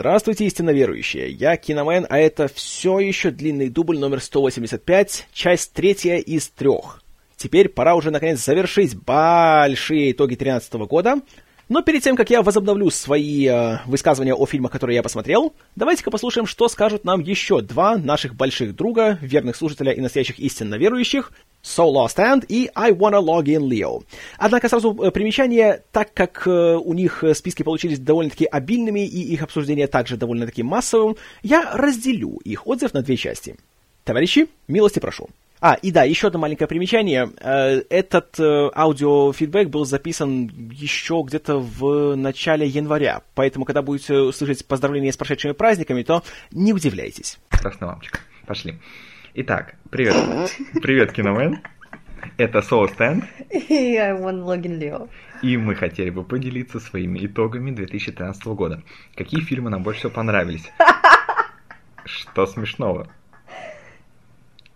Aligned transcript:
Здравствуйте, 0.00 0.46
истинно 0.46 0.70
верующие. 0.70 1.30
Я 1.30 1.58
Киномен, 1.58 2.06
а 2.08 2.16
это 2.16 2.48
все 2.48 3.00
еще 3.00 3.30
длинный 3.30 3.68
дубль 3.68 3.98
номер 3.98 4.22
185, 4.22 5.28
часть 5.34 5.74
третья 5.74 6.16
из 6.16 6.48
трех. 6.48 7.02
Теперь 7.36 7.68
пора 7.68 7.94
уже 7.94 8.10
наконец 8.10 8.42
завершить 8.42 8.96
большие 8.96 10.12
итоги 10.12 10.36
2013 10.36 10.72
года. 10.88 11.16
Но 11.70 11.82
перед 11.82 12.02
тем, 12.02 12.16
как 12.16 12.30
я 12.30 12.42
возобновлю 12.42 12.90
свои 12.90 13.46
э, 13.46 13.78
высказывания 13.86 14.34
о 14.34 14.44
фильмах, 14.44 14.72
которые 14.72 14.96
я 14.96 15.04
посмотрел, 15.04 15.54
давайте-ка 15.76 16.10
послушаем, 16.10 16.44
что 16.44 16.68
скажут 16.68 17.04
нам 17.04 17.20
еще 17.20 17.60
два 17.60 17.96
наших 17.96 18.34
больших 18.34 18.74
друга, 18.74 19.18
верных 19.22 19.54
слушателя 19.54 19.92
и 19.92 20.00
настоящих 20.00 20.40
истинно 20.40 20.74
верующих, 20.74 21.30
So 21.62 21.84
Lost 21.84 22.16
End 22.16 22.44
и 22.48 22.72
I 22.74 22.90
Wanna 22.90 23.22
Log 23.22 23.44
In 23.44 23.68
Leo. 23.68 24.02
Однако 24.36 24.68
сразу 24.68 25.00
э, 25.00 25.12
примечание, 25.12 25.84
так 25.92 26.12
как 26.12 26.42
э, 26.44 26.74
у 26.74 26.92
них 26.92 27.22
э, 27.22 27.34
списки 27.34 27.62
получились 27.62 28.00
довольно-таки 28.00 28.46
обильными 28.46 29.06
и 29.06 29.32
их 29.32 29.44
обсуждение 29.44 29.86
также 29.86 30.16
довольно-таки 30.16 30.64
массовым, 30.64 31.16
я 31.44 31.70
разделю 31.72 32.40
их 32.42 32.66
отзыв 32.66 32.94
на 32.94 33.02
две 33.02 33.16
части. 33.16 33.54
Товарищи, 34.02 34.48
милости 34.66 34.98
прошу. 34.98 35.28
А, 35.60 35.74
и 35.74 35.92
да, 35.92 36.04
еще 36.04 36.28
одно 36.28 36.38
маленькое 36.38 36.66
примечание. 36.66 37.30
Э, 37.38 37.82
этот 37.90 38.40
э, 38.40 38.70
аудиофидбэк 38.74 39.68
был 39.68 39.84
записан 39.84 40.50
еще 40.72 41.22
где-то 41.26 41.58
в 41.58 42.16
начале 42.16 42.66
января, 42.66 43.22
поэтому, 43.34 43.66
когда 43.66 43.82
будете 43.82 44.32
слышать 44.32 44.66
поздравления 44.66 45.12
с 45.12 45.18
прошедшими 45.18 45.52
праздниками, 45.52 46.02
то 46.02 46.22
не 46.50 46.72
удивляйтесь. 46.72 47.38
Красная 47.50 47.90
лампочка. 47.90 48.20
Пошли. 48.46 48.78
Итак, 49.34 49.74
привет. 49.90 50.16
Привет, 50.82 51.12
Киномен. 51.12 51.60
Это 52.38 52.60
Soul 52.60 52.88
Stand. 52.96 53.24
И 53.50 53.96
I 53.96 54.12
want 54.12 54.44
login 54.44 54.78
Leo. 54.78 55.08
И 55.42 55.56
мы 55.56 55.74
хотели 55.74 56.10
бы 56.10 56.24
поделиться 56.24 56.80
своими 56.80 57.24
итогами 57.26 57.70
2013 57.70 58.44
года. 58.46 58.82
Какие 59.14 59.40
фильмы 59.40 59.70
нам 59.70 59.82
больше 59.82 60.00
всего 60.00 60.12
понравились? 60.12 60.70
Что 62.04 62.46
смешного? 62.46 63.08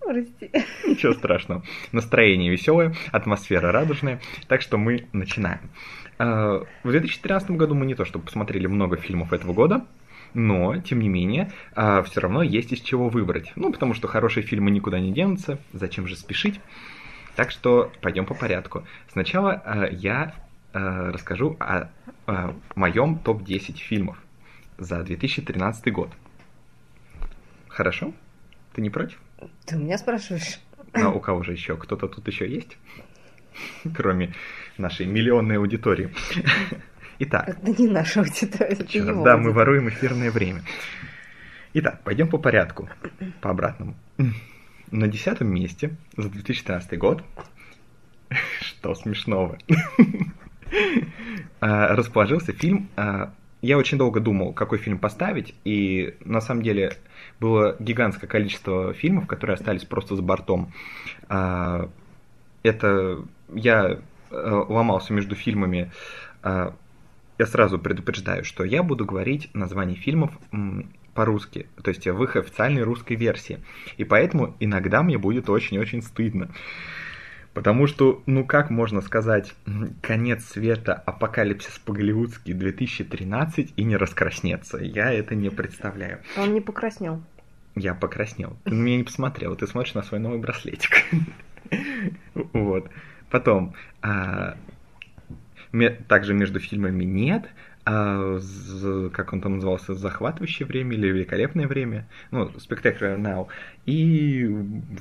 Прости. 0.05 0.50
Ничего 0.86 1.14
страшного. 1.14 1.62
Настроение 1.92 2.50
веселое, 2.50 2.94
атмосфера 3.10 3.72
радужная. 3.72 4.20
Так 4.48 4.61
что 4.61 4.77
мы 4.77 5.06
начинаем. 5.12 5.70
Э, 6.19 6.62
в 6.83 6.91
2013 6.91 7.52
году 7.52 7.74
мы 7.74 7.86
не 7.86 7.94
то 7.94 8.05
чтобы 8.05 8.27
посмотрели 8.27 8.66
много 8.66 8.96
фильмов 8.96 9.33
этого 9.33 9.52
года, 9.52 9.86
но, 10.34 10.77
тем 10.78 11.00
не 11.00 11.08
менее, 11.08 11.52
э, 11.74 12.02
все 12.06 12.20
равно 12.20 12.42
есть 12.42 12.72
из 12.72 12.80
чего 12.80 13.08
выбрать. 13.08 13.52
Ну, 13.56 13.72
потому 13.72 13.94
что 13.94 14.06
хорошие 14.06 14.44
фильмы 14.44 14.70
никуда 14.70 15.00
не 15.00 15.12
денутся, 15.12 15.58
зачем 15.72 16.06
же 16.06 16.16
спешить? 16.16 16.61
Так 17.34 17.50
что 17.50 17.91
пойдем 18.00 18.27
по 18.27 18.34
порядку. 18.34 18.86
Сначала 19.11 19.62
э, 19.64 19.89
я 19.92 20.34
расскажу 20.72 21.56
о 21.61 21.89
моем 22.74 23.20
топ-10 23.20 23.77
фильмов 23.77 24.20
за 24.77 25.05
2013 25.05 25.92
год. 25.92 26.11
Хорошо? 27.68 28.12
Ты 28.72 28.83
не 28.83 28.91
против? 28.91 29.20
Ты 29.66 29.76
у 29.76 29.80
меня 29.80 29.98
спрашиваешь? 29.98 30.58
А 30.92 31.10
у 31.10 31.20
кого 31.20 31.42
же 31.42 31.52
еще? 31.52 31.76
Кто-то 31.76 32.08
тут 32.08 32.26
еще 32.28 32.48
есть? 32.48 32.76
Кроме 33.94 34.34
нашей 34.78 35.06
миллионной 35.06 35.58
аудитории. 35.58 36.10
Итак. 37.20 37.48
Это 37.48 37.82
не 37.82 37.88
наша 37.88 38.20
аудитория, 38.20 38.72
это 38.72 38.86
Черт, 38.86 39.08
его 39.08 39.24
Да, 39.24 39.36
мы 39.36 39.46
аудитория. 39.48 39.52
воруем 39.54 39.88
эфирное 39.88 40.30
время. 40.30 40.62
Итак, 41.74 42.02
пойдем 42.04 42.28
по 42.28 42.38
порядку, 42.38 42.88
по 43.40 43.50
обратному. 43.50 43.96
На 44.90 45.08
десятом 45.08 45.48
месте 45.48 45.96
за 46.16 46.28
2013 46.28 46.98
год, 46.98 47.24
что 48.60 48.94
смешного, 48.94 49.58
а, 51.60 51.88
расположился 51.96 52.52
фильм 52.52 52.88
а, 52.96 53.32
я 53.64 53.78
очень 53.78 53.96
долго 53.96 54.20
думал, 54.20 54.52
какой 54.52 54.76
фильм 54.76 54.98
поставить, 54.98 55.54
и 55.64 56.16
на 56.20 56.42
самом 56.42 56.62
деле 56.62 56.98
было 57.40 57.77
гигантское 57.78 58.28
количество 58.28 58.92
фильмов, 58.94 59.27
которые 59.27 59.54
остались 59.54 59.84
просто 59.84 60.16
с 60.16 60.20
бортом. 60.20 60.72
А, 61.28 61.90
Это 62.62 63.24
я 63.52 63.98
э, 64.30 64.64
ломался 64.68 65.12
между 65.12 65.34
фильмами. 65.34 65.92
А, 66.42 66.74
Я 67.39 67.46
сразу 67.46 67.78
предупреждаю, 67.78 68.45
что 68.45 68.64
я 68.64 68.83
буду 68.83 69.05
говорить 69.05 69.50
название 69.55 69.96
фильмов 69.96 70.30
по-русски, 71.14 71.67
то 71.83 71.90
есть 71.90 72.06
в 72.06 72.22
их 72.22 72.36
официальной 72.36 72.83
русской 72.83 73.14
версии. 73.14 73.58
И 73.96 74.05
поэтому 74.05 74.56
иногда 74.61 75.02
мне 75.02 75.18
будет 75.18 75.48
очень-очень 75.48 76.02
стыдно. 76.02 76.51
Потому 77.54 77.86
что, 77.86 78.22
ну 78.26 78.44
как 78.44 78.68
можно 78.68 79.00
сказать, 79.00 79.54
конец 80.02 80.44
света, 80.44 80.92
апокалипсис 80.92 81.78
по-голливудски 81.78 82.52
2013 82.52 83.74
и 83.76 83.84
не 83.84 83.96
раскраснеться? 83.96 84.78
Я 84.78 85.12
это 85.12 85.36
не 85.36 85.50
представляю. 85.50 86.20
Он 86.36 86.52
не 86.52 86.60
покраснел. 86.60 87.22
Я 87.76 87.94
покраснел. 87.94 88.56
Ты 88.64 88.72
на 88.72 88.82
меня 88.82 88.98
не 88.98 89.04
посмотрел, 89.04 89.54
ты 89.54 89.68
смотришь 89.68 89.94
на 89.94 90.02
свой 90.02 90.20
новый 90.20 90.38
браслетик. 90.38 91.04
Вот. 92.52 92.90
Потом, 93.30 93.74
а, 94.02 94.56
также 96.08 96.34
между 96.34 96.60
фильмами 96.60 97.04
нет, 97.04 97.48
а, 97.86 98.38
как 99.12 99.32
он 99.32 99.40
там 99.40 99.54
назывался, 99.54 99.94
захватывающее 99.94 100.66
время 100.66 100.94
или 100.94 101.08
великолепное 101.08 101.66
время, 101.66 102.06
ну, 102.30 102.50
Spectacular 102.56 103.18
Now, 103.18 103.48
и 103.86 104.46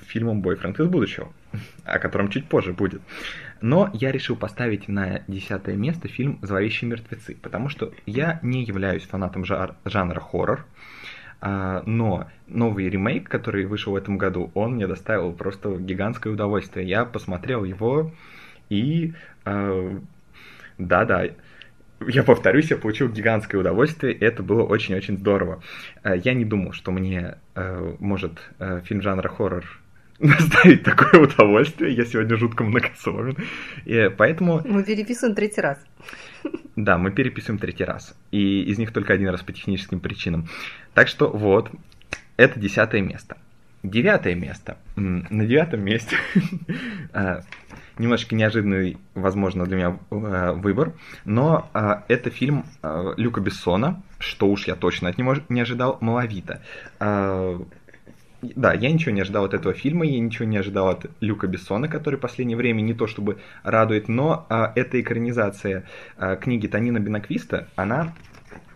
фильмом 0.07 0.41
Бойфренд 0.41 0.79
из 0.79 0.87
будущего, 0.87 1.33
о 1.85 1.99
котором 1.99 2.29
чуть 2.29 2.47
позже 2.47 2.73
будет. 2.73 3.01
Но 3.61 3.89
я 3.93 4.11
решил 4.11 4.35
поставить 4.35 4.87
на 4.87 5.21
десятое 5.27 5.75
место 5.75 6.07
фильм 6.07 6.39
«Зловещие 6.41 6.89
мертвецы», 6.89 7.35
потому 7.41 7.69
что 7.69 7.93
я 8.05 8.39
не 8.41 8.63
являюсь 8.63 9.03
фанатом 9.03 9.45
жар- 9.45 9.75
жанра 9.85 10.19
хоррор, 10.19 10.65
а, 11.39 11.83
но 11.85 12.29
новый 12.47 12.89
ремейк, 12.89 13.27
который 13.29 13.65
вышел 13.65 13.93
в 13.93 13.95
этом 13.97 14.17
году, 14.17 14.51
он 14.53 14.75
мне 14.75 14.87
доставил 14.87 15.33
просто 15.33 15.75
гигантское 15.77 16.31
удовольствие. 16.31 16.87
Я 16.87 17.05
посмотрел 17.05 17.63
его 17.63 18.11
и 18.69 19.13
а, 19.43 19.99
да-да, 20.77 21.25
я 22.07 22.23
повторюсь, 22.23 22.71
я 22.71 22.77
получил 22.77 23.09
гигантское 23.09 23.59
удовольствие, 23.61 24.13
и 24.13 24.23
это 24.23 24.43
было 24.43 24.63
очень-очень 24.63 25.17
здорово. 25.17 25.61
А, 26.01 26.15
Я 26.15 26.33
не 26.33 26.45
думал, 26.45 26.73
что 26.73 26.91
мне 26.91 27.37
может 27.55 28.39
фильм 28.85 29.01
жанра 29.01 29.29
хоррор 29.29 29.82
доставить 30.23 30.83
такое 30.83 31.21
удовольствие. 31.21 31.93
Я 31.93 32.05
сегодня 32.05 32.37
жутко 32.37 32.63
многословен. 32.63 33.37
И 33.85 34.09
поэтому 34.17 34.61
Мы 34.65 34.83
переписываем 34.83 35.35
третий 35.35 35.61
раз. 35.61 35.77
да, 36.75 36.97
мы 36.97 37.11
переписываем 37.11 37.59
третий 37.59 37.83
раз. 37.83 38.15
И 38.31 38.63
из 38.63 38.77
них 38.77 38.91
только 38.91 39.13
один 39.13 39.29
раз 39.29 39.41
по 39.41 39.51
техническим 39.53 39.99
причинам. 39.99 40.47
Так 40.93 41.07
что 41.07 41.29
вот, 41.29 41.69
это 42.37 42.59
десятое 42.59 43.01
место. 43.01 43.37
Девятое 43.83 44.33
место. 44.35 44.77
На 44.95 45.45
девятом 45.45 45.81
месте 45.81 46.15
э, 47.13 47.41
немножечко 47.97 48.33
неожиданный, 48.33 48.97
возможно, 49.13 49.65
для 49.65 49.75
меня 49.75 49.99
э, 50.09 50.53
выбор, 50.53 50.93
но 51.25 51.69
э, 51.73 51.95
это 52.07 52.29
фильм 52.29 52.65
Люка 53.17 53.41
Бессона, 53.41 54.01
что 54.19 54.47
уж 54.47 54.67
я 54.67 54.75
точно 54.75 55.09
от 55.09 55.17
него 55.17 55.35
не 55.49 55.59
ожидал, 55.59 55.97
«Малавита». 55.99 56.61
Да, 58.55 58.73
я 58.73 58.91
ничего 58.91 59.11
не 59.11 59.21
ожидал 59.21 59.45
от 59.45 59.53
этого 59.53 59.73
фильма, 59.73 60.05
я 60.05 60.19
ничего 60.19 60.45
не 60.45 60.57
ожидал 60.57 60.89
от 60.89 61.05
Люка 61.21 61.47
Бессона, 61.47 61.87
который 61.87 62.15
в 62.15 62.19
последнее 62.19 62.57
время 62.57 62.81
не 62.81 62.93
то 62.93 63.07
чтобы 63.07 63.39
радует, 63.63 64.09
но 64.09 64.45
а, 64.49 64.73
эта 64.75 64.99
экранизация 64.99 65.85
а, 66.17 66.35
книги 66.35 66.67
Танина 66.67 66.99
Бенаквиста, 66.99 67.69
она 67.75 68.13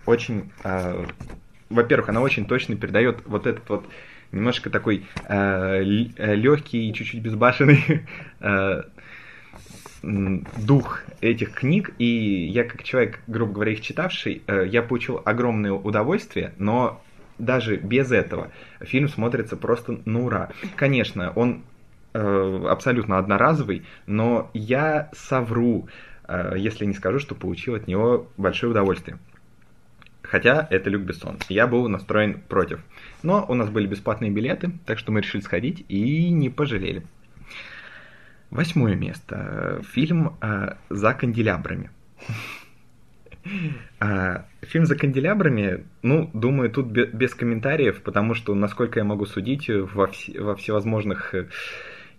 очень, 0.06 0.52
а, 0.64 1.06
во-первых, 1.70 2.10
она 2.10 2.22
очень 2.22 2.46
точно 2.46 2.78
передает 2.78 3.26
вот 3.26 3.46
этот 3.46 3.68
вот 3.70 3.86
немножко 4.32 4.70
такой 4.70 5.06
легкий 5.30 6.90
и 6.90 6.94
чуть-чуть 6.94 7.22
безбашенный 7.22 8.06
а, 8.40 8.86
дух 10.02 11.02
этих 11.22 11.54
книг, 11.54 11.92
и 11.98 12.06
я 12.06 12.64
как 12.64 12.84
человек, 12.84 13.20
грубо 13.28 13.54
говоря, 13.54 13.72
их 13.74 13.82
читавший, 13.82 14.44
э, 14.48 14.66
я 14.68 14.82
получил 14.82 15.22
огромное 15.26 15.72
удовольствие, 15.72 16.54
но 16.58 17.02
даже 17.40 17.78
без 17.78 18.12
этого 18.12 18.52
фильм 18.82 19.10
смотрится 19.10 19.58
просто 19.58 20.00
на 20.06 20.22
ура. 20.22 20.50
Конечно, 20.76 21.32
он 21.36 21.64
э, 22.14 22.66
абсолютно 22.70 23.18
одноразовый, 23.18 23.86
но 24.06 24.50
я 24.54 25.10
совру, 25.14 25.88
э, 26.28 26.54
если 26.58 26.86
не 26.86 26.94
скажу, 26.94 27.20
что 27.20 27.36
получил 27.36 27.76
от 27.76 27.88
него 27.88 28.28
большое 28.38 28.72
удовольствие. 28.72 29.18
Хотя 30.22 30.68
это 30.70 30.90
Люк 30.90 31.04
Бессон. 31.04 31.38
Я 31.48 31.68
был 31.68 31.88
настроен 31.88 32.42
против. 32.42 32.82
Но 33.24 33.46
у 33.48 33.54
нас 33.54 33.70
были 33.70 33.88
бесплатные 33.88 34.30
билеты, 34.30 34.72
так 34.86 35.00
что 35.00 35.12
мы 35.12 35.22
решили 35.22 35.42
сходить 35.42 35.86
и 35.88 36.30
не 36.30 36.50
пожалели. 36.50 37.04
Восьмое 38.50 38.96
место. 38.96 39.82
Фильм 39.92 40.38
э, 40.42 40.76
«За 40.90 41.14
канделябрами». 41.14 41.92
А, 44.68 44.72
Фильм 44.72 44.86
«За 44.86 44.96
канделябрами», 44.96 45.86
ну, 46.02 46.30
думаю, 46.34 46.70
тут 46.70 46.88
бе- 46.88 47.06
без 47.06 47.34
комментариев, 47.34 48.02
потому 48.02 48.34
что, 48.34 48.54
насколько 48.54 49.00
я 49.00 49.06
могу 49.06 49.26
судить, 49.26 49.70
во, 49.70 50.06
вс- 50.08 50.40
во 50.40 50.56
всевозможных 50.56 51.34
э, 51.34 51.48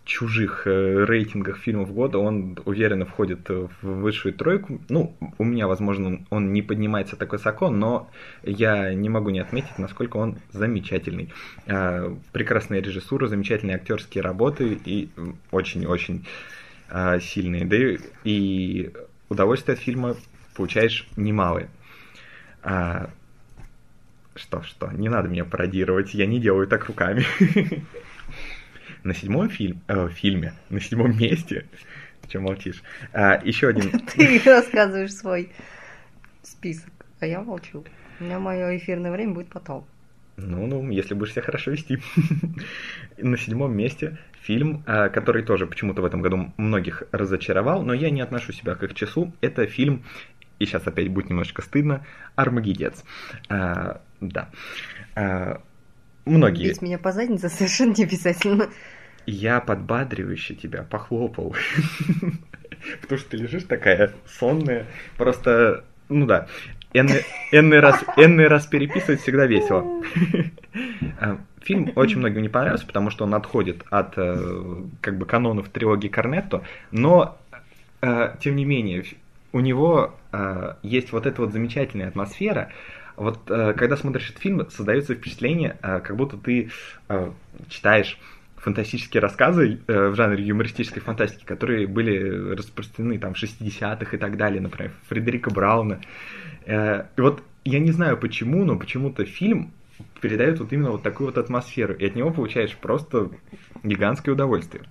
чужих 0.04 0.66
э, 0.66 1.04
рейтингах 1.04 1.58
фильмов 1.58 1.92
года 1.92 2.18
он 2.18 2.58
уверенно 2.64 3.04
входит 3.04 3.48
в 3.48 3.70
высшую 3.82 4.32
тройку. 4.34 4.80
Ну, 4.88 5.14
у 5.36 5.44
меня, 5.44 5.66
возможно, 5.68 6.24
он 6.30 6.52
не 6.52 6.62
поднимается 6.62 7.16
так 7.16 7.32
высоко, 7.32 7.70
но 7.70 8.10
я 8.42 8.94
не 8.94 9.08
могу 9.08 9.30
не 9.30 9.40
отметить, 9.40 9.78
насколько 9.78 10.16
он 10.16 10.38
замечательный. 10.52 11.32
Э, 11.66 12.14
прекрасная 12.32 12.80
режиссура, 12.80 13.26
замечательные 13.26 13.76
актерские 13.76 14.22
работы 14.22 14.78
и 14.84 15.10
очень-очень 15.50 16.26
э, 16.90 17.20
сильные. 17.20 17.66
Да 17.66 17.76
и 18.24 18.90
удовольствие 19.28 19.74
от 19.74 19.80
фильма 19.80 20.16
получаешь 20.56 21.06
немалое. 21.16 21.68
А, 22.70 23.08
что, 24.34 24.62
что, 24.62 24.92
не 24.92 25.08
надо 25.08 25.28
меня 25.28 25.46
пародировать, 25.46 26.12
я 26.12 26.26
не 26.26 26.38
делаю 26.38 26.68
так 26.68 26.84
руками. 26.86 27.24
На 29.04 29.14
седьмом 29.14 29.48
фильм, 29.48 29.80
э, 29.88 30.08
фильме, 30.10 30.52
на 30.68 30.80
седьмом 30.80 31.16
месте, 31.16 31.64
чем 32.28 32.42
молчишь, 32.42 32.82
а, 33.14 33.40
еще 33.42 33.68
один... 33.68 33.90
Ты 34.14 34.42
рассказываешь 34.44 35.14
свой 35.14 35.50
список, 36.42 36.90
а 37.20 37.26
я 37.26 37.40
молчу. 37.40 37.84
У 38.20 38.24
меня 38.24 38.38
мое 38.38 38.76
эфирное 38.76 39.12
время 39.12 39.32
будет 39.32 39.48
потом. 39.48 39.86
Ну, 40.36 40.66
ну, 40.66 40.90
если 40.90 41.14
будешь 41.14 41.32
себя 41.32 41.42
хорошо 41.42 41.70
вести. 41.70 42.00
На 43.16 43.38
седьмом 43.38 43.74
месте 43.74 44.18
фильм, 44.42 44.82
а, 44.86 45.08
который 45.08 45.42
тоже 45.42 45.66
почему-то 45.66 46.02
в 46.02 46.04
этом 46.04 46.20
году 46.20 46.52
многих 46.58 47.04
разочаровал, 47.12 47.82
но 47.82 47.94
я 47.94 48.10
не 48.10 48.20
отношу 48.20 48.52
себя 48.52 48.74
к 48.74 48.82
их 48.82 48.94
числу. 48.94 49.32
Это 49.40 49.66
фильм, 49.66 50.04
и 50.58 50.66
сейчас 50.66 50.86
опять 50.86 51.08
будет 51.08 51.30
немножечко 51.30 51.62
стыдно, 51.62 52.04
«Армагеддец». 52.36 53.04
А, 53.48 54.00
да. 54.20 54.50
А, 55.14 55.60
многие... 56.24 56.68
Бить 56.68 56.82
меня 56.82 56.98
по 56.98 57.12
заднице 57.12 57.48
совершенно 57.48 57.94
не 57.94 58.04
обязательно. 58.04 58.68
Я 59.26 59.60
подбадривающе 59.60 60.54
тебя 60.54 60.82
похлопал. 60.82 61.54
Потому 63.02 63.18
что 63.18 63.30
ты 63.30 63.36
лежишь 63.36 63.64
такая 63.64 64.12
сонная. 64.26 64.86
Просто, 65.16 65.84
ну 66.08 66.26
да, 66.26 66.46
энный, 66.92 67.24
энный, 67.52 67.80
раз, 67.80 68.02
энный 68.16 68.48
раз 68.48 68.66
переписывать 68.66 69.20
всегда 69.20 69.46
весело. 69.46 70.02
А, 71.20 71.38
фильм 71.62 71.92
очень 71.96 72.18
многим 72.18 72.42
не 72.42 72.48
понравился, 72.48 72.86
потому 72.86 73.10
что 73.10 73.24
он 73.24 73.34
отходит 73.34 73.84
от 73.90 74.14
э, 74.16 74.84
как 75.00 75.18
бы 75.18 75.26
канонов 75.26 75.68
трилогии 75.68 76.08
Корнетто, 76.08 76.62
но 76.90 77.38
э, 78.00 78.34
тем 78.40 78.56
не 78.56 78.64
менее 78.64 79.04
у 79.52 79.60
него 79.60 80.14
э, 80.32 80.74
есть 80.82 81.12
вот 81.12 81.26
эта 81.26 81.42
вот 81.42 81.52
замечательная 81.52 82.08
атмосфера, 82.08 82.72
вот 83.16 83.50
э, 83.50 83.74
когда 83.74 83.96
смотришь 83.96 84.30
этот 84.30 84.42
фильм, 84.42 84.70
создается 84.70 85.14
впечатление, 85.14 85.76
э, 85.82 86.00
как 86.00 86.16
будто 86.16 86.36
ты 86.36 86.70
э, 87.08 87.30
читаешь 87.68 88.18
фантастические 88.56 89.20
рассказы 89.20 89.80
э, 89.86 90.08
в 90.08 90.14
жанре 90.14 90.44
юмористической 90.44 91.02
фантастики, 91.02 91.44
которые 91.44 91.86
были 91.86 92.54
распространены 92.54 93.18
там 93.18 93.34
в 93.34 93.42
60-х 93.42 94.16
и 94.16 94.18
так 94.18 94.36
далее, 94.36 94.60
например, 94.60 94.92
Фредерика 95.08 95.50
Брауна. 95.50 96.00
Э, 96.66 97.04
и 97.16 97.20
вот 97.20 97.42
я 97.64 97.78
не 97.78 97.90
знаю 97.90 98.16
почему, 98.18 98.64
но 98.64 98.76
почему-то 98.76 99.24
фильм 99.24 99.72
передает 100.20 100.60
вот 100.60 100.72
именно 100.72 100.90
вот 100.90 101.02
такую 101.02 101.28
вот 101.28 101.38
атмосферу, 101.38 101.94
и 101.94 102.06
от 102.06 102.14
него 102.14 102.30
получаешь 102.30 102.76
просто 102.76 103.30
гигантское 103.82 104.34
удовольствие. 104.34 104.84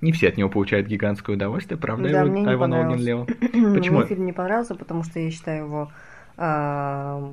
Не 0.00 0.12
все 0.12 0.28
от 0.28 0.36
него 0.36 0.48
получают 0.48 0.86
гигантское 0.86 1.36
удовольствие, 1.36 1.78
правда, 1.78 2.10
Да, 2.10 2.22
Айван 2.22 2.32
мне 2.32 2.42
не 2.42 2.56
понравился. 2.56 3.04
Лео? 3.04 3.26
Мне 3.52 3.78
Почему? 3.78 4.04
фильм 4.04 4.26
не 4.26 4.32
понравился, 4.32 4.74
потому 4.74 5.02
что 5.04 5.20
я 5.20 5.30
считаю 5.30 5.64
его... 5.64 5.92
а, 6.36 7.32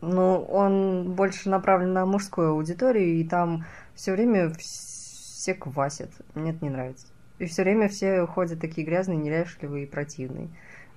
ну, 0.00 0.42
он 0.42 1.12
больше 1.12 1.48
направлен 1.48 1.92
на 1.92 2.04
мужскую 2.04 2.50
аудиторию, 2.50 3.14
и 3.14 3.24
там 3.24 3.64
все 3.94 4.12
время 4.12 4.52
все 4.58 5.54
квасят. 5.54 6.10
Мне 6.34 6.50
это 6.50 6.64
не 6.64 6.70
нравится. 6.70 7.06
И 7.38 7.46
все 7.46 7.62
время 7.62 7.88
все 7.88 8.26
ходят 8.26 8.60
такие 8.60 8.86
грязные, 8.86 9.16
неряшливые 9.16 9.84
и 9.84 9.88
противные. 9.88 10.48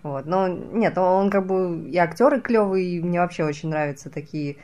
Вот. 0.03 0.25
Но 0.25 0.47
нет, 0.47 0.97
он, 0.97 1.25
он 1.25 1.29
как 1.29 1.47
бы 1.47 1.89
и 1.89 1.97
актеры 1.97 2.41
клевые, 2.41 2.97
и 2.97 3.01
мне 3.01 3.19
вообще 3.19 3.43
очень 3.43 3.69
нравятся 3.69 4.09
такие 4.09 4.57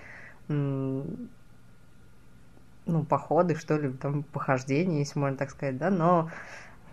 ну, 2.85 3.03
походы, 3.03 3.55
что 3.55 3.77
ли, 3.77 3.91
там, 3.91 4.23
похождения, 4.23 4.99
если 4.99 5.19
можно 5.19 5.37
так 5.37 5.49
сказать, 5.51 5.77
да, 5.77 5.89
но 5.89 6.29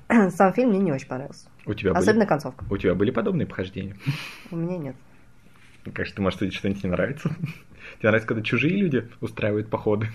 сам 0.30 0.52
фильм 0.52 0.70
мне 0.70 0.78
не 0.78 0.92
очень 0.92 1.08
понравился. 1.08 1.48
У 1.66 1.74
тебя, 1.74 1.92
были, 1.92 2.02
Особенно 2.02 2.26
концовка. 2.26 2.64
у 2.70 2.76
тебя 2.76 2.94
были 2.94 3.10
подобные 3.10 3.46
похождения? 3.46 3.96
У 4.50 4.56
меня 4.56 4.78
нет. 4.78 4.96
Конечно, 5.92 6.16
ты, 6.16 6.22
может, 6.22 6.40
тебе 6.40 6.50
что-нибудь 6.50 6.84
не 6.84 6.90
нравится? 6.90 7.28
Тебе 7.98 8.08
нравится, 8.10 8.28
когда 8.28 8.42
чужие 8.42 8.76
люди 8.76 9.08
устраивают 9.20 9.68
походы? 9.70 10.08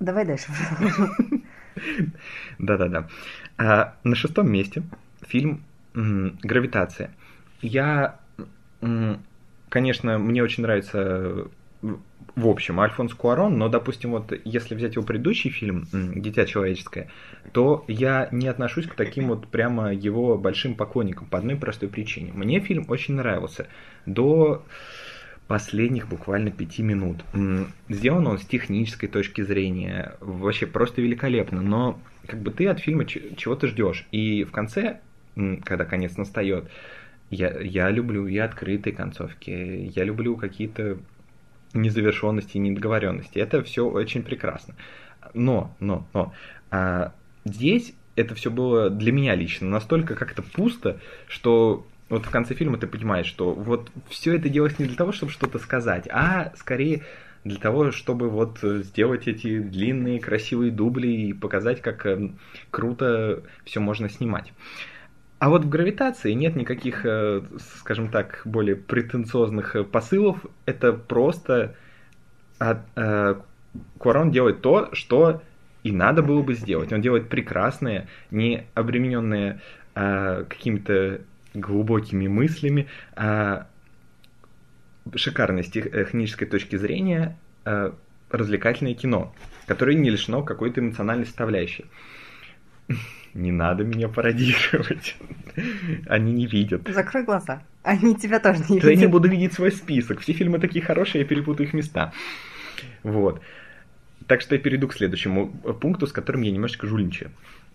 Давай 0.00 0.24
дальше. 0.26 0.46
Да-да-да. 2.58 3.08
А, 3.56 3.94
на 4.04 4.14
шестом 4.16 4.50
месте 4.50 4.82
фильм 5.22 5.64
«Гравитация». 5.94 7.10
Я, 7.60 8.18
конечно, 9.68 10.18
мне 10.18 10.42
очень 10.42 10.62
нравится 10.62 11.48
в- 11.82 12.48
общем 12.48 12.80
Альфонс 12.80 13.14
Куарон, 13.14 13.58
но, 13.58 13.68
допустим, 13.68 14.10
вот 14.10 14.32
если 14.44 14.74
взять 14.74 14.94
его 14.96 15.04
предыдущий 15.04 15.50
фильм 15.50 15.86
«Дитя 15.92 16.46
человеческое», 16.46 17.08
то 17.52 17.84
я 17.88 18.28
не 18.30 18.48
отношусь 18.48 18.86
к 18.86 18.94
таким 18.94 19.28
вот 19.28 19.48
прямо 19.48 19.92
его 19.92 20.38
большим 20.38 20.74
поклонникам 20.74 21.26
по 21.26 21.38
одной 21.38 21.56
простой 21.56 21.88
причине. 21.88 22.32
Мне 22.32 22.60
фильм 22.60 22.84
очень 22.88 23.14
нравился 23.14 23.66
до 24.06 24.64
последних 25.46 26.08
буквально 26.08 26.50
пяти 26.50 26.82
минут. 26.82 27.24
Сделан 27.88 28.26
он 28.26 28.38
с 28.38 28.44
технической 28.44 29.08
точки 29.08 29.40
зрения 29.40 30.16
вообще 30.20 30.66
просто 30.66 31.00
великолепно, 31.00 31.62
но 31.62 31.98
как 32.26 32.40
бы 32.40 32.50
ты 32.50 32.66
от 32.68 32.80
фильма 32.80 33.06
чего-то 33.06 33.66
ждешь. 33.66 34.06
И 34.12 34.44
в 34.44 34.52
конце, 34.52 35.00
когда 35.64 35.86
конец 35.86 36.16
настает, 36.16 36.70
я, 37.30 37.58
я 37.60 37.90
люблю 37.90 38.26
и 38.26 38.36
открытые 38.38 38.94
концовки, 38.94 39.90
я 39.94 40.04
люблю 40.04 40.36
какие-то 40.36 40.98
незавершенности 41.74 42.56
и 42.56 42.60
недоговоренности. 42.60 43.38
Это 43.38 43.62
все 43.62 43.86
очень 43.86 44.22
прекрасно. 44.22 44.74
Но, 45.34 45.74
но, 45.80 46.06
но, 46.14 46.32
а, 46.70 47.12
здесь 47.44 47.94
это 48.16 48.34
все 48.34 48.50
было 48.50 48.90
для 48.90 49.12
меня 49.12 49.34
лично 49.34 49.68
настолько 49.68 50.14
как-то 50.14 50.42
пусто, 50.42 51.00
что 51.28 51.86
вот 52.08 52.24
в 52.24 52.30
конце 52.30 52.54
фильма 52.54 52.78
ты 52.78 52.86
понимаешь, 52.86 53.26
что 53.26 53.52
вот 53.52 53.90
все 54.08 54.34
это 54.34 54.48
делалось 54.48 54.78
не 54.78 54.86
для 54.86 54.96
того, 54.96 55.12
чтобы 55.12 55.30
что-то 55.30 55.58
сказать, 55.58 56.08
а 56.10 56.52
скорее 56.56 57.04
для 57.44 57.58
того, 57.58 57.92
чтобы 57.92 58.28
вот 58.28 58.58
сделать 58.62 59.28
эти 59.28 59.60
длинные 59.60 60.20
красивые 60.20 60.72
дубли 60.72 61.08
и 61.08 61.32
показать, 61.32 61.80
как 61.80 62.04
э, 62.06 62.30
круто 62.70 63.42
все 63.64 63.80
можно 63.80 64.08
снимать. 64.08 64.52
А 65.38 65.50
вот 65.50 65.64
в 65.64 65.68
гравитации 65.68 66.32
нет 66.32 66.56
никаких, 66.56 67.06
э, 67.06 67.42
скажем 67.80 68.10
так, 68.10 68.42
более 68.44 68.74
претенциозных 68.74 69.76
э, 69.76 69.84
посылов. 69.84 70.44
Это 70.66 70.92
просто 70.92 71.76
а, 72.58 72.82
э, 72.96 73.36
Куарон 73.98 74.32
делает 74.32 74.62
то, 74.62 74.88
что 74.94 75.42
и 75.84 75.92
надо 75.92 76.22
было 76.22 76.42
бы 76.42 76.54
сделать. 76.54 76.92
Он 76.92 77.00
делает 77.00 77.28
прекрасные, 77.28 78.08
не 78.30 78.66
обремененные 78.74 79.60
э, 79.94 80.44
какими-то 80.48 81.20
глубокими 81.54 82.26
мыслями, 82.26 82.88
а 83.14 83.68
шикарной 85.14 85.64
с 85.64 85.70
тех- 85.70 85.90
технической 85.90 86.48
точки 86.48 86.76
зрения 86.76 87.38
э, 87.64 87.92
развлекательное 88.30 88.94
кино, 88.94 89.34
которое 89.66 89.94
не 89.94 90.10
лишено 90.10 90.42
какой-то 90.42 90.80
эмоциональной 90.80 91.26
составляющей. 91.26 91.86
Не 93.34 93.52
надо 93.52 93.84
меня 93.84 94.08
пародировать. 94.08 95.16
Они 96.08 96.32
не 96.32 96.46
видят. 96.46 96.88
Закрой 96.88 97.24
глаза. 97.24 97.62
Они 97.82 98.14
тебя 98.16 98.40
тоже 98.40 98.64
не 98.68 98.80
Да 98.80 98.88
я 98.88 98.94
не 98.94 99.00
видят. 99.02 99.10
буду 99.10 99.28
видеть 99.28 99.52
свой 99.54 99.72
список. 99.72 100.20
Все 100.20 100.32
фильмы 100.32 100.58
такие 100.58 100.84
хорошие, 100.84 101.22
я 101.22 101.28
перепутаю 101.28 101.66
их 101.66 101.74
места. 101.74 102.12
Вот. 103.02 103.40
Так 104.26 104.40
что 104.40 104.54
я 104.54 104.60
перейду 104.60 104.88
к 104.88 104.94
следующему 104.94 105.48
пункту, 105.80 106.06
с 106.06 106.12
которым 106.12 106.42
я 106.42 106.50
немножечко 106.50 106.86
жульничаю. 106.86 107.30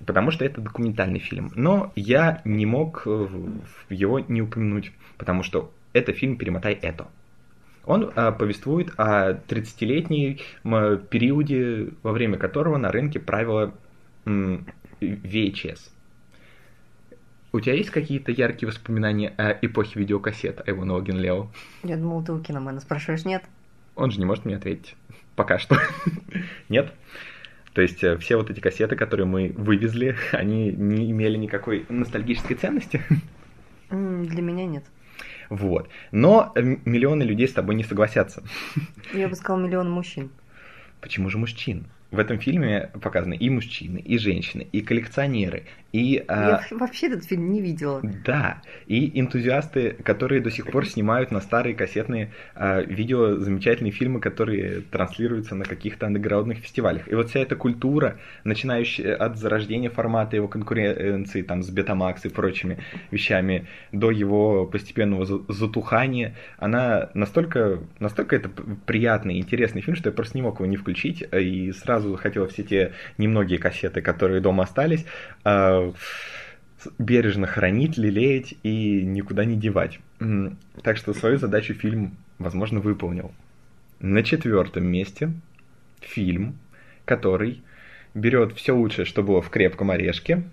Потому 0.06 0.32
что 0.32 0.44
это 0.46 0.62
документальный 0.62 1.20
фильм. 1.20 1.52
Но 1.56 1.92
я 1.96 2.42
не 2.46 2.66
мог 2.66 3.04
э, 3.06 3.28
его 3.90 4.20
не 4.20 4.42
упомянуть, 4.42 4.92
потому 5.18 5.44
что 5.44 5.72
это 5.94 6.14
фильм 6.14 6.36
«Перемотай 6.38 6.74
это». 6.74 7.08
Он 7.86 8.12
а, 8.16 8.32
повествует 8.32 8.92
о 8.98 9.34
30-летнем 9.34 10.38
м, 10.64 11.00
периоде, 11.10 11.90
во 12.02 12.12
время 12.12 12.38
которого 12.38 12.78
на 12.78 12.92
рынке 12.92 13.20
правила 13.20 13.74
VHS. 15.12 15.90
У 17.52 17.60
тебя 17.60 17.76
есть 17.76 17.92
какие-то 17.92 18.32
яркие 18.32 18.68
воспоминания 18.68 19.30
о 19.38 19.52
эпохе 19.62 20.00
видеокассет, 20.00 20.64
Логин 20.68 21.20
Лео? 21.20 21.52
Я 21.84 21.98
думал, 21.98 22.24
ты 22.24 22.34
у 22.34 22.40
киномена 22.40 22.80
спрашиваешь, 22.80 23.26
нет? 23.26 23.44
Он 23.96 24.10
же 24.10 24.20
не 24.20 24.26
может 24.26 24.46
мне 24.46 24.56
ответить. 24.56 24.96
Пока 25.36 25.60
что. 25.60 25.78
Нет? 26.70 26.94
То 27.74 27.82
есть 27.82 28.04
э, 28.04 28.18
все 28.18 28.38
вот 28.38 28.50
эти 28.50 28.60
кассеты, 28.60 28.96
которые 28.96 29.26
мы 29.26 29.54
вывезли, 29.56 30.16
они 30.32 30.72
не 30.72 31.12
имели 31.12 31.38
никакой 31.38 31.86
ностальгической 31.90 32.56
ценности. 32.56 33.02
Для 33.90 34.42
меня 34.42 34.66
нет. 34.66 34.86
Вот. 35.50 35.90
Но 36.12 36.52
э, 36.56 36.62
миллионы 36.86 37.24
людей 37.24 37.48
с 37.48 37.54
тобой 37.54 37.76
не 37.76 37.84
согласятся. 37.84 38.44
Я 39.14 39.28
бы 39.28 39.36
сказал 39.36 39.60
миллион 39.60 39.90
мужчин. 39.90 40.32
Почему 41.02 41.30
же 41.30 41.38
мужчин? 41.38 41.86
В 42.14 42.20
этом 42.20 42.40
фильме 42.40 42.92
показаны 43.02 43.36
и 43.36 43.50
мужчины, 43.50 43.98
и 43.98 44.20
женщины, 44.20 44.68
и 44.72 44.82
коллекционеры, 44.82 45.64
и... 45.94 46.14
Я 46.16 46.24
а... 46.28 46.62
вообще 46.72 47.08
этот 47.08 47.24
фильм 47.24 47.52
не 47.52 47.62
видела. 47.62 48.02
Да, 48.26 48.62
и 48.88 49.20
энтузиасты, 49.20 49.92
которые 50.04 50.42
до 50.42 50.50
сих 50.50 50.66
пор 50.66 50.88
снимают 50.88 51.32
на 51.32 51.40
старые 51.40 51.76
кассетные 51.76 52.32
а, 52.56 52.82
видео 52.82 53.38
замечательные 53.38 53.92
фильмы, 53.92 54.20
которые 54.20 54.82
транслируются 54.82 55.54
на 55.54 55.66
каких-то 55.66 56.08
андеграундных 56.08 56.58
фестивалях. 56.58 57.08
И 57.08 57.14
вот 57.14 57.30
вся 57.30 57.42
эта 57.42 57.56
культура, 57.56 58.18
начинающая 58.44 59.16
от 59.16 59.38
зарождения 59.38 59.92
формата 59.92 60.36
его 60.36 60.48
конкуренции 60.48 61.44
там 61.44 61.62
с 61.62 61.72
Betamax 61.72 62.22
и 62.24 62.30
прочими 62.30 62.80
вещами, 63.12 63.68
до 63.92 64.10
его 64.10 64.66
постепенного 64.66 65.26
затухания, 65.26 66.36
она 66.58 67.12
настолько, 67.14 67.80
настолько 68.00 68.36
это 68.36 68.50
приятный, 68.88 69.38
интересный 69.38 69.82
фильм, 69.82 69.96
что 69.96 70.10
я 70.10 70.14
просто 70.14 70.40
не 70.40 70.42
мог 70.42 70.56
его 70.56 70.66
не 70.66 70.78
включить, 70.78 71.24
и 71.32 71.72
сразу 71.72 72.16
хотел 72.16 72.48
все 72.48 72.64
те 72.64 72.94
немногие 73.20 73.60
кассеты, 73.60 74.02
которые 74.02 74.42
дома 74.42 74.64
остались, 74.64 75.06
бережно 76.98 77.48
хранить, 77.48 77.98
лелеять 77.98 78.56
и 78.64 79.02
никуда 79.04 79.46
не 79.46 79.56
девать. 79.56 80.00
Так 80.84 80.98
что 80.98 81.14
свою 81.14 81.38
задачу 81.38 81.74
фильм, 81.74 82.18
возможно, 82.40 82.80
выполнил. 82.80 83.32
На 84.00 84.24
четвертом 84.24 84.86
месте 84.86 85.32
фильм, 86.02 86.58
который 87.06 87.62
берет 88.14 88.54
все 88.54 88.76
лучшее, 88.76 89.06
что 89.06 89.24
было 89.24 89.42
в 89.42 89.50
крепком 89.50 89.92
орешке, 89.92 90.44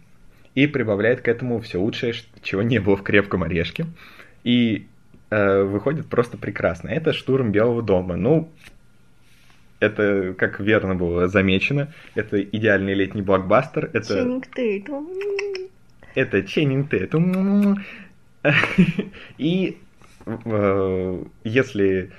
и 0.55 0.67
прибавляет 0.67 1.21
к 1.21 1.29
этому 1.29 1.61
все 1.61 1.79
лучшее, 1.79 2.15
чего 2.43 2.63
не 2.63 2.79
было 2.79 2.97
в 2.97 3.03
крепком 3.03 3.43
орешке. 3.43 3.87
И 4.45 4.87
э, 5.31 5.63
выходит 5.63 6.07
просто 6.07 6.37
прекрасно. 6.39 6.89
Это 6.89 7.13
штурм 7.13 7.53
Белого 7.53 7.83
дома. 7.83 8.17
Ну, 8.17 8.51
это, 9.81 10.35
как 10.39 10.61
верно 10.61 10.95
было 10.95 11.27
замечено, 11.27 11.93
это 12.15 12.41
идеальный 12.41 12.95
летний 12.95 13.23
блокбастер. 13.23 13.91
Это... 13.93 14.15
Ченнинг 14.15 14.47
Тейтум. 14.55 15.09
Это 16.15 16.43
Ченнинг 16.43 16.91
Тейтум. 16.91 17.79
И 19.39 19.79
э, 20.27 21.25
если 21.45 22.11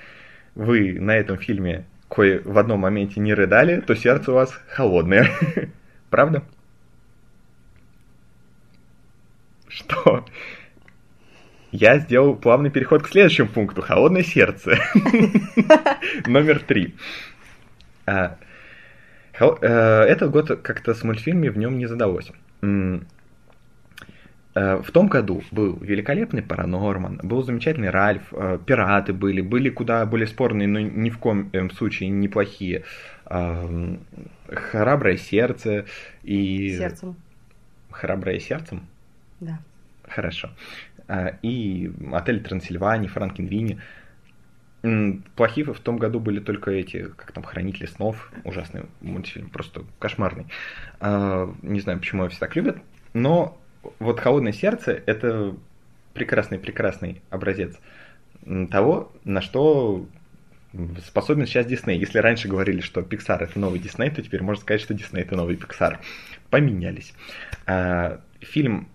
вы 0.54 1.00
на 1.00 1.16
этом 1.16 1.38
фильме 1.38 1.86
кое 2.08 2.42
в 2.44 2.58
одном 2.58 2.80
моменте 2.80 3.20
не 3.20 3.32
рыдали, 3.32 3.80
то 3.80 3.94
сердце 3.94 4.32
у 4.32 4.34
вас 4.34 4.52
холодное. 4.68 5.30
Правда? 6.10 6.42
Что? 9.68 10.26
Я 11.70 11.98
сделал 11.98 12.36
плавный 12.36 12.70
переход 12.70 13.02
к 13.02 13.08
следующему 13.08 13.48
пункту. 13.48 13.80
Холодное 13.80 14.22
сердце. 14.22 14.78
Номер 16.26 16.58
три. 16.60 16.94
А, 18.06 18.36
э, 19.38 19.66
этот 19.66 20.30
год 20.30 20.60
как-то 20.62 20.94
с 20.94 21.02
мультфильмами 21.04 21.48
в 21.48 21.58
нем 21.58 21.78
не 21.78 21.86
задалось. 21.86 22.30
Э, 22.62 23.00
в 24.54 24.90
том 24.90 25.08
году 25.08 25.42
был 25.50 25.78
великолепный 25.78 26.42
Паранорман, 26.42 27.20
был 27.22 27.42
замечательный 27.42 27.90
Ральф, 27.90 28.22
э, 28.32 28.58
пираты 28.64 29.12
были, 29.12 29.40
были 29.40 29.70
куда 29.70 30.04
более 30.04 30.26
спорные, 30.26 30.68
но 30.68 30.80
ни 30.80 31.10
в 31.10 31.18
коем 31.18 31.70
случае 31.70 32.10
неплохие. 32.10 32.84
Храброе 33.24 35.16
сердце 35.16 35.86
и... 36.22 36.76
Сердцем. 36.76 37.16
Храброе 37.90 38.38
сердцем? 38.40 38.86
Да. 39.40 39.58
Хорошо. 40.06 40.50
И 41.42 41.90
отель 42.12 42.42
Трансильвания, 42.42 43.08
Франкенвини. 43.08 43.78
Плохие 45.36 45.64
в 45.72 45.78
том 45.78 45.96
году 45.96 46.18
были 46.18 46.40
только 46.40 46.72
эти, 46.72 47.08
как 47.16 47.30
там, 47.32 47.44
Хранители 47.44 47.86
снов, 47.86 48.32
ужасный 48.44 48.82
мультфильм, 49.00 49.48
просто 49.48 49.84
кошмарный. 50.00 50.46
А, 50.98 51.54
не 51.62 51.80
знаю, 51.80 52.00
почему 52.00 52.22
его 52.22 52.30
все 52.30 52.40
так 52.40 52.56
любят, 52.56 52.78
но 53.14 53.58
вот 54.00 54.18
«Холодное 54.18 54.52
сердце»— 54.52 55.00
это 55.06 55.56
прекрасный-прекрасный 56.14 57.22
образец 57.30 57.78
того, 58.70 59.12
на 59.24 59.40
что 59.40 60.06
способен 61.06 61.46
сейчас 61.46 61.66
Дисней. 61.66 61.98
Если 61.98 62.18
раньше 62.18 62.48
говорили, 62.48 62.80
что 62.80 63.02
Pixar 63.02 63.42
это 63.42 63.58
новый 63.58 63.78
Дисней, 63.78 64.10
то 64.10 64.22
теперь 64.22 64.42
можно 64.42 64.62
сказать, 64.62 64.80
что 64.80 64.94
Дисней 64.94 65.22
это 65.22 65.36
новый 65.36 65.56
Pixar. 65.56 65.98
Поменялись. 66.50 67.12
А, 67.66 68.20
фильм 68.40 68.88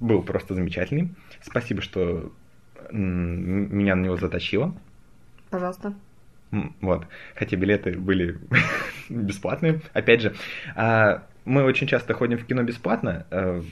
был 0.00 0.22
просто 0.22 0.54
замечательный. 0.54 1.10
Спасибо, 1.42 1.82
что 1.82 2.32
меня 2.90 3.94
на 3.94 4.04
него 4.04 4.16
заточило. 4.16 4.74
Пожалуйста. 5.50 5.94
Вот. 6.80 7.06
Хотя 7.34 7.56
билеты 7.56 7.92
были 7.92 8.38
бесплатные. 9.08 9.80
Опять 9.92 10.22
же, 10.22 10.34
а, 10.74 11.24
мы 11.44 11.64
очень 11.64 11.86
часто 11.86 12.14
ходим 12.14 12.38
в 12.38 12.44
кино 12.44 12.62
бесплатно. 12.62 13.26
Э, 13.30 13.62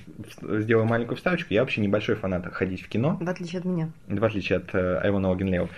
сделаю 0.43 0.87
маленькую 0.87 1.17
вставочку. 1.17 1.55
Я 1.55 1.61
вообще 1.61 1.81
небольшой 1.81 2.17
фанат 2.17 2.47
ходить 2.55 2.83
в 2.83 2.89
кино. 2.89 3.19
В 3.21 3.29
отличие 3.29 3.61
от 3.61 3.65
меня. 3.65 3.91
В 4.07 4.25
отличие 4.25 4.59
от 4.59 4.75
э, 4.75 4.99
Айвона 4.99 5.31
Огенлео. 5.31 5.69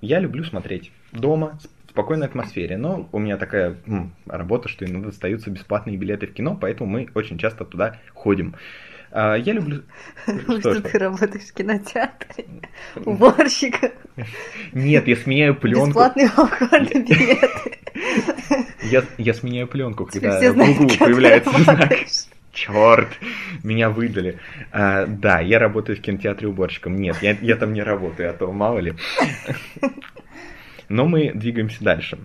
Я 0.00 0.18
люблю 0.18 0.44
смотреть 0.44 0.90
дома, 1.12 1.58
в 1.86 1.90
спокойной 1.90 2.26
атмосфере. 2.26 2.76
Но 2.76 3.08
у 3.12 3.18
меня 3.20 3.36
такая 3.36 3.76
м, 3.86 4.12
работа, 4.26 4.68
что 4.68 4.84
иногда 4.84 5.08
достаются 5.08 5.50
бесплатные 5.50 5.96
билеты 5.96 6.26
в 6.26 6.32
кино, 6.32 6.58
поэтому 6.60 6.90
мы 6.90 7.08
очень 7.14 7.38
часто 7.38 7.64
туда 7.64 7.98
ходим. 8.12 8.56
А, 9.16 9.36
я 9.36 9.52
люблю... 9.52 9.84
Что, 10.26 10.80
ты 10.80 10.98
работаешь 10.98 11.44
в 11.44 11.54
кинотеатре? 11.54 12.46
Уборщика? 13.04 13.92
Нет, 14.72 15.06
я 15.06 15.14
сменяю 15.14 15.54
пленку. 15.54 15.86
Бесплатные 15.86 16.30
алкогольные 16.36 17.04
билеты. 17.04 17.78
Я, 18.82 19.04
я 19.18 19.34
сменяю 19.34 19.68
пленку, 19.68 20.06
когда 20.06 20.40
в 20.40 20.58
углу 20.58 20.88
появляется 20.98 21.50
знак. 21.62 21.94
Черт, 22.52 23.08
меня 23.62 23.88
выдали. 23.88 24.40
А, 24.72 25.06
да, 25.06 25.38
я 25.38 25.60
работаю 25.60 25.96
в 25.96 26.00
кинотеатре 26.00 26.48
уборщиком. 26.48 26.96
Нет, 26.96 27.16
я, 27.22 27.36
я 27.40 27.54
там 27.54 27.72
не 27.72 27.84
работаю, 27.84 28.30
а 28.30 28.32
то 28.32 28.50
мало 28.50 28.80
ли. 28.80 28.94
Но 30.88 31.06
мы 31.06 31.30
двигаемся 31.32 31.84
дальше. 31.84 32.18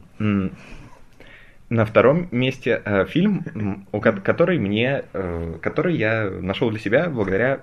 На 1.69 1.85
втором 1.85 2.27
месте 2.31 2.81
э, 2.83 3.05
фильм, 3.05 3.85
который 4.01 4.57
мне, 4.57 5.03
э, 5.13 5.57
который 5.61 5.95
я 5.95 6.29
нашел 6.29 6.71
для 6.71 6.79
себя 6.79 7.09
благодаря 7.09 7.61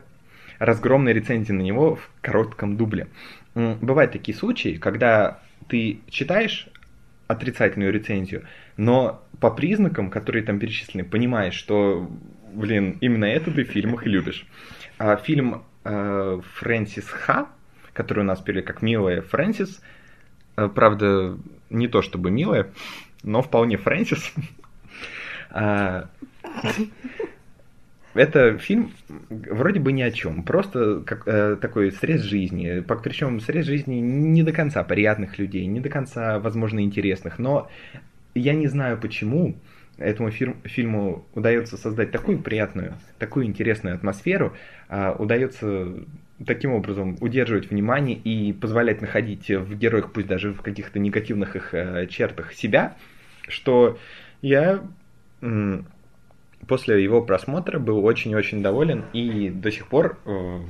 разгромной 0.58 1.12
рецензии 1.12 1.52
на 1.52 1.62
него 1.62 1.96
в 1.96 2.08
коротком 2.20 2.76
дубле. 2.76 3.08
Бывают 3.54 4.12
такие 4.12 4.36
случаи, 4.36 4.76
когда 4.76 5.40
ты 5.68 6.00
читаешь 6.08 6.68
отрицательную 7.26 7.92
рецензию, 7.92 8.46
но 8.76 9.22
по 9.40 9.50
признакам, 9.50 10.10
которые 10.10 10.44
там 10.44 10.58
перечислены, 10.58 11.04
понимаешь, 11.04 11.54
что, 11.54 12.08
блин, 12.52 12.98
именно 13.00 13.24
это 13.24 13.50
ты 13.50 13.64
в 13.64 13.68
фильмах 13.68 14.06
и 14.06 14.10
любишь. 14.10 14.46
А 14.98 15.16
фильм 15.16 15.64
э, 15.84 16.40
Фрэнсис 16.54 17.08
Ха, 17.08 17.48
который 17.92 18.20
у 18.20 18.26
нас 18.26 18.40
перевели 18.40 18.64
как 18.64 18.82
«Милая 18.82 19.22
Фрэнсис», 19.22 19.82
э, 20.56 20.68
правда, 20.68 21.36
не 21.70 21.88
то 21.88 22.02
чтобы 22.02 22.30
милая, 22.30 22.70
но 23.26 23.42
вполне 23.42 23.76
Фрэнсис. 23.76 24.32
А, 25.50 26.08
это 28.14 28.56
фильм 28.58 28.92
вроде 29.18 29.80
бы 29.80 29.92
ни 29.92 30.02
о 30.02 30.10
чем, 30.10 30.42
просто 30.42 31.00
как, 31.00 31.26
э, 31.26 31.56
такой 31.56 31.92
срез 31.92 32.22
жизни, 32.22 32.80
причем 32.80 33.40
срез 33.40 33.66
жизни 33.66 33.96
не 33.96 34.42
до 34.42 34.52
конца 34.52 34.82
приятных 34.84 35.38
людей, 35.38 35.66
не 35.66 35.80
до 35.80 35.90
конца, 35.90 36.38
возможно, 36.38 36.80
интересных, 36.80 37.38
но 37.38 37.70
я 38.34 38.54
не 38.54 38.68
знаю 38.68 38.98
почему 38.98 39.56
этому 39.98 40.30
фир- 40.30 40.56
фильму 40.64 41.26
удается 41.34 41.76
создать 41.76 42.10
такую 42.10 42.38
приятную, 42.38 42.94
такую 43.18 43.46
интересную 43.46 43.94
атмосферу, 43.94 44.54
э, 44.88 45.14
удается 45.18 45.94
таким 46.44 46.72
образом 46.72 47.16
удерживать 47.20 47.70
внимание 47.70 48.16
и 48.16 48.52
позволять 48.52 49.00
находить 49.00 49.48
в 49.48 49.74
героях, 49.76 50.12
пусть 50.12 50.26
даже 50.26 50.52
в 50.52 50.60
каких-то 50.60 50.98
негативных 50.98 51.56
их 51.56 51.72
э, 51.72 52.06
чертах 52.08 52.52
себя, 52.52 52.96
что 53.48 53.98
я 54.42 54.82
после 56.66 57.02
его 57.02 57.22
просмотра 57.22 57.78
был 57.78 58.04
очень-очень 58.04 58.62
доволен 58.62 59.04
и 59.12 59.50
до 59.50 59.70
сих 59.70 59.86
пор 59.86 60.18
э, 60.24 60.60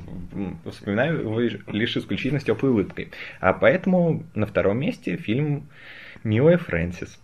вспоминаю 0.69 1.21
его 1.21 1.39
лишь 1.39 1.97
исключительно 1.97 2.39
с 2.39 2.43
теплой 2.43 2.71
улыбкой. 2.71 3.11
А 3.39 3.53
поэтому 3.53 4.23
на 4.35 4.45
втором 4.45 4.79
месте 4.79 5.15
фильм 5.17 5.67
«Милая 6.23 6.57
Фрэнсис». 6.57 7.19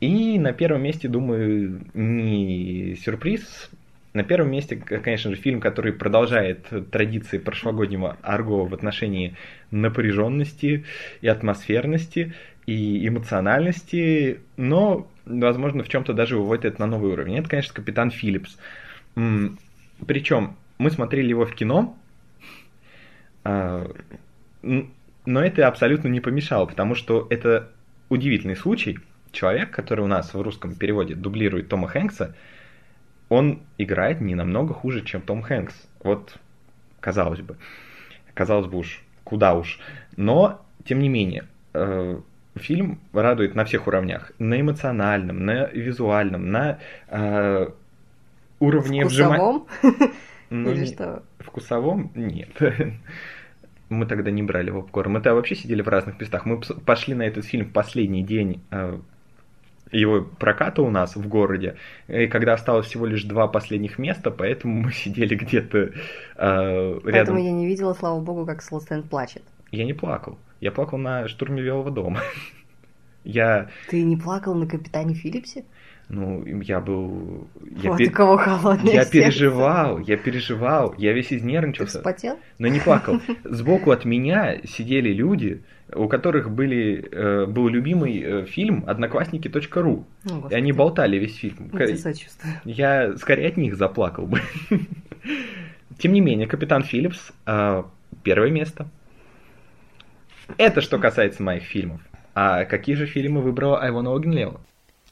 И 0.00 0.38
на 0.38 0.52
первом 0.52 0.82
месте, 0.82 1.08
думаю, 1.08 1.80
не 1.94 2.96
сюрприз. 2.96 3.70
На 4.12 4.22
первом 4.22 4.50
месте, 4.50 4.76
конечно 4.76 5.30
же, 5.30 5.36
фильм, 5.36 5.60
который 5.60 5.92
продолжает 5.92 6.66
традиции 6.90 7.38
прошлогоднего 7.38 8.16
Арго 8.22 8.64
в 8.64 8.74
отношении 8.74 9.34
напряженности 9.70 10.84
и 11.20 11.28
атмосферности 11.28 12.34
и 12.66 13.06
эмоциональности, 13.06 14.40
но, 14.56 15.08
возможно, 15.26 15.82
в 15.82 15.88
чем-то 15.88 16.12
даже 16.12 16.36
выводит 16.36 16.64
это 16.64 16.80
на 16.80 16.86
новый 16.86 17.12
уровень. 17.12 17.38
Это, 17.38 17.48
конечно, 17.48 17.74
Капитан 17.74 18.10
Филлипс. 18.10 18.58
Причем 20.06 20.56
мы 20.78 20.90
смотрели 20.90 21.28
его 21.28 21.46
в 21.46 21.54
кино, 21.54 21.96
а, 23.44 23.90
но 24.62 25.42
это 25.42 25.68
абсолютно 25.68 26.08
не 26.08 26.20
помешало, 26.20 26.66
потому 26.66 26.94
что 26.94 27.26
это 27.30 27.70
удивительный 28.08 28.56
случай, 28.56 28.98
человек, 29.32 29.70
который 29.70 30.04
у 30.04 30.08
нас 30.08 30.32
в 30.32 30.40
русском 30.40 30.74
переводе 30.74 31.14
дублирует 31.14 31.68
Тома 31.68 31.88
Хэнкса, 31.88 32.34
он 33.28 33.60
играет 33.78 34.20
не 34.20 34.34
намного 34.34 34.74
хуже, 34.74 35.02
чем 35.02 35.20
Том 35.22 35.42
Хэнкс. 35.42 35.74
Вот, 36.02 36.36
казалось 37.00 37.40
бы. 37.40 37.56
Казалось 38.34 38.66
бы 38.66 38.78
уж, 38.78 39.02
куда 39.24 39.54
уж. 39.54 39.78
Но, 40.16 40.64
тем 40.84 40.98
не 41.00 41.08
менее, 41.08 41.44
э, 41.72 42.20
фильм 42.56 43.00
радует 43.12 43.54
на 43.54 43.64
всех 43.64 43.86
уровнях. 43.86 44.32
На 44.38 44.60
эмоциональном, 44.60 45.44
на 45.44 45.66
визуальном, 45.66 46.50
на 46.50 46.78
э, 47.08 47.68
уровне 48.60 49.04
вжимания... 49.04 49.62
Ну, 50.50 50.70
Или 50.70 50.84
что? 50.84 51.24
Вкусовом? 51.38 52.12
Нет. 52.14 52.50
Мы 53.88 54.06
тогда 54.06 54.30
не 54.30 54.42
брали 54.42 54.70
попкорн. 54.70 55.12
Мы-то 55.12 55.34
вообще 55.34 55.56
сидели 55.56 55.82
в 55.82 55.88
разных 55.88 56.20
местах. 56.20 56.46
Мы 56.46 56.60
пошли 56.60 57.14
на 57.14 57.22
этот 57.22 57.44
фильм 57.44 57.66
в 57.66 57.72
последний 57.72 58.22
день 58.22 58.62
э, 58.70 58.98
его 59.90 60.22
проката 60.22 60.82
у 60.82 60.90
нас 60.90 61.16
в 61.16 61.28
городе, 61.28 61.76
и 62.08 62.26
когда 62.26 62.54
осталось 62.54 62.86
всего 62.86 63.06
лишь 63.06 63.24
два 63.24 63.48
последних 63.48 63.98
места, 63.98 64.30
поэтому 64.30 64.82
мы 64.82 64.92
сидели 64.92 65.34
где-то 65.34 65.78
э, 65.78 65.90
рядом. 66.36 67.12
Поэтому 67.12 67.38
я 67.38 67.52
не 67.52 67.66
видела, 67.66 67.94
слава 67.94 68.20
богу, 68.20 68.44
как 68.46 68.62
Слостен 68.62 69.02
плачет. 69.02 69.42
Я 69.70 69.84
не 69.84 69.92
плакал. 69.92 70.38
Я 70.64 70.72
плакал 70.72 70.96
на 70.96 71.28
штурме 71.28 71.62
Белого 71.62 71.90
дома. 71.90 72.22
Я... 73.24 73.68
Ты 73.90 74.02
не 74.02 74.16
плакал 74.16 74.54
на 74.54 74.66
Капитане 74.66 75.12
Филлипсе? 75.12 75.66
Ну, 76.08 76.42
я 76.62 76.80
был... 76.80 77.48
Я 77.82 77.90
вот 77.90 77.98
пер... 77.98 78.08
у 78.08 78.12
кого 78.12 78.36
холодное 78.38 78.92
Я 78.92 79.04
сердце. 79.04 79.12
переживал, 79.12 79.98
я 79.98 80.16
переживал, 80.16 80.94
я 80.96 81.12
весь 81.12 81.28
Ты 81.28 81.36
изнервничался. 81.36 81.98
вспотел? 81.98 82.38
Но 82.58 82.68
не 82.68 82.80
плакал. 82.80 83.20
Сбоку 83.44 83.90
от 83.90 84.06
меня 84.06 84.58
сидели 84.64 85.10
люди, 85.12 85.62
у 85.94 86.08
которых 86.08 86.50
были, 86.50 87.08
э, 87.10 87.44
был 87.46 87.68
любимый 87.68 88.20
э, 88.22 88.44
фильм 88.46 88.84
«Одноклассники.ру». 88.86 90.06
Ну, 90.24 90.48
И 90.48 90.54
они 90.54 90.72
болтали 90.72 91.18
весь 91.18 91.36
фильм. 91.36 91.70
Я 91.74 91.86
тебе 91.86 91.96
сочувствую. 91.98 92.54
Я 92.64 93.16
скорее 93.18 93.48
от 93.48 93.58
них 93.58 93.76
заплакал 93.76 94.26
бы. 94.26 94.40
Тем 95.98 96.14
не 96.14 96.20
менее, 96.22 96.46
Капитан 96.46 96.82
Филлипс 96.82 97.32
э, 97.46 97.82
первое 98.22 98.50
место. 98.50 98.88
Это 100.58 100.80
что 100.80 100.98
касается 100.98 101.42
моих 101.42 101.64
фильмов. 101.64 102.00
А 102.34 102.64
какие 102.64 102.94
же 102.96 103.06
фильмы 103.06 103.40
выбрала 103.40 103.80
Айвона 103.80 104.14
Огнелева? 104.14 104.60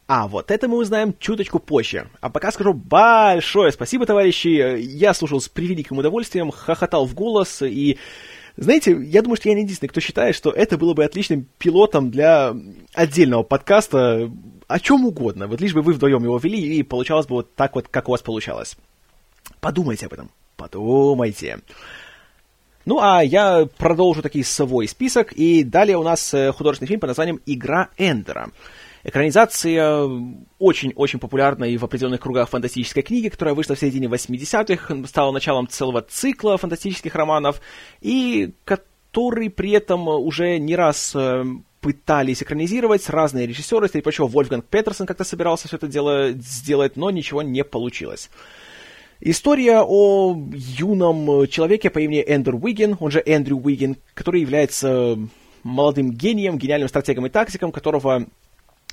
А 0.06 0.28
вот 0.28 0.50
это 0.50 0.68
мы 0.68 0.76
узнаем 0.76 1.14
чуточку 1.18 1.58
позже. 1.58 2.08
А 2.20 2.28
пока 2.28 2.50
скажу 2.50 2.74
большое 2.74 3.72
спасибо, 3.72 4.04
товарищи. 4.04 4.76
Я 4.78 5.14
слушал 5.14 5.40
с 5.40 5.48
превеликим 5.48 5.98
удовольствием, 5.98 6.50
хохотал 6.50 7.06
в 7.06 7.14
голос 7.14 7.62
и... 7.62 7.98
Знаете, 8.56 8.92
я 8.92 9.22
думаю, 9.22 9.38
что 9.38 9.48
я 9.48 9.54
не 9.54 9.62
единственный, 9.62 9.88
кто 9.88 10.00
считает, 10.00 10.34
что 10.34 10.50
это 10.50 10.76
было 10.76 10.92
бы 10.92 11.04
отличным 11.04 11.46
пилотом 11.56 12.10
для 12.10 12.54
отдельного 12.92 13.44
подкаста 13.44 14.30
о 14.68 14.80
чем 14.80 15.06
угодно. 15.06 15.46
Вот 15.46 15.60
лишь 15.62 15.72
бы 15.72 15.80
вы 15.80 15.94
вдвоем 15.94 16.22
его 16.22 16.36
вели, 16.36 16.60
и 16.60 16.82
получалось 16.82 17.26
бы 17.26 17.36
вот 17.36 17.54
так 17.54 17.74
вот, 17.74 17.88
как 17.88 18.08
у 18.08 18.12
вас 18.12 18.20
получалось. 18.20 18.76
Подумайте 19.60 20.04
об 20.06 20.12
этом. 20.12 20.30
Подумайте. 20.56 21.60
Ну, 22.84 22.98
а 23.00 23.22
я 23.22 23.68
продолжу 23.78 24.22
таки 24.22 24.42
свой 24.42 24.88
список, 24.88 25.32
и 25.32 25.62
далее 25.62 25.96
у 25.96 26.02
нас 26.02 26.34
э, 26.34 26.52
художественный 26.52 26.88
фильм 26.88 27.00
под 27.00 27.08
названием 27.08 27.40
«Игра 27.46 27.90
Эндера». 27.96 28.50
Экранизация 29.04 30.08
очень-очень 30.60 31.18
популярной 31.18 31.76
в 31.76 31.84
определенных 31.84 32.20
кругах 32.20 32.48
фантастической 32.48 33.02
книги, 33.02 33.28
которая 33.28 33.54
вышла 33.54 33.74
в 33.74 33.78
середине 33.78 34.06
80-х, 34.06 35.06
стала 35.08 35.32
началом 35.32 35.66
целого 35.66 36.02
цикла 36.02 36.56
фантастических 36.56 37.14
романов, 37.14 37.60
и 38.00 38.52
который 38.64 39.50
при 39.50 39.72
этом 39.72 40.06
уже 40.06 40.58
не 40.58 40.76
раз 40.76 41.12
э, 41.16 41.44
пытались 41.80 42.42
экранизировать 42.42 43.08
разные 43.10 43.46
режиссеры, 43.46 43.88
среди 43.88 44.02
прочего 44.02 44.28
Вольфганг 44.28 44.64
Петерсон 44.66 45.06
как-то 45.06 45.24
собирался 45.24 45.66
все 45.66 45.76
это 45.76 45.88
дело 45.88 46.30
сделать, 46.32 46.96
но 46.96 47.10
ничего 47.10 47.42
не 47.42 47.64
получилось. 47.64 48.30
История 49.24 49.82
о 49.86 50.36
юном 50.52 51.46
человеке 51.46 51.90
по 51.90 52.00
имени 52.00 52.24
Эндер 52.26 52.56
Уиген, 52.56 52.96
он 52.98 53.12
же 53.12 53.22
Эндрю 53.24 53.56
Уиген, 53.58 53.96
который 54.14 54.40
является 54.40 55.16
молодым 55.62 56.10
гением, 56.10 56.58
гениальным 56.58 56.88
стратегом 56.88 57.26
и 57.26 57.30
тактиком, 57.30 57.70
которого 57.70 58.26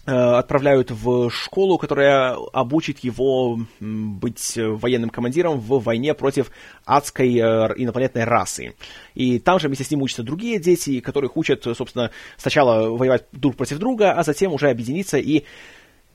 отправляют 0.06 0.92
в 0.92 1.32
школу, 1.32 1.80
которая 1.80 2.36
обучит 2.54 3.00
его 3.00 3.60
быть 3.80 4.54
военным 4.56 5.10
командиром 5.10 5.60
в 5.60 5.80
войне 5.80 6.14
против 6.14 6.52
адской 6.86 7.40
инопланетной 7.40 8.26
расы. 8.26 8.76
И 9.16 9.40
там 9.40 9.60
же 9.60 9.68
вместе 9.68 9.84
с 9.84 9.90
ним 9.90 10.04
учатся 10.04 10.22
другие 10.22 10.60
дети, 10.60 11.00
которых 11.00 11.38
учат, 11.38 11.64
собственно, 11.64 12.12
сначала 12.38 12.96
воевать 12.96 13.26
друг 13.32 13.56
против 13.56 13.80
друга, 13.80 14.12
а 14.12 14.22
затем 14.22 14.54
уже 14.54 14.70
объединиться 14.70 15.18
и 15.18 15.46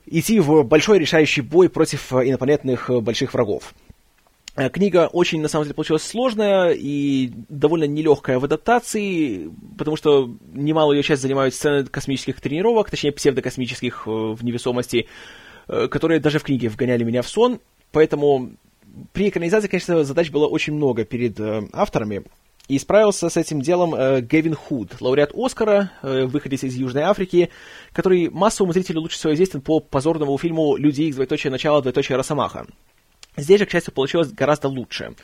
идти 0.05 0.39
в 0.39 0.63
большой 0.63 0.99
решающий 0.99 1.41
бой 1.41 1.67
против 1.67 2.13
инопланетных 2.13 2.89
больших 3.03 3.33
врагов. 3.33 3.73
Книга 4.55 5.09
очень, 5.11 5.41
на 5.41 5.49
самом 5.49 5.65
деле, 5.65 5.75
получилась 5.75 6.03
сложная 6.03 6.71
и 6.71 7.29
довольно 7.49 7.83
нелегкая 7.85 8.39
в 8.39 8.45
адаптации, 8.45 9.51
потому 9.77 9.97
что 9.97 10.29
немало 10.53 10.93
ее 10.93 11.03
часть 11.03 11.21
занимают 11.21 11.53
сцены 11.53 11.83
космических 11.85 12.39
тренировок, 12.39 12.89
точнее, 12.89 13.11
псевдокосмических 13.11 14.07
в 14.07 14.41
невесомости, 14.43 15.07
которые 15.67 16.21
даже 16.21 16.39
в 16.39 16.43
книге 16.43 16.69
вгоняли 16.69 17.03
меня 17.03 17.21
в 17.21 17.27
сон, 17.27 17.59
поэтому 17.91 18.51
при 19.11 19.27
экранизации, 19.27 19.67
конечно, 19.67 20.05
задач 20.05 20.31
было 20.31 20.47
очень 20.47 20.73
много 20.73 21.03
перед 21.03 21.37
авторами, 21.73 22.23
и 22.67 22.79
справился 22.79 23.29
с 23.29 23.37
этим 23.37 23.61
делом 23.61 23.93
э, 23.93 24.21
Гевин 24.21 24.55
Худ, 24.55 24.99
лауреат 24.99 25.31
Оскара, 25.35 25.91
э, 26.01 26.25
выходец 26.25 26.63
из 26.63 26.75
Южной 26.75 27.03
Африки, 27.03 27.49
который 27.93 28.29
массовому 28.29 28.73
зрителю 28.73 29.01
лучше 29.01 29.17
всего 29.17 29.33
известен 29.33 29.61
по 29.61 29.79
позорному 29.79 30.37
фильму 30.37 30.75
«Люди 30.75 31.03
Икс. 31.03 31.15
Двоеточие 31.15 31.51
начало. 31.51 31.81
Двоеточие 31.81 32.17
Росомаха». 32.17 32.65
Здесь 33.37 33.59
же, 33.59 33.65
к 33.65 33.71
счастью, 33.71 33.93
получилось 33.93 34.31
гораздо 34.31 34.67
лучше. 34.67 35.15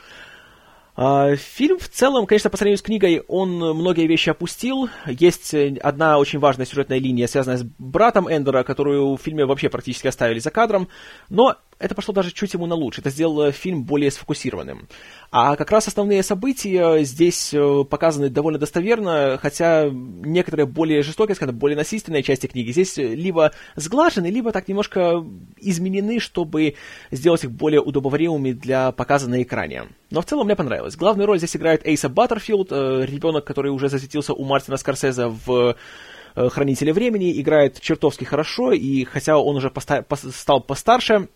Фильм 0.95 1.79
в 1.79 1.87
целом, 1.87 2.25
конечно, 2.25 2.49
по 2.49 2.57
сравнению 2.57 2.77
с 2.77 2.81
книгой, 2.81 3.23
он 3.27 3.57
многие 3.57 4.07
вещи 4.07 4.29
опустил. 4.29 4.89
Есть 5.07 5.55
одна 5.81 6.19
очень 6.19 6.39
важная 6.39 6.65
сюжетная 6.65 6.99
линия, 6.99 7.27
связанная 7.27 7.59
с 7.59 7.63
братом 7.79 8.27
Эндера, 8.27 8.63
которую 8.63 9.15
в 9.15 9.21
фильме 9.21 9.45
вообще 9.45 9.69
практически 9.69 10.07
оставили 10.07 10.39
за 10.39 10.51
кадром, 10.51 10.89
но 11.29 11.55
это 11.81 11.95
пошло 11.95 12.13
даже 12.13 12.31
чуть 12.31 12.53
ему 12.53 12.67
на 12.67 12.75
лучше. 12.75 13.01
Это 13.01 13.09
сделало 13.09 13.51
фильм 13.51 13.83
более 13.83 14.11
сфокусированным. 14.11 14.87
А 15.31 15.55
как 15.55 15.71
раз 15.71 15.87
основные 15.87 16.23
события 16.23 17.03
здесь 17.03 17.53
показаны 17.89 18.29
довольно 18.29 18.59
достоверно, 18.59 19.39
хотя 19.41 19.89
некоторые 19.89 20.65
более 20.65 21.01
жестокие, 21.01 21.35
скажем, 21.35 21.57
более 21.57 21.77
насильственные 21.77 22.23
части 22.23 22.47
книги 22.47 22.71
здесь 22.71 22.97
либо 22.97 23.51
сглажены, 23.75 24.27
либо 24.27 24.51
так 24.51 24.67
немножко 24.67 25.25
изменены, 25.57 26.19
чтобы 26.19 26.75
сделать 27.09 27.43
их 27.43 27.51
более 27.51 27.81
удобоваримыми 27.81 28.51
для 28.51 28.91
показа 28.91 29.29
на 29.29 29.41
экране. 29.41 29.85
Но 30.11 30.21
в 30.21 30.25
целом 30.25 30.45
мне 30.45 30.55
понравилось. 30.55 30.95
Главную 30.95 31.25
роль 31.27 31.37
здесь 31.37 31.55
играет 31.55 31.85
Эйса 31.85 32.09
Баттерфилд, 32.09 32.71
ребенок, 32.71 33.45
который 33.45 33.71
уже 33.71 33.89
засветился 33.89 34.33
у 34.33 34.43
Мартина 34.43 34.77
Скорсезе 34.77 35.27
в 35.27 35.75
«Хранителе 36.33 36.93
времени», 36.93 37.41
играет 37.41 37.79
чертовски 37.81 38.23
хорошо, 38.23 38.71
и 38.71 39.03
хотя 39.03 39.37
он 39.37 39.57
уже 39.57 39.69
поста- 39.69 40.05
стал 40.31 40.61
постарше, 40.61 41.27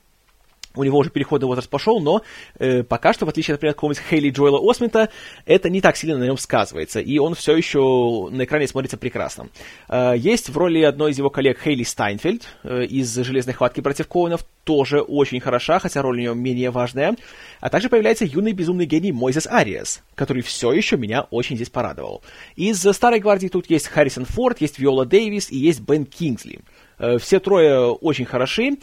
у 0.75 0.83
него 0.83 0.97
уже 0.97 1.09
переходный 1.09 1.47
возраст 1.47 1.69
пошел, 1.69 1.99
но 1.99 2.21
э, 2.59 2.83
пока 2.83 3.13
что, 3.13 3.25
в 3.25 3.29
отличие, 3.29 3.55
например, 3.55 3.71
от 3.71 3.75
какого-нибудь 3.77 4.03
Хейли 4.09 4.29
Джоэла 4.29 4.59
Осмита, 4.69 5.09
это 5.45 5.69
не 5.69 5.81
так 5.81 5.97
сильно 5.97 6.17
на 6.17 6.23
нем 6.23 6.37
сказывается, 6.37 6.99
и 6.99 7.17
он 7.17 7.35
все 7.35 7.55
еще 7.55 8.29
на 8.31 8.43
экране 8.43 8.67
смотрится 8.67 8.97
прекрасно. 8.97 9.49
Э, 9.89 10.13
есть 10.17 10.49
в 10.49 10.57
роли 10.57 10.81
одной 10.81 11.11
из 11.11 11.17
его 11.17 11.29
коллег 11.29 11.59
Хейли 11.63 11.83
Стайнфельд 11.83 12.43
э, 12.63 12.85
из 12.85 13.13
«Железной 13.15 13.53
хватки 13.53 13.81
против 13.81 14.07
Коунов», 14.07 14.45
тоже 14.65 15.01
очень 15.01 15.39
хороша, 15.39 15.79
хотя 15.79 16.01
роль 16.01 16.17
у 16.17 16.19
нее 16.19 16.35
менее 16.35 16.71
важная. 16.71 17.15
А 17.61 17.69
также 17.69 17.87
появляется 17.87 18.25
юный 18.25 18.51
безумный 18.51 18.85
гений 18.85 19.11
Мойзес 19.11 19.47
Ариас, 19.47 20.03
который 20.15 20.41
все 20.41 20.73
еще 20.73 20.97
меня 20.97 21.27
очень 21.29 21.55
здесь 21.55 21.69
порадовал. 21.69 22.21
Из 22.55 22.79
«Старой 22.79 23.19
гвардии» 23.19 23.47
тут 23.47 23.69
есть 23.69 23.87
Харрисон 23.87 24.25
Форд, 24.25 24.61
есть 24.61 24.79
Виола 24.79 25.05
Дэвис 25.05 25.51
и 25.51 25.57
есть 25.57 25.81
Бен 25.81 26.05
Кингсли. 26.05 26.59
Э, 26.97 27.17
все 27.17 27.39
трое 27.39 27.91
очень 27.91 28.25
хороши. 28.25 28.77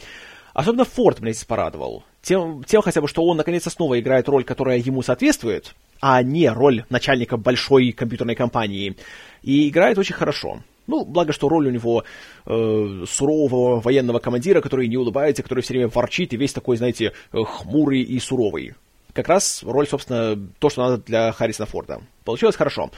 Особенно 0.53 0.85
Форд 0.85 1.19
здесь 1.19 1.43
порадовал. 1.43 2.03
Тем, 2.21 2.63
тем 2.63 2.81
хотя 2.81 3.01
бы, 3.01 3.07
что 3.07 3.23
он 3.23 3.37
наконец-то 3.37 3.69
снова 3.69 3.99
играет 3.99 4.29
роль, 4.29 4.43
которая 4.43 4.77
ему 4.77 5.01
соответствует, 5.01 5.75
а 5.99 6.21
не 6.21 6.47
роль 6.49 6.85
начальника 6.89 7.37
большой 7.37 7.91
компьютерной 7.91 8.35
компании. 8.35 8.95
И 9.41 9.67
играет 9.67 9.97
очень 9.97 10.15
хорошо. 10.15 10.59
Ну, 10.85 11.05
благо, 11.05 11.33
что 11.33 11.49
роль 11.49 11.67
у 11.67 11.71
него 11.71 12.03
э, 12.45 13.05
сурового 13.09 13.79
военного 13.79 14.19
командира, 14.19 14.61
который 14.61 14.87
не 14.87 14.97
улыбается, 14.97 15.41
который 15.41 15.61
все 15.61 15.73
время 15.73 15.89
ворчит 15.89 16.33
и 16.33 16.37
весь 16.37 16.53
такой, 16.53 16.77
знаете, 16.77 17.13
хмурый 17.31 18.01
и 18.01 18.19
суровый. 18.19 18.75
Как 19.13 19.27
раз 19.27 19.63
роль, 19.63 19.87
собственно, 19.87 20.37
то, 20.59 20.69
что 20.69 20.83
надо 20.83 21.03
для 21.03 21.31
Харрисона 21.31 21.67
Форда. 21.67 22.01
Получилось 22.25 22.55
хорошо. 22.55 22.89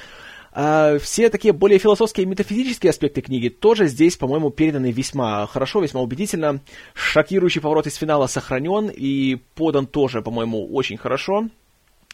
А 0.57 0.97
все 0.99 1.29
такие 1.29 1.53
более 1.53 1.79
философские 1.79 2.23
и 2.23 2.29
метафизические 2.29 2.91
аспекты 2.91 3.19
книги 3.19 3.49
тоже 3.49 3.87
здесь, 3.87 4.15
по-моему, 4.15 4.51
переданы 4.51 4.89
весьма 4.89 5.45
хорошо, 5.47 5.81
весьма 5.81 5.99
убедительно. 5.99 6.61
Шокирующий 6.93 7.59
поворот 7.59 7.87
из 7.87 7.95
финала 7.95 8.27
сохранен 8.27 8.87
и 8.87 9.35
подан 9.55 9.85
тоже, 9.85 10.21
по-моему, 10.21 10.73
очень 10.73 10.95
хорошо. 10.95 11.49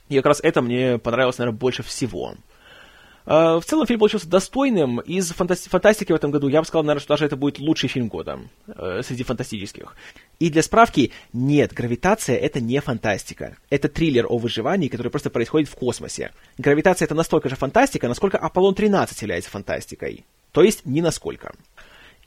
И 0.09 0.15
как 0.15 0.25
раз 0.25 0.39
это 0.41 0.63
мне 0.63 0.97
понравилось, 0.97 1.37
наверное, 1.37 1.59
больше 1.59 1.83
всего. 1.83 2.33
Uh, 3.25 3.59
в 3.59 3.65
целом 3.65 3.85
фильм 3.85 3.99
получился 3.99 4.27
достойным. 4.27 4.99
Из 4.99 5.31
фантасти- 5.31 5.69
фантастики 5.69 6.11
в 6.11 6.15
этом 6.15 6.31
году 6.31 6.47
я 6.47 6.59
бы 6.59 6.65
сказал, 6.65 6.83
наверное, 6.83 7.01
что 7.01 7.13
даже 7.13 7.25
это 7.25 7.35
будет 7.35 7.59
лучший 7.59 7.87
фильм 7.87 8.07
года 8.07 8.39
uh, 8.67 9.03
среди 9.03 9.23
фантастических. 9.23 9.95
И 10.39 10.49
для 10.49 10.63
справки, 10.63 11.11
нет, 11.31 11.73
гравитация 11.73 12.37
это 12.37 12.59
не 12.59 12.79
фантастика. 12.81 13.57
Это 13.69 13.89
триллер 13.89 14.25
о 14.27 14.37
выживании, 14.37 14.87
который 14.87 15.09
просто 15.09 15.29
происходит 15.29 15.69
в 15.69 15.75
космосе. 15.75 16.31
Гравитация 16.57 17.05
это 17.05 17.15
настолько 17.15 17.49
же 17.49 17.55
фантастика, 17.55 18.07
насколько 18.07 18.37
Аполлон 18.37 18.73
13 18.73 19.21
является 19.21 19.51
фантастикой. 19.51 20.25
То 20.51 20.63
есть 20.63 20.85
ни 20.85 21.01
насколько. 21.01 21.53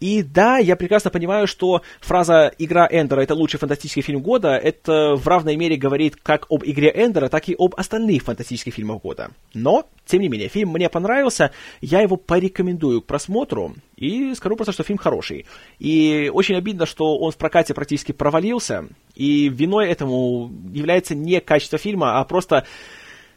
И 0.00 0.22
да, 0.22 0.58
я 0.58 0.76
прекрасно 0.76 1.10
понимаю, 1.10 1.46
что 1.46 1.82
фраза 2.00 2.52
«Игра 2.58 2.86
Эндера»— 2.90 3.20
это 3.22 3.34
лучший 3.34 3.58
фантастический 3.58 4.02
фильм 4.02 4.20
года, 4.20 4.56
это 4.56 5.14
в 5.14 5.26
равной 5.26 5.56
мере 5.56 5.76
говорит 5.76 6.16
как 6.16 6.46
об 6.50 6.64
«Игре 6.64 6.92
Эндера», 6.94 7.28
так 7.28 7.48
и 7.48 7.56
об 7.58 7.74
остальных 7.76 8.22
фантастических 8.24 8.74
фильмах 8.74 9.02
года. 9.02 9.30
Но, 9.54 9.86
тем 10.04 10.20
не 10.20 10.28
менее, 10.28 10.48
фильм 10.48 10.70
мне 10.70 10.88
понравился, 10.88 11.52
я 11.80 12.00
его 12.00 12.16
порекомендую 12.16 13.02
к 13.02 13.06
просмотру, 13.06 13.74
и 13.96 14.34
скажу 14.34 14.56
просто, 14.56 14.72
что 14.72 14.82
фильм 14.82 14.98
хороший. 14.98 15.46
И 15.78 16.30
очень 16.32 16.56
обидно, 16.56 16.86
что 16.86 17.16
он 17.16 17.30
в 17.30 17.36
прокате 17.36 17.74
практически 17.74 18.12
провалился, 18.12 18.88
и 19.14 19.48
виной 19.48 19.88
этому 19.88 20.50
является 20.72 21.14
не 21.14 21.40
качество 21.40 21.78
фильма, 21.78 22.18
а 22.18 22.24
просто 22.24 22.66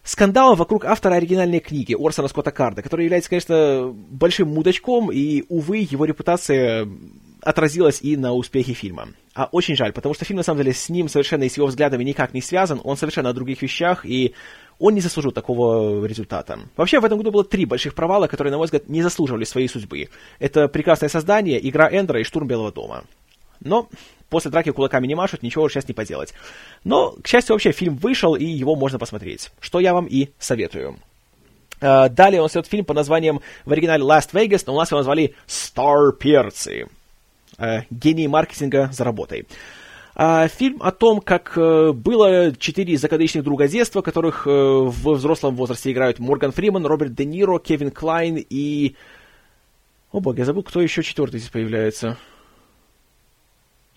скандала 0.07 0.55
вокруг 0.55 0.85
автора 0.85 1.15
оригинальной 1.15 1.59
книги 1.59 1.93
Орсона 1.93 2.29
Скотта 2.29 2.51
Карда, 2.51 2.81
который 2.81 3.03
является, 3.03 3.29
конечно, 3.29 3.93
большим 4.09 4.47
мудачком, 4.47 5.11
и, 5.11 5.43
увы, 5.49 5.87
его 5.89 6.05
репутация 6.05 6.87
отразилась 7.41 8.01
и 8.01 8.15
на 8.15 8.33
успехе 8.33 8.73
фильма. 8.73 9.09
А 9.35 9.49
очень 9.51 9.75
жаль, 9.75 9.91
потому 9.91 10.15
что 10.15 10.25
фильм, 10.25 10.37
на 10.37 10.43
самом 10.43 10.59
деле, 10.59 10.73
с 10.73 10.89
ним 10.89 11.09
совершенно 11.09 11.43
и 11.43 11.49
с 11.49 11.57
его 11.57 11.67
взглядами 11.67 12.03
никак 12.03 12.33
не 12.33 12.41
связан, 12.41 12.81
он 12.83 12.97
совершенно 12.97 13.29
о 13.29 13.33
других 13.33 13.61
вещах, 13.61 14.05
и 14.05 14.33
он 14.79 14.93
не 14.93 15.01
заслужил 15.01 15.31
такого 15.31 16.05
результата. 16.05 16.57
Вообще, 16.77 16.99
в 16.99 17.05
этом 17.05 17.17
году 17.17 17.31
было 17.31 17.43
три 17.43 17.65
больших 17.65 17.93
провала, 17.93 18.27
которые, 18.27 18.51
на 18.51 18.57
мой 18.57 18.65
взгляд, 18.65 18.87
не 18.87 19.03
заслуживали 19.03 19.43
своей 19.43 19.67
судьбы. 19.67 20.07
Это 20.39 20.67
«Прекрасное 20.69 21.09
создание», 21.09 21.67
«Игра 21.67 21.89
Эндера» 21.91 22.21
и 22.21 22.23
«Штурм 22.23 22.47
Белого 22.47 22.71
дома». 22.71 23.03
Но 23.59 23.89
после 24.29 24.51
драки 24.51 24.71
кулаками 24.71 25.07
не 25.07 25.15
машут, 25.15 25.43
ничего 25.43 25.69
сейчас 25.69 25.87
не 25.87 25.93
поделать. 25.93 26.33
Но, 26.83 27.11
к 27.21 27.27
счастью, 27.27 27.53
вообще 27.53 27.71
фильм 27.71 27.95
вышел, 27.95 28.35
и 28.35 28.45
его 28.45 28.75
можно 28.75 28.99
посмотреть, 28.99 29.51
что 29.59 29.79
я 29.79 29.93
вам 29.93 30.05
и 30.05 30.29
советую. 30.39 30.97
Uh, 31.79 32.09
далее 32.09 32.39
у 32.41 32.43
нас 32.43 32.53
идет 32.53 32.65
фильм 32.65 32.85
под 32.85 32.95
названием 32.95 33.41
в 33.63 33.71
оригинале 33.71 34.03
Last 34.03 34.31
Vegas, 34.33 34.63
но 34.65 34.73
у 34.73 34.77
нас 34.77 34.89
его 34.89 34.97
назвали 34.97 35.35
Star 35.47 36.11
Перцы. 36.11 36.87
Uh, 37.59 37.83
гений 37.91 38.27
маркетинга 38.27 38.89
за 38.91 39.03
работой. 39.03 39.45
Uh, 40.15 40.47
фильм 40.47 40.81
о 40.81 40.91
том, 40.91 41.21
как 41.21 41.53
было 41.55 42.51
четыре 42.55 42.97
закадычных 42.97 43.43
друга 43.43 43.67
детства, 43.67 44.01
которых 44.01 44.47
в 44.47 45.13
взрослом 45.13 45.55
возрасте 45.55 45.91
играют 45.91 46.17
Морган 46.17 46.51
Фриман, 46.51 46.83
Роберт 46.85 47.13
Де 47.13 47.25
Ниро, 47.25 47.59
Кевин 47.59 47.91
Клайн 47.91 48.43
и... 48.49 48.95
О 50.11 50.19
бог, 50.19 50.35
я 50.39 50.45
забыл, 50.45 50.63
кто 50.63 50.81
еще 50.81 51.03
четвертый 51.03 51.39
здесь 51.39 51.51
появляется. 51.51 52.17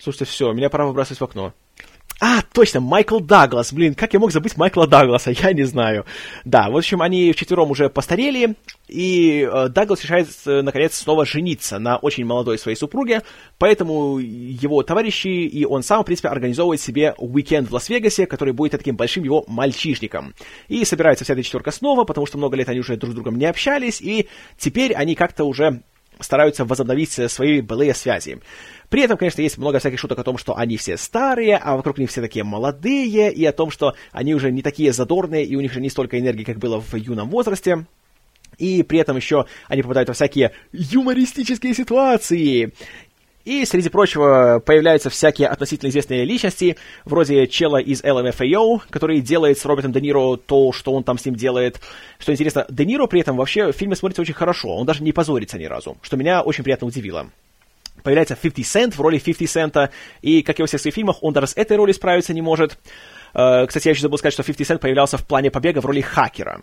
Слушайте, 0.01 0.25
все, 0.25 0.53
меня 0.53 0.71
пора 0.71 0.87
выбрасывать 0.87 1.21
в 1.21 1.25
окно. 1.25 1.53
А, 2.23 2.43
точно, 2.53 2.81
Майкл 2.81 3.19
Даглас. 3.19 3.73
Блин, 3.73 3.95
как 3.95 4.13
я 4.13 4.21
мог 4.21 4.31
забыть 4.31 4.57
Майкла 4.57 4.87
Дагласа, 4.87 5.31
я 5.43 5.53
не 5.53 5.65
знаю. 5.65 6.05
Да, 6.45 6.71
в 6.71 6.77
общем, 6.77 7.01
они 7.01 7.33
вчетвером 7.33 7.71
уже 7.71 7.89
постарели, 7.89 8.57
и 8.89 9.49
э, 9.51 9.69
Даглас 9.69 10.03
решает, 10.05 10.29
э, 10.47 10.61
наконец, 10.61 10.97
снова 10.97 11.25
жениться 11.25 11.79
на 11.79 11.97
очень 11.97 12.27
молодой 12.27 12.59
своей 12.59 12.77
супруге, 12.77 13.23
поэтому 13.59 14.19
его 14.19 14.83
товарищи 14.83 15.29
и 15.29 15.65
он 15.65 15.83
сам, 15.83 16.03
в 16.03 16.07
принципе, 16.07 16.29
организовывает 16.29 16.81
себе 16.81 17.15
уикенд 17.17 17.71
в 17.71 17.75
Лас-Вегасе, 17.75 18.27
который 18.27 18.53
будет 18.53 18.73
таким 18.73 18.97
большим 18.97 19.25
его 19.25 19.45
мальчишником. 19.49 20.35
И 20.69 20.85
собирается 20.85 21.25
вся 21.25 21.33
эта 21.33 21.43
четверка 21.43 21.71
снова, 21.71 22.05
потому 22.05 22.27
что 22.27 22.37
много 22.37 22.57
лет 22.57 22.69
они 22.69 22.81
уже 22.81 22.97
друг 22.97 23.13
с 23.13 23.15
другом 23.15 23.39
не 23.39 23.47
общались, 23.47 24.01
и 24.03 24.29
теперь 24.59 24.93
они 24.93 25.15
как-то 25.15 25.45
уже 25.45 25.83
стараются 26.23 26.65
возобновить 26.65 27.13
свои 27.31 27.61
былые 27.61 27.95
связи. 27.95 28.41
При 28.89 29.03
этом, 29.03 29.17
конечно, 29.17 29.41
есть 29.41 29.59
много 29.59 29.79
всяких 29.79 29.99
шуток 29.99 30.19
о 30.19 30.25
том, 30.25 30.37
что 30.37 30.57
они 30.57 30.77
все 30.77 30.97
старые, 30.97 31.57
а 31.57 31.77
вокруг 31.77 31.99
них 31.99 32.11
все 32.11 32.21
такие 32.21 32.45
молодые, 32.45 33.33
и 33.33 33.45
о 33.45 33.53
том, 33.53 33.71
что 33.71 33.95
они 34.13 34.35
уже 34.35 34.51
не 34.51 34.63
такие 34.63 34.93
задорные, 34.93 35.45
и 35.45 35.57
у 35.57 35.61
них 35.61 35.73
же 35.73 35.81
не 35.81 35.91
столько 35.91 36.19
энергии, 36.19 36.45
как 36.45 36.59
было 36.59 36.81
в 36.81 36.95
юном 36.95 37.31
возрасте. 37.31 37.87
И 38.59 38.83
при 38.83 38.99
этом 38.99 39.17
еще 39.17 39.47
они 39.69 39.83
попадают 39.83 40.09
во 40.09 40.15
всякие 40.15 40.53
юмористические 40.73 41.73
ситуации. 41.73 42.73
И, 43.45 43.65
среди 43.65 43.89
прочего, 43.89 44.63
появляются 44.65 45.09
всякие 45.09 45.49
относительно 45.49 45.89
известные 45.89 46.25
личности, 46.25 46.77
вроде 47.05 47.47
чела 47.47 47.79
из 47.79 48.03
LMFAO, 48.03 48.83
который 48.91 49.21
делает 49.21 49.59
с 49.59 49.65
Робертом 49.65 49.93
Де 49.93 50.01
Ниро 50.03 50.37
то, 50.37 50.73
что 50.73 50.93
он 50.93 51.05
там 51.05 51.17
с 51.17 51.25
ним 51.25 51.35
делает. 51.37 51.81
Что 52.19 52.33
интересно, 52.33 52.67
Де 52.69 52.85
Ниро 52.85 53.07
при 53.07 53.23
этом 53.23 53.37
вообще 53.37 53.73
в 53.73 53.77
фильме 53.77 53.97
смотрится 53.97 54.21
очень 54.23 54.35
хорошо, 54.35 54.77
он 54.77 54.87
даже 54.87 55.03
не 55.03 55.13
позорится 55.13 55.59
ни 55.59 55.65
разу, 55.65 55.97
что 56.03 56.19
меня 56.19 56.43
очень 56.43 56.65
приятно 56.65 56.87
удивило. 56.87 57.31
Появляется 58.03 58.37
50 58.37 58.65
Cent 58.65 58.95
в 58.95 59.01
роли 59.01 59.19
50 59.19 59.75
Cent, 59.75 59.91
и, 60.23 60.43
как 60.43 60.59
и 60.59 60.63
во 60.63 60.67
всех 60.67 60.81
своих 60.81 60.95
фильмах, 60.95 61.23
он 61.23 61.33
даже 61.33 61.49
с 61.49 61.57
этой 61.57 61.77
ролью 61.77 61.95
справиться 61.95 62.35
не 62.35 62.43
может. 62.43 62.79
Кстати, 63.33 63.89
я 63.89 63.93
еще 63.93 64.03
забыл 64.03 64.19
сказать, 64.19 64.35
что 64.35 64.43
50 64.43 64.77
Cent 64.77 64.81
появлялся 64.81 65.17
в 65.17 65.27
плане 65.27 65.51
побега 65.51 65.81
в 65.81 65.87
роли 65.87 66.03
хакера. 66.03 66.63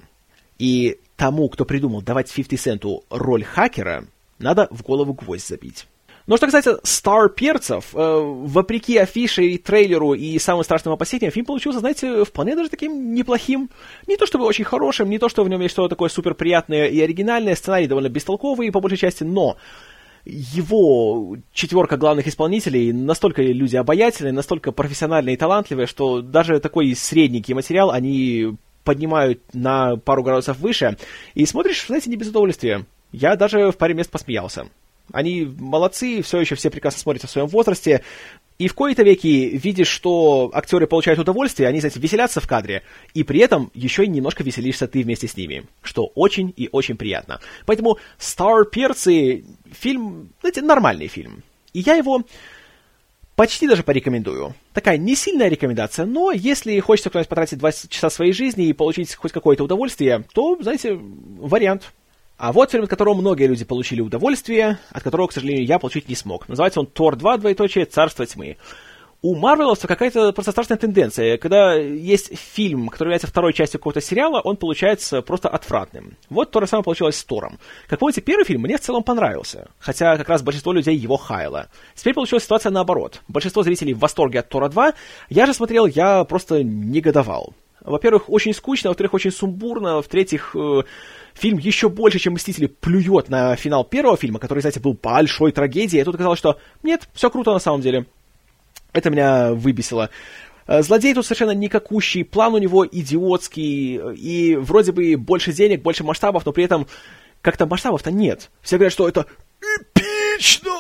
И 0.60 1.00
тому, 1.16 1.50
кто 1.50 1.66
придумал 1.66 2.02
давать 2.02 2.32
50 2.32 2.60
Центу 2.60 3.04
роль 3.10 3.44
хакера, 3.44 4.06
надо 4.40 4.68
в 4.72 4.84
голову 4.84 5.13
гвоздь 5.13 5.48
забить. 5.48 5.88
Но 6.28 6.36
что 6.36 6.48
касается 6.48 6.80
Star 6.84 7.30
перцев, 7.30 7.96
э, 7.96 7.98
вопреки 7.98 8.98
афише 8.98 9.44
и 9.46 9.58
трейлеру 9.58 10.13
и 10.13 10.38
самым 10.40 10.66
страшным 10.66 10.94
опасениям, 10.94 11.32
фильм 11.32 11.46
получился, 11.46 11.80
знаете, 11.80 12.26
вполне 12.26 12.56
даже 12.56 12.70
таким 12.70 13.13
неплохим. 13.13 13.70
Не 14.08 14.18
то 14.18 14.26
чтобы 14.26 14.46
очень 14.46 14.66
хорошим, 14.66 15.10
не 15.10 15.20
то 15.20 15.30
что 15.30 15.46
в 15.46 15.50
нем 15.50 15.62
есть 15.62 15.72
что-то 15.72 15.90
такое 15.90 16.10
супер 16.10 16.36
приятное 16.36 16.88
и 16.88 17.00
оригинальное, 17.00 17.56
сценарий 17.56 17.88
довольно 17.88 18.10
бестолковый 18.10 18.72
по 18.74 18.82
большей 18.82 18.98
части, 18.98 19.24
но 19.24 19.56
его 20.26 21.38
четверка 21.54 21.96
главных 21.96 22.28
исполнителей 22.28 22.92
настолько 22.92 23.42
люди 23.42 23.78
обаятельные, 23.78 24.34
настолько 24.34 24.74
профессиональные 24.74 25.36
и 25.36 25.38
талантливые, 25.38 25.88
что 25.88 26.22
даже 26.22 26.60
такой 26.60 26.94
средненький 26.94 27.54
материал 27.54 27.92
они 27.92 28.58
поднимают 28.84 29.42
на 29.54 29.96
пару 29.96 30.24
градусов 30.24 30.60
выше, 30.60 30.98
и 31.36 31.46
смотришь, 31.46 31.86
знаете, 31.88 32.10
не 32.10 32.18
без 32.18 32.28
удовольствия. 32.28 32.86
Я 33.13 33.38
даже 33.38 33.72
в 33.72 33.78
паре 33.78 33.94
мест 33.94 34.12
посмеялся. 34.12 34.68
Они 35.12 35.46
молодцы, 35.60 36.22
все 36.22 36.39
еще 36.39 36.56
все 36.56 36.70
прекрасно 36.70 37.00
смотрятся 37.00 37.28
в 37.28 37.32
своем 37.32 37.48
возрасте. 37.48 38.04
И 38.60 38.67
в 38.67 38.74
кои-то 38.74 39.04
веки 39.04 39.28
видишь, 39.28 39.88
что 39.88 40.50
актеры 40.54 40.88
получают 40.88 41.20
удовольствие, 41.20 41.70
они, 41.70 41.80
знаете, 41.80 42.00
веселятся 42.00 42.41
в 42.41 42.48
кадре, 42.48 42.84
и 43.13 43.24
при 43.24 43.39
этом 43.39 43.72
еще 43.76 44.04
и 44.04 44.08
немножко 44.08 44.43
веселишься 44.43 44.88
ты 44.88 45.04
вместе 45.04 45.28
с 45.28 45.38
ними, 45.38 45.65
что 45.84 46.12
очень 46.15 46.54
и 46.58 46.67
очень 46.72 46.98
приятно. 46.98 47.39
Поэтому 47.67 48.00
Star 48.20 48.65
Перцы 48.65 49.46
фильм, 49.72 50.30
знаете, 50.41 50.62
нормальный 50.63 51.08
фильм. 51.08 51.43
И 51.74 51.82
я 51.82 51.96
его 51.96 52.24
почти 53.38 53.67
даже 53.67 53.84
порекомендую. 53.84 54.56
Такая 54.74 54.98
не 54.98 55.15
сильная 55.15 55.48
рекомендация, 55.48 56.08
но 56.08 56.32
если 56.32 56.80
хочется 56.80 57.12
кто-нибудь 57.12 57.30
потратить 57.30 57.60
20 57.60 57.91
часа 57.91 58.10
своей 58.10 58.34
жизни 58.34 58.65
и 58.65 58.74
получить 58.74 59.13
хоть 59.13 59.32
какое-то 59.32 59.63
удовольствие, 59.63 60.26
то, 60.34 60.58
знаете, 60.60 60.98
вариант. 61.00 61.93
А 62.38 62.54
вот 62.54 62.69
фильм, 62.69 62.84
от 62.84 62.89
которого 62.89 63.15
многие 63.15 63.47
люди 63.47 63.65
получили 63.65 64.00
удовольствие, 64.00 64.78
от 64.91 65.02
которого, 65.02 65.28
к 65.28 65.32
сожалению, 65.32 65.65
я 65.65 65.80
получить 65.80 66.08
не 66.08 66.15
смог. 66.15 66.47
Называется 66.47 66.80
он 66.80 66.86
«Тор 66.86 67.15
2. 67.15 67.38
Двоеточие. 67.38 67.86
Царство 67.86 68.26
тьмы». 68.28 68.58
У 69.23 69.34
Марвеловцев 69.34 69.88
какая-то 69.88 70.32
просто 70.32 70.52
страшная 70.52 70.78
тенденция. 70.78 71.39
Когда 71.39 71.73
есть 71.73 72.38
фильм, 72.38 72.89
который 72.89 73.08
является 73.08 73.26
второй 73.26 73.52
частью 73.52 73.80
какого-то 73.80 74.00
сериала, 74.00 74.39
он 74.39 74.58
получается 74.58 75.23
просто 75.23 75.50
отвратным. 75.50 76.15
Вот 76.30 76.52
то 76.52 76.62
же 76.62 76.67
самое 76.67 76.84
получилось 76.84 77.17
с 77.17 77.26
Тором. 77.26 77.58
Как 77.88 77.97
помните, 77.97 78.21
первый 78.21 78.45
фильм 78.45 78.62
мне 78.62 78.78
в 78.78 78.82
целом 78.82 79.02
понравился. 79.02 79.69
Хотя 79.80 80.15
как 80.17 80.30
раз 80.30 80.43
большинство 80.43 80.71
людей 80.71 80.95
его 80.95 81.17
хаяло. 81.17 81.67
Теперь 81.95 82.13
получилась 82.13 82.43
ситуация 82.43 82.71
наоборот. 82.71 83.21
Большинство 83.28 83.63
зрителей 83.63 83.95
в 83.95 84.00
восторге 84.00 84.41
от 84.41 84.50
Тора 84.50 84.69
2. 84.69 84.93
Я 85.30 85.47
же 85.47 85.56
смотрел, 85.56 85.88
я 85.88 86.23
просто 86.23 86.63
негодовал. 86.63 87.56
Во-первых, 87.88 88.30
очень 88.30 88.54
скучно, 88.54 88.89
во-вторых, 88.89 89.13
очень 89.13 89.32
сумбурно, 89.32 90.02
в-третьих, 90.02 90.56
э, 90.56 90.82
фильм 91.38 91.58
еще 91.58 91.89
больше, 91.89 92.19
чем 92.19 92.34
«Мстители» 92.34 92.67
плюет 92.67 93.30
на 93.30 93.56
финал 93.56 93.84
первого 93.84 94.17
фильма, 94.17 94.39
который, 94.39 94.60
кстати, 94.60 94.80
был 94.80 94.93
большой 94.93 95.52
трагедией, 95.52 96.02
и 96.02 96.04
тут 96.04 96.15
оказалось, 96.15 96.39
что 96.39 96.60
нет, 96.84 97.08
все 97.13 97.30
круто 97.30 97.52
на 97.54 97.60
самом 97.60 97.82
деле. 97.82 98.06
Это 98.93 99.10
меня 99.10 99.54
выбесило. 99.54 100.10
Э, 100.67 100.82
злодей 100.82 101.13
тут 101.13 101.26
совершенно 101.26 101.52
никакущий, 101.52 102.23
план 102.23 102.54
у 102.54 102.58
него 102.58 102.86
идиотский, 102.86 104.13
и 104.13 104.56
вроде 104.56 104.91
бы 104.91 105.15
больше 105.17 105.54
денег, 105.54 105.82
больше 105.82 106.04
масштабов, 106.04 106.45
но 106.45 106.52
при 106.52 106.65
этом 106.65 106.88
как-то 107.41 107.65
масштабов-то 107.65 108.12
нет. 108.12 108.50
Все 108.62 108.78
говорят, 108.78 108.93
что 108.93 109.08
это 109.08 109.26
эпично! 109.62 110.71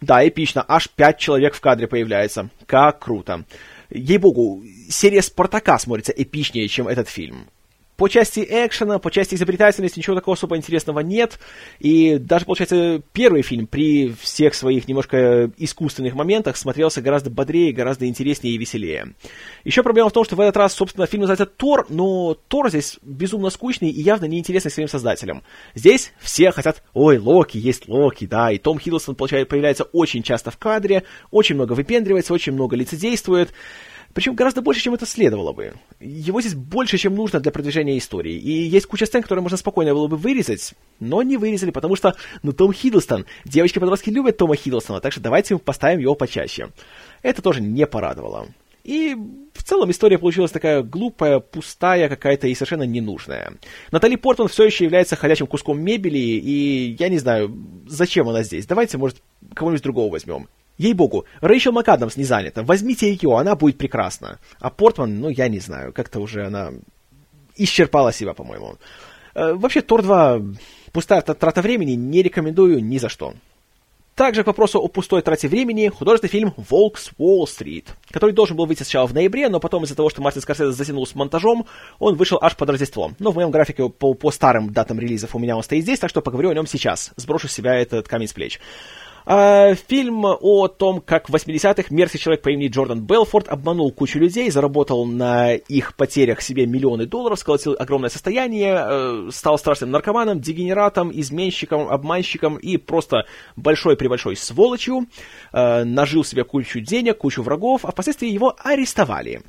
Да, 0.00 0.26
эпично. 0.26 0.64
Аж 0.68 0.90
пять 0.90 1.18
человек 1.18 1.54
в 1.54 1.60
кадре 1.60 1.86
появляется. 1.86 2.50
Как 2.66 2.98
круто. 2.98 3.44
Ей-богу, 3.88 4.62
серия 4.90 5.22
«Спартака» 5.22 5.78
смотрится 5.78 6.12
эпичнее, 6.12 6.68
чем 6.68 6.88
этот 6.88 7.08
фильм. 7.08 7.46
По 7.96 8.08
части 8.08 8.46
экшена, 8.48 8.98
по 8.98 9.10
части 9.10 9.34
изобретательности 9.34 9.98
ничего 9.98 10.16
такого 10.16 10.36
особо 10.36 10.56
интересного 10.56 11.00
нет. 11.00 11.38
И 11.78 12.18
даже, 12.18 12.44
получается, 12.44 13.02
первый 13.12 13.42
фильм 13.42 13.66
при 13.66 14.12
всех 14.12 14.54
своих 14.54 14.88
немножко 14.88 15.50
искусственных 15.56 16.14
моментах 16.14 16.56
смотрелся 16.56 17.00
гораздо 17.00 17.30
бодрее, 17.30 17.72
гораздо 17.72 18.06
интереснее 18.06 18.54
и 18.54 18.58
веселее. 18.58 19.14
Еще 19.64 19.82
проблема 19.82 20.10
в 20.10 20.12
том, 20.12 20.24
что 20.24 20.36
в 20.36 20.40
этот 20.40 20.56
раз, 20.56 20.74
собственно, 20.74 21.06
фильм 21.06 21.22
называется 21.22 21.46
«Тор», 21.46 21.86
но 21.88 22.34
Тор 22.48 22.68
здесь 22.68 22.98
безумно 23.02 23.50
скучный 23.50 23.90
и 23.90 24.00
явно 24.00 24.24
неинтересный 24.26 24.70
своим 24.70 24.88
создателям. 24.88 25.42
Здесь 25.74 26.12
все 26.18 26.50
хотят 26.50 26.82
«Ой, 26.92 27.18
Локи, 27.18 27.58
есть 27.58 27.88
Локи», 27.88 28.26
да, 28.26 28.50
и 28.50 28.58
Том 28.58 28.78
Хиддлстон, 28.78 29.14
получается, 29.14 29.48
появляется 29.48 29.84
очень 29.84 30.22
часто 30.22 30.50
в 30.50 30.58
кадре, 30.58 31.04
очень 31.30 31.54
много 31.54 31.74
выпендривается, 31.74 32.34
очень 32.34 32.52
много 32.52 32.76
лицедействует. 32.76 33.52
Причем 34.14 34.34
гораздо 34.34 34.62
больше, 34.62 34.80
чем 34.80 34.94
это 34.94 35.06
следовало 35.06 35.52
бы. 35.52 35.74
Его 36.00 36.40
здесь 36.40 36.54
больше, 36.54 36.98
чем 36.98 37.16
нужно 37.16 37.40
для 37.40 37.50
продвижения 37.50 37.98
истории. 37.98 38.34
И 38.34 38.50
есть 38.50 38.86
куча 38.86 39.06
сцен, 39.06 39.22
которые 39.22 39.42
можно 39.42 39.58
спокойно 39.58 39.92
было 39.92 40.06
бы 40.06 40.16
вырезать, 40.16 40.74
но 41.00 41.22
не 41.22 41.36
вырезали, 41.36 41.72
потому 41.72 41.96
что, 41.96 42.14
ну, 42.42 42.52
Том 42.52 42.72
Хиддлстон. 42.72 43.26
Девочки-подростки 43.44 44.10
любят 44.10 44.36
Тома 44.36 44.54
Хиддлстона, 44.54 45.00
так 45.00 45.12
что 45.12 45.20
давайте 45.20 45.58
поставим 45.58 45.98
его 45.98 46.14
почаще. 46.14 46.70
Это 47.22 47.42
тоже 47.42 47.60
не 47.60 47.86
порадовало. 47.86 48.46
И 48.84 49.16
в 49.54 49.62
целом 49.64 49.90
история 49.90 50.18
получилась 50.18 50.52
такая 50.52 50.82
глупая, 50.82 51.40
пустая 51.40 52.08
какая-то 52.08 52.46
и 52.46 52.54
совершенно 52.54 52.82
ненужная. 52.82 53.54
Натали 53.90 54.16
Портман 54.16 54.48
все 54.48 54.64
еще 54.64 54.84
является 54.84 55.16
ходячим 55.16 55.46
куском 55.46 55.80
мебели, 55.80 56.18
и 56.18 56.94
я 56.98 57.08
не 57.08 57.18
знаю, 57.18 57.52
зачем 57.86 58.28
она 58.28 58.42
здесь. 58.42 58.66
Давайте, 58.66 58.98
может, 58.98 59.22
кого-нибудь 59.54 59.82
другого 59.82 60.12
возьмем. 60.12 60.48
Ей-богу, 60.76 61.24
Рэйчел 61.40 61.72
МакАдамс 61.72 62.16
не 62.16 62.24
занята. 62.24 62.62
Возьмите 62.62 63.10
ее, 63.10 63.38
она 63.38 63.54
будет 63.54 63.78
прекрасна. 63.78 64.38
А 64.58 64.70
Портман, 64.70 65.20
ну, 65.20 65.28
я 65.28 65.48
не 65.48 65.60
знаю, 65.60 65.92
как-то 65.92 66.20
уже 66.20 66.46
она 66.46 66.72
исчерпала 67.56 68.12
себя, 68.12 68.34
по-моему. 68.34 68.76
Э, 69.34 69.54
вообще, 69.54 69.82
Тор 69.82 70.02
2 70.02 70.40
пустая 70.92 71.22
трата 71.22 71.60
времени 71.60 71.92
не 71.92 72.22
рекомендую 72.22 72.82
ни 72.84 72.98
за 72.98 73.08
что. 73.08 73.34
Также 74.14 74.44
к 74.44 74.46
вопросу 74.46 74.78
о 74.78 74.86
пустой 74.86 75.22
трате 75.22 75.48
времени 75.48 75.88
художественный 75.88 76.30
фильм 76.30 76.54
«Волк 76.56 76.98
с 76.98 77.10
Уолл-стрит», 77.18 77.96
который 78.12 78.30
должен 78.30 78.56
был 78.56 78.64
выйти 78.64 78.84
сначала 78.84 79.08
в 79.08 79.12
ноябре, 79.12 79.48
но 79.48 79.58
потом 79.58 79.82
из-за 79.82 79.96
того, 79.96 80.08
что 80.08 80.22
Мартин 80.22 80.40
Скорсезе 80.40 80.70
затянул 80.70 81.04
с 81.04 81.16
монтажом, 81.16 81.66
он 81.98 82.14
вышел 82.14 82.38
аж 82.40 82.56
под 82.56 82.70
Рождество. 82.70 83.10
Но 83.18 83.32
в 83.32 83.34
моем 83.34 83.50
графике 83.50 83.88
по, 83.88 84.14
по 84.14 84.30
старым 84.30 84.72
датам 84.72 85.00
релизов 85.00 85.34
у 85.34 85.40
меня 85.40 85.56
он 85.56 85.64
стоит 85.64 85.82
здесь, 85.82 85.98
так 85.98 86.10
что 86.10 86.20
поговорю 86.20 86.50
о 86.50 86.54
нем 86.54 86.68
сейчас. 86.68 87.10
Сброшу 87.16 87.48
с 87.48 87.52
себя 87.52 87.74
этот 87.74 88.06
камень 88.06 88.28
с 88.28 88.32
плеч. 88.32 88.60
А, 89.26 89.74
фильм 89.74 90.24
о 90.24 90.68
том, 90.68 91.00
как 91.00 91.30
в 91.30 91.34
80-х 91.34 91.84
мерзкий 91.90 92.18
человек 92.18 92.42
по 92.42 92.50
имени 92.50 92.68
Джордан 92.68 93.00
Белфорд 93.00 93.48
обманул 93.48 93.90
кучу 93.90 94.18
людей, 94.18 94.50
заработал 94.50 95.06
на 95.06 95.54
их 95.54 95.96
потерях 95.96 96.42
себе 96.42 96.66
миллионы 96.66 97.06
долларов, 97.06 97.38
сколотил 97.38 97.74
огромное 97.78 98.10
состояние, 98.10 98.76
э, 98.76 99.28
стал 99.32 99.58
страшным 99.58 99.90
наркоманом, 99.90 100.40
дегенератом, 100.40 101.10
изменщиком, 101.12 101.88
обманщиком 101.88 102.56
и 102.56 102.76
просто 102.76 103.24
большой-пребольшой 103.56 104.36
сволочью, 104.36 105.06
э, 105.52 105.84
нажил 105.84 106.22
себе 106.22 106.44
кучу 106.44 106.80
денег, 106.80 107.18
кучу 107.18 107.42
врагов, 107.42 107.84
а 107.84 107.92
впоследствии 107.92 108.28
его 108.28 108.54
арестовали. 108.62 109.42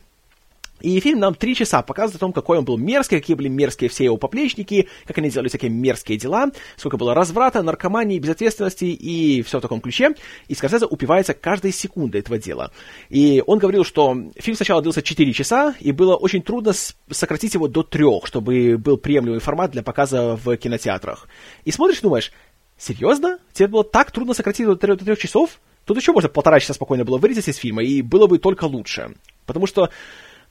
И 0.81 0.99
фильм 0.99 1.19
нам 1.19 1.35
три 1.35 1.55
часа 1.55 1.81
показывает 1.81 2.17
о 2.17 2.19
том, 2.19 2.33
какой 2.33 2.57
он 2.57 2.65
был 2.65 2.77
мерзкий, 2.77 3.19
какие 3.19 3.35
были 3.35 3.47
мерзкие 3.47 3.89
все 3.89 4.05
его 4.05 4.17
поплечники, 4.17 4.89
как 5.05 5.17
они 5.17 5.29
делали 5.29 5.47
всякие 5.47 5.71
мерзкие 5.71 6.17
дела, 6.17 6.51
сколько 6.75 6.97
было 6.97 7.13
разврата, 7.13 7.63
наркомании, 7.63 8.19
безответственности 8.19 8.85
и 8.85 9.41
все 9.41 9.59
в 9.59 9.61
таком 9.61 9.79
ключе. 9.79 10.15
И 10.47 10.55
Скорсезе 10.55 10.85
упивается 10.85 11.33
каждой 11.33 11.71
секундой 11.71 12.21
этого 12.21 12.37
дела. 12.37 12.71
И 13.09 13.41
он 13.47 13.59
говорил, 13.59 13.85
что 13.85 14.15
фильм 14.37 14.57
сначала 14.57 14.81
длился 14.81 15.01
4 15.01 15.33
часа, 15.33 15.75
и 15.79 15.91
было 15.91 16.15
очень 16.15 16.41
трудно 16.41 16.73
сократить 17.09 17.53
его 17.53 17.67
до 17.67 17.83
трех, 17.83 18.27
чтобы 18.27 18.77
был 18.77 18.97
приемлемый 18.97 19.39
формат 19.39 19.71
для 19.71 19.81
показа 19.81 20.35
в 20.35 20.57
кинотеатрах. 20.57 21.27
И 21.63 21.71
смотришь, 21.71 22.01
думаешь, 22.01 22.33
серьезно? 22.77 23.39
Тебе 23.53 23.69
было 23.69 23.83
так 23.85 24.11
трудно 24.11 24.33
сократить 24.33 24.65
до 24.65 24.75
трех 24.75 25.17
часов? 25.17 25.61
Тут 25.85 25.97
еще 25.97 26.11
можно 26.11 26.29
полтора 26.29 26.59
часа 26.59 26.73
спокойно 26.73 27.05
было 27.05 27.17
вырезать 27.17 27.47
из 27.47 27.57
фильма, 27.57 27.83
и 27.83 28.01
было 28.01 28.27
бы 28.27 28.39
только 28.39 28.65
лучше. 28.65 29.15
Потому 29.45 29.67
что 29.67 29.91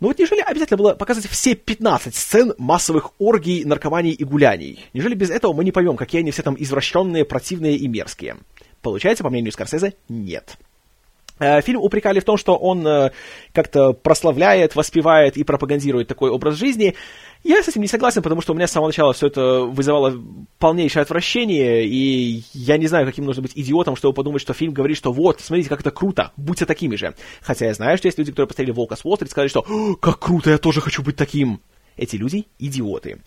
ну 0.01 0.09
вот 0.09 0.19
неужели 0.19 0.41
обязательно 0.41 0.77
было 0.77 0.95
показывать 0.95 1.31
все 1.31 1.55
15 1.55 2.15
сцен 2.15 2.55
массовых 2.59 3.13
оргий, 3.19 3.65
наркоманий 3.65 4.13
и 4.13 4.25
гуляний? 4.25 4.87
Неужели 4.93 5.15
без 5.15 5.31
этого 5.31 5.53
мы 5.53 5.65
не 5.65 5.73
поймем, 5.73 5.97
какие 5.97 6.21
они 6.21 6.31
все 6.31 6.43
там 6.43 6.57
извращенные, 6.59 7.25
противные 7.25 7.77
и 7.77 7.89
мерзкие? 7.89 8.37
Получается, 8.83 9.25
по 9.25 9.31
мнению 9.31 9.53
Скорсезе, 9.53 9.95
нет. 10.09 10.57
Э, 11.39 11.61
фильм 11.63 11.81
упрекали 11.81 12.21
в 12.21 12.25
том, 12.25 12.37
что 12.37 12.57
он 12.57 12.87
э, 12.87 13.11
как-то 13.53 13.93
прославляет, 13.93 14.77
воспевает 14.77 15.37
и 15.37 15.45
пропагандирует 15.45 16.07
такой 16.07 16.31
образ 16.31 16.55
жизни. 16.55 16.95
Я 17.45 17.63
с 17.63 17.69
этим 17.69 17.83
не 17.83 17.89
согласен, 17.89 18.23
потому 18.23 18.41
что 18.41 18.53
у 18.53 18.57
меня 18.57 18.67
с 18.67 18.73
самого 18.73 18.89
начала 18.89 19.13
все 19.13 19.27
это 19.27 19.61
вызывало 19.65 20.19
полнейшее 20.59 21.03
отвращение, 21.03 21.87
и 21.87 22.43
я 22.55 22.79
не 22.79 22.87
знаю, 22.87 23.05
каким 23.05 23.27
нужно 23.27 23.43
быть 23.43 23.53
идиотом, 23.55 23.97
чтобы 23.97 24.15
подумать, 24.15 24.41
что 24.41 24.55
фильм 24.55 24.73
говорит, 24.73 24.97
что 24.97 25.13
вот, 25.13 25.43
смотрите, 25.43 25.69
как 25.69 25.81
это 25.81 25.91
круто, 25.91 26.33
будьте 26.39 26.65
такими 26.65 26.97
же. 26.97 27.15
Хотя 27.43 27.67
я 27.67 27.75
знаю, 27.75 27.99
что 27.99 28.09
есть 28.09 28.19
люди, 28.19 28.31
которые 28.31 28.49
посмотрели 28.49 28.75
«Волка 28.75 28.97
с 28.97 29.05
Уолл-стрит» 29.05 29.29
и 29.29 29.31
сказали, 29.31 29.49
что 29.49 29.63
«Как 30.01 30.19
круто, 30.21 30.51
я 30.51 30.59
тоже 30.59 30.81
хочу 30.81 31.03
быть 31.03 31.17
таким!» 31.17 31.61
Эти 31.97 32.17
люди— 32.17 32.47
идиоты. 32.59 33.21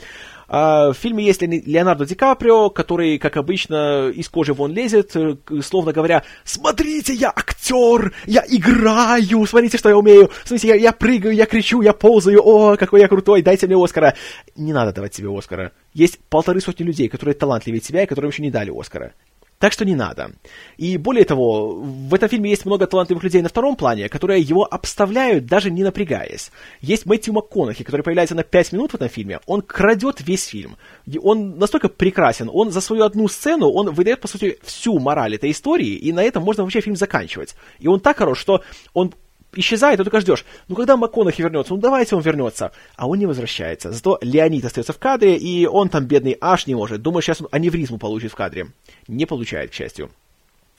А, 0.47 0.93
в 0.93 0.97
фильме 0.97 1.25
есть 1.25 1.41
Леонардо 1.41 2.05
Ди 2.05 2.15
Каприо, 2.15 2.69
который, 2.69 3.17
как 3.17 3.37
обычно, 3.37 4.09
из 4.09 4.29
кожи 4.29 4.53
вон 4.53 4.73
лезет, 4.73 5.15
э, 5.15 5.35
словно 5.61 5.91
говоря, 5.91 6.23
«Смотрите, 6.45 7.13
я 7.13 7.29
актер, 7.35 8.13
я 8.25 8.43
играю, 8.47 9.45
смотрите, 9.45 9.77
что 9.77 9.89
я 9.89 9.97
умею, 9.97 10.31
смотрите, 10.45 10.69
я, 10.69 10.75
я 10.75 10.91
прыгаю, 10.93 11.33
я 11.35 11.45
кричу, 11.45 11.81
я 11.81 11.93
ползаю, 11.93 12.41
о, 12.43 12.77
какой 12.77 13.01
я 13.01 13.07
крутой, 13.07 13.41
дайте 13.41 13.67
мне 13.67 13.75
Оскара». 13.75 14.15
Не 14.55 14.71
надо 14.71 14.93
давать 14.93 15.11
тебе 15.11 15.29
Оскара. 15.35 15.73
Есть 15.93 16.19
полторы 16.29 16.61
сотни 16.61 16.83
людей, 16.83 17.09
которые 17.09 17.35
талантливее 17.35 17.81
тебя 17.81 18.03
и 18.03 18.07
которым 18.07 18.31
еще 18.31 18.41
не 18.41 18.51
дали 18.51 18.71
Оскара. 18.71 19.13
Так 19.59 19.73
что 19.73 19.85
не 19.85 19.95
надо. 19.95 20.33
И 20.77 20.97
более 20.97 21.25
того, 21.25 21.71
в 21.79 22.13
этом 22.13 22.29
фильме 22.29 22.51
есть 22.51 22.65
много 22.65 22.85
талантливых 22.85 23.23
людей 23.23 23.41
на 23.41 23.49
втором 23.49 23.75
плане, 23.75 24.07
которые 24.07 24.41
его 24.41 24.67
обставляют, 24.69 25.47
даже 25.47 25.71
не 25.71 25.83
напрягаясь. 25.83 26.51
Есть 26.79 27.07
Мэтью 27.07 27.33
МакКонахи, 27.33 27.83
который 27.83 28.03
появляется 28.03 28.35
на 28.35 28.43
5 28.43 28.73
минут 28.73 28.91
в 28.91 28.95
этом 28.95 29.09
фильме. 29.09 29.39
Он 29.47 29.63
крадет 29.63 30.21
весь 30.21 30.45
фильм. 30.45 30.77
Он 31.23 31.57
настолько 31.57 31.89
прекрасен. 31.89 32.51
Он 32.53 32.71
за 32.71 32.81
свою 32.81 33.03
одну 33.03 33.27
сцену, 33.27 33.69
он 33.69 33.89
выдает, 33.89 34.21
по 34.21 34.27
сути, 34.27 34.59
всю 34.61 34.99
мораль 34.99 35.35
этой 35.35 35.49
истории, 35.49 35.95
и 35.95 36.13
на 36.13 36.23
этом 36.23 36.43
можно 36.43 36.61
вообще 36.61 36.81
фильм 36.81 36.95
заканчивать. 36.95 37.55
И 37.79 37.87
он 37.87 37.99
так 37.99 38.17
хорош, 38.17 38.39
что 38.39 38.63
он 38.93 39.13
исчезает, 39.53 39.99
и 39.99 40.03
только 40.03 40.19
ждешь, 40.19 40.45
ну 40.67 40.75
когда 40.75 40.97
МакКонахи 40.97 41.41
вернется, 41.41 41.73
ну 41.73 41.79
давайте 41.79 42.15
он 42.15 42.21
вернется. 42.21 42.71
А 42.95 43.07
он 43.07 43.19
не 43.19 43.25
возвращается. 43.25 43.91
Зато 43.91 44.19
Леонид 44.21 44.65
остается 44.65 44.93
в 44.93 44.99
кадре, 44.99 45.37
и 45.37 45.65
он 45.65 45.89
там, 45.89 46.05
бедный, 46.05 46.37
аж 46.39 46.67
не 46.67 46.75
может. 46.75 47.01
Думаю, 47.01 47.21
сейчас 47.21 47.41
он 47.41 47.47
аневризму 47.51 47.97
получит 47.97 48.31
в 48.31 48.35
кадре. 48.35 48.67
Не 49.07 49.25
получает, 49.25 49.71
к 49.71 49.73
счастью. 49.73 50.09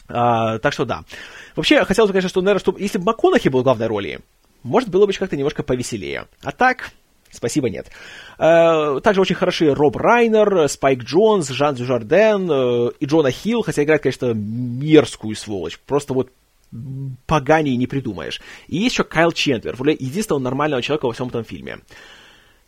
А, 0.09 0.59
так 0.59 0.73
что 0.73 0.85
да. 0.85 1.05
Вообще, 1.57 1.85
хотелось 1.85 2.09
бы, 2.09 2.13
конечно, 2.13 2.29
что, 2.29 2.41
наверное, 2.41 2.61
чтобы, 2.61 2.81
если 2.81 2.99
бы 2.99 3.05
МакКонахи 3.05 3.49
был 3.49 3.61
в 3.61 3.65
главной 3.65 3.87
роли, 3.87 4.21
может, 4.63 4.89
было 4.89 5.07
бы 5.07 5.13
как-то 5.13 5.37
немножко 5.37 5.63
повеселее. 5.63 6.27
А 6.43 6.53
так, 6.53 6.93
Спасибо, 7.31 7.69
нет. 7.69 7.89
Э, 8.39 9.01
также 9.03 9.21
очень 9.21 9.35
хороши 9.35 9.75
Роб 9.75 9.97
Райнер, 9.97 10.69
Спайк 10.69 11.05
Джонс, 11.05 11.49
Жан 11.49 11.75
Дюжарден 11.75 12.51
э, 12.51 12.91
и 13.01 13.05
Джона 13.05 13.31
Хилл, 13.31 13.63
хотя 13.63 13.85
играет, 13.85 14.03
конечно, 14.03 14.33
мерзкую 14.33 15.37
сволочь. 15.37 15.79
Просто 15.81 16.15
вот 16.15 16.31
поганей 17.27 17.77
не 17.77 17.87
придумаешь. 17.87 18.41
И 18.67 18.79
есть 18.79 18.95
еще 18.95 19.05
Кайл 19.05 19.33
Чендлер, 19.33 19.77
в 19.77 19.81
роли 19.81 19.97
единственного 19.99 20.43
нормального 20.43 20.83
человека 20.83 21.07
во 21.07 21.13
всем 21.13 21.29
этом 21.29 21.45
фильме. 21.45 21.79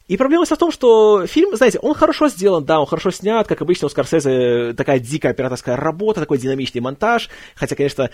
И 0.09 0.17
проблема 0.17 0.45
в 0.45 0.57
том, 0.57 0.73
что 0.73 1.27
фильм, 1.27 1.55
знаете, 1.57 1.79
он 1.79 1.95
хорошо 1.95 2.29
сделан, 2.29 2.65
да, 2.65 2.81
он 2.81 2.87
хорошо 2.87 3.13
снят, 3.13 3.47
как 3.47 3.63
обычно 3.63 3.87
у 3.87 3.91
Скорсезе 3.91 4.73
такая 4.73 4.99
дикая 4.99 5.31
операторская 5.31 5.77
работа, 5.77 6.21
такой 6.21 6.39
динамичный 6.39 6.81
монтаж, 6.81 7.29
хотя, 7.55 7.77
конечно, 7.77 8.11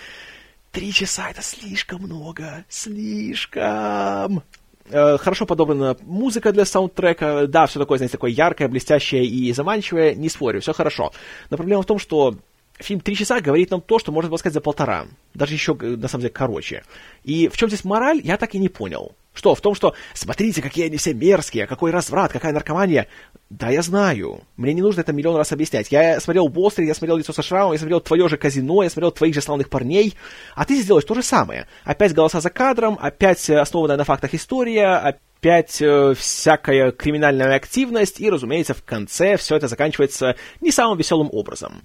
три 0.72 0.92
часа 0.92 1.30
это 1.30 1.40
слишком 1.42 2.02
много, 2.02 2.66
слишком. 2.68 4.42
Э, 4.90 5.16
хорошо 5.16 5.46
подобрана 5.46 5.96
музыка 6.02 6.52
для 6.52 6.66
саундтрека, 6.66 7.46
да, 7.46 7.66
все 7.66 7.78
такое, 7.78 7.96
знаете, 7.96 8.12
такое 8.12 8.30
яркое, 8.30 8.68
блестящее 8.68 9.24
и 9.24 9.50
заманчивое, 9.54 10.14
не 10.14 10.28
спорю, 10.28 10.60
все 10.60 10.74
хорошо. 10.74 11.12
Но 11.48 11.56
проблема 11.56 11.82
в 11.82 11.86
том, 11.86 11.98
что 11.98 12.36
фильм 12.78 13.00
«Три 13.00 13.16
часа» 13.16 13.40
говорит 13.40 13.70
нам 13.70 13.80
то, 13.80 13.98
что 13.98 14.12
можно 14.12 14.30
было 14.30 14.38
сказать 14.38 14.54
за 14.54 14.60
полтора. 14.60 15.06
Даже 15.34 15.54
еще, 15.54 15.76
э, 15.80 15.96
на 15.96 16.08
самом 16.08 16.22
деле, 16.22 16.32
короче. 16.32 16.84
И 17.24 17.48
в 17.48 17.56
чем 17.56 17.68
здесь 17.68 17.84
мораль, 17.84 18.20
я 18.22 18.36
так 18.36 18.54
и 18.54 18.58
не 18.58 18.68
понял. 18.68 19.12
Что? 19.36 19.54
В 19.54 19.60
том, 19.60 19.74
что 19.74 19.94
смотрите, 20.14 20.62
какие 20.62 20.86
они 20.86 20.96
все 20.96 21.12
мерзкие, 21.12 21.66
какой 21.66 21.90
разврат, 21.90 22.32
какая 22.32 22.52
наркомания. 22.52 23.06
Да, 23.50 23.68
я 23.68 23.82
знаю. 23.82 24.40
Мне 24.56 24.72
не 24.72 24.80
нужно 24.80 25.02
это 25.02 25.12
миллион 25.12 25.36
раз 25.36 25.52
объяснять. 25.52 25.92
Я 25.92 26.20
смотрел 26.20 26.48
Бостри, 26.48 26.86
я 26.86 26.94
смотрел 26.94 27.18
Лицо 27.18 27.34
со 27.34 27.42
шрамом, 27.42 27.72
я 27.72 27.78
смотрел 27.78 28.00
твое 28.00 28.28
же 28.28 28.38
казино, 28.38 28.82
я 28.82 28.88
смотрел 28.88 29.12
твоих 29.12 29.34
же 29.34 29.42
славных 29.42 29.68
парней. 29.68 30.14
А 30.54 30.64
ты 30.64 30.80
сделаешь 30.80 31.04
то 31.04 31.14
же 31.14 31.22
самое. 31.22 31.66
Опять 31.84 32.14
голоса 32.14 32.40
за 32.40 32.48
кадром, 32.48 32.98
опять 32.98 33.50
э, 33.50 33.58
основанная 33.58 33.98
на 33.98 34.04
фактах 34.04 34.32
история, 34.32 34.96
опять 34.96 35.82
э, 35.82 36.14
всякая 36.14 36.90
криминальная 36.90 37.54
активность, 37.54 38.20
и, 38.20 38.30
разумеется, 38.30 38.72
в 38.72 38.82
конце 38.84 39.36
все 39.36 39.56
это 39.56 39.68
заканчивается 39.68 40.36
не 40.62 40.70
самым 40.70 40.96
веселым 40.96 41.28
образом. 41.30 41.82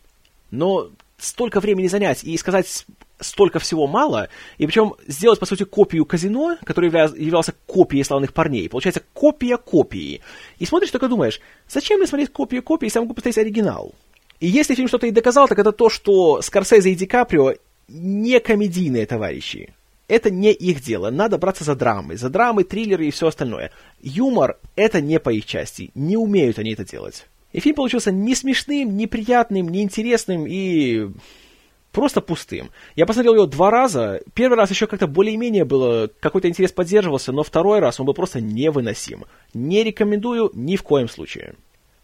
Но 0.52 0.92
столько 1.18 1.60
времени 1.60 1.88
занять 1.88 2.24
и 2.24 2.38
сказать 2.38 2.86
столько 3.20 3.60
всего 3.60 3.88
мало, 3.88 4.30
и 4.58 4.66
причем 4.66 4.96
сделать, 5.08 5.40
по 5.40 5.46
сути, 5.46 5.64
копию 5.64 6.06
казино, 6.06 6.58
который 6.64 6.90
являлся 6.90 7.54
копией 7.66 8.04
славных 8.04 8.34
парней. 8.34 8.68
Получается, 8.68 9.04
копия 9.14 9.58
копии. 9.58 10.22
И 10.60 10.66
смотришь, 10.66 10.92
только 10.92 11.08
думаешь, 11.08 11.40
зачем 11.70 12.00
мне 12.00 12.08
смотреть 12.08 12.32
копию 12.32 12.64
копии, 12.64 12.86
если 12.86 12.98
я 12.98 13.04
могу 13.04 13.14
посмотреть 13.14 13.38
оригинал? 13.38 13.94
И 14.40 14.48
если 14.48 14.74
фильм 14.74 14.88
что-то 14.88 15.06
и 15.06 15.12
доказал, 15.12 15.48
так 15.48 15.60
это 15.60 15.72
то, 15.72 15.90
что 15.90 16.42
Скорсезе 16.42 16.92
и 16.92 16.96
Ди 16.96 17.06
Каприо 17.06 17.54
не 17.88 18.40
комедийные 18.40 19.06
товарищи. 19.06 19.74
Это 20.08 20.32
не 20.32 20.52
их 20.52 20.82
дело. 20.82 21.10
Надо 21.12 21.38
браться 21.38 21.64
за 21.64 21.76
драмы. 21.76 22.18
За 22.18 22.30
драмы, 22.30 22.64
триллеры 22.64 23.08
и 23.08 23.12
все 23.12 23.28
остальное. 23.28 23.72
Юмор— 24.02 24.58
это 24.76 25.00
не 25.00 25.20
по 25.20 25.30
их 25.30 25.46
части. 25.46 25.92
Не 25.94 26.18
умеют 26.18 26.58
они 26.58 26.74
это 26.74 26.84
делать. 26.84 27.28
И 27.54 27.60
фильм 27.60 27.76
получился 27.76 28.12
не 28.12 28.36
смешным, 28.36 28.96
неприятным, 28.96 29.70
неинтересным 29.70 30.46
и 30.48 31.10
просто 31.92 32.22
пустым. 32.22 32.72
Я 32.96 33.06
посмотрел 33.06 33.36
его 33.36 33.46
два 33.46 33.70
раза. 33.72 34.22
Первый 34.34 34.56
раз 34.56 34.70
еще 34.70 34.88
как-то 34.88 35.08
более-менее 35.08 35.66
было, 35.66 36.10
какой-то 36.20 36.48
интерес 36.48 36.72
поддерживался, 36.72 37.32
но 37.32 37.44
второй 37.44 37.80
раз 37.80 38.00
он 38.00 38.06
был 38.06 38.14
просто 38.14 38.42
невыносим. 38.42 39.26
Не 39.54 39.84
рекомендую 39.84 40.52
ни 40.54 40.76
в 40.76 40.84
коем 40.84 41.10
случае. 41.10 41.56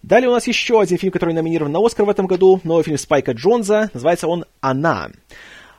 Далее 0.03 0.29
у 0.29 0.33
нас 0.33 0.47
еще 0.47 0.79
один 0.79 0.97
фильм, 0.97 1.11
который 1.11 1.33
номинирован 1.33 1.71
на 1.71 1.83
Оскар 1.83 2.05
в 2.05 2.09
этом 2.09 2.27
году. 2.27 2.61
Новый 2.63 2.83
фильм 2.83 2.97
Спайка 2.97 3.31
Джонса. 3.31 3.89
Называется 3.93 4.27
он 4.27 4.45
«Она». 4.61 5.09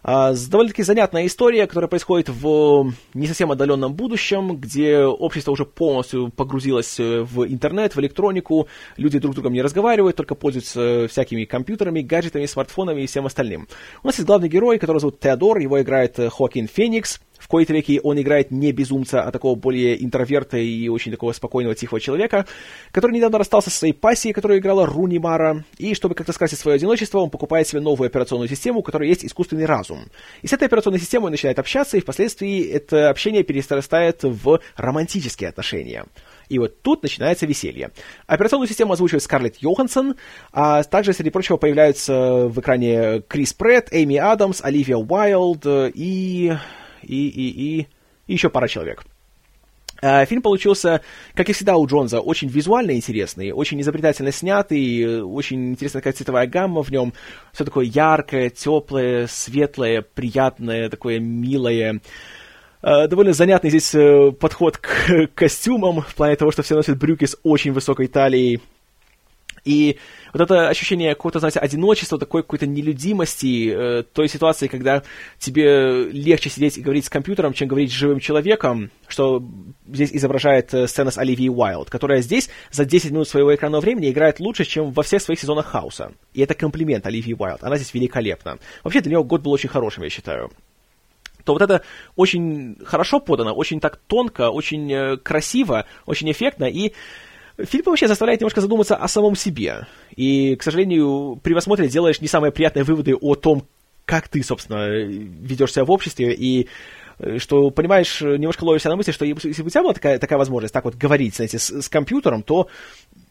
А, 0.03 0.33
довольно-таки 0.33 0.83
занятная 0.83 1.27
история, 1.27 1.67
которая 1.67 1.89
происходит 1.89 2.29
в 2.29 2.93
не 3.15 3.27
совсем 3.27 3.51
отдаленном 3.51 3.95
будущем, 3.95 4.57
где 4.57 5.01
общество 5.01 5.53
уже 5.53 5.65
полностью 5.65 6.31
погрузилось 6.31 6.99
э, 7.01 7.23
в 7.23 7.45
интернет, 7.47 7.97
в 7.97 8.01
электронику, 8.01 8.69
люди 8.97 9.19
друг 9.19 9.35
с 9.35 9.37
другом 9.37 9.53
не 9.53 9.63
разговаривают, 9.63 10.17
только 10.17 10.35
пользуются 10.35 11.07
всякими 11.09 11.45
компьютерами, 11.45 12.01
гаджетами, 12.01 12.47
смартфонами 12.47 13.03
и 13.03 13.07
всем 13.07 13.27
остальным. 13.27 13.69
У 14.03 14.07
нас 14.07 14.17
есть 14.17 14.27
главный 14.27 14.49
герой, 14.49 14.79
который 14.79 14.99
зовут 14.99 15.21
Теодор, 15.21 15.59
его 15.59 15.81
играет 15.81 16.19
э, 16.19 16.31
Хоакин 16.31 16.69
Феникс, 16.69 17.21
в 17.49 17.51
кои-то 17.51 17.73
веки 17.73 17.99
он 18.03 18.21
играет 18.21 18.51
не 18.51 18.73
безумца, 18.73 19.23
а 19.23 19.33
такого 19.33 19.55
более 19.55 20.05
интроверта 20.05 20.59
и 20.59 20.87
очень 20.89 21.11
такого 21.11 21.33
спокойного, 21.33 21.75
тихого 21.75 21.99
человека, 21.99 22.45
который 22.93 23.13
недавно 23.13 23.39
расстался 23.39 23.71
со 23.71 23.79
своей 23.79 23.95
пассией, 23.95 24.35
которую 24.35 24.61
играла 24.61 24.85
Руни 24.85 25.19
Мара, 25.19 25.65
и 25.79 25.95
чтобы 25.95 26.15
как-то 26.15 26.35
скрасить 26.35 26.59
свое 26.59 26.77
одиночество, 26.77 27.21
он 27.21 27.31
покупает 27.31 27.67
себе 27.67 27.81
новую 27.81 28.09
операционную 28.09 28.51
систему, 28.51 28.81
у 28.81 28.83
которой 28.83 29.09
есть 29.09 29.25
искусственный 29.25 29.65
разум. 29.65 30.11
И 30.43 30.47
с 30.47 30.53
этой 30.53 30.65
операционной 30.65 31.01
системой 31.01 31.27
он 31.27 31.31
начинает 31.31 31.59
общаться, 31.59 31.97
и 31.97 32.01
впоследствии 32.01 32.69
это 32.69 33.09
общение 33.09 33.43
перерастает 33.43 34.25
в 34.25 34.61
романтические 34.77 35.49
отношения. 35.49 36.05
И 36.51 36.59
вот 36.59 36.83
тут 36.83 37.03
начинается 37.03 37.47
веселье. 37.47 37.93
Операционную 38.27 38.69
систему 38.69 38.93
озвучивает 38.93 39.23
Скарлетт 39.23 39.57
Йоханссон, 39.57 40.17
а 40.53 40.83
также, 40.83 41.15
среди 41.15 41.31
прочего, 41.31 41.57
появляются 41.57 42.47
в 42.47 42.61
экране 42.61 43.23
Крис 43.23 43.55
Претт, 43.55 43.89
Эми 43.91 44.17
Адамс, 44.17 44.61
Оливия 44.63 44.99
Уайлд 44.99 45.65
и 45.95 46.53
и, 47.03 47.29
и, 47.29 47.49
и, 47.49 47.87
и 48.27 48.33
еще 48.33 48.51
пара 48.51 48.69
человек. 48.69 49.05
А, 50.01 50.25
фильм 50.27 50.43
получился, 50.43 51.01
как 51.35 51.49
и 51.49 51.53
всегда 51.53 51.77
у 51.77 51.87
Джонса, 51.87 52.21
очень 52.21 52.49
визуально 52.49 52.93
интересный, 52.93 53.51
очень 53.51 53.81
изобретательно 53.81 54.31
снятый, 54.31 55.23
очень 55.23 55.71
интересная 55.71 56.01
такая 56.01 56.13
цветовая 56.13 56.47
гамма 56.47 56.83
в 56.83 56.91
нем, 56.91 57.13
все 57.53 57.65
такое 57.65 57.87
яркое, 57.87 58.51
теплое, 58.51 59.27
светлое, 59.27 60.03
приятное, 60.03 60.89
такое 60.89 61.19
милое. 61.19 62.01
А, 62.81 63.09
довольно 63.09 63.33
занятный 63.33 63.71
здесь 63.71 63.93
э, 63.95 64.31
подход 64.31 64.79
к 64.79 65.29
костюмам, 65.35 66.03
в 66.03 66.15
плане 66.15 66.37
того, 66.37 66.53
что 66.53 66.63
все 66.63 66.77
носят 66.77 66.97
брюки 66.97 67.25
с 67.25 67.37
очень 67.43 67.73
высокой 67.73 68.07
талией, 68.07 68.61
и 69.65 69.99
вот 70.33 70.43
это 70.43 70.69
ощущение 70.69 71.15
какого-то, 71.15 71.41
знаете, 71.41 71.59
одиночества, 71.59 72.19
такой 72.19 72.43
какой-то 72.43 72.67
нелюдимости, 72.67 73.71
э, 73.71 74.03
той 74.03 74.29
ситуации, 74.29 74.67
когда 74.67 75.03
тебе 75.39 76.05
легче 76.11 76.51
сидеть 76.51 76.79
и 76.79 76.83
говорить 76.83 77.05
с 77.05 77.11
компьютером, 77.11 77.53
чем 77.53 77.69
говорить 77.69 77.91
с 77.91 77.95
живым 77.95 78.21
человеком, 78.21 78.91
что 79.07 79.43
здесь 79.87 80.11
изображает 80.13 80.73
э, 80.75 80.87
сцена 80.87 81.11
с 81.11 81.19
Оливией 81.19 81.51
Уайлд, 81.51 81.91
которая 81.91 82.23
здесь 82.23 82.51
за 82.71 82.85
10 82.85 83.11
минут 83.11 83.29
своего 83.29 83.55
экранного 83.55 83.81
времени 83.81 84.11
играет 84.11 84.41
лучше, 84.41 84.65
чем 84.65 84.91
во 84.93 85.03
всех 85.03 85.23
своих 85.23 85.41
сезонах 85.41 85.67
Хауса. 85.67 86.13
И 86.35 86.41
это 86.41 86.55
комплимент 86.55 87.07
Оливии 87.07 87.35
Уайлд. 87.39 87.63
Она 87.63 87.77
здесь 87.77 87.93
великолепна. 87.95 88.59
Вообще, 88.85 89.01
для 89.01 89.13
нее 89.13 89.25
год 89.25 89.43
был 89.43 89.53
очень 89.53 89.69
хорошим, 89.69 90.05
я 90.05 90.11
считаю 90.11 90.51
то 91.45 91.55
вот 91.55 91.63
это 91.63 91.81
очень 92.15 92.77
хорошо 92.85 93.21
подано, 93.21 93.55
очень 93.55 93.81
так 93.81 93.97
тонко, 94.07 94.51
очень 94.51 94.93
э, 94.93 95.17
красиво, 95.17 95.87
очень 96.05 96.31
эффектно, 96.31 96.67
и 96.67 96.93
Фильм 97.59 97.85
вообще 97.87 98.07
заставляет 98.07 98.41
немножко 98.41 98.61
задуматься 98.61 98.97
о 98.97 99.09
самом 99.09 99.35
себе. 99.35 99.87
И, 100.15 100.55
к 100.57 100.63
сожалению, 100.63 101.41
при 101.43 101.53
просмотре 101.55 101.89
делаешь 101.89 102.21
не 102.21 102.29
самые 102.29 102.53
приятные 102.53 102.85
выводы 102.85 103.15
о 103.17 103.35
том, 103.35 103.67
как 104.05 104.29
ты, 104.29 104.43
собственно, 104.43 104.89
ведешь 104.89 105.73
себя 105.73 105.85
в 105.85 105.91
обществе, 105.91 106.33
и 106.35 106.69
э, 107.19 107.39
что, 107.39 107.71
понимаешь, 107.71 108.21
немножко 108.21 108.65
ловишься 108.65 108.89
на 108.89 108.97
мысли, 108.97 109.13
что 109.13 109.25
если 109.25 109.63
бы 109.63 109.67
у 109.67 109.71
тебя 109.71 109.83
была 109.83 109.93
такая, 109.93 110.19
такая 110.19 110.39
возможность 110.39 110.73
так 110.73 110.85
вот 110.85 110.95
говорить, 110.95 111.35
знаете, 111.35 111.59
с, 111.59 111.83
с 111.83 111.89
компьютером, 111.89 112.43
то 112.43 112.69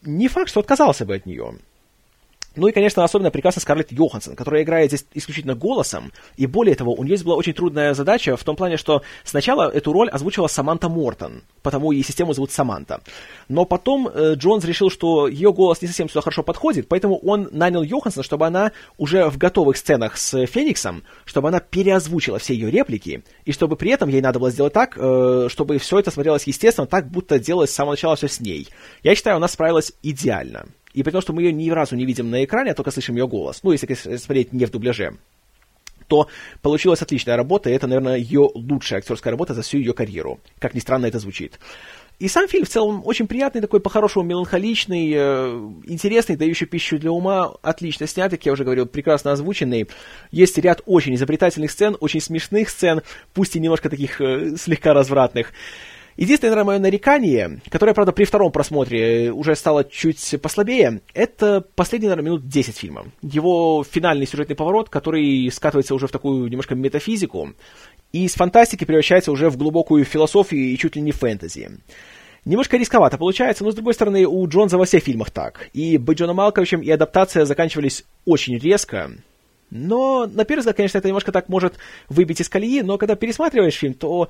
не 0.02 0.28
факт, 0.28 0.50
что 0.50 0.60
отказался 0.60 1.06
бы 1.06 1.14
от 1.14 1.26
нее. 1.26 1.54
Ну 2.58 2.66
и, 2.66 2.72
конечно, 2.72 3.04
особенно 3.04 3.30
прекрасно 3.30 3.62
Скарлетт 3.62 3.92
Йоханссон, 3.92 4.34
которая 4.34 4.64
играет 4.64 4.90
здесь 4.90 5.06
исключительно 5.14 5.54
голосом. 5.54 6.12
И 6.36 6.46
более 6.46 6.74
того, 6.74 6.92
у 6.92 7.04
нее 7.04 7.16
здесь 7.16 7.24
была 7.24 7.36
очень 7.36 7.52
трудная 7.52 7.94
задача 7.94 8.36
в 8.36 8.42
том 8.42 8.56
плане, 8.56 8.76
что 8.76 9.02
сначала 9.22 9.70
эту 9.70 9.92
роль 9.92 10.08
озвучила 10.10 10.48
Саманта 10.48 10.88
Мортон, 10.88 11.44
потому 11.62 11.92
и 11.92 12.02
систему 12.02 12.32
зовут 12.34 12.50
Саманта. 12.50 13.00
Но 13.48 13.64
потом 13.64 14.08
э, 14.08 14.34
Джонс 14.34 14.64
решил, 14.64 14.90
что 14.90 15.28
ее 15.28 15.52
голос 15.52 15.80
не 15.82 15.86
совсем 15.86 16.08
сюда 16.08 16.20
хорошо 16.20 16.42
подходит, 16.42 16.88
поэтому 16.88 17.18
он 17.18 17.48
нанял 17.52 17.84
Йоханссон, 17.84 18.24
чтобы 18.24 18.46
она 18.46 18.72
уже 18.96 19.30
в 19.30 19.38
готовых 19.38 19.76
сценах 19.76 20.16
с 20.16 20.44
Фениксом, 20.46 21.04
чтобы 21.26 21.48
она 21.48 21.60
переозвучила 21.60 22.40
все 22.40 22.54
ее 22.54 22.72
реплики, 22.72 23.22
и 23.44 23.52
чтобы 23.52 23.76
при 23.76 23.92
этом 23.92 24.08
ей 24.08 24.20
надо 24.20 24.40
было 24.40 24.50
сделать 24.50 24.72
так, 24.72 24.96
э, 24.96 25.46
чтобы 25.48 25.78
все 25.78 26.00
это 26.00 26.10
смотрелось 26.10 26.48
естественно, 26.48 26.88
так 26.88 27.08
будто 27.08 27.38
делалось 27.38 27.70
с 27.70 27.74
самого 27.74 27.92
начала 27.92 28.16
все 28.16 28.26
с 28.26 28.40
ней. 28.40 28.66
Я 29.04 29.14
считаю, 29.14 29.36
она 29.36 29.46
справилась 29.46 29.92
идеально. 30.02 30.66
И 30.94 31.02
при 31.02 31.10
том, 31.10 31.20
что 31.20 31.32
мы 31.32 31.42
ее 31.42 31.52
ни 31.52 31.70
разу 31.70 31.96
не 31.96 32.04
видим 32.04 32.30
на 32.30 32.44
экране, 32.44 32.72
а 32.72 32.74
только 32.74 32.90
слышим 32.90 33.16
ее 33.16 33.28
голос, 33.28 33.60
ну, 33.62 33.72
если 33.72 34.16
смотреть 34.16 34.52
не 34.52 34.64
в 34.64 34.70
дубляже, 34.70 35.16
то 36.08 36.28
получилась 36.62 37.02
отличная 37.02 37.36
работа, 37.36 37.70
и 37.70 37.74
это, 37.74 37.86
наверное, 37.86 38.16
ее 38.16 38.50
лучшая 38.54 39.00
актерская 39.00 39.30
работа 39.30 39.54
за 39.54 39.62
всю 39.62 39.78
ее 39.78 39.92
карьеру. 39.92 40.40
Как 40.58 40.74
ни 40.74 40.80
странно 40.80 41.06
это 41.06 41.18
звучит. 41.18 41.58
И 42.18 42.26
сам 42.26 42.48
фильм 42.48 42.64
в 42.64 42.68
целом 42.68 43.02
очень 43.04 43.28
приятный, 43.28 43.60
такой 43.60 43.78
по-хорошему 43.78 44.24
меланхоличный, 44.24 45.12
э, 45.14 45.70
интересный, 45.84 46.34
дающий 46.34 46.66
пищу 46.66 46.98
для 46.98 47.12
ума, 47.12 47.54
отлично 47.62 48.08
снятый, 48.08 48.38
как 48.38 48.46
я 48.46 48.52
уже 48.52 48.64
говорил, 48.64 48.86
прекрасно 48.86 49.30
озвученный. 49.30 49.86
Есть 50.32 50.58
ряд 50.58 50.82
очень 50.84 51.14
изобретательных 51.14 51.70
сцен, 51.70 51.96
очень 52.00 52.20
смешных 52.20 52.70
сцен, 52.70 53.02
пусть 53.34 53.54
и 53.54 53.60
немножко 53.60 53.88
таких 53.88 54.20
э, 54.20 54.56
слегка 54.56 54.94
развратных. 54.94 55.52
Единственное, 56.18 56.50
наверное, 56.50 56.66
мое 56.66 56.78
нарекание, 56.80 57.60
которое, 57.70 57.94
правда, 57.94 58.10
при 58.10 58.24
втором 58.24 58.50
просмотре 58.50 59.30
уже 59.30 59.54
стало 59.54 59.84
чуть 59.84 60.34
послабее, 60.42 61.00
это 61.14 61.64
последние, 61.76 62.10
наверное, 62.10 62.32
минут 62.32 62.48
10 62.48 62.76
фильма. 62.76 63.06
Его 63.22 63.84
финальный 63.88 64.26
сюжетный 64.26 64.56
поворот, 64.56 64.88
который 64.88 65.48
скатывается 65.52 65.94
уже 65.94 66.08
в 66.08 66.10
такую 66.10 66.48
немножко 66.48 66.74
метафизику, 66.74 67.52
и 68.12 68.24
из 68.24 68.34
фантастики 68.34 68.84
превращается 68.84 69.30
уже 69.30 69.48
в 69.48 69.56
глубокую 69.56 70.04
философию 70.04 70.64
и 70.64 70.76
чуть 70.76 70.96
ли 70.96 71.02
не 71.02 71.12
фэнтези. 71.12 71.70
Немножко 72.44 72.78
рисковато 72.78 73.16
получается, 73.16 73.62
но, 73.62 73.70
с 73.70 73.76
другой 73.76 73.94
стороны, 73.94 74.26
у 74.26 74.44
Джонса 74.48 74.76
во 74.76 74.86
всех 74.86 75.04
фильмах 75.04 75.30
так. 75.30 75.68
И 75.72 75.98
быть 75.98 76.18
Джоном 76.18 76.34
Малковичем, 76.34 76.80
и 76.80 76.90
адаптация 76.90 77.44
заканчивались 77.44 78.04
очень 78.24 78.58
резко. 78.58 79.12
Но, 79.70 80.26
на 80.26 80.44
первый 80.44 80.60
взгляд, 80.60 80.76
конечно, 80.76 80.98
это 80.98 81.06
немножко 81.06 81.30
так 81.30 81.48
может 81.48 81.74
выбить 82.08 82.40
из 82.40 82.48
колеи, 82.48 82.80
но 82.82 82.98
когда 82.98 83.14
пересматриваешь 83.14 83.74
фильм, 83.74 83.94
то 83.94 84.28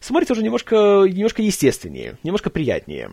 смотрится 0.00 0.32
уже 0.32 0.42
немножко, 0.42 1.04
немножко 1.08 1.42
естественнее, 1.42 2.18
немножко 2.22 2.50
приятнее. 2.50 3.10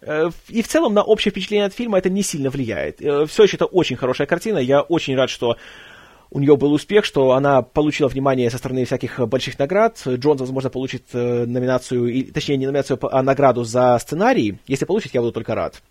Э, 0.00 0.30
и 0.48 0.62
в 0.62 0.68
целом 0.68 0.94
на 0.94 1.02
общее 1.02 1.30
впечатление 1.30 1.66
от 1.66 1.74
фильма 1.74 1.98
это 1.98 2.10
не 2.10 2.22
сильно 2.22 2.50
влияет. 2.50 3.00
Э, 3.02 3.26
Все 3.26 3.44
еще 3.44 3.56
это 3.56 3.66
очень 3.66 3.96
хорошая 3.96 4.26
картина. 4.26 4.58
Я 4.58 4.82
очень 4.82 5.16
рад, 5.16 5.30
что 5.30 5.56
у 6.30 6.40
нее 6.40 6.56
был 6.56 6.72
успех, 6.72 7.04
что 7.04 7.32
она 7.32 7.62
получила 7.62 8.08
внимание 8.08 8.50
со 8.50 8.58
стороны 8.58 8.84
всяких 8.84 9.18
больших 9.28 9.58
наград. 9.58 10.00
Джонс, 10.06 10.40
возможно, 10.40 10.70
получит 10.70 11.04
э, 11.12 11.46
номинацию, 11.46 12.32
точнее, 12.32 12.58
не 12.58 12.66
номинацию, 12.66 12.98
а 13.02 13.22
награду 13.22 13.64
за 13.64 13.98
сценарий. 13.98 14.58
Если 14.66 14.84
получит, 14.84 15.14
я 15.14 15.20
буду 15.20 15.32
только 15.32 15.54
рад. 15.54 15.82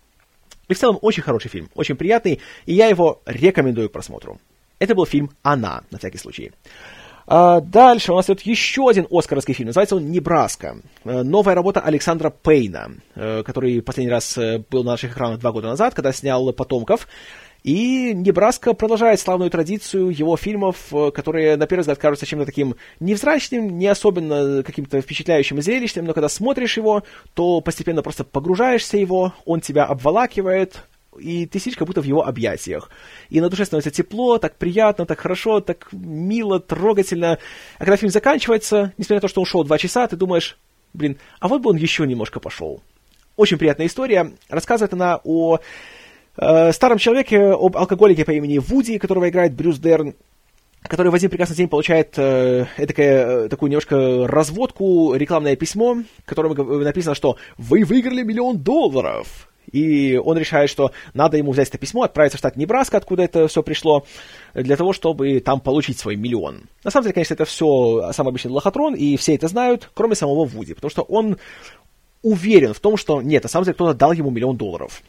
И 0.68 0.74
в 0.74 0.78
целом 0.78 0.98
очень 1.00 1.22
хороший 1.22 1.48
фильм, 1.48 1.70
очень 1.74 1.96
приятный, 1.96 2.40
и 2.66 2.74
я 2.74 2.88
его 2.88 3.22
рекомендую 3.24 3.88
к 3.88 3.92
просмотру. 3.92 4.38
Это 4.78 4.94
был 4.94 5.06
фильм 5.06 5.30
«Она», 5.42 5.82
на 5.90 5.98
всякий 5.98 6.18
случай. 6.18 6.52
А 7.30 7.60
дальше 7.60 8.12
у 8.12 8.16
нас 8.16 8.24
идет 8.24 8.40
еще 8.40 8.88
один 8.88 9.06
оскаровский 9.10 9.52
фильм. 9.52 9.66
Называется 9.66 9.96
он 9.96 10.10
«Небраска». 10.10 10.78
Э, 11.04 11.22
новая 11.22 11.54
работа 11.54 11.80
Александра 11.80 12.30
Пейна, 12.30 12.92
э, 13.14 13.42
который 13.42 13.82
последний 13.82 14.10
раз 14.10 14.38
э, 14.38 14.64
был 14.70 14.82
на 14.82 14.92
наших 14.92 15.12
экранах 15.12 15.38
два 15.38 15.52
года 15.52 15.68
назад, 15.68 15.92
когда 15.92 16.10
снял 16.12 16.50
«Потомков». 16.54 17.06
И 17.64 18.14
Небраска 18.14 18.72
продолжает 18.72 19.20
славную 19.20 19.50
традицию 19.50 20.08
его 20.08 20.38
фильмов, 20.38 20.90
которые, 21.12 21.56
на 21.56 21.66
первый 21.66 21.80
взгляд, 21.80 21.98
кажутся 21.98 22.24
чем-то 22.24 22.46
таким 22.46 22.76
невзрачным, 23.00 23.76
не 23.78 23.88
особенно 23.88 24.62
каким-то 24.62 25.00
впечатляющим 25.02 25.58
и 25.58 25.60
зрелищным, 25.60 26.06
но 26.06 26.14
когда 26.14 26.28
смотришь 26.28 26.76
его, 26.76 27.02
то 27.34 27.60
постепенно 27.60 28.02
просто 28.02 28.22
погружаешься 28.22 28.96
его, 28.96 29.34
он 29.44 29.60
тебя 29.60 29.84
обволакивает, 29.84 30.87
и 31.18 31.46
ты 31.46 31.58
сидишь 31.58 31.76
как 31.76 31.86
будто 31.86 32.00
в 32.00 32.04
его 32.04 32.26
объятиях. 32.26 32.90
И 33.28 33.40
на 33.40 33.48
душе 33.48 33.64
становится 33.64 33.90
тепло, 33.90 34.38
так 34.38 34.56
приятно, 34.56 35.06
так 35.06 35.20
хорошо, 35.20 35.60
так 35.60 35.88
мило, 35.92 36.60
трогательно. 36.60 37.38
А 37.78 37.84
когда 37.84 37.96
фильм 37.96 38.10
заканчивается, 38.10 38.92
несмотря 38.96 39.16
на 39.16 39.20
то, 39.22 39.28
что 39.28 39.40
он 39.40 39.46
шел 39.46 39.64
два 39.64 39.78
часа, 39.78 40.06
ты 40.06 40.16
думаешь, 40.16 40.58
блин, 40.94 41.18
а 41.40 41.48
вот 41.48 41.62
бы 41.62 41.70
он 41.70 41.76
еще 41.76 42.06
немножко 42.06 42.40
пошел. 42.40 42.82
Очень 43.36 43.58
приятная 43.58 43.86
история. 43.86 44.32
Рассказывает 44.48 44.92
она 44.92 45.20
о 45.22 45.58
э, 46.36 46.72
старом 46.72 46.98
человеке, 46.98 47.40
об 47.40 47.76
алкоголике 47.76 48.24
по 48.24 48.32
имени 48.32 48.58
Вуди, 48.58 48.98
которого 48.98 49.28
играет 49.28 49.54
Брюс 49.54 49.78
Дерн, 49.78 50.14
который 50.82 51.10
в 51.10 51.14
один 51.14 51.30
прекрасный 51.30 51.56
день 51.56 51.68
получает 51.68 52.14
э, 52.16 52.66
эдакое, 52.76 53.44
э, 53.44 53.48
такую 53.48 53.70
немножко 53.70 54.26
разводку, 54.26 55.14
рекламное 55.14 55.56
письмо, 55.56 56.02
в 56.24 56.24
котором 56.24 56.54
написано, 56.82 57.14
что 57.14 57.36
«Вы 57.56 57.84
выиграли 57.84 58.22
миллион 58.22 58.58
долларов!» 58.58 59.47
И 59.72 60.16
он 60.16 60.38
решает, 60.38 60.70
что 60.70 60.92
надо 61.14 61.36
ему 61.36 61.52
взять 61.52 61.68
это 61.68 61.78
письмо, 61.78 62.02
отправиться 62.02 62.36
в 62.36 62.40
штат 62.40 62.56
Небраска, 62.56 62.96
откуда 62.96 63.22
это 63.22 63.48
все 63.48 63.62
пришло, 63.62 64.04
для 64.54 64.76
того, 64.76 64.92
чтобы 64.92 65.40
там 65.40 65.60
получить 65.60 65.98
свой 65.98 66.16
миллион. 66.16 66.64
На 66.84 66.90
самом 66.90 67.04
деле, 67.04 67.14
конечно, 67.14 67.34
это 67.34 67.44
все 67.44 68.10
самый 68.12 68.30
обычный 68.30 68.50
лохотрон, 68.50 68.94
и 68.94 69.16
все 69.16 69.34
это 69.34 69.48
знают, 69.48 69.90
кроме 69.94 70.14
самого 70.14 70.44
Вуди, 70.44 70.74
потому 70.74 70.90
что 70.90 71.02
он 71.02 71.36
уверен 72.22 72.74
в 72.74 72.80
том, 72.80 72.96
что 72.96 73.22
нет, 73.22 73.42
на 73.42 73.48
самом 73.48 73.64
деле 73.64 73.74
кто-то 73.74 73.94
дал 73.94 74.12
ему 74.12 74.30
миллион 74.30 74.56
долларов. 74.56 75.02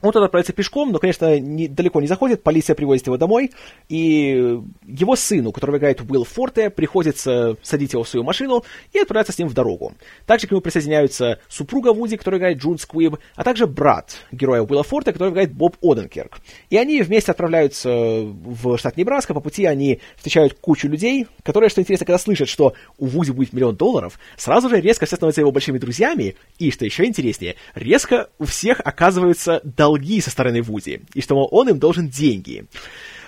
Он 0.00 0.12
туда 0.12 0.26
отправится 0.26 0.52
пешком, 0.52 0.92
но, 0.92 0.98
конечно, 1.00 1.40
не, 1.40 1.66
далеко 1.66 2.00
не 2.00 2.06
заходит, 2.06 2.44
полиция 2.44 2.76
привозит 2.76 3.06
его 3.06 3.16
домой, 3.16 3.50
и 3.88 4.60
его 4.86 5.16
сыну, 5.16 5.50
которого 5.50 5.78
играет 5.78 6.00
Уилл 6.00 6.24
Форте, 6.24 6.70
приходится 6.70 7.56
садить 7.62 7.94
его 7.94 8.04
в 8.04 8.08
свою 8.08 8.22
машину 8.22 8.64
и 8.92 9.00
отправляться 9.00 9.32
с 9.32 9.38
ним 9.38 9.48
в 9.48 9.54
дорогу. 9.54 9.94
Также 10.24 10.46
к 10.46 10.52
нему 10.52 10.60
присоединяются 10.60 11.40
супруга 11.48 11.92
Вуди, 11.92 12.16
который 12.16 12.38
играет 12.38 12.58
Джун 12.58 12.78
Сквиб, 12.78 13.16
а 13.34 13.42
также 13.42 13.66
брат 13.66 14.14
героя 14.30 14.62
Уилла 14.62 14.84
Форте, 14.84 15.12
который 15.12 15.30
играет 15.30 15.52
Боб 15.52 15.76
Оденкерк. 15.82 16.38
И 16.70 16.76
они 16.76 17.02
вместе 17.02 17.32
отправляются 17.32 17.90
в 17.90 18.78
штат 18.78 18.96
Небраска, 18.96 19.34
по 19.34 19.40
пути 19.40 19.64
они 19.64 20.00
встречают 20.16 20.54
кучу 20.54 20.86
людей, 20.86 21.26
которые, 21.42 21.70
что 21.70 21.80
интересно, 21.80 22.06
когда 22.06 22.18
слышат, 22.18 22.48
что 22.48 22.74
у 22.98 23.06
Вуди 23.06 23.32
будет 23.32 23.52
миллион 23.52 23.74
долларов, 23.74 24.18
сразу 24.36 24.68
же 24.68 24.80
резко 24.80 25.06
все 25.06 25.16
становятся 25.16 25.40
его 25.40 25.50
большими 25.50 25.78
друзьями, 25.78 26.36
и, 26.60 26.70
что 26.70 26.84
еще 26.84 27.04
интереснее, 27.04 27.56
резко 27.74 28.28
у 28.38 28.44
всех 28.44 28.80
оказываются 28.84 29.60
долги 29.64 29.87
со 30.20 30.30
стороны 30.30 30.62
Вуди, 30.62 31.00
и 31.14 31.20
что, 31.20 31.36
он 31.44 31.68
им 31.68 31.78
должен 31.78 32.08
деньги. 32.08 32.66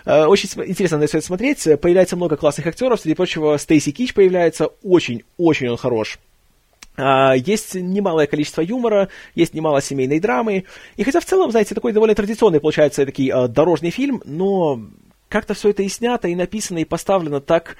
Э, 0.04 0.24
очень 0.24 0.48
интересно 0.66 0.98
на 0.98 1.04
это 1.04 1.20
смотреть. 1.20 1.66
Появляется 1.80 2.16
много 2.16 2.36
классных 2.36 2.66
актеров. 2.66 3.00
Среди 3.00 3.14
прочего, 3.14 3.56
Стейси 3.56 3.92
Кич 3.92 4.14
появляется. 4.14 4.70
Очень-очень 4.82 5.68
он 5.68 5.76
хорош. 5.76 6.18
А, 6.96 7.34
есть 7.34 7.74
немалое 7.74 8.26
количество 8.26 8.60
юмора, 8.60 9.08
есть 9.34 9.54
немало 9.54 9.80
семейной 9.80 10.20
драмы. 10.20 10.64
И 10.96 11.04
хотя 11.04 11.20
в 11.20 11.24
целом, 11.24 11.50
знаете, 11.50 11.74
такой 11.74 11.92
довольно 11.92 12.14
традиционный 12.14 12.60
получается 12.60 13.06
такой 13.06 13.28
э, 13.28 13.48
дорожный 13.48 13.90
фильм, 13.90 14.22
но 14.24 14.80
как-то 15.28 15.54
все 15.54 15.70
это 15.70 15.82
и 15.82 15.88
снято, 15.88 16.28
и 16.28 16.34
написано, 16.34 16.78
и 16.78 16.84
поставлено 16.84 17.40
так, 17.40 17.76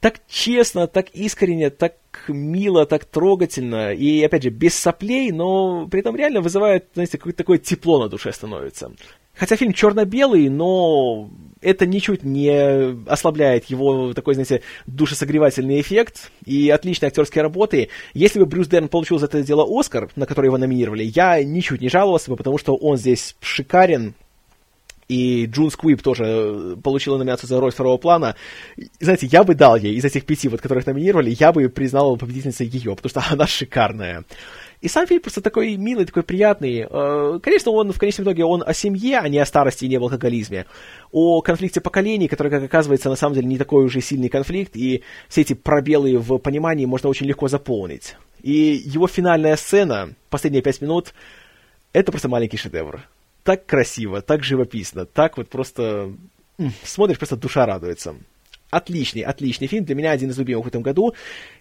так 0.00 0.20
честно, 0.28 0.86
так 0.86 1.10
искренне, 1.10 1.70
так 1.70 1.94
мило, 2.28 2.86
так 2.86 3.04
трогательно, 3.04 3.92
и, 3.92 4.22
опять 4.22 4.42
же, 4.42 4.50
без 4.50 4.74
соплей, 4.74 5.30
но 5.30 5.86
при 5.88 6.00
этом 6.00 6.16
реально 6.16 6.40
вызывает, 6.40 6.86
знаете, 6.94 7.18
какое-то 7.18 7.38
такое 7.38 7.58
тепло 7.58 8.02
на 8.02 8.08
душе 8.08 8.32
становится. 8.32 8.92
Хотя 9.34 9.56
фильм 9.56 9.72
черно-белый, 9.72 10.48
но 10.48 11.30
это 11.62 11.86
ничуть 11.86 12.24
не 12.24 12.94
ослабляет 13.06 13.66
его 13.66 14.12
такой, 14.12 14.34
знаете, 14.34 14.62
душесогревательный 14.86 15.80
эффект 15.80 16.30
и 16.44 16.68
отличные 16.70 17.08
актерские 17.08 17.42
работы. 17.42 17.88
Если 18.14 18.38
бы 18.38 18.46
Брюс 18.46 18.68
Дерн 18.68 18.88
получил 18.88 19.18
за 19.18 19.26
это 19.26 19.42
дело 19.42 19.66
Оскар, 19.68 20.10
на 20.16 20.26
который 20.26 20.46
его 20.46 20.58
номинировали, 20.58 21.04
я 21.04 21.42
ничуть 21.44 21.80
не 21.80 21.88
жаловался 21.88 22.30
бы, 22.30 22.36
потому 22.36 22.58
что 22.58 22.74
он 22.74 22.96
здесь 22.96 23.36
шикарен, 23.40 24.14
и 25.10 25.46
Джун 25.46 25.72
Сквип 25.72 26.02
тоже 26.02 26.24
э, 26.24 26.76
получила 26.80 27.18
номинацию 27.18 27.48
за 27.48 27.58
роль 27.58 27.72
второго 27.72 27.96
плана. 27.96 28.36
Знаете, 29.00 29.26
я 29.26 29.42
бы 29.42 29.56
дал 29.56 29.74
ей 29.74 29.96
из 29.96 30.04
этих 30.04 30.24
пяти, 30.24 30.46
вот, 30.46 30.60
которых 30.60 30.86
номинировали, 30.86 31.36
я 31.36 31.50
бы 31.50 31.68
признал 31.68 32.16
победительницей 32.16 32.68
ее, 32.68 32.94
потому 32.94 33.10
что 33.10 33.24
она 33.34 33.48
шикарная. 33.48 34.24
И 34.80 34.86
сам 34.86 35.08
фильм 35.08 35.20
просто 35.20 35.40
такой 35.40 35.76
милый, 35.76 36.06
такой 36.06 36.22
приятный. 36.22 36.86
Э, 36.88 37.40
конечно, 37.42 37.72
он 37.72 37.90
в 37.90 37.98
конечном 37.98 38.24
итоге 38.24 38.44
он 38.44 38.62
о 38.64 38.72
семье, 38.72 39.18
а 39.18 39.28
не 39.28 39.38
о 39.38 39.46
старости 39.46 39.84
и 39.84 39.88
не 39.88 39.96
об 39.96 40.04
алкоголизме. 40.04 40.66
О 41.10 41.42
конфликте 41.42 41.80
поколений, 41.80 42.28
который, 42.28 42.48
как 42.48 42.62
оказывается, 42.62 43.08
на 43.08 43.16
самом 43.16 43.34
деле 43.34 43.48
не 43.48 43.58
такой 43.58 43.84
уже 43.84 44.00
сильный 44.00 44.28
конфликт, 44.28 44.76
и 44.76 45.02
все 45.28 45.40
эти 45.40 45.54
пробелы 45.54 46.18
в 46.18 46.38
понимании 46.38 46.86
можно 46.86 47.08
очень 47.08 47.26
легко 47.26 47.48
заполнить. 47.48 48.14
И 48.42 48.80
его 48.84 49.08
финальная 49.08 49.56
сцена, 49.56 50.10
последние 50.28 50.62
пять 50.62 50.80
минут, 50.80 51.14
это 51.92 52.12
просто 52.12 52.28
маленький 52.28 52.58
шедевр 52.58 53.02
так 53.42 53.66
красиво, 53.66 54.22
так 54.22 54.42
живописно, 54.42 55.06
так 55.06 55.36
вот 55.36 55.48
просто 55.48 56.12
смотришь, 56.84 57.18
просто 57.18 57.36
душа 57.36 57.66
радуется. 57.66 58.16
Отличный, 58.70 59.22
отличный 59.22 59.66
фильм, 59.66 59.84
для 59.84 59.96
меня 59.96 60.12
один 60.12 60.30
из 60.30 60.38
любимых 60.38 60.64
в 60.64 60.68
этом 60.68 60.82
году. 60.82 61.14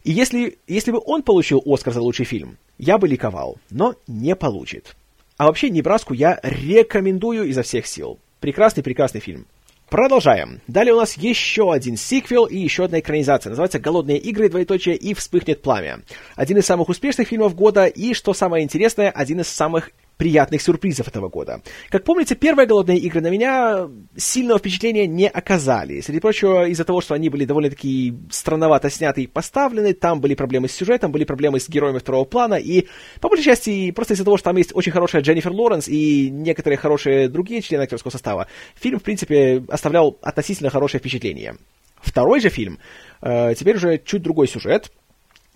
И 0.03 0.11
если, 0.11 0.59
если 0.67 0.91
бы 0.91 1.01
он 1.03 1.23
получил 1.23 1.61
Оскар 1.65 1.93
за 1.93 2.01
лучший 2.01 2.25
фильм, 2.25 2.57
я 2.77 2.99
бы 2.99 3.07
ликовал, 3.07 3.57
но 3.71 3.95
не 4.07 4.36
получит. 4.36 4.95
А 5.38 5.47
вообще, 5.47 5.69
Небраску 5.69 6.13
я 6.13 6.39
рекомендую 6.43 7.45
изо 7.45 7.63
всех 7.63 7.88
сил. 7.88 8.19
Прекрасный, 8.41 8.84
прекрасный 8.84 9.21
фильм. 9.21 9.47
Продолжаем. 9.89 10.61
Далее 10.67 10.93
у 10.93 10.97
нас 10.97 11.17
еще 11.17 11.73
один 11.73 11.97
сиквел 11.97 12.45
и 12.45 12.57
еще 12.57 12.86
одна 12.86 12.99
экранизация. 12.99 13.49
Называется 13.49 13.80
«Голодные 13.80 14.19
игры, 14.19 14.47
двоеточие, 14.47 14.95
и 14.95 15.15
вспыхнет 15.15 15.63
пламя». 15.63 16.01
Один 16.36 16.59
из 16.59 16.65
самых 16.65 16.89
успешных 16.89 17.30
фильмов 17.30 17.55
года 17.55 17.86
и, 17.86 18.13
что 18.13 18.36
самое 18.36 18.63
интересное, 18.63 19.09
один 19.09 19.39
из 19.39 19.47
самых 19.47 19.89
приятных 20.20 20.61
сюрпризов 20.61 21.07
этого 21.07 21.30
года. 21.30 21.61
Как 21.89 22.03
помните, 22.03 22.36
первые 22.36 22.67
«Голодные 22.67 22.97
игры» 22.99 23.22
на 23.22 23.30
меня 23.30 23.88
сильного 24.17 24.59
впечатления 24.59 25.07
не 25.07 25.30
оказали. 25.30 26.01
Среди 26.01 26.20
прочего, 26.20 26.67
из-за 26.67 26.84
того, 26.84 26.99
что 26.99 27.13
они 27.13 27.30
были 27.30 27.45
довольно-таки 27.45 28.13
странновато 28.30 28.89
сняты 28.89 29.24
и 29.24 29.28
поставлены, 29.28 29.93
там 29.93 30.20
были 30.20 30.36
проблемы 30.36 30.67
с 30.67 30.74
сюжетом, 30.74 31.13
были 31.13 31.24
проблемы 31.24 31.61
с 31.61 31.70
героями 31.70 31.99
второго 31.99 32.26
плана, 32.26 32.55
и, 32.55 32.88
по 33.22 33.30
большей 33.30 33.45
части, 33.45 33.91
просто 33.91 34.13
из-за 34.13 34.26
того, 34.26 34.36
что 34.36 34.49
там 34.49 34.57
есть 34.57 34.76
очень 34.76 34.91
хорошая 34.91 35.22
Дженнифер 35.22 35.53
Лоренс 35.53 35.88
и 35.88 36.30
некоторые 36.30 36.78
хорошие 36.78 37.30
другие 37.30 37.61
члены 37.61 37.84
актерского 37.84 38.11
состава, 38.11 38.47
фильм, 38.76 38.99
в 38.99 39.03
принципе, 39.03 39.63
оставлял 39.70 40.20
относительно 40.22 40.70
хорошее 40.70 40.99
впечатление. 40.99 41.55
Второй 42.01 42.41
же 42.41 42.49
фильм, 42.49 42.80
э, 43.22 43.53
теперь 43.55 43.78
уже 43.78 43.97
чуть 43.99 44.22
другой 44.22 44.49
сюжет, 44.49 44.91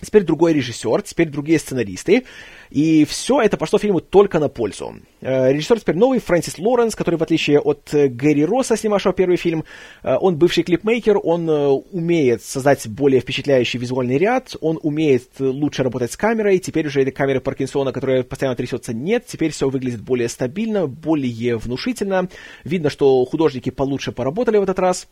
теперь 0.03 0.23
другой 0.23 0.53
режиссер, 0.53 1.01
теперь 1.01 1.29
другие 1.29 1.59
сценаристы, 1.59 2.23
и 2.69 3.05
все 3.05 3.41
это 3.41 3.57
пошло 3.57 3.79
фильму 3.79 3.99
только 3.99 4.39
на 4.39 4.49
пользу. 4.49 4.95
Э, 5.21 5.51
режиссер 5.51 5.79
теперь 5.79 5.95
новый, 5.95 6.19
Фрэнсис 6.19 6.57
Лоренс, 6.57 6.95
который, 6.95 7.15
в 7.15 7.23
отличие 7.23 7.59
от 7.59 7.93
э, 7.93 8.07
Гэри 8.07 8.45
Росса, 8.45 8.75
снимавшего 8.75 9.13
первый 9.13 9.37
фильм, 9.37 9.63
э, 10.03 10.15
он 10.19 10.37
бывший 10.37 10.63
клипмейкер, 10.63 11.19
он 11.21 11.49
умеет 11.91 12.43
создать 12.43 12.87
более 12.87 13.21
впечатляющий 13.21 13.79
визуальный 13.79 14.17
ряд, 14.17 14.55
он 14.61 14.79
умеет 14.81 15.29
лучше 15.39 15.83
работать 15.83 16.11
с 16.11 16.17
камерой, 16.17 16.59
теперь 16.59 16.87
уже 16.87 17.01
этой 17.01 17.11
камеры 17.11 17.41
Паркинсона, 17.41 17.91
которая 17.91 18.23
постоянно 18.23 18.55
трясется, 18.55 18.93
нет, 18.93 19.25
теперь 19.27 19.51
все 19.51 19.69
выглядит 19.69 20.01
более 20.01 20.29
стабильно, 20.29 20.87
более 20.87 21.57
внушительно, 21.57 22.29
видно, 22.63 22.89
что 22.89 23.23
художники 23.25 23.69
получше 23.69 24.11
поработали 24.11 24.57
в 24.57 24.63
этот 24.63 24.79
раз, 24.79 25.07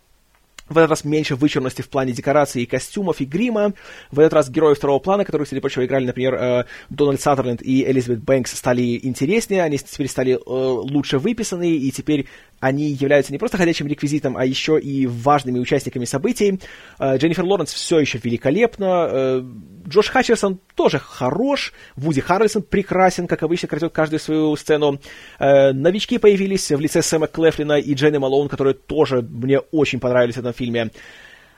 в 0.72 0.78
этот 0.78 0.90
раз 0.90 1.04
меньше 1.04 1.36
вычурности 1.36 1.82
в 1.82 1.90
плане 1.90 2.14
декораций 2.14 2.64
и 2.64 2.66
костюмов 2.66 3.20
и 3.22 3.26
грима. 3.26 3.74
В 4.10 4.20
этот 4.20 4.34
раз 4.34 4.50
герои 4.50 4.74
второго 4.74 5.00
плана, 5.00 5.26
которые, 5.26 5.46
среди 5.46 5.60
прочего, 5.60 5.86
играли, 5.86 6.06
например, 6.06 6.36
э, 6.36 6.66
Дональд 6.90 7.22
Саттерленд 7.22 7.62
и 7.62 7.84
Элизабет 7.84 8.24
Бэнкс, 8.24 8.56
стали 8.56 9.00
интереснее, 9.04 9.64
они 9.64 9.78
теперь 9.78 10.08
стали 10.08 10.34
э, 10.34 10.40
лучше 10.46 11.20
выписаны, 11.20 11.72
и 11.72 11.92
теперь 11.92 12.28
они 12.60 12.90
являются 12.90 13.32
не 13.32 13.40
просто 13.40 13.58
ходячим 13.58 13.88
реквизитом, 13.88 14.38
а 14.38 14.46
еще 14.46 14.80
и 14.80 15.08
важными 15.08 15.60
участниками 15.60 16.06
событий. 16.06 16.60
Э, 17.00 17.18
Дженнифер 17.18 17.44
Лоренс 17.44 17.74
все 17.74 18.00
еще 18.00 18.20
великолепна. 18.24 19.10
Э, 19.12 19.44
Джош 19.88 20.10
Хатчерсон 20.10 20.60
тоже 20.76 21.00
хорош. 21.00 21.74
Вуди 21.96 22.22
Харрельсон 22.22 22.62
прекрасен, 22.62 23.28
как 23.28 23.44
обычно, 23.44 23.68
крадет 23.68 23.92
каждую 23.92 24.20
свою 24.20 24.56
сцену. 24.56 25.00
Новички 25.40 26.18
появились 26.18 26.72
в 26.72 26.80
лице 26.80 27.02
Сэма 27.02 27.28
Клефлина 27.28 27.80
и 27.80 27.94
Дженни 27.94 28.20
Малоун, 28.20 28.48
которые 28.48 28.76
тоже 28.76 29.22
мне 29.22 29.60
очень 29.60 30.00
понравились 30.00 30.36
в 30.36 30.40
этом 30.40 30.54
фильме. 30.54 30.61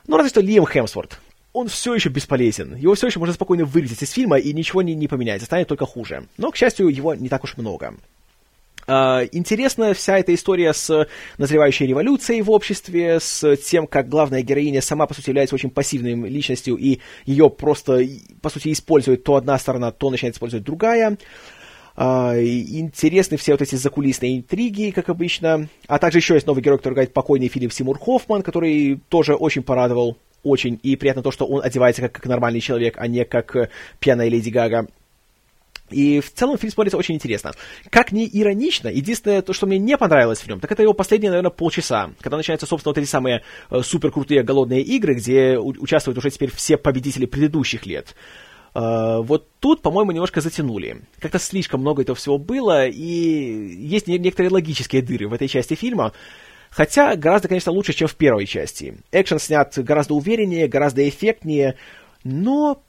Ну, 0.08 0.18
разве 0.18 0.30
что 0.30 0.42
Лиам 0.42 0.66
Хемсворт. 0.66 1.20
Он 1.54 1.68
все 1.68 1.94
еще 1.94 2.10
бесполезен. 2.10 2.76
Его 2.76 2.96
все 2.96 3.08
еще 3.08 3.20
можно 3.20 3.34
спокойно 3.34 3.66
вылететь 3.66 4.02
из 4.02 4.12
фильма, 4.12 4.38
и 4.38 4.54
ничего 4.54 4.82
не, 4.82 4.96
не 4.96 5.08
поменяется, 5.08 5.46
станет 5.46 5.68
только 5.68 5.86
хуже. 5.86 6.28
Но, 6.38 6.52
к 6.52 6.56
счастью, 6.56 6.88
его 6.88 7.14
не 7.14 7.30
так 7.30 7.44
уж 7.44 7.58
много. 7.58 7.96
Uh, 8.86 9.30
интересна 9.32 9.94
вся 9.94 10.18
эта 10.18 10.34
история 10.34 10.74
с 10.74 11.08
назревающей 11.38 11.86
революцией 11.86 12.42
в 12.42 12.52
обществе, 12.52 13.20
с 13.22 13.56
тем, 13.58 13.88
как 13.88 14.10
главная 14.10 14.42
героиня 14.42 14.82
сама, 14.82 15.06
по 15.06 15.14
сути, 15.14 15.30
является 15.30 15.56
очень 15.56 15.70
пассивной 15.70 16.16
личностью, 16.28 16.76
и 16.76 17.00
ее 17.26 17.50
просто, 17.50 18.02
по 18.42 18.50
сути, 18.50 18.74
использует 18.74 19.24
то 19.24 19.36
одна 19.36 19.58
сторона, 19.58 19.92
то 19.92 20.10
начинает 20.10 20.36
использовать 20.36 20.66
другая. 20.66 21.12
Uh, 21.12 21.18
интересны 21.96 23.38
все 23.38 23.52
вот 23.52 23.62
эти 23.62 23.76
закулисные 23.76 24.38
интриги, 24.38 24.92
как 24.92 25.10
обычно. 25.10 25.68
А 25.88 26.00
также 26.00 26.20
еще 26.20 26.34
есть 26.34 26.48
новый 26.48 26.64
герой, 26.64 26.78
который 26.78 26.94
играет 26.94 27.14
покойный 27.14 27.48
Филипп 27.48 27.72
Симур 27.72 28.00
Хоффман, 28.00 28.42
который 28.42 29.00
тоже 29.10 29.36
очень 29.36 29.64
порадовал. 29.64 30.18
Очень. 30.44 30.80
И 30.84 30.96
приятно 30.96 31.22
то, 31.22 31.32
что 31.32 31.46
он 31.46 31.64
одевается 31.64 32.02
как, 32.02 32.14
как 32.14 32.26
нормальный 32.26 32.60
человек, 32.60 32.96
а 32.98 33.08
не 33.08 33.24
как 33.24 33.70
пьяная 34.00 34.28
Леди 34.28 34.50
Гага. 34.50 34.88
И 35.90 36.20
в 36.20 36.34
целом 36.34 36.58
фильм 36.58 36.72
смотрится 36.72 36.98
очень 36.98 37.16
интересно. 37.16 37.52
Как 37.90 38.12
ни 38.12 38.28
иронично, 38.32 38.88
единственное, 38.88 39.42
то, 39.42 39.54
что 39.54 39.68
мне 39.68 39.78
не 39.78 39.98
понравилось 39.98 40.40
в 40.40 40.48
нем, 40.48 40.60
так 40.60 40.72
это 40.72 40.82
его 40.82 40.94
последние, 40.94 41.30
наверное, 41.30 41.52
полчаса, 41.52 42.12
когда 42.20 42.38
начинаются, 42.38 42.66
собственно, 42.66 42.92
вот 42.92 42.98
эти 42.98 43.08
самые 43.08 43.44
э, 43.70 43.82
суперкрутые 43.84 44.44
голодные 44.44 44.82
игры, 44.82 45.14
где 45.16 45.58
участвуют 45.58 46.18
уже 46.18 46.32
теперь 46.32 46.52
все 46.52 46.78
победители 46.78 47.26
предыдущих 47.26 47.86
лет. 47.86 48.16
Э, 48.76 49.20
вот 49.22 49.50
тут, 49.60 49.82
по-моему, 49.82 50.12
немножко 50.12 50.42
затянули. 50.42 51.02
Как-то 51.20 51.40
слишком 51.40 51.82
много 51.82 52.02
этого 52.02 52.16
всего 52.16 52.38
было, 52.38 52.88
и 52.88 53.76
есть 53.76 54.08
не- 54.08 54.18
некоторые 54.18 54.52
логические 54.52 55.02
дыры 55.02 55.28
в 55.28 55.34
этой 55.34 55.48
части 55.48 55.76
фильма. 55.76 56.14
Хотя 56.70 57.16
гораздо, 57.16 57.48
конечно, 57.48 57.72
лучше, 57.72 57.94
чем 57.94 58.08
в 58.08 58.16
первой 58.16 58.48
части. 58.48 58.98
Экшен 59.12 59.40
снят 59.40 59.72
гораздо 59.78 60.16
увереннее, 60.16 60.68
гораздо 60.68 61.08
эффектнее, 61.08 61.76
но 62.24 62.82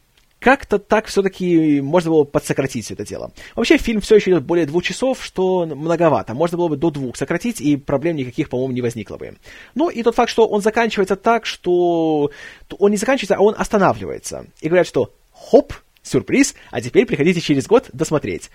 как-то 0.44 0.78
так 0.78 1.06
все-таки 1.06 1.80
можно 1.80 2.10
было 2.10 2.24
подсократить 2.24 2.90
это 2.90 3.04
дело. 3.06 3.32
Вообще, 3.56 3.78
фильм 3.78 4.00
все 4.00 4.16
еще 4.16 4.30
идет 4.30 4.44
более 4.44 4.66
двух 4.66 4.84
часов, 4.84 5.24
что 5.24 5.64
многовато. 5.66 6.34
Можно 6.34 6.58
было 6.58 6.68
бы 6.68 6.76
до 6.76 6.90
двух 6.90 7.16
сократить, 7.16 7.62
и 7.62 7.76
проблем 7.76 8.16
никаких, 8.16 8.50
по-моему, 8.50 8.74
не 8.74 8.82
возникло 8.82 9.16
бы. 9.16 9.36
Ну, 9.74 9.88
и 9.88 10.02
тот 10.02 10.14
факт, 10.14 10.30
что 10.30 10.46
он 10.46 10.60
заканчивается 10.60 11.16
так, 11.16 11.46
что... 11.46 12.30
Он 12.78 12.90
не 12.90 12.98
заканчивается, 12.98 13.36
а 13.36 13.40
он 13.40 13.54
останавливается. 13.56 14.46
И 14.60 14.68
говорят, 14.68 14.86
что 14.86 15.12
хоп, 15.34 15.74
сюрприз, 16.02 16.54
а 16.70 16.80
теперь 16.80 17.06
приходите 17.06 17.40
через 17.40 17.66
год 17.66 17.90
досмотреть. 17.92 18.50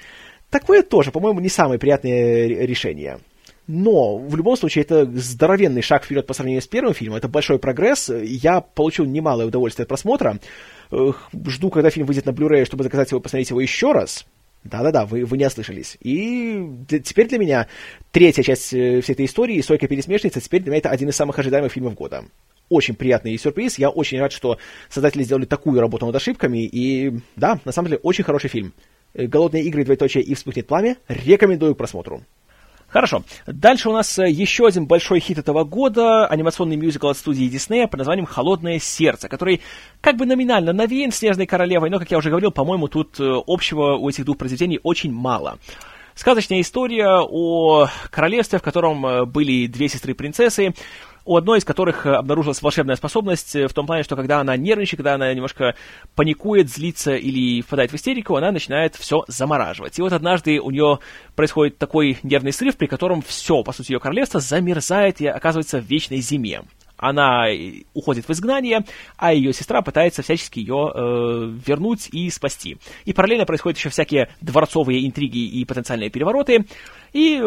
Такое 0.50 0.82
тоже, 0.82 1.12
по-моему, 1.12 1.40
не 1.40 1.50
самое 1.50 1.80
приятное 1.80 2.48
ре- 2.48 2.66
решение. 2.66 3.20
Но 3.68 4.18
в 4.18 4.36
любом 4.36 4.58
случае 4.58 4.84
это 4.84 5.06
здоровенный 5.06 5.84
шаг 5.84 6.04
вперед 6.04 6.26
по 6.26 6.34
сравнению 6.34 6.64
с 6.64 6.68
первым 6.68 6.96
фильмом, 6.96 7.18
это 7.18 7.28
большой 7.28 7.60
прогресс. 7.60 8.10
Я 8.10 8.62
получил 8.62 9.06
немалое 9.06 9.46
удовольствие 9.46 9.84
от 9.84 9.90
просмотра. 9.90 10.40
Жду, 10.92 11.70
когда 11.70 11.92
фильм 11.92 12.08
выйдет 12.08 12.26
на 12.26 12.32
Blu-ray, 12.32 12.66
чтобы 12.66 12.84
заказать 12.84 13.12
его, 13.12 13.20
посмотреть 13.20 13.52
его 13.52 13.62
еще 13.62 13.92
раз. 13.92 14.26
Да-да-да, 14.64 15.06
вы, 15.06 15.24
вы 15.24 15.38
не 15.38 15.46
ослышались. 15.46 15.98
И 16.02 16.68
теперь 16.88 17.30
для 17.30 17.38
меня 17.38 17.68
третья 18.12 18.44
часть 18.44 18.74
э, 18.74 19.02
всей 19.02 19.14
этой 19.14 19.26
истории, 19.26 19.62
«Сойка 19.62 19.88
пересмешница», 19.88 20.42
теперь 20.42 20.62
для 20.62 20.72
меня 20.72 20.80
это 20.80 20.90
один 20.90 21.10
из 21.10 21.16
самых 21.16 21.40
ожидаемых 21.40 21.72
фильмов 21.72 21.94
года. 21.94 22.26
Очень 22.70 22.96
приятный 22.96 23.38
сюрприз. 23.38 23.80
Я 23.80 23.90
очень 23.90 24.20
рад, 24.20 24.32
что 24.32 24.58
создатели 24.90 25.24
сделали 25.24 25.46
такую 25.46 25.80
работу 25.80 26.06
над 26.06 26.16
ошибками. 26.16 26.66
И 26.66 27.20
да, 27.36 27.60
на 27.66 27.72
самом 27.72 27.90
деле, 27.90 28.00
очень 28.04 28.24
хороший 28.24 28.50
фильм. 28.50 28.74
Э, 29.14 29.26
«Голодные 29.26 29.64
игры. 29.64 29.84
Двоеточие 29.84 30.24
и 30.24 30.36
вспыхнет 30.36 30.68
пламя» 30.68 30.98
рекомендую 31.08 31.76
к 31.76 31.78
просмотру. 31.78 32.24
Хорошо. 32.90 33.24
Дальше 33.46 33.90
у 33.90 33.94
нас 33.94 34.18
э, 34.18 34.30
еще 34.30 34.66
один 34.66 34.86
большой 34.86 35.20
хит 35.20 35.38
этого 35.38 35.64
года, 35.64 36.26
анимационный 36.26 36.76
мюзикл 36.76 37.08
от 37.08 37.18
студии 37.18 37.46
Диснея 37.46 37.88
под 37.88 38.00
названием 38.00 38.26
«Холодное 38.26 38.80
сердце», 38.80 39.30
который 39.30 39.62
как 40.02 40.18
бы 40.18 40.26
номинально 40.26 40.74
навеян 40.74 41.12
«Снежной 41.12 41.46
королевой», 41.46 41.90
но, 41.90 42.00
как 42.00 42.10
я 42.10 42.18
уже 42.18 42.30
говорил, 42.30 42.52
по-моему, 42.52 42.88
тут 42.88 43.20
э, 43.20 43.42
общего 43.48 43.96
у 43.96 44.10
этих 44.10 44.26
двух 44.26 44.38
произведений 44.38 44.80
очень 44.82 45.12
мало. 45.12 45.60
Сказочная 46.16 46.62
история 46.62 47.20
о 47.22 47.88
королевстве, 48.10 48.60
в 48.60 48.62
котором 48.62 49.30
были 49.32 49.68
две 49.68 49.88
сестры-принцессы, 49.88 50.74
у 51.30 51.38
одной 51.38 51.60
из 51.60 51.64
которых 51.64 52.08
э, 52.08 52.16
обнаружилась 52.16 52.60
волшебная 52.60 52.96
способность 52.96 53.56
э, 53.56 53.68
в 53.68 53.74
том 53.76 53.86
плане, 53.86 54.02
что 54.02 54.16
когда 54.16 54.40
она 54.40 54.58
нервничает, 54.58 54.98
когда 54.98 55.14
она 55.14 55.32
немножко 55.32 55.76
паникует, 56.16 56.72
злится 56.72 57.16
или 57.16 57.62
впадает 57.62 57.92
в 57.92 57.96
истерику, 57.96 58.36
она 58.36 58.52
начинает 58.52 58.96
все 58.96 59.26
замораживать. 59.28 60.00
И 60.00 60.02
вот 60.02 60.12
однажды 60.12 60.60
у 60.60 60.72
нее 60.72 60.98
происходит 61.36 61.78
такой 61.78 62.18
нервный 62.24 62.52
срыв, 62.52 62.78
при 62.78 62.88
котором 62.88 63.22
все, 63.22 63.62
по 63.62 63.74
сути, 63.74 63.92
ее 63.92 64.00
королевство 64.00 64.40
замерзает 64.40 65.22
и 65.22 65.28
оказывается 65.28 65.78
в 65.78 65.84
вечной 65.84 66.18
зиме. 66.22 66.64
Она 67.00 67.46
уходит 67.94 68.28
в 68.28 68.32
изгнание, 68.32 68.84
а 69.18 69.34
ее 69.34 69.54
сестра 69.54 69.82
пытается 69.82 70.22
всячески 70.22 70.60
ее 70.60 70.92
э, 70.94 71.54
вернуть 71.66 72.10
и 72.12 72.30
спасти. 72.30 72.78
И 73.06 73.14
параллельно 73.14 73.46
происходят 73.46 73.78
еще 73.78 73.90
всякие 73.90 74.30
дворцовые 74.42 75.08
интриги 75.08 75.40
и 75.40 75.64
потенциальные 75.66 76.10
перевороты. 76.10 76.66
И, 77.14 77.42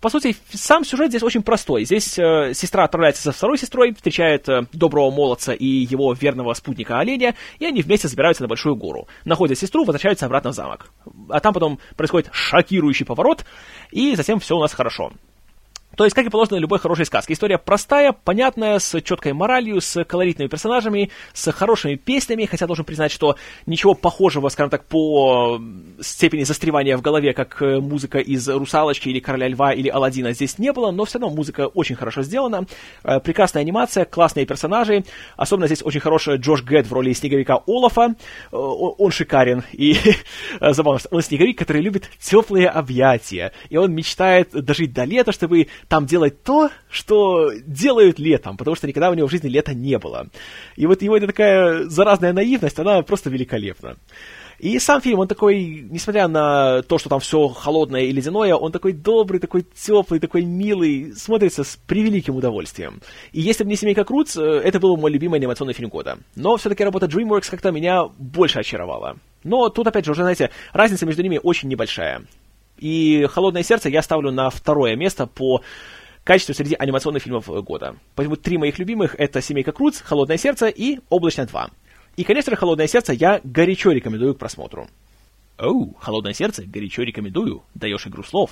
по 0.00 0.08
сути, 0.08 0.36
сам 0.52 0.84
сюжет 0.84 1.10
здесь 1.10 1.22
очень 1.22 1.42
простой. 1.42 1.84
Здесь 1.84 2.18
э, 2.18 2.52
сестра 2.54 2.84
отправляется 2.84 3.22
со 3.22 3.32
второй 3.32 3.58
сестрой, 3.58 3.92
встречает 3.92 4.48
э, 4.48 4.66
доброго 4.72 5.10
молодца 5.10 5.52
и 5.52 5.66
его 5.66 6.12
верного 6.12 6.54
спутника 6.54 6.98
оленя, 6.98 7.34
и 7.58 7.66
они 7.66 7.82
вместе 7.82 8.08
забираются 8.08 8.44
на 8.44 8.48
большую 8.48 8.76
гору. 8.76 9.08
Находят 9.24 9.58
сестру, 9.58 9.84
возвращаются 9.84 10.26
обратно 10.26 10.52
в 10.52 10.54
замок. 10.54 10.90
А 11.28 11.40
там 11.40 11.52
потом 11.52 11.78
происходит 11.96 12.28
шокирующий 12.32 13.04
поворот, 13.04 13.44
и 13.90 14.14
затем 14.14 14.38
все 14.38 14.56
у 14.56 14.60
нас 14.60 14.72
хорошо. 14.72 15.12
То 15.96 16.04
есть, 16.04 16.14
как 16.14 16.26
и 16.26 16.30
положено 16.30 16.56
любой 16.56 16.78
хорошей 16.78 17.06
сказке. 17.06 17.32
История 17.32 17.58
простая, 17.58 18.12
понятная, 18.12 18.78
с 18.78 19.00
четкой 19.00 19.32
моралью, 19.32 19.80
с 19.80 20.04
колоритными 20.04 20.48
персонажами, 20.48 21.10
с 21.32 21.50
хорошими 21.52 21.96
песнями, 21.96 22.44
хотя 22.44 22.66
должен 22.66 22.84
признать, 22.84 23.10
что 23.10 23.36
ничего 23.66 23.94
похожего, 23.94 24.48
скажем 24.48 24.70
так, 24.70 24.84
по 24.84 25.60
степени 26.00 26.44
застревания 26.44 26.96
в 26.96 27.02
голове, 27.02 27.32
как 27.32 27.60
э, 27.62 27.80
музыка 27.80 28.18
из 28.18 28.48
«Русалочки» 28.48 29.08
или 29.08 29.20
«Короля 29.20 29.48
льва» 29.48 29.72
или 29.72 29.88
«Аладдина» 29.88 30.32
здесь 30.32 30.58
не 30.58 30.72
было, 30.72 30.90
но 30.90 31.04
все 31.04 31.18
равно 31.18 31.34
музыка 31.34 31.66
очень 31.66 31.96
хорошо 31.96 32.22
сделана, 32.22 32.66
Э, 33.04 33.20
прекрасная 33.20 33.62
анимация, 33.62 34.04
классные 34.04 34.46
персонажи, 34.46 35.04
особенно 35.36 35.66
здесь 35.66 35.82
очень 35.82 36.00
хороший 36.00 36.36
Джош 36.36 36.62
Гэд 36.62 36.86
в 36.86 36.92
роли 36.92 37.12
снеговика 37.12 37.62
Олафа, 37.66 38.14
Э, 38.52 38.56
он 38.56 39.10
шикарен, 39.10 39.64
и 39.72 39.96
забавно, 40.60 41.00
что 41.00 41.08
он 41.10 41.22
снеговик, 41.22 41.58
который 41.58 41.82
любит 41.82 42.08
теплые 42.20 42.68
объятия, 42.68 43.52
и 43.68 43.76
он 43.76 43.92
мечтает 43.94 44.50
дожить 44.52 44.92
до 44.92 45.04
лета, 45.04 45.32
чтобы 45.32 45.68
там 45.88 46.06
делать 46.06 46.42
то, 46.42 46.70
что 46.90 47.52
делают 47.66 48.18
летом, 48.18 48.56
потому 48.56 48.76
что 48.76 48.86
никогда 48.86 49.10
у 49.10 49.14
него 49.14 49.28
в 49.28 49.30
жизни 49.30 49.48
лета 49.48 49.74
не 49.74 49.98
было. 49.98 50.28
И 50.76 50.86
вот 50.86 51.02
его 51.02 51.16
эта 51.16 51.26
такая 51.26 51.84
заразная 51.84 52.32
наивность, 52.32 52.78
она 52.78 53.02
просто 53.02 53.30
великолепна. 53.30 53.96
И 54.58 54.78
сам 54.78 55.02
фильм, 55.02 55.18
он 55.18 55.28
такой, 55.28 55.86
несмотря 55.90 56.28
на 56.28 56.82
то, 56.82 56.98
что 56.98 57.10
там 57.10 57.20
все 57.20 57.48
холодное 57.48 58.02
и 58.02 58.12
ледяное, 58.12 58.54
он 58.54 58.72
такой 58.72 58.92
добрый, 58.92 59.38
такой 59.38 59.66
теплый, 59.74 60.18
такой 60.18 60.44
милый, 60.44 61.12
смотрится 61.14 61.62
с 61.62 61.76
превеликим 61.76 62.36
удовольствием. 62.36 63.02
И 63.32 63.40
если 63.40 63.64
бы 63.64 63.70
не 63.70 63.76
«Семейка 63.76 64.04
Крутс», 64.04 64.36
э, 64.36 64.42
это 64.42 64.80
был 64.80 64.96
бы 64.96 65.02
мой 65.02 65.10
любимый 65.10 65.38
анимационный 65.38 65.74
фильм 65.74 65.90
года. 65.90 66.18
Но 66.36 66.56
все-таки 66.56 66.84
работа 66.84 67.06
DreamWorks 67.06 67.50
как-то 67.50 67.70
меня 67.70 68.04
больше 68.18 68.60
очаровала. 68.60 69.16
Но 69.44 69.68
тут, 69.68 69.86
опять 69.86 70.06
же, 70.06 70.12
уже, 70.12 70.22
знаете, 70.22 70.50
разница 70.72 71.04
между 71.04 71.22
ними 71.22 71.38
очень 71.42 71.68
небольшая. 71.68 72.22
И 72.78 73.26
«Холодное 73.30 73.62
сердце» 73.62 73.88
я 73.88 74.02
ставлю 74.02 74.30
на 74.30 74.50
второе 74.50 74.96
место 74.96 75.26
по 75.26 75.62
качеству 76.24 76.54
среди 76.54 76.74
анимационных 76.74 77.22
фильмов 77.22 77.46
года. 77.64 77.96
Поэтому 78.14 78.36
три 78.36 78.58
моих 78.58 78.78
любимых— 78.78 79.14
это 79.18 79.40
«Семейка 79.40 79.72
Крутс», 79.72 80.00
«Холодное 80.02 80.36
сердце» 80.36 80.66
и 80.68 81.00
«Облачно 81.08 81.42
2». 81.42 81.70
И, 82.16 82.24
конечно 82.24 82.50
же, 82.50 82.56
«Холодное 82.56 82.86
сердце» 82.86 83.12
я 83.12 83.40
горячо 83.44 83.92
рекомендую 83.92 84.34
к 84.34 84.38
просмотру. 84.38 84.88
Оу, 85.58 85.94
«Холодное 86.00 86.32
сердце» 86.32 86.64
горячо 86.66 87.02
рекомендую. 87.02 87.62
Даешь 87.74 88.06
игру 88.06 88.22
слов. 88.22 88.50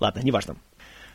Ладно, 0.00 0.20
неважно. 0.20 0.56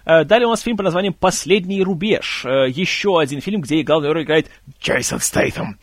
Э, 0.06 0.24
Далее 0.24 0.48
у 0.48 0.52
нас 0.52 0.62
фильм 0.62 0.78
под 0.78 0.86
названием 0.86 1.14
«Последний 1.14 1.84
рубеж». 1.84 2.46
Э, 2.46 2.70
Еще 2.70 3.20
один 3.20 3.42
фильм, 3.42 3.62
где 3.62 3.82
главную 3.84 4.14
роль 4.14 4.24
играет 4.24 4.50
Джейсон 4.82 5.20
Стейтем. 5.20 5.78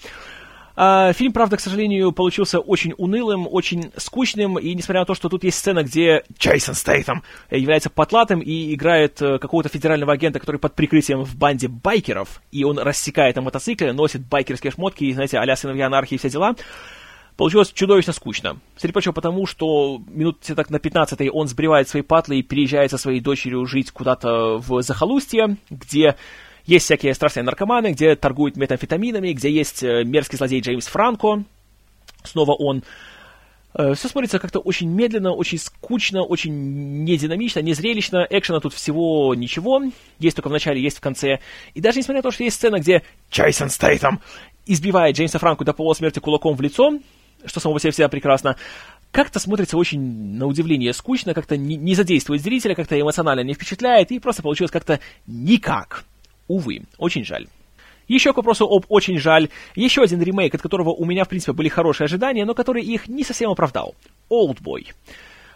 А, 0.78 1.14
Фильм, 1.14 1.32
правда, 1.32 1.56
к 1.56 1.60
сожалению, 1.60 2.12
получился 2.12 2.60
очень 2.60 2.92
унылым, 2.98 3.48
очень 3.50 3.90
скучным, 3.96 4.58
и 4.58 4.74
несмотря 4.74 5.00
на 5.00 5.06
то, 5.06 5.14
что 5.14 5.30
тут 5.30 5.42
есть 5.42 5.56
сцена, 5.56 5.82
где 5.82 6.22
Джейсон 6.38 6.74
Стейтем 6.74 7.22
является 7.50 7.88
потлатым 7.88 8.40
и 8.40 8.74
играет 8.74 9.20
э, 9.22 9.38
какого-то 9.38 9.70
федерального 9.70 10.12
агента, 10.12 10.38
который 10.38 10.58
под 10.58 10.74
прикрытием 10.74 11.24
в 11.24 11.34
банде 11.34 11.68
байкеров, 11.68 12.42
и 12.52 12.62
он 12.64 12.78
рассекает 12.78 13.36
на 13.36 13.42
мотоцикле, 13.42 13.94
носит 13.94 14.26
байкерские 14.26 14.70
шмотки, 14.70 15.04
и, 15.04 15.14
знаете, 15.14 15.38
а-ля 15.38 15.56
сыновья 15.56 15.86
анархии 15.86 16.16
и 16.16 16.18
все 16.18 16.28
дела, 16.28 16.54
Получилось 17.36 17.70
чудовищно 17.70 18.14
скучно. 18.14 18.56
Среди 18.78 18.92
прочего 18.94 19.12
потому, 19.12 19.44
что 19.44 20.00
минут 20.08 20.40
так 20.40 20.70
на 20.70 20.78
15 20.78 21.28
он 21.30 21.48
сбривает 21.48 21.86
свои 21.86 22.02
патлы 22.02 22.38
и 22.38 22.42
переезжает 22.42 22.90
со 22.90 22.96
своей 22.96 23.20
дочерью 23.20 23.66
жить 23.66 23.90
куда-то 23.90 24.56
в 24.56 24.80
захолустье, 24.80 25.58
где 25.68 26.16
есть 26.66 26.84
всякие 26.84 27.14
страшные 27.14 27.44
наркоманы, 27.44 27.92
где 27.92 28.16
торгуют 28.16 28.56
метамфетаминами, 28.56 29.32
где 29.32 29.50
есть 29.50 29.82
э, 29.82 30.04
мерзкий 30.04 30.36
злодей 30.36 30.60
Джеймс 30.60 30.86
Франко. 30.86 31.44
Снова 32.24 32.52
он. 32.52 32.82
Все 33.94 34.08
смотрится 34.08 34.38
как-то 34.38 34.58
очень 34.60 34.88
медленно, 34.88 35.32
очень 35.32 35.58
скучно, 35.58 36.22
очень 36.22 37.04
нединамично, 37.04 37.60
незрелищно. 37.60 38.26
Экшена 38.30 38.60
тут 38.60 38.72
всего 38.72 39.34
ничего. 39.34 39.82
Есть 40.18 40.34
только 40.34 40.48
в 40.48 40.52
начале, 40.52 40.80
есть 40.80 40.96
в 40.96 41.00
конце. 41.02 41.40
И 41.74 41.80
даже 41.82 41.98
несмотря 41.98 42.20
на 42.20 42.22
то, 42.22 42.30
что 42.30 42.42
есть 42.42 42.56
сцена, 42.56 42.80
где 42.80 43.02
Джейсон 43.30 43.68
Стейтем 43.68 44.20
избивает 44.64 45.16
Джеймса 45.16 45.38
Франку 45.38 45.64
до 45.64 45.74
полусмерти 45.74 46.20
кулаком 46.20 46.56
в 46.56 46.60
лицо, 46.62 46.98
что 47.44 47.60
само 47.60 47.74
по 47.74 47.80
себе 47.80 47.90
всегда 47.92 48.08
прекрасно, 48.08 48.56
как-то 49.10 49.38
смотрится 49.40 49.76
очень, 49.76 50.00
на 50.00 50.46
удивление, 50.46 50.94
скучно, 50.94 51.34
как-то 51.34 51.58
не, 51.58 51.76
не 51.76 51.94
задействует 51.94 52.40
зрителя, 52.40 52.74
как-то 52.74 52.98
эмоционально 52.98 53.40
не 53.40 53.52
впечатляет, 53.52 54.10
и 54.10 54.18
просто 54.18 54.42
получилось 54.42 54.70
как-то 54.70 55.00
никак. 55.26 56.04
Увы, 56.48 56.82
очень 56.98 57.24
жаль. 57.24 57.46
Еще 58.08 58.32
к 58.32 58.36
вопросу 58.36 58.66
об 58.66 58.84
«очень 58.88 59.18
жаль». 59.18 59.48
Еще 59.74 60.02
один 60.02 60.22
ремейк, 60.22 60.54
от 60.54 60.62
которого 60.62 60.90
у 60.90 61.04
меня, 61.04 61.24
в 61.24 61.28
принципе, 61.28 61.52
были 61.52 61.68
хорошие 61.68 62.04
ожидания, 62.04 62.44
но 62.44 62.54
который 62.54 62.82
их 62.82 63.08
не 63.08 63.24
совсем 63.24 63.50
оправдал. 63.50 63.94
«Олдбой». 64.28 64.92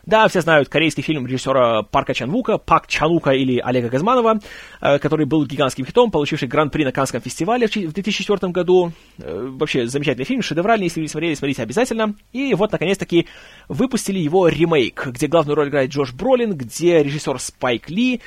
Да, 0.07 0.27
все 0.29 0.41
знают 0.41 0.69
корейский 0.69 1.03
фильм 1.03 1.27
режиссера 1.27 1.83
Парка 1.83 2.15
Чанвука, 2.15 2.59
Пак 2.59 2.87
Чанука 2.87 3.33
или 3.33 3.59
Олега 3.59 3.91
Газманова, 3.91 4.41
э, 4.81 4.99
который 4.99 5.27
был 5.27 5.45
гигантским 5.45 5.85
хитом, 5.85 6.11
получивший 6.11 6.49
гран-при 6.49 6.85
на 6.85 6.93
Канском 6.93 7.21
фестивале 7.21 7.67
в 7.69 7.93
2004 7.93 8.51
году. 8.51 8.93
Э, 9.19 9.49
вообще 9.51 9.87
замечательный 9.87 10.25
фильм, 10.25 10.43
шедевральный, 10.43 10.87
если 10.87 11.01
не 11.03 11.09
смотрели, 11.09 11.35
смотрите 11.35 11.63
обязательно. 11.63 12.15
И 12.33 12.55
вот, 12.55 12.73
наконец-таки, 12.73 13.27
выпустили 13.69 14.19
его 14.19 14.49
ремейк, 14.49 15.07
где 15.09 15.27
главную 15.27 15.55
роль 15.55 15.69
играет 15.69 15.91
Джош 15.91 16.13
Бролин, 16.13 16.55
где 16.55 17.03
режиссер 17.03 17.39
Спайк 17.39 17.91
Ли, 17.91 18.21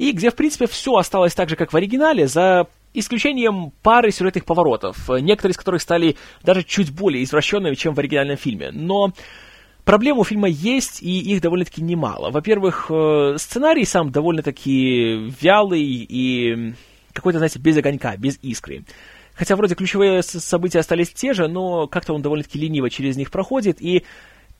и 0.00 0.12
где, 0.12 0.30
в 0.30 0.34
принципе, 0.34 0.66
все 0.66 0.96
осталось 0.96 1.34
так 1.34 1.50
же, 1.50 1.56
как 1.56 1.74
в 1.74 1.76
оригинале, 1.76 2.26
за 2.26 2.66
исключением 2.94 3.70
пары 3.82 4.10
сюжетных 4.10 4.46
поворотов, 4.46 4.96
некоторые 5.20 5.52
из 5.52 5.58
которых 5.58 5.82
стали 5.82 6.16
даже 6.42 6.62
чуть 6.62 6.90
более 6.90 7.22
извращенными, 7.22 7.74
чем 7.74 7.94
в 7.94 7.98
оригинальном 7.98 8.38
фильме. 8.38 8.70
Но 8.72 9.12
Проблем 9.84 10.18
у 10.18 10.24
фильма 10.24 10.48
есть, 10.48 11.02
и 11.02 11.18
их 11.18 11.40
довольно-таки 11.40 11.82
немало. 11.82 12.30
Во-первых, 12.30 12.86
э, 12.90 13.36
сценарий 13.38 13.84
сам 13.84 14.12
довольно-таки 14.12 15.32
вялый 15.40 15.82
и 15.82 16.74
какой-то, 17.12 17.38
знаете, 17.38 17.58
без 17.58 17.76
огонька, 17.76 18.16
без 18.16 18.38
искры. 18.42 18.84
Хотя 19.34 19.56
вроде 19.56 19.74
ключевые 19.74 20.22
события 20.22 20.80
остались 20.80 21.10
те 21.10 21.32
же, 21.32 21.48
но 21.48 21.88
как-то 21.88 22.12
он 22.12 22.22
довольно-таки 22.22 22.58
лениво 22.58 22.88
через 22.88 23.16
них 23.16 23.30
проходит, 23.30 23.80
и 23.80 24.04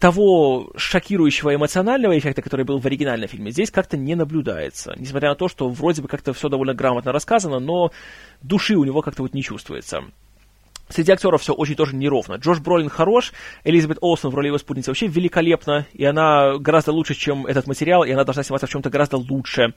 того 0.01 0.73
шокирующего 0.77 1.55
эмоционального 1.55 2.19
эффекта, 2.19 2.41
который 2.41 2.65
был 2.65 2.81
в 2.81 2.87
оригинальном 2.87 3.29
фильме, 3.29 3.51
здесь 3.51 3.71
как-то 3.71 3.99
не 3.99 4.15
наблюдается. 4.15 4.95
Несмотря 4.97 5.29
на 5.29 5.35
то, 5.35 5.47
что 5.47 5.69
вроде 5.69 6.01
бы 6.01 6.09
как-то 6.09 6.33
все 6.33 6.49
довольно 6.49 6.73
грамотно 6.73 7.13
рассказано, 7.13 7.61
но 7.61 7.93
души 8.41 8.77
у 8.77 8.85
него 8.85 9.03
как-то 9.03 9.23
вот 9.23 9.35
не 9.35 9.43
чувствуется. 9.43 10.03
Среди 10.89 11.13
актеров 11.13 11.43
все 11.43 11.53
очень 11.53 11.77
тоже 11.77 11.95
неровно. 11.95 12.37
Джош 12.37 12.61
Бролин 12.61 12.89
хорош, 12.89 13.33
Элизабет 13.63 13.99
Олсен 14.01 14.31
в 14.31 14.35
роли 14.35 14.47
его 14.47 14.57
спутницы 14.59 14.91
вообще 14.91 15.07
великолепна, 15.07 15.87
и 15.93 16.05
она 16.05 16.57
гораздо 16.57 16.93
лучше, 16.93 17.15
чем 17.15 17.47
этот 17.47 17.67
материал, 17.67 18.03
и 18.03 18.11
она 18.11 18.25
должна 18.25 18.43
сниматься 18.43 18.67
в 18.67 18.71
чем-то 18.71 18.89
гораздо 18.89 19.19
лучше. 19.19 19.75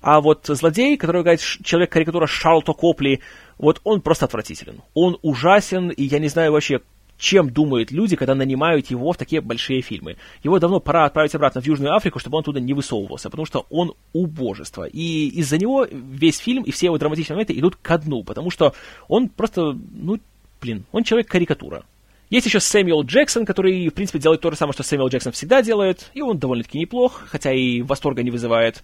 А 0.00 0.20
вот 0.20 0.46
злодей, 0.48 0.96
который 0.96 1.22
играет 1.22 1.40
человек-карикатура 1.40 2.26
Шарлто 2.26 2.72
Копли, 2.72 3.20
вот 3.58 3.80
он 3.84 4.00
просто 4.00 4.24
отвратителен. 4.24 4.82
Он 4.94 5.16
ужасен, 5.22 5.90
и 5.90 6.02
я 6.02 6.18
не 6.18 6.26
знаю 6.26 6.50
вообще, 6.50 6.80
чем 7.22 7.50
думают 7.50 7.92
люди, 7.92 8.16
когда 8.16 8.34
нанимают 8.34 8.88
его 8.88 9.12
в 9.12 9.16
такие 9.16 9.40
большие 9.40 9.80
фильмы. 9.80 10.16
Его 10.42 10.58
давно 10.58 10.80
пора 10.80 11.04
отправить 11.04 11.32
обратно 11.36 11.60
в 11.60 11.66
Южную 11.66 11.94
Африку, 11.94 12.18
чтобы 12.18 12.36
он 12.36 12.42
туда 12.42 12.58
не 12.58 12.74
высовывался, 12.74 13.30
потому 13.30 13.46
что 13.46 13.64
он 13.70 13.94
убожество. 14.12 14.84
И 14.84 15.28
из-за 15.28 15.56
него 15.56 15.86
весь 15.88 16.38
фильм 16.38 16.64
и 16.64 16.72
все 16.72 16.86
его 16.86 16.98
драматичные 16.98 17.36
моменты 17.36 17.56
идут 17.56 17.76
ко 17.76 17.96
дну, 17.98 18.24
потому 18.24 18.50
что 18.50 18.74
он 19.06 19.28
просто, 19.28 19.78
ну, 19.94 20.18
блин, 20.60 20.84
он 20.90 21.04
человек-карикатура. 21.04 21.84
Есть 22.28 22.46
еще 22.46 22.58
Сэмюэл 22.58 23.04
Джексон, 23.04 23.46
который, 23.46 23.88
в 23.88 23.94
принципе, 23.94 24.18
делает 24.18 24.40
то 24.40 24.50
же 24.50 24.56
самое, 24.56 24.72
что 24.72 24.82
Сэмюэл 24.82 25.08
Джексон 25.08 25.30
всегда 25.30 25.62
делает, 25.62 26.10
и 26.14 26.22
он 26.22 26.38
довольно-таки 26.38 26.76
неплох, 26.76 27.22
хотя 27.28 27.52
и 27.52 27.82
восторга 27.82 28.24
не 28.24 28.32
вызывает. 28.32 28.82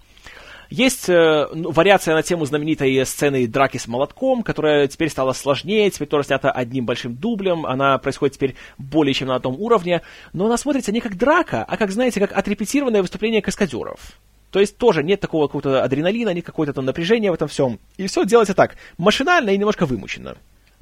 Есть 0.70 1.08
э, 1.08 1.48
ну, 1.54 1.70
вариация 1.70 2.14
на 2.14 2.22
тему 2.22 2.44
знаменитой 2.44 3.04
сцены 3.06 3.46
драки 3.46 3.78
с 3.78 3.88
молотком, 3.88 4.42
которая 4.42 4.86
теперь 4.86 5.08
стала 5.08 5.32
сложнее, 5.32 5.90
теперь 5.90 6.08
тоже 6.08 6.26
снята 6.26 6.50
одним 6.50 6.84
большим 6.84 7.14
дублем, 7.14 7.64
она 7.64 7.96
происходит 7.98 8.34
теперь 8.34 8.54
более 8.76 9.14
чем 9.14 9.28
на 9.28 9.36
одном 9.36 9.58
уровне, 9.58 10.02
но 10.34 10.44
она 10.46 10.58
смотрится 10.58 10.92
не 10.92 11.00
как 11.00 11.16
драка, 11.16 11.64
а 11.64 11.76
как, 11.78 11.90
знаете, 11.90 12.20
как 12.20 12.36
отрепетированное 12.36 13.00
выступление 13.00 13.40
каскадеров. 13.40 14.18
То 14.50 14.60
есть 14.60 14.76
тоже 14.76 15.02
нет 15.02 15.20
такого 15.20 15.46
какого-то 15.46 15.82
адреналина, 15.82 16.34
нет 16.34 16.44
какого-то 16.44 16.74
там 16.74 16.84
напряжения 16.84 17.30
в 17.30 17.34
этом 17.34 17.48
всем. 17.48 17.78
И 17.96 18.06
все 18.06 18.24
делается 18.24 18.54
так, 18.54 18.76
машинально 18.98 19.50
и 19.50 19.58
немножко 19.58 19.86
вымученно. 19.86 20.36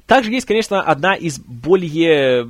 Также 0.05 0.31
есть, 0.31 0.47
конечно, 0.47 0.81
одна 0.81 1.15
из 1.15 1.39
более 1.39 2.47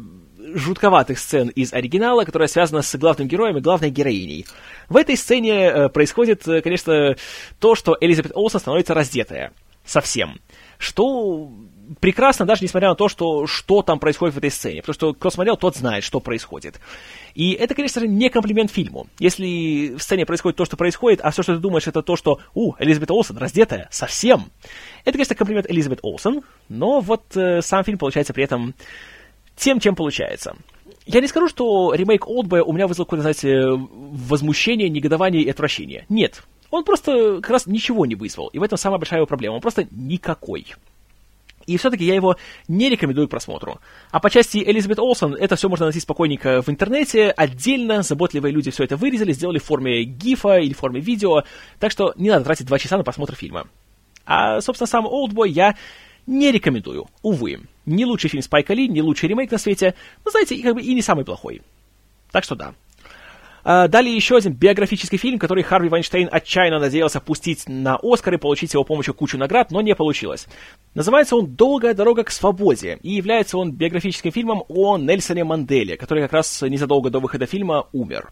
жутковатых 0.54 1.20
сцен 1.20 1.50
из 1.50 1.74
оригинала, 1.74 2.24
которая 2.24 2.48
связана 2.48 2.82
с 2.82 2.96
главным 2.98 3.28
героем 3.28 3.58
и 3.58 3.62
главной 3.62 3.90
героиней. 3.90 4.46
В 4.90 4.98
этой 4.98 5.18
сцене 5.18 5.66
э, 5.66 5.90
происходит, 5.90 6.48
э, 6.48 6.62
конечно, 6.62 7.16
то, 7.60 7.76
что 7.76 7.98
Элизабет 8.00 8.32
Олсен 8.36 8.60
становится 8.60 8.94
раздетая. 8.94 9.52
Совсем. 9.86 10.40
Что 10.78 11.50
прекрасно, 12.00 12.46
даже 12.46 12.64
несмотря 12.64 12.90
на 12.90 12.96
то, 12.96 13.08
что, 13.08 13.48
что 13.48 13.82
там 13.82 14.00
происходит 14.00 14.36
в 14.36 14.38
этой 14.38 14.52
сцене. 14.52 14.82
Потому 14.82 14.94
что 14.94 15.14
кто 15.14 15.30
смотрел, 15.30 15.58
тот 15.58 15.76
знает, 15.76 16.04
что 16.04 16.20
происходит. 16.20 16.80
И 17.34 17.54
это, 17.54 17.74
конечно 17.74 18.02
же, 18.02 18.08
не 18.08 18.30
комплимент 18.30 18.72
фильму. 18.72 19.08
Если 19.20 19.96
в 19.96 20.02
сцене 20.02 20.26
происходит 20.26 20.58
то, 20.58 20.66
что 20.66 20.78
происходит, 20.78 21.22
а 21.24 21.32
все, 21.32 21.44
что 21.44 21.56
ты 21.56 21.60
думаешь, 21.60 21.88
это 21.88 22.02
то, 22.02 22.16
что, 22.16 22.40
у, 22.54 22.74
Элизабет 22.80 23.12
Олсен 23.12 23.38
раздетая, 23.38 23.88
совсем. 23.92 24.52
Это, 25.04 25.14
конечно, 25.14 25.36
комплимент 25.36 25.70
Элизабет 25.70 26.00
Олсен, 26.02 26.42
но 26.70 27.00
вот 27.00 27.24
э, 27.36 27.62
сам 27.62 27.84
фильм 27.84 27.98
получается 27.98 28.34
при 28.34 28.44
этом 28.44 28.76
тем, 29.58 29.80
чем 29.80 29.96
получается. 29.96 30.56
Я 31.06 31.22
не 31.22 31.28
скажу, 31.28 31.48
что 31.48 31.94
ремейк 31.94 32.28
Олдбоя 32.28 32.64
у 32.64 32.74
меня 32.74 32.88
вызвал 32.88 33.06
какое-то, 33.06 33.24
знаете, 33.24 33.66
возмущение, 33.70 34.90
негодование 34.90 35.42
и 35.42 35.50
отвращение. 35.50 36.06
Нет. 36.10 36.44
Он 36.70 36.84
просто 36.84 37.38
как 37.42 37.50
раз 37.50 37.66
ничего 37.66 38.06
не 38.06 38.16
вызвал. 38.16 38.48
И 38.48 38.60
в 38.60 38.64
этом 38.64 38.78
самая 38.78 39.00
большая 39.00 39.20
его 39.20 39.28
проблема. 39.28 39.56
Он 39.56 39.62
просто 39.62 39.88
никакой. 39.92 40.66
И 41.66 41.78
все-таки 41.78 42.06
я 42.06 42.16
его 42.16 42.38
не 42.68 42.90
рекомендую 42.90 43.28
к 43.28 43.32
просмотру. 43.32 43.80
А 44.12 44.20
по 44.20 44.30
части 44.30 44.58
Элизабет 44.58 45.00
Олсон, 45.00 45.36
это 45.36 45.58
все 45.58 45.68
можно 45.68 45.86
найти 45.86 46.00
спокойненько 46.00 46.62
в 46.62 46.70
интернете. 46.70 47.30
Отдельно 47.32 48.04
заботливые 48.04 48.54
люди 48.54 48.72
все 48.72 48.86
это 48.86 48.96
вырезали, 48.96 49.34
сделали 49.34 49.60
в 49.60 49.66
форме 49.66 50.04
гифа 50.04 50.60
или 50.60 50.74
в 50.74 50.78
форме 50.78 51.02
видео. 51.02 51.44
Так 51.80 51.92
что 51.92 52.14
не 52.16 52.30
надо 52.30 52.46
тратить 52.46 52.68
два 52.68 52.80
часа 52.80 52.98
на 52.98 53.04
просмотр 53.04 53.36
фильма. 53.36 53.68
А, 54.26 54.62
собственно, 54.62 54.88
сам 54.88 55.06
Олдбой 55.06 55.52
я 55.52 55.76
не 56.28 56.52
рекомендую. 56.52 57.08
Увы. 57.24 57.62
Не 57.86 58.06
лучший 58.06 58.30
фильм 58.30 58.44
Спайка 58.44 58.74
Ли, 58.74 58.88
не 58.88 59.02
лучший 59.02 59.30
ремейк 59.30 59.50
на 59.52 59.58
свете. 59.58 59.96
Но, 60.24 60.32
знаете, 60.32 60.62
как 60.62 60.76
бы 60.76 60.82
и 60.82 60.94
не 60.94 61.02
самый 61.02 61.26
плохой. 61.26 61.62
Так 62.32 62.44
что 62.44 62.56
да. 62.56 62.74
А, 63.70 63.90
далее 63.90 64.16
еще 64.16 64.38
один 64.38 64.54
биографический 64.54 65.18
фильм, 65.18 65.40
который 65.40 65.62
Харви 65.62 65.90
Вайнштейн 65.90 66.30
отчаянно 66.32 66.80
надеялся 66.80 67.20
пустить 67.20 67.68
на 67.68 68.00
Оскар 68.02 68.36
и 68.36 68.38
получить 68.38 68.74
его 68.74 68.86
помощью 68.86 69.14
кучу 69.14 69.38
наград, 69.38 69.72
но 69.72 69.82
не 69.82 69.94
получилось. 69.94 70.48
Называется 70.96 71.36
он 71.36 71.56
«Долгая 71.56 71.94
дорога 71.94 72.24
к 72.24 72.32
свободе», 72.32 72.98
и 73.02 73.12
является 73.12 73.58
он 73.58 73.74
биографическим 73.74 74.32
фильмом 74.32 74.64
о 74.70 74.98
Нельсоне 74.98 75.44
Манделе, 75.44 75.98
который 75.98 76.24
как 76.24 76.32
раз 76.32 76.62
незадолго 76.62 77.10
до 77.10 77.20
выхода 77.20 77.46
фильма 77.46 77.88
умер. 77.92 78.32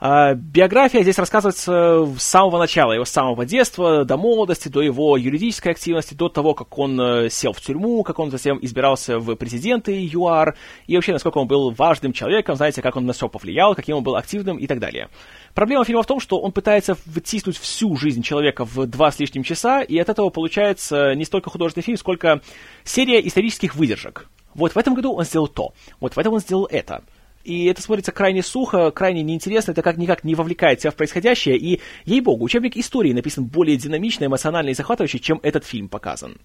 А, 0.00 0.34
биография 0.34 1.02
здесь 1.02 1.18
рассказывается 1.18 2.06
с 2.16 2.22
самого 2.22 2.58
начала, 2.58 2.92
его 2.92 3.04
с 3.04 3.10
самого 3.10 3.44
детства, 3.44 4.04
до 4.04 4.16
молодости, 4.16 4.68
до 4.68 4.80
его 4.80 5.16
юридической 5.16 5.72
активности, 5.72 6.14
до 6.14 6.28
того, 6.28 6.54
как 6.54 6.78
он 6.78 7.00
э, 7.00 7.30
сел 7.30 7.52
в 7.52 7.60
тюрьму, 7.60 8.04
как 8.04 8.20
он 8.20 8.30
затем 8.30 8.60
избирался 8.62 9.18
в 9.18 9.34
президенты 9.34 10.08
ЮАР, 10.12 10.56
и 10.86 10.94
вообще, 10.94 11.12
насколько 11.12 11.38
он 11.38 11.48
был 11.48 11.72
важным 11.72 12.12
человеком, 12.12 12.54
знаете, 12.54 12.80
как 12.80 12.94
он 12.94 13.06
на 13.06 13.12
все 13.12 13.28
повлиял, 13.28 13.74
каким 13.74 13.96
он 13.96 14.04
был 14.04 14.14
активным 14.14 14.56
и 14.58 14.68
так 14.68 14.78
далее. 14.78 15.08
Проблема 15.52 15.84
фильма 15.84 16.04
в 16.04 16.06
том, 16.06 16.20
что 16.20 16.38
он 16.38 16.52
пытается 16.52 16.94
втиснуть 16.94 17.58
всю 17.58 17.96
жизнь 17.96 18.22
человека 18.22 18.64
в 18.64 18.86
два 18.86 19.10
с 19.10 19.18
лишним 19.18 19.42
часа, 19.42 19.82
и 19.82 19.98
от 19.98 20.08
этого 20.08 20.30
получается 20.30 21.14
не 21.16 21.24
столько 21.24 21.50
художественный 21.50 21.82
фильм, 21.82 21.98
сколько 21.98 22.40
серия 22.84 23.26
исторических 23.26 23.74
выдержек. 23.74 24.28
Вот 24.54 24.76
в 24.76 24.78
этом 24.78 24.94
году 24.94 25.12
он 25.12 25.24
сделал 25.24 25.48
то, 25.48 25.72
вот 25.98 26.14
в 26.14 26.18
этом 26.20 26.34
он 26.34 26.40
сделал 26.40 26.68
это– 26.70 27.02
и 27.48 27.64
это 27.66 27.80
смотрится 27.80 28.12
крайне 28.12 28.42
сухо, 28.42 28.90
крайне 28.90 29.22
неинтересно, 29.22 29.72
это 29.72 29.82
как 29.82 29.96
никак 29.96 30.22
не 30.22 30.34
вовлекает 30.34 30.80
тебя 30.80 30.90
в 30.90 30.96
происходящее, 30.96 31.56
и, 31.56 31.80
ей-богу, 32.04 32.44
учебник 32.44 32.76
истории 32.76 33.12
написан 33.12 33.44
более 33.46 33.76
динамично, 33.76 34.26
эмоционально 34.26 34.70
и 34.70 34.74
захватывающе, 34.74 35.18
чем 35.18 35.40
этот 35.42 35.64
фильм 35.64 35.88
показан. 35.88 36.36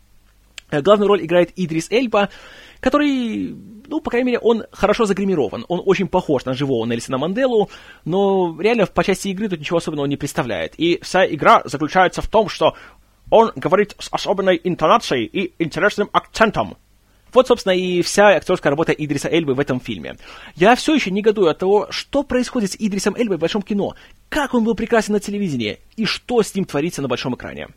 Э, 0.72 0.82
главную 0.82 1.08
роль 1.08 1.26
играет 1.26 1.51
Идрис 1.56 1.91
Эльба, 1.91 2.30
который, 2.80 3.56
ну, 3.88 3.99
по 3.99 4.10
крайней 4.10 4.28
мере, 4.28 4.39
он 4.39 4.64
хорошо 4.72 5.06
загримирован. 5.06 5.66
Он 5.68 5.82
очень 5.86 6.08
похож 6.08 6.45
на 6.45 6.54
живого 6.54 6.86
Нельсона 6.86 7.18
Манделу, 7.18 7.70
но 8.06 8.58
реально 8.60 8.86
по 8.86 9.04
части 9.04 9.28
игры 9.28 9.49
тут 9.49 9.60
ничего 9.60 9.78
особенного 9.78 10.06
не 10.08 10.18
представляет. 10.18 10.74
И 10.78 10.99
вся 11.01 11.26
игра 11.26 11.62
заключается 11.66 12.22
в 12.22 12.28
том, 12.28 12.49
что 12.49 12.76
он 13.30 13.51
говорит 13.56 13.95
с 13.99 14.10
особенной 14.12 14.60
интонацией 14.64 15.26
и 15.26 15.54
интересным 15.60 16.10
акцентом. 16.12 16.78
Вот, 17.34 17.47
собственно, 17.47 17.73
и 17.73 18.01
вся 18.01 18.27
актерская 18.29 18.69
работа 18.69 18.91
Идриса 18.91 19.27
Эльбы 19.27 19.53
в 19.53 19.59
этом 19.59 19.79
фильме. 19.79 20.17
Я 20.55 20.75
все 20.75 20.93
еще 20.93 21.11
негодую 21.11 21.49
от 21.49 21.57
того, 21.57 21.88
что 21.89 22.23
происходит 22.23 22.71
с 22.71 22.75
Идрисом 22.77 23.15
Эльбой 23.15 23.38
в 23.38 23.41
большом 23.41 23.61
кино, 23.61 23.95
как 24.29 24.53
он 24.53 24.63
был 24.63 24.75
прекрасен 24.75 25.13
на 25.13 25.19
телевидении, 25.19 25.79
и 25.95 26.05
что 26.05 26.41
с 26.41 26.53
ним 26.53 26.65
творится 26.65 27.01
на 27.01 27.07
большом 27.07 27.36
экране. 27.36 27.67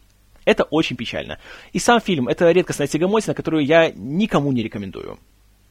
Это 0.45 0.65
очень 0.65 0.97
печально. 0.97 1.39
И 1.73 1.79
сам 1.79 2.01
фильм— 2.01 2.29
это 2.29 2.51
редкостная 2.51 2.87
тягомотина, 2.87 3.35
которую 3.35 3.65
я 3.65 3.91
никому 3.95 4.53
не 4.53 4.63
рекомендую. 4.63 5.19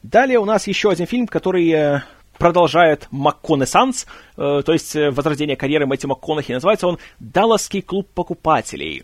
Далее 0.03 0.37
у 0.37 0.45
нас 0.45 0.67
еще 0.67 0.91
один 0.91 1.07
фильм, 1.07 1.27
который 1.27 1.69
э, 1.71 2.01
продолжает 2.37 3.07
МакКонессанс, 3.11 4.05
э, 4.37 4.61
то 4.65 4.73
есть 4.73 4.95
э, 4.95 5.11
возрождение 5.11 5.55
карьеры 5.55 5.85
Мэтью 5.87 6.09
МакКонахи. 6.09 6.51
Называется 6.51 6.87
он 6.87 6.99
«Далласский 7.19 7.81
клуб 7.81 8.09
покупателей». 8.13 9.03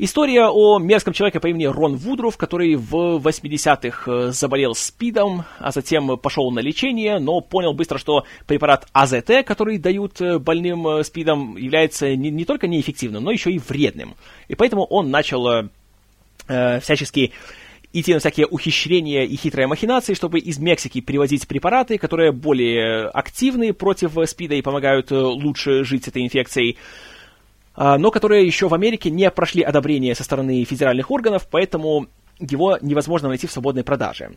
История 0.00 0.46
о 0.46 0.78
мерзком 0.78 1.12
человеке 1.12 1.40
по 1.40 1.48
имени 1.48 1.64
Рон 1.64 1.96
Вудруф, 1.96 2.36
который 2.36 2.76
в 2.76 2.94
80-х 3.18 4.10
э, 4.10 4.30
заболел 4.30 4.76
СПИДом, 4.76 5.42
а 5.58 5.72
затем 5.72 6.16
пошел 6.18 6.52
на 6.52 6.60
лечение, 6.60 7.18
но 7.18 7.40
понял 7.40 7.74
быстро, 7.74 7.98
что 7.98 8.24
препарат 8.46 8.86
АЗТ, 8.92 9.44
который 9.44 9.76
дают 9.78 10.20
э, 10.20 10.38
больным 10.38 10.86
э, 10.86 11.02
СПИДом, 11.02 11.56
является 11.56 12.14
не, 12.14 12.30
не 12.30 12.44
только 12.44 12.68
неэффективным, 12.68 13.24
но 13.24 13.32
еще 13.32 13.50
и 13.50 13.58
вредным. 13.58 14.14
И 14.46 14.54
поэтому 14.54 14.84
он 14.84 15.10
начал 15.10 15.48
э, 15.48 16.80
всячески 16.80 17.32
идти 17.92 18.14
на 18.14 18.20
всякие 18.20 18.46
ухищрения 18.46 19.24
и 19.24 19.34
хитрые 19.34 19.66
махинации, 19.66 20.14
чтобы 20.14 20.38
из 20.38 20.60
Мексики 20.60 21.00
привозить 21.00 21.48
препараты, 21.48 21.98
которые 21.98 22.30
более 22.30 23.08
активны 23.08 23.72
против 23.72 24.12
СПИДа 24.12 24.54
и 24.54 24.62
помогают 24.62 25.10
лучше 25.10 25.82
жить 25.82 26.04
с 26.04 26.08
этой 26.08 26.22
инфекцией. 26.22 26.76
А, 27.80 27.96
но 27.96 28.10
которые 28.10 28.44
еще 28.44 28.66
в 28.66 28.74
Америке 28.74 29.08
не 29.08 29.30
прошли 29.30 29.62
одобрение 29.62 30.16
со 30.16 30.24
стороны 30.24 30.64
федеральных 30.64 31.12
органов, 31.12 31.46
поэтому 31.48 32.08
его 32.40 32.76
невозможно 32.82 33.28
найти 33.28 33.46
в 33.46 33.52
свободной 33.52 33.84
продаже. 33.84 34.32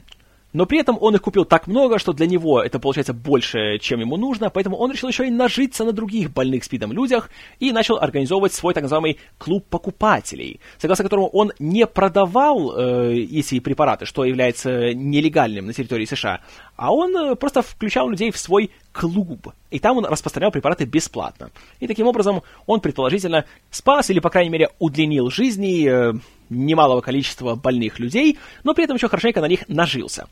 Но 0.54 0.66
при 0.66 0.80
этом 0.80 0.97
он 0.99 1.16
их 1.16 1.22
купил 1.22 1.45
так 1.45 1.68
много, 1.68 1.99
что 1.99 2.14
для 2.14 2.28
него 2.28 2.62
это 2.62 2.80
получается 2.80 3.14
больше, 3.14 3.78
чем 3.80 3.99
ему 3.99 4.18
нужно, 4.18 4.49
поэтому 4.49 4.78
он 4.78 4.91
решил 4.91 5.10
еще 5.10 5.28
и 5.28 5.32
нажиться 5.32 5.86
на 5.86 5.93
других 5.93 6.32
больных 6.32 6.64
СПИДом 6.64 6.91
людях 6.91 7.30
и 7.60 7.72
начал 7.72 7.97
организовывать 7.97 8.54
свой 8.54 8.74
так 8.74 8.84
называемый 8.84 9.18
клуб 9.38 9.66
покупателей, 9.70 10.60
согласно 10.78 11.04
которому 11.04 11.28
он 11.28 11.52
не 11.60 11.88
продавал 11.88 12.78
э, 12.78 13.14
эти 13.16 13.60
препараты, 13.60 14.06
что 14.06 14.26
является 14.26 14.93
нелегальным 14.93 15.68
на 15.68 15.74
территории 15.74 16.06
США, 16.06 16.41
а 16.76 16.93
он 16.93 17.16
э, 17.16 17.36
просто 17.36 17.62
включал 17.62 18.10
людей 18.10 18.32
в 18.32 18.38
свой 18.38 18.72
клуб, 18.91 19.54
и 19.70 19.80
там 19.80 19.97
он 19.97 20.06
распространял 20.06 20.52
препараты 20.52 20.86
бесплатно. 20.86 21.52
И 21.80 21.88
таким 21.88 22.08
образом 22.08 22.43
он 22.66 22.82
предположительно 22.82 23.45
спас 23.70 24.10
или, 24.10 24.20
по 24.20 24.30
крайней 24.30 24.49
мере, 24.49 24.70
удлинил 24.80 25.30
жизни 25.30 25.88
э, 25.88 26.14
немалого 26.52 27.02
количества 27.02 27.56
больных 27.56 27.99
людей, 27.99 28.38
но 28.64 28.74
при 28.74 28.84
этом 28.84 28.97
еще 28.97 29.08
хорошенько 29.08 29.41
на 29.41 29.47
них 29.47 29.68
нажился. 29.68 30.28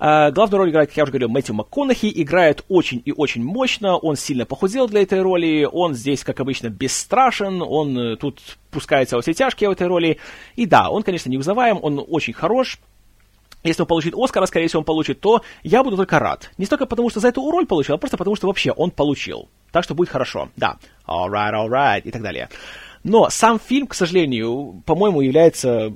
Uh, 0.00 0.30
главную 0.30 0.58
роль 0.58 0.70
играет, 0.70 0.90
как 0.90 0.96
я 0.96 1.02
уже 1.02 1.10
говорил, 1.10 1.28
Мэтью 1.28 1.56
МакКонахи, 1.56 2.12
играет 2.14 2.64
очень 2.68 3.02
и 3.04 3.10
очень 3.10 3.42
мощно, 3.42 3.96
он 3.96 4.14
сильно 4.14 4.46
похудел 4.46 4.86
для 4.86 5.02
этой 5.02 5.20
роли, 5.20 5.68
он 5.70 5.94
здесь, 5.94 6.22
как 6.22 6.38
обычно, 6.38 6.68
бесстрашен, 6.68 7.60
он 7.62 7.98
uh, 7.98 8.16
тут 8.16 8.40
пускается 8.70 9.16
во 9.16 9.22
все 9.22 9.34
тяжкие 9.34 9.68
в 9.68 9.72
этой 9.72 9.88
роли, 9.88 10.18
и 10.54 10.66
да, 10.66 10.88
он, 10.90 11.02
конечно, 11.02 11.28
неузнаваем, 11.30 11.80
он 11.82 12.04
очень 12.08 12.32
хорош, 12.32 12.78
если 13.64 13.82
он 13.82 13.88
получит 13.88 14.14
Оскара, 14.16 14.46
скорее 14.46 14.68
всего, 14.68 14.80
он 14.80 14.84
получит, 14.84 15.20
то 15.20 15.42
я 15.64 15.82
буду 15.82 15.96
только 15.96 16.20
рад. 16.20 16.50
Не 16.58 16.66
столько 16.66 16.86
потому, 16.86 17.10
что 17.10 17.18
за 17.18 17.28
эту 17.28 17.50
роль 17.50 17.66
получил, 17.66 17.96
а 17.96 17.98
просто 17.98 18.16
потому, 18.16 18.36
что 18.36 18.46
вообще 18.46 18.70
он 18.70 18.92
получил. 18.92 19.48
Так 19.72 19.84
что 19.84 19.94
будет 19.94 20.10
хорошо. 20.10 20.48
Да. 20.56 20.76
Alright, 21.06 21.52
alright, 21.52 22.02
и 22.02 22.10
так 22.10 22.22
далее. 22.22 22.48
Но 23.04 23.28
сам 23.30 23.58
фильм, 23.58 23.86
к 23.86 23.94
сожалению, 23.94 24.82
по-моему, 24.86 25.20
является 25.20 25.92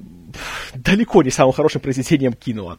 далеко 0.74 1.22
не 1.22 1.30
самым 1.30 1.52
хорошим 1.52 1.80
произведением 1.80 2.32
кино. 2.32 2.78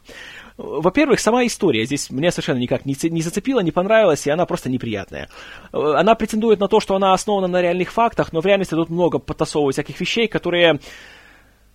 Во-первых, 0.56 1.18
сама 1.18 1.44
история 1.46 1.84
здесь 1.84 2.10
меня 2.10 2.30
совершенно 2.30 2.58
никак 2.58 2.84
не, 2.84 3.22
зацепила, 3.22 3.60
не 3.60 3.72
понравилась, 3.72 4.26
и 4.26 4.30
она 4.30 4.46
просто 4.46 4.70
неприятная. 4.70 5.28
Она 5.72 6.14
претендует 6.14 6.60
на 6.60 6.68
то, 6.68 6.78
что 6.78 6.94
она 6.94 7.12
основана 7.12 7.48
на 7.48 7.60
реальных 7.60 7.90
фактах, 7.90 8.32
но 8.32 8.40
в 8.40 8.46
реальности 8.46 8.74
тут 8.74 8.88
много 8.88 9.18
подтасовывают 9.18 9.74
всяких 9.74 9.98
вещей, 10.00 10.28
которые 10.28 10.78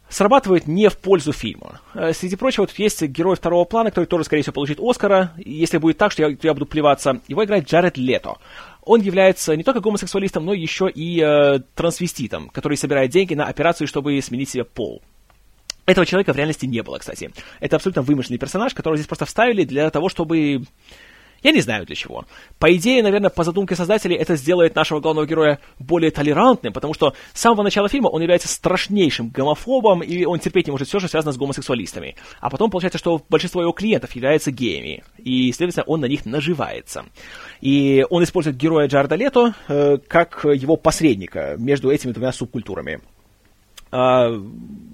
срабатывают 0.08 0.66
не 0.66 0.90
в 0.90 0.98
пользу 0.98 1.34
фильма. 1.34 1.82
Э, 1.94 2.14
среди 2.14 2.36
прочего, 2.36 2.66
тут 2.66 2.80
есть 2.80 3.02
герой 3.04 3.36
второго 3.36 3.64
плана, 3.66 3.92
который 3.92 4.06
тоже, 4.06 4.24
скорее 4.24 4.42
всего, 4.42 4.54
получит 4.54 4.80
Оскара. 4.82 5.34
Если 5.38 5.78
будет 5.78 5.98
так, 5.98 6.12
что 6.12 6.24
я, 6.24 6.36
я 6.42 6.54
буду 6.54 6.66
плеваться, 6.66 7.22
его 7.28 7.44
играет 7.46 7.70
Джаред 7.70 7.98
Лето 7.98 8.38
он 8.90 9.02
является 9.02 9.56
не 9.56 9.64
только 9.64 9.82
гомосексуалистом, 9.82 10.46
но 10.46 10.52
еще 10.52 10.90
и 10.90 11.22
э, 11.22 11.60
трансвеститом, 11.76 12.50
который 12.50 12.76
собирает 12.76 13.12
деньги 13.12 13.36
на 13.36 13.46
операцию, 13.46 13.88
чтобы 13.88 14.20
сменить 14.20 14.50
себе 14.50 14.64
пол. 14.64 15.04
Этого 15.86 16.08
человека 16.08 16.34
в 16.34 16.38
реальности 16.38 16.66
не 16.66 16.82
было, 16.82 16.98
кстати. 16.98 17.30
Это 17.60 17.76
абсолютно 17.76 18.02
вымышленный 18.02 18.40
персонаж, 18.40 18.74
которого 18.74 18.98
здесь 18.98 19.06
просто 19.06 19.28
вставили 19.28 19.64
для 19.64 19.92
того, 19.92 20.10
чтобы 20.10 20.64
я 21.44 21.52
не 21.52 21.62
знаю 21.62 21.86
для 21.86 21.96
чего. 21.96 22.26
По 22.58 22.74
идее, 22.76 23.04
наверное, 23.04 23.30
по 23.30 23.44
задумке 23.44 23.76
создателей, 23.76 24.16
это 24.16 24.36
сделает 24.36 24.76
нашего 24.76 25.00
главного 25.00 25.26
героя 25.26 25.60
более 25.80 26.12
толерантным, 26.12 26.74
потому 26.74 26.94
что 26.94 27.14
с 27.34 27.42
самого 27.42 27.64
начала 27.64 27.90
фильма 27.90 28.08
он 28.08 28.22
является 28.22 28.48
страшнейшим 28.48 29.30
гомофобом, 29.30 30.02
и 30.02 30.26
он 30.26 30.40
терпеть 30.40 30.68
не 30.68 30.72
может 30.72 30.88
все, 30.88 31.00
что 31.00 31.08
связано 31.08 31.32
с 31.32 31.38
гомосексуалистами. 31.38 32.16
А 32.40 32.50
потом 32.50 32.70
получается, 32.70 32.98
что 32.98 33.22
большинство 33.30 33.62
его 33.62 33.72
клиентов 33.72 34.12
являются 34.14 34.52
геями, 34.52 35.04
и, 35.18 35.52
следовательно, 35.52 35.86
он 35.86 36.02
на 36.02 36.06
них 36.06 36.26
наживается. 36.26 37.06
И 37.62 38.06
он 38.10 38.24
использует 38.24 38.58
героя 38.58 38.88
Джарда 38.88 39.16
Лето 39.16 39.54
э, 39.68 39.98
как 40.08 40.46
его 40.46 40.76
посредника 40.76 41.56
между 41.58 41.92
этими 41.92 42.12
двумя 42.12 42.32
субкультурами. 42.32 43.02
А, 43.92 44.30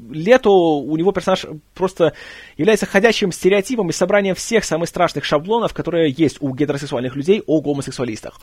Лето, 0.09 0.49
у 0.49 0.95
него 0.97 1.11
персонаж 1.11 1.45
просто 1.73 2.13
является 2.57 2.85
ходячим 2.85 3.31
стереотипом 3.31 3.89
и 3.89 3.93
собранием 3.93 4.35
всех 4.35 4.63
самых 4.63 4.89
страшных 4.89 5.25
шаблонов, 5.25 5.73
которые 5.73 6.13
есть 6.15 6.37
у 6.41 6.53
гетеросексуальных 6.53 7.15
людей 7.15 7.43
о 7.45 7.61
гомосексуалистах. 7.61 8.39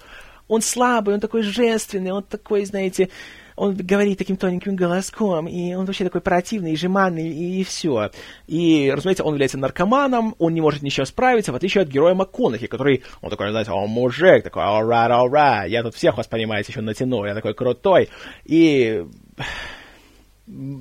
Он 0.49 0.61
слабый, 0.61 1.15
он 1.15 1.21
такой 1.21 1.43
женственный, 1.43 2.11
он 2.11 2.23
такой, 2.23 2.65
знаете, 2.65 3.09
он 3.57 3.75
говорит 3.77 4.19
таким 4.19 4.37
тоненьким 4.37 4.77
голоском, 4.77 5.47
и 5.47 5.75
он 5.75 5.85
вообще 5.85 6.05
такой 6.05 6.21
противный, 6.21 6.73
и 6.73 6.77
жеманный, 6.77 7.29
и, 7.29 7.61
и 7.61 7.65
все. 7.65 8.11
И, 8.47 8.93
разумеется, 8.95 9.25
он 9.25 9.35
является 9.35 9.59
наркоманом, 9.59 10.35
он 10.39 10.55
не 10.55 10.61
может 10.61 10.83
ни 10.83 10.89
с 10.89 10.93
чем 10.93 11.07
справиться, 11.07 11.53
в 11.53 11.57
отличие 11.57 11.83
от 11.83 11.89
героя 11.89 12.15
МакКонахи, 12.15 12.67
который, 12.67 13.05
он 13.21 13.31
такой, 13.31 13.51
знаете, 13.51 13.71
о, 13.71 13.87
мужик, 13.87 14.43
такой, 14.43 14.63
alright, 14.63 15.11
alright, 15.11 15.69
я 15.69 15.83
тут 15.83 15.95
всех 15.95 16.17
вас, 16.17 16.27
понимаете, 16.27 16.73
еще 16.73 16.81
натяну, 16.81 17.25
я 17.25 17.35
такой 17.35 17.55
крутой. 17.55 18.09
И 18.45 19.05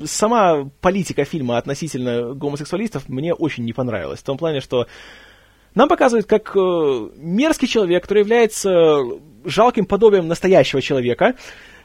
сама 0.05 0.70
политика 0.82 1.24
фильма 1.26 1.57
относительно 1.57 2.34
гомосексуалистов 2.34 3.07
мне 3.09 3.34
очень 3.34 3.64
не 3.64 3.74
понравилась. 3.74 4.20
В 4.20 4.24
том 4.24 4.38
плане, 4.38 4.59
что 4.62 4.88
нам 5.76 5.88
показывают, 5.88 6.28
как 6.28 6.55
э, 6.55 7.09
мерзкий 7.16 7.68
человек, 7.68 8.03
который 8.03 8.20
является 8.20 8.99
жалким 9.45 9.86
подобием 9.86 10.28
настоящего 10.28 10.82
человека, 10.82 11.36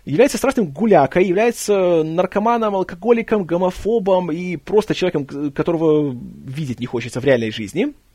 является 0.04 0.38
страшным 0.38 0.68
гулякой, 0.68 1.26
является 1.26 2.02
наркоманом, 2.02 2.76
алкоголиком, 2.76 3.44
гомофобом 3.44 4.30
и 4.30 4.56
просто 4.56 4.94
человеком, 4.94 5.52
которого 5.52 6.16
видеть 6.44 6.80
не 6.80 6.86
хочется 6.86 7.20
в 7.20 7.24
реальной 7.24 7.50
жизни– 7.50 7.94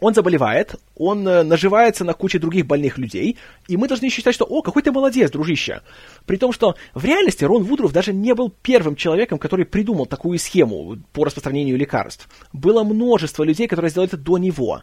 он 0.00 0.14
заболевает, 0.14 0.76
он 0.94 1.26
э, 1.26 1.42
наживается 1.42 2.04
на 2.04 2.12
куче 2.12 2.38
других 2.38 2.66
больных 2.66 2.98
людей, 2.98 3.38
и 3.68 3.76
мы 3.76 3.88
должны 3.88 4.10
считать, 4.10 4.34
что 4.34 4.44
«О, 4.44 4.62
какой 4.62 4.82
ты 4.82 4.92
молодец, 4.92 5.30
дружище!» 5.30 5.80
При 6.26 6.36
том, 6.36 6.52
что 6.52 6.76
в 6.94 7.04
реальности 7.04 7.44
Рон 7.44 7.64
Вудруф 7.64 7.92
даже 7.92 8.12
не 8.12 8.34
был 8.34 8.52
первым 8.62 8.96
человеком, 8.96 9.38
который 9.38 9.64
придумал 9.64 10.06
такую 10.06 10.38
схему 10.38 10.98
по 11.12 11.24
распространению 11.24 11.78
лекарств. 11.78 12.28
Было 12.52 12.84
множество 12.84 13.42
людей, 13.42 13.68
которые 13.68 13.90
сделали 13.90 14.08
это 14.08 14.16
до 14.16 14.38
него. 14.38 14.82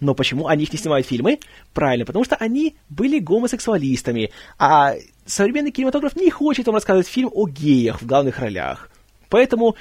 Но 0.00 0.14
почему 0.14 0.48
они 0.48 0.64
их 0.64 0.72
не 0.72 0.78
снимают 0.78 1.06
фильмы? 1.06 1.38
Правильно, 1.72 2.04
потому 2.04 2.24
что 2.24 2.34
они 2.36 2.74
были 2.88 3.20
гомосексуалистами, 3.20 4.32
а 4.58 4.94
современный 5.26 5.70
кинематограф 5.70 6.16
не 6.16 6.28
хочет 6.28 6.66
вам 6.66 6.74
рассказывать 6.74 7.06
фильм 7.06 7.30
о 7.32 7.46
геях 7.46 8.02
в 8.02 8.06
главных 8.06 8.40
ролях. 8.40 8.90
Поэтому 9.28 9.76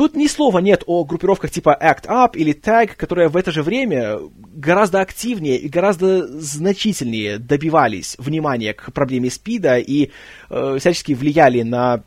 Тут 0.00 0.16
ни 0.16 0.28
слова 0.28 0.60
нет 0.60 0.82
о 0.86 1.04
группировках 1.04 1.50
типа 1.50 1.78
Act 1.78 2.06
Up 2.06 2.30
или 2.34 2.54
Tag, 2.54 2.92
которые 2.96 3.28
в 3.28 3.36
это 3.36 3.52
же 3.52 3.62
время 3.62 4.18
гораздо 4.54 5.02
активнее 5.02 5.58
и 5.58 5.68
гораздо 5.68 6.26
значительнее 6.40 7.36
добивались 7.36 8.16
внимания 8.18 8.72
к 8.72 8.94
проблеме 8.94 9.28
СПИДа 9.28 9.76
и 9.76 10.10
э, 10.48 10.76
всячески 10.80 11.12
влияли 11.12 11.60
на 11.60 12.02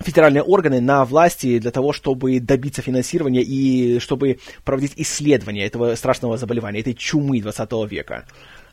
федеральные 0.00 0.42
органы, 0.42 0.82
на 0.82 1.06
власти 1.06 1.58
для 1.58 1.70
того, 1.70 1.94
чтобы 1.94 2.40
добиться 2.40 2.82
финансирования 2.82 3.40
и 3.40 4.00
чтобы 4.00 4.38
проводить 4.62 4.92
исследования 4.96 5.64
этого 5.64 5.94
страшного 5.94 6.36
заболевания, 6.36 6.80
этой 6.80 6.92
чумы 6.92 7.40
20 7.40 7.70
века. 7.90 8.26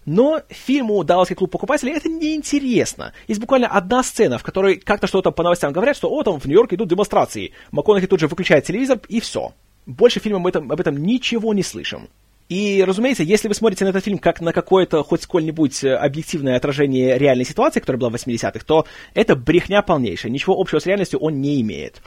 Но 0.05 0.41
фильму 0.49 1.03
«Далласский 1.03 1.35
клуб 1.35 1.51
покупателей» 1.51 1.93
это 1.93 2.09
неинтересно. 2.09 3.13
Есть 3.27 3.39
буквально 3.39 3.67
одна 3.67 4.01
сцена, 4.03 4.37
в 4.37 4.43
которой 4.43 4.77
как-то 4.77 5.07
что-то 5.07 5.31
по 5.31 5.43
новостям 5.43 5.71
говорят, 5.71 5.95
что 5.95 6.09
«О, 6.09 6.23
там 6.23 6.39
в 6.39 6.45
Нью-Йорке 6.45 6.75
идут 6.75 6.89
демонстрации». 6.89 7.51
МакКонахи 7.71 8.07
тут 8.07 8.19
же 8.19 8.27
выключает 8.27 8.65
телевизор, 8.65 8.99
и 9.09 9.19
все. 9.19 9.53
Больше 9.85 10.19
фильма 10.19 10.47
этом, 10.49 10.71
об 10.71 10.79
этом 10.79 10.97
ничего 10.97 11.53
не 11.53 11.63
слышим. 11.63 12.09
И, 12.49 12.83
разумеется, 12.85 13.23
если 13.23 13.47
вы 13.47 13.53
смотрите 13.53 13.85
на 13.85 13.89
этот 13.89 14.03
фильм 14.03 14.17
как 14.17 14.41
на 14.41 14.51
какое-то 14.51 15.03
хоть 15.03 15.21
сколь-нибудь 15.21 15.85
э, 15.85 15.95
объективное 15.95 16.57
отражение 16.57 17.17
реальной 17.17 17.45
ситуации, 17.45 17.79
которая 17.79 17.99
была 17.99 18.09
в 18.09 18.15
80-х, 18.15 18.65
то 18.65 18.85
это 19.13 19.37
брехня 19.37 19.81
полнейшая. 19.81 20.31
Ничего 20.33 20.59
общего 20.59 20.79
с 20.79 20.85
реальностью 20.85 21.19
он 21.19 21.39
не 21.39 21.61
имеет. 21.61 22.01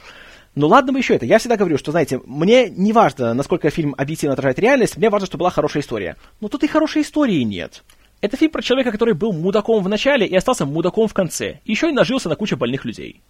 Ну 0.55 0.67
ладно 0.67 0.93
бы 0.93 0.99
еще 0.99 1.15
это. 1.15 1.25
Я 1.25 1.37
всегда 1.37 1.57
говорю, 1.57 1.77
что, 1.77 1.91
знаете, 1.91 2.21
мне 2.25 2.69
не 2.69 2.93
важно, 2.93 3.33
насколько 3.33 3.69
фильм 3.69 3.93
объективно 3.97 4.33
отражает 4.33 4.57
реальность, 4.57 4.95
мне 4.95 5.09
важно, 5.09 5.27
чтобы 5.27 5.41
была 5.41 5.49
хорошая 5.49 5.83
история. 5.83 6.15
Но 6.39 6.47
тут 6.47 6.63
и 6.63 6.67
хорошей 6.67 7.01
истории 7.01 7.41
нет. 7.41 7.83
Это 8.21 8.37
фильм 8.37 8.51
про 8.51 8.61
человека, 8.61 8.91
который 8.91 9.13
был 9.13 9.33
мудаком 9.33 9.83
в 9.83 9.89
начале 9.89 10.25
и 10.25 10.35
остался 10.35 10.65
мудаком 10.65 11.09
в 11.09 11.13
конце. 11.13 11.59
Еще 11.65 11.89
и 11.89 11.93
нажился 11.93 12.29
на 12.29 12.37
кучу 12.37 12.55
больных 12.55 12.85
людей. 12.85 13.21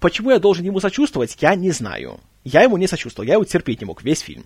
Почему 0.00 0.30
я 0.30 0.38
должен 0.38 0.64
ему 0.64 0.80
сочувствовать, 0.80 1.36
я 1.40 1.54
не 1.54 1.70
знаю. 1.70 2.18
Я 2.42 2.62
ему 2.62 2.78
не 2.78 2.86
сочувствовал, 2.86 3.28
я 3.28 3.34
его 3.34 3.44
терпеть 3.44 3.80
не 3.82 3.86
мог 3.86 4.02
весь 4.02 4.20
фильм. 4.20 4.44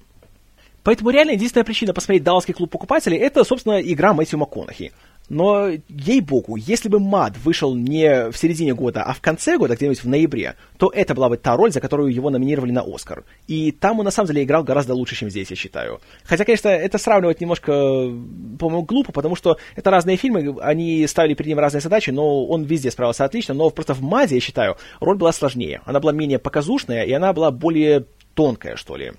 Поэтому 0.82 1.10
реально 1.10 1.30
единственная 1.30 1.64
причина 1.64 1.94
посмотреть 1.94 2.24
«Далласский 2.24 2.54
клуб 2.54 2.70
покупателей»— 2.70 3.16
это, 3.18 3.42
собственно, 3.42 3.80
игра 3.80 4.12
Мэтью 4.12 4.38
МакКонахи. 4.38 4.92
Но, 5.28 5.70
ей-богу, 5.88 6.56
если 6.56 6.88
бы 6.88 7.00
Мад 7.00 7.36
вышел 7.38 7.74
не 7.74 8.30
в 8.30 8.36
середине 8.36 8.74
года, 8.74 9.02
а 9.02 9.12
в 9.12 9.20
конце 9.20 9.58
года, 9.58 9.74
где-нибудь 9.74 10.02
в 10.04 10.08
ноябре, 10.08 10.54
то 10.78 10.90
это 10.94 11.14
была 11.14 11.28
бы 11.28 11.36
та 11.36 11.56
роль, 11.56 11.72
за 11.72 11.80
которую 11.80 12.14
его 12.14 12.30
номинировали 12.30 12.70
на 12.70 12.82
Оскар. 12.82 13.24
И 13.48 13.72
там 13.72 13.98
он, 13.98 14.04
на 14.04 14.10
самом 14.10 14.28
деле, 14.28 14.44
играл 14.44 14.62
гораздо 14.62 14.94
лучше, 14.94 15.16
чем 15.16 15.28
здесь, 15.30 15.50
я 15.50 15.56
считаю. 15.56 16.00
Хотя, 16.24 16.44
конечно, 16.44 16.68
это 16.68 16.98
сравнивать 16.98 17.40
немножко, 17.40 17.72
по-моему, 17.72 18.82
глупо, 18.82 19.12
потому 19.12 19.34
что 19.34 19.58
это 19.74 19.90
разные 19.90 20.16
фильмы, 20.16 20.56
они 20.60 21.06
ставили 21.06 21.34
перед 21.34 21.48
ним 21.48 21.58
разные 21.58 21.80
задачи, 21.80 22.10
но 22.10 22.46
он 22.46 22.62
везде 22.62 22.90
справился 22.90 23.24
отлично, 23.24 23.54
но 23.54 23.70
просто 23.70 23.94
в 23.94 24.02
Маде, 24.02 24.36
я 24.36 24.40
считаю, 24.40 24.76
роль 25.00 25.16
была 25.16 25.32
сложнее. 25.32 25.82
Она 25.86 25.98
была 25.98 26.12
менее 26.12 26.38
показушная, 26.38 27.04
и 27.04 27.12
она 27.12 27.32
была 27.32 27.50
более 27.50 28.06
тонкая, 28.34 28.76
что 28.76 28.96
ли. 28.96 29.12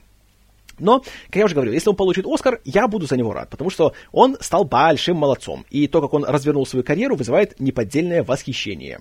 Но, 0.80 1.00
как 1.28 1.36
я 1.36 1.46
уже 1.46 1.56
говорил, 1.56 1.74
если 1.74 1.90
он 1.90 1.96
получит 1.96 2.26
Оскар, 2.26 2.62
я 2.66 2.88
буду 2.88 3.06
за 3.06 3.18
него 3.18 3.34
рад, 3.34 3.50
потому 3.50 3.70
что 3.70 3.94
он 4.12 4.38
стал 4.40 4.64
большим 4.64 5.18
молодцом, 5.18 5.66
и 5.70 5.88
то, 5.88 6.02
как 6.02 6.14
он 6.14 6.24
развернул 6.26 6.66
свою 6.66 6.84
карьеру, 6.84 7.16
вызывает 7.16 7.60
неподдельное 7.60 8.24
восхищение. 8.24 9.00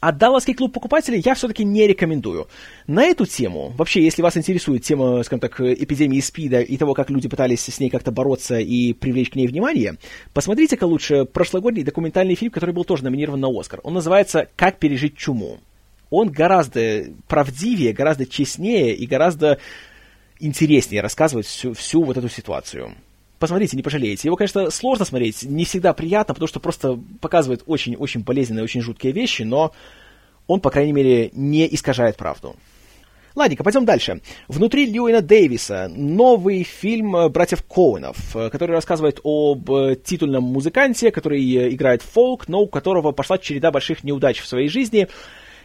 А 0.00 0.12
Далласский 0.12 0.54
клуб 0.54 0.72
покупателей 0.72 1.20
я 1.24 1.34
все-таки 1.34 1.64
не 1.64 1.88
рекомендую. 1.88 2.46
На 2.86 3.04
эту 3.06 3.26
тему, 3.26 3.72
вообще, 3.76 4.00
если 4.04 4.22
вас 4.22 4.36
интересует 4.36 4.84
тема, 4.84 5.24
скажем 5.24 5.40
так, 5.40 5.60
эпидемии 5.60 6.20
СПИДа 6.20 6.60
и 6.60 6.76
того, 6.76 6.94
как 6.94 7.10
люди 7.10 7.28
пытались 7.28 7.64
с 7.64 7.80
ней 7.80 7.90
как-то 7.90 8.12
бороться 8.12 8.60
и 8.60 8.92
привлечь 8.92 9.30
к 9.30 9.34
ней 9.34 9.48
внимание, 9.48 9.96
посмотрите-ка 10.32 10.84
лучше 10.84 11.24
прошлогодний 11.24 11.82
документальный 11.82 12.36
фильм, 12.36 12.52
который 12.52 12.72
был 12.72 12.84
тоже 12.84 13.02
номинирован 13.02 13.40
на 13.40 13.48
Оскар. 13.48 13.80
Он 13.82 13.94
называется 13.94 14.48
«Как 14.54 14.78
пережить 14.78 15.16
чуму». 15.16 15.58
Он 16.10 16.28
гораздо 16.28 17.06
правдивее, 17.26 17.92
гораздо 17.92 18.24
честнее 18.24 18.94
и 18.94 19.04
гораздо 19.04 19.58
интереснее 20.40 21.02
рассказывать 21.02 21.46
всю, 21.46 21.72
всю 21.74 22.02
вот 22.02 22.16
эту 22.16 22.28
ситуацию. 22.28 22.94
Посмотрите, 23.38 23.76
не 23.76 23.82
пожалеете. 23.82 24.28
Его, 24.28 24.36
конечно, 24.36 24.70
сложно 24.70 25.04
смотреть, 25.04 25.44
не 25.44 25.64
всегда 25.64 25.92
приятно, 25.92 26.34
потому 26.34 26.48
что 26.48 26.58
просто 26.58 26.98
показывает 27.20 27.62
очень-очень 27.66 28.22
болезненные, 28.24 28.64
очень 28.64 28.80
жуткие 28.80 29.12
вещи, 29.12 29.42
но 29.42 29.72
он, 30.46 30.60
по 30.60 30.70
крайней 30.70 30.92
мере, 30.92 31.30
не 31.32 31.72
искажает 31.72 32.16
правду. 32.16 32.56
Ладненько, 33.36 33.62
пойдем 33.62 33.84
дальше. 33.84 34.20
Внутри 34.48 34.86
Льюина 34.86 35.20
Дэвиса 35.20 35.88
новый 35.94 36.64
фильм 36.64 37.30
братьев 37.30 37.62
Коуэнов, 37.62 38.16
который 38.32 38.72
рассказывает 38.72 39.20
об 39.22 39.70
титульном 40.02 40.42
музыканте, 40.42 41.12
который 41.12 41.72
играет 41.72 42.02
фолк, 42.02 42.48
но 42.48 42.62
у 42.62 42.66
которого 42.66 43.12
пошла 43.12 43.38
череда 43.38 43.70
больших 43.70 44.02
неудач 44.02 44.40
в 44.40 44.46
своей 44.46 44.68
жизни– 44.68 45.06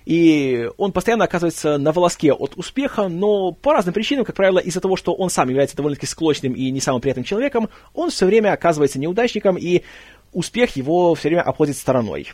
и 0.05 0.69
он 0.77 0.91
постоянно 0.91 1.25
оказывается 1.25 1.77
на 1.77 1.91
волоске 1.91 2.33
от 2.33 2.55
успеха, 2.55 3.07
но 3.07 3.51
по 3.51 3.73
разным 3.73 3.93
причинам, 3.93 4.25
как 4.25 4.35
правило, 4.35 4.59
из-за 4.59 4.81
того, 4.81 4.95
что 4.95 5.13
он 5.13 5.29
сам 5.29 5.49
является 5.49 5.75
довольно-таки 5.75 6.07
склочным 6.07 6.53
и 6.53 6.71
не 6.71 6.81
самым 6.81 7.01
приятным 7.01 7.23
человеком, 7.23 7.69
он 7.93 8.09
все 8.09 8.25
время 8.25 8.53
оказывается 8.53 8.99
неудачником, 8.99 9.57
и 9.57 9.83
успех 10.31 10.75
его 10.75 11.15
все 11.15 11.29
время 11.29 11.41
обходит 11.41 11.77
стороной. 11.77 12.27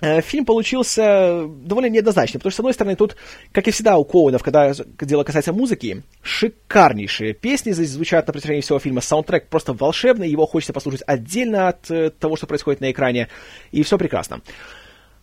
Э, 0.00 0.20
фильм 0.20 0.44
получился 0.44 1.46
довольно 1.46 1.88
неоднозначным, 1.88 2.40
потому 2.40 2.50
что, 2.50 2.56
с 2.56 2.60
одной 2.60 2.74
стороны, 2.74 2.96
тут, 2.96 3.16
как 3.52 3.66
и 3.66 3.70
всегда 3.70 3.96
у 3.96 4.04
Коунов, 4.04 4.42
когда 4.42 4.72
дело 5.00 5.24
касается 5.24 5.54
музыки, 5.54 6.02
шикарнейшие 6.22 7.32
песни 7.32 7.72
здесь 7.72 7.90
звучат 7.90 8.26
на 8.26 8.32
протяжении 8.34 8.60
всего 8.60 8.78
фильма. 8.78 9.00
Саундтрек 9.00 9.48
просто 9.48 9.72
волшебный, 9.72 10.28
его 10.28 10.46
хочется 10.46 10.74
послушать 10.74 11.02
отдельно 11.06 11.68
от 11.68 11.90
э, 11.90 12.10
того, 12.10 12.36
что 12.36 12.46
происходит 12.46 12.82
на 12.82 12.90
экране, 12.90 13.28
и 13.72 13.82
все 13.82 13.96
прекрасно. 13.96 14.42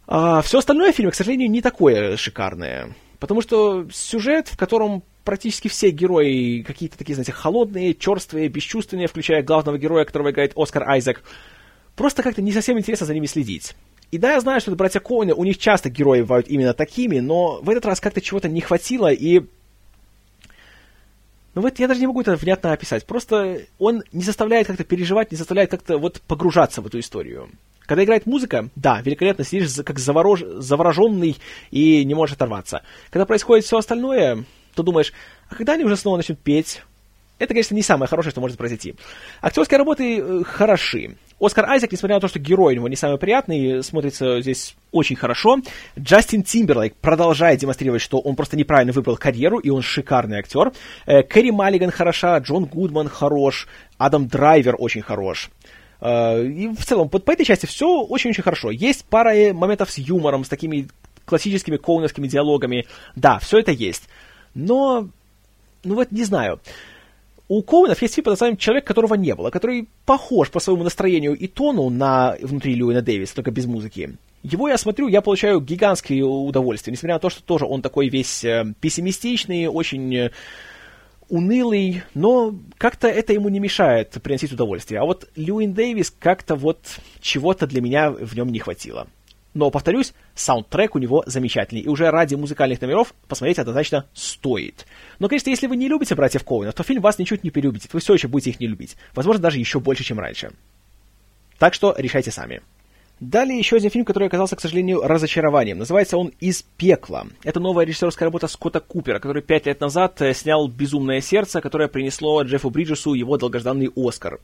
А 0.08 0.42
все 0.42 0.60
остальное 0.60 0.92
в 0.92 0.96
фильме, 0.96 1.12
к 1.12 1.16
сожалению, 1.16 1.50
не 1.50 1.62
такое 1.62 2.18
шикарное. 2.18 2.94
Потому 3.20 3.42
что 3.42 3.88
сюжет, 3.92 4.50
в 4.50 4.58
котором 4.58 5.04
практически 5.24 5.70
все 5.70 5.92
герои 5.92 6.62
какие-то 6.62 6.98
такие, 6.98 7.16
знаете, 7.16 7.32
холодные, 7.32 7.94
черствые, 7.94 8.50
бесчувственные, 8.50 9.08
включая 9.08 9.42
главного 9.44 9.78
героя, 9.78 10.04
которого 10.06 10.32
играет 10.32 10.54
Оскар 10.58 10.84
Айзек, 10.90 11.24
просто 11.96 12.24
как-то 12.24 12.42
не 12.42 12.52
совсем 12.52 12.78
интересно 12.78 13.06
за 13.06 13.14
ними 13.14 13.28
следить. 13.28 13.76
И 14.12 14.18
да, 14.18 14.34
я 14.34 14.42
знаю, 14.42 14.62
что 14.62 14.72
это 14.72 14.78
братья 14.78 15.00
Коуны, 15.00 15.34
у 15.34 15.44
них 15.44 15.58
часто 15.58 15.90
герои 15.90 16.22
бывают 16.22 16.48
именно 16.48 16.74
такими, 16.74 17.20
но 17.20 17.60
в 17.62 17.70
этот 17.70 17.86
раз 17.86 18.00
как-то 18.00 18.22
чего-то 18.22 18.50
не 18.50 18.62
хватило, 18.62 19.12
и... 19.12 19.40
Ну 21.56 21.62
вот 21.62 21.80
я 21.80 21.88
даже 21.88 22.00
не 22.00 22.08
могу 22.08 22.22
это 22.22 22.36
внятно 22.36 22.74
описать. 22.74 23.06
Просто 23.06 23.62
он 23.78 24.04
не 24.12 24.24
заставляет 24.24 24.68
как-то 24.68 24.84
переживать, 24.84 25.32
не 25.32 25.38
заставляет 25.38 25.72
как-то 25.72 25.98
вот 25.98 26.20
погружаться 26.28 26.82
в 26.82 26.88
эту 26.88 27.00
историю. 27.00 27.50
Когда 27.86 28.04
играет 28.04 28.26
музыка, 28.26 28.70
да, 28.76 29.02
великолепно 29.02 29.44
сидишь 29.44 29.74
как 29.86 30.00
заворож... 30.00 30.42
завороженный 30.42 31.38
и 31.72 32.06
не 32.06 32.14
можешь 32.14 32.36
оторваться. 32.36 32.82
Когда 33.10 33.26
происходит 33.26 33.66
все 33.66 33.78
остальное, 33.78 34.46
то 34.76 34.84
думаешь, 34.84 35.14
а 35.50 35.56
когда 35.56 35.74
они 35.74 35.84
уже 35.84 35.98
снова 35.98 36.18
начнут 36.18 36.40
петь? 36.40 36.82
Это, 37.40 37.54
конечно, 37.54 37.76
не 37.76 37.82
самое 37.82 38.08
хорошее, 38.08 38.32
что 38.32 38.42
может 38.42 38.58
произойти. 38.58 38.96
Актерские 39.42 39.78
работы 39.78 40.20
э, 40.20 40.44
хороши. 40.46 41.18
Оскар 41.40 41.66
Айзек, 41.66 41.92
несмотря 41.92 42.16
на 42.16 42.22
то, 42.22 42.28
что 42.28 42.40
герой 42.40 42.74
у 42.74 42.78
него 42.78 42.88
не 42.88 42.96
самый 42.96 43.18
приятный, 43.18 43.84
смотрится 43.84 44.40
здесь 44.40 44.76
очень 44.92 45.16
хорошо. 45.16 45.58
Джастин 46.00 46.44
Тимберлейк 46.44 46.96
продолжает 46.96 47.60
демонстрировать, 47.60 48.02
что 48.02 48.20
он 48.20 48.36
просто 48.36 48.56
неправильно 48.56 48.94
выбрал 48.94 49.18
карьеру, 49.18 49.58
и 49.58 49.70
он 49.70 49.82
шикарный 49.82 50.38
актер. 50.38 50.72
Э, 51.06 51.24
Кэрри 51.24 51.52
Маллиган 51.52 51.92
хороша, 51.92 52.38
Джон 52.38 52.66
Гудман 52.66 53.10
хорош, 53.10 53.68
Адам 53.98 54.28
Драйвер 54.28 54.76
очень 54.78 55.02
хорош. 55.02 55.50
Э, 56.04 56.46
и 56.46 56.68
в 56.68 56.86
целом, 56.86 57.08
по, 57.08 57.20
по 57.20 57.32
этой 57.32 57.46
части 57.46 57.66
все 57.66 58.02
очень-очень 58.04 58.44
хорошо. 58.44 58.72
Есть 58.72 59.06
пара 59.06 59.34
э, 59.34 59.54
моментов 59.54 59.90
с 59.90 59.98
юмором, 59.98 60.44
с 60.44 60.50
такими 60.50 60.88
классическими 61.26 61.78
коуновскими 61.78 62.28
диалогами. 62.28 62.86
Да, 63.16 63.40
все 63.40 63.60
это 63.60 63.72
есть. 63.72 64.04
Но, 64.54 65.08
ну 65.84 65.96
вот 65.96 66.12
не 66.12 66.26
знаю. 66.26 66.60
У 67.48 67.62
Коуэнов 67.62 68.02
есть 68.02 68.16
типа, 68.16 68.32
названием 68.32 68.58
человек, 68.58 68.86
которого 68.86 69.16
не 69.16 69.36
было, 69.36 69.50
который 69.50 69.88
похож 70.06 70.50
по 70.50 70.60
своему 70.60 70.84
настроению 70.84 71.36
и 71.36 71.48
тону 71.48 71.90
на 71.90 72.36
внутри 72.42 72.74
Льюина 72.74 73.02
Дэвиса, 73.02 73.36
только 73.36 73.52
без 73.52 73.66
музыки. 73.66 74.18
Его 74.44 74.68
я 74.68 74.78
смотрю, 74.78 75.08
я 75.08 75.22
получаю 75.22 75.62
гигантское 75.62 76.24
удовольствие, 76.24 76.94
несмотря 76.94 77.16
на 77.16 77.20
то, 77.20 77.30
что 77.30 77.44
тоже 77.44 77.66
он 77.66 77.82
такой 77.82 78.10
весь 78.10 78.44
э, 78.44 78.66
пессимистичный, 78.82 79.68
очень 79.68 80.32
унылый, 81.34 82.04
но 82.14 82.56
как-то 82.78 83.08
это 83.08 83.34
ему 83.34 83.50
не 83.50 83.60
мешает 83.60 84.12
приносить 84.22 84.54
удовольствие. 84.54 85.02
А 85.02 85.04
вот 85.04 85.28
Льюин 85.36 85.74
Дэвис 85.74 86.14
как-то 86.20 86.56
вот 86.56 87.00
чего-то 87.22 87.66
для 87.66 87.82
меня 87.82 88.12
в 88.12 88.36
нем 88.36 88.52
не 88.52 88.60
хватило. 88.60 89.08
Но, 89.56 89.72
повторюсь, 89.72 90.14
саундтрек 90.36 90.94
у 90.94 91.00
него 91.00 91.24
замечательный, 91.26 91.82
и 91.82 91.88
уже 91.88 92.12
ради 92.12 92.36
музыкальных 92.36 92.82
номеров 92.82 93.16
посмотреть 93.28 93.58
однозначно 93.58 94.06
стоит. 94.14 94.86
Но, 95.18 95.28
конечно, 95.28 95.50
если 95.50 95.66
вы 95.66 95.76
не 95.76 95.88
любите 95.88 96.14
«Братьев 96.14 96.44
Коуэнов», 96.44 96.76
то 96.76 96.84
фильм 96.84 97.02
вас 97.02 97.18
ничуть 97.18 97.44
не 97.44 97.50
переубедит, 97.50 97.92
вы 97.94 98.00
все 98.00 98.14
еще 98.14 98.28
будете 98.28 98.52
их 98.52 98.60
не 98.60 98.68
любить. 98.68 98.96
Возможно, 99.16 99.42
даже 99.42 99.58
еще 99.58 99.80
больше, 99.80 100.04
чем 100.04 100.20
раньше. 100.20 100.52
Так 101.58 101.74
что 101.74 101.96
решайте 101.98 102.30
сами. 102.30 102.62
Далее 103.20 103.58
еще 103.58 103.78
один 103.78 103.90
фильм, 103.90 104.06
который 104.06 104.28
оказался, 104.28 104.56
к 104.56 104.62
сожалению, 104.62 105.02
разочарованием. 105.02 105.78
Называется 105.78 106.18
он 106.18 106.34
«Из 106.40 106.64
пекла». 106.64 107.26
Это 107.44 107.60
новая 107.60 107.86
режиссерская 107.86 108.28
работа 108.28 108.48
Скотта 108.48 108.80
Купера, 108.80 109.20
который 109.20 109.42
пять 109.42 109.66
лет 109.66 109.80
назад 109.80 110.22
э, 110.22 110.34
снял 110.34 110.68
«Безумное 110.68 111.22
сердце», 111.22 111.62
которое 111.62 111.88
принесло 111.88 112.42
Джеффу 112.42 112.70
Бриджесу 112.70 113.14
его 113.14 113.38
долгожданный 113.38 113.92
«Оскар». 113.96 114.40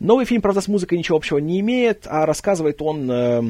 Новый 0.00 0.24
фильм, 0.24 0.42
правда, 0.42 0.60
с 0.60 0.68
музыкой 0.68 0.98
ничего 0.98 1.16
общего 1.16 1.38
не 1.38 1.60
имеет, 1.60 2.06
а 2.06 2.24
рассказывает 2.24 2.80
он 2.80 3.10
э, 3.10 3.42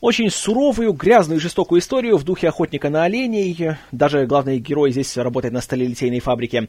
очень 0.00 0.30
суровую, 0.30 0.92
грязную 0.92 1.38
и 1.38 1.42
жестокую 1.42 1.80
историю 1.80 2.16
в 2.18 2.24
духе 2.24 2.48
охотника 2.48 2.88
на 2.88 3.04
оленей. 3.04 3.76
Даже 3.90 4.26
главный 4.26 4.58
герой 4.58 4.92
здесь 4.92 5.16
работает 5.16 5.52
на 5.52 5.60
сталелитейной 5.60 6.20
фабрике. 6.20 6.68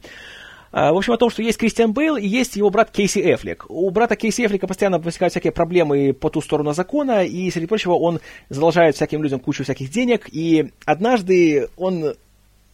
в 0.72 0.96
общем, 0.96 1.12
о 1.12 1.16
том, 1.16 1.30
что 1.30 1.42
есть 1.42 1.58
Кристиан 1.58 1.92
Бейл 1.92 2.16
и 2.16 2.26
есть 2.26 2.56
его 2.56 2.70
брат 2.70 2.90
Кейси 2.90 3.18
Эфлик. 3.18 3.66
У 3.68 3.90
брата 3.90 4.16
Кейси 4.16 4.46
Эфлика 4.46 4.66
постоянно 4.66 4.98
возникают 4.98 5.32
всякие 5.32 5.52
проблемы 5.52 6.12
по 6.12 6.30
ту 6.30 6.40
сторону 6.40 6.72
закона, 6.72 7.24
и, 7.24 7.50
среди 7.50 7.66
прочего, 7.66 7.94
он 7.94 8.20
задолжает 8.48 8.96
всяким 8.96 9.22
людям 9.22 9.40
кучу 9.40 9.64
всяких 9.64 9.90
денег, 9.90 10.28
и 10.30 10.70
однажды 10.84 11.68
он 11.76 12.14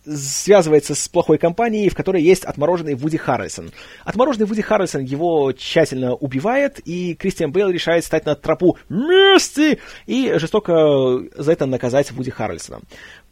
связывается 0.07 0.95
с 0.95 1.09
плохой 1.09 1.39
компанией, 1.39 1.89
в 1.89 1.95
которой 1.95 2.23
есть 2.23 2.45
отмороженный 2.45 2.95
Вуди 2.95 3.17
Харрельсон. 3.17 3.73
Отмороженный 4.05 4.47
Вуди 4.47 4.63
Харрельсон 4.63 5.03
его 5.03 5.53
тщательно 5.53 6.15
убивает, 6.15 6.79
и 6.85 7.15
Кристиан 7.15 7.51
Бейл 7.51 7.71
решает 7.71 8.05
стать 8.05 8.27
на 8.27 8.35
тропу 8.35 8.79
мести 8.89 9.79
и 10.07 10.35
жестоко 10.37 11.21
за 11.35 11.53
это 11.53 11.67
наказать 11.67 12.13
Вуди 12.13 12.31
Харрельсона. 12.31 12.81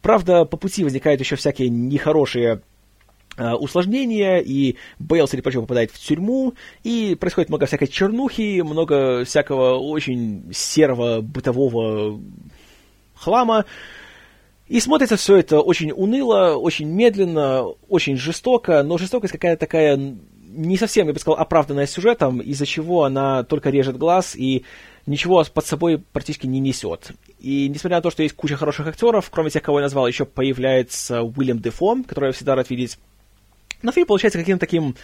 Правда, 0.01 0.45
по 0.45 0.57
пути 0.57 0.83
возникают 0.83 1.21
еще 1.21 1.35
всякие 1.35 1.69
нехорошие 1.69 2.61
усложнения, 3.37 4.37
и 4.37 4.75
Бейл, 4.99 5.27
среди 5.27 5.41
прочего, 5.41 5.61
попадает 5.61 5.91
в 5.91 5.99
тюрьму, 5.99 6.53
и 6.83 7.15
происходит 7.19 7.49
много 7.49 7.65
всякой 7.65 7.87
чернухи, 7.87 8.61
много 8.61 9.25
всякого 9.25 9.77
очень 9.77 10.51
серого 10.53 11.21
бытового 11.21 12.19
хлама, 13.15 13.65
и 14.67 14.79
смотрится 14.79 15.15
все 15.15 15.37
это 15.37 15.61
очень 15.61 15.91
уныло, 15.91 16.55
очень 16.55 16.87
медленно, 16.87 17.65
очень 17.87 18.17
жестоко, 18.17 18.81
но 18.83 18.97
жестокость 18.97 19.33
какая-то 19.33 19.59
такая 19.59 19.97
не 19.97 20.77
совсем, 20.77 21.07
я 21.07 21.13
бы 21.13 21.19
сказал, 21.19 21.39
оправданная 21.39 21.85
сюжетом, 21.85 22.39
из-за 22.39 22.65
чего 22.65 23.03
она 23.03 23.43
только 23.43 23.69
режет 23.69 23.97
глаз 23.97 24.35
и 24.35 24.63
ничего 25.05 25.43
под 25.53 25.65
собой 25.65 25.99
практически 25.99 26.47
не 26.47 26.59
несет. 26.59 27.11
И 27.39 27.67
несмотря 27.69 27.97
на 27.97 28.01
то, 28.01 28.09
что 28.09 28.23
есть 28.23 28.35
куча 28.35 28.55
хороших 28.55 28.87
актеров, 28.87 29.29
кроме 29.29 29.49
тех, 29.49 29.61
кого 29.61 29.79
я 29.79 29.85
назвал, 29.85 30.07
еще 30.07 30.25
появляется 30.25 31.21
Уильям 31.21 31.59
Дефо, 31.59 31.97
которого 32.07 32.27
я 32.27 32.33
всегда 32.33 32.55
рад 32.55 32.69
видеть 32.69 32.97
но 33.85 33.91
фильм 33.91 34.07
получается 34.07 34.39
каким-то 34.39 34.65
таким 34.65 34.95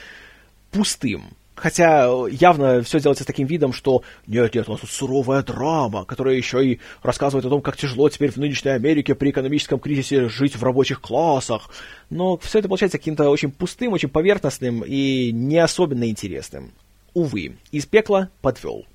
пустым. 0.71 1.23
Хотя 1.53 2.09
явно 2.31 2.81
все 2.81 2.99
делается 2.99 3.23
с 3.23 3.27
таким 3.27 3.45
видом, 3.45 3.71
что 3.71 4.01
нет, 4.25 4.55
нет, 4.55 4.67
у 4.67 4.71
нас 4.71 4.81
тут 4.81 4.89
суровая 4.89 5.43
драма, 5.43 6.05
которая 6.05 6.35
еще 6.35 6.65
и 6.65 6.79
рассказывает 7.03 7.45
о 7.45 7.49
том, 7.49 7.61
как 7.61 7.77
тяжело 7.77 8.09
теперь 8.09 8.31
в 8.31 8.37
нынешней 8.37 8.71
Америке 8.71 9.13
при 9.13 9.29
экономическом 9.29 9.79
кризисе 9.79 10.27
жить 10.27 10.55
в 10.55 10.63
рабочих 10.63 11.01
классах. 11.01 11.69
Но 12.09 12.37
все 12.37 12.59
это 12.59 12.67
получается 12.67 12.97
каким-то 12.97 13.29
очень 13.29 13.51
пустым, 13.51 13.93
очень 13.93 14.09
поверхностным 14.09 14.83
и 14.83 15.31
не 15.31 15.59
особенно 15.59 16.09
интересным. 16.09 16.71
Увы, 17.13 17.57
из 17.71 17.85
пекла 17.85 18.29
подвел. 18.41 18.85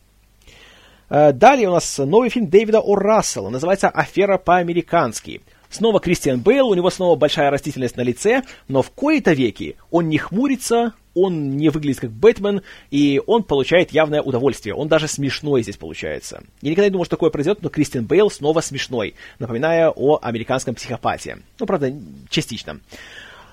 Э, 1.09 1.32
далее 1.32 1.68
у 1.68 1.72
нас 1.72 1.99
новый 1.99 2.30
фильм 2.30 2.49
Дэвида 2.49 2.80
О. 2.80 2.97
Рассела, 2.97 3.49
называется 3.51 3.89
«Афера 3.91 4.39
по-американски». 4.39 5.43
Снова 5.77 6.01
Кристиан 6.01 6.41
Бейл, 6.41 6.68
у 6.68 6.74
него 6.74 6.89
снова 6.89 7.16
большая 7.16 7.51
растительность 7.51 7.99
на 7.99 8.01
лице, 8.01 8.45
но 8.66 8.81
в 8.81 8.91
кои-то 8.93 9.35
веки 9.35 9.77
он 9.91 10.09
не 10.09 10.16
хмурится, 10.16 10.95
он 11.12 11.59
не 11.59 11.68
выглядит 11.68 12.01
как 12.01 12.11
Бэтмен, 12.12 12.62
и 12.91 13.20
он 13.27 13.43
получает 13.43 13.93
явное 13.93 14.22
удовольствие. 14.22 14.74
Он 14.74 14.89
даже 14.89 15.07
смешной 15.07 15.62
здесь 15.62 15.77
получается. 15.77 16.43
Я 16.62 16.70
никогда 16.70 16.87
не 16.87 16.93
думал, 16.93 17.05
что 17.05 17.16
такое 17.16 17.29
произойдет, 17.29 17.62
но 17.62 17.68
Кристиан 17.68 18.07
Бейл 18.07 18.31
снова 18.31 18.62
смешной, 18.62 19.16
напоминая 19.39 19.91
о 19.91 20.18
американском 20.22 20.74
психопате. 20.74 21.41
Ну, 21.61 21.66
правда, 21.66 21.93
частично. 22.31 22.81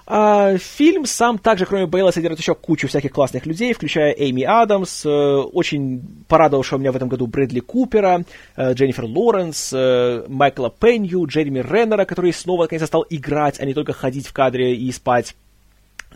А, 0.05 0.57
фильм 0.57 1.05
сам 1.05 1.37
также, 1.37 1.65
кроме 1.65 1.85
Бейла, 1.85 2.11
содержит 2.11 2.39
еще 2.39 2.55
кучу 2.55 2.87
всяких 2.87 3.11
классных 3.11 3.45
людей, 3.45 3.73
включая 3.73 4.11
Эйми 4.11 4.43
Адамс, 4.43 5.05
э, 5.05 5.09
очень 5.09 6.01
порадовавшего 6.27 6.79
меня 6.79 6.91
в 6.91 6.95
этом 6.97 7.07
году 7.07 7.25
Брэдли 7.25 7.61
Купера, 7.61 8.25
э, 8.57 8.73
Дженнифер 8.73 9.05
Лоренс, 9.05 9.71
э, 9.73 10.25
Майкла 10.27 10.69
Пенью, 10.69 11.25
Джереми 11.25 11.59
Реннера, 11.59 12.03
который 12.03 12.33
снова 12.33 12.63
наконец 12.63 12.85
стал 12.85 13.05
играть, 13.09 13.61
а 13.61 13.65
не 13.65 13.73
только 13.73 13.93
ходить 13.93 14.27
в 14.27 14.33
кадре 14.33 14.75
и 14.75 14.91
спать. 14.91 15.35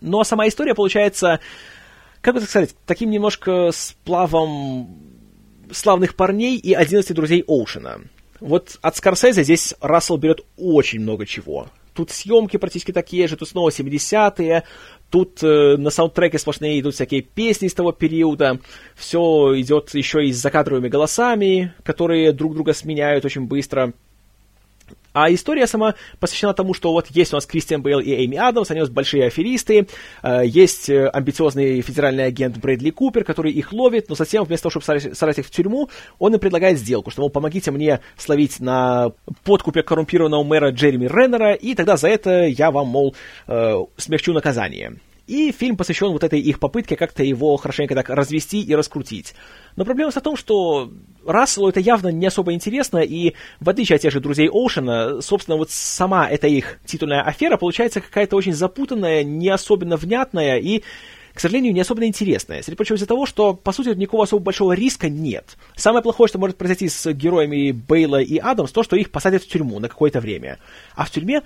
Но 0.02 0.24
сама 0.26 0.48
история 0.50 0.76
получается, 0.76 1.40
как 2.22 2.34
бы 2.34 2.42
так 2.42 2.50
сказать, 2.50 2.76
таким 2.86 3.10
немножко 3.10 3.72
сплавом 3.72 4.90
славных 5.72 6.16
парней 6.16 6.58
и 6.58 6.74
11 6.74 7.16
друзей 7.16 7.44
Оушена. 7.48 8.02
Вот 8.40 8.78
от 8.82 8.96
Скорсезе 8.98 9.44
здесь 9.44 9.74
Рассел 9.82 10.18
берет 10.18 10.42
очень 10.58 11.00
много 11.00 11.26
чего. 11.26 11.68
Тут 11.98 12.12
съемки 12.12 12.58
практически 12.58 12.92
такие 12.92 13.28
же, 13.28 13.38
тут 13.38 13.50
снова 13.50 13.70
70-е, 13.70 14.64
тут 15.10 15.42
э, 15.42 15.78
на 15.78 15.90
саундтреке 15.90 16.38
сплошные 16.38 16.80
идут 16.80 16.94
всякие 16.94 17.24
песни 17.24 17.66
из 17.66 17.74
того 17.74 17.92
периода, 17.92 18.60
все 18.96 19.60
идет 19.60 19.96
еще 19.96 20.24
и 20.24 20.32
с 20.32 20.38
закадровыми 20.38 20.90
голосами, 20.90 21.74
которые 21.84 22.34
друг 22.34 22.54
друга 22.54 22.74
сменяют 22.74 23.26
очень 23.26 23.48
быстро. 23.48 23.94
А 25.20 25.34
история 25.34 25.66
сама 25.66 25.96
посвящена 26.20 26.54
тому, 26.54 26.76
что 26.76 26.92
вот 26.92 27.08
есть 27.10 27.34
у 27.34 27.38
нас 27.38 27.48
Кристиан 27.48 27.82
Бейл 27.82 28.00
и 28.00 28.24
Эми 28.24 28.38
Адамс, 28.38 28.70
они 28.70 28.82
у 28.82 28.84
нас 28.84 28.92
большие 28.92 29.26
аферисты, 29.26 29.88
э, 30.22 30.42
есть 30.46 30.92
э, 30.92 31.08
амбициозный 31.08 31.82
федеральный 31.82 32.26
агент 32.26 32.58
Брэдли 32.58 32.92
Купер, 32.92 33.24
который 33.24 33.52
их 33.52 33.74
ловит, 33.74 34.10
но 34.10 34.16
затем 34.16 34.44
вместо 34.44 34.70
того, 34.70 34.80
чтобы 34.80 35.16
сажать 35.16 35.40
их 35.40 35.48
в 35.48 35.50
тюрьму, 35.50 35.90
он 36.20 36.36
им 36.36 36.40
предлагает 36.40 36.78
сделку, 36.78 37.10
что, 37.10 37.22
мол, 37.22 37.32
помогите 37.32 37.72
мне 37.72 38.02
словить 38.16 38.60
на 38.60 39.12
подкупе 39.44 39.82
коррумпированного 39.82 40.44
мэра 40.44 40.70
Джереми 40.70 41.08
Реннера, 41.08 41.54
и 41.54 41.74
тогда 41.74 41.98
за 41.98 42.10
это 42.10 42.46
я 42.46 42.70
вам, 42.70 42.86
мол, 42.90 43.16
э, 43.48 43.86
смягчу 43.98 44.34
наказание. 44.34 44.98
И 45.28 45.52
фильм 45.52 45.76
посвящен 45.76 46.12
вот 46.12 46.24
этой 46.24 46.40
их 46.40 46.60
попытке 46.60 46.96
как-то 46.96 47.22
его 47.22 47.56
хорошенько 47.58 47.94
так 47.96 48.10
развести 48.10 48.62
и 48.62 48.74
раскрутить. 48.74 49.36
Но 49.76 49.84
проблема 49.84 50.12
в 50.12 50.22
том, 50.22 50.38
что 50.38 50.90
Расселу 51.26 51.68
это 51.68 51.82
явно 51.82 52.08
не 52.08 52.26
особо 52.26 52.54
интересно, 52.54 53.00
и 53.00 53.34
в 53.60 53.70
отличие 53.70 53.98
от 53.98 54.02
тех 54.02 54.14
же 54.14 54.22
друзей 54.22 54.50
Оушена, 54.50 55.22
собственно, 55.22 55.58
вот 55.58 55.70
сама 55.70 56.30
эта 56.30 56.48
их 56.48 56.80
титульная 56.86 57.22
афера 57.22 57.58
получается 57.58 58.00
какая-то 58.00 58.38
очень 58.38 58.54
запутанная, 58.54 59.24
не 59.24 59.50
особенно 59.50 59.98
внятная 59.98 60.58
и 60.58 60.84
к 61.34 61.40
сожалению, 61.40 61.72
не 61.72 61.82
особенно 61.82 62.06
интересная. 62.06 62.64
Среди 62.64 62.76
прочего 62.76 62.96
из-за 62.96 63.06
того, 63.06 63.28
что, 63.28 63.54
по 63.54 63.72
сути, 63.72 63.90
никакого 63.90 64.24
особо 64.24 64.42
большого 64.42 64.74
риска 64.74 65.08
нет. 65.08 65.56
Самое 65.76 66.02
плохое, 66.02 66.28
что 66.28 66.40
может 66.40 66.58
произойти 66.58 66.90
с 66.90 67.14
героями 67.14 67.70
Бейла 67.70 68.20
и 68.20 68.40
Адамс, 68.40 68.72
то, 68.72 68.82
что 68.82 68.96
их 68.96 69.12
посадят 69.12 69.44
в 69.44 69.48
тюрьму 69.48 69.78
на 69.78 69.88
какое-то 69.88 70.20
время. 70.20 70.58
А 70.96 71.06
в 71.06 71.12
тюрьме 71.12 71.44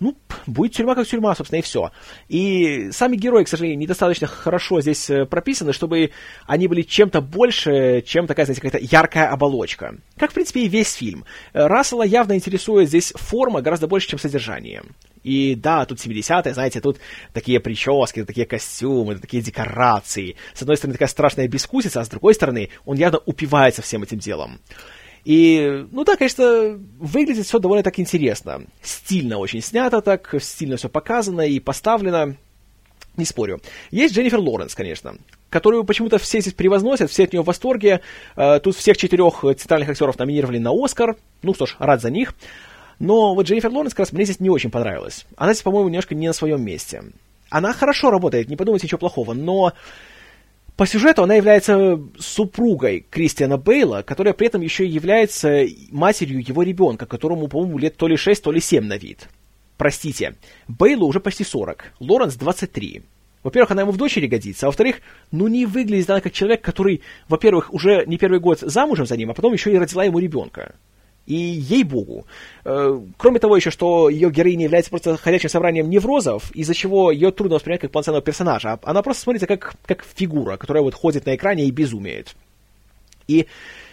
ну, 0.00 0.16
будет 0.46 0.72
тюрьма 0.72 0.94
как 0.94 1.06
тюрьма, 1.06 1.34
собственно, 1.34 1.60
и 1.60 1.62
все. 1.62 1.90
И 2.28 2.90
сами 2.90 3.16
герои, 3.16 3.44
к 3.44 3.48
сожалению, 3.48 3.78
недостаточно 3.78 4.26
хорошо 4.26 4.80
здесь 4.80 5.08
э, 5.10 5.24
прописаны, 5.24 5.72
чтобы 5.72 6.10
они 6.46 6.68
были 6.68 6.82
чем-то 6.82 7.20
больше, 7.20 8.02
чем 8.02 8.26
такая, 8.26 8.46
знаете, 8.46 8.60
какая-то 8.60 8.86
яркая 8.90 9.28
оболочка. 9.28 9.96
Как, 10.16 10.30
в 10.30 10.34
принципе, 10.34 10.64
и 10.64 10.68
весь 10.68 10.92
фильм. 10.92 11.24
Э, 11.52 11.66
Рассела 11.66 12.02
явно 12.02 12.34
интересует 12.34 12.88
здесь 12.88 13.12
форма 13.16 13.62
гораздо 13.62 13.86
больше, 13.86 14.08
чем 14.08 14.18
содержание. 14.18 14.82
И 15.26 15.56
да, 15.56 15.84
тут 15.86 15.98
70-е, 15.98 16.54
знаете, 16.54 16.80
тут 16.80 16.98
такие 17.32 17.58
прически, 17.58 18.22
такие 18.24 18.46
костюмы, 18.46 19.16
такие 19.16 19.42
декорации. 19.42 20.36
С 20.54 20.62
одной 20.62 20.76
стороны, 20.76 20.92
такая 20.94 21.08
страшная 21.08 21.48
бескусица, 21.48 22.00
а 22.00 22.04
с 22.04 22.08
другой 22.08 22.34
стороны, 22.34 22.70
он 22.84 22.96
явно 22.96 23.18
упивается 23.26 23.82
всем 23.82 24.04
этим 24.04 24.18
делом. 24.18 24.60
И, 25.26 25.84
ну 25.90 26.04
да, 26.04 26.14
конечно, 26.14 26.78
выглядит 27.00 27.46
все 27.46 27.58
довольно 27.58 27.82
так 27.82 27.98
интересно. 27.98 28.62
Стильно 28.80 29.38
очень 29.38 29.60
снято 29.60 30.00
так, 30.00 30.32
стильно 30.40 30.76
все 30.76 30.88
показано 30.88 31.40
и 31.40 31.58
поставлено. 31.58 32.36
Не 33.16 33.24
спорю. 33.24 33.60
Есть 33.90 34.14
Дженнифер 34.14 34.38
Лоренс, 34.38 34.76
конечно, 34.76 35.16
которую 35.50 35.82
почему-то 35.82 36.18
все 36.18 36.40
здесь 36.40 36.52
превозносят, 36.52 37.10
все 37.10 37.24
от 37.24 37.32
нее 37.32 37.42
в 37.42 37.46
восторге. 37.46 38.02
Э, 38.36 38.60
тут 38.60 38.76
всех 38.76 38.98
четырех 38.98 39.40
центральных 39.40 39.88
актеров 39.88 40.16
номинировали 40.16 40.58
на 40.58 40.70
Оскар. 40.70 41.16
Ну 41.42 41.54
что 41.54 41.66
ж, 41.66 41.74
рад 41.80 42.00
за 42.00 42.10
них. 42.10 42.32
Но 43.00 43.34
вот 43.34 43.46
Дженнифер 43.46 43.72
Лоренс 43.72 43.94
как 43.94 44.00
раз 44.00 44.12
мне 44.12 44.24
здесь 44.24 44.38
не 44.38 44.50
очень 44.50 44.70
понравилась. 44.70 45.26
Она 45.36 45.54
здесь, 45.54 45.64
по-моему, 45.64 45.88
немножко 45.88 46.14
не 46.14 46.28
на 46.28 46.34
своем 46.34 46.62
месте. 46.62 47.02
Она 47.50 47.72
хорошо 47.72 48.10
работает, 48.10 48.48
не 48.48 48.54
подумайте 48.54 48.86
ничего 48.86 48.98
плохого, 48.98 49.32
но 49.32 49.72
по 50.76 50.86
сюжету 50.86 51.22
она 51.22 51.34
является 51.34 51.98
супругой 52.18 53.06
Кристиана 53.10 53.56
Бейла, 53.56 54.02
которая 54.02 54.34
при 54.34 54.46
этом 54.46 54.60
еще 54.60 54.86
и 54.86 54.90
является 54.90 55.64
матерью 55.90 56.46
его 56.46 56.62
ребенка, 56.62 57.06
которому, 57.06 57.48
по-моему, 57.48 57.78
лет 57.78 57.96
то 57.96 58.06
ли 58.06 58.16
6, 58.16 58.42
то 58.42 58.52
ли 58.52 58.60
7 58.60 58.84
на 58.84 58.98
вид. 58.98 59.28
Простите, 59.78 60.36
Бейлу 60.68 61.06
уже 61.06 61.20
почти 61.20 61.44
40, 61.44 61.92
Лоренс 62.00 62.36
23. 62.36 63.02
Во-первых, 63.42 63.70
она 63.70 63.82
ему 63.82 63.92
в 63.92 63.96
дочери 63.96 64.26
годится, 64.26 64.66
а 64.66 64.68
во-вторых, 64.68 64.96
ну 65.30 65.48
не 65.48 65.66
выглядит 65.66 66.10
она 66.10 66.20
как 66.20 66.32
человек, 66.32 66.62
который, 66.62 67.02
во-первых, 67.28 67.72
уже 67.72 68.04
не 68.06 68.18
первый 68.18 68.40
год 68.40 68.60
замужем 68.60 69.06
за 69.06 69.16
ним, 69.16 69.30
а 69.30 69.34
потом 69.34 69.52
еще 69.52 69.72
и 69.72 69.78
родила 69.78 70.04
ему 70.04 70.18
ребенка. 70.18 70.74
И 71.26 71.34
ей-богу. 71.34 72.24
Э, 72.64 73.00
кроме 73.16 73.40
того 73.40 73.56
еще, 73.56 73.70
что 73.70 74.08
ее 74.08 74.30
героиня 74.30 74.64
является 74.64 74.90
просто 74.90 75.16
ходячим 75.16 75.48
собранием 75.48 75.90
неврозов, 75.90 76.50
из-за 76.52 76.72
чего 76.72 77.10
ее 77.10 77.32
трудно 77.32 77.56
воспринять 77.56 77.80
как 77.80 77.90
полноценного 77.90 78.22
персонажа. 78.22 78.78
Она 78.84 79.02
просто 79.02 79.24
смотрится 79.24 79.46
как, 79.46 79.74
как 79.86 80.04
фигура, 80.04 80.56
которая 80.56 80.82
вот 80.84 80.94
ходит 80.94 81.26
на 81.26 81.34
экране 81.34 81.64
и 81.64 81.70
безумеет. 81.72 82.36
И 83.26 83.46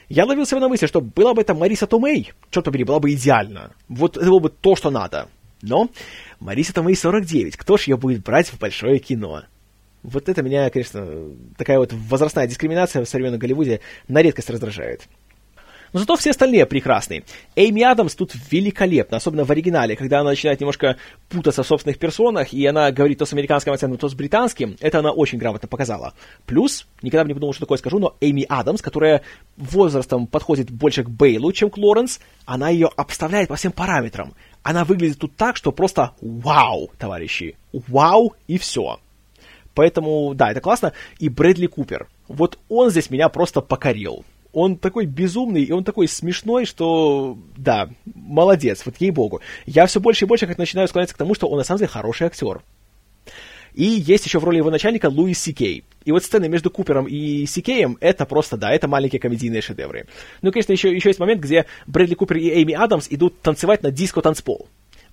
я 0.10 0.26
ловил 0.26 0.46
себя 0.46 0.60
на 0.60 0.70
мысли, 0.70 0.86
что 0.86 1.02
была 1.02 1.34
бы 1.34 1.42
это 1.42 1.56
Мариса 1.56 1.88
Томей, 1.88 2.34
черт 2.52 2.66
побери, 2.66 2.84
была 2.84 3.00
бы 3.00 3.12
идеально. 3.14 3.72
Вот 3.90 4.16
это 4.16 4.28
было 4.28 4.40
бы 4.40 4.50
то, 4.50 4.76
что 4.76 4.92
надо. 4.92 5.28
Но 5.64 5.90
Мариса 6.40 6.74
Томей 6.74 6.96
49, 6.96 7.58
кто 7.58 7.78
ж 7.78 7.84
ее 7.88 7.98
будет 7.98 8.22
брать 8.24 8.50
в 8.50 8.60
большое 8.60 9.00
кино? 9.00 9.44
Вот 10.04 10.28
это 10.28 10.44
меня, 10.44 10.70
конечно, 10.70 11.32
такая 11.58 11.80
вот 11.80 11.94
возрастная 11.94 12.46
дискриминация 12.46 13.04
в 13.04 13.08
современном 13.08 13.40
Голливуде 13.40 13.80
на 14.10 14.22
редкость 14.22 14.50
раздражает. 14.50 15.08
Но 15.94 16.00
зато 16.00 16.16
все 16.16 16.32
остальные 16.32 16.66
прекрасные. 16.66 17.24
Эйми 17.56 17.84
Адамс 17.84 18.16
тут 18.16 18.34
великолепна, 18.52 19.18
особенно 19.18 19.46
в 19.46 19.52
оригинале, 19.52 19.96
когда 19.96 20.22
она 20.22 20.32
начинает 20.32 20.60
немножко 20.60 20.98
путаться 21.30 21.62
в 21.62 21.68
собственных 21.68 22.00
персонах, 22.00 22.52
и 22.52 22.66
она 22.66 22.92
говорит 22.92 23.20
то 23.20 23.26
с 23.26 23.34
американским 23.34 23.72
акцентом, 23.72 24.00
то 24.00 24.10
с 24.10 24.16
британским. 24.16 24.76
Это 24.82 25.00
она 25.00 25.12
очень 25.12 25.38
грамотно 25.38 25.68
показала. 25.68 26.14
Плюс, 26.48 26.88
никогда 27.04 27.24
бы 27.24 27.28
не 27.30 27.34
подумал, 27.36 27.54
что 27.54 27.62
такое 27.62 27.78
скажу, 27.78 28.00
но 28.00 28.16
Эйми 28.22 28.44
Адамс, 28.50 28.82
которая 28.82 29.22
возрастом 29.56 30.26
подходит 30.26 30.72
больше 30.72 31.04
к 31.04 31.10
Бейлу, 31.10 31.52
чем 31.52 31.70
к 31.70 31.78
Лоренс, 31.78 32.20
она 32.46 32.70
ее 32.70 32.90
обставляет 32.96 33.50
по 33.50 33.56
всем 33.56 33.72
параметрам. 33.72 34.34
Она 34.64 34.86
выглядит 34.86 35.20
тут 35.20 35.36
так, 35.36 35.58
что 35.58 35.72
просто 35.72 36.14
вау, 36.22 36.90
товарищи. 36.98 37.56
Вау 37.72 38.34
и 38.48 38.58
все. 38.58 39.00
Поэтому, 39.76 40.34
да, 40.34 40.52
это 40.52 40.62
классно. 40.62 40.94
И 41.20 41.30
Брэдли 41.30 41.68
Купер. 41.68 42.08
Вот 42.28 42.58
он 42.70 42.90
здесь 42.90 43.10
меня 43.10 43.30
просто 43.30 43.62
покорил 43.62 44.24
он 44.54 44.78
такой 44.78 45.06
безумный, 45.06 45.64
и 45.64 45.72
он 45.72 45.84
такой 45.84 46.08
смешной, 46.08 46.66
что, 46.66 47.38
да, 47.58 47.90
молодец, 48.06 48.84
вот 48.86 48.96
ей-богу. 48.98 49.42
Я 49.66 49.88
все 49.88 50.00
больше 50.00 50.26
и 50.26 50.28
больше 50.28 50.48
как 50.48 50.58
начинаю 50.58 50.88
склоняться 50.88 51.16
к 51.16 51.18
тому, 51.18 51.34
что 51.34 51.48
он 51.48 51.58
на 51.58 51.64
самом 51.64 51.80
деле 51.80 51.90
хороший 51.90 52.28
актер. 52.28 52.62
И 53.74 53.84
есть 53.84 54.26
еще 54.26 54.40
в 54.40 54.44
роли 54.44 54.58
его 54.58 54.70
начальника 54.70 55.08
Луис 55.08 55.40
Сикей. 55.40 55.84
И 56.06 56.12
вот 56.12 56.24
сцены 56.24 56.48
между 56.48 56.70
Купером 56.70 57.08
и 57.08 57.48
Сикеем, 57.48 57.98
это 58.02 58.26
просто, 58.26 58.56
да, 58.56 58.72
это 58.72 58.88
маленькие 58.88 59.20
комедийные 59.20 59.64
шедевры. 59.64 60.06
Ну, 60.44 60.52
конечно, 60.52 60.72
еще, 60.72 60.94
еще 60.94 61.10
есть 61.10 61.20
момент, 61.20 61.42
где 61.42 61.66
Брэдли 61.88 62.14
Купер 62.14 62.38
и 62.38 62.50
Эйми 62.50 62.76
Адамс 62.76 63.08
идут 63.10 63.42
танцевать 63.42 63.82
на 63.82 63.90
диско-танцпол. 63.90 64.68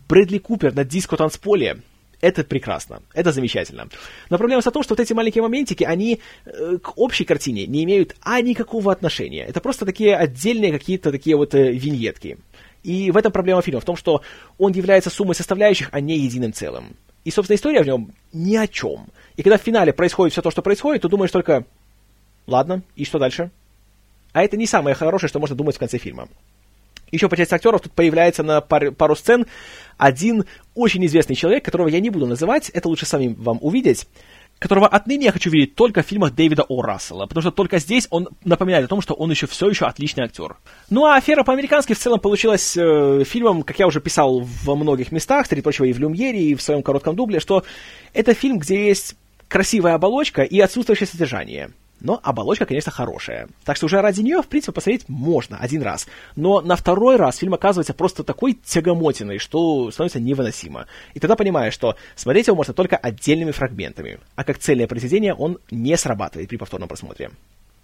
Брэдли 0.08 0.38
Купер 0.38 0.74
на 0.74 0.84
диско-танцполе 0.84 1.80
это 2.20 2.44
прекрасно, 2.44 3.02
это 3.14 3.32
замечательно. 3.32 3.88
Но 4.28 4.38
проблема 4.38 4.60
в 4.60 4.64
том, 4.64 4.82
что 4.82 4.92
вот 4.92 5.00
эти 5.00 5.12
маленькие 5.12 5.42
моментики, 5.42 5.84
они 5.84 6.20
э, 6.44 6.78
к 6.82 6.98
общей 6.98 7.24
картине 7.24 7.66
не 7.66 7.84
имеют 7.84 8.14
а 8.22 8.40
никакого 8.40 8.92
отношения. 8.92 9.44
Это 9.44 9.60
просто 9.60 9.86
такие 9.86 10.16
отдельные 10.16 10.72
какие-то 10.72 11.10
такие 11.10 11.36
вот 11.36 11.54
э, 11.54 11.72
виньетки. 11.72 12.38
И 12.82 13.10
в 13.10 13.16
этом 13.16 13.32
проблема 13.32 13.62
фильма, 13.62 13.80
в 13.80 13.84
том, 13.84 13.96
что 13.96 14.22
он 14.58 14.72
является 14.72 15.10
суммой 15.10 15.34
составляющих, 15.34 15.88
а 15.92 16.00
не 16.00 16.18
единым 16.18 16.52
целым. 16.52 16.96
И, 17.24 17.30
собственно, 17.30 17.56
история 17.56 17.82
в 17.82 17.86
нем 17.86 18.12
ни 18.32 18.56
о 18.56 18.66
чем. 18.66 19.06
И 19.36 19.42
когда 19.42 19.58
в 19.58 19.62
финале 19.62 19.92
происходит 19.92 20.32
все 20.32 20.42
то, 20.42 20.50
что 20.50 20.62
происходит, 20.62 21.02
то 21.02 21.08
думаешь 21.08 21.30
только, 21.30 21.64
ладно, 22.46 22.82
и 22.96 23.04
что 23.04 23.18
дальше? 23.18 23.50
А 24.32 24.42
это 24.42 24.56
не 24.56 24.66
самое 24.66 24.94
хорошее, 24.94 25.28
что 25.28 25.40
можно 25.40 25.56
думать 25.56 25.76
в 25.76 25.78
конце 25.78 25.98
фильма. 25.98 26.28
Еще 27.10 27.28
по 27.28 27.36
части 27.36 27.54
актеров 27.54 27.80
тут 27.80 27.92
появляется 27.92 28.42
на 28.42 28.60
пар, 28.60 28.92
пару 28.92 29.16
сцен 29.16 29.46
один 29.98 30.44
очень 30.74 31.04
известный 31.06 31.36
человек, 31.36 31.64
которого 31.64 31.88
я 31.88 32.00
не 32.00 32.10
буду 32.10 32.26
называть, 32.26 32.70
это 32.70 32.88
лучше 32.88 33.06
сами 33.06 33.34
вам 33.38 33.58
увидеть. 33.60 34.06
которого 34.58 34.86
отныне 34.86 35.26
я 35.26 35.32
хочу 35.32 35.50
видеть 35.50 35.74
только 35.74 36.02
в 36.02 36.06
фильмах 36.06 36.34
Дэвида 36.34 36.64
О. 36.68 36.82
Рассела, 36.82 37.26
потому 37.26 37.40
что 37.40 37.50
только 37.50 37.78
здесь 37.78 38.06
он 38.10 38.28
напоминает 38.44 38.84
о 38.84 38.88
том, 38.88 39.00
что 39.00 39.14
он 39.14 39.30
еще 39.30 39.46
все 39.46 39.68
еще 39.68 39.86
отличный 39.86 40.24
актер. 40.24 40.56
Ну 40.90 41.06
а 41.06 41.16
«Афера 41.16 41.44
по-американски» 41.44 41.94
в 41.94 41.98
целом 41.98 42.20
получилась 42.20 42.76
э, 42.76 43.24
фильмом, 43.24 43.62
как 43.62 43.78
я 43.78 43.86
уже 43.86 44.00
писал 44.00 44.40
во 44.64 44.76
многих 44.76 45.12
местах, 45.12 45.46
среди 45.46 45.62
прочего 45.62 45.86
и 45.86 45.92
в 45.92 45.98
«Люмьере», 45.98 46.42
и 46.42 46.54
в 46.54 46.62
своем 46.62 46.82
коротком 46.82 47.16
дубле, 47.16 47.40
что 47.40 47.64
это 48.12 48.34
фильм, 48.34 48.58
где 48.58 48.88
есть 48.88 49.16
красивая 49.48 49.94
оболочка 49.94 50.42
и 50.42 50.60
отсутствующее 50.60 51.06
содержание. 51.06 51.70
Но 52.00 52.20
оболочка, 52.22 52.66
конечно, 52.66 52.90
хорошая. 52.90 53.48
Так 53.64 53.76
что 53.76 53.86
уже 53.86 54.00
ради 54.00 54.20
нее, 54.20 54.42
в 54.42 54.48
принципе, 54.48 54.72
посмотреть 54.72 55.08
можно 55.08 55.58
один 55.58 55.82
раз. 55.82 56.06
Но 56.36 56.60
на 56.60 56.76
второй 56.76 57.16
раз 57.16 57.36
фильм 57.36 57.54
оказывается 57.54 57.94
просто 57.94 58.24
такой 58.24 58.54
тягомотиной, 58.54 59.38
что 59.38 59.90
становится 59.90 60.20
невыносимо. 60.20 60.86
И 61.14 61.20
тогда 61.20 61.36
понимаешь, 61.36 61.74
что 61.74 61.96
смотреть 62.16 62.46
его 62.46 62.56
можно 62.56 62.74
только 62.74 62.96
отдельными 62.96 63.50
фрагментами. 63.50 64.18
А 64.34 64.44
как 64.44 64.58
цельное 64.58 64.86
произведение 64.86 65.34
он 65.34 65.58
не 65.70 65.96
срабатывает 65.96 66.48
при 66.48 66.56
повторном 66.56 66.88
просмотре. 66.88 67.30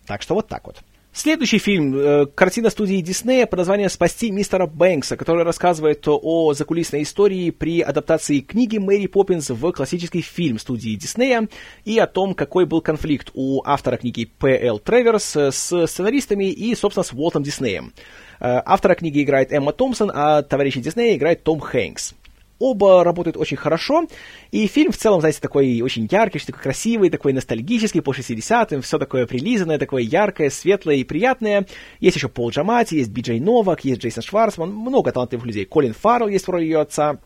Так 0.07 0.23
что 0.23 0.35
вот 0.35 0.49
так 0.49 0.67
вот. 0.67 0.79
Следующий 1.17 1.57
фильм, 1.57 1.97
э, 1.97 2.27
картина 2.27 2.69
студии 2.69 3.01
Диснея 3.01 3.47
под 3.47 3.61
названием 3.61 3.89
«Спасти 3.89 4.31
мистера 4.31 4.67
Бэнкса», 4.67 5.17
который 5.17 5.45
рассказывает 5.45 6.07
о 6.07 6.53
закулисной 6.53 7.05
истории 7.05 7.49
при 7.49 7.81
адаптации 7.81 8.41
книги 8.41 8.77
Мэри 8.77 9.07
Поппинс 9.07 9.49
в 9.49 9.73
классический 9.73 10.21
фильм 10.21 10.59
студии 10.59 10.95
Диснея 10.95 11.49
и 11.87 11.99
о 11.99 12.07
том, 12.07 12.35
какой 12.35 12.67
был 12.67 12.83
конфликт 12.83 13.31
у 13.33 13.63
автора 13.65 13.97
книги 13.97 14.27
П.Л. 14.27 14.79
Треверс 14.79 15.35
с 15.35 15.87
сценаристами 15.87 16.51
и, 16.51 16.75
собственно, 16.75 17.03
с 17.03 17.15
Уолтом 17.15 17.43
Диснеем. 17.43 17.95
Э, 18.39 18.61
автора 18.67 18.95
книги 18.95 19.23
играет 19.23 19.55
Эмма 19.55 19.73
Томпсон, 19.73 20.13
а 20.15 20.43
товарища 20.43 20.81
Диснея 20.81 21.17
играет 21.17 21.43
Том 21.45 21.61
Хэнкс. 21.61 22.13
Оба 22.59 23.05
работают 23.05 23.37
очень 23.37 23.59
хорошо, 23.59 24.07
и 24.51 24.67
фильм 24.67 24.91
в 24.91 24.97
целом, 24.97 25.21
знаете, 25.21 25.41
такой 25.41 25.83
очень 25.83 26.09
яркий, 26.11 26.39
такой 26.39 26.63
красивый, 26.63 27.11
такой 27.11 27.35
ностальгический 27.35 28.01
по 28.01 28.13
60-м, 28.13 28.81
все 28.81 28.99
такое 28.99 29.27
прилизанное, 29.27 29.79
такое 29.79 30.03
яркое, 30.03 30.49
светлое 30.49 30.97
и 30.97 31.05
приятное. 31.05 31.67
Есть 32.01 32.17
еще 32.17 32.29
Пол 32.29 32.51
Джамати, 32.51 32.95
есть 32.95 33.11
Биджей 33.11 33.41
Новак, 33.41 33.85
есть 33.85 34.01
Джейсон 34.01 34.23
Шварцман, 34.23 34.73
много 34.73 35.13
талантливых 35.13 35.45
людей. 35.45 35.67
Колин 35.67 35.93
Фаррелл 35.93 36.29
есть 36.29 36.47
в 36.47 36.51
роли 36.51 36.65
ее 36.65 36.81
отца, 36.81 37.19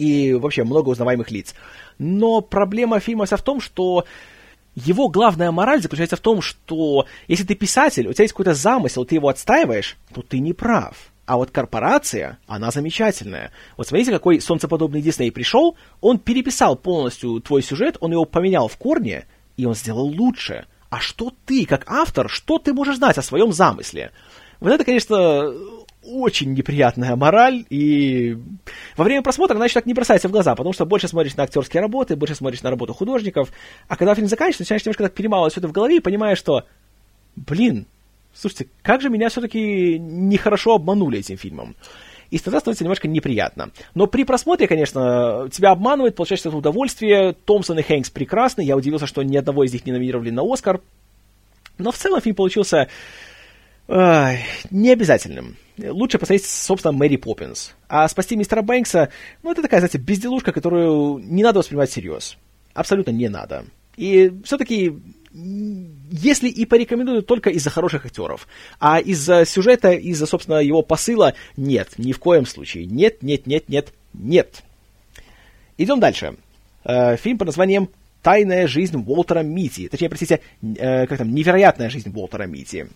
и 0.00 0.32
вообще 0.32 0.64
много 0.64 0.88
узнаваемых 0.88 1.30
лиц. 1.30 1.54
Но 1.98 2.40
проблема 2.40 2.98
фильма 3.00 3.26
вся 3.26 3.36
в 3.36 3.42
том, 3.42 3.60
что 3.60 4.04
его 4.74 5.08
главная 5.08 5.50
мораль 5.50 5.82
заключается 5.82 6.16
в 6.16 6.20
том, 6.20 6.40
что 6.40 7.06
если 7.28 7.44
ты 7.44 7.54
писатель, 7.54 8.08
у 8.08 8.12
тебя 8.12 8.24
есть 8.24 8.32
какой-то 8.32 8.54
замысел, 8.54 9.04
ты 9.04 9.16
его 9.16 9.28
отстаиваешь, 9.28 9.96
то 10.14 10.22
ты 10.22 10.38
не 10.38 10.52
прав. 10.52 11.09
А 11.30 11.36
вот 11.36 11.52
корпорация, 11.52 12.40
она 12.48 12.72
замечательная. 12.72 13.52
Вот 13.76 13.86
смотрите, 13.86 14.10
какой 14.10 14.40
солнцеподобный 14.40 15.00
Дисней 15.00 15.30
пришел, 15.30 15.76
он 16.00 16.18
переписал 16.18 16.74
полностью 16.74 17.38
твой 17.38 17.62
сюжет, 17.62 17.96
он 18.00 18.10
его 18.10 18.24
поменял 18.24 18.66
в 18.66 18.76
корне, 18.76 19.26
и 19.56 19.64
он 19.64 19.76
сделал 19.76 20.06
лучше. 20.06 20.66
А 20.88 20.98
что 20.98 21.32
ты, 21.46 21.66
как 21.66 21.84
автор, 21.86 22.28
что 22.28 22.58
ты 22.58 22.72
можешь 22.72 22.96
знать 22.96 23.16
о 23.16 23.22
своем 23.22 23.52
замысле? 23.52 24.10
Вот 24.58 24.72
это, 24.72 24.84
конечно, 24.84 25.54
очень 26.02 26.52
неприятная 26.52 27.14
мораль, 27.14 27.64
и 27.70 28.36
во 28.96 29.04
время 29.04 29.22
просмотра 29.22 29.54
она 29.54 29.66
еще 29.66 29.74
так 29.74 29.86
не 29.86 29.94
бросается 29.94 30.26
в 30.26 30.32
глаза, 30.32 30.56
потому 30.56 30.72
что 30.72 30.84
больше 30.84 31.06
смотришь 31.06 31.36
на 31.36 31.44
актерские 31.44 31.80
работы, 31.80 32.16
больше 32.16 32.34
смотришь 32.34 32.62
на 32.62 32.70
работу 32.70 32.92
художников, 32.92 33.52
а 33.86 33.94
когда 33.94 34.16
фильм 34.16 34.26
заканчивается, 34.26 34.62
начинаешь 34.64 34.84
немножко 34.84 35.04
так 35.04 35.14
перемалывать 35.14 35.52
все 35.52 35.60
это 35.60 35.68
в 35.68 35.72
голове 35.72 35.98
и 35.98 36.00
понимаешь, 36.00 36.38
что, 36.38 36.64
блин, 37.36 37.86
слушайте, 38.34 38.68
как 38.82 39.00
же 39.00 39.10
меня 39.10 39.28
все-таки 39.28 39.98
нехорошо 39.98 40.74
обманули 40.74 41.18
этим 41.18 41.36
фильмом. 41.36 41.76
И 42.30 42.38
тогда 42.38 42.60
становится 42.60 42.84
немножко 42.84 43.08
неприятно. 43.08 43.70
Но 43.94 44.06
при 44.06 44.24
просмотре, 44.24 44.68
конечно, 44.68 45.48
тебя 45.50 45.72
обманывает, 45.72 46.14
получаешь 46.14 46.40
это 46.40 46.56
удовольствие. 46.56 47.32
Томпсон 47.44 47.78
и 47.80 47.82
Хэнкс 47.82 48.10
прекрасны. 48.10 48.62
Я 48.62 48.76
удивился, 48.76 49.06
что 49.06 49.22
ни 49.22 49.36
одного 49.36 49.64
из 49.64 49.72
них 49.72 49.84
не 49.84 49.92
номинировали 49.92 50.30
на 50.30 50.42
Оскар. 50.42 50.80
Но 51.78 51.90
в 51.90 51.96
целом 51.96 52.20
фильм 52.20 52.36
получился 52.36 52.88
э, 53.88 54.34
необязательным. 54.70 55.56
Лучше 55.76 56.18
посмотреть, 56.18 56.46
собственно, 56.46 56.92
Мэри 56.92 57.16
Поппинс. 57.16 57.74
А 57.88 58.06
спасти 58.06 58.36
мистера 58.36 58.62
Бэнкса, 58.62 59.10
ну, 59.42 59.50
это 59.50 59.62
такая, 59.62 59.80
знаете, 59.80 59.98
безделушка, 59.98 60.52
которую 60.52 61.18
не 61.18 61.42
надо 61.42 61.58
воспринимать 61.58 61.90
всерьез. 61.90 62.36
Абсолютно 62.74 63.10
не 63.10 63.28
надо. 63.28 63.64
И 63.96 64.32
все-таки 64.44 64.92
если 66.10 66.48
и 66.48 66.64
порекомендую 66.64 67.22
только 67.22 67.50
из-за 67.50 67.70
хороших 67.70 68.04
актеров. 68.06 68.46
А 68.78 68.98
из-за 69.00 69.44
сюжета, 69.44 69.92
из-за, 69.92 70.26
собственно, 70.26 70.56
его 70.56 70.82
посыла, 70.82 71.34
нет, 71.56 71.90
ни 71.98 72.12
в 72.12 72.18
коем 72.18 72.46
случае. 72.46 72.86
Нет, 72.86 73.22
нет, 73.22 73.46
нет, 73.46 73.68
нет, 73.68 73.92
нет. 74.12 74.62
Идем 75.78 76.00
дальше. 76.00 76.34
Э, 76.84 77.16
фильм 77.16 77.38
под 77.38 77.46
названием 77.46 77.88
«Тайная 78.22 78.66
жизнь 78.66 78.96
Уолтера 78.96 79.40
Мити». 79.40 79.88
Точнее, 79.88 80.08
простите, 80.08 80.40
э, 80.62 81.06
как 81.06 81.18
там, 81.18 81.32
«Невероятная 81.32 81.88
жизнь 81.88 82.10
Уолтера 82.14 82.44
Мити». 82.44 82.88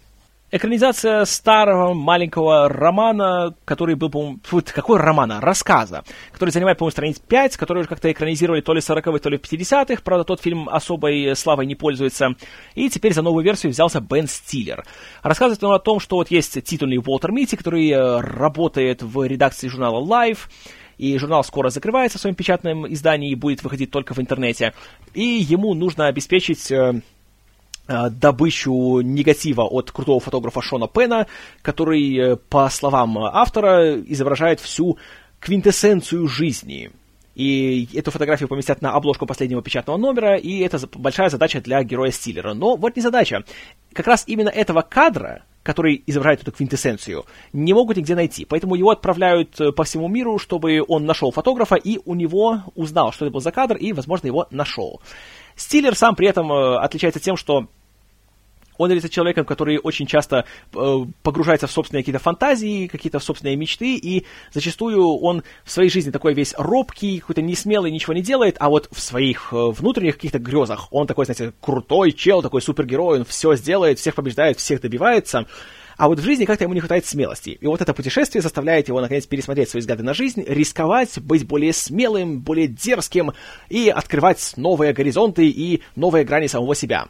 Экранизация 0.56 1.24
старого 1.24 1.94
маленького 1.94 2.68
романа, 2.68 3.56
который 3.64 3.96
был, 3.96 4.08
по-моему... 4.08 4.38
Какой 4.72 5.00
романа? 5.00 5.40
Рассказа, 5.40 6.04
который 6.30 6.50
занимает, 6.50 6.78
по-моему, 6.78 6.92
страниц 6.92 7.18
5, 7.18 7.56
который 7.56 7.80
уже 7.80 7.88
как-то 7.88 8.12
экранизировали 8.12 8.60
то 8.60 8.72
ли 8.72 8.78
40-х, 8.78 9.18
то 9.18 9.30
ли 9.30 9.38
50-х. 9.38 10.02
Правда, 10.04 10.22
тот 10.22 10.40
фильм 10.40 10.68
особой 10.68 11.34
славой 11.34 11.66
не 11.66 11.74
пользуется. 11.74 12.36
И 12.76 12.88
теперь 12.88 13.12
за 13.12 13.22
новую 13.22 13.44
версию 13.44 13.72
взялся 13.72 14.00
Бен 14.00 14.28
Стиллер. 14.28 14.84
Рассказывает 15.24 15.64
он 15.64 15.72
о 15.72 15.80
том, 15.80 15.98
что 15.98 16.14
вот 16.14 16.30
есть 16.30 16.62
титульный 16.62 16.98
Уолтер 16.98 17.32
Митти, 17.32 17.56
который 17.56 17.90
э, 17.90 18.20
работает 18.20 19.02
в 19.02 19.26
редакции 19.26 19.66
журнала 19.66 20.06
Life, 20.06 20.42
и 20.98 21.18
журнал 21.18 21.42
скоро 21.42 21.70
закрывается 21.70 22.18
в 22.18 22.20
своем 22.20 22.36
печатном 22.36 22.86
издании 22.92 23.32
и 23.32 23.34
будет 23.34 23.64
выходить 23.64 23.90
только 23.90 24.14
в 24.14 24.20
интернете. 24.20 24.72
И 25.14 25.24
ему 25.24 25.74
нужно 25.74 26.06
обеспечить 26.06 26.70
э, 26.70 27.00
добычу 27.86 29.00
негатива 29.00 29.62
от 29.62 29.90
крутого 29.90 30.20
фотографа 30.20 30.62
Шона 30.62 30.88
Пена, 30.88 31.26
который, 31.62 32.16
э, 32.16 32.36
по 32.36 32.68
словам 32.70 33.18
автора, 33.18 34.00
изображает 34.00 34.60
всю 34.60 34.98
квинтэссенцию 35.40 36.26
жизни. 36.26 36.90
И 37.34 37.88
эту 37.94 38.10
фотографию 38.10 38.48
поместят 38.48 38.80
на 38.80 38.92
обложку 38.92 39.26
последнего 39.26 39.60
печатного 39.60 39.96
номера, 39.96 40.36
и 40.36 40.60
это 40.60 40.78
большая 40.94 41.28
задача 41.28 41.60
для 41.60 41.82
героя 41.82 42.10
Стиллера. 42.10 42.54
Но 42.54 42.76
вот 42.76 42.96
не 42.96 43.02
задача. 43.02 43.44
Как 43.92 44.06
раз 44.06 44.24
именно 44.26 44.48
этого 44.48 44.82
кадра, 44.82 45.42
который 45.64 46.02
изображает 46.06 46.42
эту 46.42 46.52
квинтэссенцию, 46.52 47.24
не 47.52 47.72
могут 47.72 47.96
нигде 47.96 48.14
найти. 48.14 48.44
Поэтому 48.44 48.76
его 48.76 48.90
отправляют 48.90 49.60
э, 49.60 49.72
по 49.72 49.82
всему 49.82 50.08
миру, 50.08 50.38
чтобы 50.38 50.82
он 50.86 51.06
нашел 51.06 51.32
фотографа, 51.32 51.74
и 51.74 51.98
у 52.04 52.14
него 52.14 52.62
узнал, 52.76 53.12
что 53.12 53.24
это 53.24 53.32
был 53.32 53.40
за 53.40 53.50
кадр, 53.50 53.76
и, 53.76 53.92
возможно, 53.92 54.28
его 54.28 54.46
нашел. 54.50 55.00
Стиллер 55.56 55.94
сам 55.94 56.14
при 56.14 56.28
этом 56.28 56.52
э, 56.52 56.78
отличается 56.78 57.20
тем, 57.20 57.36
что 57.36 57.68
он 58.76 58.90
является 58.90 59.08
человеком, 59.08 59.44
который 59.44 59.78
очень 59.78 60.06
часто 60.06 60.44
э, 60.74 60.98
погружается 61.22 61.66
в 61.66 61.70
собственные 61.70 62.02
какие-то 62.02 62.22
фантазии, 62.22 62.86
какие-то 62.86 63.20
собственные 63.20 63.56
мечты, 63.56 63.96
и 63.96 64.26
зачастую 64.52 65.18
он 65.18 65.42
в 65.64 65.70
своей 65.70 65.90
жизни 65.90 66.10
такой 66.10 66.34
весь 66.34 66.54
робкий, 66.58 67.20
какой-то 67.20 67.42
несмелый, 67.42 67.90
ничего 67.90 68.14
не 68.14 68.22
делает, 68.22 68.56
а 68.58 68.68
вот 68.68 68.88
в 68.90 69.00
своих 69.00 69.52
э, 69.52 69.56
внутренних 69.56 70.14
каких-то 70.14 70.38
грезах 70.38 70.88
он 70.90 71.06
такой, 71.06 71.24
знаете, 71.24 71.52
крутой 71.60 72.12
чел, 72.12 72.42
такой 72.42 72.62
супергерой, 72.62 73.20
он 73.20 73.24
все 73.24 73.54
сделает, 73.54 73.98
всех 73.98 74.14
побеждает, 74.14 74.58
всех 74.58 74.80
добивается. 74.80 75.46
А 75.96 76.08
вот 76.08 76.18
в 76.18 76.22
жизни 76.22 76.44
как-то 76.44 76.64
ему 76.64 76.74
не 76.74 76.80
хватает 76.80 77.06
смелости. 77.06 77.50
И 77.60 77.66
вот 77.66 77.80
это 77.80 77.94
путешествие 77.94 78.42
заставляет 78.42 78.88
его, 78.88 79.00
наконец, 79.00 79.26
пересмотреть 79.26 79.70
свои 79.70 79.80
взгляды 79.80 80.02
на 80.02 80.14
жизнь, 80.14 80.44
рисковать, 80.46 81.18
быть 81.20 81.46
более 81.46 81.72
смелым, 81.72 82.40
более 82.40 82.68
дерзким 82.68 83.32
и 83.68 83.88
открывать 83.88 84.54
новые 84.56 84.92
горизонты 84.92 85.46
и 85.48 85.82
новые 85.96 86.24
грани 86.24 86.46
самого 86.46 86.74
себя. 86.74 87.06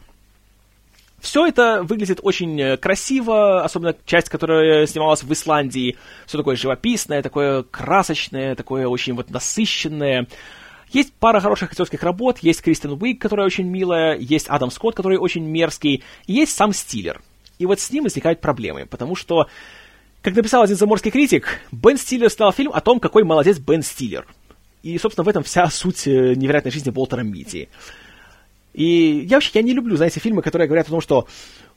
Все 1.24 1.46
это 1.46 1.82
выглядит 1.82 2.20
очень 2.22 2.60
э, 2.60 2.76
красиво, 2.76 3.64
особенно 3.64 3.96
часть, 4.04 4.28
которая 4.28 4.86
снималась 4.86 5.22
в 5.22 5.32
Исландии. 5.32 5.96
Все 6.26 6.36
такое 6.36 6.54
живописное, 6.54 7.22
такое 7.22 7.62
красочное, 7.62 8.54
такое 8.54 8.86
очень 8.86 9.14
вот 9.14 9.30
насыщенное. 9.30 10.26
Есть 10.90 11.14
пара 11.14 11.40
хороших 11.40 11.70
актерских 11.70 12.02
работ, 12.02 12.40
есть 12.40 12.60
Кристен 12.60 12.92
Уик, 13.00 13.22
которая 13.22 13.46
очень 13.46 13.66
милая, 13.66 14.18
есть 14.18 14.48
Адам 14.48 14.70
Скотт, 14.70 14.94
который 14.96 15.16
очень 15.16 15.44
мерзкий, 15.44 16.04
и 16.26 16.34
есть 16.34 16.54
сам 16.54 16.74
Стиллер. 16.74 17.22
И 17.58 17.66
вот 17.66 17.80
с 17.80 17.90
ним 17.90 18.04
возникают 18.04 18.40
проблемы, 18.40 18.86
потому 18.86 19.14
что, 19.14 19.48
как 20.22 20.34
написал 20.34 20.62
один 20.62 20.76
заморский 20.76 21.10
критик, 21.10 21.60
Бен 21.70 21.96
Стиллер 21.96 22.30
снял 22.30 22.52
фильм 22.52 22.72
о 22.72 22.80
том, 22.80 23.00
какой 23.00 23.24
молодец 23.24 23.58
Бен 23.58 23.82
Стиллер. 23.82 24.26
И, 24.82 24.98
собственно, 24.98 25.24
в 25.24 25.28
этом 25.28 25.42
вся 25.42 25.66
суть 25.70 26.06
э, 26.06 26.34
невероятной 26.34 26.72
жизни 26.72 26.90
Болтера 26.90 27.22
Митти. 27.22 27.68
И 28.74 29.24
я 29.28 29.36
вообще 29.36 29.50
я 29.54 29.62
не 29.62 29.72
люблю, 29.72 29.96
знаете, 29.96 30.18
фильмы, 30.18 30.42
которые 30.42 30.66
говорят 30.66 30.88
о 30.88 30.90
том, 30.90 31.00
что 31.00 31.28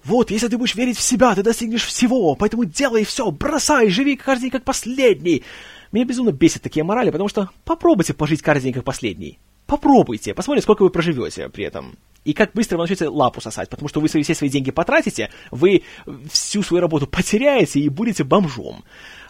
вот, 0.03 0.31
если 0.31 0.47
ты 0.47 0.57
будешь 0.57 0.75
верить 0.75 0.97
в 0.97 1.01
себя, 1.01 1.35
ты 1.35 1.43
достигнешь 1.43 1.85
всего, 1.85 2.33
поэтому 2.35 2.65
делай 2.65 3.05
все, 3.05 3.29
бросай, 3.29 3.89
живи 3.89 4.15
каждый 4.15 4.43
день 4.43 4.51
как 4.51 4.63
последний. 4.63 5.43
Меня 5.91 6.05
безумно 6.05 6.31
бесит 6.31 6.63
такие 6.63 6.83
морали, 6.83 7.11
потому 7.11 7.29
что 7.29 7.49
попробуйте 7.65 8.13
пожить 8.13 8.41
каждый 8.41 8.63
день 8.65 8.73
как 8.73 8.83
последний. 8.83 9.39
Попробуйте, 9.67 10.33
посмотрите, 10.33 10.63
сколько 10.63 10.83
вы 10.83 10.89
проживете 10.89 11.49
при 11.49 11.65
этом. 11.65 11.97
И 12.27 12.33
как 12.33 12.51
быстро 12.51 12.75
вы 12.75 12.83
начнете 12.83 13.07
лапу 13.07 13.39
сосать, 13.39 13.69
потому 13.69 13.87
что 13.87 14.01
вы 14.01 14.09
все 14.09 14.35
свои 14.35 14.49
деньги 14.49 14.69
потратите, 14.69 15.29
вы 15.49 15.83
всю 16.29 16.61
свою 16.61 16.81
работу 16.81 17.07
потеряете 17.07 17.79
и 17.79 17.87
будете 17.87 18.25
бомжом. 18.25 18.83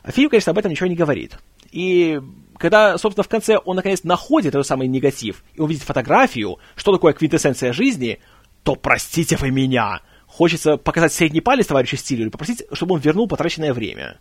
Фильм, 0.07 0.31
конечно, 0.31 0.49
об 0.49 0.57
этом 0.57 0.71
ничего 0.71 0.89
не 0.89 0.95
говорит. 0.95 1.37
И 1.69 2.19
когда, 2.57 2.97
собственно, 2.97 3.23
в 3.23 3.27
конце 3.27 3.59
он 3.63 3.75
наконец 3.75 4.03
находит 4.03 4.55
этот 4.55 4.65
самый 4.65 4.87
негатив, 4.87 5.43
и 5.53 5.61
он 5.61 5.69
видит 5.69 5.83
фотографию, 5.83 6.57
что 6.75 6.91
такое 6.91 7.13
квинтэссенция 7.13 7.71
жизни, 7.71 8.17
то 8.63 8.73
простите 8.73 9.37
вы 9.37 9.51
меня. 9.51 10.01
Хочется 10.25 10.77
показать 10.77 11.13
средний 11.13 11.41
палец 11.41 11.67
товарищу 11.67 11.97
Стиллеру 11.97 12.29
и 12.29 12.31
попросить, 12.31 12.63
чтобы 12.71 12.95
он 12.95 13.01
вернул 13.01 13.27
потраченное 13.27 13.73
время. 13.75 14.17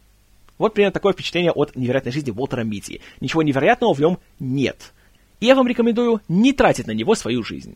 Вот 0.59 0.74
примерно 0.74 0.93
такое 0.93 1.15
впечатление 1.15 1.53
от 1.53 1.77
невероятной 1.77 2.12
жизни 2.12 2.31
Уолтера 2.31 2.61
Митти. 2.61 3.01
Ничего 3.23 3.43
невероятного 3.43 3.94
в 3.94 4.01
нем 4.01 4.19
нет. 4.39 4.93
И 5.40 5.47
я 5.47 5.55
вам 5.55 5.66
рекомендую 5.66 6.20
не 6.28 6.53
тратить 6.53 6.86
на 6.86 6.93
него 6.93 7.15
свою 7.15 7.43
жизнь. 7.43 7.74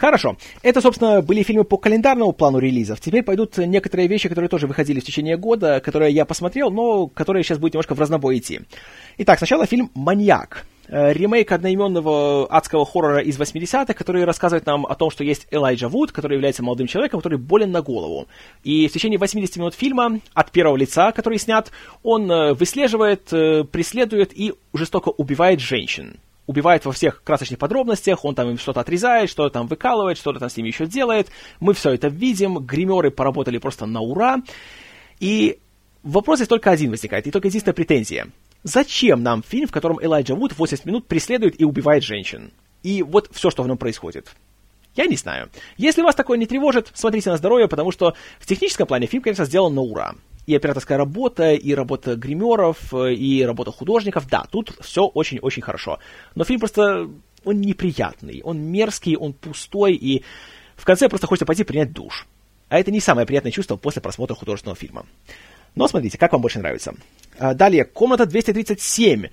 Хорошо. 0.00 0.38
Это, 0.62 0.80
собственно, 0.80 1.20
были 1.20 1.42
фильмы 1.42 1.64
по 1.64 1.76
календарному 1.76 2.32
плану 2.32 2.58
релизов. 2.58 3.00
Теперь 3.00 3.22
пойдут 3.22 3.58
некоторые 3.58 4.08
вещи, 4.08 4.30
которые 4.30 4.48
тоже 4.48 4.66
выходили 4.66 4.98
в 4.98 5.04
течение 5.04 5.36
года, 5.36 5.80
которые 5.80 6.10
я 6.14 6.24
посмотрел, 6.24 6.70
но 6.70 7.06
которые 7.06 7.44
сейчас 7.44 7.58
будут 7.58 7.74
немножко 7.74 7.94
в 7.94 8.00
разнобой 8.00 8.38
идти. 8.38 8.60
Итак, 9.18 9.36
сначала 9.36 9.66
фильм 9.66 9.90
«Маньяк». 9.94 10.64
Э, 10.88 11.12
ремейк 11.12 11.52
одноименного 11.52 12.46
адского 12.46 12.86
хоррора 12.86 13.20
из 13.20 13.38
80-х, 13.38 13.92
который 13.92 14.24
рассказывает 14.24 14.64
нам 14.64 14.86
о 14.86 14.94
том, 14.94 15.10
что 15.10 15.22
есть 15.22 15.46
Элайджа 15.50 15.88
Вуд, 15.88 16.12
который 16.12 16.34
является 16.34 16.62
молодым 16.62 16.86
человеком, 16.86 17.20
который 17.20 17.36
болен 17.36 17.70
на 17.70 17.82
голову. 17.82 18.26
И 18.64 18.88
в 18.88 18.92
течение 18.92 19.18
80 19.18 19.56
минут 19.58 19.74
фильма 19.74 20.20
от 20.32 20.50
первого 20.50 20.78
лица, 20.78 21.12
который 21.12 21.38
снят, 21.38 21.70
он 22.02 22.32
э, 22.32 22.54
выслеживает, 22.54 23.30
э, 23.34 23.64
преследует 23.64 24.32
и 24.34 24.54
жестоко 24.72 25.10
убивает 25.10 25.60
женщин 25.60 26.16
убивает 26.50 26.84
во 26.84 26.90
всех 26.90 27.22
красочных 27.22 27.60
подробностях, 27.60 28.24
он 28.24 28.34
там 28.34 28.50
им 28.50 28.58
что-то 28.58 28.80
отрезает, 28.80 29.30
что-то 29.30 29.50
там 29.54 29.68
выкалывает, 29.68 30.18
что-то 30.18 30.40
там 30.40 30.50
с 30.50 30.56
ними 30.56 30.66
еще 30.66 30.86
делает. 30.86 31.28
Мы 31.60 31.74
все 31.74 31.92
это 31.92 32.08
видим, 32.08 32.58
гримеры 32.58 33.12
поработали 33.12 33.58
просто 33.58 33.86
на 33.86 34.00
ура. 34.00 34.42
И 35.20 35.60
вопрос 36.02 36.38
здесь 36.38 36.48
только 36.48 36.72
один 36.72 36.90
возникает, 36.90 37.28
и 37.28 37.30
только 37.30 37.46
единственная 37.46 37.74
претензия. 37.74 38.26
Зачем 38.64 39.22
нам 39.22 39.44
фильм, 39.44 39.68
в 39.68 39.72
котором 39.72 40.04
Элайджа 40.04 40.34
Вуд 40.34 40.58
80 40.58 40.84
минут 40.86 41.06
преследует 41.06 41.60
и 41.60 41.64
убивает 41.64 42.02
женщин? 42.02 42.50
И 42.82 43.04
вот 43.04 43.30
все, 43.32 43.50
что 43.50 43.62
в 43.62 43.68
нем 43.68 43.78
происходит. 43.78 44.34
Я 44.96 45.06
не 45.06 45.16
знаю. 45.16 45.50
Если 45.76 46.02
вас 46.02 46.16
такое 46.16 46.36
не 46.36 46.46
тревожит, 46.46 46.90
смотрите 46.94 47.30
на 47.30 47.36
здоровье, 47.36 47.68
потому 47.68 47.92
что 47.92 48.14
в 48.40 48.46
техническом 48.46 48.88
плане 48.88 49.06
фильм, 49.06 49.22
конечно, 49.22 49.44
сделан 49.44 49.72
на 49.72 49.82
ура 49.82 50.14
и 50.50 50.56
операторская 50.56 50.98
работа, 50.98 51.52
и 51.52 51.74
работа 51.74 52.16
гримеров, 52.16 52.92
и 52.92 53.44
работа 53.46 53.70
художников. 53.70 54.28
Да, 54.28 54.44
тут 54.50 54.72
все 54.80 55.04
очень-очень 55.04 55.62
хорошо. 55.62 56.00
Но 56.34 56.42
фильм 56.42 56.58
просто, 56.58 57.08
он 57.44 57.60
неприятный, 57.60 58.40
он 58.42 58.58
мерзкий, 58.58 59.16
он 59.16 59.32
пустой, 59.32 59.94
и 59.94 60.24
в 60.74 60.84
конце 60.84 61.08
просто 61.08 61.28
хочется 61.28 61.46
пойти 61.46 61.62
принять 61.62 61.92
душ. 61.92 62.26
А 62.68 62.80
это 62.80 62.90
не 62.90 63.00
самое 63.00 63.28
приятное 63.28 63.52
чувство 63.52 63.76
после 63.76 64.02
просмотра 64.02 64.34
художественного 64.34 64.76
фильма. 64.76 65.06
Но 65.76 65.86
смотрите, 65.86 66.18
как 66.18 66.32
вам 66.32 66.42
больше 66.42 66.58
нравится. 66.58 66.94
А, 67.38 67.54
далее, 67.54 67.84
комната 67.84 68.26
237 68.26 69.28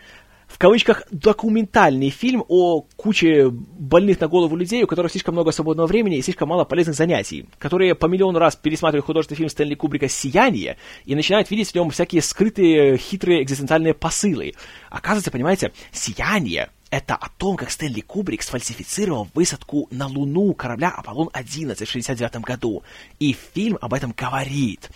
в 0.57 0.59
кавычках, 0.59 1.03
документальный 1.11 2.09
фильм 2.09 2.43
о 2.47 2.81
куче 2.95 3.51
больных 3.51 4.19
на 4.19 4.27
голову 4.27 4.55
людей, 4.55 4.81
у 4.81 4.87
которых 4.87 5.11
слишком 5.11 5.35
много 5.35 5.51
свободного 5.51 5.85
времени 5.85 6.17
и 6.17 6.21
слишком 6.23 6.49
мало 6.49 6.63
полезных 6.63 6.95
занятий, 6.95 7.47
которые 7.59 7.93
по 7.93 8.07
миллиону 8.07 8.39
раз 8.39 8.55
пересматривают 8.55 9.05
художественный 9.05 9.37
фильм 9.37 9.49
Стэнли 9.49 9.75
Кубрика 9.75 10.07
«Сияние» 10.07 10.77
и 11.05 11.13
начинают 11.13 11.51
видеть 11.51 11.69
в 11.69 11.75
нем 11.75 11.91
всякие 11.91 12.23
скрытые, 12.23 12.97
хитрые 12.97 13.43
экзистенциальные 13.43 13.93
посылы. 13.93 14.55
Оказывается, 14.89 15.29
понимаете, 15.29 15.73
«Сияние» 15.91 16.71
это 16.89 17.13
о 17.13 17.29
том, 17.37 17.55
как 17.55 17.69
Стэнли 17.69 18.01
Кубрик 18.01 18.41
сфальсифицировал 18.41 19.27
высадку 19.35 19.87
на 19.91 20.07
Луну 20.07 20.55
корабля 20.55 20.89
Аполлон-11 20.89 21.85
в 21.85 21.93
1969 21.93 22.37
году. 22.37 22.81
И 23.19 23.37
фильм 23.53 23.77
об 23.79 23.93
этом 23.93 24.11
говорит. 24.17 24.89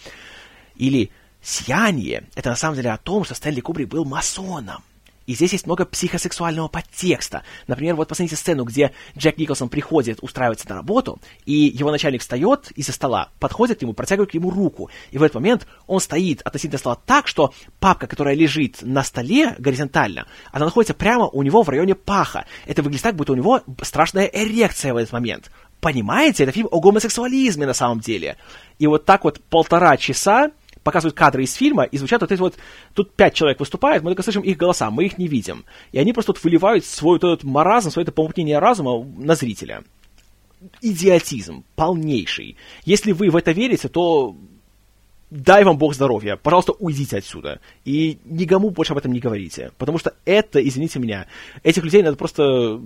Или 0.76 1.12
«Сияние»— 1.40 2.24
это 2.34 2.50
на 2.50 2.56
самом 2.56 2.78
деле 2.78 2.90
о 2.90 2.98
том, 2.98 3.26
что 3.26 3.36
Стэнли 3.36 3.60
Кубрик 3.62 3.90
был 3.90 4.06
масоном. 4.06 4.82
И 5.27 5.35
здесь 5.35 5.53
есть 5.53 5.65
много 5.65 5.85
психосексуального 5.85 6.68
подтекста. 6.68 7.43
Например, 7.68 7.95
вот 7.95 8.07
посмотрите 8.07 8.35
сцену, 8.35 8.64
где 8.64 8.91
Джек 9.18 9.38
Николсон 9.38 9.69
приходит 9.69 10.19
устраиваться 10.22 10.68
на 10.69 10.76
работу, 10.76 11.19
и 11.45 11.53
его 11.53 11.91
начальник 11.91 12.22
встает 12.22 12.72
из-за 12.72 12.91
стола, 12.91 13.30
подходит 13.39 13.80
к 13.80 13.81
нему, 13.81 13.93
протягивает 13.93 14.31
к 14.31 14.34
нему 14.34 14.49
руку. 14.49 14.89
И 15.11 15.18
в 15.18 15.23
этот 15.23 15.35
момент 15.35 15.68
он 15.88 15.99
стоит 15.99 16.41
относительно 16.41 16.80
стола 16.80 16.98
так, 17.06 17.27
что 17.27 17.53
папка, 17.80 18.07
которая 18.07 18.35
лежит 18.35 18.80
на 18.81 19.03
столе 19.03 19.56
горизонтально, 19.60 20.27
она 20.52 20.65
находится 20.65 20.93
прямо 20.93 21.27
у 21.27 21.43
него 21.43 21.64
в 21.64 21.69
районе 21.69 21.95
паха. 21.95 22.45
Это 22.65 22.81
выглядит 22.81 23.03
так, 23.03 23.15
будто 23.15 23.34
у 23.34 23.35
него 23.35 23.61
страшная 23.81 24.26
эрекция 24.26 24.93
в 24.93 24.98
этот 24.98 25.14
момент. 25.14 25.52
Понимаете, 25.81 26.43
это 26.43 26.52
фильм 26.52 26.68
о 26.69 26.80
гомосексуализме 26.80 27.65
на 27.65 27.73
самом 27.73 27.99
деле. 27.99 28.38
И 28.77 28.85
вот 28.85 29.06
так 29.06 29.23
вот 29.23 29.41
полтора 29.49 29.98
часа 29.98 30.52
показывают 30.84 31.16
кадры 31.16 31.44
из 31.44 31.53
фильма, 31.53 31.84
и 31.84 31.98
звучат 31.98 32.22
вот 32.22 32.32
эти 32.32 32.40
вот... 32.40 32.56
Тут 32.94 33.14
пять 33.14 33.34
человек 33.34 33.60
выступает, 33.60 34.03
мы 34.03 34.12
только 34.12 34.24
слышим 34.24 34.41
их 34.41 34.58
голоса, 34.58 34.90
мы 34.91 35.06
их 35.06 35.18
не 35.18 35.28
видим. 35.28 35.66
И 35.91 35.99
они 35.99 36.14
просто 36.14 36.32
вот 36.32 36.44
выливают 36.44 36.86
свой 36.86 37.20
вот 37.20 37.24
этот 37.24 37.44
маразм, 37.44 37.91
свое 37.91 38.03
это 38.03 38.12
помутнение 38.12 38.60
разума 38.60 39.03
на 39.18 39.36
зрителя. 39.36 39.84
Идиотизм 40.82 41.64
полнейший. 41.76 42.56
Если 42.86 43.12
вы 43.12 43.30
в 43.30 43.36
это 43.36 43.52
верите, 43.52 43.88
то 43.88 44.36
дай 45.32 45.64
вам 45.64 45.78
бог 45.78 45.95
здоровья, 45.95 46.36
пожалуйста, 46.36 46.74
уйдите 46.74 47.18
отсюда. 47.18 47.60
И 47.86 48.20
никому 48.26 48.70
больше 48.70 48.94
об 48.94 48.99
этом 48.99 49.14
не 49.14 49.20
говорите. 49.20 49.72
Потому 49.78 49.98
что 49.98 50.14
это, 50.26 50.66
извините 50.66 50.99
меня, 50.99 51.28
этих 51.64 51.84
людей 51.84 52.03
надо 52.03 52.18
просто 52.18 52.80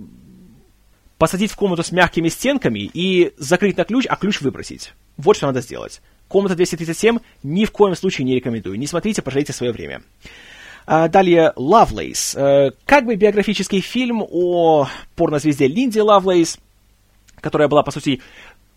посадить 1.18 1.50
в 1.50 1.56
комнату 1.56 1.82
с 1.82 1.92
мягкими 1.92 2.28
стенками 2.28 2.90
и 2.92 3.32
закрыть 3.38 3.76
на 3.76 3.84
ключ, 3.84 4.06
а 4.08 4.16
ключ 4.16 4.40
выбросить. 4.40 4.92
Вот 5.16 5.36
что 5.36 5.46
надо 5.46 5.60
сделать. 5.60 6.00
Комната 6.28 6.54
237 6.54 7.18
ни 7.42 7.64
в 7.64 7.70
коем 7.70 7.94
случае 7.94 8.24
не 8.24 8.34
рекомендую. 8.34 8.78
Не 8.78 8.86
смотрите, 8.86 9.22
пожалейте 9.22 9.52
свое 9.52 9.72
время. 9.72 10.02
А, 10.86 11.08
далее, 11.08 11.52
Лавлейс. 11.56 12.34
Э, 12.36 12.70
как 12.84 13.06
бы 13.06 13.16
биографический 13.16 13.80
фильм 13.80 14.22
о 14.22 14.86
порнозвезде 15.16 15.66
Линде 15.66 15.98
Лавлейс, 15.98 16.58
которая 17.40 17.68
была, 17.68 17.82
по 17.82 17.90
сути, 17.90 18.20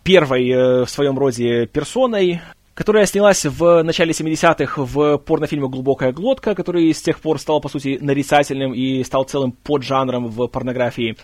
первой 0.02 0.48
э, 0.48 0.84
в 0.84 0.90
своем 0.90 1.18
роде 1.18 1.66
персоной, 1.66 2.40
которая 2.74 3.06
снялась 3.06 3.44
в 3.44 3.82
начале 3.82 4.12
70-х 4.12 4.82
в 4.82 5.18
порнофильме 5.18 5.68
«Глубокая 5.68 6.12
глотка», 6.12 6.54
который 6.54 6.92
с 6.92 7.02
тех 7.02 7.20
пор 7.20 7.38
стал, 7.38 7.60
по 7.60 7.68
сути, 7.68 7.98
нарицательным 8.00 8.72
и 8.72 9.04
стал 9.04 9.24
целым 9.24 9.52
поджанром 9.52 10.28
в 10.28 10.46
порнографии. 10.48 11.16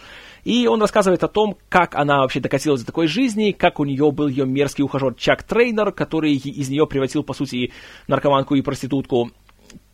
И 0.46 0.68
он 0.68 0.80
рассказывает 0.80 1.24
о 1.24 1.28
том, 1.28 1.56
как 1.68 1.96
она 1.96 2.18
вообще 2.20 2.38
докатилась 2.38 2.82
до 2.82 2.86
такой 2.86 3.08
жизни, 3.08 3.50
как 3.50 3.80
у 3.80 3.84
нее 3.84 4.12
был 4.12 4.28
ее 4.28 4.46
мерзкий 4.46 4.84
ухажер 4.84 5.14
Чак 5.14 5.42
Трейнер, 5.42 5.90
который 5.90 6.34
из 6.34 6.68
нее 6.68 6.86
превратил, 6.86 7.24
по 7.24 7.34
сути, 7.34 7.72
наркоманку 8.06 8.54
и 8.54 8.62
проститутку, 8.62 9.32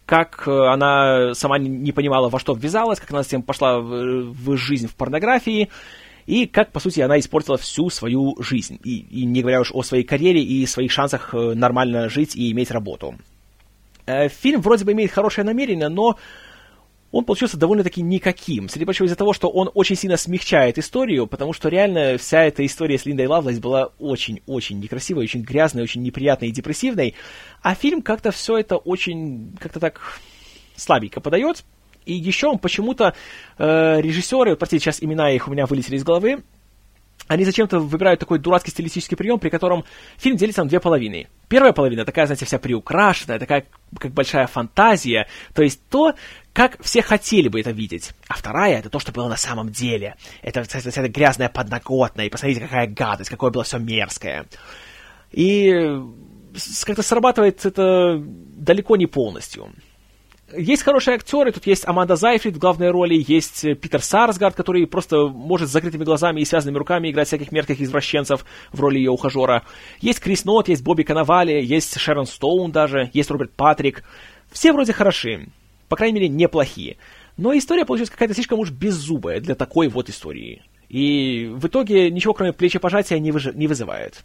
как 0.04 0.46
э, 0.46 0.50
она 0.50 1.32
сама 1.32 1.58
не 1.58 1.90
понимала, 1.92 2.28
во 2.28 2.38
что 2.38 2.52
ввязалась, 2.52 3.00
как 3.00 3.12
она 3.12 3.22
затем 3.22 3.42
пошла 3.42 3.80
в, 3.80 4.24
в 4.30 4.56
жизнь 4.58 4.88
в 4.88 4.94
порнографии, 4.94 5.70
и 6.26 6.44
как, 6.44 6.70
по 6.70 6.80
сути, 6.80 7.00
она 7.00 7.18
испортила 7.18 7.56
всю 7.56 7.88
свою 7.88 8.36
жизнь. 8.38 8.78
И, 8.84 8.98
и 8.98 9.24
не 9.24 9.40
говоря 9.40 9.62
уж 9.62 9.72
о 9.72 9.82
своей 9.82 10.04
карьере 10.04 10.42
и 10.42 10.66
своих 10.66 10.92
шансах 10.92 11.32
э, 11.32 11.54
нормально 11.54 12.10
жить 12.10 12.36
и 12.36 12.52
иметь 12.52 12.70
работу. 12.70 13.14
Э, 14.04 14.28
фильм 14.28 14.60
вроде 14.60 14.84
бы 14.84 14.92
имеет 14.92 15.12
хорошее 15.12 15.46
намерение, 15.46 15.88
но 15.88 16.18
он 17.12 17.24
получился 17.24 17.58
довольно-таки 17.58 18.00
никаким. 18.00 18.68
Среди 18.68 18.86
прочего 18.86 19.06
из-за 19.06 19.16
того, 19.16 19.34
что 19.34 19.48
он 19.48 19.70
очень 19.74 19.96
сильно 19.96 20.16
смягчает 20.16 20.78
историю, 20.78 21.26
потому 21.26 21.52
что 21.52 21.68
реально 21.68 22.16
вся 22.16 22.42
эта 22.42 22.64
история 22.64 22.98
с 22.98 23.04
Линдой 23.04 23.26
Лавлейс 23.26 23.60
была 23.60 23.90
очень-очень 23.98 24.80
некрасивой, 24.80 25.24
очень 25.24 25.42
грязной, 25.42 25.82
очень 25.82 26.02
неприятной 26.02 26.48
и 26.48 26.52
депрессивной, 26.52 27.14
а 27.62 27.74
фильм 27.74 28.00
как-то 28.00 28.32
все 28.32 28.58
это 28.58 28.76
очень, 28.76 29.54
как-то 29.60 29.78
так 29.78 30.18
слабенько 30.74 31.20
подает, 31.20 31.64
и 32.06 32.14
еще 32.14 32.48
он 32.48 32.58
почему-то 32.58 33.14
э, 33.58 34.00
режиссеры, 34.00 34.50
вот, 34.50 34.58
простите, 34.58 34.82
сейчас 34.82 35.02
имена 35.02 35.30
их 35.30 35.46
у 35.46 35.52
меня 35.52 35.66
вылетели 35.66 35.96
из 35.96 36.04
головы, 36.04 36.42
они 37.28 37.44
зачем-то 37.44 37.78
выбирают 37.78 38.20
такой 38.20 38.38
дурацкий 38.38 38.70
стилистический 38.70 39.16
прием, 39.16 39.38
при 39.38 39.48
котором 39.48 39.84
фильм 40.16 40.36
делится 40.36 40.62
на 40.62 40.68
две 40.68 40.80
половины. 40.80 41.28
Первая 41.48 41.72
половина 41.72 42.04
такая, 42.04 42.26
знаете, 42.26 42.44
вся 42.44 42.58
приукрашенная, 42.58 43.38
такая 43.38 43.66
как 43.98 44.12
большая 44.12 44.46
фантазия, 44.46 45.28
то 45.54 45.62
есть 45.62 45.80
то, 45.88 46.14
как 46.52 46.82
все 46.82 47.02
хотели 47.02 47.48
бы 47.48 47.60
это 47.60 47.70
видеть. 47.70 48.12
А 48.28 48.34
вторая— 48.34 48.78
это 48.80 48.90
то, 48.90 48.98
что 48.98 49.12
было 49.12 49.28
на 49.28 49.36
самом 49.36 49.70
деле. 49.70 50.16
Это, 50.42 50.60
это, 50.60 50.88
это 50.88 51.08
грязная 51.08 51.48
подноготная, 51.48 52.26
и 52.26 52.30
посмотрите, 52.30 52.60
какая 52.60 52.86
гадость, 52.86 53.30
какое 53.30 53.50
было 53.50 53.64
все 53.64 53.78
мерзкое. 53.78 54.46
И 55.30 55.72
как-то 56.84 57.02
срабатывает 57.02 57.64
это 57.64 58.18
далеко 58.22 58.96
не 58.96 59.06
полностью. 59.06 59.72
Есть 60.54 60.82
хорошие 60.82 61.14
актеры, 61.14 61.50
тут 61.50 61.66
есть 61.66 61.88
Аманда 61.88 62.16
Зайфрид 62.16 62.56
в 62.56 62.58
главной 62.58 62.90
роли, 62.90 63.24
есть 63.26 63.64
э, 63.64 63.74
Питер 63.74 64.02
Сарсгард, 64.02 64.54
который 64.54 64.86
просто 64.86 65.28
может 65.28 65.70
с 65.70 65.72
закрытыми 65.72 66.04
глазами 66.04 66.42
и 66.42 66.44
связанными 66.44 66.76
руками 66.76 67.10
играть 67.10 67.28
всяких 67.28 67.52
мерзких 67.52 67.80
извращенцев 67.80 68.44
в 68.70 68.78
роли 68.78 68.98
ее 68.98 69.10
ухажера. 69.10 69.62
Есть 70.00 70.20
Крис 70.20 70.44
Нот, 70.44 70.68
есть 70.68 70.84
Бобби 70.84 71.04
Канавали, 71.04 71.52
есть 71.64 71.98
Шерон 71.98 72.26
Стоун 72.26 72.70
даже, 72.70 73.08
есть 73.14 73.30
Роберт 73.30 73.52
Патрик. 73.52 74.04
Все 74.50 74.74
вроде 74.74 74.92
хороши, 74.92 75.48
по 75.92 75.96
крайней 75.96 76.20
мере, 76.20 76.28
неплохие. 76.30 76.96
Но 77.36 77.54
история 77.54 77.84
получилась 77.84 78.08
какая-то 78.08 78.32
слишком 78.32 78.58
уж 78.58 78.70
беззубая 78.70 79.40
для 79.40 79.54
такой 79.54 79.88
вот 79.88 80.08
истории. 80.08 80.62
И 80.88 81.50
в 81.52 81.66
итоге 81.66 82.10
ничего, 82.10 82.32
кроме 82.32 82.54
плечепожатия, 82.54 83.18
не, 83.18 83.30
выж... 83.30 83.52
не 83.52 83.66
вызывает. 83.66 84.24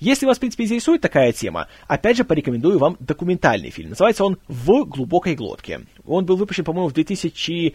Если 0.00 0.26
вас, 0.26 0.38
в 0.38 0.40
принципе, 0.40 0.64
интересует 0.64 1.02
такая 1.02 1.32
тема, 1.32 1.68
опять 1.86 2.16
же, 2.16 2.24
порекомендую 2.24 2.80
вам 2.80 2.96
документальный 2.98 3.70
фильм. 3.70 3.90
Называется 3.90 4.24
он 4.24 4.38
«В 4.48 4.86
глубокой 4.86 5.36
глотке». 5.36 5.82
Он 6.04 6.26
был 6.26 6.34
выпущен, 6.34 6.64
по-моему, 6.64 6.88
в 6.88 6.94
2000 6.94 7.74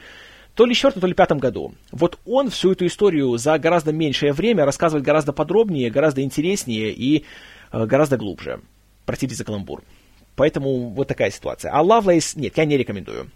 то 0.56 0.66
ли 0.66 0.76
четвертом, 0.76 1.00
то 1.00 1.08
ли 1.08 1.14
пятом 1.14 1.38
году. 1.38 1.74
Вот 1.94 2.20
он 2.26 2.50
всю 2.50 2.74
эту 2.74 2.88
историю 2.88 3.38
за 3.38 3.58
гораздо 3.58 3.94
меньшее 3.94 4.34
время 4.34 4.66
рассказывает 4.66 5.06
гораздо 5.06 5.32
подробнее, 5.32 5.92
гораздо 5.92 6.24
интереснее 6.24 6.92
и 6.92 7.24
э, 7.72 7.86
гораздо 7.86 8.18
глубже. 8.18 8.60
Простите 9.06 9.34
за 9.34 9.46
каламбур. 9.46 9.82
Поэтому 10.40 10.88
вот 10.92 11.10
такая 11.10 11.32
ситуация. 11.32 11.70
А 11.70 11.82
Лавлейс, 11.82 12.38
нет, 12.38 12.58
я 12.58 12.64
не 12.64 12.78
рекомендую. 12.78 13.30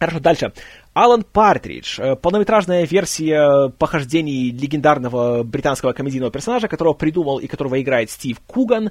Хорошо, 0.00 0.18
дальше. 0.18 0.52
Алан 0.92 1.22
Партридж, 1.22 2.00
э, 2.00 2.16
полнометражная 2.16 2.84
версия 2.86 3.68
похождений 3.68 4.50
легендарного 4.50 5.44
британского 5.44 5.92
комедийного 5.92 6.32
персонажа, 6.32 6.66
которого 6.66 6.94
придумал 6.94 7.38
и 7.38 7.46
которого 7.46 7.80
играет 7.80 8.10
Стив 8.10 8.40
Куган. 8.48 8.90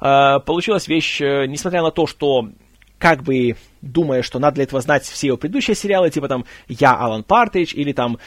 Э, 0.00 0.38
получилась 0.38 0.86
вещь, 0.86 1.20
э, 1.20 1.46
несмотря 1.46 1.82
на 1.82 1.90
то, 1.90 2.06
что 2.06 2.50
как 2.98 3.24
бы 3.24 3.56
думая, 3.82 4.22
что 4.22 4.38
надо 4.38 4.54
для 4.54 4.62
этого 4.62 4.80
знать 4.80 5.02
все 5.02 5.26
его 5.26 5.36
предыдущие 5.36 5.74
сериалы, 5.74 6.10
типа 6.10 6.28
там 6.28 6.44
«Я 6.68 6.94
Алан 6.94 7.24
Партридж» 7.24 7.74
или 7.74 7.92
там 7.92 8.18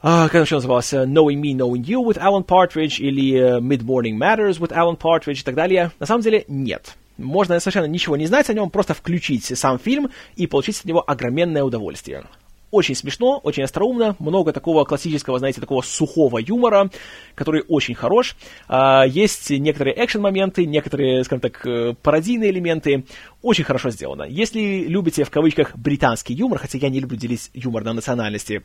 как 0.00 0.34
он 0.34 0.42
еще 0.42 0.56
назывался? 0.56 1.04
Knowing 1.04 1.40
Me, 1.40 1.56
Knowing 1.56 1.82
You 1.82 2.04
with 2.04 2.18
Alan 2.18 2.44
Partridge 2.44 2.98
или 2.98 3.58
Mid-Morning 3.58 4.18
Matters 4.18 4.60
with 4.60 4.70
Alan 4.70 4.98
Partridge 4.98 5.40
и 5.40 5.42
так 5.42 5.54
далее. 5.54 5.92
На 5.98 6.04
самом 6.04 6.20
деле 6.22 6.44
нет. 6.46 6.94
Можно 7.16 7.60
совершенно 7.60 7.86
ничего 7.86 8.16
не 8.16 8.26
знать 8.26 8.50
о 8.50 8.54
нем, 8.54 8.70
просто 8.70 8.94
включить 8.94 9.56
сам 9.58 9.78
фильм 9.78 10.10
и 10.36 10.46
получить 10.46 10.80
от 10.80 10.84
него 10.84 11.04
огроменное 11.06 11.62
удовольствие. 11.62 12.24
Очень 12.74 12.96
смешно, 12.96 13.38
очень 13.44 13.62
остроумно, 13.62 14.16
много 14.18 14.52
такого 14.52 14.84
классического, 14.84 15.38
знаете, 15.38 15.60
такого 15.60 15.80
сухого 15.82 16.38
юмора, 16.38 16.90
который 17.36 17.62
очень 17.68 17.94
хорош. 17.94 18.34
А, 18.66 19.04
есть 19.06 19.48
некоторые 19.50 19.94
экшен-моменты, 20.04 20.66
некоторые, 20.66 21.22
скажем 21.22 21.40
так, 21.40 21.64
э, 21.64 21.94
пародийные 22.02 22.50
элементы. 22.50 23.04
Очень 23.42 23.62
хорошо 23.62 23.90
сделано. 23.90 24.24
Если 24.24 24.86
любите, 24.88 25.22
в 25.22 25.30
кавычках, 25.30 25.76
британский 25.76 26.34
юмор, 26.34 26.58
хотя 26.58 26.78
я 26.78 26.88
не 26.88 26.98
люблю 26.98 27.16
делить 27.16 27.48
юмор 27.54 27.84
на 27.84 27.92
национальности, 27.92 28.64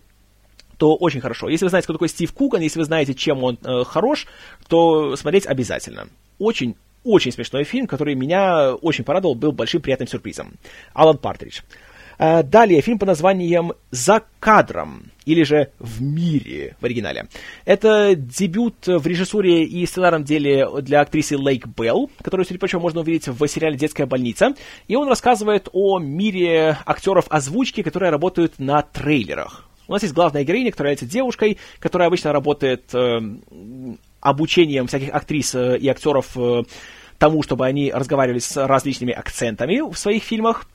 то 0.77 0.95
очень 0.95 1.21
хорошо. 1.21 1.47
Если 1.47 1.65
вы 1.65 1.69
знаете, 1.69 1.85
кто 1.85 1.93
такой 1.93 2.09
Стив 2.09 2.33
Куган, 2.33 2.61
если 2.61 2.79
вы 2.79 2.85
знаете, 2.85 3.13
чем 3.13 3.43
он 3.43 3.59
э, 3.63 3.83
хорош, 3.83 4.25
то 4.67 5.15
смотреть 5.17 5.45
обязательно. 5.45 6.07
Очень 6.39 6.77
очень 7.03 7.31
смешной 7.31 7.63
фильм, 7.63 7.87
который 7.87 8.15
меня 8.15 8.73
очень 8.75 9.03
порадовал, 9.03 9.35
был 9.35 9.51
большим 9.51 9.81
приятным 9.81 10.07
сюрпризом. 10.07 10.53
Алан 10.93 11.17
Партридж. 11.17 11.61
А, 12.21 12.43
далее 12.43 12.81
фильм 12.81 12.99
по 12.99 13.05
названием 13.05 13.71
«За 13.91 14.21
кадром» 14.41 15.05
или 15.23 15.43
же 15.43 15.71
«В 15.79 16.01
мире» 16.01 16.75
в 16.81 16.85
оригинале. 16.85 17.27
Это 17.63 18.13
дебют 18.13 18.87
в 18.87 19.07
режиссуре 19.07 19.63
и 19.63 19.85
сценарном 19.85 20.25
деле 20.25 20.67
для 20.81 20.99
актрисы 20.99 21.37
Лейк 21.37 21.67
Белл, 21.67 22.11
которую, 22.21 22.45
среди 22.45 22.59
прочего, 22.59 22.81
можно 22.81 22.99
увидеть 22.99 23.29
в 23.29 23.47
сериале 23.47 23.77
«Детская 23.77 24.05
больница». 24.05 24.53
И 24.89 24.97
он 24.97 25.07
рассказывает 25.07 25.69
о 25.71 25.97
мире 25.99 26.77
актеров 26.85 27.25
озвучки, 27.29 27.83
которые 27.83 28.11
работают 28.11 28.59
на 28.59 28.81
трейлерах. 28.81 29.69
У 29.87 29.93
нас 29.93 30.03
есть 30.03 30.13
главная 30.13 30.43
героиня, 30.43 30.71
которая 30.71 30.91
является 30.93 31.11
девушкой, 31.11 31.57
которая 31.79 32.09
обычно 32.09 32.33
работает 32.33 32.93
э, 32.93 33.19
обучением 34.21 34.87
всяких 34.87 35.13
актрис 35.13 35.55
э, 35.55 35.77
и 35.77 35.87
актеров 35.87 36.37
э, 36.37 36.63
тому, 37.17 37.43
чтобы 37.43 37.65
они 37.65 37.91
разговаривали 37.91 38.39
с 38.39 38.55
различными 38.57 39.13
акцентами 39.13 39.81
в 39.81 39.97
своих 39.97 40.23
фильмах, 40.23 40.65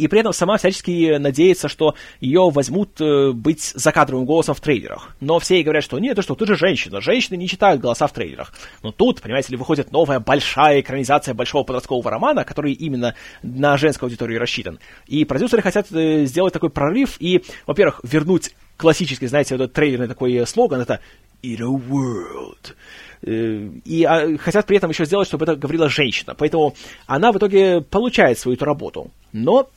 и 0.00 0.08
при 0.08 0.20
этом 0.20 0.32
сама 0.32 0.56
всячески 0.56 1.18
надеется, 1.18 1.68
что 1.68 1.94
ее 2.20 2.48
возьмут 2.48 2.98
э, 3.02 3.32
быть 3.32 3.60
закадровым 3.74 4.24
голосом 4.24 4.54
в 4.54 4.60
трейлерах. 4.60 5.14
Но 5.20 5.38
все 5.38 5.56
ей 5.56 5.62
говорят, 5.62 5.84
что 5.84 5.98
нет, 5.98 6.16
ты 6.16 6.22
что, 6.22 6.34
ты 6.34 6.46
же 6.46 6.56
женщина, 6.56 7.02
женщины 7.02 7.36
не 7.36 7.46
читают 7.46 7.82
голоса 7.82 8.06
в 8.06 8.12
трейлерах. 8.14 8.54
Но 8.82 8.92
тут, 8.92 9.20
понимаете 9.20 9.50
ли, 9.50 9.58
выходит 9.58 9.92
новая 9.92 10.18
большая 10.18 10.80
экранизация 10.80 11.34
большого 11.34 11.64
подросткового 11.64 12.10
романа, 12.10 12.44
который 12.44 12.72
именно 12.72 13.14
на 13.42 13.76
женскую 13.76 14.06
аудиторию 14.06 14.40
рассчитан. 14.40 14.78
И 15.06 15.26
продюсеры 15.26 15.60
хотят 15.60 15.92
э, 15.92 16.24
сделать 16.24 16.54
такой 16.54 16.70
прорыв 16.70 17.16
и, 17.20 17.44
во-первых, 17.66 18.00
вернуть 18.02 18.54
классический, 18.78 19.26
знаете, 19.26 19.54
вот 19.54 19.64
этот 19.64 19.74
трейлерный 19.74 20.08
такой 20.08 20.46
слоган, 20.46 20.80
это 20.80 21.00
«In 21.42 21.60
a 21.60 21.78
world». 21.90 22.74
Э, 23.22 23.70
и 23.84 24.04
а, 24.04 24.38
хотят 24.38 24.66
при 24.66 24.76
этом 24.76 24.90
еще 24.90 25.04
сделать, 25.04 25.28
чтобы 25.28 25.44
это 25.44 25.56
говорила 25.56 25.88
женщина. 25.88 26.34
Поэтому 26.34 26.74
она 27.06 27.32
в 27.32 27.38
итоге 27.38 27.80
получает 27.80 28.38
свою 28.38 28.56
эту 28.56 28.64
работу. 28.64 29.10
Но 29.32 29.68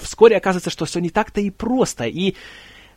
вскоре 0.00 0.36
оказывается, 0.36 0.70
что 0.70 0.84
все 0.84 1.00
не 1.00 1.10
так-то 1.10 1.40
и 1.40 1.50
просто, 1.50 2.04
и 2.04 2.34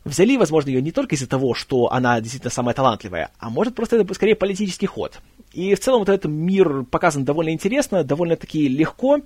взяли, 0.03 0.37
возможно, 0.37 0.69
ее 0.69 0.81
не 0.81 0.91
только 0.91 1.15
из-за 1.15 1.27
того, 1.27 1.53
что 1.53 1.91
она 1.91 2.19
действительно 2.19 2.51
самая 2.51 2.73
талантливая, 2.73 3.31
а 3.39 3.49
может 3.49 3.75
просто 3.75 3.97
это 3.97 4.13
скорее 4.13 4.35
политический 4.35 4.87
ход. 4.87 5.19
И 5.53 5.75
в 5.75 5.79
целом 5.79 5.99
вот 5.99 6.09
этот 6.09 6.31
мир 6.31 6.83
показан 6.83 7.25
довольно 7.25 7.51
интересно, 7.51 8.03
довольно-таки 8.03 8.67
легко, 8.67 9.19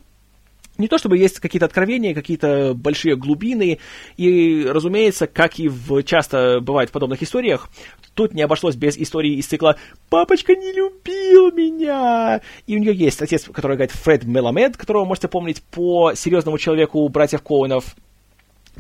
не 0.77 0.88
то 0.88 0.97
чтобы 0.97 1.18
есть 1.18 1.39
какие-то 1.39 1.65
откровения, 1.65 2.14
какие-то 2.14 2.73
большие 2.76 3.15
глубины, 3.15 3.80
и, 4.18 4.65
разумеется, 4.68 5.27
как 5.27 5.60
и 5.60 5.68
в, 5.68 6.03
часто 6.03 6.60
бывает 6.61 6.89
в 6.89 6.91
подобных 6.93 7.22
историях, 7.23 7.69
тут 8.14 8.34
не 8.34 8.41
обошлось 8.41 8.76
без 8.76 8.97
истории 8.97 9.35
из 9.35 9.47
цикла 9.47 9.77
«Папочка 10.10 10.56
не 10.56 10.72
любил 10.72 11.52
меня!» 11.52 12.41
И 12.68 12.76
у 12.76 12.80
нее 12.80 12.93
есть 12.93 13.22
отец, 13.22 13.43
который 13.52 13.76
играет 13.76 13.91
Фред 13.91 14.23
Меламед, 14.23 14.77
которого 14.77 15.03
вы 15.03 15.10
можете 15.10 15.27
помнить 15.27 15.61
по 15.64 16.14
серьезному 16.15 16.57
человеку 16.57 17.07
братьев 17.10 17.41
Коуэнов. 17.41 17.95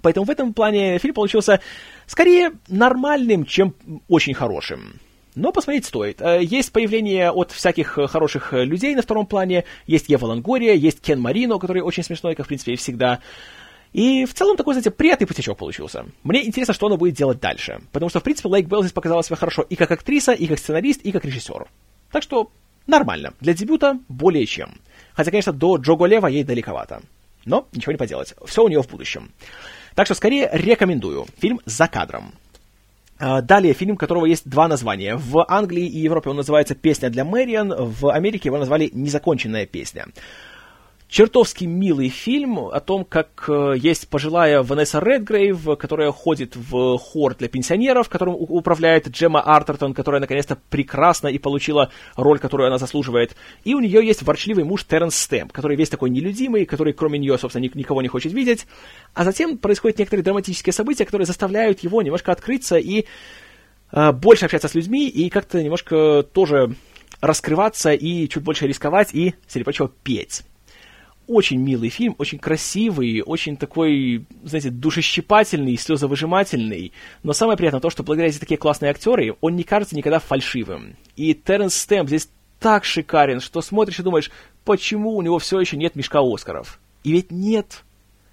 Поэтому 0.01 0.25
в 0.25 0.29
этом 0.29 0.53
плане 0.53 0.97
фильм 0.99 1.13
получился 1.13 1.61
скорее 2.05 2.51
нормальным, 2.67 3.45
чем 3.45 3.73
очень 4.07 4.33
хорошим. 4.33 4.99
Но 5.35 5.51
посмотреть 5.51 5.85
стоит. 5.85 6.21
Э, 6.21 6.41
есть 6.41 6.71
появление 6.71 7.31
от 7.31 7.51
всяких 7.51 7.97
э, 7.97 8.07
хороших 8.07 8.53
э, 8.53 8.63
людей 8.63 8.95
на 8.95 9.01
втором 9.01 9.25
плане. 9.25 9.65
Есть 9.85 10.09
Ева 10.09 10.25
Лангория, 10.25 10.73
есть 10.73 11.01
Кен 11.01 11.19
Марино, 11.19 11.59
который 11.59 11.81
очень 11.81 12.03
смешной, 12.03 12.35
как, 12.35 12.45
в 12.45 12.47
принципе, 12.47 12.73
и 12.73 12.77
всегда. 12.77 13.19
И 13.91 14.25
в 14.25 14.33
целом 14.33 14.57
такой, 14.57 14.73
знаете, 14.73 14.91
приятный 14.91 15.27
путечок 15.27 15.57
получился. 15.57 16.05
Мне 16.23 16.45
интересно, 16.45 16.73
что 16.73 16.87
она 16.87 16.97
будет 16.97 17.15
делать 17.15 17.39
дальше. 17.39 17.81
Потому 17.91 18.09
что, 18.09 18.19
в 18.19 18.23
принципе, 18.23 18.49
Лейк 18.49 18.67
Белл 18.67 18.81
здесь 18.81 18.93
показала 18.93 19.23
себя 19.23 19.35
хорошо 19.35 19.61
и 19.61 19.75
как 19.75 19.91
актриса, 19.91 20.31
и 20.31 20.47
как 20.47 20.59
сценарист, 20.59 21.01
и 21.01 21.11
как 21.11 21.25
режиссер. 21.25 21.67
Так 22.11 22.23
что 22.23 22.49
нормально. 22.87 23.33
Для 23.41 23.53
дебюта 23.53 23.99
более 24.07 24.45
чем. 24.45 24.79
Хотя, 25.13 25.31
конечно, 25.31 25.53
до 25.53 25.77
Джого 25.77 26.05
Лева 26.05 26.27
ей 26.27 26.43
далековато. 26.43 27.01
Но 27.45 27.67
ничего 27.73 27.91
не 27.91 27.97
поделать. 27.97 28.35
Все 28.45 28.63
у 28.63 28.67
нее 28.67 28.81
в 28.81 28.89
будущем. 28.89 29.31
Так 29.95 30.07
что 30.07 30.15
скорее 30.15 30.49
рекомендую. 30.51 31.25
Фильм 31.39 31.61
«За 31.65 31.87
кадром». 31.87 32.33
А, 33.17 33.41
далее 33.41 33.73
фильм, 33.73 33.93
у 33.93 33.97
которого 33.97 34.25
есть 34.25 34.47
два 34.49 34.67
названия. 34.67 35.15
В 35.15 35.45
Англии 35.47 35.85
и 35.85 35.99
Европе 35.99 36.29
он 36.29 36.37
называется 36.37 36.75
«Песня 36.75 37.09
для 37.09 37.23
Мэриан», 37.23 37.73
в 37.77 38.09
Америке 38.11 38.49
его 38.49 38.57
назвали 38.57 38.89
«Незаконченная 38.93 39.65
песня». 39.65 40.07
Чертовски 41.15 41.63
милый 41.63 42.09
фильм 42.09 42.59
о 42.59 42.81
том, 42.81 43.05
как 43.05 43.45
э, 43.47 43.75
есть 43.77 44.09
пожилая 44.09 44.61
Ванесса 44.61 44.99
Редгрейв, 44.99 45.65
которая 45.79 46.11
ходит 46.11 46.57
в 46.57 46.97
хор 46.97 47.35
для 47.35 47.47
пенсионеров, 47.47 48.09
которым 48.09 48.35
управляет 48.37 49.07
Джема 49.07 49.39
Артертон, 49.39 49.93
которая 49.93 50.19
наконец-то 50.19 50.57
прекрасна 50.69 51.29
и 51.29 51.37
получила 51.37 51.89
роль, 52.17 52.37
которую 52.39 52.67
она 52.67 52.77
заслуживает. 52.79 53.37
И 53.63 53.75
у 53.75 53.79
нее 53.79 54.05
есть 54.05 54.23
ворчливый 54.23 54.65
муж 54.65 54.83
Терренс 54.83 55.15
Стэмп, 55.15 55.53
который 55.53 55.77
весь 55.77 55.87
такой 55.87 56.09
нелюдимый, 56.09 56.65
который 56.65 56.91
кроме 56.91 57.17
нее, 57.17 57.37
собственно, 57.37 57.63
никого 57.63 58.01
не 58.01 58.09
хочет 58.09 58.33
видеть. 58.33 58.67
А 59.13 59.23
затем 59.23 59.57
происходят 59.57 59.97
некоторые 59.99 60.25
драматические 60.25 60.73
события, 60.73 61.05
которые 61.05 61.25
заставляют 61.25 61.79
его 61.79 62.01
немножко 62.01 62.33
открыться 62.33 62.75
и 62.75 63.05
э, 63.93 64.11
больше 64.11 64.43
общаться 64.43 64.67
с 64.67 64.75
людьми 64.75 65.07
и 65.07 65.29
как-то 65.29 65.63
немножко 65.63 66.23
тоже 66.23 66.75
раскрываться 67.21 67.93
и 67.93 68.27
чуть 68.27 68.43
больше 68.43 68.67
рисковать 68.67 69.13
и, 69.13 69.35
среди 69.47 69.63
прочего, 69.63 69.89
петь 70.03 70.43
очень 71.27 71.59
милый 71.59 71.89
фильм, 71.89 72.15
очень 72.17 72.39
красивый, 72.39 73.21
очень 73.21 73.57
такой, 73.57 74.25
знаете, 74.43 74.69
душещипательный, 74.69 75.77
слезовыжимательный. 75.77 76.93
Но 77.23 77.33
самое 77.33 77.57
приятное 77.57 77.81
то, 77.81 77.89
что 77.89 78.03
благодаря 78.03 78.29
здесь 78.29 78.39
такие 78.39 78.57
классные 78.57 78.91
актеры, 78.91 79.35
он 79.41 79.55
не 79.55 79.63
кажется 79.63 79.95
никогда 79.95 80.19
фальшивым. 80.19 80.95
И 81.15 81.33
Терренс 81.33 81.75
Стэмп 81.75 82.07
здесь 82.07 82.29
так 82.59 82.85
шикарен, 82.85 83.39
что 83.41 83.61
смотришь 83.61 83.99
и 83.99 84.03
думаешь, 84.03 84.31
почему 84.63 85.15
у 85.15 85.21
него 85.21 85.39
все 85.39 85.59
еще 85.59 85.77
нет 85.77 85.95
мешка 85.95 86.19
Оскаров? 86.21 86.79
И 87.03 87.11
ведь 87.11 87.31
нет. 87.31 87.83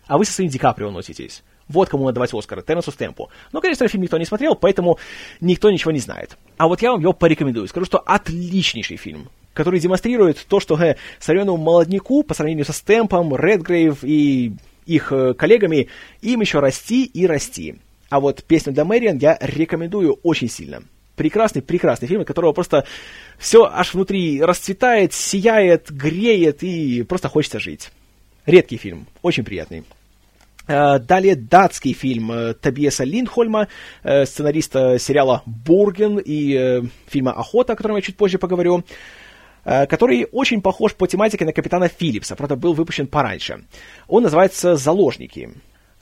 А 0.06 0.18
вы 0.18 0.24
со 0.24 0.32
своим 0.32 0.50
Ди 0.50 0.58
Каприо 0.58 0.90
носитесь. 0.90 1.42
Вот 1.68 1.88
кому 1.88 2.04
надо 2.04 2.16
давать 2.16 2.34
Оскар, 2.34 2.62
Терренсу 2.62 2.90
Стэмпу. 2.90 3.30
Но, 3.52 3.60
конечно, 3.60 3.86
фильм 3.88 4.02
никто 4.02 4.18
не 4.18 4.24
смотрел, 4.24 4.54
поэтому 4.54 4.98
никто 5.40 5.70
ничего 5.70 5.90
не 5.90 6.00
знает. 6.00 6.36
А 6.56 6.68
вот 6.68 6.82
я 6.82 6.92
вам 6.92 7.00
его 7.00 7.12
порекомендую. 7.12 7.68
Скажу, 7.68 7.86
что 7.86 7.98
отличнейший 7.98 8.96
фильм 8.96 9.28
который 9.54 9.80
демонстрирует 9.80 10.44
то, 10.48 10.60
что 10.60 10.80
э, 10.80 10.96
современному 11.18 11.62
молодняку 11.62 12.22
по 12.22 12.34
сравнению 12.34 12.64
со 12.64 12.72
Стэмпом, 12.72 13.34
Редгрейв 13.36 14.02
и 14.02 14.52
их 14.86 15.12
э, 15.12 15.34
коллегами, 15.34 15.88
им 16.20 16.40
еще 16.40 16.60
расти 16.60 17.04
и 17.04 17.26
расти. 17.26 17.76
А 18.08 18.20
вот 18.20 18.44
песню 18.44 18.72
для 18.72 18.84
Мэриан 18.84 19.18
я 19.18 19.38
рекомендую 19.40 20.18
очень 20.22 20.48
сильно. 20.48 20.82
Прекрасный, 21.16 21.62
прекрасный 21.62 22.08
фильм, 22.08 22.22
от 22.22 22.26
которого 22.26 22.52
просто 22.52 22.86
все 23.38 23.64
аж 23.64 23.94
внутри 23.94 24.42
расцветает, 24.42 25.12
сияет, 25.12 25.90
греет 25.90 26.62
и 26.62 27.02
просто 27.02 27.28
хочется 27.28 27.60
жить. 27.60 27.90
Редкий 28.46 28.76
фильм, 28.76 29.06
очень 29.22 29.44
приятный. 29.44 29.84
Э, 30.66 30.98
далее 30.98 31.36
датский 31.36 31.92
фильм 31.92 32.30
э, 32.32 32.54
Табиеса 32.54 33.04
Линдхольма, 33.04 33.68
э, 34.02 34.24
сценариста 34.24 34.98
сериала 34.98 35.42
«Бурген» 35.44 36.20
и 36.24 36.82
фильма 37.06 37.32
«Охота», 37.32 37.72
о 37.72 37.76
котором 37.76 37.96
я 37.96 38.02
чуть 38.02 38.16
позже 38.16 38.38
поговорю. 38.38 38.84
Э, 39.64 39.86
который 39.86 40.26
очень 40.32 40.60
похож 40.62 40.94
по 40.94 41.06
тематике 41.06 41.44
на 41.44 41.52
капитана 41.52 41.88
Филлипса, 41.88 42.36
правда, 42.36 42.56
был 42.56 42.74
выпущен 42.74 43.06
пораньше. 43.06 43.64
Он 44.08 44.22
называется 44.22 44.76
«Заложники». 44.76 45.50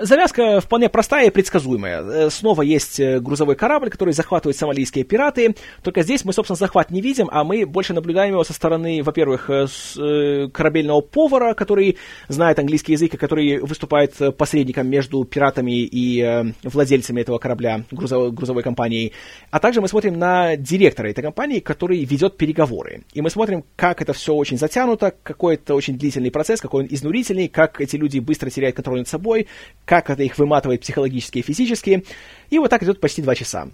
Завязка 0.01 0.62
вполне 0.62 0.89
простая 0.89 1.27
и 1.27 1.31
предсказуемая. 1.31 2.02
Э, 2.02 2.31
снова 2.31 2.62
есть 2.62 2.98
э, 2.98 3.20
грузовой 3.20 3.55
корабль, 3.55 3.90
который 3.90 4.14
захватывают 4.14 4.56
сомалийские 4.56 5.05
пираты. 5.05 5.55
Только 5.82 6.02
здесь 6.02 6.24
мы, 6.24 6.32
собственно, 6.32 6.56
захват 6.56 6.90
не 6.90 7.02
видим, 7.02 7.28
а 7.31 7.44
мы 7.44 7.66
больше 7.66 7.93
наблюдаем 7.93 8.32
его 8.32 8.43
со 8.43 8.55
стороны, 8.55 9.02
во-первых, 9.02 9.51
э, 9.51 10.48
корабельного 10.55 11.02
повара, 11.02 11.52
который 11.52 11.98
знает 12.28 12.59
английский 12.59 12.93
язык 12.93 13.12
и 13.12 13.18
который 13.18 13.59
выступает 13.59 14.16
посредником 14.39 14.89
между 14.89 15.22
пиратами 15.24 15.82
и 15.82 16.55
владельцами 16.62 17.20
этого 17.20 17.36
корабля, 17.36 17.85
грузовой, 17.90 18.32
грузовой 18.32 18.62
компании. 18.62 19.12
А 19.51 19.59
также 19.59 19.82
мы 19.82 19.89
смотрим 19.89 20.18
на 20.18 20.56
директора 20.56 21.09
этой 21.09 21.22
компании, 21.22 21.60
который 21.60 22.02
ведет 22.05 22.39
переговоры. 22.39 23.02
И 23.12 23.20
мы 23.20 23.28
смотрим, 23.28 23.64
как 23.77 24.01
это 24.01 24.14
все 24.14 24.32
очень 24.32 24.56
затянуто, 24.56 25.12
какой 25.22 25.56
это 25.56 25.74
очень 25.74 25.98
длительный 25.98 26.31
процесс, 26.31 26.62
какой 26.62 26.85
он 26.85 26.89
изнурительный, 26.90 27.48
как 27.48 27.82
эти 27.82 27.97
люди 27.97 28.18
быстро 28.18 28.48
теряют 28.48 28.77
контроль 28.77 29.01
над 29.01 29.09
собой, 29.09 29.47
как 29.90 30.08
это 30.08 30.22
их 30.22 30.38
выматывает 30.38 30.82
психологически 30.82 31.38
и 31.38 31.42
физически. 31.42 32.04
И 32.48 32.60
вот 32.60 32.70
так 32.70 32.80
идет 32.84 33.00
почти 33.00 33.22
два 33.22 33.34
часа. 33.34 33.68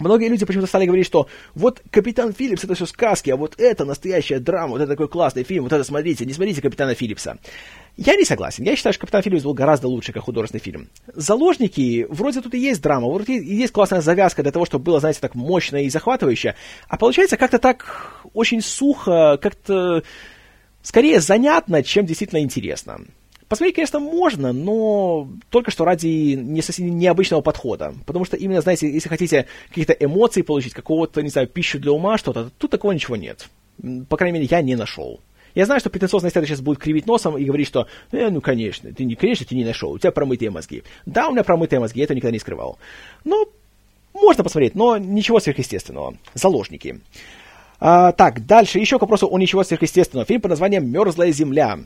Многие 0.00 0.28
люди 0.28 0.44
почему-то 0.44 0.66
стали 0.66 0.86
говорить, 0.86 1.06
что 1.06 1.28
вот 1.54 1.82
Капитан 1.92 2.32
Филлипс 2.32 2.64
это 2.64 2.74
все 2.74 2.84
сказки, 2.84 3.30
а 3.30 3.36
вот 3.36 3.54
это 3.56 3.84
настоящая 3.84 4.40
драма, 4.40 4.72
вот 4.72 4.80
это 4.80 4.90
такой 4.90 5.06
классный 5.06 5.44
фильм, 5.44 5.62
вот 5.62 5.72
это 5.72 5.84
смотрите, 5.84 6.26
не 6.26 6.32
смотрите 6.32 6.60
Капитана 6.60 6.96
Филлипса. 6.96 7.38
Я 7.96 8.16
не 8.16 8.24
согласен. 8.24 8.64
Я 8.64 8.74
считаю, 8.74 8.92
что 8.92 9.02
Капитан 9.02 9.22
Филлипс 9.22 9.44
был 9.44 9.54
гораздо 9.54 9.86
лучше 9.86 10.12
как 10.12 10.24
художественный 10.24 10.62
фильм. 10.62 10.88
Заложники, 11.14 12.08
вроде 12.10 12.40
тут 12.40 12.54
и 12.54 12.58
есть 12.58 12.82
драма, 12.82 13.08
вроде 13.08 13.34
и 13.34 13.54
есть 13.54 13.72
классная 13.72 14.00
завязка 14.00 14.42
для 14.42 14.50
того, 14.50 14.64
чтобы 14.64 14.82
было, 14.82 14.98
знаете, 14.98 15.20
так 15.20 15.36
мощно 15.36 15.76
и 15.76 15.90
захватывающе, 15.90 16.56
а 16.88 16.96
получается 16.96 17.36
как-то 17.36 17.60
так 17.60 18.24
очень 18.34 18.62
сухо, 18.62 19.38
как-то 19.40 20.02
скорее 20.82 21.20
занятно, 21.20 21.84
чем 21.84 22.04
действительно 22.04 22.40
интересно. 22.40 23.02
Посмотреть, 23.50 23.74
конечно, 23.74 23.98
можно, 23.98 24.52
но 24.52 25.28
только 25.48 25.72
что 25.72 25.84
ради 25.84 26.06
не 26.36 26.62
совсем 26.62 26.96
необычного 26.96 27.40
подхода. 27.40 27.92
Потому 28.06 28.24
что 28.24 28.36
именно, 28.36 28.60
знаете, 28.60 28.88
если 28.88 29.08
хотите 29.08 29.46
какие-то 29.70 29.92
эмоции 29.92 30.42
получить, 30.42 30.72
какого-то, 30.72 31.20
не 31.20 31.30
знаю, 31.30 31.48
пищу 31.48 31.80
для 31.80 31.90
ума, 31.90 32.16
что-то, 32.16 32.52
тут 32.58 32.70
такого 32.70 32.92
ничего 32.92 33.16
нет. 33.16 33.48
По 34.08 34.16
крайней 34.16 34.38
мере, 34.38 34.48
я 34.48 34.62
не 34.62 34.76
нашел. 34.76 35.18
Я 35.56 35.66
знаю, 35.66 35.80
что 35.80 35.90
претенциозный 35.90 36.28
эстет 36.28 36.46
сейчас 36.46 36.60
будет 36.60 36.78
кривить 36.78 37.08
носом 37.08 37.36
и 37.36 37.44
говорить, 37.44 37.66
что, 37.66 37.88
э, 38.12 38.30
ну, 38.30 38.40
конечно, 38.40 38.92
ты 38.92 39.04
не, 39.04 39.16
конечно, 39.16 39.44
ты 39.44 39.56
не 39.56 39.64
нашел, 39.64 39.90
у 39.90 39.98
тебя 39.98 40.12
промытые 40.12 40.52
мозги. 40.52 40.84
Да, 41.04 41.26
у 41.26 41.32
меня 41.32 41.42
промытые 41.42 41.80
мозги, 41.80 41.98
я 41.98 42.04
это 42.04 42.14
никогда 42.14 42.30
не 42.32 42.38
скрывал. 42.38 42.78
Но 43.24 43.48
можно 44.14 44.44
посмотреть, 44.44 44.76
но 44.76 44.96
ничего 44.96 45.40
сверхъестественного. 45.40 46.14
Заложники. 46.34 47.00
А, 47.80 48.12
так, 48.12 48.46
дальше 48.46 48.78
еще 48.78 48.98
к 48.98 49.02
вопросу 49.02 49.26
о 49.28 49.36
ничего 49.40 49.64
сверхъестественного. 49.64 50.24
Фильм 50.24 50.40
под 50.40 50.50
названием 50.50 50.88
«Мерзлая 50.88 51.32
земля» 51.32 51.80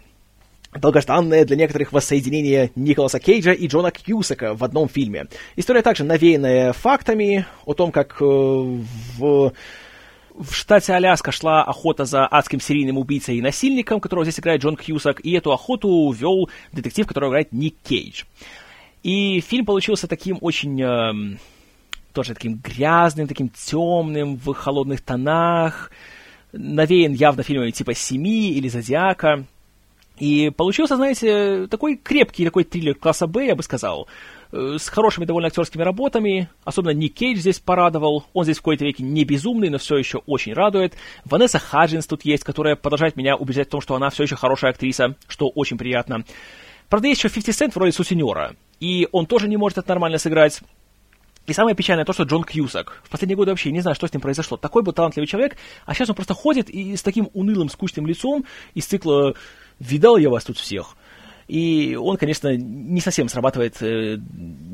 долгожданное 0.78 1.44
для 1.44 1.56
некоторых 1.56 1.92
воссоединение 1.92 2.70
Николаса 2.74 3.20
Кейджа 3.20 3.52
и 3.52 3.66
Джона 3.66 3.90
Кьюсака 3.90 4.54
в 4.54 4.64
одном 4.64 4.88
фильме. 4.88 5.26
История 5.56 5.82
также 5.82 6.04
навеянная 6.04 6.72
фактами 6.72 7.46
о 7.64 7.74
том, 7.74 7.92
как 7.92 8.16
э, 8.20 8.24
в 8.24 9.52
в 10.36 10.52
штате 10.52 10.92
Аляска 10.92 11.30
шла 11.30 11.62
охота 11.62 12.04
за 12.04 12.26
адским 12.26 12.60
серийным 12.60 12.98
убийцей 12.98 13.36
и 13.36 13.40
насильником, 13.40 14.00
которого 14.00 14.24
здесь 14.24 14.40
играет 14.40 14.62
Джон 14.62 14.76
Кьюсак, 14.76 15.24
и 15.24 15.30
эту 15.30 15.52
охоту 15.52 16.10
вел 16.10 16.50
детектив, 16.72 17.06
которого 17.06 17.30
играет 17.30 17.52
Ник 17.52 17.76
Кейдж. 17.84 18.24
И 19.02 19.40
фильм 19.40 19.64
получился 19.64 20.08
таким 20.08 20.38
очень... 20.40 20.82
Э, 20.82 21.36
тоже 22.12 22.34
таким 22.34 22.56
грязным, 22.56 23.26
таким 23.26 23.48
темным, 23.48 24.36
в 24.36 24.54
холодных 24.54 25.02
тонах, 25.02 25.90
навеян 26.52 27.12
явно 27.12 27.42
фильмами 27.42 27.72
типа 27.72 27.94
«Семи» 27.94 28.52
или 28.52 28.68
«Зодиака». 28.68 29.44
И 30.18 30.50
получился, 30.50 30.96
знаете, 30.96 31.66
такой 31.66 31.96
крепкий 31.96 32.44
такой 32.44 32.64
триллер 32.64 32.94
класса 32.94 33.26
Б, 33.26 33.46
я 33.46 33.56
бы 33.56 33.64
сказал, 33.64 34.06
э, 34.52 34.76
с 34.78 34.88
хорошими 34.88 35.24
довольно 35.24 35.48
актерскими 35.48 35.82
работами. 35.82 36.48
Особенно 36.64 36.92
Ник 36.92 37.14
Кейдж 37.14 37.38
здесь 37.38 37.58
порадовал. 37.58 38.24
Он 38.32 38.44
здесь 38.44 38.58
в 38.58 38.60
какой-то 38.60 38.84
веке 38.84 39.02
не 39.02 39.24
безумный, 39.24 39.70
но 39.70 39.78
все 39.78 39.96
еще 39.96 40.18
очень 40.26 40.52
радует. 40.52 40.94
Ванесса 41.24 41.58
Хаджинс 41.58 42.06
тут 42.06 42.24
есть, 42.24 42.44
которая 42.44 42.76
продолжает 42.76 43.16
меня 43.16 43.34
убеждать 43.34 43.66
в 43.66 43.70
том, 43.72 43.80
что 43.80 43.96
она 43.96 44.10
все 44.10 44.22
еще 44.22 44.36
хорошая 44.36 44.70
актриса, 44.70 45.16
что 45.26 45.48
очень 45.48 45.78
приятно. 45.78 46.24
Правда, 46.88 47.08
есть 47.08 47.24
еще 47.24 47.32
50 47.32 47.68
Cent 47.68 47.72
в 47.72 47.76
роли 47.76 47.90
сусенера. 47.90 48.54
И 48.78 49.08
он 49.10 49.26
тоже 49.26 49.48
не 49.48 49.56
может 49.56 49.78
это 49.78 49.88
нормально 49.88 50.18
сыграть. 50.18 50.60
И 51.46 51.52
самое 51.52 51.76
печальное 51.76 52.04
то, 52.04 52.12
что 52.12 52.22
Джон 52.22 52.44
Кьюсак. 52.44 53.02
В 53.04 53.10
последние 53.10 53.36
годы 53.36 53.50
вообще 53.50 53.70
не 53.70 53.80
знаю, 53.80 53.94
что 53.94 54.06
с 54.06 54.12
ним 54.12 54.22
произошло. 54.22 54.56
Такой 54.56 54.82
был 54.82 54.92
талантливый 54.92 55.26
человек, 55.26 55.56
а 55.84 55.92
сейчас 55.92 56.08
он 56.08 56.14
просто 56.14 56.32
ходит 56.32 56.70
и 56.70 56.96
с 56.96 57.02
таким 57.02 57.28
унылым, 57.34 57.68
скучным 57.68 58.06
лицом 58.06 58.44
из 58.72 58.86
цикла 58.86 59.34
видал 59.78 60.16
я 60.16 60.30
вас 60.30 60.44
тут 60.44 60.58
всех. 60.58 60.96
И 61.48 61.96
он, 62.00 62.16
конечно, 62.16 62.56
не 62.56 63.00
совсем 63.00 63.28
срабатывает, 63.28 63.76
э, 63.82 64.16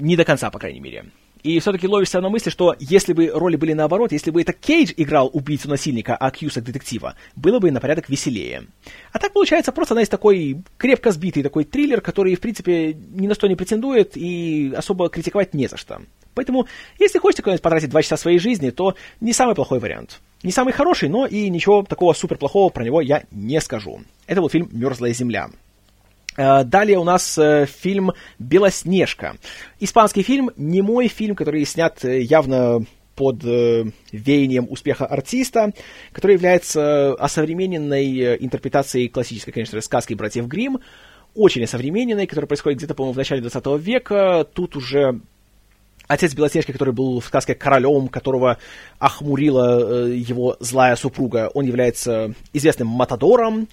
не 0.00 0.16
до 0.16 0.24
конца, 0.24 0.50
по 0.50 0.58
крайней 0.58 0.80
мере. 0.80 1.06
И 1.42 1.58
все-таки 1.58 1.88
ловишься 1.88 2.20
на 2.20 2.28
мысли, 2.28 2.50
что 2.50 2.76
если 2.78 3.12
бы 3.12 3.28
роли 3.28 3.56
были 3.56 3.72
наоборот, 3.72 4.12
если 4.12 4.30
бы 4.30 4.42
это 4.42 4.52
Кейдж 4.52 4.92
играл 4.96 5.30
убийцу-насильника, 5.32 6.14
а 6.14 6.30
Кьюсак 6.30 6.64
детектива, 6.64 7.14
было 7.34 7.58
бы 7.58 7.70
на 7.70 7.80
порядок 7.80 8.10
веселее. 8.10 8.66
А 9.12 9.18
так 9.18 9.32
получается 9.32 9.72
просто, 9.72 9.94
знаете, 9.94 10.10
такой 10.10 10.62
крепко 10.76 11.12
сбитый 11.12 11.42
такой 11.42 11.64
триллер, 11.64 12.02
который, 12.02 12.34
в 12.34 12.40
принципе, 12.40 12.92
ни 12.92 13.26
на 13.26 13.34
что 13.34 13.46
не 13.46 13.56
претендует 13.56 14.16
и 14.16 14.72
особо 14.76 15.08
критиковать 15.08 15.54
не 15.54 15.66
за 15.66 15.78
что. 15.78 16.02
Поэтому, 16.34 16.66
если 16.98 17.18
хочете 17.18 17.42
куда-нибудь 17.42 17.62
потратить 17.62 17.90
два 17.90 18.02
часа 18.02 18.16
своей 18.16 18.38
жизни, 18.38 18.70
то 18.70 18.94
не 19.20 19.32
самый 19.32 19.54
плохой 19.54 19.78
вариант. 19.78 20.20
Не 20.42 20.52
самый 20.52 20.72
хороший, 20.72 21.08
но 21.08 21.26
и 21.26 21.48
ничего 21.50 21.82
такого 21.82 22.14
супер 22.14 22.38
плохого 22.38 22.70
про 22.70 22.84
него 22.84 23.00
я 23.00 23.24
не 23.30 23.60
скажу. 23.60 24.00
Это 24.26 24.40
был 24.40 24.48
фильм 24.48 24.68
«Мерзлая 24.72 25.12
земля». 25.12 25.50
Э, 26.36 26.64
далее 26.64 26.98
у 26.98 27.04
нас 27.04 27.36
э, 27.36 27.66
фильм 27.66 28.12
«Белоснежка». 28.38 29.36
Испанский 29.80 30.22
фильм, 30.22 30.50
не 30.56 30.80
мой 30.80 31.08
фильм, 31.08 31.36
который 31.36 31.64
снят 31.66 32.02
э, 32.04 32.22
явно 32.22 32.84
под 33.16 33.42
веянием 33.42 34.66
успеха 34.70 35.04
артиста, 35.04 35.74
который 36.10 36.36
является 36.36 37.12
осовремененной 37.16 38.36
интерпретацией 38.36 39.10
классической, 39.10 39.52
конечно 39.52 39.76
же, 39.76 39.82
сказки 39.82 40.14
«Братьев 40.14 40.46
Гримм», 40.46 40.80
очень 41.34 41.64
осовремененной, 41.64 42.26
которая 42.26 42.46
происходит 42.46 42.78
где-то, 42.78 42.94
по-моему, 42.94 43.12
в 43.12 43.18
начале 43.18 43.42
20 43.42 43.66
века. 43.78 44.46
Тут 44.50 44.74
уже 44.74 45.20
отец 46.10 46.34
Белоснежки, 46.34 46.72
который 46.72 46.92
был 46.92 47.20
в 47.20 47.24
сказке 47.24 47.54
королем, 47.54 48.08
которого 48.08 48.58
охмурила 48.98 50.08
э, 50.08 50.14
его 50.14 50.56
злая 50.58 50.96
супруга, 50.96 51.50
он 51.54 51.64
является 51.64 52.34
известным 52.52 52.88
матадором. 52.88 53.68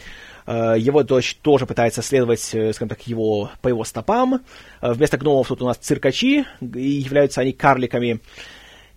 Э, 0.46 0.76
его 0.78 1.02
дочь 1.04 1.36
тоже 1.42 1.66
пытается 1.66 2.04
следовать, 2.04 2.54
э, 2.54 2.74
скажем 2.74 2.90
так, 2.90 3.08
его, 3.08 3.50
по 3.62 3.70
его 3.70 3.84
стопам. 3.84 4.42
Вместо 4.82 5.18
гномов 5.18 5.48
тут 5.48 5.64
у 5.64 5.66
нас 5.66 5.78
циркачи, 5.78 6.46
и 6.62 6.80
являются 6.80 7.42
они 7.42 7.54
карликами. 7.54 8.20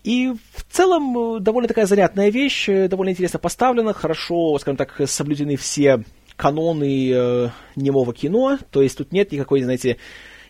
И 0.05 0.33
в 0.55 0.65
целом 0.71 1.43
довольно 1.43 1.69
такая 1.69 1.87
занятная 1.87 2.31
вещь, 2.31 2.67
довольно 2.67 3.11
интересно 3.11 3.39
поставлена, 3.39 3.93
хорошо, 3.93 4.59
скажем 4.59 4.77
так, 4.77 5.01
соблюдены 5.07 5.57
все 5.57 6.05
каноны 6.41 7.11
э, 7.13 7.49
немого 7.77 8.15
кино, 8.15 8.59
то 8.71 8.81
есть 8.81 8.97
тут 8.97 9.13
нет 9.13 9.31
никакой, 9.31 9.61
знаете, 9.63 9.99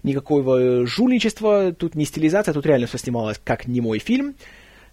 никакого 0.02 0.86
жульничества, 0.86 1.72
тут 1.72 1.94
не 1.94 2.04
стилизация, 2.04 2.54
тут 2.54 2.66
реально 2.66 2.86
все 2.86 2.98
снималось 2.98 3.40
как 3.42 3.66
не 3.66 3.80
мой 3.80 3.98
фильм. 3.98 4.34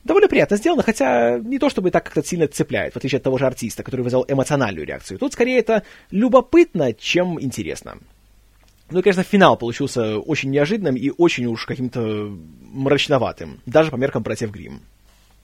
Довольно 0.03 0.29
приятно 0.29 0.57
сделано, 0.57 0.84
хотя 0.84 1.38
не 1.39 1.59
то 1.59 1.69
чтобы 1.69 1.91
так 1.91 2.05
как-то 2.05 2.23
сильно 2.23 2.47
цепляет, 2.47 2.93
в 2.93 2.97
отличие 2.97 3.17
от 3.17 3.23
того 3.23 3.38
же 3.38 3.45
артиста, 3.45 3.84
который 3.84 4.01
вызвал 4.01 4.25
эмоциональную 4.27 4.85
реакцию. 4.85 5.19
Тут 5.19 5.34
скорее 5.34 5.59
это 5.59 5.84
любопытно, 6.11 6.93
чем 6.93 7.41
интересно. 7.41 7.97
Ну 8.89 8.99
и, 8.99 9.01
конечно, 9.01 9.23
финал 9.23 9.57
получился 9.57 10.17
очень 10.17 10.49
неожиданным 10.49 10.95
и 10.95 11.11
очень 11.17 11.45
уж 11.47 11.65
каким-то 11.65 12.31
мрачноватым, 12.71 13.59
даже 13.65 13.91
по 13.91 13.97
меркам 13.97 14.23
братьев 14.23 14.51
Грим. 14.51 14.81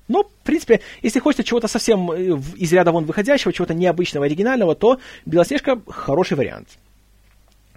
Но, 0.07 0.23
в 0.23 0.45
принципе, 0.45 0.81
если 1.01 1.19
хочется 1.19 1.43
чего-то 1.43 1.67
совсем 1.67 2.11
э, 2.11 2.37
из 2.57 2.71
ряда 2.73 2.91
вон 2.91 3.05
выходящего, 3.05 3.53
чего-то 3.53 3.73
необычного, 3.73 4.25
оригинального, 4.25 4.75
то 4.75 4.99
«Белоснежка»— 5.25 5.81
хороший 5.87 6.37
вариант. 6.37 6.67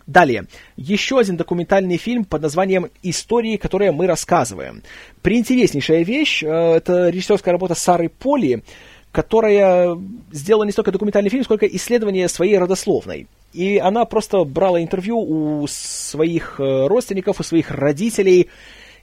Далее, 0.06 0.46
еще 0.76 1.18
один 1.18 1.36
документальный 1.36 1.96
фильм 1.96 2.24
под 2.24 2.42
названием 2.42 2.90
«Истории, 3.02 3.56
которые 3.56 3.90
мы 3.90 4.06
рассказываем». 4.06 4.82
Приинтереснейшая 5.22 6.04
вещь, 6.04 6.44
э, 6.44 6.48
это 6.48 7.08
режиссерская 7.08 7.50
работа 7.50 7.74
Сары 7.74 8.08
Поли, 8.08 8.62
которая 9.10 9.98
сделала 10.30 10.62
не 10.62 10.70
столько 10.70 10.92
документальный 10.92 11.30
фильм, 11.30 11.42
сколько 11.42 11.66
исследование 11.66 12.28
своей 12.28 12.56
родословной. 12.56 13.26
И 13.52 13.78
она 13.78 14.04
просто 14.04 14.44
брала 14.44 14.80
интервью 14.80 15.18
у 15.18 15.66
своих 15.66 16.60
э, 16.60 16.86
родственников, 16.86 17.40
у 17.40 17.42
своих 17.42 17.72
родителей, 17.72 18.48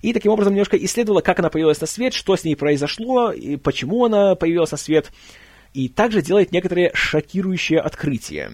и 0.01 0.13
таким 0.13 0.31
образом 0.31 0.53
немножко 0.53 0.77
исследовала, 0.77 1.19
как 1.19 1.39
она 1.39 1.49
появилась 1.49 1.81
на 1.81 1.87
свет, 1.87 2.13
что 2.13 2.37
с 2.37 2.45
ней 2.45 2.55
произошло, 2.55 3.31
и 3.31 3.57
почему 3.57 4.05
она 4.05 4.35
появилась 4.35 4.71
на 4.71 4.77
свет, 4.77 5.11
и 5.73 5.89
также 5.89 6.21
делает 6.21 6.53
некоторые 6.53 6.91
шокирующие 6.93 7.79
открытия. 7.79 8.51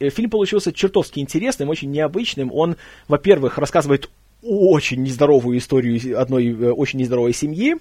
Э, 0.00 0.08
фильм 0.08 0.30
получился 0.30 0.72
чертовски 0.72 1.20
интересным, 1.20 1.68
очень 1.68 1.90
необычным. 1.90 2.52
Он, 2.52 2.76
во-первых, 3.06 3.58
рассказывает 3.58 4.10
очень 4.42 5.02
нездоровую 5.02 5.58
историю 5.58 6.18
одной 6.18 6.48
э, 6.48 6.72
очень 6.72 6.98
нездоровой 6.98 7.34
семьи, 7.34 7.76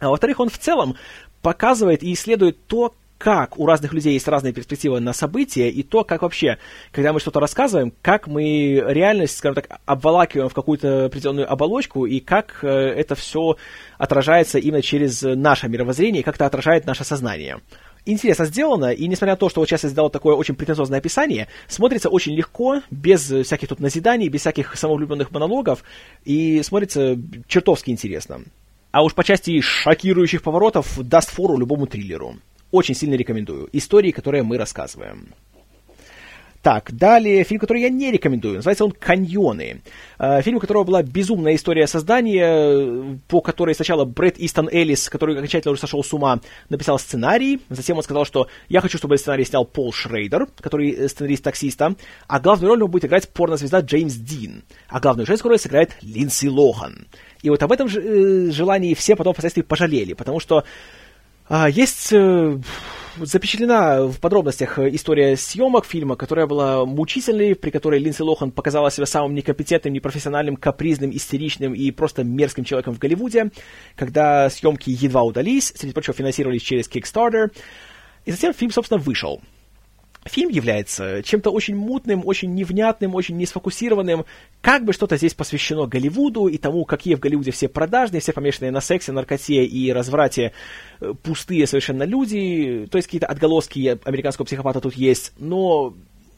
а 0.00 0.08
во-вторых, 0.08 0.40
он 0.40 0.48
в 0.48 0.58
целом 0.58 0.96
показывает 1.42 2.02
и 2.02 2.12
исследует 2.12 2.58
то, 2.66 2.94
как 3.18 3.58
у 3.58 3.64
разных 3.64 3.94
людей 3.94 4.12
есть 4.12 4.28
разные 4.28 4.52
перспективы 4.52 5.00
на 5.00 5.14
события, 5.14 5.70
и 5.70 5.82
то, 5.82 6.04
как 6.04 6.20
вообще, 6.20 6.58
когда 6.92 7.14
мы 7.14 7.20
что-то 7.20 7.40
рассказываем, 7.40 7.94
как 8.02 8.26
мы 8.26 8.82
реальность, 8.86 9.38
скажем 9.38 9.54
так, 9.54 9.80
обволакиваем 9.86 10.50
в 10.50 10.54
какую-то 10.54 11.06
определенную 11.06 11.50
оболочку, 11.50 12.04
и 12.04 12.20
как 12.20 12.58
э, 12.62 12.68
это 12.68 13.14
все 13.14 13.56
отражается 13.96 14.58
именно 14.58 14.82
через 14.82 15.22
наше 15.22 15.68
мировоззрение, 15.68 16.20
и 16.20 16.24
как 16.24 16.34
это 16.34 16.46
отражает 16.46 16.86
наше 16.86 17.04
сознание 17.04 17.60
интересно 18.06 18.46
сделано, 18.46 18.92
и 18.92 19.06
несмотря 19.06 19.34
на 19.34 19.36
то, 19.36 19.48
что 19.48 19.60
вот 19.60 19.68
сейчас 19.68 19.84
я 19.84 19.90
сделал 19.90 20.08
такое 20.08 20.34
очень 20.34 20.54
претенциозное 20.54 20.98
описание, 20.98 21.48
смотрится 21.68 22.08
очень 22.08 22.34
легко, 22.34 22.80
без 22.90 23.22
всяких 23.22 23.68
тут 23.68 23.80
назиданий, 23.80 24.28
без 24.28 24.40
всяких 24.40 24.76
самовлюбленных 24.76 25.30
монологов, 25.32 25.84
и 26.24 26.62
смотрится 26.62 27.18
чертовски 27.46 27.90
интересно. 27.90 28.42
А 28.92 29.02
уж 29.02 29.14
по 29.14 29.24
части 29.24 29.60
шокирующих 29.60 30.42
поворотов 30.42 30.98
даст 30.98 31.30
фору 31.30 31.58
любому 31.58 31.86
триллеру. 31.86 32.36
Очень 32.70 32.94
сильно 32.94 33.14
рекомендую. 33.14 33.68
Истории, 33.72 34.10
которые 34.10 34.42
мы 34.42 34.56
рассказываем. 34.56 35.34
Так, 36.66 36.90
далее 36.92 37.44
фильм, 37.44 37.60
который 37.60 37.82
я 37.82 37.90
не 37.90 38.10
рекомендую. 38.10 38.56
Называется 38.56 38.84
он 38.84 38.90
«Каньоны». 38.90 39.82
Э, 40.18 40.42
фильм, 40.42 40.56
у 40.56 40.60
которого 40.60 40.82
была 40.82 41.04
безумная 41.04 41.54
история 41.54 41.86
создания, 41.86 43.20
по 43.28 43.40
которой 43.40 43.72
сначала 43.72 44.04
Брэд 44.04 44.34
Истон 44.38 44.68
Эллис, 44.72 45.08
который 45.08 45.36
окончательно 45.36 45.70
уже 45.70 45.80
сошел 45.80 46.02
с 46.02 46.12
ума, 46.12 46.40
написал 46.68 46.98
сценарий. 46.98 47.60
Затем 47.68 47.98
он 47.98 48.02
сказал, 48.02 48.24
что 48.24 48.48
я 48.68 48.80
хочу, 48.80 48.98
чтобы 48.98 49.16
сценарий 49.16 49.44
снял 49.44 49.64
Пол 49.64 49.92
Шрейдер, 49.92 50.48
который 50.60 51.08
сценарист 51.08 51.44
«Таксиста». 51.44 51.94
А 52.26 52.40
главную 52.40 52.70
роль 52.70 52.82
он 52.82 52.90
будет 52.90 53.04
играть 53.04 53.28
порнозвезда 53.28 53.78
Джеймс 53.78 54.14
Дин. 54.14 54.64
А 54.88 54.98
главную 54.98 55.24
женскую 55.24 55.50
роль 55.50 55.60
сыграет 55.60 55.92
Линдси 56.02 56.46
Лохан. 56.46 57.06
И 57.42 57.48
вот 57.48 57.62
об 57.62 57.70
этом 57.70 57.86
э, 57.86 58.50
желании 58.50 58.94
все 58.94 59.14
потом 59.14 59.34
впоследствии 59.34 59.62
пожалели, 59.62 60.14
потому 60.14 60.40
что 60.40 60.64
а, 61.48 61.70
есть 61.70 62.12
э, 62.12 62.58
запечатлена 63.20 64.06
в 64.06 64.20
подробностях 64.20 64.78
история 64.78 65.36
съемок 65.36 65.84
фильма, 65.84 66.16
которая 66.16 66.46
была 66.46 66.84
мучительной, 66.84 67.54
при 67.54 67.70
которой 67.70 68.00
Линдси 68.00 68.22
Лохан 68.22 68.50
показала 68.50 68.90
себя 68.90 69.06
самым 69.06 69.34
некомпетентным, 69.34 69.94
непрофессиональным, 69.94 70.56
капризным, 70.56 71.10
истеричным 71.10 71.74
и 71.74 71.90
просто 71.90 72.24
мерзким 72.24 72.64
человеком 72.64 72.94
в 72.94 72.98
Голливуде, 72.98 73.50
когда 73.96 74.50
съемки 74.50 74.90
едва 74.90 75.22
удались, 75.22 75.72
среди 75.74 75.92
прочего 75.92 76.14
финансировались 76.14 76.62
через 76.62 76.88
Kickstarter, 76.88 77.50
и 78.24 78.32
затем 78.32 78.52
фильм, 78.52 78.70
собственно, 78.70 79.00
вышел 79.00 79.40
фильм 80.28 80.50
является 80.50 81.22
чем-то 81.22 81.50
очень 81.50 81.76
мутным, 81.76 82.22
очень 82.24 82.54
невнятным, 82.54 83.14
очень 83.14 83.36
несфокусированным. 83.36 84.24
Как 84.60 84.84
бы 84.84 84.92
что-то 84.92 85.16
здесь 85.16 85.34
посвящено 85.34 85.86
Голливуду 85.86 86.46
и 86.46 86.58
тому, 86.58 86.84
какие 86.84 87.14
в 87.14 87.20
Голливуде 87.20 87.50
все 87.50 87.68
продажные, 87.68 88.20
все 88.20 88.32
помешанные 88.32 88.70
на 88.70 88.80
сексе, 88.80 89.12
наркоте 89.12 89.64
и 89.64 89.92
разврате, 89.92 90.52
э, 91.00 91.14
пустые 91.22 91.66
совершенно 91.66 92.02
люди. 92.04 92.86
То 92.90 92.98
есть 92.98 93.08
какие-то 93.08 93.26
отголоски 93.26 93.98
американского 94.04 94.44
психопата 94.44 94.80
тут 94.80 94.94
есть, 94.94 95.32
но 95.38 95.94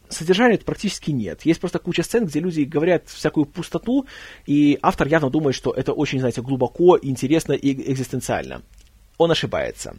содержания 0.09 0.57
тут 0.57 0.67
практически 0.67 1.11
нет. 1.11 1.43
Есть 1.45 1.61
просто 1.61 1.79
куча 1.79 2.03
сцен, 2.03 2.27
где 2.27 2.41
люди 2.41 2.63
говорят 2.63 3.09
всякую 3.09 3.47
пустоту, 3.47 4.07
и 4.47 4.79
автор 4.83 5.07
явно 5.09 5.31
думает, 5.31 5.55
что 5.55 5.73
это 5.73 5.93
очень, 5.93 6.21
знаете, 6.21 6.43
глубоко, 6.43 6.99
интересно 7.01 7.53
и 7.53 7.73
экзистенциально. 7.93 8.63
Он 9.19 9.31
ошибается. 9.31 9.97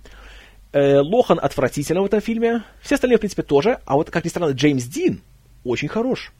Э, 0.72 1.00
Лохан 1.00 1.40
отвратительно 1.42 2.02
в 2.02 2.06
этом 2.06 2.22
фильме. 2.22 2.64
Все 2.82 2.96
остальные, 2.96 3.18
в 3.18 3.22
принципе, 3.22 3.44
тоже. 3.44 3.80
А 3.86 3.96
вот, 3.96 4.12
как 4.12 4.24
ни 4.24 4.30
странно, 4.30 4.52
Джеймс 4.52 4.84
Дин 4.84 5.22
очень 5.64 5.88
хорош. 5.88 6.32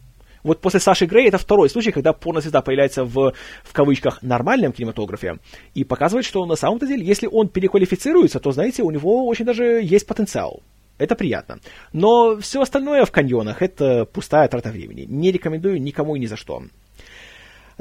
Вот 0.44 0.62
после 0.62 0.80
Саши 0.80 1.06
Грей 1.06 1.28
это 1.28 1.38
второй 1.38 1.70
случай, 1.70 1.92
когда 1.92 2.14
порнозвезда 2.14 2.62
появляется 2.62 3.04
в, 3.04 3.34
в 3.64 3.74
кавычках, 3.74 4.22
нормальном 4.24 4.72
кинематографе 4.72 5.40
и 5.74 5.84
показывает, 5.84 6.26
что 6.26 6.46
на 6.46 6.56
самом-то 6.56 6.88
деле, 6.88 7.06
если 7.06 7.28
он 7.28 7.50
переквалифицируется, 7.50 8.40
то, 8.40 8.52
знаете, 8.52 8.84
у 8.84 8.92
него 8.92 9.28
очень 9.28 9.46
даже 9.46 9.82
есть 9.84 10.08
потенциал. 10.08 10.64
Это 10.98 11.16
приятно. 11.16 11.60
Но 11.94 12.38
все 12.40 12.62
остальное 12.62 13.06
в 13.06 13.12
каньонах— 13.12 13.58
это 13.62 14.06
пустая 14.06 14.48
трата 14.48 14.70
времени. 14.70 15.06
Не 15.08 15.32
рекомендую 15.32 15.82
никому 15.82 16.16
и 16.16 16.20
ни 16.20 16.26
за 16.26 16.36
что. 16.36 16.64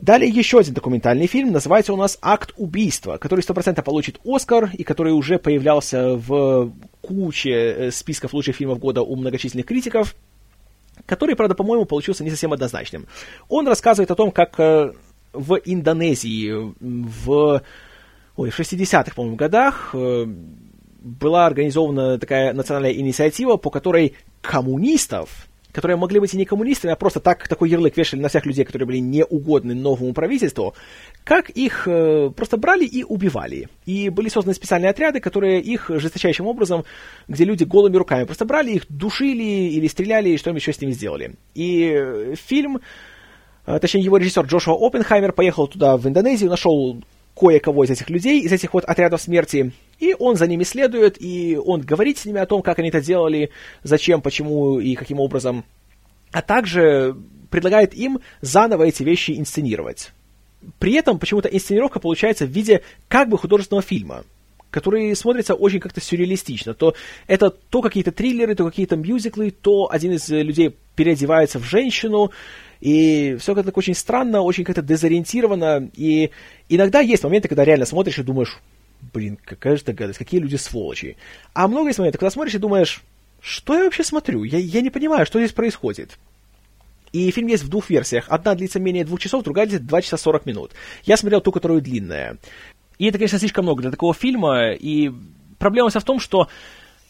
Далее 0.00 0.30
еще 0.30 0.60
один 0.60 0.74
документальный 0.74 1.26
фильм, 1.26 1.50
называется 1.50 1.92
у 1.92 1.96
нас 1.96 2.18
«Акт 2.22 2.52
убийства», 2.56 3.16
который 3.16 3.40
100% 3.40 3.82
получит 3.82 4.20
Оскар 4.24 4.70
и 4.72 4.84
который 4.84 5.12
уже 5.12 5.38
появлялся 5.38 6.14
в 6.14 6.72
куче 7.00 7.50
э, 7.50 7.90
списков 7.90 8.32
лучших 8.32 8.56
фильмов 8.56 8.78
года 8.78 9.02
у 9.02 9.16
многочисленных 9.16 9.66
критиков, 9.66 10.14
который, 11.04 11.34
правда, 11.34 11.56
по-моему, 11.56 11.84
получился 11.84 12.22
не 12.22 12.30
совсем 12.30 12.52
однозначным. 12.52 13.06
Он 13.48 13.66
рассказывает 13.66 14.10
о 14.12 14.14
том, 14.14 14.30
как 14.30 14.60
э, 14.60 14.92
в 15.32 15.60
Индонезии 15.64 16.52
в, 16.78 17.62
ой, 18.36 18.50
в 18.50 18.60
60-х, 18.60 19.14
по-моему, 19.16 19.36
годах 19.36 19.90
э, 19.94 20.26
была 21.00 21.46
организована 21.46 22.18
такая 22.18 22.52
национальная 22.52 22.92
инициатива, 22.92 23.56
по 23.56 23.70
которой 23.70 24.14
коммунистов 24.42 25.47
которые 25.78 25.96
могли 25.96 26.18
быть 26.18 26.34
и 26.34 26.36
не 26.36 26.44
коммунистами, 26.44 26.92
а 26.92 26.96
просто 26.96 27.20
так, 27.20 27.46
такой 27.46 27.70
ярлык 27.70 27.96
вешали 27.96 28.20
на 28.20 28.28
всех 28.28 28.44
людей, 28.46 28.64
которые 28.64 28.84
были 28.84 28.98
неугодны 28.98 29.76
новому 29.76 30.12
правительству, 30.12 30.74
как 31.22 31.50
их 31.50 31.86
э, 31.86 32.30
просто 32.34 32.56
брали 32.56 32.84
и 32.84 33.04
убивали. 33.04 33.68
И 33.86 34.08
были 34.08 34.28
созданы 34.28 34.54
специальные 34.54 34.90
отряды, 34.90 35.20
которые 35.20 35.60
их 35.60 35.88
жесточайшим 35.88 36.48
образом, 36.48 36.84
где 37.28 37.44
люди 37.44 37.62
голыми 37.62 37.96
руками 37.96 38.24
просто 38.24 38.44
брали 38.44 38.72
их, 38.72 38.86
душили 38.88 39.70
или 39.70 39.86
стреляли, 39.86 40.30
и 40.30 40.36
что-нибудь 40.36 40.62
еще 40.62 40.72
с 40.72 40.80
ними 40.80 40.90
сделали. 40.90 41.36
И 41.54 41.92
э, 41.94 42.34
фильм, 42.34 42.80
э, 43.66 43.78
точнее 43.78 44.02
его 44.02 44.16
режиссер 44.16 44.46
Джошуа 44.46 44.74
Оппенхаймер 44.74 45.30
поехал 45.32 45.68
туда, 45.68 45.96
в 45.96 46.08
Индонезию, 46.08 46.50
нашел 46.50 47.00
кое-кого 47.38 47.84
из 47.84 47.90
этих 47.90 48.10
людей, 48.10 48.40
из 48.40 48.52
этих 48.52 48.74
вот 48.74 48.84
отрядов 48.84 49.22
смерти, 49.22 49.72
и 50.00 50.14
он 50.18 50.36
за 50.36 50.46
ними 50.46 50.64
следует, 50.64 51.20
и 51.20 51.56
он 51.56 51.80
говорит 51.82 52.18
с 52.18 52.24
ними 52.24 52.40
о 52.40 52.46
том, 52.46 52.62
как 52.62 52.78
они 52.78 52.88
это 52.88 53.00
делали, 53.00 53.50
зачем, 53.82 54.20
почему 54.20 54.80
и 54.80 54.94
каким 54.94 55.20
образом, 55.20 55.64
а 56.32 56.42
также 56.42 57.16
предлагает 57.50 57.94
им 57.94 58.20
заново 58.40 58.84
эти 58.84 59.02
вещи 59.02 59.38
инсценировать. 59.38 60.12
При 60.78 60.94
этом 60.94 61.18
почему-то 61.18 61.48
инсценировка 61.48 62.00
получается 62.00 62.44
в 62.44 62.50
виде 62.50 62.82
как 63.06 63.28
бы 63.28 63.38
художественного 63.38 63.82
фильма, 63.82 64.24
который 64.70 65.14
смотрится 65.14 65.54
очень 65.54 65.80
как-то 65.80 66.00
сюрреалистично. 66.00 66.74
То 66.74 66.94
это 67.26 67.50
то 67.50 67.80
какие-то 67.80 68.12
триллеры, 68.12 68.54
то 68.54 68.64
какие-то 68.64 68.96
мюзиклы, 68.96 69.50
то 69.50 69.88
один 69.90 70.12
из 70.12 70.28
людей 70.28 70.76
переодевается 70.96 71.58
в 71.58 71.64
женщину, 71.64 72.32
и 72.80 73.36
все 73.40 73.54
как-то 73.54 73.72
очень 73.74 73.94
странно, 73.94 74.42
очень 74.42 74.64
как-то 74.64 74.82
дезориентировано, 74.82 75.90
и 75.94 76.30
иногда 76.68 77.00
есть 77.00 77.24
моменты, 77.24 77.48
когда 77.48 77.64
реально 77.64 77.86
смотришь 77.86 78.18
и 78.18 78.22
думаешь, 78.22 78.58
блин, 79.12 79.38
какая 79.44 79.76
же 79.76 79.82
это 79.82 79.92
гадость, 79.92 80.18
какие 80.18 80.40
люди 80.40 80.56
сволочи. 80.56 81.16
А 81.54 81.68
много 81.68 81.88
есть 81.88 81.98
моментов, 81.98 82.20
когда 82.20 82.30
смотришь 82.30 82.54
и 82.54 82.58
думаешь, 82.58 83.02
что 83.40 83.76
я 83.76 83.84
вообще 83.84 84.04
смотрю? 84.04 84.42
Я, 84.44 84.58
я 84.58 84.80
не 84.80 84.90
понимаю, 84.90 85.26
что 85.26 85.38
здесь 85.38 85.52
происходит. 85.52 86.18
И 87.12 87.30
фильм 87.30 87.48
есть 87.48 87.64
в 87.64 87.68
двух 87.68 87.88
версиях. 87.88 88.26
Одна 88.28 88.54
длится 88.54 88.80
менее 88.80 89.04
двух 89.04 89.20
часов, 89.20 89.42
другая 89.42 89.66
длится 89.66 89.86
2 89.86 90.02
часа 90.02 90.16
40 90.16 90.46
минут. 90.46 90.72
Я 91.04 91.16
смотрел 91.16 91.40
ту, 91.40 91.52
которая 91.52 91.80
длинная. 91.80 92.36
И 92.98 93.06
это, 93.06 93.18
конечно, 93.18 93.38
слишком 93.38 93.64
много 93.64 93.82
для 93.82 93.90
такого 93.90 94.12
фильма. 94.12 94.72
И 94.72 95.10
проблема 95.58 95.88
вся 95.88 96.00
в 96.00 96.04
том, 96.04 96.20
что 96.20 96.48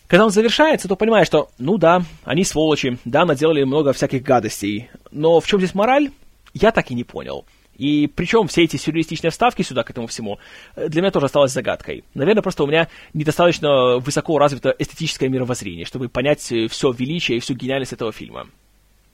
когда 0.09 0.25
он 0.25 0.31
завершается, 0.31 0.89
то 0.89 0.97
понимаешь, 0.97 1.27
что, 1.27 1.51
ну 1.59 1.77
да, 1.77 2.03
они 2.25 2.43
сволочи, 2.43 2.99
да, 3.05 3.25
наделали 3.25 3.63
много 3.63 3.93
всяких 3.93 4.23
гадостей. 4.23 4.91
Но 5.13 5.39
в 5.39 5.47
чем 5.47 5.61
здесь 5.61 5.75
мораль, 5.75 6.11
я 6.55 6.73
так 6.73 6.91
и 6.91 6.95
не 6.95 7.05
понял. 7.05 7.45
И 7.77 8.09
причем 8.09 8.49
все 8.49 8.65
эти 8.65 8.77
сюрреалистичные 8.77 9.31
вставки 9.31 9.63
сюда, 9.63 9.85
к 9.85 9.91
этому 9.91 10.09
всему, 10.09 10.39
для 10.75 11.01
меня 11.01 11.13
тоже 11.13 11.27
осталось 11.27 11.53
загадкой. 11.53 12.03
Наверное, 12.15 12.43
просто 12.43 12.65
у 12.65 12.67
меня 12.67 12.89
недостаточно 13.15 13.99
высоко 13.99 14.39
развито 14.39 14.75
эстетическое 14.77 15.29
мировоззрение, 15.29 15.85
чтобы 15.85 16.09
понять 16.09 16.51
э, 16.51 16.67
все 16.67 16.91
величие 16.91 17.37
и 17.37 17.41
всю 17.41 17.55
гениальность 17.55 17.93
этого 17.93 18.11
фильма. 18.11 18.49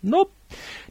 Но, 0.01 0.31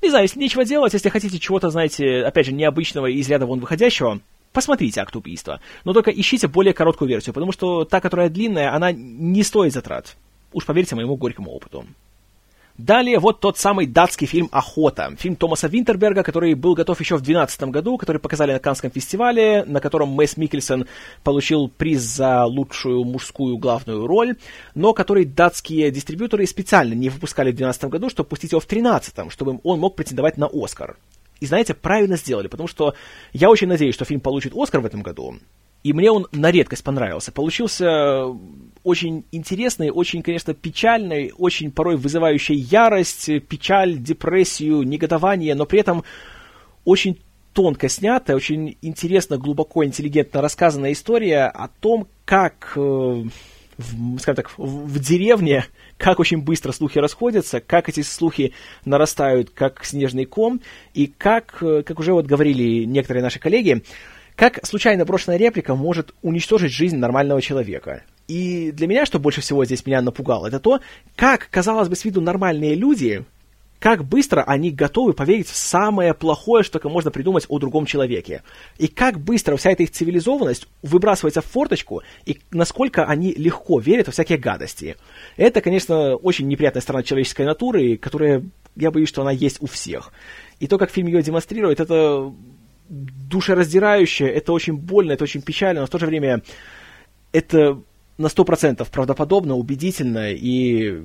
не 0.01 0.09
знаю, 0.09 0.25
если 0.25 0.39
нечего 0.39 0.65
делать, 0.65 0.93
если 0.93 1.09
хотите 1.09 1.39
чего-то, 1.39 1.69
знаете, 1.69 2.23
опять 2.23 2.47
же, 2.47 2.51
необычного 2.51 3.07
и 3.07 3.17
из 3.17 3.29
ряда 3.29 3.45
вон 3.45 3.59
выходящего, 3.59 4.19
посмотрите 4.53 5.01
акт 5.01 5.15
убийства. 5.15 5.59
Но 5.83 5.93
только 5.93 6.11
ищите 6.11 6.47
более 6.47 6.73
короткую 6.73 7.09
версию, 7.09 7.33
потому 7.33 7.51
что 7.51 7.83
та, 7.83 7.99
которая 7.99 8.29
длинная, 8.29 8.73
она 8.73 8.91
не 8.91 9.43
стоит 9.43 9.73
затрат. 9.73 10.15
Уж 10.53 10.65
поверьте 10.65 10.95
моему 10.95 11.17
горькому 11.17 11.51
опыту. 11.51 11.85
Далее 12.77 13.19
вот 13.19 13.39
тот 13.39 13.59
самый 13.59 13.85
датский 13.85 14.25
фильм 14.25 14.49
«Охота». 14.51 15.15
Фильм 15.19 15.35
Томаса 15.35 15.67
Винтерберга, 15.67 16.23
который 16.23 16.55
был 16.55 16.73
готов 16.73 16.99
еще 16.99 17.17
в 17.17 17.21
2012 17.21 17.63
году, 17.65 17.97
который 17.97 18.17
показали 18.17 18.51
на 18.51 18.57
Канском 18.57 18.89
фестивале, 18.89 19.63
на 19.65 19.79
котором 19.79 20.09
Мэс 20.09 20.37
Микельсон 20.37 20.87
получил 21.23 21.67
приз 21.67 22.01
за 22.01 22.45
лучшую 22.45 23.03
мужскую 23.03 23.57
главную 23.57 24.07
роль, 24.07 24.37
но 24.73 24.93
который 24.93 25.25
датские 25.25 25.91
дистрибьюторы 25.91 26.47
специально 26.47 26.95
не 26.95 27.09
выпускали 27.09 27.51
в 27.51 27.55
2012 27.55 27.83
году, 27.91 28.09
чтобы 28.09 28.29
пустить 28.29 28.53
его 28.53 28.59
в 28.59 28.67
2013, 28.67 29.31
чтобы 29.31 29.59
он 29.63 29.79
мог 29.79 29.95
претендовать 29.95 30.37
на 30.37 30.47
Оскар. 30.51 30.97
И 31.39 31.45
знаете, 31.45 31.73
правильно 31.73 32.15
сделали, 32.15 32.47
потому 32.47 32.67
что 32.67 32.93
я 33.33 33.49
очень 33.49 33.67
надеюсь, 33.67 33.95
что 33.95 34.05
фильм 34.05 34.21
получит 34.21 34.53
Оскар 34.55 34.81
в 34.81 34.85
этом 34.85 35.01
году. 35.01 35.35
И 35.83 35.91
мне 35.91 36.09
он 36.09 36.27
на 36.31 36.49
редкость 36.49 36.83
понравился. 36.83 37.33
Получился 37.33 38.25
очень 38.83 39.25
интересный, 39.31 39.89
очень, 39.89 40.23
конечно, 40.23 40.53
печальный, 40.53 41.33
очень 41.37 41.71
порой 41.71 41.97
вызывающий 41.97 42.55
ярость, 42.55 43.29
печаль, 43.49 43.97
депрессию, 43.97 44.83
негодование, 44.83 45.55
но 45.55 45.65
при 45.65 45.81
этом 45.81 46.05
очень 46.85 47.19
тонко 47.53 47.89
снятая, 47.89 48.35
очень 48.35 48.77
интересно, 48.81 49.37
глубоко, 49.37 49.85
интеллигентно 49.85 50.41
рассказанная 50.41 50.93
история 50.93 51.45
о 51.45 51.67
том, 51.67 52.07
как 52.25 52.73
э, 52.75 53.23
в, 53.77 54.19
скажем 54.19 54.35
так, 54.35 54.51
в, 54.57 54.87
в 54.87 54.99
деревне, 54.99 55.65
как 55.97 56.19
очень 56.19 56.41
быстро 56.41 56.71
слухи 56.71 56.99
расходятся, 56.99 57.59
как 57.59 57.89
эти 57.89 58.01
слухи 58.01 58.53
нарастают, 58.85 59.49
как 59.49 59.85
снежный 59.85 60.25
ком, 60.25 60.61
и 60.93 61.07
как, 61.07 61.57
э, 61.61 61.83
как 61.83 61.99
уже 61.99 62.13
вот 62.13 62.25
говорили 62.25 62.85
некоторые 62.85 63.23
наши 63.23 63.39
коллеги, 63.39 63.83
как 64.35 64.65
случайно 64.65 65.05
брошенная 65.05 65.37
реплика 65.37 65.75
может 65.75 66.13
уничтожить 66.21 66.71
жизнь 66.71 66.97
нормального 66.97 67.41
человека. 67.41 68.03
И 68.27 68.71
для 68.71 68.87
меня, 68.87 69.05
что 69.05 69.19
больше 69.19 69.41
всего 69.41 69.65
здесь 69.65 69.85
меня 69.85 70.01
напугало, 70.01 70.47
это 70.47 70.59
то, 70.59 70.79
как, 71.15 71.49
казалось 71.51 71.89
бы, 71.89 71.95
с 71.95 72.05
виду 72.05 72.21
нормальные 72.21 72.75
люди 72.75 73.25
как 73.83 74.05
быстро 74.05 74.43
они 74.43 74.71
готовы 74.71 75.11
поверить 75.11 75.49
в 75.49 75.57
самое 75.57 76.13
плохое, 76.13 76.63
что 76.63 76.71
только 76.73 76.87
можно 76.87 77.11
придумать 77.11 77.45
о 77.49 77.59
другом 77.59 77.85
человеке. 77.85 78.41
И 78.77 78.87
как 78.87 79.19
быстро 79.19 79.57
вся 79.57 79.71
эта 79.71 79.83
их 79.83 79.91
цивилизованность 79.91 80.69
выбрасывается 80.83 81.41
в 81.41 81.45
форточку, 81.47 82.01
и 82.25 82.39
насколько 82.51 83.03
они 83.03 83.33
легко 83.33 83.81
верят 83.81 84.07
во 84.07 84.13
всякие 84.13 84.37
гадости. 84.37 84.95
Это, 85.35 85.59
конечно, 85.59 86.15
очень 86.15 86.47
неприятная 86.47 86.81
сторона 86.81 87.03
человеческой 87.03 87.45
натуры, 87.45 87.97
которая, 87.97 88.45
я 88.77 88.89
боюсь, 88.89 89.09
что 89.09 89.21
она 89.21 89.31
есть 89.31 89.61
у 89.61 89.65
всех. 89.65 90.13
И 90.61 90.67
то, 90.67 90.77
как 90.77 90.89
фильм 90.89 91.07
ее 91.07 91.21
демонстрирует, 91.21 91.81
это 91.81 92.33
душераздирающе, 92.87 94.27
это 94.27 94.53
очень 94.53 94.77
больно, 94.77 95.11
это 95.11 95.25
очень 95.25 95.41
печально, 95.41 95.81
но 95.81 95.87
в 95.87 95.89
то 95.89 95.99
же 95.99 96.05
время 96.05 96.41
это 97.33 97.81
на 98.17 98.29
сто 98.29 98.45
процентов 98.45 98.91
правдоподобно, 98.91 99.55
убедительно 99.55 100.31
и 100.31 101.03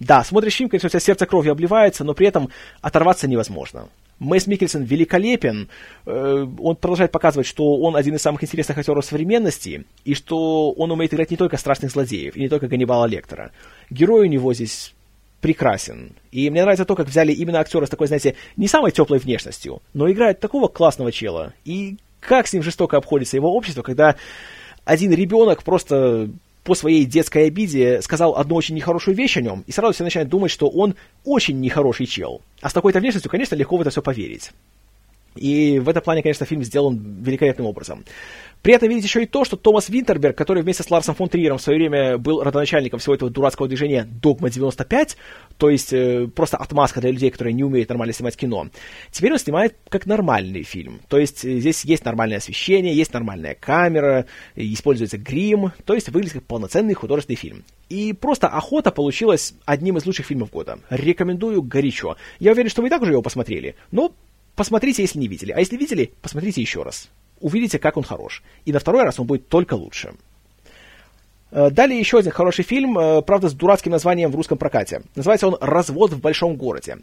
да, 0.00 0.24
смотришь 0.24 0.54
фильм, 0.54 0.70
конечно, 0.70 0.86
у 0.86 0.90
тебя 0.90 1.00
сердце 1.00 1.26
кровью 1.26 1.52
обливается, 1.52 2.04
но 2.04 2.14
при 2.14 2.26
этом 2.26 2.48
оторваться 2.80 3.28
невозможно. 3.28 3.88
Мэйс 4.18 4.46
Микельсон 4.46 4.82
великолепен, 4.82 5.68
э, 6.06 6.46
он 6.58 6.76
продолжает 6.76 7.12
показывать, 7.12 7.46
что 7.46 7.76
он 7.76 7.96
один 7.96 8.14
из 8.14 8.22
самых 8.22 8.42
интересных 8.42 8.78
актеров 8.78 9.04
современности, 9.04 9.84
и 10.04 10.14
что 10.14 10.72
он 10.72 10.90
умеет 10.90 11.12
играть 11.12 11.30
не 11.30 11.36
только 11.36 11.58
страшных 11.58 11.90
злодеев, 11.92 12.34
и 12.34 12.40
не 12.40 12.48
только 12.48 12.66
Ганнибала 12.66 13.06
Лектора. 13.06 13.52
Герой 13.90 14.26
у 14.26 14.30
него 14.30 14.52
здесь 14.54 14.94
прекрасен. 15.42 16.12
И 16.32 16.48
мне 16.50 16.62
нравится 16.62 16.84
то, 16.84 16.94
как 16.94 17.08
взяли 17.08 17.32
именно 17.32 17.60
актера 17.60 17.84
с 17.86 17.90
такой, 17.90 18.06
знаете, 18.06 18.36
не 18.56 18.68
самой 18.68 18.92
теплой 18.92 19.18
внешностью, 19.18 19.80
но 19.94 20.10
играет 20.10 20.40
такого 20.40 20.68
классного 20.68 21.12
чела. 21.12 21.52
И 21.64 21.96
как 22.20 22.46
с 22.46 22.52
ним 22.52 22.62
жестоко 22.62 22.96
обходится 22.96 23.36
его 23.36 23.54
общество, 23.54 23.82
когда 23.82 24.16
один 24.84 25.12
ребенок 25.12 25.62
просто 25.62 26.30
по 26.64 26.74
своей 26.74 27.04
детской 27.04 27.46
обиде 27.46 28.02
сказал 28.02 28.36
одну 28.36 28.54
очень 28.54 28.74
нехорошую 28.74 29.16
вещь 29.16 29.36
о 29.36 29.40
нем, 29.40 29.64
и 29.66 29.72
сразу 29.72 29.94
все 29.94 30.04
начинают 30.04 30.28
думать, 30.28 30.50
что 30.50 30.68
он 30.68 30.94
очень 31.24 31.60
нехороший 31.60 32.06
чел. 32.06 32.42
А 32.60 32.68
с 32.68 32.72
такой-то 32.72 33.00
внешностью, 33.00 33.30
конечно, 33.30 33.54
легко 33.54 33.76
в 33.76 33.80
это 33.80 33.90
все 33.90 34.02
поверить. 34.02 34.50
И 35.36 35.78
в 35.78 35.88
этом 35.88 36.02
плане, 36.02 36.22
конечно, 36.22 36.44
фильм 36.44 36.64
сделан 36.64 37.22
великолепным 37.22 37.66
образом. 37.66 38.04
Приятно 38.62 38.86
видеть 38.86 39.04
еще 39.04 39.22
и 39.22 39.26
то, 39.26 39.44
что 39.44 39.56
Томас 39.56 39.88
Винтерберг, 39.88 40.36
который 40.36 40.62
вместе 40.62 40.82
с 40.82 40.90
Ларсом 40.90 41.14
фон 41.14 41.30
Триером 41.30 41.56
в 41.56 41.62
свое 41.62 41.78
время 41.78 42.18
был 42.18 42.42
родоначальником 42.42 43.00
всего 43.00 43.14
этого 43.14 43.30
дурацкого 43.30 43.68
движения 43.68 44.06
«Догма-95», 44.22 45.16
то 45.56 45.70
есть 45.70 45.94
э, 45.94 46.28
просто 46.28 46.58
отмазка 46.58 47.00
для 47.00 47.10
людей, 47.10 47.30
которые 47.30 47.54
не 47.54 47.64
умеют 47.64 47.88
нормально 47.88 48.12
снимать 48.12 48.36
кино, 48.36 48.68
теперь 49.10 49.32
он 49.32 49.38
снимает 49.38 49.76
как 49.88 50.04
нормальный 50.04 50.62
фильм. 50.62 51.00
То 51.08 51.16
есть 51.16 51.42
э, 51.42 51.58
здесь 51.58 51.86
есть 51.86 52.04
нормальное 52.04 52.36
освещение, 52.36 52.94
есть 52.94 53.14
нормальная 53.14 53.54
камера, 53.54 54.26
используется 54.54 55.16
грим, 55.16 55.72
то 55.86 55.94
есть 55.94 56.10
выглядит 56.10 56.34
как 56.34 56.44
полноценный 56.44 56.92
художественный 56.92 57.36
фильм. 57.36 57.64
И 57.88 58.12
просто 58.12 58.48
«Охота» 58.48 58.90
получилась 58.90 59.54
одним 59.64 59.96
из 59.96 60.04
лучших 60.04 60.26
фильмов 60.26 60.50
года. 60.50 60.80
Рекомендую 60.90 61.62
горячо. 61.62 62.18
Я 62.38 62.52
уверен, 62.52 62.68
что 62.68 62.82
вы 62.82 62.88
и 62.88 62.90
так 62.90 63.00
уже 63.00 63.12
его 63.12 63.22
посмотрели, 63.22 63.74
но 63.90 64.12
посмотрите, 64.54 65.00
если 65.00 65.18
не 65.18 65.28
видели. 65.28 65.52
А 65.52 65.60
если 65.60 65.78
видели, 65.78 66.12
посмотрите 66.20 66.60
еще 66.60 66.82
раз 66.82 67.08
увидите, 67.40 67.78
как 67.78 67.96
он 67.96 68.04
хорош. 68.04 68.42
И 68.64 68.72
на 68.72 68.78
второй 68.78 69.02
раз 69.02 69.18
он 69.18 69.26
будет 69.26 69.48
только 69.48 69.74
лучше. 69.74 70.14
Э, 71.52 71.70
далее 71.70 71.98
еще 71.98 72.18
один 72.18 72.32
хороший 72.32 72.64
фильм, 72.64 72.98
э, 72.98 73.22
правда, 73.22 73.48
с 73.48 73.54
дурацким 73.54 73.92
названием 73.92 74.30
в 74.30 74.36
русском 74.36 74.58
прокате. 74.58 75.02
Называется 75.16 75.48
он 75.48 75.56
«Развод 75.60 76.12
в 76.12 76.20
большом 76.20 76.56
городе». 76.56 76.98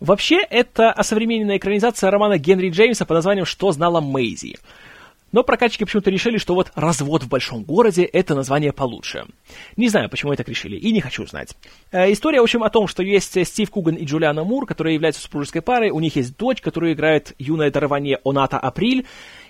Вообще, 0.00 0.40
это 0.50 0.90
осовремененная 0.90 1.58
экранизация 1.58 2.10
романа 2.10 2.38
Генри 2.38 2.70
Джеймса 2.70 3.04
под 3.04 3.16
названием 3.16 3.46
«Что 3.46 3.72
знала 3.72 4.00
Мэйзи». 4.00 4.56
Но 5.30 5.44
прокатчики 5.44 5.84
почему-то 5.84 6.10
решили, 6.10 6.36
что 6.36 6.54
вот 6.54 6.72
«Развод 6.74 7.22
в 7.22 7.28
большом 7.28 7.62
городе»— 7.62 8.04
это 8.12 8.34
название 8.34 8.72
получше. 8.72 9.24
Не 9.78 9.88
знаю, 9.88 10.10
почему 10.10 10.32
это 10.32 10.42
решили, 10.42 10.76
и 10.76 10.92
не 10.92 11.00
хочу 11.00 11.26
знать. 11.26 11.56
Э, 11.90 12.12
история, 12.12 12.40
в 12.40 12.44
общем, 12.44 12.64
о 12.64 12.70
том, 12.70 12.86
что 12.86 13.02
есть 13.02 13.46
Стив 13.46 13.70
Куган 13.70 13.94
и 13.94 14.04
Джулиана 14.04 14.44
Мур, 14.44 14.66
которые 14.66 14.94
являются 14.94 15.22
супружеской 15.22 15.62
парой, 15.62 15.90
у 15.90 16.00
них 16.00 16.16
есть 16.16 16.36
дочь, 16.36 16.60
которую 16.60 16.92
играет 16.92 17.34
юное 17.38 17.70
дарование 17.70 18.18
Оната 18.24 18.58
Априль, 18.58 19.06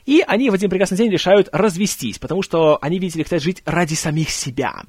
и 0.06 0.22
они 0.26 0.50
в 0.50 0.54
один 0.54 0.70
прекрасный 0.70 0.98
день 0.98 1.10
решают 1.10 1.48
развестись, 1.52 2.18
потому 2.18 2.42
что 2.42 2.78
они, 2.80 2.98
видите 2.98 3.18
ли, 3.18 3.24
хотят 3.24 3.42
жить 3.42 3.62
ради 3.64 3.94
самих 3.94 4.30
себя. 4.30 4.82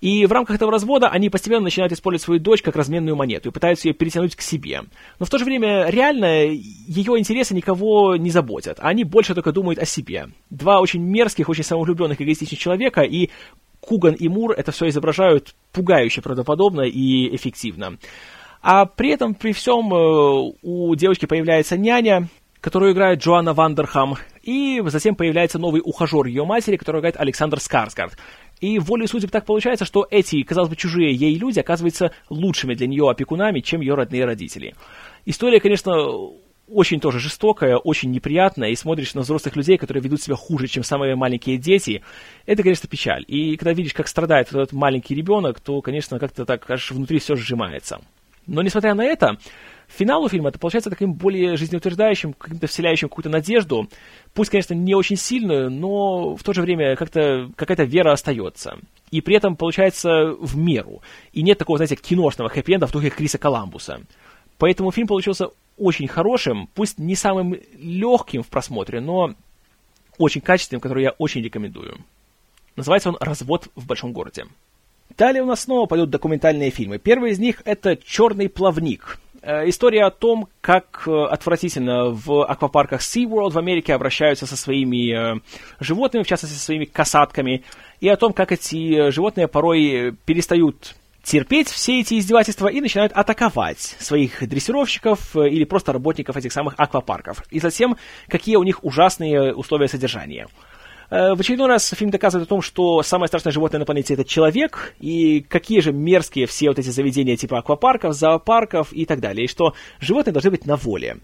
И 0.00 0.26
в 0.26 0.32
рамках 0.32 0.56
этого 0.56 0.70
развода 0.70 1.08
они 1.08 1.28
постепенно 1.28 1.62
начинают 1.62 1.92
использовать 1.92 2.22
свою 2.22 2.40
дочь 2.40 2.62
как 2.62 2.76
разменную 2.76 3.16
монету 3.16 3.48
и 3.48 3.52
пытаются 3.52 3.88
ее 3.88 3.94
перетянуть 3.94 4.36
к 4.36 4.42
себе. 4.42 4.82
Но 5.18 5.26
в 5.26 5.30
то 5.30 5.38
же 5.38 5.44
время 5.44 5.88
реально 5.88 6.44
ее 6.46 7.18
интересы 7.18 7.54
никого 7.54 8.14
не 8.16 8.30
заботят. 8.30 8.78
Они 8.80 9.02
больше 9.02 9.34
только 9.34 9.50
думают 9.50 9.80
о 9.80 9.86
себе. 9.86 10.28
Два 10.50 10.80
очень 10.80 11.02
мерзких, 11.02 11.48
очень 11.48 11.64
самовлюбленных, 11.64 12.20
эгоистичных 12.22 12.60
человека, 12.60 13.00
и 13.00 13.30
Куган 13.80 14.14
и 14.14 14.28
Мур 14.28 14.52
это 14.52 14.70
все 14.70 14.88
изображают 14.88 15.54
пугающе 15.72 16.22
правдоподобно 16.22 16.82
и 16.82 17.34
эффективно. 17.34 17.98
А 18.60 18.86
при 18.86 19.10
этом, 19.10 19.34
при 19.34 19.52
всем, 19.52 19.92
э, 19.94 20.52
у 20.62 20.94
девочки 20.94 21.26
появляется 21.26 21.76
няня, 21.76 22.28
которую 22.60 22.92
играет 22.92 23.20
Джоанна 23.20 23.54
Вандерхам, 23.54 24.16
и 24.42 24.82
затем 24.86 25.14
появляется 25.14 25.58
новый 25.58 25.82
ухажер 25.84 26.26
ее 26.26 26.44
матери, 26.44 26.76
который 26.76 27.00
играет 27.00 27.16
Александр 27.18 27.60
Скарсгард. 27.60 28.16
И 28.60 28.78
волей 28.78 29.06
судеб 29.06 29.30
так 29.30 29.44
получается, 29.44 29.84
что 29.84 30.06
эти, 30.10 30.42
казалось 30.42 30.70
бы, 30.70 30.76
чужие 30.76 31.14
ей 31.14 31.36
люди 31.36 31.60
оказываются 31.60 32.12
лучшими 32.28 32.74
для 32.74 32.88
нее 32.88 33.08
опекунами, 33.08 33.60
чем 33.60 33.80
ее 33.80 33.94
родные 33.94 34.24
родители. 34.24 34.74
История, 35.26 35.60
конечно, 35.60 35.94
очень 36.70 37.00
тоже 37.00 37.18
жестокая, 37.20 37.76
очень 37.76 38.10
неприятная, 38.10 38.70
и 38.70 38.76
смотришь 38.76 39.14
на 39.14 39.22
взрослых 39.22 39.56
людей, 39.56 39.78
которые 39.78 40.02
ведут 40.02 40.22
себя 40.22 40.36
хуже, 40.36 40.66
чем 40.66 40.82
самые 40.82 41.14
маленькие 41.14 41.56
дети, 41.56 42.02
это, 42.46 42.62
конечно, 42.62 42.88
печаль. 42.88 43.24
И 43.26 43.56
когда 43.56 43.72
видишь, 43.72 43.94
как 43.94 44.08
страдает 44.08 44.48
этот 44.48 44.72
маленький 44.72 45.14
ребенок, 45.14 45.60
то, 45.60 45.80
конечно, 45.80 46.18
как-то 46.18 46.44
так 46.44 46.68
аж 46.70 46.90
внутри 46.90 47.18
все 47.20 47.36
сжимается. 47.36 48.00
Но, 48.46 48.62
несмотря 48.62 48.94
на 48.94 49.04
это, 49.04 49.36
финалу 49.88 50.28
фильма 50.28 50.50
это 50.50 50.58
получается 50.58 50.90
таким 50.90 51.14
более 51.14 51.56
жизнеутверждающим, 51.56 52.32
каким-то 52.34 52.66
вселяющим 52.66 53.08
какую-то 53.08 53.30
надежду. 53.30 53.88
Пусть, 54.34 54.50
конечно, 54.50 54.74
не 54.74 54.94
очень 54.94 55.16
сильную, 55.16 55.70
но 55.70 56.36
в 56.36 56.42
то 56.42 56.52
же 56.52 56.62
время 56.62 56.96
как-то 56.96 57.50
какая-то 57.56 57.84
вера 57.84 58.12
остается. 58.12 58.78
И 59.10 59.20
при 59.20 59.36
этом 59.36 59.56
получается 59.56 60.32
в 60.38 60.56
меру. 60.56 61.02
И 61.32 61.42
нет 61.42 61.58
такого, 61.58 61.78
знаете, 61.78 61.96
киношного 61.96 62.48
хэппи-энда 62.48 62.86
в 62.86 62.92
духе 62.92 63.10
Криса 63.10 63.38
Коламбуса. 63.38 64.02
Поэтому 64.58 64.90
фильм 64.90 65.06
получился 65.06 65.48
очень 65.76 66.08
хорошим, 66.08 66.68
пусть 66.74 66.98
не 66.98 67.14
самым 67.14 67.56
легким 67.78 68.42
в 68.42 68.48
просмотре, 68.48 69.00
но 69.00 69.34
очень 70.18 70.40
качественным, 70.40 70.80
который 70.80 71.04
я 71.04 71.10
очень 71.12 71.42
рекомендую. 71.42 71.96
Называется 72.76 73.10
он 73.10 73.16
«Развод 73.20 73.68
в 73.74 73.86
большом 73.86 74.12
городе». 74.12 74.46
Далее 75.16 75.42
у 75.42 75.46
нас 75.46 75.62
снова 75.62 75.86
пойдут 75.86 76.10
документальные 76.10 76.70
фильмы. 76.70 76.98
Первый 76.98 77.30
из 77.32 77.38
них 77.38 77.62
это 77.64 77.96
«Черный 77.96 78.48
плавник». 78.48 79.18
Э, 79.48 79.66
история 79.66 80.04
о 80.04 80.10
том, 80.10 80.46
как 80.60 81.04
э, 81.06 81.10
отвратительно 81.10 82.10
в 82.10 82.44
аквапарках 82.44 83.00
SeaWorld 83.00 83.52
в 83.52 83.58
Америке 83.58 83.94
обращаются 83.94 84.44
со 84.44 84.58
своими 84.58 85.36
э, 85.36 85.40
животными, 85.80 86.22
в 86.22 86.26
частности, 86.26 86.54
со 86.54 86.62
своими 86.62 86.84
касатками, 86.84 87.64
и 88.00 88.10
о 88.10 88.18
том, 88.18 88.34
как 88.34 88.52
эти 88.52 89.08
животные 89.10 89.48
порой 89.48 90.14
перестают 90.26 90.96
терпеть 91.22 91.68
все 91.68 92.00
эти 92.00 92.18
издевательства 92.18 92.68
и 92.68 92.82
начинают 92.82 93.12
атаковать 93.14 93.80
своих 93.80 94.46
дрессировщиков 94.46 95.34
или 95.34 95.64
просто 95.64 95.94
работников 95.94 96.36
этих 96.36 96.52
самых 96.52 96.74
аквапарков. 96.76 97.42
И 97.50 97.58
затем, 97.58 97.96
какие 98.28 98.56
у 98.56 98.62
них 98.62 98.84
ужасные 98.84 99.54
условия 99.54 99.88
содержания. 99.88 100.46
Э, 101.10 101.34
в 101.34 101.40
очередной 101.40 101.68
раз 101.68 101.88
фильм 101.88 102.10
доказывает 102.10 102.46
о 102.46 102.48
том, 102.48 102.62
что 102.62 103.02
самое 103.02 103.28
страшное 103.28 103.52
животное 103.52 103.78
на 103.78 103.86
планете 103.86 104.14
это 104.14 104.24
человек, 104.24 104.94
и 105.00 105.40
какие 105.40 105.80
же 105.80 105.92
мерзкие 105.92 106.46
все 106.46 106.68
вот 106.68 106.78
эти 106.78 106.90
заведения 106.90 107.36
типа 107.36 107.58
аквапарков, 107.58 108.14
зоопарков 108.14 108.92
и 108.92 109.06
так 109.06 109.20
далее, 109.20 109.44
и 109.44 109.48
что 109.48 109.74
животные 110.00 110.32
должны 110.32 110.50
быть 110.50 110.66
на 110.66 110.76
воле. 110.76 111.18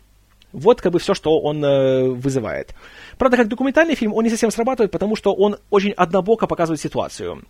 Вот 0.52 0.80
как 0.80 0.92
бы 0.92 1.00
все, 1.00 1.14
что 1.14 1.38
он 1.40 1.64
э, 1.64 2.08
вызывает. 2.08 2.74
Правда, 3.18 3.36
как 3.36 3.48
документальный 3.48 3.96
фильм 3.96 4.14
он 4.14 4.24
не 4.24 4.30
совсем 4.30 4.50
срабатывает, 4.50 4.92
потому 4.92 5.16
что 5.16 5.34
он 5.34 5.56
очень 5.70 5.90
однобоко 5.90 6.46
показывает 6.46 6.80
ситуацию. 6.80 7.42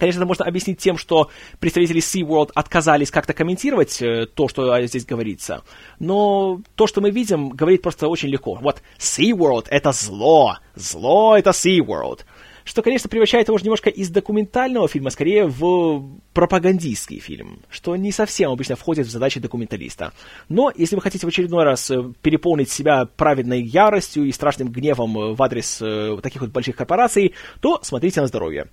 Конечно, 0.00 0.20
это 0.20 0.26
можно 0.26 0.46
объяснить 0.46 0.78
тем, 0.78 0.96
что 0.96 1.28
представители 1.58 2.00
SeaWorld 2.00 2.52
отказались 2.54 3.10
как-то 3.10 3.34
комментировать 3.34 4.00
э, 4.00 4.26
то, 4.26 4.48
что 4.48 4.80
здесь 4.86 5.04
говорится. 5.04 5.62
Но 5.98 6.62
то, 6.74 6.86
что 6.86 7.02
мы 7.02 7.10
видим, 7.10 7.50
говорит 7.50 7.82
просто 7.82 8.08
очень 8.08 8.30
легко. 8.30 8.54
Вот 8.54 8.82
SeaWorld— 8.98 9.66
это 9.70 9.92
зло. 9.92 10.56
Зло— 10.74 11.36
это 11.38 11.50
SeaWorld. 11.50 12.20
Что, 12.64 12.80
конечно, 12.80 13.10
превращает 13.10 13.48
его 13.48 13.56
уже 13.56 13.64
немножко 13.64 13.90
из 13.90 14.08
документального 14.08 14.88
фильма 14.88 15.10
скорее 15.10 15.46
в 15.46 16.02
пропагандистский 16.32 17.18
фильм, 17.18 17.60
что 17.68 17.94
не 17.96 18.10
совсем 18.10 18.52
обычно 18.52 18.76
входит 18.76 19.06
в 19.06 19.10
задачи 19.10 19.38
документалиста. 19.38 20.14
Но 20.48 20.72
если 20.74 20.96
вы 20.96 21.02
хотите 21.02 21.26
в 21.26 21.28
очередной 21.28 21.64
раз 21.64 21.90
э, 21.90 22.10
переполнить 22.22 22.70
себя 22.70 23.04
праведной 23.04 23.62
яростью 23.62 24.24
и 24.24 24.32
страшным 24.32 24.68
гневом 24.68 25.34
в 25.34 25.42
адрес 25.42 25.82
э, 25.82 26.16
таких 26.22 26.40
вот 26.40 26.52
больших 26.52 26.76
корпораций, 26.76 27.34
то 27.60 27.80
смотрите 27.82 28.22
на 28.22 28.28
здоровье 28.28 28.68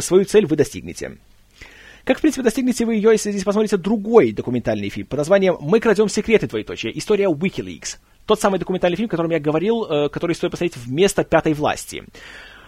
свою 0.00 0.24
цель 0.24 0.46
вы 0.46 0.56
достигнете. 0.56 1.18
Как, 2.04 2.18
в 2.18 2.20
принципе, 2.20 2.42
достигнете 2.42 2.84
вы 2.84 2.96
ее, 2.96 3.12
если 3.12 3.30
здесь 3.30 3.44
посмотрите 3.44 3.78
другой 3.78 4.32
документальный 4.32 4.90
фильм 4.90 5.06
под 5.06 5.18
названием 5.18 5.56
«Мы 5.60 5.80
крадем 5.80 6.08
секреты, 6.08 6.46
двоеточие. 6.46 6.96
История 6.98 7.30
Wikileaks». 7.30 7.96
Тот 8.26 8.40
самый 8.40 8.58
документальный 8.58 8.96
фильм, 8.96 9.06
о 9.06 9.10
котором 9.10 9.30
я 9.30 9.40
говорил, 9.40 9.84
э, 9.84 10.08
который 10.10 10.34
стоит 10.34 10.50
посмотреть 10.50 10.76
вместо 10.76 11.24
«Пятой 11.24 11.54
власти». 11.54 12.04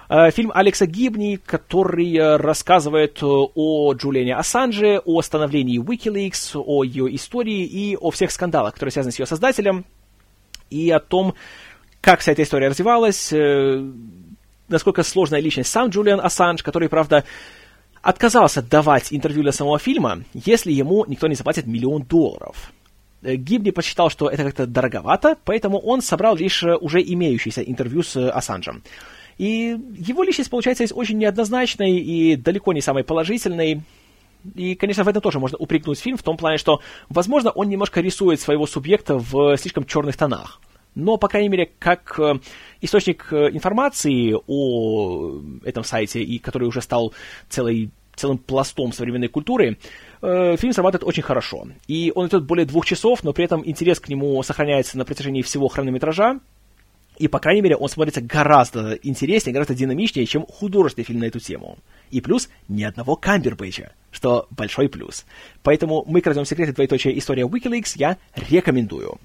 Э, 0.08 0.30
фильм 0.30 0.52
Алекса 0.54 0.86
Гибни, 0.86 1.38
который 1.44 2.16
э, 2.16 2.36
рассказывает 2.36 3.18
о 3.22 3.92
Джулиане 3.92 4.36
Ассанже, 4.36 5.02
о 5.04 5.20
становлении 5.20 5.80
Wikileaks, 5.82 6.52
о 6.54 6.82
ее 6.82 7.14
истории 7.14 7.64
и 7.64 7.94
о 7.96 8.10
всех 8.10 8.30
скандалах, 8.30 8.72
которые 8.72 8.92
связаны 8.92 9.12
с 9.12 9.18
ее 9.18 9.26
создателем, 9.26 9.84
и 10.70 10.90
о 10.90 11.00
том, 11.00 11.34
как 12.00 12.20
вся 12.20 12.32
эта 12.32 12.42
история 12.42 12.68
развивалась, 12.68 13.32
насколько 14.68 15.02
сложная 15.02 15.40
личность 15.40 15.70
сам 15.70 15.88
Джулиан 15.88 16.20
Ассанж, 16.20 16.62
который, 16.62 16.88
правда, 16.88 17.24
отказался 18.02 18.62
давать 18.62 19.12
интервью 19.12 19.42
для 19.42 19.52
самого 19.52 19.78
фильма, 19.78 20.22
если 20.32 20.72
ему 20.72 21.04
никто 21.06 21.26
не 21.26 21.34
заплатит 21.34 21.66
миллион 21.66 22.02
долларов. 22.02 22.72
Э, 23.22 23.34
Гибни 23.34 23.70
посчитал, 23.70 24.10
что 24.10 24.28
это 24.28 24.44
как-то 24.44 24.66
дороговато, 24.66 25.36
поэтому 25.44 25.78
он 25.78 26.02
собрал 26.02 26.36
лишь 26.36 26.62
э, 26.62 26.76
уже 26.76 27.02
имеющиеся 27.02 27.62
интервью 27.62 28.02
с 28.02 28.16
э, 28.16 28.28
Ассанжем. 28.28 28.82
И 29.38 29.76
его 29.98 30.22
личность 30.22 30.50
получается 30.50 30.84
здесь 30.86 30.96
очень 30.96 31.18
неоднозначной 31.18 31.96
и 31.98 32.36
далеко 32.36 32.72
не 32.72 32.80
самой 32.80 33.04
положительной. 33.04 33.82
И, 34.54 34.76
конечно, 34.76 35.04
в 35.04 35.08
этом 35.08 35.20
тоже 35.20 35.40
можно 35.40 35.58
упрекнуть 35.58 35.98
фильм 35.98 36.16
в 36.16 36.22
том 36.22 36.36
плане, 36.36 36.56
что, 36.58 36.80
возможно, 37.08 37.50
он 37.50 37.68
немножко 37.68 38.00
рисует 38.00 38.40
своего 38.40 38.66
субъекта 38.66 39.18
в 39.18 39.56
слишком 39.56 39.84
черных 39.84 40.16
тонах. 40.16 40.60
Но, 40.96 41.18
по 41.18 41.28
крайней 41.28 41.50
мере, 41.50 41.70
как 41.78 42.18
источник 42.80 43.32
информации 43.32 44.34
о 44.46 45.40
этом 45.62 45.84
сайте, 45.84 46.22
и 46.22 46.38
который 46.38 46.66
уже 46.66 46.80
стал 46.80 47.12
целой, 47.48 47.90
целым 48.16 48.38
пластом 48.38 48.92
современной 48.92 49.28
культуры, 49.28 49.78
э, 50.22 50.56
фильм 50.56 50.72
срабатывает 50.72 51.06
очень 51.06 51.22
хорошо. 51.22 51.68
И 51.86 52.12
он 52.14 52.28
идет 52.28 52.44
более 52.44 52.66
двух 52.66 52.86
часов, 52.86 53.22
но 53.22 53.32
при 53.32 53.44
этом 53.44 53.62
интерес 53.64 54.00
к 54.00 54.08
нему 54.08 54.42
сохраняется 54.42 54.98
на 54.98 55.04
протяжении 55.04 55.42
всего 55.42 55.68
хронометража. 55.68 56.40
И, 57.18 57.28
по 57.28 57.38
крайней 57.38 57.62
мере, 57.62 57.76
он 57.76 57.88
смотрится 57.88 58.20
гораздо 58.20 58.92
интереснее, 59.02 59.52
гораздо 59.52 59.74
динамичнее, 59.74 60.26
чем 60.26 60.44
художественный 60.46 61.04
фильм 61.04 61.20
на 61.20 61.24
эту 61.24 61.40
тему. 61.40 61.78
И 62.10 62.20
плюс 62.20 62.48
ни 62.68 62.82
одного 62.82 63.16
Камбербэтча, 63.16 63.92
что 64.10 64.46
большой 64.50 64.88
плюс. 64.88 65.24
Поэтому 65.62 66.04
мы 66.06 66.20
крадем 66.20 66.44
секреты 66.44 66.72
двоеточие 66.72 67.18
история 67.18 67.44
Wikileaks 67.44 67.92
я 67.96 68.18
рекомендую. 68.34 69.18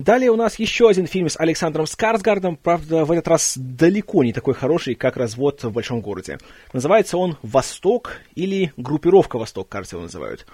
Далее 0.00 0.30
у 0.30 0.36
нас 0.36 0.58
еще 0.58 0.88
один 0.88 1.06
фильм 1.06 1.28
с 1.28 1.38
Александром 1.38 1.86
Скарсгардом, 1.86 2.56
правда, 2.56 3.04
в 3.04 3.12
этот 3.12 3.28
раз 3.28 3.52
далеко 3.58 4.24
не 4.24 4.32
такой 4.32 4.54
хороший, 4.54 4.94
как 4.94 5.18
«Развод 5.18 5.62
в 5.62 5.72
большом 5.72 6.00
городе». 6.00 6.38
Называется 6.72 7.18
он 7.18 7.36
«Восток» 7.42 8.16
или 8.34 8.72
«Группировка 8.78 9.38
Восток», 9.38 9.68
кажется, 9.68 9.96
его 9.96 10.04
называют. 10.04 10.46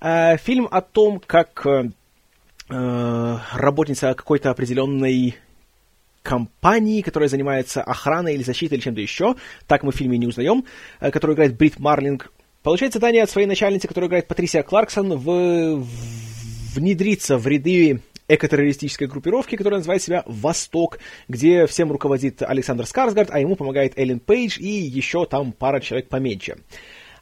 Э, 0.00 0.36
фильм 0.36 0.68
о 0.70 0.82
том, 0.82 1.20
как 1.26 1.66
э, 1.66 1.90
э, 2.70 3.38
работница 3.54 4.14
какой-то 4.14 4.50
определенной 4.50 5.34
компании, 6.22 7.02
которая 7.02 7.28
занимается 7.28 7.82
охраной 7.82 8.34
или 8.34 8.44
защитой 8.44 8.74
или 8.74 8.82
чем-то 8.82 9.00
еще, 9.00 9.34
так 9.66 9.82
мы 9.82 9.90
в 9.90 9.96
фильме 9.96 10.16
не 10.16 10.28
узнаем, 10.28 10.64
которую 11.00 11.34
играет 11.34 11.56
Брит 11.56 11.80
Марлинг, 11.80 12.32
получает 12.62 12.92
задание 12.92 13.24
от 13.24 13.30
своей 13.30 13.48
начальницы, 13.48 13.88
которая 13.88 14.06
играет 14.06 14.28
Патрисия 14.28 14.62
Кларксон, 14.62 15.18
в... 15.18 15.84
внедриться 16.76 17.36
в 17.36 17.48
ряды 17.48 18.00
экотеррористической 18.34 19.06
группировки, 19.06 19.56
которая 19.56 19.78
называет 19.80 20.02
себя 20.02 20.22
«Восток», 20.26 20.98
где 21.28 21.66
всем 21.66 21.92
руководит 21.92 22.42
Александр 22.42 22.86
Скарсгард, 22.86 23.30
а 23.30 23.40
ему 23.40 23.56
помогает 23.56 23.98
Эллен 23.98 24.20
Пейдж 24.20 24.58
и 24.58 24.68
еще 24.68 25.26
там 25.26 25.52
пара 25.52 25.80
человек 25.80 26.08
поменьше. 26.08 26.56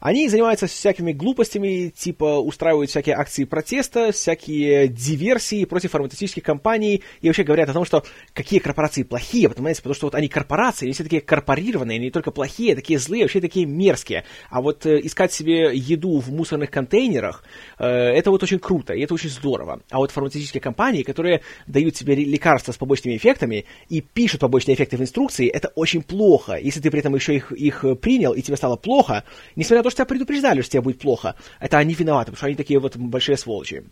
Они 0.01 0.27
занимаются 0.27 0.65
всякими 0.65 1.11
глупостями, 1.11 1.89
типа 1.95 2.39
устраивают 2.39 2.89
всякие 2.89 3.15
акции 3.15 3.43
протеста, 3.43 4.11
всякие 4.11 4.87
диверсии 4.87 5.63
против 5.63 5.91
фармацевтических 5.91 6.41
компаний, 6.41 7.03
и 7.21 7.27
вообще 7.27 7.43
говорят 7.43 7.69
о 7.69 7.73
том, 7.73 7.85
что 7.85 8.03
какие 8.33 8.59
корпорации 8.59 9.03
плохие, 9.03 9.47
понимаете, 9.47 9.81
потому 9.81 9.93
что 9.93 10.07
вот 10.07 10.15
они 10.15 10.27
корпорации, 10.27 10.85
они 10.85 10.93
все 10.93 11.03
такие 11.03 11.21
корпорированные, 11.21 11.97
они 11.97 12.05
не 12.05 12.11
только 12.11 12.31
плохие, 12.31 12.73
такие 12.73 12.97
злые, 12.97 13.25
вообще 13.25 13.41
такие 13.41 13.67
мерзкие. 13.67 14.23
А 14.49 14.61
вот 14.61 14.87
э, 14.87 14.99
искать 15.03 15.33
себе 15.33 15.69
еду 15.75 16.19
в 16.19 16.31
мусорных 16.31 16.71
контейнерах, 16.71 17.43
э, 17.77 17.85
это 17.85 18.31
вот 18.31 18.41
очень 18.41 18.57
круто, 18.57 18.95
и 18.95 19.01
это 19.01 19.13
очень 19.13 19.29
здорово. 19.29 19.81
А 19.91 19.97
вот 19.97 20.09
фармацевтические 20.09 20.61
компании, 20.61 21.03
которые 21.03 21.41
дают 21.67 21.95
себе 21.95 22.15
лекарства 22.15 22.71
с 22.71 22.77
побочными 22.77 23.17
эффектами 23.17 23.65
и 23.87 24.01
пишут 24.01 24.41
побочные 24.41 24.73
эффекты 24.73 24.97
в 24.97 25.01
инструкции, 25.01 25.47
это 25.47 25.71
очень 25.75 26.01
плохо. 26.01 26.55
Если 26.55 26.79
ты 26.79 26.89
при 26.89 27.01
этом 27.01 27.13
еще 27.13 27.35
их, 27.35 27.51
их 27.51 27.85
принял, 28.01 28.33
и 28.33 28.41
тебе 28.41 28.57
стало 28.57 28.77
плохо, 28.77 29.25
несмотря 29.55 29.81
на 29.81 29.83
то, 29.83 29.90
что 29.91 29.97
тебя 29.97 30.05
предупреждали, 30.05 30.61
что 30.61 30.71
тебе 30.71 30.81
будет 30.81 30.99
плохо. 30.99 31.35
Это 31.59 31.77
они 31.77 31.93
виноваты, 31.93 32.31
потому 32.31 32.37
что 32.37 32.47
они 32.47 32.55
такие 32.55 32.79
вот 32.79 32.97
большие 32.97 33.37
сволочи. 33.37 33.83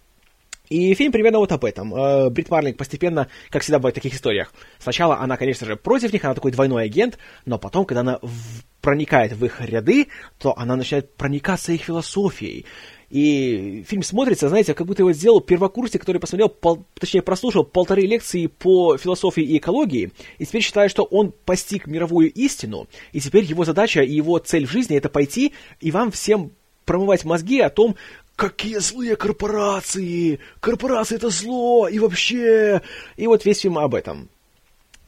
И 0.70 0.94
фильм 0.94 1.12
примерно 1.12 1.40
вот 1.40 1.52
об 1.52 1.66
этом. 1.66 1.94
Э, 1.94 2.30
Брит 2.30 2.50
Марлинг 2.50 2.78
постепенно, 2.78 3.28
как 3.50 3.64
всегда 3.64 3.80
бывает 3.80 3.96
в 3.96 4.02
таких 4.02 4.14
историях, 4.14 4.54
сначала 4.78 5.18
она, 5.18 5.36
конечно 5.36 5.66
же, 5.66 5.76
против 5.76 6.14
них, 6.14 6.24
она 6.24 6.36
такой 6.36 6.52
двойной 6.52 6.86
агент, 6.86 7.18
но 7.46 7.58
потом, 7.58 7.86
когда 7.86 8.02
она 8.02 8.20
в... 8.22 8.64
проникает 8.80 9.34
в 9.34 9.44
их 9.44 9.60
ряды, 9.62 10.08
то 10.38 10.58
она 10.58 10.76
начинает 10.76 11.16
проникаться 11.16 11.72
их 11.74 11.82
философией. 11.82 12.66
И 13.10 13.84
фильм 13.88 14.04
смотрится, 14.04 14.50
знаете, 14.50 14.74
как 14.74 14.86
будто 14.86 15.02
его 15.02 15.12
сделал 15.14 15.42
первокурсник, 15.42 16.02
который 16.02 16.20
посмотрел, 16.20 16.50
пол, 16.50 16.86
точнее, 17.00 17.22
прослушал 17.22 17.64
полторы 17.64 18.04
лекции 18.04 18.48
по 18.48 18.98
философии 18.98 19.44
и 19.44 19.58
экологии, 19.58 20.12
и 20.38 20.46
теперь 20.46 20.62
считает, 20.62 20.92
что 20.92 21.04
он 21.04 21.34
постиг 21.46 21.88
мировую 21.88 22.32
истину, 22.32 22.88
и 23.12 23.20
теперь 23.20 23.46
его 23.46 23.66
задача 23.66 24.02
и 24.02 24.14
его 24.14 24.38
цель 24.38 24.68
в 24.68 24.72
жизни 24.72 24.96
это 24.96 25.10
пойти 25.10 25.54
и 25.82 25.92
вам 25.92 26.12
всем 26.12 26.52
промывать 26.86 27.26
мозги 27.26 27.60
о 27.60 27.70
том, 27.70 27.96
какие 28.36 28.78
злые 28.78 29.16
корпорации, 29.16 30.40
корпорации 30.60 31.16
это 31.16 31.30
зло, 31.30 31.88
и 31.88 32.00
вообще... 32.00 32.82
И 33.18 33.28
вот 33.28 33.46
весь 33.46 33.60
фильм 33.60 33.78
об 33.78 33.96
этом 33.96 34.30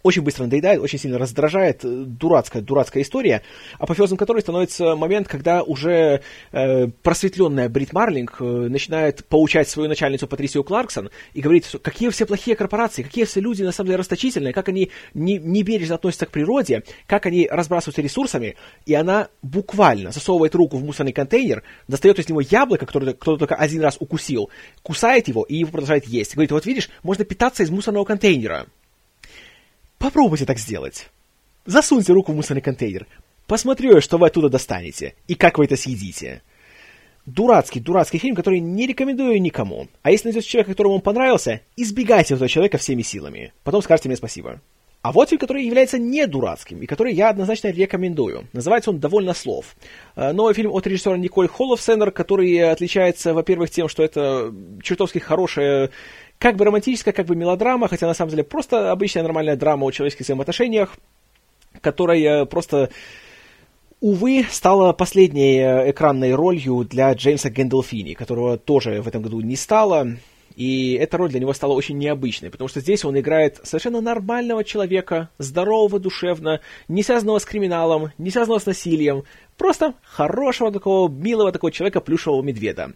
очень 0.03 0.21
быстро 0.21 0.43
надоедает, 0.43 0.81
очень 0.81 0.99
сильно 0.99 1.17
раздражает, 1.17 1.83
э, 1.83 1.87
дурацкая, 1.87 2.61
дурацкая 2.61 3.03
история, 3.03 3.41
апофеозом 3.79 4.17
которой 4.17 4.41
становится 4.41 4.95
момент, 4.95 5.27
когда 5.27 5.63
уже 5.63 6.21
э, 6.51 6.87
просветленная 7.03 7.69
Брит 7.69 7.93
Марлинг 7.93 8.37
э, 8.39 8.43
начинает 8.43 9.25
поучать 9.25 9.69
свою 9.69 9.89
начальницу 9.89 10.27
Патрисию 10.27 10.63
Кларксон 10.63 11.09
и 11.33 11.41
говорит, 11.41 11.65
что 11.65 11.79
какие 11.79 12.09
все 12.09 12.25
плохие 12.25 12.55
корпорации, 12.55 13.03
какие 13.03 13.25
все 13.25 13.39
люди 13.39 13.63
на 13.63 13.71
самом 13.71 13.87
деле 13.87 13.97
расточительные, 13.97 14.53
как 14.53 14.69
они 14.69 14.91
не, 15.13 15.37
не 15.37 15.63
бережно 15.63 15.95
относятся 15.95 16.25
к 16.25 16.31
природе, 16.31 16.83
как 17.07 17.25
они 17.25 17.47
разбрасываются 17.49 18.01
ресурсами, 18.01 18.55
и 18.85 18.93
она 18.93 19.29
буквально 19.41 20.11
засовывает 20.11 20.55
руку 20.55 20.77
в 20.77 20.83
мусорный 20.83 21.13
контейнер, 21.13 21.63
достает 21.87 22.19
из 22.19 22.29
него 22.29 22.41
яблоко, 22.41 22.85
которое 22.85 23.13
кто-то 23.13 23.39
только 23.39 23.55
один 23.55 23.81
раз 23.81 23.97
укусил, 23.99 24.49
кусает 24.83 25.27
его 25.27 25.43
и 25.43 25.57
его 25.57 25.71
продолжает 25.71 26.05
есть. 26.05 26.33
Говорит, 26.33 26.51
вот 26.51 26.65
видишь, 26.65 26.89
можно 27.03 27.25
питаться 27.25 27.63
из 27.63 27.69
мусорного 27.69 28.05
контейнера. 28.05 28.67
Попробуйте 30.01 30.47
так 30.47 30.57
сделать. 30.57 31.09
Засуньте 31.67 32.11
руку 32.11 32.31
в 32.31 32.35
мусорный 32.35 32.61
контейнер. 32.63 33.05
Посмотрю, 33.45 34.01
что 34.01 34.17
вы 34.17 34.27
оттуда 34.27 34.49
достанете. 34.49 35.13
И 35.27 35.35
как 35.35 35.59
вы 35.59 35.65
это 35.65 35.75
съедите. 35.75 36.41
Дурацкий, 37.27 37.79
дурацкий 37.79 38.17
фильм, 38.17 38.35
который 38.35 38.59
не 38.61 38.87
рекомендую 38.87 39.39
никому. 39.39 39.87
А 40.01 40.09
если 40.09 40.29
найдете 40.29 40.47
человека, 40.47 40.71
которому 40.71 40.95
он 40.95 41.01
понравился, 41.01 41.61
избегайте 41.77 42.33
этого 42.33 42.49
человека 42.49 42.79
всеми 42.79 43.03
силами. 43.03 43.53
Потом 43.63 43.83
скажите 43.83 44.09
мне 44.09 44.15
спасибо. 44.15 44.59
А 45.03 45.11
вот 45.11 45.29
фильм, 45.29 45.39
который 45.39 45.65
является 45.65 45.99
не 45.99 46.25
дурацким, 46.25 46.81
и 46.81 46.87
который 46.87 47.13
я 47.13 47.29
однозначно 47.29 47.67
рекомендую. 47.67 48.47
Называется 48.53 48.89
он 48.89 48.99
«Довольно 48.99 49.35
слов». 49.35 49.75
Э, 50.15 50.31
новый 50.31 50.55
фильм 50.55 50.71
от 50.71 50.87
режиссера 50.87 51.15
Николь 51.15 51.47
Холлофсенер, 51.47 52.11
который 52.11 52.71
отличается, 52.71 53.35
во-первых, 53.35 53.69
тем, 53.69 53.87
что 53.87 54.03
это 54.03 54.51
чертовски 54.81 55.19
хорошая 55.19 55.91
как 56.41 56.55
бы 56.55 56.65
романтическая, 56.65 57.13
как 57.13 57.27
бы 57.27 57.35
мелодрама, 57.35 57.87
хотя 57.87 58.07
на 58.07 58.15
самом 58.15 58.31
деле 58.31 58.43
просто 58.43 58.91
обычная 58.91 59.21
нормальная 59.21 59.55
драма 59.55 59.85
о 59.85 59.91
человеческих 59.91 60.25
взаимоотношениях, 60.25 60.95
которая 61.81 62.45
просто, 62.45 62.89
увы, 63.99 64.47
стала 64.49 64.91
последней 64.91 65.59
э, 65.59 65.91
экранной 65.91 66.33
ролью 66.33 66.83
для 66.83 67.13
Джеймса 67.13 67.51
Гэндалфини, 67.51 68.15
которого 68.15 68.57
тоже 68.57 69.03
в 69.03 69.07
этом 69.07 69.21
году 69.21 69.39
не 69.41 69.55
стало. 69.55 70.17
И 70.55 70.93
эта 70.93 71.17
роль 71.17 71.29
для 71.29 71.39
него 71.39 71.53
стала 71.53 71.73
очень 71.73 71.99
необычной, 71.99 72.49
потому 72.49 72.67
что 72.67 72.79
здесь 72.79 73.05
он 73.05 73.19
играет 73.19 73.59
совершенно 73.63 74.01
нормального 74.01 74.63
человека, 74.63 75.29
здорового 75.37 75.99
душевно, 75.99 76.59
не 76.87 77.03
связанного 77.03 77.37
с 77.37 77.45
криминалом, 77.45 78.13
не 78.17 78.31
связанного 78.31 78.57
с 78.57 78.65
насилием, 78.65 79.25
просто 79.57 79.93
хорошего 80.01 80.71
такого, 80.71 81.07
милого 81.07 81.51
такого 81.51 81.71
человека, 81.71 82.01
плюшевого 82.01 82.41
медведа. 82.41 82.93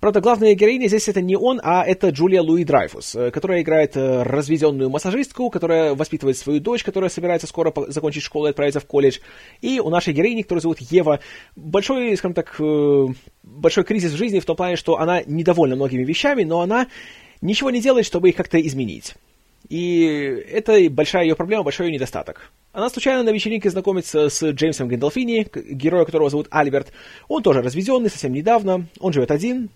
Правда, 0.00 0.20
главная 0.20 0.54
героиня 0.54 0.86
здесь 0.86 1.08
это 1.08 1.20
не 1.20 1.36
он, 1.36 1.60
а 1.64 1.84
это 1.84 2.10
Джулия 2.10 2.40
Луи 2.40 2.62
Драйфус, 2.62 3.16
э, 3.16 3.32
которая 3.32 3.62
играет 3.62 3.96
э, 3.96 4.22
разведенную 4.22 4.90
массажистку, 4.90 5.50
которая 5.50 5.96
воспитывает 5.96 6.38
свою 6.38 6.60
дочь, 6.60 6.84
которая 6.84 7.10
собирается 7.10 7.48
скоро 7.48 7.72
закончить 7.88 8.22
школу 8.22 8.46
и 8.46 8.50
отправиться 8.50 8.78
в 8.78 8.86
колледж. 8.86 9.18
И 9.60 9.80
у 9.80 9.90
нашей 9.90 10.12
героини, 10.12 10.42
которую 10.42 10.62
зовут 10.62 10.78
Ева, 10.80 11.18
большой, 11.56 12.16
скажем 12.16 12.34
так, 12.34 12.54
э, 12.60 13.06
большой 13.42 13.82
кризис 13.82 14.12
в 14.12 14.16
жизни 14.16 14.38
в 14.38 14.44
том 14.44 14.54
плане, 14.54 14.76
что 14.76 14.98
она 14.98 15.22
недовольна 15.26 15.74
многими 15.74 16.04
вещами, 16.04 16.44
но 16.44 16.60
она 16.60 16.86
ничего 17.40 17.70
не 17.70 17.80
делает, 17.80 18.06
чтобы 18.06 18.28
их 18.28 18.36
как-то 18.36 18.60
изменить. 18.60 19.16
И 19.68 20.04
это 20.48 20.78
большая 20.90 21.24
ее 21.24 21.34
проблема, 21.34 21.64
большой 21.64 21.86
ее 21.86 21.94
недостаток. 21.94 22.52
Она 22.72 22.88
случайно 22.88 23.24
на 23.24 23.30
вечеринке 23.30 23.68
знакомится 23.68 24.28
с 24.28 24.48
Джеймсом 24.52 24.86
Гэндалфини, 24.86 25.48
героя 25.72 26.04
которого 26.04 26.30
зовут 26.30 26.46
Альберт. 26.50 26.92
Он 27.26 27.42
тоже 27.42 27.62
разведенный, 27.62 28.10
совсем 28.10 28.32
недавно. 28.32 28.86
Он 29.00 29.12
живет 29.12 29.32
один. 29.32 29.70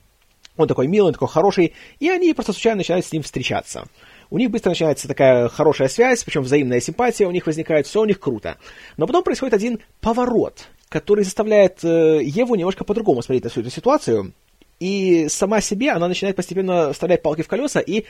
Он 0.57 0.69
такой 0.69 0.87
милый, 0.87 1.09
он 1.09 1.13
такой 1.15 1.29
хороший. 1.29 1.75
И 1.99 2.09
они 2.09 2.35
просто 2.35 2.53
случайно 2.53 2.79
начинают 2.79 3.07
с 3.07 3.13
ним 3.13 3.23
встречаться. 3.23 3.87
У 4.31 4.39
них 4.39 4.51
быстро 4.51 4.71
начинается 4.71 5.09
такая 5.09 5.49
хорошая 5.49 5.89
связь, 5.89 6.25
причем 6.25 6.43
взаимная 6.43 6.81
симпатия 6.81 7.27
у 7.27 7.31
них 7.31 7.47
возникает, 7.47 7.87
все 7.87 8.01
у 8.01 8.05
них 8.05 8.19
круто. 8.19 8.57
Но 8.97 9.07
потом 9.07 9.25
происходит 9.25 9.55
один 9.55 9.81
поворот, 10.01 10.69
который 10.89 11.25
заставляет 11.25 11.85
э, 11.85 12.21
Еву 12.23 12.55
немножко 12.55 12.85
по-другому 12.85 13.23
смотреть 13.23 13.45
на 13.45 13.51
всю 13.51 13.61
эту 13.61 13.71
ситуацию. 13.71 14.33
И 14.81 15.29
сама 15.29 15.61
себе 15.61 15.91
она 15.91 16.09
начинает 16.09 16.37
постепенно 16.37 16.93
вставлять 16.93 17.23
палки 17.23 17.43
в 17.43 17.49
колеса 17.49 17.81
и 17.81 18.05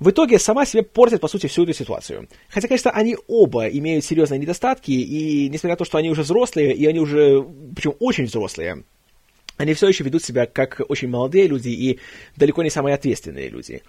в 0.00 0.10
итоге 0.10 0.38
сама 0.38 0.64
себе 0.64 0.82
портит, 0.82 1.20
по 1.20 1.28
сути, 1.28 1.48
всю 1.48 1.64
эту 1.64 1.74
ситуацию. 1.74 2.28
Хотя, 2.48 2.68
конечно, 2.68 2.90
они 2.90 3.16
оба 3.26 3.66
имеют 3.66 4.04
серьезные 4.04 4.38
недостатки, 4.38 4.92
и 4.92 5.48
несмотря 5.48 5.70
на 5.70 5.76
то, 5.76 5.84
что 5.84 5.98
они 5.98 6.10
уже 6.10 6.22
взрослые, 6.22 6.72
и 6.72 6.86
они 6.86 7.00
уже, 7.00 7.44
причем 7.74 7.94
очень 7.98 8.24
взрослые, 8.24 8.84
они 9.58 9.74
все 9.74 9.88
еще 9.88 10.04
ведут 10.04 10.24
себя 10.24 10.46
как 10.46 10.80
очень 10.88 11.08
молодые 11.08 11.46
люди 11.46 11.68
и 11.68 12.00
далеко 12.36 12.62
не 12.62 12.70
самые 12.70 12.94
ответственные 12.94 13.50
люди. 13.50 13.82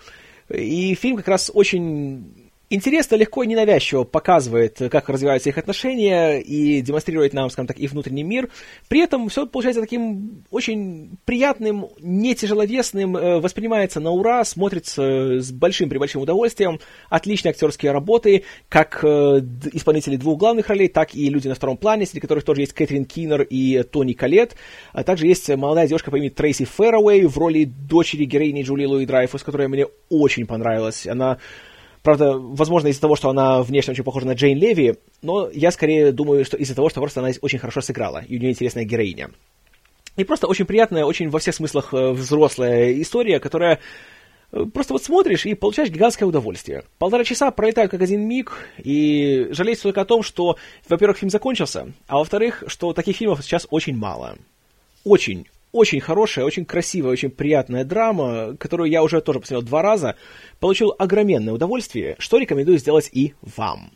И 0.49 0.95
фильм 0.95 1.15
как 1.15 1.27
раз 1.27 1.49
очень 1.53 2.48
интересно, 2.69 3.15
легко 3.15 3.43
и 3.43 3.47
ненавязчиво 3.47 4.03
показывает, 4.03 4.77
как 4.91 5.09
развиваются 5.09 5.49
их 5.49 5.57
отношения 5.57 6.39
и 6.39 6.81
демонстрирует 6.81 7.33
нам, 7.33 7.49
скажем 7.49 7.67
так, 7.67 7.77
их 7.77 7.91
внутренний 7.91 8.23
мир. 8.23 8.49
При 8.87 9.01
этом 9.01 9.29
все 9.29 9.45
получается 9.45 9.81
таким 9.81 10.43
очень 10.51 11.17
приятным, 11.25 11.87
не 11.99 12.35
тяжеловесным, 12.35 13.17
э, 13.17 13.39
воспринимается 13.39 13.99
на 13.99 14.11
ура, 14.11 14.43
смотрится 14.45 15.39
с 15.39 15.51
большим-пребольшим 15.51 16.21
удовольствием. 16.21 16.79
Отличные 17.09 17.51
актерские 17.51 17.91
работы, 17.91 18.43
как 18.67 19.03
э, 19.03 19.41
исполнители 19.73 20.15
двух 20.15 20.37
главных 20.37 20.67
ролей, 20.67 20.87
так 20.87 21.15
и 21.15 21.29
люди 21.29 21.47
на 21.47 21.55
втором 21.55 21.77
плане, 21.77 22.05
среди 22.05 22.19
которых 22.19 22.43
тоже 22.43 22.61
есть 22.61 22.73
Кэтрин 22.73 23.05
Киннер 23.05 23.41
и 23.41 23.83
Тони 23.83 24.13
Калет. 24.13 24.55
А 24.93 25.03
также 25.03 25.27
есть 25.27 25.49
молодая 25.49 25.87
девушка 25.87 26.11
по 26.11 26.17
имени 26.17 26.29
Трейси 26.29 26.65
Фэрроуэй 26.65 27.25
в 27.25 27.37
роли 27.37 27.65
дочери 27.65 28.25
героини 28.25 28.63
Джули 28.63 28.85
Луи 28.85 29.05
Драйфус, 29.05 29.43
которая 29.43 29.67
мне 29.67 29.87
очень 30.09 30.45
понравилась. 30.45 31.07
Она 31.07 31.39
Правда, 32.03 32.37
возможно, 32.37 32.87
из-за 32.87 33.01
того, 33.01 33.15
что 33.15 33.29
она 33.29 33.61
внешне 33.61 33.91
очень 33.91 34.03
похожа 34.03 34.25
на 34.25 34.33
Джейн 34.33 34.57
Леви, 34.57 34.95
но 35.21 35.49
я 35.51 35.69
скорее 35.71 36.11
думаю, 36.11 36.45
что 36.45 36.55
из-за 36.55 36.75
того, 36.75 36.89
что 36.89 37.01
просто 37.01 37.19
она 37.19 37.31
очень 37.41 37.59
хорошо 37.59 37.81
сыграла, 37.81 38.23
и 38.25 38.37
у 38.37 38.39
нее 38.39 38.51
интересная 38.51 38.85
героиня. 38.85 39.31
И 40.15 40.23
просто 40.23 40.47
очень 40.47 40.65
приятная, 40.65 41.05
очень 41.05 41.29
во 41.29 41.39
всех 41.39 41.55
смыслах 41.55 41.93
э, 41.93 42.11
взрослая 42.11 42.93
история, 43.01 43.39
которая 43.39 43.79
э, 44.51 44.65
просто 44.73 44.93
вот 44.93 45.03
смотришь 45.03 45.45
и 45.45 45.55
получаешь 45.55 45.89
гигантское 45.89 46.27
удовольствие. 46.27 46.83
Полтора 46.97 47.25
часа 47.25 47.51
пролетают 47.51 47.91
как 47.91 48.01
один 48.01 48.27
миг, 48.27 48.53
и 48.77 49.47
жалеешь 49.51 49.79
только 49.79 50.01
о 50.01 50.05
том, 50.05 50.23
что, 50.23 50.57
во-первых, 50.87 51.17
фильм 51.17 51.29
закончился, 51.29 51.91
а 52.07 52.17
во-вторых, 52.17 52.63
что 52.67 52.93
таких 52.93 53.17
фильмов 53.17 53.43
сейчас 53.43 53.67
очень 53.69 53.95
мало. 53.95 54.37
Очень, 55.03 55.47
очень 55.71 55.99
хорошая, 55.99 56.45
очень 56.45 56.65
красивая, 56.65 57.11
очень 57.11 57.29
приятная 57.29 57.83
драма, 57.83 58.55
которую 58.57 58.89
я 58.89 59.03
уже 59.03 59.21
тоже 59.21 59.39
посмотрел 59.39 59.67
два 59.67 59.81
раза, 59.81 60.15
получил 60.59 60.93
огроменное 60.97 61.53
удовольствие, 61.53 62.15
что 62.19 62.37
рекомендую 62.37 62.77
сделать 62.77 63.09
и 63.11 63.33
вам. 63.41 63.91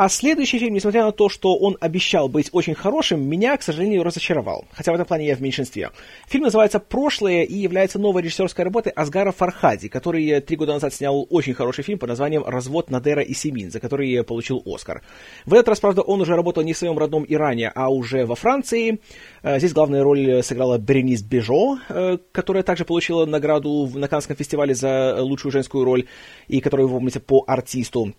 А 0.00 0.08
следующий 0.08 0.58
фильм, 0.58 0.72
несмотря 0.72 1.04
на 1.04 1.12
то, 1.12 1.28
что 1.28 1.54
он 1.58 1.76
обещал 1.78 2.30
быть 2.30 2.48
очень 2.52 2.74
хорошим, 2.74 3.22
меня, 3.22 3.54
к 3.58 3.62
сожалению, 3.62 4.02
разочаровал. 4.02 4.64
Хотя 4.72 4.92
в 4.92 4.94
этом 4.94 5.06
плане 5.06 5.26
я 5.26 5.36
в 5.36 5.42
меньшинстве. 5.42 5.90
Фильм 6.26 6.44
называется 6.44 6.78
«Прошлое» 6.78 7.42
и 7.42 7.54
является 7.54 7.98
новой 7.98 8.22
режиссерской 8.22 8.64
работой 8.64 8.92
Асгара 8.92 9.30
Фархади, 9.30 9.88
который 9.88 10.40
три 10.40 10.56
года 10.56 10.72
назад 10.72 10.94
снял 10.94 11.26
очень 11.28 11.52
хороший 11.52 11.84
фильм 11.84 11.98
под 11.98 12.08
названием 12.08 12.44
«Развод 12.46 12.90
Надера 12.90 13.20
и 13.20 13.34
Семин», 13.34 13.70
за 13.70 13.78
который 13.78 14.24
получил 14.24 14.62
Оскар. 14.64 15.02
В 15.44 15.52
этот 15.52 15.68
раз, 15.68 15.80
правда, 15.80 16.00
он 16.00 16.22
уже 16.22 16.34
работал 16.34 16.62
не 16.62 16.72
в 16.72 16.78
своем 16.78 16.96
родном 16.96 17.26
Иране, 17.28 17.68
а 17.68 17.90
уже 17.90 18.24
во 18.24 18.36
Франции. 18.36 19.00
Э, 19.42 19.58
здесь 19.58 19.74
главную 19.74 20.02
роль 20.02 20.42
сыграла 20.42 20.78
Беренис 20.78 21.20
Бежо, 21.20 21.78
э, 21.90 22.16
которая 22.32 22.62
также 22.62 22.86
получила 22.86 23.26
награду 23.26 23.90
на 23.94 24.08
Каннском 24.08 24.34
фестивале 24.34 24.74
за 24.74 25.18
лучшую 25.20 25.52
женскую 25.52 25.84
роль, 25.84 26.06
и 26.48 26.62
которую 26.62 26.88
вы 26.88 26.94
помните 26.94 27.20
по 27.20 27.44
артисту. 27.46 28.14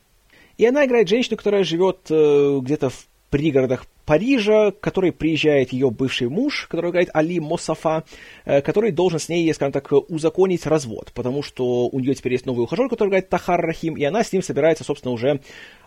И 0.61 0.65
она 0.67 0.85
играет 0.85 1.09
женщину, 1.09 1.37
которая 1.37 1.63
живет 1.63 2.01
э, 2.11 2.59
где-то 2.61 2.91
в 2.91 3.07
пригородах 3.31 3.87
Парижа, 4.05 4.69
к 4.69 4.79
которой 4.79 5.11
приезжает 5.11 5.73
ее 5.73 5.89
бывший 5.89 6.29
муж, 6.29 6.67
который 6.69 6.91
играет 6.91 7.09
Али 7.15 7.39
Мосафа, 7.39 8.03
э, 8.45 8.61
который 8.61 8.91
должен 8.91 9.17
с 9.17 9.27
ней, 9.27 9.51
скажем 9.55 9.71
так, 9.71 9.91
узаконить 9.91 10.67
развод, 10.67 11.13
потому 11.15 11.41
что 11.41 11.87
у 11.87 11.99
нее 11.99 12.13
теперь 12.13 12.33
есть 12.33 12.45
новый 12.45 12.65
ухажер, 12.65 12.89
который 12.89 13.09
играет 13.09 13.29
Тахар 13.29 13.59
Рахим, 13.59 13.97
и 13.97 14.03
она 14.03 14.23
с 14.23 14.31
ним 14.31 14.43
собирается, 14.43 14.83
собственно, 14.83 15.15
уже 15.15 15.41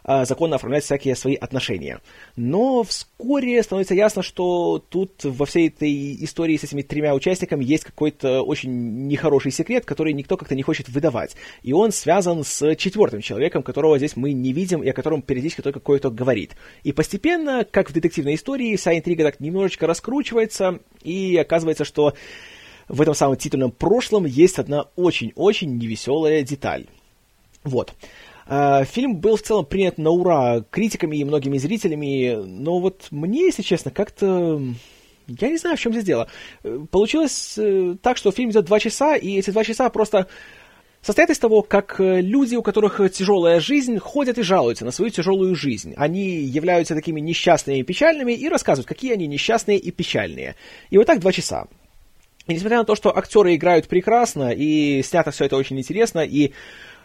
законно 0.04 0.56
оформлять 0.56 0.84
всякие 0.84 1.16
свои 1.16 1.34
отношения. 1.34 2.00
Но 2.36 2.82
вскоре 2.82 3.62
становится 3.62 3.94
ясно, 3.94 4.22
что 4.22 4.78
тут 4.78 5.24
во 5.24 5.46
всей 5.46 5.68
этой 5.68 6.24
истории 6.24 6.56
с 6.56 6.64
этими 6.64 6.82
тремя 6.82 7.14
участниками 7.14 7.64
есть 7.64 7.84
какой-то 7.84 8.42
очень 8.42 9.06
нехороший 9.06 9.50
секрет, 9.50 9.84
который 9.84 10.12
никто 10.12 10.36
как-то 10.36 10.54
не 10.54 10.62
хочет 10.62 10.88
выдавать. 10.88 11.36
И 11.62 11.72
он 11.72 11.92
связан 11.92 12.44
с 12.44 12.76
четвертым 12.76 13.20
человеком, 13.20 13.62
которого 13.62 13.98
здесь 13.98 14.16
мы 14.16 14.32
не 14.32 14.52
видим 14.52 14.82
и 14.82 14.88
о 14.88 14.92
котором 14.92 15.22
периодически 15.22 15.62
только 15.62 15.80
кое-то 15.80 16.10
говорит. 16.10 16.56
И 16.82 16.92
постепенно, 16.92 17.66
как 17.68 17.90
в 17.90 17.92
детективной 17.92 18.34
истории, 18.34 18.76
вся 18.76 18.96
интрига 18.96 19.24
так 19.24 19.40
немножечко 19.40 19.86
раскручивается, 19.86 20.80
и 21.02 21.36
оказывается, 21.36 21.84
что 21.84 22.14
в 22.88 23.00
этом 23.00 23.14
самом 23.14 23.36
титульном 23.36 23.70
прошлом 23.70 24.26
есть 24.26 24.58
одна 24.58 24.86
очень-очень 24.96 25.76
невеселая 25.78 26.42
деталь. 26.42 26.86
Вот. 27.62 27.94
А, 28.46 28.84
фильм 28.84 29.16
был 29.16 29.36
в 29.36 29.42
целом 29.42 29.64
принят 29.64 29.98
на 29.98 30.10
ура 30.10 30.64
критиками 30.70 31.16
и 31.16 31.24
многими 31.24 31.58
зрителями, 31.58 32.34
но 32.44 32.78
вот 32.78 33.08
мне, 33.10 33.46
если 33.46 33.62
честно, 33.62 33.90
как-то... 33.90 34.60
Я 35.26 35.48
не 35.48 35.56
знаю, 35.56 35.78
в 35.78 35.80
чем 35.80 35.92
здесь 35.92 36.04
дело. 36.04 36.28
Получилось 36.90 37.54
э, 37.56 37.96
так, 38.02 38.18
что 38.18 38.30
фильм 38.30 38.50
идет 38.50 38.66
два 38.66 38.78
часа, 38.78 39.16
и 39.16 39.38
эти 39.38 39.50
два 39.50 39.64
часа 39.64 39.88
просто 39.88 40.28
состоят 41.00 41.30
из 41.30 41.38
того, 41.38 41.62
как 41.62 41.98
э, 41.98 42.20
люди, 42.20 42.56
у 42.56 42.62
которых 42.62 43.00
тяжелая 43.10 43.58
жизнь, 43.58 43.98
ходят 43.98 44.36
и 44.36 44.42
жалуются 44.42 44.84
на 44.84 44.90
свою 44.90 45.10
тяжелую 45.10 45.54
жизнь. 45.54 45.94
Они 45.96 46.40
являются 46.40 46.94
такими 46.94 47.20
несчастными 47.20 47.78
и 47.78 47.82
печальными 47.82 48.32
и 48.32 48.48
рассказывают, 48.50 48.86
какие 48.86 49.14
они 49.14 49.26
несчастные 49.26 49.78
и 49.78 49.90
печальные. 49.90 50.56
И 50.90 50.98
вот 50.98 51.06
так 51.06 51.20
два 51.20 51.32
часа. 51.32 51.68
И 52.46 52.52
несмотря 52.52 52.78
на 52.78 52.84
то, 52.84 52.94
что 52.94 53.16
актеры 53.16 53.54
играют 53.54 53.88
прекрасно, 53.88 54.50
и 54.50 55.02
снято 55.02 55.30
все 55.30 55.46
это 55.46 55.56
очень 55.56 55.78
интересно, 55.78 56.20
и 56.20 56.52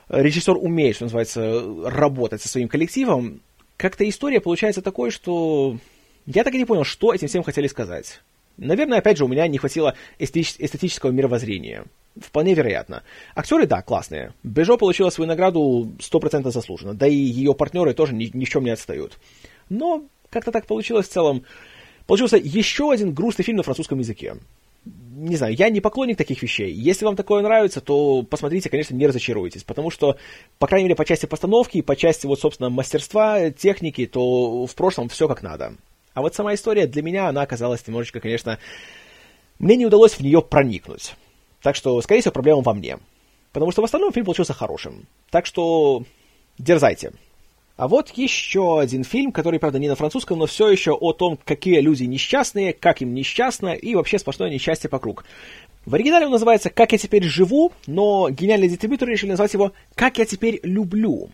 режиссер 0.09 0.57
умеет, 0.57 0.95
что 0.95 1.05
называется, 1.05 1.63
работать 1.85 2.41
со 2.41 2.49
своим 2.49 2.67
коллективом, 2.67 3.41
как-то 3.77 4.07
история 4.07 4.41
получается 4.41 4.81
такой, 4.81 5.11
что 5.11 5.77
я 6.25 6.43
так 6.43 6.53
и 6.53 6.57
не 6.57 6.65
понял, 6.65 6.83
что 6.83 7.13
этим 7.13 7.27
всем 7.27 7.43
хотели 7.43 7.67
сказать. 7.67 8.21
Наверное, 8.57 8.97
опять 8.97 9.17
же, 9.17 9.23
у 9.23 9.29
меня 9.29 9.47
не 9.47 9.57
хватило 9.57 9.95
эстетического 10.17 11.11
мировоззрения. 11.11 11.85
Вполне 12.19 12.53
вероятно. 12.53 13.03
Актеры, 13.33 13.67
да, 13.67 13.81
классные. 13.81 14.33
Бежо 14.43 14.77
получила 14.77 15.09
свою 15.11 15.29
награду 15.29 15.93
100% 15.99 16.51
заслуженно, 16.51 16.93
да 16.93 17.07
и 17.07 17.15
ее 17.15 17.53
партнеры 17.53 17.93
тоже 17.93 18.13
ни, 18.13 18.29
ни 18.33 18.43
в 18.43 18.49
чем 18.49 18.65
не 18.65 18.71
отстают. 18.71 19.17
Но 19.69 20.03
как-то 20.29 20.51
так 20.51 20.65
получилось 20.65 21.07
в 21.07 21.11
целом. 21.11 21.43
Получился 22.05 22.35
еще 22.35 22.91
один 22.91 23.13
грустный 23.13 23.45
фильм 23.45 23.57
на 23.57 23.63
французском 23.63 23.99
языке 23.99 24.35
не 25.19 25.35
знаю, 25.35 25.53
я 25.55 25.69
не 25.69 25.81
поклонник 25.81 26.17
таких 26.17 26.41
вещей. 26.41 26.71
Если 26.71 27.05
вам 27.05 27.15
такое 27.15 27.41
нравится, 27.43 27.81
то 27.81 28.23
посмотрите, 28.23 28.69
конечно, 28.69 28.95
не 28.95 29.07
разочаруйтесь, 29.07 29.63
потому 29.63 29.91
что, 29.91 30.17
по 30.57 30.67
крайней 30.67 30.85
мере, 30.85 30.95
по 30.95 31.05
части 31.05 31.25
постановки, 31.25 31.81
по 31.81 31.95
части, 31.95 32.25
вот, 32.25 32.39
собственно, 32.39 32.69
мастерства, 32.69 33.49
техники, 33.49 34.05
то 34.05 34.65
в 34.65 34.73
прошлом 34.75 35.09
все 35.09 35.27
как 35.27 35.43
надо. 35.43 35.75
А 36.13 36.21
вот 36.21 36.35
сама 36.35 36.53
история 36.53 36.87
для 36.87 37.01
меня, 37.01 37.27
она 37.27 37.41
оказалась 37.41 37.85
немножечко, 37.85 38.19
конечно, 38.19 38.59
мне 39.59 39.75
не 39.75 39.85
удалось 39.85 40.13
в 40.13 40.21
нее 40.21 40.41
проникнуть. 40.41 41.15
Так 41.61 41.75
что, 41.75 42.01
скорее 42.01 42.21
всего, 42.21 42.31
проблема 42.31 42.61
во 42.61 42.73
мне. 42.73 42.97
Потому 43.51 43.71
что 43.71 43.81
в 43.81 43.85
остальном 43.85 44.13
фильм 44.13 44.25
получился 44.25 44.53
хорошим. 44.53 45.05
Так 45.29 45.45
что 45.45 46.03
дерзайте. 46.57 47.11
А 47.79 47.87
вот 47.87 48.09
еще 48.09 48.81
один 48.81 49.05
фильм, 49.05 49.31
который, 49.31 49.57
правда, 49.57 49.79
не 49.79 49.87
на 49.87 49.95
французском, 49.95 50.37
но 50.37 50.47
все 50.47 50.67
еще 50.67 50.91
о 50.91 51.13
том, 51.13 51.39
какие 51.45 51.79
люди 51.79 52.03
несчастные, 52.03 52.73
как 52.73 53.01
им 53.01 53.13
несчастно 53.13 53.69
и 53.69 53.95
вообще 53.95 54.19
сплошное 54.19 54.49
несчастье 54.49 54.89
покруг. 54.89 55.23
В 55.85 55.95
оригинале 55.95 56.25
он 56.25 56.33
называется 56.33 56.69
«Как 56.69 56.91
я 56.91 56.97
теперь 56.97 57.23
живу», 57.23 57.71
но 57.87 58.29
гениальные 58.29 58.69
дистрибьюторы 58.69 59.13
решили 59.13 59.29
назвать 59.29 59.53
его 59.53 59.71
«Как 59.95 60.17
я 60.17 60.25
теперь 60.25 60.59
люблю». 60.61 61.29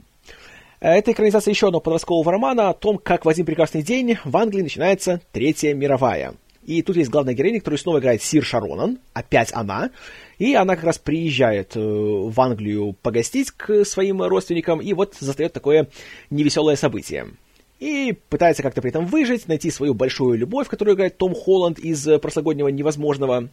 Это 0.81 1.13
экранизация 1.13 1.51
еще 1.51 1.65
одного 1.65 1.81
подросткового 1.81 2.31
романа 2.31 2.69
о 2.69 2.76
том, 2.76 2.99
как 2.99 3.26
в 3.26 3.30
один 3.30 3.47
прекрасный 3.47 3.81
день 3.81 4.19
в 4.23 4.38
Англии 4.38 4.61
начинается 4.61 5.22
Третья 5.31 5.73
мировая. 5.73 6.35
И 6.66 6.82
тут 6.82 6.98
есть 6.98 7.12
главная 7.12 7.36
героиня, 7.36 7.60
которую 7.60 7.78
снова 7.78 8.00
играет 8.00 8.24
Сир 8.24 8.44
Шаронан, 8.44 8.98
опять 9.14 9.52
она. 9.54 9.92
И 10.40 10.56
она 10.56 10.76
как 10.76 10.86
раз 10.86 10.98
приезжает 10.98 11.76
э, 11.76 11.80
в 11.80 12.42
Англию 12.42 12.96
погостить 13.02 13.52
к 13.52 13.86
своим 13.86 14.22
родственникам, 14.24 14.82
и 14.82 14.94
вот 14.94 15.16
застает 15.20 15.54
такое 15.54 15.88
невеселое 16.32 16.76
событие. 16.76 17.28
И 17.80 18.18
пытается 18.30 18.64
как-то 18.64 18.82
при 18.82 18.90
этом 18.90 19.06
выжить, 19.06 19.48
найти 19.48 19.70
свою 19.70 19.94
большую 19.94 20.40
любовь, 20.40 20.68
которую 20.68 20.96
играет 20.96 21.18
Том 21.18 21.36
Холланд 21.36 21.78
из 21.78 22.08
прошлогоднего 22.20 22.70
«Невозможного». 22.70 23.50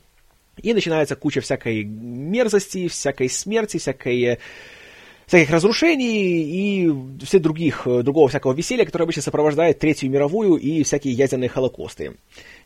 И 0.62 0.74
начинается 0.74 1.16
куча 1.16 1.40
всякой 1.40 1.84
мерзости, 1.84 2.88
всякой 2.88 3.28
смерти, 3.28 3.78
всякой 3.78 4.38
всяких 5.32 5.50
разрушений 5.50 6.42
и 6.42 6.92
все 7.24 7.38
других, 7.38 7.86
э, 7.86 8.02
другого 8.02 8.28
всякого 8.28 8.52
веселья, 8.52 8.84
которое 8.84 9.04
обычно 9.04 9.22
сопровождает 9.22 9.78
Третью 9.78 10.10
мировую 10.10 10.56
и 10.56 10.82
всякие 10.82 11.14
ядерные 11.14 11.48
холокосты. 11.48 12.16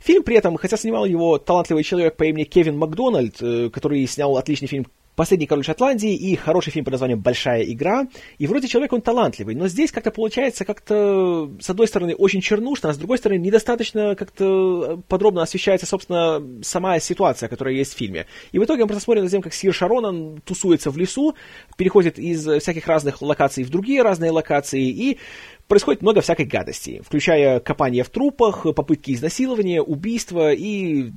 Фильм 0.00 0.24
при 0.24 0.36
этом, 0.36 0.56
хотя 0.56 0.76
снимал 0.76 1.04
его 1.04 1.38
талантливый 1.38 1.84
человек 1.84 2.16
по 2.16 2.24
имени 2.24 2.42
Кевин 2.42 2.76
Макдональд, 2.76 3.36
э, 3.40 3.70
который 3.72 4.04
снял 4.08 4.36
отличный 4.36 4.66
фильм 4.66 4.88
«Последний 5.16 5.46
король 5.46 5.64
Шотландии» 5.64 6.14
и 6.14 6.36
хороший 6.36 6.70
фильм 6.70 6.84
под 6.84 6.92
названием 6.92 7.20
«Большая 7.20 7.62
игра». 7.62 8.06
И 8.38 8.46
вроде 8.46 8.68
человек 8.68 8.92
он 8.92 9.00
талантливый, 9.00 9.54
но 9.54 9.66
здесь 9.66 9.90
как-то 9.90 10.10
получается 10.10 10.64
как-то, 10.64 11.50
с 11.58 11.70
одной 11.70 11.88
стороны, 11.88 12.14
очень 12.14 12.42
чернушно, 12.42 12.90
а 12.90 12.92
с 12.92 12.98
другой 12.98 13.18
стороны, 13.18 13.38
недостаточно 13.38 14.14
как-то 14.14 15.02
подробно 15.08 15.42
освещается, 15.42 15.86
собственно, 15.86 16.42
сама 16.62 17.00
ситуация, 17.00 17.48
которая 17.48 17.74
есть 17.74 17.94
в 17.94 17.96
фильме. 17.96 18.26
И 18.52 18.58
в 18.58 18.64
итоге 18.64 18.82
мы 18.82 18.88
просто 18.88 19.04
смотрим 19.04 19.24
на 19.24 19.30
тем, 19.30 19.42
как 19.42 19.54
Сир 19.54 19.72
Шаронан 19.72 20.42
тусуется 20.44 20.90
в 20.90 20.98
лесу, 20.98 21.34
переходит 21.76 22.18
из 22.18 22.46
всяких 22.60 22.86
разных 22.86 23.22
локаций 23.22 23.64
в 23.64 23.70
другие 23.70 24.02
разные 24.02 24.30
локации, 24.30 24.88
и 24.88 25.18
происходит 25.66 26.02
много 26.02 26.20
всякой 26.20 26.46
гадости, 26.46 27.02
включая 27.04 27.60
копание 27.60 28.04
в 28.04 28.10
трупах, 28.10 28.66
попытки 28.74 29.12
изнасилования, 29.12 29.82
убийства 29.82 30.52
и, 30.52 31.10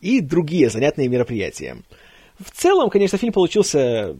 и 0.00 0.20
другие 0.20 0.70
занятные 0.70 1.08
мероприятия. 1.08 1.78
В 2.44 2.50
целом, 2.50 2.90
конечно, 2.90 3.18
фильм 3.18 3.32
получился 3.32 4.16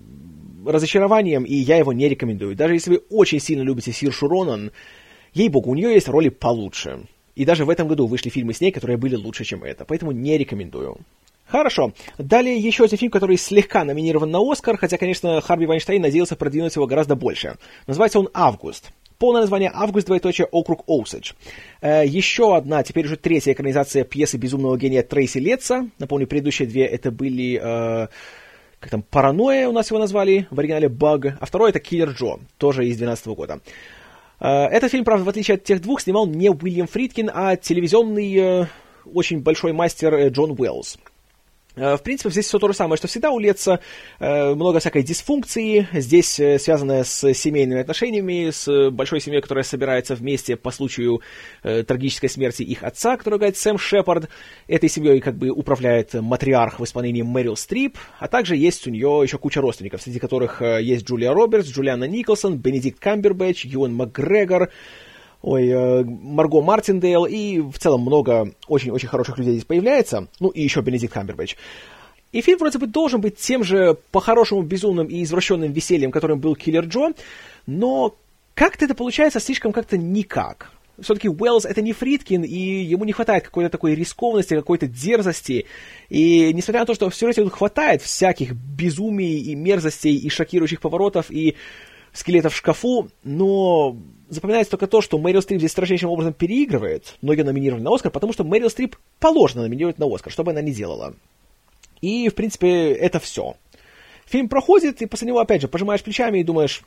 разочарованием, 0.65 1.45
и 1.45 1.55
я 1.55 1.77
его 1.77 1.93
не 1.93 2.09
рекомендую. 2.09 2.55
Даже 2.55 2.75
если 2.75 2.91
вы 2.91 3.03
очень 3.11 3.41
сильно 3.41 3.63
любите 3.63 3.93
Сиршу 3.93 4.29
Ронан, 4.29 4.71
ей-богу, 5.35 5.71
у 5.71 5.75
нее 5.75 5.93
есть 5.93 6.09
роли 6.09 6.29
получше. 6.29 7.07
И 7.35 7.45
даже 7.45 7.65
в 7.65 7.71
этом 7.71 7.89
году 7.89 8.07
вышли 8.07 8.29
фильмы 8.29 8.53
с 8.53 8.61
ней, 8.61 8.71
которые 8.71 8.97
были 8.97 9.17
лучше, 9.17 9.45
чем 9.45 9.65
это. 9.65 9.85
Поэтому 9.85 10.13
не 10.13 10.37
рекомендую. 10.37 10.99
Хорошо. 11.53 11.93
Далее 12.17 12.57
еще 12.57 12.85
один 12.85 12.97
фильм, 12.97 13.11
который 13.11 13.37
слегка 13.37 13.85
номинирован 13.85 14.31
на 14.31 14.39
Оскар, 14.41 14.79
хотя, 14.79 14.97
конечно, 14.97 15.39
Харви 15.43 15.67
Вайнштейн 15.67 16.01
надеялся 16.01 16.35
продвинуть 16.35 16.75
его 16.75 16.87
гораздо 16.87 17.15
больше. 17.15 17.57
Называется 17.87 18.21
он 18.21 18.31
«Август». 18.33 18.91
Полное 19.19 19.43
название 19.43 19.71
«Август, 19.75 20.07
двоеточие, 20.07 20.47
округ 20.47 20.83
Оусидж». 20.87 21.35
Э, 21.83 22.07
еще 22.07 22.57
одна, 22.57 22.83
теперь 22.83 23.05
уже 23.05 23.19
третья 23.19 23.53
экранизация 23.53 24.05
пьесы 24.05 24.39
«Безумного 24.39 24.79
гения» 24.79 25.03
Трейси 25.03 25.39
Летца. 25.39 25.91
Напомню, 25.99 26.27
предыдущие 26.27 26.67
две 26.67 26.87
это 26.87 27.11
были... 27.11 27.61
Э, 27.63 28.09
как 28.81 28.91
там, 28.91 29.03
«Паранойя» 29.03 29.69
у 29.69 29.73
нас 29.73 29.91
его 29.91 30.01
назвали, 30.01 30.47
в 30.51 30.59
оригинале 30.59 30.89
«Баг», 30.89 31.37
а 31.39 31.45
второй 31.45 31.69
это 31.69 31.81
«Киллер 31.81 32.13
Джо», 32.13 32.39
тоже 32.57 32.87
из 32.87 32.97
2012 32.97 33.27
года. 33.27 33.61
Э, 34.41 34.69
этот 34.69 34.91
фильм, 34.91 35.05
правда, 35.05 35.27
в 35.27 35.29
отличие 35.29 35.57
от 35.57 35.65
тех 35.65 35.83
двух, 35.83 36.01
снимал 36.01 36.27
не 36.27 36.49
Уильям 36.49 36.87
Фридкин, 36.87 37.31
а 37.35 37.57
телевизионный 37.57 38.37
э, 38.37 38.67
очень 39.05 39.41
большой 39.41 39.75
мастер 39.75 40.29
Джон 40.29 40.53
Уэллс. 40.59 40.97
Э, 41.75 41.97
в 41.97 42.03
принципе, 42.03 42.31
здесь 42.31 42.47
все 42.47 42.59
то 42.59 42.69
же 42.69 42.75
самое, 42.75 42.97
что 42.97 43.09
всегда 43.09 43.31
у 43.31 43.39
Летца. 43.39 43.81
Э, 44.19 44.55
много 44.55 44.79
всякой 44.79 45.03
дисфункции. 45.03 45.89
Здесь 45.93 46.39
э, 46.39 46.59
связанное 46.59 47.05
с 47.05 47.33
семейными 47.35 47.81
отношениями, 47.81 48.51
с 48.51 48.91
большой 48.91 49.21
семьей, 49.21 49.41
которая 49.41 49.65
собирается 49.65 50.15
вместе 50.15 50.57
по 50.57 50.71
случаю 50.71 51.21
трагической 51.63 52.29
смерти 52.29 52.63
их 52.63 52.83
отца, 52.83 53.17
который 53.17 53.39
играет 53.39 53.57
Сэм 53.57 53.79
Шепард. 53.79 54.29
Этой 54.67 54.89
семьей 54.89 55.21
как 55.21 55.37
бы 55.37 55.51
управляет 55.51 56.15
матриарх 56.15 56.81
в 56.81 56.85
исполнении 56.85 57.23
Мэрил 57.23 57.57
Стрип, 57.57 57.99
а 58.19 58.29
также 58.29 58.57
есть 58.57 58.87
у 58.87 58.91
нее 58.91 59.21
еще 59.23 59.39
куча 59.39 59.61
родственников, 59.61 60.03
среди 60.03 60.19
которых 60.19 60.61
есть 60.61 61.07
Джулия 61.07 61.33
Робертс, 61.33 61.69
Джулиана 61.69 62.05
Николсон, 62.05 62.59
Бенедикт 62.59 62.99
Камбербэтч, 63.01 63.65
Юэн 63.67 63.95
Макгрегор, 63.95 64.71
ой, 65.43 65.69
э, 65.69 66.05
Марго 66.05 66.63
Мартиндейл, 66.63 67.25
и 67.27 67.61
в 67.61 67.79
целом 67.79 68.03
много 68.03 68.53
очень-очень 68.69 69.09
хороших 69.09 69.39
людей 69.39 69.55
здесь 69.55 69.65
появляется, 69.65 70.29
ну 70.41 70.49
и 70.49 70.63
еще 70.63 70.81
Бенедикт 70.81 71.15
Хамбербэтч. 71.15 71.57
И 72.33 72.41
фильм 72.41 72.59
вроде 72.59 72.79
бы 72.79 72.87
должен 72.87 73.21
быть 73.21 73.37
тем 73.37 73.63
же 73.63 73.99
по-хорошему 74.11 74.63
безумным 74.63 75.07
и 75.07 75.23
извращенным 75.23 75.73
весельем, 75.73 76.11
которым 76.11 76.41
был 76.41 76.57
Киллер 76.57 76.85
Джо, 76.87 77.13
но 77.67 78.17
как-то 78.55 78.87
это 78.87 78.95
получается 78.95 79.39
слишком 79.39 79.73
как-то 79.73 79.99
никак. 79.99 80.73
Все-таки 81.01 81.29
Уэллс 81.29 81.65
это 81.65 81.83
не 81.83 81.93
Фридкин, 81.93 82.45
и 82.45 82.57
ему 82.85 83.05
не 83.05 83.13
хватает 83.13 83.45
какой-то 83.45 83.71
такой 83.71 83.95
рискованности, 83.95 84.55
какой-то 84.55 84.87
дерзости. 84.87 85.67
И 86.09 86.53
несмотря 86.53 86.81
на 86.81 86.87
то, 86.87 86.95
что 86.95 87.11
в 87.11 87.15
сюжете 87.15 87.49
хватает 87.49 88.03
всяких 88.03 88.53
безумий 88.53 89.39
и 89.39 89.55
мерзостей, 89.55 90.17
и 90.17 90.29
шокирующих 90.29 90.81
поворотов, 90.81 91.31
и 91.31 91.57
скелетов 92.13 92.53
в 92.53 92.57
шкафу, 92.57 93.09
но 93.25 93.97
запоминается 94.29 94.71
только 94.73 94.87
то, 94.87 95.01
что 95.01 95.19
Мэрил 95.19 95.43
Стрип 95.43 95.59
здесь 95.59 95.73
строжайшим 95.73 96.11
образом 96.11 96.33
переигрывает. 96.33 97.17
Многие 97.23 97.43
номинированы 97.43 97.85
на 97.85 97.95
Оскар, 97.95 98.11
потому 98.11 98.33
что 98.33 98.45
Мэрил 98.45 98.71
Стрип 98.71 98.97
положено 99.19 99.63
номинировать 99.63 99.99
на 99.99 100.13
Оскар, 100.13 100.33
что 100.33 100.45
бы 100.45 100.53
она 100.53 100.63
ни 100.63 100.71
делала. 100.71 101.15
И, 102.01 102.29
в 102.29 102.35
принципе, 102.35 102.93
это 102.93 103.21
все. 103.21 103.57
Фильм 104.27 104.49
проходит, 104.49 105.03
и 105.03 105.07
после 105.07 105.29
него, 105.29 105.41
опять 105.41 105.63
же, 105.63 105.69
пожимаешь 105.69 106.03
плечами 106.03 106.39
и 106.39 106.45
думаешь, 106.45 106.83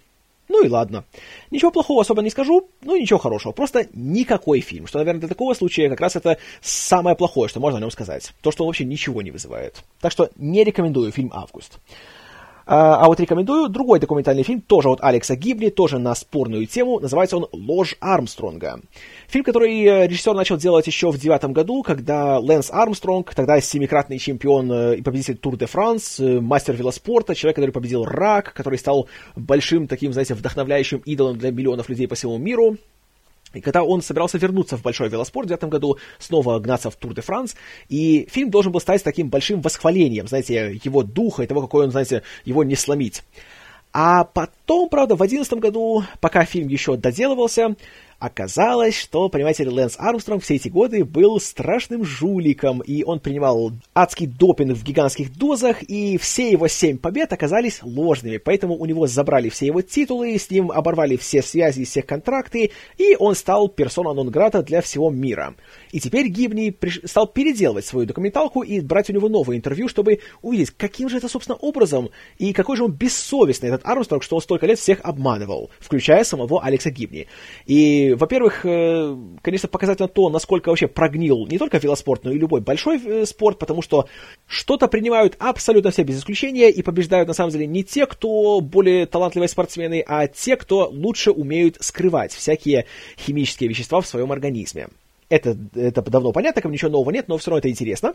ну 0.47 0.63
и 0.63 0.69
ладно. 0.69 1.05
Ничего 1.51 1.71
плохого 1.71 2.01
особо 2.01 2.21
не 2.21 2.29
скажу, 2.29 2.69
ну 2.81 2.95
и 2.95 3.01
ничего 3.01 3.19
хорошего. 3.19 3.51
Просто 3.51 3.87
никакой 3.93 4.61
фильм. 4.61 4.87
Что, 4.87 4.99
наверное, 4.99 5.21
для 5.21 5.29
такого 5.29 5.53
случая 5.53 5.89
как 5.89 6.01
раз 6.01 6.15
это 6.15 6.37
самое 6.61 7.15
плохое, 7.15 7.49
что 7.49 7.59
можно 7.59 7.79
о 7.79 7.81
нем 7.81 7.91
сказать. 7.91 8.31
То, 8.41 8.51
что 8.51 8.63
он 8.63 8.67
вообще 8.67 8.85
ничего 8.85 9.21
не 9.21 9.31
вызывает. 9.31 9.83
Так 10.01 10.11
что 10.11 10.29
не 10.35 10.63
рекомендую 10.63 11.11
фильм 11.11 11.31
«Август». 11.33 11.79
А, 12.65 12.95
а 12.95 13.05
вот 13.07 13.19
рекомендую 13.19 13.69
другой 13.69 13.99
документальный 13.99 14.43
фильм, 14.43 14.61
тоже 14.61 14.89
от 14.89 15.03
Алекса 15.03 15.35
Гибли, 15.35 15.69
тоже 15.69 15.99
на 15.99 16.15
спорную 16.15 16.65
тему. 16.65 16.99
Называется 16.99 17.37
он 17.37 17.47
«Ложь 17.51 17.95
Армстронга». 17.99 18.81
Фильм, 19.27 19.43
который 19.43 19.83
э, 19.83 20.07
режиссер 20.07 20.33
начал 20.33 20.57
делать 20.57 20.87
еще 20.87 21.11
в 21.11 21.19
девятом 21.19 21.53
году, 21.53 21.83
когда 21.83 22.39
Лэнс 22.39 22.71
Армстронг, 22.71 23.33
тогда 23.35 23.61
семикратный 23.61 24.17
чемпион 24.17 24.71
э, 24.71 24.95
и 24.97 25.01
победитель 25.01 25.37
Тур 25.37 25.57
де 25.57 25.67
Франс, 25.67 26.19
э, 26.19 26.39
мастер 26.39 26.75
велоспорта, 26.75 27.35
человек, 27.35 27.55
который 27.55 27.71
победил 27.71 28.03
рак, 28.03 28.53
который 28.53 28.79
стал 28.79 29.07
большим 29.35 29.87
таким, 29.87 30.13
знаете, 30.13 30.33
вдохновляющим 30.33 30.99
идолом 31.05 31.37
для 31.37 31.51
миллионов 31.51 31.89
людей 31.89 32.07
по 32.07 32.15
всему 32.15 32.37
миру, 32.37 32.77
и 33.55 33.61
когда 33.61 33.83
он 33.83 34.01
собирался 34.01 34.37
вернуться 34.37 34.77
в 34.77 34.81
большой 34.81 35.09
велоспорт 35.09 35.49
в 35.49 35.53
этом 35.53 35.69
году, 35.69 35.97
снова 36.19 36.59
гнаться 36.59 36.89
в 36.89 36.95
Тур 36.95 37.13
де 37.13 37.21
Франс, 37.21 37.55
и 37.89 38.27
фильм 38.29 38.49
должен 38.49 38.71
был 38.71 38.79
стать 38.79 39.03
таким 39.03 39.29
большим 39.29 39.61
восхвалением, 39.61 40.27
знаете, 40.27 40.79
его 40.83 41.03
духа 41.03 41.43
и 41.43 41.47
того, 41.47 41.61
какой 41.61 41.85
он, 41.85 41.91
знаете, 41.91 42.23
его 42.43 42.63
не 42.63 42.75
сломить. 42.75 43.23
А 43.97 44.25
потом, 44.25 44.89
правда, 44.89 45.15
в 45.15 45.19
2011 45.19 45.53
году, 45.53 46.03
пока 46.19 46.43
фильм 46.43 46.67
еще 46.67 46.97
доделывался, 46.97 47.75
Оказалось, 48.25 48.97
что, 48.97 49.29
понимаете, 49.29 49.69
Лэнс 49.69 49.97
Армстронг 49.99 50.41
все 50.41 50.55
эти 50.55 50.67
годы 50.67 51.05
был 51.05 51.39
страшным 51.39 52.03
жуликом, 52.03 52.79
и 52.79 53.03
он 53.03 53.19
принимал 53.19 53.71
адский 53.93 54.25
допинг 54.25 54.75
в 54.75 54.83
гигантских 54.83 55.31
дозах, 55.37 55.83
и 55.83 56.17
все 56.17 56.49
его 56.49 56.67
семь 56.67 56.97
побед 56.97 57.31
оказались 57.33 57.81
ложными, 57.83 58.37
поэтому 58.37 58.77
у 58.77 58.87
него 58.87 59.05
забрали 59.05 59.49
все 59.49 59.67
его 59.67 59.83
титулы, 59.83 60.39
с 60.39 60.49
ним 60.49 60.71
оборвали 60.71 61.17
все 61.17 61.43
связи 61.43 61.81
и 61.81 61.85
все 61.85 62.01
контракты, 62.01 62.71
и 62.97 63.15
он 63.19 63.35
стал 63.35 63.69
персона 63.69 64.11
нон-грата 64.13 64.63
для 64.63 64.81
всего 64.81 65.11
мира. 65.11 65.53
И 65.91 65.99
теперь 65.99 66.27
Гибни 66.27 66.71
приш... 66.71 67.01
стал 67.05 67.27
переделывать 67.27 67.85
свою 67.85 68.07
документалку 68.07 68.63
и 68.63 68.79
брать 68.79 69.07
у 69.11 69.13
него 69.13 69.29
новое 69.29 69.57
интервью, 69.57 69.87
чтобы 69.87 70.21
увидеть, 70.41 70.71
каким 70.71 71.09
же 71.09 71.17
это, 71.17 71.29
собственно, 71.29 71.57
образом, 71.57 72.09
и 72.39 72.53
какой 72.53 72.75
же 72.75 72.85
он 72.85 72.91
бессовестный, 72.91 73.69
этот 73.69 73.85
Армстронг, 73.85 74.23
что 74.23 74.35
он 74.35 74.41
столько 74.41 74.65
лет 74.65 74.79
всех 74.79 75.01
обманывал, 75.03 75.69
включая 75.79 76.23
самого 76.23 76.63
Алекса 76.63 76.89
Гибни. 76.89 77.27
И 77.67 78.14
во-первых, 78.15 78.65
э, 78.65 79.15
конечно, 79.41 79.69
показательно 79.69 80.07
то, 80.07 80.29
насколько 80.29 80.69
вообще 80.69 80.87
прогнил 80.87 81.45
не 81.47 81.57
только 81.57 81.77
велоспорт, 81.77 82.23
но 82.23 82.31
и 82.31 82.37
любой 82.37 82.61
большой 82.61 83.01
э, 83.03 83.25
спорт, 83.25 83.59
потому 83.59 83.81
что 83.81 84.07
что-то 84.47 84.87
принимают 84.87 85.35
абсолютно 85.39 85.91
все 85.91 86.03
без 86.03 86.19
исключения 86.19 86.69
и 86.69 86.81
побеждают 86.81 87.27
на 87.27 87.33
самом 87.33 87.51
деле 87.51 87.67
не 87.67 87.83
те, 87.83 88.05
кто 88.05 88.61
более 88.61 89.05
талантливые 89.05 89.49
спортсмены, 89.49 90.03
а 90.07 90.27
те, 90.27 90.55
кто 90.55 90.87
лучше 90.89 91.31
умеют 91.31 91.77
скрывать 91.79 92.33
всякие 92.33 92.85
химические 93.17 93.69
вещества 93.69 94.01
в 94.01 94.07
своем 94.07 94.31
организме. 94.31 94.87
Это, 95.29 95.57
это 95.75 96.01
давно 96.03 96.31
понятно, 96.31 96.61
как 96.61 96.71
ничего 96.71 96.91
нового 96.91 97.11
нет, 97.11 97.27
но 97.27 97.37
все 97.37 97.51
равно 97.51 97.59
это 97.59 97.69
интересно. 97.69 98.13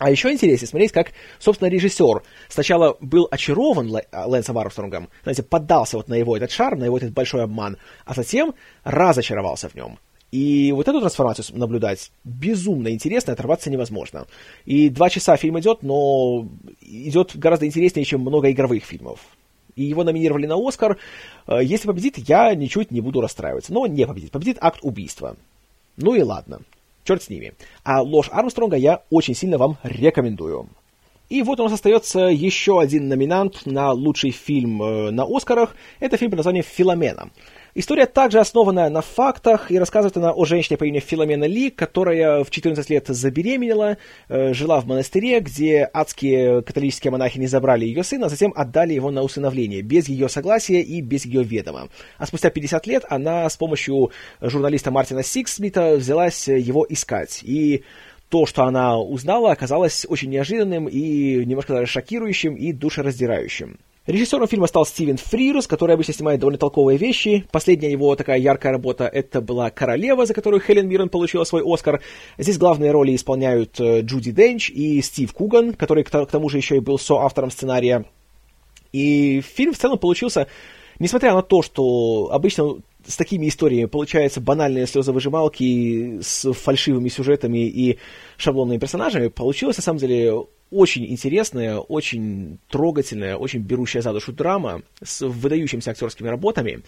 А 0.00 0.10
еще 0.10 0.32
интереснее 0.32 0.66
смотреть, 0.66 0.92
как, 0.92 1.12
собственно, 1.38 1.68
режиссер 1.68 2.22
сначала 2.48 2.96
был 3.00 3.28
очарован 3.30 3.94
Лэнсом 4.10 4.56
Армстронгом, 4.56 5.10
знаете, 5.24 5.42
поддался 5.42 5.98
вот 5.98 6.08
на 6.08 6.14
его 6.14 6.38
этот 6.38 6.50
шарм, 6.50 6.78
на 6.78 6.84
его 6.86 6.96
этот 6.96 7.12
большой 7.12 7.44
обман, 7.44 7.76
а 8.06 8.14
затем 8.14 8.54
разочаровался 8.82 9.68
в 9.68 9.74
нем. 9.74 9.98
И 10.32 10.72
вот 10.72 10.88
эту 10.88 11.00
трансформацию 11.00 11.44
наблюдать 11.58 12.12
безумно 12.24 12.88
интересно, 12.88 13.34
оторваться 13.34 13.68
невозможно. 13.68 14.26
И 14.64 14.88
два 14.88 15.10
часа 15.10 15.36
фильм 15.36 15.60
идет, 15.60 15.82
но 15.82 16.48
идет 16.80 17.36
гораздо 17.36 17.66
интереснее, 17.66 18.06
чем 18.06 18.22
много 18.22 18.50
игровых 18.50 18.84
фильмов. 18.84 19.20
И 19.76 19.84
его 19.84 20.02
номинировали 20.02 20.46
на 20.46 20.56
Оскар. 20.56 20.96
Э, 21.46 21.62
если 21.62 21.86
победит, 21.86 22.16
я 22.16 22.54
ничуть 22.54 22.90
не 22.90 23.02
буду 23.02 23.20
расстраиваться. 23.20 23.74
Но 23.74 23.86
не 23.86 24.06
победит. 24.06 24.30
Победит 24.30 24.56
акт 24.60 24.78
убийства. 24.82 25.36
Ну 25.98 26.14
и 26.14 26.22
ладно 26.22 26.60
черт 27.10 27.22
с 27.24 27.28
ними. 27.28 27.54
А 27.82 28.02
ложь 28.02 28.28
Армстронга 28.30 28.76
я 28.76 29.02
очень 29.10 29.34
сильно 29.34 29.58
вам 29.58 29.78
рекомендую. 29.82 30.68
И 31.28 31.42
вот 31.42 31.58
у 31.58 31.64
нас 31.64 31.72
остается 31.72 32.20
еще 32.20 32.80
один 32.80 33.08
номинант 33.08 33.66
на 33.66 33.90
лучший 33.92 34.30
фильм 34.30 34.80
э, 34.82 35.10
на 35.10 35.24
Оскарах. 35.24 35.74
Это 35.98 36.16
фильм 36.16 36.30
под 36.30 36.38
названием 36.38 36.64
«Филомена». 36.64 37.30
История 37.74 38.06
также 38.06 38.40
основана 38.40 38.88
на 38.88 39.00
фактах, 39.00 39.70
и 39.70 39.78
рассказывает 39.78 40.16
она 40.16 40.32
о 40.32 40.44
женщине 40.44 40.76
по 40.76 40.84
имени 40.84 41.00
Филомена 41.00 41.44
Ли, 41.44 41.70
которая 41.70 42.42
в 42.42 42.50
14 42.50 42.90
лет 42.90 43.06
забеременела, 43.06 43.96
э, 44.28 44.52
жила 44.52 44.80
в 44.80 44.86
монастыре, 44.86 45.40
где 45.40 45.88
адские 45.92 46.62
католические 46.62 47.12
монахи 47.12 47.38
не 47.38 47.46
забрали 47.46 47.84
ее 47.84 48.02
сына, 48.02 48.26
а 48.26 48.28
затем 48.28 48.52
отдали 48.56 48.92
его 48.92 49.10
на 49.10 49.22
усыновление, 49.22 49.82
без 49.82 50.08
ее 50.08 50.28
согласия 50.28 50.80
и 50.80 51.00
без 51.00 51.24
ее 51.24 51.44
ведома. 51.44 51.88
А 52.18 52.26
спустя 52.26 52.50
50 52.50 52.86
лет 52.86 53.04
она 53.08 53.48
с 53.48 53.56
помощью 53.56 54.10
журналиста 54.40 54.90
Мартина 54.90 55.22
Сиксмита 55.22 55.96
взялась 55.96 56.48
его 56.48 56.84
искать. 56.88 57.40
И 57.42 57.84
то, 58.30 58.46
что 58.46 58.64
она 58.64 58.98
узнала, 58.98 59.52
оказалось 59.52 60.06
очень 60.08 60.30
неожиданным 60.30 60.88
и 60.88 61.44
немножко 61.44 61.74
даже 61.74 61.86
шокирующим 61.86 62.54
и 62.54 62.72
душераздирающим. 62.72 63.78
Режиссером 64.06 64.48
фильма 64.48 64.66
стал 64.66 64.86
Стивен 64.86 65.18
Фрирс, 65.18 65.66
который 65.66 65.94
обычно 65.94 66.14
снимает 66.14 66.40
довольно 66.40 66.58
толковые 66.58 66.96
вещи. 66.96 67.46
Последняя 67.52 67.92
его 67.92 68.16
такая 68.16 68.38
яркая 68.38 68.72
работа— 68.72 69.04
это 69.12 69.42
была 69.42 69.70
«Королева», 69.70 70.24
за 70.24 70.32
которую 70.32 70.60
Хелен 70.60 70.88
Миррен 70.88 71.10
получила 71.10 71.44
свой 71.44 71.62
Оскар. 71.64 72.00
Здесь 72.38 72.56
главные 72.56 72.92
роли 72.92 73.14
исполняют 73.14 73.78
э, 73.78 74.00
Джуди 74.00 74.32
Денч 74.32 74.70
и 74.70 75.02
Стив 75.02 75.30
Куган, 75.34 75.74
который 75.74 76.02
к 76.02 76.10
тому 76.10 76.48
же 76.48 76.56
еще 76.56 76.76
и 76.76 76.80
был 76.80 76.98
соавтором 76.98 77.50
сценария. 77.50 78.06
И 78.92 79.42
фильм 79.42 79.74
в 79.74 79.78
целом 79.78 79.98
получился, 79.98 80.46
несмотря 80.98 81.34
на 81.34 81.42
то, 81.42 81.60
что 81.60 82.30
обычно 82.32 82.78
с 83.06 83.16
такими 83.16 83.48
историями 83.48 83.86
получаются 83.86 84.40
банальные 84.40 84.86
слезовыжималки 84.86 86.20
с 86.22 86.52
фальшивыми 86.52 87.08
сюжетами 87.10 87.66
и 87.66 87.98
шаблонными 88.38 88.78
персонажами, 88.78 89.28
получилось 89.28 89.76
на 89.76 89.82
самом 89.82 89.98
деле 89.98 90.46
очень 90.70 91.04
интересная, 91.06 91.78
очень 91.78 92.58
трогательная, 92.68 93.36
очень 93.36 93.60
берущая 93.60 94.02
за 94.02 94.12
душу 94.12 94.32
драма 94.32 94.82
с 95.02 95.26
выдающимися 95.26 95.90
актерскими 95.90 96.28
работами. 96.28 96.82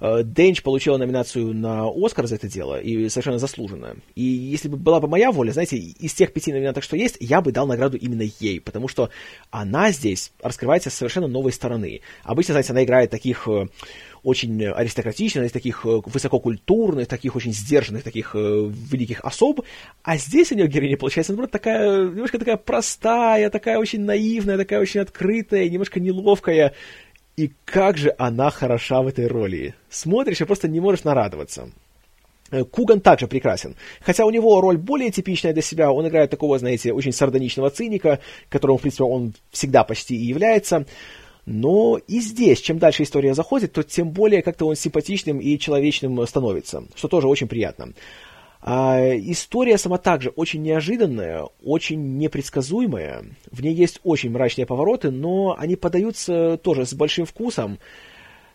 Э, 0.00 0.22
Денч 0.24 0.62
получила 0.62 0.96
номинацию 0.96 1.54
на 1.54 1.86
Оскар 1.86 2.26
за 2.26 2.36
это 2.36 2.48
дело, 2.48 2.80
и 2.80 3.08
совершенно 3.08 3.38
заслуженно. 3.38 3.96
И 4.14 4.22
если 4.22 4.68
бы 4.68 4.76
была 4.76 5.00
бы 5.00 5.08
моя 5.08 5.32
воля, 5.32 5.52
знаете, 5.52 5.76
из 5.76 6.14
тех 6.14 6.32
пяти 6.32 6.52
номинантов, 6.52 6.84
что 6.84 6.96
есть, 6.96 7.16
я 7.20 7.40
бы 7.40 7.52
дал 7.52 7.66
награду 7.66 7.96
именно 7.96 8.24
ей, 8.40 8.60
потому 8.60 8.88
что 8.88 9.10
она 9.50 9.92
здесь 9.92 10.32
раскрывается 10.42 10.90
с 10.90 10.94
совершенно 10.94 11.28
новой 11.28 11.52
стороны. 11.52 12.00
Обычно, 12.22 12.54
знаете, 12.54 12.72
она 12.72 12.84
играет 12.84 13.10
таких 13.10 13.46
э, 13.48 13.68
очень 14.26 14.64
аристократичных, 14.64 15.52
таких 15.52 15.86
э, 15.86 16.00
высококультурных, 16.04 17.06
таких 17.06 17.36
очень 17.36 17.52
сдержанных, 17.52 18.02
таких 18.02 18.34
э, 18.34 18.38
великих 18.38 19.20
особ, 19.20 19.60
а 20.02 20.16
здесь 20.16 20.50
у 20.50 20.56
нее 20.56 20.66
героиня 20.66 20.96
получается, 20.96 21.32
наоборот, 21.32 21.52
такая, 21.52 22.08
немножко 22.08 22.38
такая 22.38 22.56
простая, 22.56 23.50
такая 23.50 23.78
очень 23.78 24.00
наивная, 24.00 24.56
такая 24.56 24.80
очень 24.80 25.00
открытая, 25.00 25.68
немножко 25.68 26.00
неловкая, 26.00 26.74
и 27.36 27.52
как 27.64 27.98
же 27.98 28.12
она 28.18 28.50
хороша 28.50 29.00
в 29.00 29.06
этой 29.06 29.28
роли. 29.28 29.76
Смотришь 29.90 30.40
и 30.40 30.44
просто 30.44 30.66
не 30.66 30.80
можешь 30.80 31.04
нарадоваться. 31.04 31.70
Э, 32.50 32.64
Куган 32.64 33.00
также 33.00 33.28
прекрасен. 33.28 33.76
Хотя 34.00 34.24
у 34.24 34.30
него 34.30 34.60
роль 34.60 34.76
более 34.76 35.12
типичная 35.12 35.52
для 35.52 35.62
себя, 35.62 35.92
он 35.92 36.08
играет 36.08 36.30
такого, 36.30 36.58
знаете, 36.58 36.92
очень 36.92 37.12
сардоничного 37.12 37.70
циника, 37.70 38.18
которым, 38.48 38.78
в 38.78 38.80
принципе, 38.80 39.04
он 39.04 39.34
всегда 39.52 39.84
почти 39.84 40.16
и 40.16 40.26
является. 40.26 40.84
Но 41.46 41.98
и 42.08 42.18
здесь, 42.18 42.60
чем 42.60 42.78
дальше 42.78 43.04
история 43.04 43.32
заходит, 43.32 43.72
то 43.72 43.84
тем 43.84 44.10
более 44.10 44.42
как-то 44.42 44.66
он 44.66 44.74
симпатичным 44.74 45.38
и 45.38 45.58
человечным 45.58 46.26
становится, 46.26 46.84
что 46.96 47.06
тоже 47.06 47.28
очень 47.28 47.46
приятно. 47.46 47.92
А 48.60 48.98
история 49.14 49.78
сама 49.78 49.96
также 49.96 50.30
очень 50.30 50.62
неожиданная, 50.62 51.44
очень 51.62 52.18
непредсказуемая. 52.18 53.24
В 53.52 53.62
ней 53.62 53.72
есть 53.72 54.00
очень 54.02 54.32
мрачные 54.32 54.66
повороты, 54.66 55.12
но 55.12 55.54
они 55.56 55.76
подаются 55.76 56.56
тоже 56.56 56.84
с 56.84 56.92
большим 56.92 57.26
вкусом. 57.26 57.78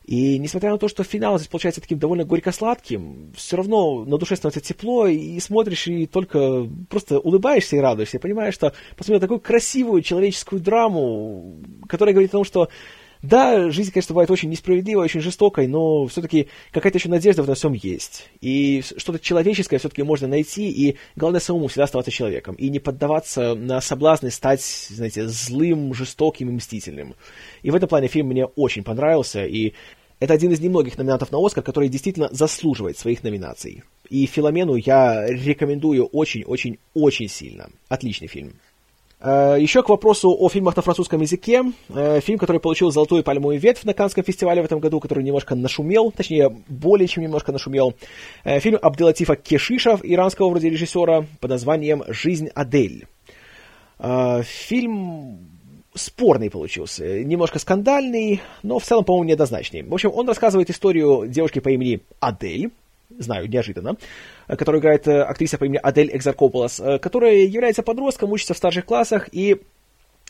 И 0.05 0.39
несмотря 0.39 0.71
на 0.71 0.77
то, 0.79 0.87
что 0.87 1.03
финал 1.03 1.37
здесь 1.37 1.47
получается 1.47 1.79
таким 1.79 1.99
довольно 1.99 2.25
горько-сладким, 2.25 3.31
все 3.35 3.57
равно 3.57 4.03
на 4.03 4.17
душе 4.17 4.35
становится 4.35 4.61
тепло, 4.61 5.07
и 5.07 5.39
смотришь, 5.39 5.87
и 5.87 6.07
только 6.07 6.67
просто 6.89 7.19
улыбаешься 7.19 7.75
и 7.75 7.79
радуешься, 7.79 8.19
понимаешь, 8.19 8.55
что 8.55 8.73
посмотрел 8.97 9.21
такую 9.21 9.39
красивую 9.39 10.01
человеческую 10.01 10.61
драму, 10.61 11.57
которая 11.87 12.13
говорит 12.13 12.31
о 12.31 12.37
том, 12.37 12.43
что 12.43 12.69
да, 13.21 13.69
жизнь, 13.69 13.91
конечно, 13.91 14.13
бывает 14.13 14.31
очень 14.31 14.49
несправедливой, 14.49 15.05
очень 15.05 15.21
жестокой, 15.21 15.67
но 15.67 16.07
все-таки 16.07 16.47
какая-то 16.71 16.97
еще 16.97 17.09
надежда 17.09 17.43
в 17.43 17.45
этом 17.45 17.55
всем 17.55 17.73
есть. 17.73 18.29
И 18.41 18.83
что-то 18.97 19.19
человеческое 19.19 19.77
все-таки 19.77 20.01
можно 20.01 20.27
найти, 20.27 20.69
и 20.69 20.97
главное 21.15 21.39
самому 21.39 21.67
всегда 21.67 21.83
оставаться 21.83 22.11
человеком, 22.11 22.55
и 22.55 22.69
не 22.69 22.79
поддаваться 22.79 23.53
на 23.53 23.79
соблазны 23.79 24.31
стать, 24.31 24.63
знаете, 24.89 25.27
злым, 25.27 25.93
жестоким 25.93 26.49
и 26.49 26.53
мстительным. 26.53 27.15
И 27.61 27.69
в 27.69 27.75
этом 27.75 27.87
плане 27.87 28.07
фильм 28.07 28.27
мне 28.27 28.45
очень 28.45 28.83
понравился, 28.83 29.45
и 29.45 29.73
это 30.19 30.33
один 30.33 30.51
из 30.51 30.59
немногих 30.59 30.97
номинантов 30.97 31.31
на 31.31 31.43
Оскар, 31.43 31.63
который 31.63 31.89
действительно 31.89 32.29
заслуживает 32.31 32.97
своих 32.97 33.23
номинаций. 33.23 33.83
И 34.09 34.25
«Филомену» 34.25 34.75
я 34.75 35.25
рекомендую 35.27 36.05
очень-очень-очень 36.05 37.27
сильно. 37.27 37.69
Отличный 37.87 38.27
фильм. 38.27 38.53
Э, 39.21 39.57
Еще 39.59 39.83
к 39.83 39.89
вопросу 39.89 40.35
о 40.37 40.49
фильмах 40.49 40.75
на 40.75 40.81
французском 40.81 41.21
языке. 41.21 41.63
Э, 41.89 42.19
фильм, 42.21 42.39
который 42.39 42.59
получил 42.59 42.91
золотую 42.91 43.23
пальмовую 43.23 43.59
ветвь 43.59 43.83
на 43.83 43.93
Каннском 43.93 44.23
фестивале 44.23 44.61
в 44.61 44.65
этом 44.65 44.79
году, 44.79 44.99
который 44.99 45.23
немножко 45.23 45.53
нашумел, 45.55 46.11
точнее, 46.11 46.49
более 46.67 47.07
чем 47.07 47.23
немножко 47.23 47.51
нашумел. 47.51 47.93
Э, 48.43 48.59
фильм 48.59 48.79
Абделатифа 48.81 49.35
Кешиша, 49.35 49.99
иранского 50.01 50.49
вроде 50.49 50.69
режиссера, 50.69 51.25
под 51.39 51.49
названием 51.49 52.03
«Жизнь 52.07 52.49
Адель». 52.55 53.05
Фильм 53.99 55.37
спорный 55.93 56.49
получился, 56.49 57.23
немножко 57.23 57.59
скандальный, 57.59 58.41
но 58.63 58.79
в 58.79 58.83
целом, 58.83 59.03
по-моему, 59.03 59.25
неоднозначный. 59.25 59.83
В 59.83 59.93
общем, 59.93 60.11
он 60.11 60.27
рассказывает 60.27 60.71
историю 60.71 61.27
девушки 61.27 61.59
по 61.59 61.69
имени 61.69 61.99
Адель, 62.19 62.71
знаю, 63.19 63.47
неожиданно, 63.47 63.97
которую 64.55 64.81
играет 64.81 65.07
э, 65.07 65.21
актриса 65.21 65.57
по 65.57 65.65
имени 65.65 65.79
Адель 65.81 66.15
Экзаркополос, 66.15 66.79
э, 66.79 66.99
которая 66.99 67.35
является 67.45 67.83
подростком, 67.83 68.31
учится 68.31 68.53
в 68.53 68.57
старших 68.57 68.85
классах, 68.85 69.29
и 69.31 69.61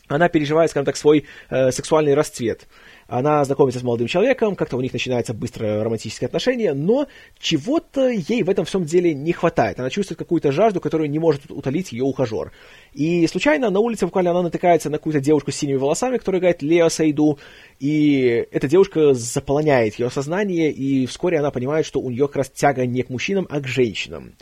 она 0.08 0.28
переживает, 0.28 0.70
скажем 0.70 0.84
так, 0.84 0.96
свой 0.96 1.26
э, 1.50 1.70
сексуальный 1.70 2.14
расцвет. 2.14 2.66
Она 3.12 3.44
знакомится 3.44 3.78
с 3.78 3.82
молодым 3.82 4.06
человеком, 4.06 4.56
как-то 4.56 4.78
у 4.78 4.80
них 4.80 4.94
начинается 4.94 5.34
быстро 5.34 5.84
романтические 5.84 6.28
отношения, 6.28 6.72
но 6.72 7.08
чего-то 7.38 8.08
ей 8.08 8.42
в 8.42 8.48
этом 8.48 8.64
всем 8.64 8.86
деле 8.86 9.12
не 9.12 9.32
хватает. 9.32 9.78
Она 9.78 9.90
чувствует 9.90 10.18
какую-то 10.18 10.50
жажду, 10.50 10.80
которую 10.80 11.10
не 11.10 11.18
может 11.18 11.50
утолить 11.50 11.92
ее 11.92 12.04
ухажер. 12.04 12.52
И 12.94 13.26
случайно 13.26 13.68
на 13.68 13.80
улице 13.80 14.06
буквально 14.06 14.30
она 14.30 14.40
натыкается 14.40 14.88
на 14.88 14.96
какую-то 14.96 15.20
девушку 15.20 15.52
с 15.52 15.56
синими 15.56 15.76
волосами, 15.76 16.16
которая 16.16 16.40
играет 16.40 16.62
Лео 16.62 16.88
Сайду, 16.88 17.38
и 17.80 18.46
эта 18.50 18.66
девушка 18.66 19.12
заполняет 19.12 19.98
ее 19.98 20.08
сознание, 20.08 20.72
и 20.72 21.04
вскоре 21.04 21.38
она 21.38 21.50
понимает, 21.50 21.84
что 21.84 22.00
у 22.00 22.08
нее 22.08 22.28
как 22.28 22.36
раз 22.36 22.48
тяга 22.48 22.86
не 22.86 23.02
к 23.02 23.10
мужчинам, 23.10 23.46
а 23.50 23.60
к 23.60 23.66
женщинам. 23.66 24.32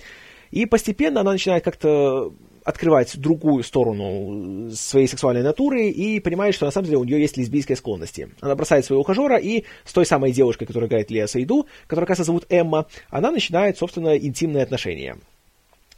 И 0.52 0.64
постепенно 0.64 1.22
она 1.22 1.32
начинает 1.32 1.64
как-то 1.64 2.32
открывать 2.70 3.18
другую 3.18 3.62
сторону 3.62 4.70
своей 4.72 5.06
сексуальной 5.06 5.42
натуры 5.42 5.88
и 5.88 6.20
понимает, 6.20 6.54
что 6.54 6.64
на 6.64 6.70
самом 6.70 6.86
деле 6.86 6.98
у 6.98 7.04
нее 7.04 7.20
есть 7.20 7.36
лесбийские 7.36 7.76
склонности. 7.76 8.30
Она 8.40 8.54
бросает 8.54 8.84
своего 8.84 9.02
ухажера 9.02 9.36
и 9.36 9.64
с 9.84 9.92
той 9.92 10.06
самой 10.06 10.32
девушкой, 10.32 10.66
которая 10.66 10.88
играет 10.88 11.10
Лео 11.10 11.26
Сайду, 11.26 11.66
которая, 11.86 12.06
кажется, 12.06 12.24
зовут 12.24 12.46
Эмма, 12.48 12.86
она 13.10 13.30
начинает, 13.30 13.78
собственно, 13.78 14.16
интимные 14.16 14.62
отношения. 14.62 15.16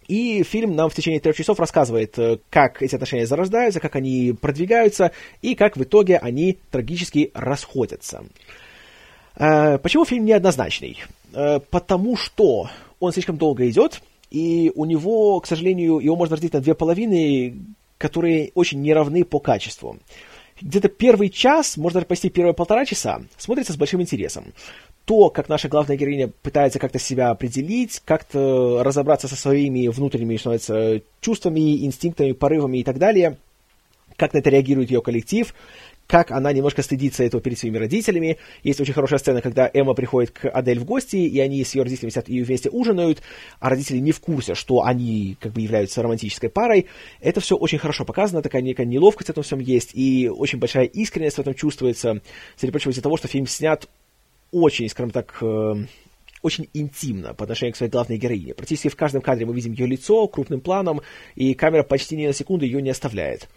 И 0.08 0.42
фильм 0.42 0.74
нам 0.74 0.90
в 0.90 0.94
течение 0.94 1.20
трех 1.20 1.36
часов 1.36 1.60
рассказывает, 1.60 2.18
э, 2.18 2.38
как 2.50 2.82
эти 2.82 2.94
отношения 2.94 3.26
зарождаются, 3.26 3.80
как 3.80 3.96
они 3.96 4.34
продвигаются 4.38 5.12
и 5.42 5.54
как 5.54 5.76
в 5.76 5.82
итоге 5.82 6.18
они 6.18 6.58
трагически 6.70 7.30
расходятся. 7.34 8.24
Э, 9.36 9.78
почему 9.78 10.04
фильм 10.04 10.24
неоднозначный? 10.24 10.98
Э, 11.32 11.60
потому 11.70 12.16
что 12.16 12.68
он 13.00 13.12
слишком 13.12 13.36
долго 13.36 13.68
идет, 13.68 14.02
и 14.32 14.72
у 14.74 14.86
него, 14.86 15.38
к 15.40 15.46
сожалению, 15.46 15.98
его 15.98 16.16
можно 16.16 16.36
разделить 16.36 16.54
на 16.54 16.60
две 16.60 16.74
половины, 16.74 17.54
которые 17.98 18.50
очень 18.54 18.80
неравны 18.80 19.24
по 19.24 19.40
качеству. 19.40 19.98
Где-то 20.60 20.88
первый 20.88 21.28
час, 21.28 21.76
можно 21.76 21.98
даже 21.98 22.06
почти 22.06 22.30
первые 22.30 22.54
полтора 22.54 22.86
часа, 22.86 23.20
смотрится 23.36 23.74
с 23.74 23.76
большим 23.76 24.00
интересом. 24.00 24.54
То, 25.04 25.28
как 25.28 25.50
наша 25.50 25.68
главная 25.68 25.96
героиня 25.96 26.28
пытается 26.28 26.78
как-то 26.78 26.98
себя 26.98 27.30
определить, 27.30 28.00
как-то 28.06 28.82
разобраться 28.82 29.28
со 29.28 29.36
своими 29.36 29.88
внутренними, 29.88 30.38
что 30.38 30.50
называется, 30.50 31.04
чувствами, 31.20 31.84
инстинктами, 31.84 32.32
порывами 32.32 32.78
и 32.78 32.84
так 32.84 32.98
далее, 32.98 33.36
как 34.16 34.32
на 34.32 34.38
это 34.38 34.48
реагирует 34.48 34.90
ее 34.90 35.02
коллектив, 35.02 35.52
как 36.12 36.30
она 36.30 36.52
немножко 36.52 36.82
стыдится 36.82 37.24
этого 37.24 37.42
перед 37.42 37.58
своими 37.58 37.78
родителями. 37.78 38.36
Есть 38.62 38.78
очень 38.82 38.92
хорошая 38.92 39.18
сцена, 39.18 39.40
когда 39.40 39.70
Эмма 39.72 39.94
приходит 39.94 40.30
к 40.30 40.46
Адель 40.46 40.78
в 40.78 40.84
гости, 40.84 41.16
и 41.16 41.40
они 41.40 41.64
с 41.64 41.74
ее 41.74 41.84
родителями 41.84 42.10
сидят 42.10 42.28
и 42.28 42.42
вместе 42.42 42.68
ужинают, 42.68 43.22
а 43.60 43.70
родители 43.70 43.96
не 43.96 44.12
в 44.12 44.20
курсе, 44.20 44.54
что 44.54 44.82
они 44.82 45.38
как 45.40 45.52
бы 45.52 45.62
являются 45.62 46.02
романтической 46.02 46.50
парой. 46.50 46.84
Это 47.22 47.40
все 47.40 47.56
очень 47.56 47.78
хорошо 47.78 48.04
показано, 48.04 48.42
такая 48.42 48.60
некая 48.60 48.84
неловкость 48.84 49.28
в 49.28 49.30
этом 49.30 49.42
всем 49.42 49.60
есть, 49.60 49.92
и 49.94 50.28
очень 50.28 50.58
большая 50.58 50.84
искренность 50.84 51.38
в 51.38 51.40
этом 51.40 51.54
чувствуется, 51.54 52.20
среди 52.58 52.72
прочего 52.72 52.92
из-за 52.92 53.00
того, 53.00 53.16
что 53.16 53.28
фильм 53.28 53.46
снят 53.46 53.88
очень, 54.50 54.90
скажем 54.90 55.12
так, 55.12 55.38
э, 55.40 55.74
очень 56.42 56.68
интимно 56.74 57.32
по 57.32 57.44
отношению 57.44 57.72
к 57.72 57.78
своей 57.78 57.90
главной 57.90 58.18
героине. 58.18 58.52
Практически 58.52 58.88
в 58.88 58.96
каждом 58.96 59.22
кадре 59.22 59.46
мы 59.46 59.54
видим 59.54 59.72
ее 59.72 59.86
лицо 59.86 60.28
крупным 60.28 60.60
планом, 60.60 61.00
и 61.36 61.54
камера 61.54 61.84
почти 61.84 62.16
ни 62.16 62.26
на 62.26 62.34
секунду 62.34 62.66
ее 62.66 62.82
не 62.82 62.90
оставляет. 62.90 63.48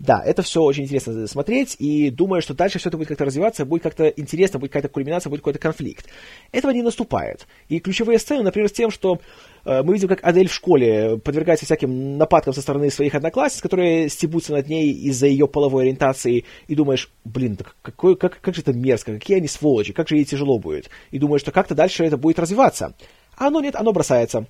Да, 0.00 0.20
это 0.24 0.42
все 0.42 0.60
очень 0.60 0.84
интересно 0.84 1.26
смотреть, 1.28 1.76
и 1.78 2.10
думаю, 2.10 2.42
что 2.42 2.52
дальше 2.52 2.80
все 2.80 2.88
это 2.88 2.98
будет 2.98 3.08
как-то 3.08 3.26
развиваться, 3.26 3.64
будет 3.64 3.84
как-то 3.84 4.08
интересно, 4.08 4.58
будет 4.58 4.72
какая-то 4.72 4.88
кульминация, 4.88 5.30
будет 5.30 5.40
какой-то 5.40 5.60
конфликт. 5.60 6.06
Этого 6.50 6.72
не 6.72 6.82
наступает. 6.82 7.46
И 7.68 7.78
ключевые 7.78 8.18
сцены, 8.18 8.42
например, 8.42 8.68
с 8.68 8.72
тем, 8.72 8.90
что 8.90 9.20
э, 9.64 9.82
мы 9.84 9.94
видим, 9.94 10.08
как 10.08 10.24
Адель 10.24 10.48
в 10.48 10.52
школе 10.52 11.18
подвергается 11.18 11.64
всяким 11.64 12.18
нападкам 12.18 12.52
со 12.54 12.60
стороны 12.60 12.90
своих 12.90 13.14
одноклассниц, 13.14 13.62
которые 13.62 14.08
стебутся 14.08 14.52
над 14.52 14.68
ней 14.68 14.92
из-за 14.92 15.28
ее 15.28 15.46
половой 15.46 15.84
ориентации, 15.84 16.44
и 16.66 16.74
думаешь, 16.74 17.08
блин, 17.24 17.54
так 17.56 17.76
какой, 17.80 18.16
как, 18.16 18.40
как 18.40 18.56
же 18.56 18.62
это 18.62 18.72
мерзко, 18.72 19.14
какие 19.14 19.36
они 19.36 19.46
сволочи, 19.46 19.92
как 19.92 20.08
же 20.08 20.16
ей 20.16 20.24
тяжело 20.24 20.58
будет. 20.58 20.90
И 21.12 21.20
думаешь, 21.20 21.42
что 21.42 21.52
как-то 21.52 21.76
дальше 21.76 22.04
это 22.04 22.16
будет 22.16 22.40
развиваться. 22.40 22.94
А 23.36 23.46
оно 23.46 23.60
нет, 23.60 23.76
оно 23.76 23.92
бросается 23.92 24.48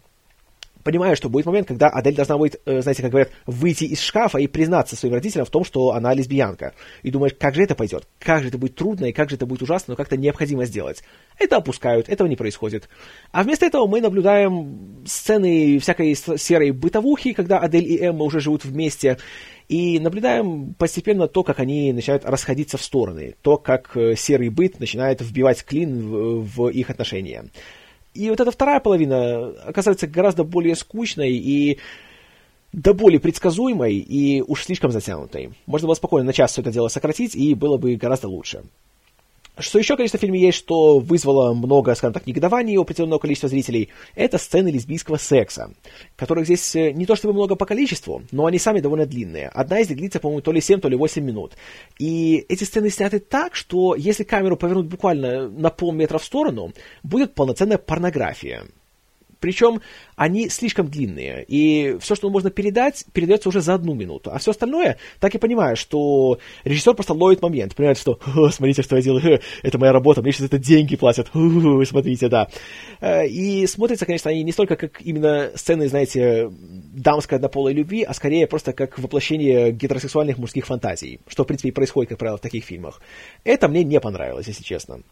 понимаю, 0.84 1.16
что 1.16 1.28
будет 1.28 1.46
момент, 1.46 1.66
когда 1.66 1.88
Адель 1.88 2.14
должна 2.14 2.38
будет, 2.38 2.60
э, 2.66 2.82
знаете, 2.82 3.02
как 3.02 3.10
говорят, 3.10 3.30
выйти 3.46 3.84
из 3.84 4.00
шкафа 4.00 4.38
и 4.38 4.46
признаться 4.46 4.94
своим 4.94 5.14
родителям 5.14 5.46
в 5.46 5.50
том, 5.50 5.64
что 5.64 5.92
она 5.92 6.14
лесбиянка. 6.14 6.74
И 7.02 7.10
думаешь, 7.10 7.34
как 7.38 7.54
же 7.54 7.62
это 7.62 7.74
пойдет? 7.74 8.06
Как 8.20 8.42
же 8.42 8.48
это 8.48 8.58
будет 8.58 8.76
трудно 8.76 9.06
и 9.06 9.12
как 9.12 9.30
же 9.30 9.36
это 9.36 9.46
будет 9.46 9.62
ужасно, 9.62 9.92
но 9.92 9.96
как-то 9.96 10.16
необходимо 10.16 10.66
сделать. 10.66 11.02
Это 11.38 11.56
опускают, 11.56 12.08
этого 12.08 12.28
не 12.28 12.36
происходит. 12.36 12.88
А 13.32 13.42
вместо 13.42 13.66
этого 13.66 13.86
мы 13.86 14.00
наблюдаем 14.00 15.02
сцены 15.06 15.78
всякой 15.80 16.14
серой 16.14 16.70
бытовухи, 16.70 17.32
когда 17.32 17.58
Адель 17.58 17.90
и 17.90 17.98
Эмма 17.98 18.24
уже 18.24 18.40
живут 18.40 18.64
вместе, 18.64 19.18
и 19.68 19.98
наблюдаем 19.98 20.74
постепенно 20.74 21.26
то, 21.26 21.42
как 21.42 21.58
они 21.58 21.92
начинают 21.92 22.24
расходиться 22.24 22.76
в 22.76 22.82
стороны, 22.82 23.34
то, 23.42 23.56
как 23.56 23.96
э, 23.96 24.14
серый 24.14 24.50
быт 24.50 24.78
начинает 24.78 25.22
вбивать 25.22 25.64
клин 25.64 26.06
в, 26.06 26.42
в 26.42 26.68
их 26.68 26.90
отношения. 26.90 27.46
И 28.14 28.30
вот 28.30 28.40
эта 28.40 28.50
вторая 28.50 28.80
половина 28.80 29.48
оказывается 29.66 30.06
гораздо 30.06 30.44
более 30.44 30.76
скучной 30.76 31.32
и 31.32 31.78
до 32.72 32.94
более 32.94 33.20
предсказуемой 33.20 33.96
и 33.96 34.40
уж 34.40 34.64
слишком 34.64 34.90
затянутой. 34.90 35.52
Можно 35.66 35.88
было 35.88 35.94
спокойно 35.94 36.26
на 36.26 36.32
час 36.32 36.52
все 36.52 36.62
это 36.62 36.72
дело 36.72 36.88
сократить, 36.88 37.34
и 37.34 37.54
было 37.54 37.76
бы 37.76 37.96
гораздо 37.96 38.28
лучше. 38.28 38.64
Что 39.56 39.78
еще, 39.78 39.96
конечно, 39.96 40.18
в 40.18 40.22
фильме 40.22 40.40
есть, 40.40 40.58
что 40.58 40.98
вызвало 40.98 41.54
много, 41.54 41.94
скажем 41.94 42.12
так, 42.12 42.26
негодований 42.26 42.76
у 42.76 42.82
определенного 42.82 43.20
количества 43.20 43.48
зрителей, 43.48 43.90
это 44.16 44.36
сцены 44.36 44.68
лесбийского 44.68 45.16
секса, 45.16 45.72
которых 46.16 46.46
здесь 46.46 46.74
э, 46.74 46.90
не 46.90 47.06
то 47.06 47.14
чтобы 47.14 47.34
много 47.34 47.54
по 47.54 47.64
количеству, 47.64 48.22
но 48.32 48.46
они 48.46 48.58
сами 48.58 48.80
довольно 48.80 49.06
длинные. 49.06 49.48
Одна 49.48 49.78
из 49.78 49.88
них 49.88 49.98
длится, 49.98 50.18
по-моему, 50.18 50.42
то 50.42 50.50
ли 50.50 50.60
7, 50.60 50.80
то 50.80 50.88
ли 50.88 50.96
8 50.96 51.22
минут. 51.22 51.52
И 52.00 52.44
эти 52.48 52.64
сцены 52.64 52.90
сняты 52.90 53.20
так, 53.20 53.54
что 53.54 53.94
если 53.94 54.24
камеру 54.24 54.56
повернуть 54.56 54.86
буквально 54.86 55.48
на 55.48 55.70
полметра 55.70 56.18
в 56.18 56.24
сторону, 56.24 56.72
будет 57.04 57.34
полноценная 57.34 57.78
порнография. 57.78 58.64
Причем 59.44 59.82
они 60.16 60.48
слишком 60.48 60.88
длинные, 60.88 61.44
и 61.46 61.98
все, 62.00 62.14
что 62.14 62.30
можно 62.30 62.48
передать, 62.48 63.04
передается 63.12 63.50
уже 63.50 63.60
за 63.60 63.74
одну 63.74 63.92
минуту. 63.92 64.30
А 64.32 64.38
все 64.38 64.52
остальное, 64.52 64.96
так 65.20 65.34
и 65.34 65.38
понимаю, 65.38 65.76
что 65.76 66.38
режиссер 66.64 66.94
просто 66.94 67.12
ловит 67.12 67.42
момент, 67.42 67.74
понимает, 67.74 67.98
что 67.98 68.18
смотрите, 68.50 68.80
что 68.80 68.96
я 68.96 69.02
делаю, 69.02 69.42
это 69.62 69.76
моя 69.76 69.92
работа, 69.92 70.22
мне 70.22 70.32
сейчас 70.32 70.46
это 70.46 70.56
деньги 70.56 70.96
платят, 70.96 71.28
смотрите, 71.34 72.28
да. 72.28 72.48
Э, 73.02 73.26
и 73.26 73.66
смотрится, 73.66 74.06
конечно, 74.06 74.30
они 74.30 74.44
не 74.44 74.52
столько 74.52 74.76
как 74.76 75.02
именно 75.02 75.50
сцены, 75.56 75.88
знаете, 75.88 76.50
дамской 76.50 77.36
однополой 77.36 77.74
любви, 77.74 78.02
а 78.02 78.14
скорее 78.14 78.46
просто 78.46 78.72
как 78.72 78.98
воплощение 78.98 79.72
гетеросексуальных 79.72 80.38
мужских 80.38 80.64
фантазий, 80.64 81.20
что, 81.26 81.44
в 81.44 81.46
принципе, 81.46 81.68
и 81.68 81.72
происходит, 81.72 82.08
как 82.08 82.18
правило, 82.18 82.38
в 82.38 82.40
таких 82.40 82.64
фильмах. 82.64 83.02
Это 83.44 83.68
мне 83.68 83.84
не 83.84 84.00
понравилось, 84.00 84.46
если 84.46 84.62
честно 84.62 85.02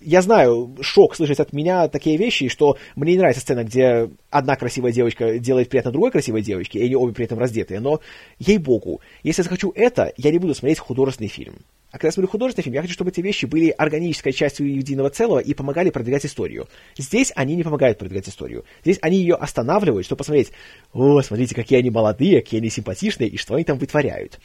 я 0.00 0.22
знаю, 0.22 0.76
шок 0.80 1.16
слышать 1.16 1.40
от 1.40 1.52
меня 1.52 1.88
такие 1.88 2.16
вещи, 2.16 2.48
что 2.48 2.76
мне 2.94 3.12
не 3.12 3.18
нравится 3.18 3.40
сцена, 3.40 3.64
где 3.64 4.10
одна 4.30 4.56
красивая 4.56 4.92
девочка 4.92 5.38
делает 5.38 5.68
приятно 5.68 5.90
другой 5.90 6.10
красивой 6.10 6.42
девочке, 6.42 6.78
и 6.78 6.84
они 6.84 6.96
обе 6.96 7.14
при 7.14 7.24
этом 7.24 7.38
раздетые, 7.38 7.80
но, 7.80 8.00
ей-богу, 8.38 9.00
если 9.22 9.40
я 9.40 9.44
захочу 9.44 9.72
это, 9.74 10.12
я 10.16 10.30
не 10.30 10.38
буду 10.38 10.54
смотреть 10.54 10.78
художественный 10.78 11.28
фильм. 11.28 11.56
А 11.90 11.98
когда 11.98 12.08
я 12.08 12.12
смотрю 12.12 12.28
художественный 12.28 12.64
фильм, 12.64 12.74
я 12.74 12.82
хочу, 12.82 12.92
чтобы 12.92 13.10
эти 13.10 13.20
вещи 13.20 13.46
были 13.46 13.70
органической 13.70 14.32
частью 14.32 14.70
единого 14.70 15.08
целого 15.08 15.38
и 15.38 15.54
помогали 15.54 15.88
продвигать 15.88 16.26
историю. 16.26 16.68
Здесь 16.98 17.32
они 17.34 17.54
не 17.54 17.62
помогают 17.62 17.98
продвигать 17.98 18.28
историю. 18.28 18.64
Здесь 18.82 18.98
они 19.00 19.18
ее 19.18 19.34
останавливают, 19.34 20.04
чтобы 20.04 20.18
посмотреть, 20.18 20.50
о, 20.92 21.22
смотрите, 21.22 21.54
какие 21.54 21.78
они 21.78 21.90
молодые, 21.90 22.42
какие 22.42 22.60
они 22.60 22.68
симпатичные, 22.68 23.30
и 23.30 23.38
что 23.38 23.54
они 23.54 23.64
там 23.64 23.78
вытворяют. 23.78 24.38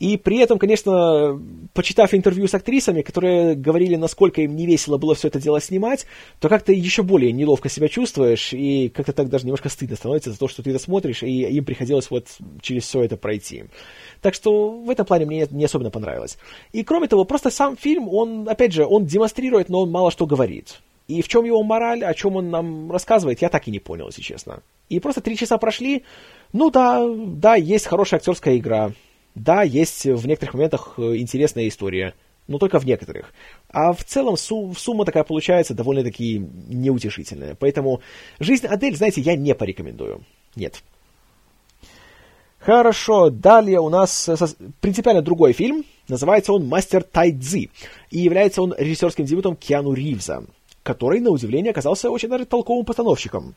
И 0.00 0.16
при 0.16 0.38
этом, 0.38 0.58
конечно, 0.58 1.40
почитав 1.72 2.14
интервью 2.14 2.48
с 2.48 2.54
актрисами, 2.54 3.02
которые 3.02 3.54
говорили, 3.54 3.94
насколько 3.94 4.42
им 4.42 4.56
не 4.56 4.66
весело 4.66 4.98
было 4.98 5.14
все 5.14 5.28
это 5.28 5.40
дело 5.40 5.60
снимать, 5.60 6.06
то 6.40 6.48
как-то 6.48 6.72
еще 6.72 7.02
более 7.02 7.32
неловко 7.32 7.68
себя 7.68 7.88
чувствуешь, 7.88 8.52
и 8.52 8.88
как-то 8.88 9.12
так 9.12 9.28
даже 9.28 9.44
немножко 9.44 9.68
стыдно 9.68 9.96
становится 9.96 10.32
за 10.32 10.38
то, 10.38 10.48
что 10.48 10.62
ты 10.62 10.70
это 10.70 10.78
смотришь, 10.80 11.22
и 11.22 11.42
им 11.42 11.64
приходилось 11.64 12.10
вот 12.10 12.26
через 12.60 12.84
все 12.84 13.02
это 13.02 13.16
пройти. 13.16 13.66
Так 14.20 14.34
что 14.34 14.70
в 14.70 14.90
этом 14.90 15.06
плане 15.06 15.26
мне 15.26 15.46
не 15.50 15.64
особенно 15.64 15.90
понравилось. 15.90 16.38
И 16.72 16.82
кроме 16.82 17.06
того, 17.06 17.24
просто 17.24 17.50
сам 17.50 17.76
фильм, 17.76 18.08
он, 18.08 18.48
опять 18.48 18.72
же, 18.72 18.84
он 18.84 19.06
демонстрирует, 19.06 19.68
но 19.68 19.82
он 19.82 19.90
мало 19.90 20.10
что 20.10 20.26
говорит. 20.26 20.80
И 21.06 21.22
в 21.22 21.28
чем 21.28 21.44
его 21.44 21.62
мораль, 21.62 22.02
о 22.02 22.14
чем 22.14 22.36
он 22.36 22.50
нам 22.50 22.90
рассказывает, 22.90 23.42
я 23.42 23.48
так 23.48 23.68
и 23.68 23.70
не 23.70 23.78
понял, 23.78 24.06
если 24.06 24.22
честно. 24.22 24.62
И 24.88 25.00
просто 25.00 25.20
три 25.20 25.36
часа 25.36 25.58
прошли, 25.58 26.02
ну 26.52 26.70
да, 26.70 27.06
да, 27.06 27.54
есть 27.56 27.86
хорошая 27.86 28.18
актерская 28.18 28.56
игра, 28.56 28.92
да, 29.34 29.62
есть 29.62 30.04
в 30.04 30.26
некоторых 30.26 30.54
моментах 30.54 30.94
э, 30.96 31.16
интересная 31.16 31.68
история, 31.68 32.14
но 32.46 32.58
только 32.58 32.78
в 32.78 32.86
некоторых. 32.86 33.32
А 33.68 33.92
в 33.92 34.04
целом 34.04 34.36
сум- 34.36 34.76
сумма 34.76 35.04
такая 35.04 35.24
получается 35.24 35.74
довольно-таки 35.74 36.38
неутешительная. 36.68 37.54
Поэтому 37.54 38.00
«Жизнь 38.38 38.66
Адель», 38.66 38.96
знаете, 38.96 39.20
я 39.20 39.34
не 39.36 39.54
порекомендую. 39.54 40.24
Нет. 40.54 40.82
Хорошо, 42.58 43.30
далее 43.30 43.80
у 43.80 43.88
нас 43.88 44.30
принципиально 44.80 45.20
другой 45.20 45.52
фильм. 45.52 45.84
Называется 46.08 46.52
он 46.52 46.66
«Мастер 46.66 47.02
Тайцзи». 47.02 47.70
И 48.10 48.18
является 48.18 48.62
он 48.62 48.74
режиссерским 48.76 49.24
дебютом 49.24 49.56
Киану 49.56 49.92
Ривза, 49.92 50.44
который, 50.82 51.20
на 51.20 51.30
удивление, 51.30 51.72
оказался 51.72 52.10
очень 52.10 52.28
даже 52.28 52.46
толковым 52.46 52.84
постановщиком. 52.84 53.54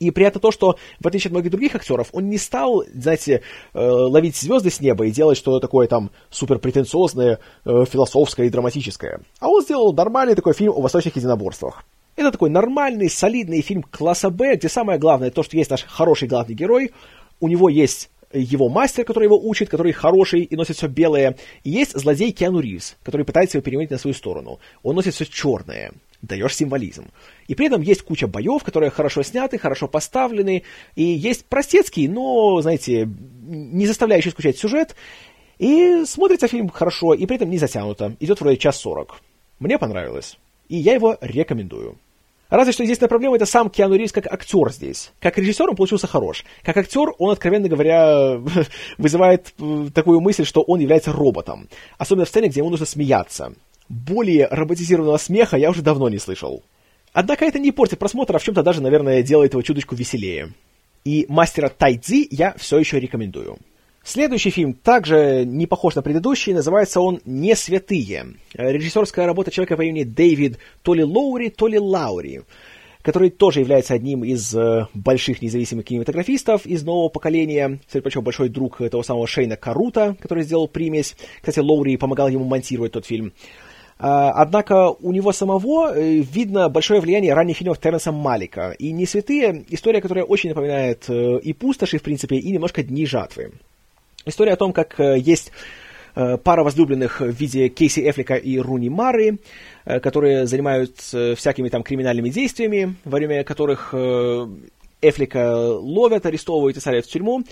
И 0.00 0.10
приятно 0.10 0.40
то, 0.40 0.50
что, 0.50 0.78
в 0.98 1.06
отличие 1.06 1.28
от 1.28 1.32
многих 1.32 1.50
других 1.50 1.74
актеров, 1.74 2.08
он 2.12 2.30
не 2.30 2.38
стал, 2.38 2.82
знаете, 2.94 3.42
э, 3.74 3.78
ловить 3.78 4.34
звезды 4.34 4.70
с 4.70 4.80
неба 4.80 5.06
и 5.06 5.10
делать 5.10 5.36
что-то 5.36 5.60
такое 5.60 5.88
там 5.88 6.10
супер 6.30 6.58
претенциозное, 6.58 7.38
э, 7.66 7.84
философское 7.84 8.46
и 8.46 8.50
драматическое. 8.50 9.20
А 9.40 9.48
он 9.48 9.62
сделал 9.62 9.92
нормальный 9.92 10.34
такой 10.34 10.54
фильм 10.54 10.72
о 10.72 10.80
восточных 10.80 11.16
единоборствах. 11.16 11.84
Это 12.16 12.32
такой 12.32 12.48
нормальный, 12.48 13.10
солидный 13.10 13.60
фильм 13.60 13.82
класса 13.82 14.30
Б, 14.30 14.56
где 14.56 14.70
самое 14.70 14.98
главное 14.98 15.30
то, 15.30 15.42
что 15.42 15.58
есть 15.58 15.70
наш 15.70 15.84
хороший 15.84 16.28
главный 16.28 16.54
герой, 16.54 16.92
у 17.38 17.48
него 17.48 17.68
есть 17.68 18.08
его 18.32 18.70
мастер, 18.70 19.04
который 19.04 19.24
его 19.24 19.38
учит, 19.38 19.68
который 19.68 19.92
хороший 19.92 20.44
и 20.44 20.56
носит 20.56 20.76
все 20.76 20.86
белое, 20.86 21.36
и 21.62 21.70
есть 21.70 21.98
злодей 21.98 22.32
Киану 22.32 22.60
Ривз, 22.60 22.96
который 23.02 23.26
пытается 23.26 23.58
его 23.58 23.64
переменить 23.64 23.90
на 23.90 23.98
свою 23.98 24.14
сторону. 24.14 24.60
Он 24.82 24.96
носит 24.96 25.12
все 25.12 25.26
черное 25.26 25.92
даешь 26.22 26.56
символизм. 26.56 27.06
И 27.50 27.56
при 27.56 27.66
этом 27.66 27.80
есть 27.80 28.02
куча 28.02 28.28
боев, 28.28 28.62
которые 28.62 28.90
хорошо 28.90 29.24
сняты, 29.24 29.58
хорошо 29.58 29.88
поставлены, 29.88 30.62
и 30.94 31.02
есть 31.02 31.46
простецкий, 31.46 32.06
но, 32.06 32.60
знаете, 32.62 33.08
не 33.08 33.88
заставляющий 33.88 34.30
скучать 34.30 34.56
сюжет, 34.56 34.94
и 35.58 36.04
смотрится 36.06 36.46
фильм 36.46 36.68
хорошо, 36.68 37.12
и 37.12 37.26
при 37.26 37.34
этом 37.34 37.50
не 37.50 37.58
затянуто. 37.58 38.14
Идет 38.20 38.40
вроде 38.40 38.56
час 38.56 38.78
сорок. 38.78 39.20
Мне 39.58 39.78
понравилось. 39.78 40.38
И 40.68 40.76
я 40.76 40.94
его 40.94 41.18
рекомендую. 41.20 41.98
Разве 42.50 42.72
что 42.72 42.84
единственная 42.84 43.08
проблема 43.08 43.34
это 43.34 43.46
сам 43.46 43.68
Киану 43.68 43.96
Ривз 43.96 44.12
как 44.12 44.32
актер 44.32 44.70
здесь. 44.70 45.10
Как 45.18 45.36
режиссер 45.36 45.70
он 45.70 45.74
получился 45.74 46.06
хорош. 46.06 46.44
Как 46.62 46.76
актер 46.76 47.14
он, 47.18 47.32
откровенно 47.32 47.66
говоря, 47.66 48.40
вызывает 48.96 49.54
э, 49.58 49.86
такую 49.92 50.20
мысль, 50.20 50.44
что 50.44 50.62
он 50.62 50.78
является 50.78 51.10
роботом. 51.12 51.68
Особенно 51.98 52.26
в 52.26 52.28
сцене, 52.28 52.46
где 52.46 52.60
ему 52.60 52.70
нужно 52.70 52.86
смеяться 52.86 53.54
более 53.90 54.46
роботизированного 54.46 55.18
смеха 55.18 55.56
я 55.56 55.68
уже 55.68 55.82
давно 55.82 56.08
не 56.08 56.18
слышал. 56.18 56.62
Однако 57.12 57.44
это 57.44 57.58
не 57.58 57.72
портит 57.72 57.98
просмотр, 57.98 58.36
а 58.36 58.38
в 58.38 58.44
чем-то 58.44 58.62
даже, 58.62 58.80
наверное, 58.80 59.22
делает 59.22 59.52
его 59.52 59.62
чуточку 59.62 59.94
веселее. 59.94 60.52
И 61.04 61.26
«Мастера 61.28 61.68
Тайцзи» 61.68 62.28
я 62.30 62.54
все 62.56 62.78
еще 62.78 63.00
рекомендую. 63.00 63.58
Следующий 64.02 64.50
фильм 64.50 64.74
также 64.74 65.44
не 65.44 65.66
похож 65.66 65.94
на 65.94 66.02
предыдущий, 66.02 66.52
называется 66.52 67.00
он 67.00 67.20
«Не 67.24 67.54
святые». 67.54 68.34
Режиссерская 68.54 69.26
работа 69.26 69.50
человека 69.50 69.76
по 69.76 69.82
имени 69.82 70.04
Дэвид 70.04 70.58
то 70.82 70.94
ли 70.94 71.04
Лоури, 71.04 71.48
то 71.48 71.66
ли 71.66 71.78
Лаури, 71.78 72.42
который 73.02 73.30
тоже 73.30 73.60
является 73.60 73.94
одним 73.94 74.24
из 74.24 74.54
э, 74.54 74.86
больших 74.94 75.42
независимых 75.42 75.84
кинематографистов 75.84 76.64
из 76.64 76.82
нового 76.82 77.08
поколения. 77.08 77.78
Кстати, 77.86 78.02
причем 78.02 78.22
большой 78.22 78.48
друг 78.48 78.78
того 78.78 79.02
самого 79.02 79.26
Шейна 79.26 79.56
Карута, 79.56 80.16
который 80.18 80.44
сделал 80.44 80.66
«Примесь». 80.66 81.14
Кстати, 81.38 81.58
Лоури 81.58 81.96
помогал 81.96 82.28
ему 82.28 82.44
монтировать 82.44 82.92
тот 82.92 83.04
фильм. 83.04 83.32
А, 84.02 84.30
однако 84.30 84.88
у 84.88 85.12
него 85.12 85.30
самого 85.30 85.94
э, 85.94 86.20
видно 86.20 86.70
большое 86.70 87.02
влияние 87.02 87.34
ранних 87.34 87.58
фильмов 87.58 87.78
Терренса 87.78 88.12
Малика. 88.12 88.70
И 88.78 88.92
«Не 88.92 89.04
святые»— 89.04 89.66
история, 89.68 90.00
которая 90.00 90.24
очень 90.24 90.48
напоминает 90.48 91.04
э, 91.08 91.38
и 91.40 91.52
«Пустоши», 91.52 91.98
в 91.98 92.02
принципе, 92.02 92.36
и 92.36 92.50
немножко 92.50 92.82
«Дни 92.82 93.04
жатвы». 93.04 93.52
История 94.24 94.54
о 94.54 94.56
том, 94.56 94.72
как 94.72 94.98
э, 94.98 95.18
есть 95.18 95.52
пара 96.12 96.64
возлюбленных 96.64 97.20
в 97.20 97.30
виде 97.30 97.68
Кейси 97.68 98.00
Эфлика 98.00 98.34
и 98.34 98.58
Руни 98.58 98.90
Мары, 98.90 99.38
которые 99.84 100.44
занимаются 100.48 101.36
всякими 101.36 101.68
там 101.68 101.84
криминальными 101.84 102.30
действиями, 102.30 102.96
во 103.04 103.18
время 103.18 103.44
которых 103.44 103.94
Эфлика 105.00 105.56
ловят, 105.70 106.26
арестовывают 106.26 106.76
и 106.76 106.80
садят 106.80 107.06
в 107.06 107.10
тюрьму, 107.10 107.44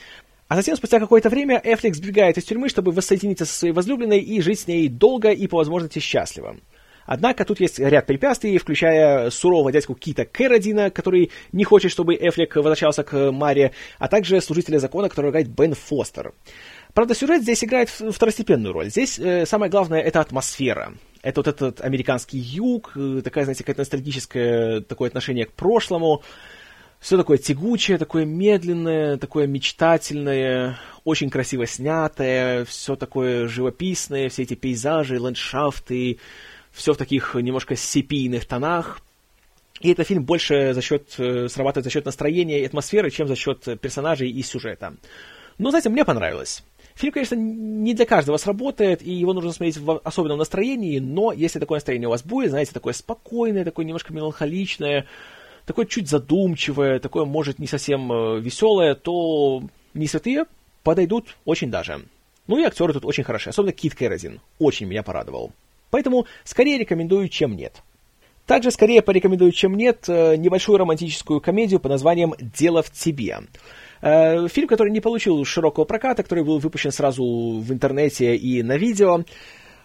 А 0.48 0.56
затем, 0.56 0.76
спустя 0.76 0.98
какое-то 0.98 1.28
время, 1.28 1.60
Эфлик 1.62 1.94
сбегает 1.94 2.38
из 2.38 2.44
тюрьмы, 2.44 2.70
чтобы 2.70 2.90
воссоединиться 2.90 3.44
со 3.44 3.54
своей 3.54 3.74
возлюбленной 3.74 4.20
и 4.20 4.40
жить 4.40 4.60
с 4.60 4.66
ней 4.66 4.88
долго 4.88 5.30
и, 5.30 5.46
по 5.46 5.58
возможности, 5.58 5.98
счастливо. 5.98 6.56
Однако 7.04 7.46
тут 7.46 7.58
есть 7.60 7.78
ряд 7.78 8.06
препятствий, 8.06 8.58
включая 8.58 9.30
сурового 9.30 9.72
дядьку 9.72 9.94
Кита 9.94 10.26
Кэродина, 10.26 10.90
который 10.90 11.30
не 11.52 11.64
хочет, 11.64 11.90
чтобы 11.90 12.14
Эфлик 12.14 12.56
возвращался 12.56 13.02
к 13.02 13.30
Маре, 13.30 13.72
а 13.98 14.08
также 14.08 14.42
служителя 14.42 14.78
закона, 14.78 15.08
который 15.08 15.30
играет 15.30 15.48
Бен 15.48 15.74
Фостер. 15.74 16.34
Правда, 16.92 17.14
сюжет 17.14 17.42
здесь 17.42 17.64
играет 17.64 17.88
второстепенную 17.88 18.74
роль. 18.74 18.90
Здесь 18.90 19.18
э, 19.18 19.46
самое 19.46 19.70
главное— 19.70 20.00
это 20.02 20.20
атмосфера. 20.20 20.94
Это 21.22 21.40
вот 21.40 21.48
этот 21.48 21.80
американский 21.80 22.38
юг, 22.38 22.92
э, 22.94 23.22
такая, 23.24 23.44
знаете, 23.44 23.64
какое-то 23.64 23.80
ностальгическое 23.80 24.80
такое 24.82 25.08
отношение 25.08 25.46
к 25.46 25.52
прошлому. 25.52 26.22
Все 27.00 27.16
такое 27.16 27.38
тягучее, 27.38 27.96
такое 27.96 28.24
медленное, 28.24 29.18
такое 29.18 29.46
мечтательное, 29.46 30.78
очень 31.04 31.30
красиво 31.30 31.66
снятое, 31.66 32.64
все 32.64 32.96
такое 32.96 33.46
живописное, 33.46 34.28
все 34.28 34.42
эти 34.42 34.54
пейзажи, 34.54 35.20
ландшафты, 35.20 36.18
все 36.72 36.92
в 36.92 36.96
таких 36.96 37.34
немножко 37.36 37.76
сепийных 37.76 38.46
тонах. 38.46 39.00
И 39.80 39.92
этот 39.92 40.08
фильм 40.08 40.24
больше 40.24 40.74
за 40.74 40.82
счет, 40.82 41.14
э, 41.18 41.48
срабатывает 41.48 41.84
за 41.84 41.90
счет 41.90 42.04
настроения 42.04 42.60
и 42.62 42.66
атмосферы, 42.66 43.10
чем 43.10 43.28
за 43.28 43.36
счет 43.36 43.62
персонажей 43.80 44.28
и 44.28 44.42
сюжета. 44.42 44.94
Но, 45.56 45.70
знаете, 45.70 45.88
мне 45.88 46.04
понравилось. 46.04 46.64
Фильм, 46.94 47.12
конечно, 47.12 47.36
не 47.36 47.94
для 47.94 48.06
каждого 48.06 48.38
сработает, 48.38 49.02
и 49.02 49.12
его 49.12 49.32
нужно 49.32 49.52
смотреть 49.52 49.76
в 49.76 50.00
особенном 50.02 50.38
настроении, 50.38 50.98
но 50.98 51.32
если 51.32 51.60
такое 51.60 51.76
настроение 51.76 52.08
у 52.08 52.10
вас 52.10 52.24
будет, 52.24 52.50
знаете, 52.50 52.72
такое 52.72 52.92
спокойное, 52.92 53.64
такое 53.64 53.84
немножко 53.84 54.12
меланхоличное, 54.12 55.06
такое 55.68 55.86
чуть 55.86 56.08
задумчивое, 56.08 56.98
такое, 56.98 57.24
может, 57.24 57.58
не 57.58 57.66
совсем 57.66 58.10
э, 58.10 58.40
веселое, 58.40 58.94
то 58.94 59.62
«Не 59.94 60.08
святые» 60.08 60.46
подойдут 60.82 61.36
очень 61.44 61.70
даже. 61.70 62.02
Ну 62.46 62.58
и 62.58 62.64
актеры 62.64 62.94
тут 62.94 63.04
очень 63.04 63.22
хороши, 63.22 63.50
особенно 63.50 63.72
Кит 63.72 63.94
Кэррозин. 63.94 64.40
Очень 64.58 64.86
меня 64.86 65.02
порадовал. 65.02 65.52
Поэтому 65.90 66.26
скорее 66.44 66.78
рекомендую, 66.78 67.28
чем 67.28 67.54
нет. 67.54 67.82
Также 68.46 68.70
скорее 68.70 69.02
порекомендую, 69.02 69.52
чем 69.52 69.76
нет, 69.76 70.06
э, 70.08 70.36
небольшую 70.36 70.78
романтическую 70.78 71.40
комедию 71.40 71.80
по 71.80 71.90
названием 71.90 72.34
«Дело 72.38 72.82
в 72.82 72.90
тебе». 72.90 73.40
Э, 74.00 74.48
фильм, 74.48 74.68
который 74.68 74.90
не 74.90 75.00
получил 75.00 75.44
широкого 75.44 75.84
проката, 75.84 76.22
который 76.22 76.44
был 76.44 76.58
выпущен 76.58 76.92
сразу 76.92 77.22
в 77.24 77.70
интернете 77.70 78.36
и 78.36 78.62
на 78.62 78.78
видео. 78.78 79.24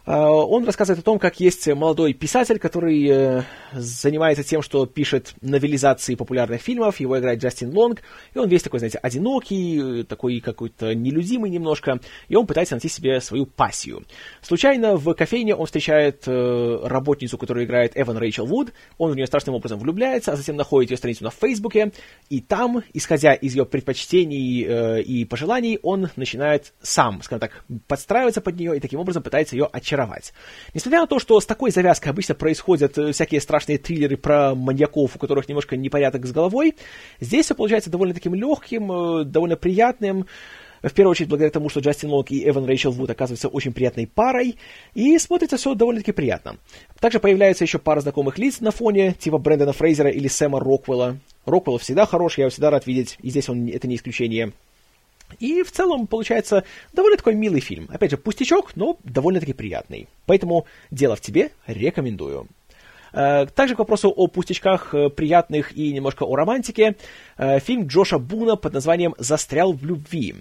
Э, 0.06 0.16
он 0.16 0.66
рассказывает 0.66 1.00
о 1.00 1.06
том, 1.06 1.20
как 1.20 1.40
есть 1.40 1.68
молодой 1.68 2.14
писатель, 2.14 2.60
который 2.60 3.08
э, 3.08 3.44
занимается 3.72 4.44
тем, 4.44 4.62
что 4.62 4.86
пишет 4.86 5.34
новелизации 5.42 6.16
популярных 6.16 6.62
фильмов, 6.62 7.00
его 7.00 7.18
играет 7.18 7.42
Джастин 7.42 7.76
Лонг, 7.76 8.02
и 8.34 8.38
он 8.38 8.50
весь 8.50 8.64
такой, 8.64 8.80
знаете, 8.80 8.98
одинокий, 8.98 10.04
такой 10.04 10.42
какой-то 10.42 10.94
нелюдимый 10.94 11.50
немножко, 11.50 12.00
и 12.28 12.36
он 12.36 12.46
пытается 12.46 12.76
найти 12.76 12.90
себе 12.90 13.22
свою 13.22 13.46
пассию. 13.46 14.04
Случайно 14.42 14.98
в 14.98 15.14
кофейне 15.14 15.56
он 15.56 15.66
встречает 15.66 16.24
э, 16.28 16.80
работницу, 16.84 17.38
которую 17.38 17.66
играет 17.66 17.94
Эван 17.96 18.18
Рэйчел 18.18 18.46
Вуд, 18.46 18.74
он 18.98 19.12
в 19.12 19.16
нее 19.16 19.28
страшным 19.28 19.56
образом 19.56 19.80
влюбляется, 19.80 20.34
а 20.34 20.36
затем 20.36 20.58
находит 20.58 20.92
ее 20.92 20.98
страницу 20.98 21.24
на 21.24 21.32
Фейсбуке, 21.32 21.94
и 22.30 22.42
там, 22.42 22.84
исходя 22.94 23.34
из 23.34 23.56
ее 23.56 23.66
предпочтений 23.66 25.02
и 25.02 25.26
пожеланий, 25.26 25.80
он 25.82 26.10
начинает 26.16 26.74
сам, 26.82 27.22
скажем 27.22 27.40
так, 27.40 27.64
подстраиваться 27.88 28.42
под 28.42 28.58
нее 28.58 28.78
и 28.78 28.80
таким 28.80 29.00
образом 29.00 29.24
пытается 29.24 29.56
ее 29.56 29.66
очаровать 29.72 29.93
очаровать. 29.94 30.34
Несмотря 30.74 31.02
на 31.02 31.08
то, 31.08 31.20
что 31.20 31.40
с 31.40 31.46
такой 31.46 31.72
завязкой 31.72 32.12
обычно 32.12 32.36
происходят 32.36 32.98
э, 32.98 33.12
всякие 33.12 33.42
страшные 33.42 33.78
триллеры 33.78 34.18
про 34.18 34.56
маньяков, 34.56 35.16
у 35.16 35.20
которых 35.20 35.48
немножко 35.48 35.78
непорядок 35.78 36.26
с 36.26 36.32
головой, 36.32 36.76
здесь 37.20 37.46
все 37.46 37.56
получается 37.56 37.90
довольно 37.90 38.14
таким 38.14 38.34
легким, 38.34 38.92
э, 38.92 39.24
довольно 39.24 39.56
приятным, 39.56 40.26
в 40.82 40.92
первую 40.92 41.12
очередь 41.12 41.30
благодаря 41.30 41.50
тому, 41.50 41.70
что 41.70 41.80
Джастин 41.80 42.10
Лонг 42.10 42.30
и 42.32 42.48
Эван 42.48 42.66
Рэйчел 42.66 42.92
Вуд 42.92 43.10
оказываются 43.10 43.48
очень 43.48 43.72
приятной 43.72 44.06
парой, 44.06 44.58
и 44.94 45.18
смотрится 45.18 45.56
все 45.56 45.76
довольно-таки 45.76 46.12
приятно. 46.12 46.58
Также 47.00 47.20
появляется 47.20 47.64
еще 47.64 47.80
пара 47.80 48.02
знакомых 48.02 48.38
лиц 48.38 48.60
на 48.60 48.72
фоне, 48.72 49.14
типа 49.14 49.38
Брэндона 49.38 49.72
Фрейзера 49.72 50.10
или 50.10 50.28
Сэма 50.28 50.60
Роквелла. 50.60 51.18
Роквелл 51.46 51.78
всегда 51.78 52.06
хорош, 52.06 52.38
я 52.38 52.44
его 52.44 52.50
всегда 52.50 52.70
рад 52.70 52.86
видеть, 52.86 53.18
и 53.22 53.30
здесь 53.30 53.48
он 53.48 53.66
это 53.70 53.88
не 53.88 53.96
исключение. 53.96 54.52
И 55.44 55.62
в 55.62 55.72
целом 55.72 56.08
получается 56.08 56.64
довольно 56.94 57.18
такой 57.18 57.36
милый 57.36 57.60
фильм. 57.60 57.90
Опять 57.92 58.12
же, 58.12 58.18
пустячок, 58.18 58.78
но 58.78 58.98
довольно-таки 59.04 59.52
приятный. 59.52 60.08
Поэтому 60.26 60.66
«Дело 60.90 61.18
в 61.18 61.22
тебе» 61.22 61.52
рекомендую. 61.68 62.48
Э, 63.12 63.46
также 63.48 63.76
к 63.76 63.80
вопросу 63.80 64.10
о 64.10 64.28
пустячках 64.28 64.94
э, 64.94 65.10
приятных 65.10 65.76
и 65.76 65.92
немножко 65.92 66.24
о 66.24 66.34
романтике. 66.38 66.96
Э, 67.38 67.60
фильм 67.60 67.88
Джоша 67.88 68.20
Буна 68.20 68.56
под 68.56 68.72
названием 68.72 69.16
«Застрял 69.18 69.74
в 69.74 69.84
любви». 69.84 70.34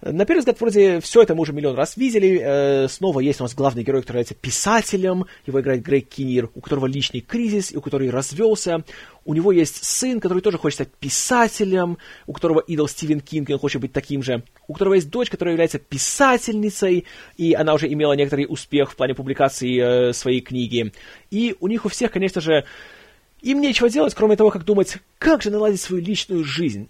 На 0.00 0.24
первый 0.24 0.40
взгляд, 0.40 0.60
вроде 0.60 1.00
все 1.00 1.22
это 1.22 1.34
мы 1.34 1.40
уже 1.40 1.52
миллион 1.52 1.74
раз 1.74 1.96
видели. 1.96 2.40
Э, 2.40 2.88
снова 2.88 3.18
есть 3.18 3.40
у 3.40 3.42
нас 3.42 3.54
главный 3.54 3.82
герой, 3.82 4.02
который 4.02 4.18
является 4.18 4.36
писателем. 4.36 5.26
Его 5.44 5.60
играет 5.60 5.82
Грег 5.82 6.08
Кинир, 6.08 6.50
у 6.54 6.60
которого 6.60 6.86
личный 6.86 7.20
кризис, 7.20 7.72
и 7.72 7.76
у 7.76 7.80
которого 7.80 8.12
развелся. 8.12 8.84
У 9.24 9.34
него 9.34 9.50
есть 9.50 9.82
сын, 9.84 10.20
который 10.20 10.40
тоже 10.40 10.56
хочет 10.56 10.76
стать 10.76 10.92
писателем, 10.92 11.98
у 12.28 12.32
которого 12.32 12.60
идол 12.60 12.86
Стивен 12.86 13.20
Кинг, 13.20 13.50
и 13.50 13.52
он 13.52 13.58
хочет 13.58 13.80
быть 13.80 13.92
таким 13.92 14.22
же. 14.22 14.44
У 14.68 14.72
которого 14.72 14.94
есть 14.94 15.10
дочь, 15.10 15.30
которая 15.30 15.54
является 15.54 15.80
писательницей, 15.80 17.04
и 17.36 17.54
она 17.54 17.74
уже 17.74 17.92
имела 17.92 18.12
некоторый 18.12 18.46
успех 18.48 18.92
в 18.92 18.96
плане 18.96 19.14
публикации 19.14 20.10
э, 20.10 20.12
своей 20.12 20.40
книги. 20.40 20.92
И 21.32 21.56
у 21.58 21.66
них 21.66 21.84
у 21.84 21.88
всех, 21.88 22.12
конечно 22.12 22.40
же, 22.40 22.64
им 23.42 23.60
нечего 23.60 23.90
делать, 23.90 24.14
кроме 24.14 24.36
того, 24.36 24.50
как 24.50 24.64
думать, 24.64 24.98
как 25.18 25.42
же 25.42 25.50
наладить 25.50 25.80
свою 25.80 26.04
личную 26.04 26.44
жизнь. 26.44 26.88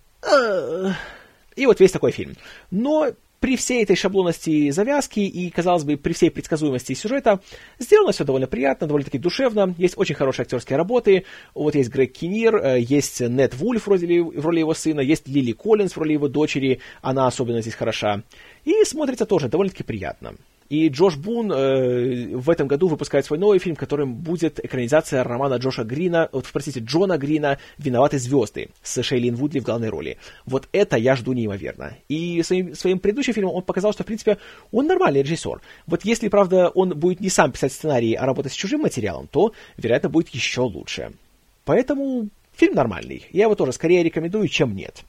И 1.59 1.67
вот 1.67 1.81
весь 1.81 1.91
такой 1.91 2.13
фильм. 2.13 2.35
Но 2.71 3.09
при 3.41 3.57
всей 3.57 3.83
этой 3.83 3.97
шаблонности 3.97 4.71
завязки 4.71 5.21
и, 5.21 5.51
казалось 5.51 5.85
бы, 5.85 5.97
при 5.97 6.13
всей 6.13 6.31
предсказуемости 6.31 6.95
сюжета, 6.95 7.41
сделано 7.79 8.13
все 8.13 8.25
довольно 8.25 8.47
приятно, 8.47 8.87
довольно-таки 8.87 9.19
душевно. 9.19 9.75
Есть 9.79 9.97
очень 9.97 10.15
хорошие 10.15 10.45
актерские 10.45 10.77
работы. 10.77 11.25
Вот 11.55 11.75
есть 11.75 11.91
Грег 11.91 12.13
Кинир, 12.13 12.57
э, 12.57 12.81
есть 12.81 13.21
Нет 13.21 13.55
Вульф 13.55 13.87
в 13.87 13.89
роли, 13.89 14.21
в 14.21 14.45
роли 14.45 14.61
его 14.61 14.75
сына, 14.75 15.01
есть 15.01 15.29
Лили 15.29 15.53
Коллинз 15.53 15.95
в 15.95 15.99
роли 15.99 16.13
его 16.13 16.29
дочери. 16.29 16.81
Она 17.03 17.27
особенно 17.27 17.61
здесь 17.61 17.75
хороша. 17.75 18.23
И 18.65 18.85
смотрится 18.85 19.27
тоже 19.27 19.49
довольно-таки 19.49 19.83
приятно. 19.83 20.35
И 20.69 20.89
Джош 20.89 21.17
Бун 21.17 21.51
э, 21.51 22.37
в 22.37 22.51
этом 22.51 22.69
году 22.69 22.89
выпускает 22.89 23.25
свой 23.25 23.39
новый 23.39 23.59
фильм, 23.59 23.75
которым 23.75 24.15
будет 24.15 24.63
экранизация 24.63 25.25
романа 25.25 25.55
Джоша 25.55 25.85
Грина, 25.85 26.29
вот, 26.33 26.47
простите, 26.53 26.81
Джона 26.81 27.17
Грина 27.17 27.59
«Виноваты 27.79 28.19
звезды» 28.19 28.69
с 28.83 29.03
Шейлин 29.03 29.35
Вудли 29.35 29.61
в 29.61 29.65
главной 29.65 29.89
роли. 29.89 30.19
Вот 30.45 30.69
это 30.73 30.97
я 30.97 31.17
жду 31.17 31.33
неимоверно. 31.33 31.97
И 32.09 32.43
своим, 32.43 32.75
своим 32.75 32.99
предыдущим 32.99 33.33
фильмом 33.33 33.55
он 33.55 33.63
показал, 33.63 33.93
что, 33.93 34.03
в 34.03 34.07
принципе, 34.07 34.37
он 34.71 34.87
нормальный 34.87 35.23
режиссер. 35.23 35.61
Вот 35.87 36.05
если, 36.05 36.29
правда, 36.29 36.69
он 36.69 36.91
будет 36.91 37.21
не 37.21 37.31
сам 37.31 37.53
писать 37.53 37.73
сценарий, 37.73 38.15
а 38.15 38.27
работать 38.27 38.53
с 38.53 38.57
чужим 38.57 38.83
материалом, 38.83 39.27
то, 39.27 39.53
вероятно, 39.79 40.11
будет 40.11 40.29
еще 40.29 40.63
лучше. 40.63 41.13
Поэтому 41.65 42.29
фильм 42.55 42.75
нормальный. 42.75 43.27
Я 43.31 43.45
его 43.45 43.55
тоже 43.55 43.73
скорее 43.73 44.03
рекомендую, 44.03 44.49
чем 44.49 44.77
нет. 44.77 45.03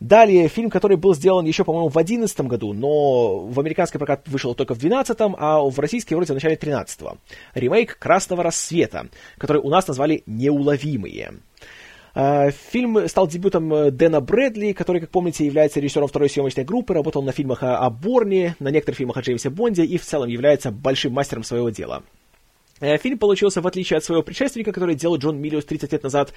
Далее, 0.00 0.48
фильм, 0.48 0.70
который 0.70 0.96
был 0.96 1.14
сделан 1.14 1.46
еще, 1.46 1.64
по-моему, 1.64 1.88
в 1.88 1.92
2011 1.92 2.40
году, 2.42 2.72
но 2.72 3.38
в 3.40 3.60
американский 3.60 3.98
прокат 3.98 4.26
вышел 4.26 4.54
только 4.54 4.74
в 4.74 4.78
2012, 4.78 5.16
а 5.38 5.60
в 5.60 5.78
российский 5.78 6.14
вроде 6.14 6.32
в 6.32 6.36
начале 6.36 6.56
13 6.56 7.00
-го. 7.00 7.18
Ремейк 7.54 7.98
«Красного 7.98 8.42
рассвета», 8.42 9.08
который 9.38 9.62
у 9.62 9.70
нас 9.70 9.86
назвали 9.86 10.22
«Неуловимые». 10.26 11.34
А, 12.16 12.50
фильм 12.50 13.08
стал 13.08 13.26
дебютом 13.26 13.96
Дэна 13.96 14.20
Брэдли, 14.20 14.72
который, 14.72 15.00
как 15.00 15.10
помните, 15.10 15.44
является 15.44 15.80
режиссером 15.80 16.06
второй 16.06 16.30
съемочной 16.30 16.64
группы, 16.64 16.94
работал 16.94 17.22
на 17.22 17.32
фильмах 17.32 17.62
о 17.62 17.90
Борне, 17.90 18.54
на 18.60 18.68
некоторых 18.68 18.98
фильмах 18.98 19.16
о 19.16 19.20
Джеймсе 19.20 19.50
Бонде 19.50 19.84
и 19.84 19.98
в 19.98 20.04
целом 20.04 20.28
является 20.28 20.70
большим 20.70 21.12
мастером 21.12 21.42
своего 21.42 21.70
дела. 21.70 22.04
Э, 22.80 22.98
фильм 22.98 23.18
получился, 23.18 23.60
в 23.60 23.66
отличие 23.66 23.96
от 23.96 24.04
своего 24.04 24.22
предшественника, 24.22 24.72
который 24.72 24.94
делал 24.94 25.16
Джон 25.16 25.40
Миллиус 25.40 25.64
30 25.64 25.92
лет 25.92 26.02
назад, 26.02 26.32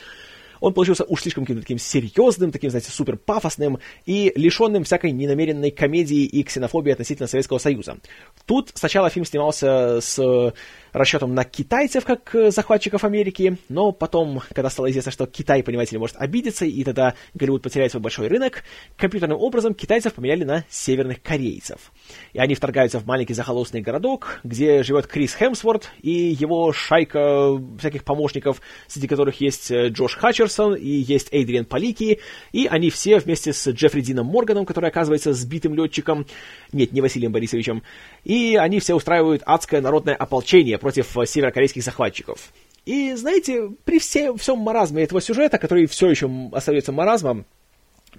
он 0.60 0.74
получился 0.74 1.04
уж 1.04 1.22
слишком 1.22 1.44
каким-то 1.44 1.62
таким 1.62 1.78
серьезным, 1.78 2.52
таким, 2.52 2.70
знаете, 2.70 2.92
супер 2.92 3.18
пафосным 3.18 3.80
и 4.06 4.32
лишенным 4.36 4.84
всякой 4.84 5.12
ненамеренной 5.12 5.72
комедии 5.72 6.26
и 6.26 6.44
ксенофобии 6.44 6.92
относительно 6.92 7.28
Советского 7.28 7.58
Союза. 7.58 7.98
Тут 8.46 8.72
сначала 8.74 9.10
фильм 9.10 9.26
снимался 9.26 10.00
с 10.02 10.54
расчетом 10.98 11.34
на 11.34 11.44
китайцев 11.44 12.06
как 12.06 12.34
э, 12.36 12.52
захватчиков 12.52 13.04
Америки, 13.04 13.58
но 13.70 13.92
потом, 13.92 14.42
когда 14.54 14.70
стало 14.70 14.90
известно, 14.90 15.12
что 15.12 15.26
Китай, 15.26 15.64
понимаете 15.64 15.94
ли, 15.96 16.00
может 16.00 16.18
обидеться, 16.18 16.66
и 16.66 16.84
тогда 16.84 17.14
Голливуд 17.34 17.62
потеряет 17.62 17.92
свой 17.92 18.02
большой 18.02 18.28
рынок, 18.28 18.64
компьютерным 18.96 19.40
образом 19.40 19.74
китайцев 19.74 20.14
поменяли 20.14 20.44
на 20.44 20.66
северных 20.70 21.22
корейцев. 21.22 21.92
И 22.34 22.40
они 22.40 22.56
вторгаются 22.56 23.00
в 23.00 23.06
маленький 23.06 23.34
захолустный 23.34 23.82
городок, 23.82 24.40
где 24.44 24.84
живет 24.84 25.08
Крис 25.08 25.36
Хемсворт 25.36 25.92
и 26.02 26.12
его 26.12 26.72
шайка 26.74 27.60
всяких 27.80 28.04
помощников, 28.04 28.62
среди 28.88 29.08
которых 29.08 29.40
есть 29.42 29.72
э, 29.72 29.90
Джош 29.90 30.16
Хатчерсон 30.16 30.76
и 30.76 30.90
есть 30.90 31.30
Эйдриан 31.32 31.66
Палики, 31.66 32.20
и 32.52 32.68
они 32.68 32.90
все 32.90 33.20
вместе 33.20 33.54
с 33.54 33.68
Джеффри 33.68 34.02
Дином 34.02 34.28
Морганом, 34.28 34.66
который 34.66 34.90
оказывается 34.90 35.34
сбитым 35.34 35.74
летчиком, 35.76 36.26
нет, 36.72 36.92
не 36.92 37.02
Василием 37.02 37.32
Борисовичем, 37.32 37.84
и 38.24 38.56
они 38.56 38.80
все 38.80 38.96
устраивают 38.96 39.44
адское 39.46 39.82
народное 39.82 40.16
ополчение 40.16 40.78
против 40.88 41.30
северокорейских 41.30 41.84
захватчиков. 41.84 42.54
И, 42.86 43.14
знаете, 43.16 43.70
при 43.84 44.00
все, 44.00 44.34
всем 44.38 44.60
маразме 44.60 45.04
этого 45.04 45.20
сюжета, 45.20 45.58
который 45.58 45.86
все 45.86 46.10
еще 46.10 46.30
остается 46.54 46.94
маразмом, 46.94 47.46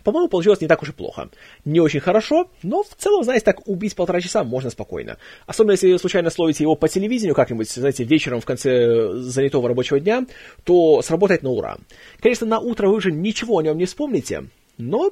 По-моему, 0.05 0.29
получилось 0.29 0.61
не 0.61 0.69
так 0.69 0.83
уж 0.83 0.91
и 0.91 0.93
плохо. 0.93 1.29
Не 1.65 1.81
очень 1.81 2.01
хорошо, 2.01 2.51
но 2.63 2.83
в 2.83 2.95
целом, 2.97 3.25
знаете, 3.25 3.45
так 3.45 3.67
убить 3.67 3.97
полтора 3.97 4.21
часа 4.21 4.45
можно 4.45 4.71
спокойно. 4.71 5.17
Особенно 5.47 5.73
если 5.73 5.97
случайно 5.97 6.31
словите 6.31 6.65
его 6.65 6.77
по 6.77 6.89
телевидению 6.89 7.35
как-нибудь, 7.35 7.71
знаете, 7.71 8.05
вечером 8.05 8.41
в 8.41 8.45
конце 8.45 9.13
занятого 9.15 9.69
рабочего 9.69 9.99
дня, 9.99 10.27
то 10.65 11.03
сработает 11.03 11.43
на 11.43 11.51
ура. 11.51 11.79
Конечно, 12.21 12.47
на 12.47 12.59
утро 12.59 12.89
вы 12.89 12.97
уже 12.97 13.13
ничего 13.13 13.59
о 13.59 13.63
нем 13.63 13.79
не 13.79 13.87
вспомните, 13.87 14.45
но 14.77 15.11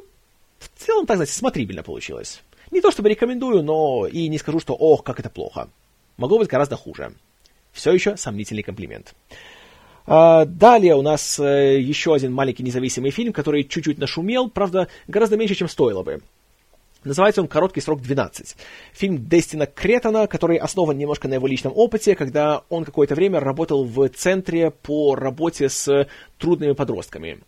в 0.58 0.68
целом, 0.76 1.06
так 1.06 1.16
знаете, 1.16 1.32
смотрибельно 1.32 1.82
получилось. 1.82 2.42
Не 2.70 2.80
то 2.80 2.90
чтобы 2.90 3.08
рекомендую, 3.08 3.62
но 3.62 4.06
и 4.06 4.28
не 4.28 4.38
скажу, 4.38 4.60
что 4.60 4.74
ох, 4.74 5.02
как 5.02 5.20
это 5.20 5.30
плохо. 5.30 5.68
Могло 6.16 6.38
быть 6.38 6.48
гораздо 6.48 6.76
хуже. 6.76 7.12
Все 7.76 7.92
еще 7.92 8.16
сомнительный 8.16 8.62
комплимент. 8.62 9.14
А, 10.06 10.46
далее 10.46 10.94
у 10.94 11.02
нас 11.02 11.38
э, 11.38 11.78
еще 11.78 12.14
один 12.14 12.32
маленький 12.32 12.62
независимый 12.62 13.10
фильм, 13.10 13.34
который 13.34 13.64
чуть-чуть 13.64 13.98
нашумел, 13.98 14.48
правда, 14.48 14.88
гораздо 15.06 15.36
меньше, 15.36 15.54
чем 15.54 15.68
стоило 15.68 16.02
бы. 16.02 16.22
Называется 17.04 17.42
он 17.42 17.48
«Короткий 17.48 17.82
срок 17.82 18.00
12». 18.00 18.56
Фильм 18.94 19.28
Дестина 19.28 19.66
Кретона, 19.66 20.26
который 20.26 20.56
основан 20.56 20.96
немножко 20.96 21.28
на 21.28 21.34
его 21.34 21.46
личном 21.46 21.74
опыте, 21.76 22.16
когда 22.16 22.62
он 22.70 22.84
какое-то 22.86 23.14
время 23.14 23.40
работал 23.40 23.84
в 23.84 24.08
центре 24.08 24.70
по 24.70 25.14
работе 25.14 25.68
с 25.68 26.08
трудными 26.38 26.72
подростками. 26.72 27.40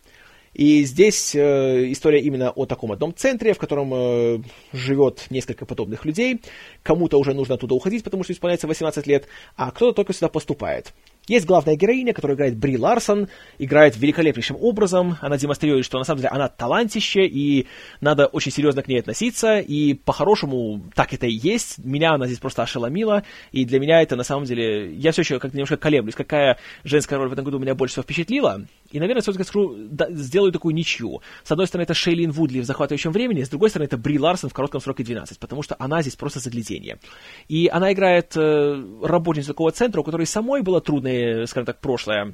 И 0.53 0.83
здесь 0.83 1.35
э, 1.35 1.91
история 1.91 2.21
именно 2.21 2.51
о 2.51 2.65
таком 2.65 2.91
одном 2.91 3.13
центре, 3.15 3.53
в 3.53 3.57
котором 3.57 3.93
э, 3.93 4.39
живет 4.73 5.27
несколько 5.29 5.65
подобных 5.65 6.05
людей. 6.05 6.41
Кому-то 6.83 7.19
уже 7.19 7.33
нужно 7.33 7.55
оттуда 7.55 7.75
уходить, 7.75 8.03
потому 8.03 8.23
что 8.23 8.33
исполняется 8.33 8.67
18 8.67 9.07
лет, 9.07 9.27
а 9.55 9.71
кто-то 9.71 9.93
только 9.93 10.13
сюда 10.13 10.29
поступает. 10.29 10.93
Есть 11.29 11.45
главная 11.45 11.75
героиня, 11.75 12.11
которая 12.11 12.35
играет 12.35 12.57
Бри 12.57 12.75
Ларсон, 12.75 13.27
играет 13.59 13.95
великолепнейшим 13.95 14.57
образом, 14.59 15.17
она 15.21 15.37
демонстрирует, 15.37 15.85
что 15.85 15.99
на 15.99 16.03
самом 16.03 16.21
деле 16.21 16.29
она 16.29 16.47
талантище, 16.47 17.27
и 17.27 17.67
надо 18.01 18.25
очень 18.25 18.51
серьезно 18.51 18.81
к 18.81 18.87
ней 18.87 18.99
относиться, 18.99 19.59
и 19.59 19.93
по-хорошему 19.93 20.81
так 20.95 21.13
это 21.13 21.27
и 21.27 21.33
есть. 21.33 21.77
Меня 21.77 22.13
она 22.13 22.25
здесь 22.25 22.39
просто 22.39 22.63
ошеломила, 22.63 23.23
и 23.51 23.63
для 23.63 23.79
меня 23.79 24.01
это 24.01 24.15
на 24.15 24.23
самом 24.23 24.45
деле... 24.45 24.91
Я 24.95 25.11
все 25.11 25.21
еще 25.21 25.37
как-то 25.37 25.55
немножко 25.55 25.77
колеблюсь, 25.77 26.15
какая 26.15 26.57
женская 26.83 27.17
роль 27.17 27.29
в 27.29 27.33
этом 27.33 27.45
году 27.45 27.59
меня 27.59 27.75
больше 27.75 27.93
всего 27.93 28.03
впечатлила. 28.03 28.65
И, 28.91 28.99
наверное, 28.99 29.21
все-таки 29.21 29.43
скажу, 29.43 29.75
да, 29.77 30.09
сделаю 30.11 30.51
такую 30.51 30.73
ничью. 30.73 31.21
С 31.43 31.51
одной 31.51 31.67
стороны, 31.67 31.83
это 31.83 31.93
Шейлин 31.93 32.31
Вудли 32.31 32.59
в 32.59 32.65
захватывающем 32.65 33.11
времени, 33.11 33.43
с 33.43 33.49
другой 33.49 33.69
стороны, 33.69 33.85
это 33.85 33.97
Бри 33.97 34.17
Ларсон 34.17 34.49
в 34.49 34.53
коротком 34.53 34.81
сроке 34.81 35.03
12, 35.03 35.39
потому 35.39 35.61
что 35.61 35.75
она 35.79 36.01
здесь 36.01 36.15
просто 36.15 36.39
загляденье. 36.39 36.99
И 37.47 37.69
она 37.71 37.93
играет 37.93 38.35
э, 38.35 38.83
работницу 39.03 39.49
такого 39.49 39.71
центра, 39.71 40.01
у 40.01 40.03
которой 40.03 40.25
самой 40.25 40.61
было 40.61 40.81
трудное, 40.81 41.45
скажем 41.45 41.65
так, 41.65 41.79
прошлое. 41.79 42.33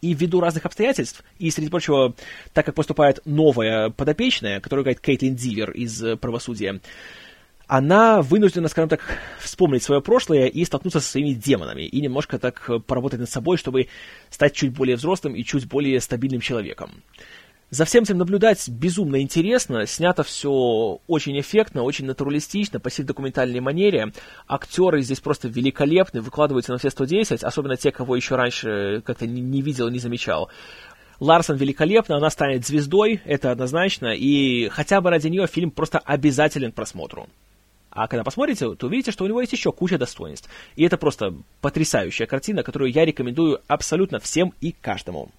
И 0.00 0.12
ввиду 0.12 0.40
разных 0.40 0.66
обстоятельств, 0.66 1.24
и, 1.38 1.50
среди 1.50 1.70
прочего, 1.70 2.14
так 2.52 2.66
как 2.66 2.74
поступает 2.74 3.20
новая 3.24 3.90
подопечная, 3.90 4.60
которую 4.60 4.84
играет 4.84 5.00
Кейтлин 5.00 5.34
Дивер 5.34 5.70
из 5.70 6.02
э, 6.04 6.16
«Правосудия», 6.16 6.80
она 7.66 8.22
вынуждена, 8.22 8.68
скажем 8.68 8.88
так, 8.88 9.00
вспомнить 9.38 9.82
свое 9.82 10.00
прошлое 10.00 10.46
и 10.46 10.64
столкнуться 10.64 11.00
со 11.00 11.08
своими 11.08 11.32
демонами, 11.32 11.82
и 11.82 12.00
немножко 12.00 12.38
так 12.38 12.70
поработать 12.86 13.20
над 13.20 13.30
собой, 13.30 13.56
чтобы 13.56 13.88
стать 14.30 14.54
чуть 14.54 14.72
более 14.72 14.96
взрослым 14.96 15.34
и 15.34 15.44
чуть 15.44 15.66
более 15.66 16.00
стабильным 16.00 16.40
человеком. 16.40 17.02
За 17.70 17.84
всем 17.84 18.04
этим 18.04 18.18
наблюдать 18.18 18.68
безумно 18.68 19.20
интересно, 19.20 19.86
снято 19.86 20.22
все 20.22 21.00
очень 21.08 21.40
эффектно, 21.40 21.82
очень 21.82 22.04
натуралистично, 22.04 22.78
по 22.78 22.88
всей 22.88 23.02
документальной 23.02 23.58
манере. 23.58 24.12
Актеры 24.46 25.02
здесь 25.02 25.18
просто 25.18 25.48
великолепны, 25.48 26.20
выкладываются 26.20 26.70
на 26.70 26.78
все 26.78 26.90
110, 26.90 27.42
особенно 27.42 27.76
те, 27.76 27.90
кого 27.90 28.14
еще 28.14 28.36
раньше 28.36 29.02
как-то 29.04 29.26
не, 29.26 29.60
видел, 29.60 29.88
не 29.88 29.98
замечал. 29.98 30.50
Ларсон 31.18 31.56
великолепна, 31.56 32.18
она 32.18 32.30
станет 32.30 32.64
звездой, 32.64 33.20
это 33.24 33.50
однозначно, 33.50 34.14
и 34.14 34.68
хотя 34.68 35.00
бы 35.00 35.10
ради 35.10 35.26
нее 35.26 35.48
фильм 35.48 35.70
просто 35.70 35.98
обязателен 35.98 36.70
к 36.70 36.74
просмотру. 36.74 37.28
А 37.94 38.08
когда 38.08 38.24
посмотрите, 38.24 38.74
то 38.74 38.86
увидите, 38.86 39.12
что 39.12 39.24
у 39.24 39.28
него 39.28 39.40
есть 39.40 39.52
еще 39.52 39.72
куча 39.72 39.98
достоинств. 39.98 40.50
И 40.76 40.84
это 40.84 40.98
просто 40.98 41.34
потрясающая 41.60 42.26
картина, 42.26 42.62
которую 42.62 42.92
я 42.92 43.04
рекомендую 43.04 43.60
абсолютно 43.68 44.18
всем 44.18 44.52
и 44.60 44.72
каждому. 44.72 45.30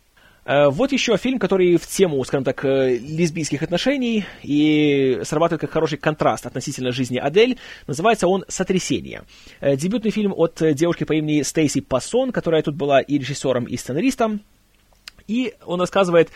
Э, 0.46 0.70
вот 0.70 0.94
еще 0.94 1.18
фильм, 1.18 1.38
который 1.38 1.76
в 1.76 1.86
тему, 1.86 2.24
скажем 2.24 2.46
так, 2.46 2.64
э, 2.64 2.98
лесбийских 2.98 3.62
отношений 3.62 4.26
и 4.42 5.20
срабатывает 5.24 5.62
как 5.62 5.72
хороший 5.72 5.98
контраст 5.98 6.46
относительно 6.46 6.92
жизни 6.92 7.18
Адель. 7.18 7.58
Называется 7.88 8.28
он 8.28 8.46
«Сотрясение». 8.48 9.24
Э, 9.60 9.76
дебютный 9.76 10.12
фильм 10.12 10.34
от 10.34 10.62
девушки 10.76 11.04
по 11.04 11.14
имени 11.14 11.42
Стейси 11.42 11.82
Пассон, 11.82 12.32
которая 12.32 12.62
тут 12.62 12.76
была 12.76 13.02
и 13.02 13.18
режиссером, 13.18 13.66
и 13.66 13.76
сценаристом. 13.76 14.42
И 15.28 15.56
он 15.66 15.82
рассказывает 15.82 16.30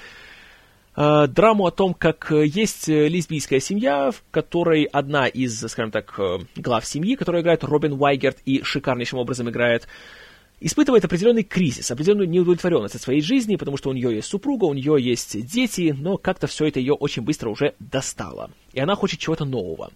драму 0.99 1.65
о 1.65 1.71
том, 1.71 1.93
как 1.93 2.29
э, 2.29 2.45
есть 2.45 2.89
э, 2.89 3.07
лесбийская 3.07 3.61
семья, 3.61 4.11
в 4.11 4.21
которой 4.31 4.83
одна 4.83 5.27
из, 5.27 5.57
скажем 5.57 5.91
так, 5.91 6.13
э, 6.19 6.39
глав 6.57 6.85
семьи, 6.85 7.15
которая 7.15 7.41
играет 7.41 7.63
Робин 7.63 7.93
Уайгерт 7.93 8.39
и 8.45 8.61
шикарнейшим 8.63 9.17
образом 9.17 9.49
играет, 9.49 9.87
испытывает 10.59 11.05
определенный 11.05 11.43
кризис, 11.43 11.89
определенную 11.89 12.27
неудовлетворенность 12.27 12.95
от 12.95 13.01
своей 13.01 13.21
жизни, 13.21 13.55
потому 13.55 13.77
что 13.77 13.89
у 13.89 13.93
нее 13.93 14.13
есть 14.13 14.27
супруга, 14.27 14.65
у 14.65 14.73
нее 14.73 14.97
есть 14.99 15.45
дети, 15.45 15.95
но 15.97 16.17
как-то 16.17 16.47
все 16.47 16.65
это 16.65 16.81
ее 16.81 16.95
очень 16.95 17.21
быстро 17.21 17.49
уже 17.49 17.75
достало. 17.79 18.51
И 18.73 18.81
она 18.81 18.95
хочет 18.95 19.21
чего-то 19.21 19.45
нового. 19.45 19.91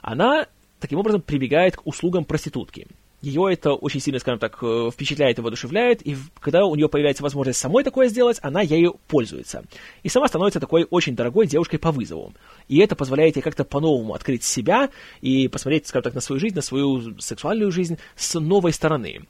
Она 0.00 0.46
таким 0.80 0.98
образом 0.98 1.20
прибегает 1.20 1.76
к 1.76 1.86
услугам 1.86 2.24
проститутки 2.24 2.86
ее 3.22 3.52
это 3.52 3.72
очень 3.72 4.00
сильно, 4.00 4.18
скажем 4.20 4.38
так, 4.38 4.58
э, 4.62 4.90
впечатляет 4.92 5.38
и 5.38 5.40
воодушевляет, 5.40 6.06
и 6.06 6.16
когда 6.40 6.64
у 6.64 6.74
нее 6.74 6.88
появляется 6.88 7.22
возможность 7.22 7.58
самой 7.58 7.82
такое 7.82 8.08
сделать, 8.08 8.38
она 8.42 8.60
ею 8.60 9.00
пользуется. 9.08 9.64
И 10.02 10.08
сама 10.08 10.28
становится 10.28 10.60
такой 10.60 10.86
очень 10.90 11.16
дорогой 11.16 11.46
девушкой 11.46 11.78
по 11.78 11.92
вызову. 11.92 12.32
И 12.68 12.78
это 12.78 12.94
позволяет 12.94 13.36
ей 13.36 13.42
как-то 13.42 13.64
по-новому 13.64 14.14
открыть 14.14 14.44
себя 14.44 14.90
и 15.20 15.48
посмотреть, 15.48 15.86
скажем 15.86 16.04
так, 16.04 16.14
на 16.14 16.20
свою 16.20 16.40
жизнь, 16.40 16.54
на 16.54 16.62
свою 16.62 17.18
сексуальную 17.18 17.72
жизнь 17.72 17.98
с 18.14 18.38
новой 18.38 18.72
стороны. 18.72 19.22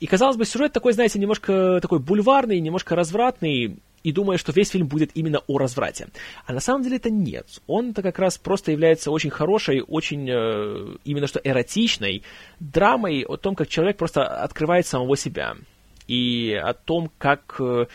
И, 0.00 0.06
казалось 0.06 0.36
бы, 0.36 0.44
сюжет 0.44 0.72
такой, 0.72 0.92
знаете, 0.92 1.20
немножко 1.20 1.78
такой 1.80 2.00
бульварный, 2.00 2.58
немножко 2.58 2.96
развратный, 2.96 3.78
и 4.02 4.12
думая, 4.12 4.38
что 4.38 4.52
весь 4.52 4.70
фильм 4.70 4.86
будет 4.86 5.10
именно 5.14 5.40
о 5.46 5.58
разврате. 5.58 6.08
А 6.46 6.52
на 6.52 6.60
самом 6.60 6.82
деле 6.82 6.96
это 6.96 7.10
нет. 7.10 7.46
Он-то 7.66 8.02
как 8.02 8.18
раз 8.18 8.38
просто 8.38 8.72
является 8.72 9.10
очень 9.10 9.30
хорошей, 9.30 9.82
очень 9.82 10.28
э, 10.28 10.96
именно 11.04 11.26
что 11.26 11.40
эротичной 11.42 12.22
драмой 12.60 13.22
о 13.22 13.36
том, 13.36 13.54
как 13.54 13.68
человек 13.68 13.96
просто 13.96 14.24
открывает 14.24 14.86
самого 14.86 15.16
себя. 15.16 15.56
И 16.08 16.52
о 16.52 16.74
том, 16.74 17.10
как... 17.18 17.56
Э, 17.60 17.86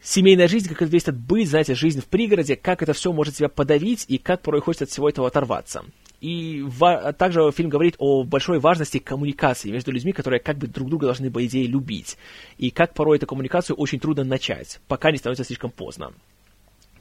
семейная 0.00 0.48
жизнь, 0.48 0.68
как 0.68 0.80
это 0.80 0.90
зависит 0.90 1.08
от 1.08 1.18
быть, 1.18 1.48
знаете, 1.48 1.74
жизнь 1.74 2.00
в 2.00 2.06
пригороде, 2.06 2.56
как 2.56 2.82
это 2.82 2.92
все 2.92 3.12
может 3.12 3.36
себя 3.36 3.48
подавить 3.48 4.04
и 4.08 4.18
как 4.18 4.42
порой 4.42 4.60
хочется 4.60 4.84
от 4.84 4.90
всего 4.90 5.08
этого 5.08 5.26
оторваться. 5.26 5.84
И 6.20 6.62
ва- 6.66 7.12
также 7.12 7.50
фильм 7.52 7.68
говорит 7.68 7.94
о 7.98 8.24
большой 8.24 8.58
важности 8.58 8.98
коммуникации 8.98 9.70
между 9.70 9.92
людьми, 9.92 10.12
которые 10.12 10.40
как 10.40 10.58
бы 10.58 10.66
друг 10.66 10.88
друга 10.88 11.06
должны, 11.06 11.30
по 11.30 11.44
идее, 11.46 11.66
любить. 11.66 12.18
И 12.56 12.70
как 12.70 12.94
порой 12.94 13.18
эту 13.18 13.26
коммуникацию 13.26 13.76
очень 13.76 14.00
трудно 14.00 14.24
начать, 14.24 14.80
пока 14.88 15.12
не 15.12 15.18
становится 15.18 15.44
слишком 15.44 15.70
поздно. 15.70 16.12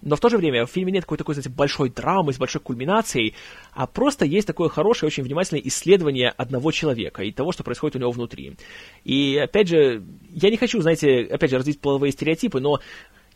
Но 0.01 0.15
в 0.15 0.19
то 0.19 0.29
же 0.29 0.37
время 0.37 0.65
в 0.65 0.69
фильме 0.69 0.91
нет 0.91 1.03
какой-то 1.03 1.23
такой, 1.23 1.35
знаете, 1.35 1.49
большой 1.49 1.89
драмы 1.89 2.31
с 2.31 2.37
большой 2.37 2.61
кульминацией, 2.61 3.33
а 3.73 3.87
просто 3.87 4.25
есть 4.25 4.45
такое 4.45 4.69
хорошее, 4.69 5.07
очень 5.07 5.23
внимательное 5.23 5.61
исследование 5.65 6.29
одного 6.29 6.71
человека 6.71 7.23
и 7.23 7.31
того, 7.31 7.51
что 7.51 7.63
происходит 7.63 7.95
у 7.95 7.99
него 7.99 8.11
внутри. 8.11 8.55
И, 9.03 9.37
опять 9.37 9.67
же, 9.67 10.03
я 10.31 10.49
не 10.49 10.57
хочу, 10.57 10.81
знаете, 10.81 11.23
опять 11.23 11.49
же, 11.49 11.57
развить 11.57 11.81
половые 11.81 12.11
стереотипы, 12.11 12.59
но 12.59 12.79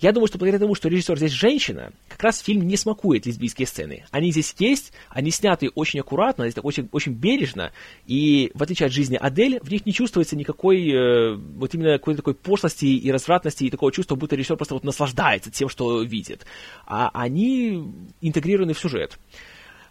я 0.02 0.11
думаю, 0.11 0.28
что 0.28 0.40
благодаря 0.40 0.60
тому, 0.60 0.73
что 0.73 0.90
режиссер 0.90 1.15
здесь 1.18 1.32
женщина, 1.32 1.94
как 2.10 2.23
раз 2.23 2.40
фильм 2.40 2.64
не 2.64 2.76
смакует 2.76 3.28
лесбийские 3.28 3.68
сцены. 3.68 4.03
Они 4.10 4.32
здесь 4.32 4.56
есть, 4.57 4.94
они 5.10 5.30
сняты 5.30 5.69
очень 5.76 5.99
аккуратно, 5.99 6.49
здесь 6.49 6.61
очень, 6.64 6.90
очень 6.91 7.14
бережно, 7.14 7.72
и 8.07 8.52
в 8.56 8.64
отличие 8.64 8.88
от 8.88 8.94
жизни 8.94 9.15
Адель, 9.15 9.60
в 9.61 9.69
них 9.69 9.86
не 9.86 9.94
чувствуется 9.94 10.36
никакой 10.36 10.90
э, 10.90 11.36
вот 11.36 11.76
именно 11.76 11.94
какой-то 11.99 12.18
такой 12.18 12.34
пошлости 12.34 12.86
и 12.86 13.11
развратности, 13.11 13.65
и 13.65 13.69
такого 13.69 13.91
чувства, 13.91 14.15
будто 14.15 14.36
режиссер 14.36 14.57
просто 14.57 14.73
вот 14.73 14.84
наслаждается 14.84 15.52
тем, 15.52 15.69
что 15.69 16.02
видит. 16.02 16.48
А 16.88 17.11
они 17.14 17.84
интегрированы 18.22 18.73
в 18.73 18.80
сюжет. 18.80 19.19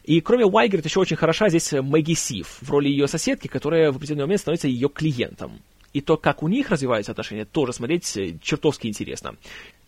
И 0.02 0.20
кроме 0.20 0.44
Уайгерт 0.44 0.84
еще 0.84 0.98
очень 0.98 1.16
хороша 1.16 1.50
здесь 1.50 1.72
Мэгги 1.72 2.14
Сив 2.14 2.58
в 2.60 2.70
роли 2.70 2.88
ее 2.88 3.06
соседки, 3.06 3.46
которая 3.46 3.92
в 3.92 3.96
определенный 3.96 4.24
момент 4.24 4.40
становится 4.40 4.66
ее 4.66 4.88
клиентом. 4.88 5.60
И 5.92 6.00
то, 6.00 6.16
как 6.16 6.42
у 6.42 6.48
них 6.48 6.70
развиваются 6.70 7.12
отношения, 7.12 7.44
тоже 7.44 7.72
смотреть 7.72 8.16
э, 8.16 8.38
чертовски 8.42 8.86
интересно. 8.86 9.36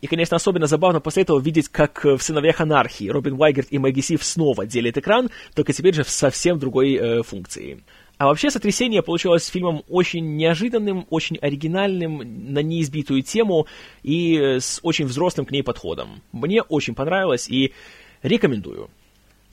И, 0.03 0.09
конечно, 0.09 0.37
особенно 0.37 0.67
забавно 0.67 1.01
после 1.01 1.23
этого 1.23 1.41
видеть, 1.41 1.69
как 1.69 2.05
э, 2.05 2.17
в 2.17 2.23
«Сыновьях 2.23 2.61
анархии» 2.61 3.09
Робин 3.09 3.41
Уайгерт 3.41 3.69
и 3.71 3.79
Мэгги 3.79 4.01
Сив 4.01 4.25
снова 4.25 4.67
делят 4.67 4.99
экран, 4.99 5.31
только 5.55 5.73
теперь 5.73 5.95
же 5.95 6.03
в 6.03 6.11
совсем 6.11 6.59
другой 6.59 6.95
э, 6.95 7.23
функции. 7.23 7.85
А 8.19 8.27
вообще 8.27 8.51
«Сотрясение» 8.51 9.03
получилось 9.03 9.47
фильмом 9.47 9.85
очень 9.89 10.37
неожиданным, 10.37 11.07
очень 11.09 11.37
оригинальным, 11.37 12.19
на 12.53 12.59
неизбитую 12.63 13.23
тему 13.23 13.69
и 14.03 14.59
с 14.59 14.81
очень 14.83 15.07
взрослым 15.07 15.47
к 15.47 15.53
ней 15.53 15.63
подходом. 15.63 16.21
Мне 16.33 16.63
очень 16.63 16.97
понравилось 16.97 17.49
и 17.49 17.73
рекомендую. 18.25 18.91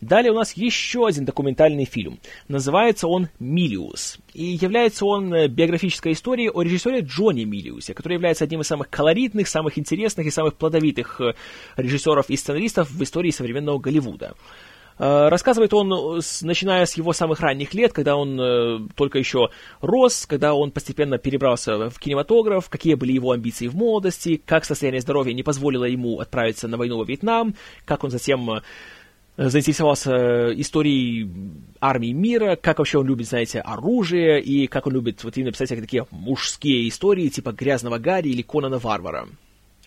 Далее 0.01 0.31
у 0.31 0.35
нас 0.35 0.53
еще 0.53 1.05
один 1.07 1.25
документальный 1.25 1.83
фильм. 1.83 2.19
Называется 2.47 3.07
он 3.07 3.27
«Милиус». 3.39 4.19
И 4.33 4.45
является 4.45 5.05
он 5.05 5.33
э, 5.33 5.47
биографической 5.49 6.13
историей 6.13 6.49
о 6.49 6.61
режиссере 6.61 7.01
Джонни 7.01 7.43
Милиусе, 7.43 7.93
который 7.93 8.13
является 8.13 8.45
одним 8.45 8.61
из 8.61 8.67
самых 8.67 8.89
колоритных, 8.89 9.49
самых 9.49 9.77
интересных 9.77 10.25
и 10.25 10.31
самых 10.31 10.55
плодовитых 10.55 11.19
э, 11.19 11.33
режиссеров 11.75 12.29
и 12.29 12.37
сценаристов 12.37 12.89
в 12.89 13.03
истории 13.03 13.31
современного 13.31 13.77
Голливуда. 13.77 14.35
Э, 14.99 15.27
рассказывает 15.27 15.73
он, 15.73 15.89
начиная 16.43 16.85
с 16.85 16.93
его 16.93 17.11
самых 17.11 17.41
ранних 17.41 17.73
лет, 17.73 17.91
когда 17.91 18.15
он 18.15 18.89
только 18.95 19.19
еще 19.19 19.49
рос, 19.81 20.25
когда 20.25 20.53
он 20.53 20.71
постепенно 20.71 21.17
перебрался 21.17 21.89
в 21.89 21.99
кинематограф, 21.99 22.69
какие 22.69 22.93
были 22.93 23.11
его 23.11 23.31
амбиции 23.31 23.67
в 23.67 23.75
молодости, 23.75 24.41
как 24.45 24.63
состояние 24.63 25.01
здоровья 25.01 25.33
не 25.33 25.43
позволило 25.43 25.83
ему 25.83 26.21
отправиться 26.21 26.69
на 26.69 26.77
войну 26.77 26.99
во 26.99 27.03
Вьетнам, 27.03 27.55
как 27.83 28.05
он 28.05 28.11
затем 28.11 28.61
заинтересовался 29.47 30.51
историей 30.59 31.29
армии 31.79 32.11
мира, 32.11 32.57
как 32.57 32.79
вообще 32.79 32.97
он 32.97 33.07
любит, 33.07 33.27
знаете, 33.27 33.61
оружие, 33.61 34.41
и 34.41 34.67
как 34.67 34.85
он 34.85 34.93
любит 34.93 35.23
вот 35.23 35.37
именно 35.37 35.53
писать 35.53 35.69
такие 35.69 36.05
мужские 36.11 36.89
истории, 36.89 37.29
типа 37.29 37.53
«Грязного 37.53 37.99
Гарри» 37.99 38.29
или 38.29 38.41
«Конана 38.41 38.79
Варвара». 38.79 39.27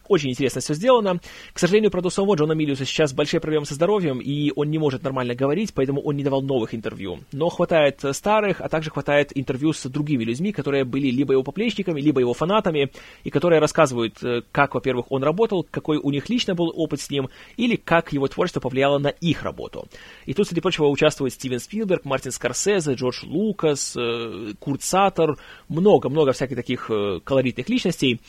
Очень 0.08 0.30
интересно 0.30 0.60
все 0.60 0.74
сделано. 0.74 1.20
К 1.52 1.58
сожалению, 1.58 1.90
у 1.92 2.10
самого 2.10 2.34
Джона 2.34 2.52
Миллиуса 2.52 2.84
сейчас 2.84 3.12
большие 3.12 3.40
проблемы 3.40 3.66
со 3.66 3.74
здоровьем, 3.74 4.18
и 4.18 4.52
он 4.56 4.70
не 4.70 4.78
может 4.78 5.02
нормально 5.02 5.34
говорить, 5.34 5.72
поэтому 5.74 6.00
он 6.00 6.16
не 6.16 6.24
давал 6.24 6.42
новых 6.42 6.74
интервью. 6.74 7.20
Но 7.32 7.48
хватает 7.48 8.00
старых, 8.12 8.60
а 8.60 8.68
также 8.68 8.90
хватает 8.90 9.30
интервью 9.34 9.72
с 9.72 9.88
другими 9.88 10.24
людьми, 10.24 10.52
которые 10.52 10.84
были 10.84 11.08
либо 11.08 11.32
его 11.32 11.42
поплечниками, 11.42 12.00
либо 12.00 12.20
его 12.20 12.34
фанатами, 12.34 12.90
и 13.24 13.30
которые 13.30 13.60
рассказывают, 13.60 14.22
э, 14.22 14.42
как, 14.50 14.74
во-первых, 14.74 15.06
он 15.10 15.22
работал, 15.22 15.66
какой 15.70 15.98
у 15.98 16.10
них 16.10 16.28
лично 16.28 16.54
был 16.54 16.72
опыт 16.74 17.00
с 17.00 17.10
ним, 17.10 17.28
или 17.56 17.76
как 17.76 18.12
его 18.12 18.26
творчество 18.26 18.60
повлияло 18.60 18.98
на 18.98 19.08
их 19.08 19.42
работу. 19.42 19.86
И 20.26 20.34
тут, 20.34 20.48
среди 20.48 20.60
прочего, 20.60 20.86
участвуют 20.86 21.34
Стивен 21.34 21.60
Спилберг, 21.60 22.04
Мартин 22.04 22.32
Скорсезе, 22.32 22.94
Джордж 22.94 23.24
Лукас, 23.24 23.96
э, 23.96 24.54
Курт 24.58 24.82
Саттер, 24.82 25.36
много-много 25.68 26.32
всяких 26.32 26.56
таких 26.56 26.90
э, 26.90 27.20
колоритных 27.24 27.68
личностей 27.68 28.20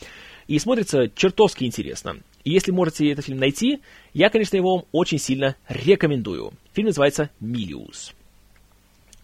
и 0.46 0.58
смотрится 0.58 1.08
чертовски 1.08 1.64
интересно. 1.64 2.20
И 2.44 2.50
если 2.50 2.72
можете 2.72 3.10
этот 3.10 3.24
фильм 3.24 3.38
найти, 3.38 3.80
я, 4.12 4.28
конечно, 4.28 4.56
его 4.56 4.76
вам 4.76 4.84
очень 4.92 5.18
сильно 5.18 5.56
рекомендую. 5.68 6.52
Фильм 6.72 6.88
называется 6.88 7.30
«Миллиус». 7.40 8.12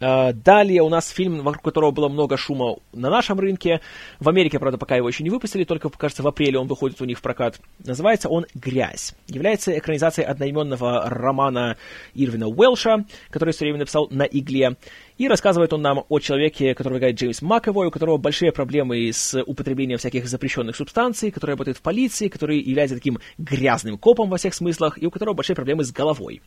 А, 0.01 0.33
далее 0.33 0.83
у 0.83 0.89
нас 0.89 1.09
фильм, 1.11 1.43
вокруг 1.43 1.63
которого 1.63 1.91
было 1.91 2.09
много 2.09 2.37
шума 2.37 2.77
на 2.93 3.11
нашем 3.11 3.39
рынке. 3.39 3.81
В 4.19 4.29
Америке, 4.29 4.59
правда, 4.59 4.79
пока 4.79 4.97
его 4.97 5.09
еще 5.09 5.23
не 5.23 5.31
выпустили, 5.31 5.65
только, 5.65 5.91
кажется, 5.91 6.23
в 6.23 6.29
апреле 6.29 6.59
он 6.59 6.67
выходит 6.69 7.01
у 7.03 7.05
них 7.05 7.19
в 7.19 7.23
прокат. 7.23 7.61
Называется 7.85 8.29
он 8.29 8.47
«Грязь». 8.55 9.15
Является 9.29 9.77
экранизацией 9.77 10.27
одноименного 10.27 11.09
романа 11.11 11.77
Ирвина 12.15 12.49
Уэлша, 12.49 13.05
который 13.31 13.53
все 13.53 13.67
время 13.67 13.79
написал 13.79 14.09
«На 14.11 14.23
игле». 14.23 14.77
И 15.19 15.29
рассказывает 15.29 15.75
он 15.75 15.83
нам 15.83 16.05
о 16.09 16.19
человеке, 16.19 16.75
которого 16.75 16.97
играет 16.97 17.17
Джеймс 17.17 17.43
Маковой, 17.43 17.89
у 17.89 17.91
которого 17.91 18.17
большие 18.17 18.53
проблемы 18.53 19.13
с 19.13 19.39
употреблением 19.43 19.99
всяких 19.99 20.27
запрещенных 20.27 20.75
субстанций, 20.77 21.31
который 21.31 21.51
работает 21.51 21.77
в 21.77 21.83
полиции, 21.83 22.29
который 22.29 22.59
является 22.59 22.97
таким 22.97 23.19
грязным 23.37 23.99
копом 23.99 24.31
во 24.31 24.39
всех 24.39 24.55
смыслах, 24.55 24.97
и 24.97 25.07
у 25.07 25.11
которого 25.11 25.35
большие 25.35 25.57
проблемы 25.57 25.85
с 25.85 25.93
головой. 25.93 26.41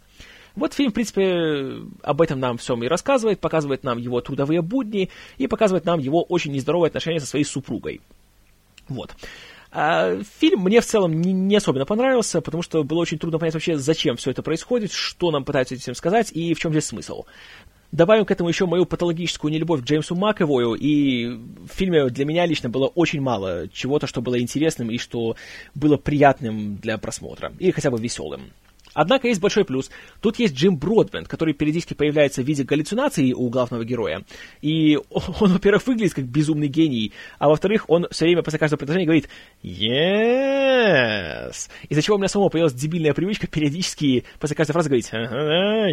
Вот 0.56 0.74
фильм, 0.74 0.92
в 0.92 0.94
принципе, 0.94 1.82
об 2.04 2.22
этом 2.22 2.40
нам 2.40 2.58
всем 2.58 2.84
и 2.84 2.88
рассказывает, 2.88 3.40
показывает 3.40 3.84
нам 3.84 3.98
его 3.98 4.22
трудовые 4.22 4.62
будни 4.62 5.10
и 5.38 5.48
показывает 5.48 5.86
нам 5.86 6.00
его 6.00 6.22
очень 6.22 6.52
нездоровые 6.52 6.90
отношения 6.90 7.20
со 7.20 7.26
своей 7.26 7.46
супругой. 7.46 8.02
Вот. 8.88 9.16
А 9.72 10.20
фильм 10.40 10.62
мне 10.62 10.82
в 10.82 10.86
целом 10.86 11.20
не, 11.20 11.56
особенно 11.56 11.86
понравился, 11.86 12.42
потому 12.42 12.62
что 12.62 12.84
было 12.84 13.00
очень 13.00 13.18
трудно 13.18 13.40
понять 13.40 13.56
вообще, 13.56 13.78
зачем 13.78 14.18
все 14.18 14.30
это 14.30 14.44
происходит, 14.44 14.92
что 14.92 15.32
нам 15.32 15.44
пытаются 15.44 15.74
этим 15.74 15.96
сказать 15.96 16.32
и 16.32 16.54
в 16.54 16.60
чем 16.60 16.72
здесь 16.72 16.86
смысл. 16.86 17.26
Добавим 17.92 18.26
к 18.26 18.32
этому 18.32 18.50
еще 18.50 18.68
мою 18.68 18.86
патологическую 18.86 19.52
нелюбовь 19.52 19.82
к 19.82 19.86
Джеймсу 19.86 20.16
Маковою, 20.16 20.74
и 20.74 21.28
в 21.28 21.70
фильме 21.72 22.10
для 22.10 22.26
меня 22.26 22.46
лично 22.46 22.70
было 22.70 22.88
очень 22.88 23.22
мало 23.22 23.68
чего-то, 23.70 24.06
что 24.06 24.22
было 24.22 24.40
интересным 24.40 24.92
и 24.92 24.98
что 25.00 25.36
было 25.74 25.98
приятным 25.98 26.76
для 26.76 27.00
просмотра, 27.00 27.52
или 27.60 27.72
хотя 27.72 27.90
бы 27.90 28.00
веселым. 28.00 28.52
Однако 28.94 29.28
есть 29.28 29.42
большой 29.42 29.66
плюс. 29.66 29.90
Тут 30.22 30.40
есть 30.40 30.56
Джим 30.56 30.78
Бродбенд, 30.78 31.28
который 31.28 31.54
периодически 31.54 31.94
появляется 31.94 32.42
в 32.42 32.46
виде 32.46 32.64
галлюцинаций 32.64 33.34
у 33.34 33.50
главного 33.50 33.84
героя. 33.84 34.24
И 34.62 34.98
он, 35.10 35.54
во-первых, 35.54 35.86
выглядит 35.88 36.14
как 36.14 36.26
безумный 36.26 36.68
гений, 36.68 37.14
а 37.40 37.50
во-вторых, 37.50 37.90
он 37.90 38.08
все 38.12 38.26
время 38.26 38.44
после 38.44 38.60
каждого 38.60 38.78
предложения 38.78 39.06
говорит 39.06 39.30
«Yes!» 39.64 41.70
Из-за 41.90 42.02
чего 42.02 42.16
у 42.16 42.20
меня 42.20 42.28
самого 42.28 42.50
появилась 42.50 42.74
дебильная 42.74 43.14
привычка 43.14 43.48
периодически 43.48 44.26
после 44.40 44.56
каждой 44.56 44.74
фразы 44.74 44.90
говорить 44.90 45.12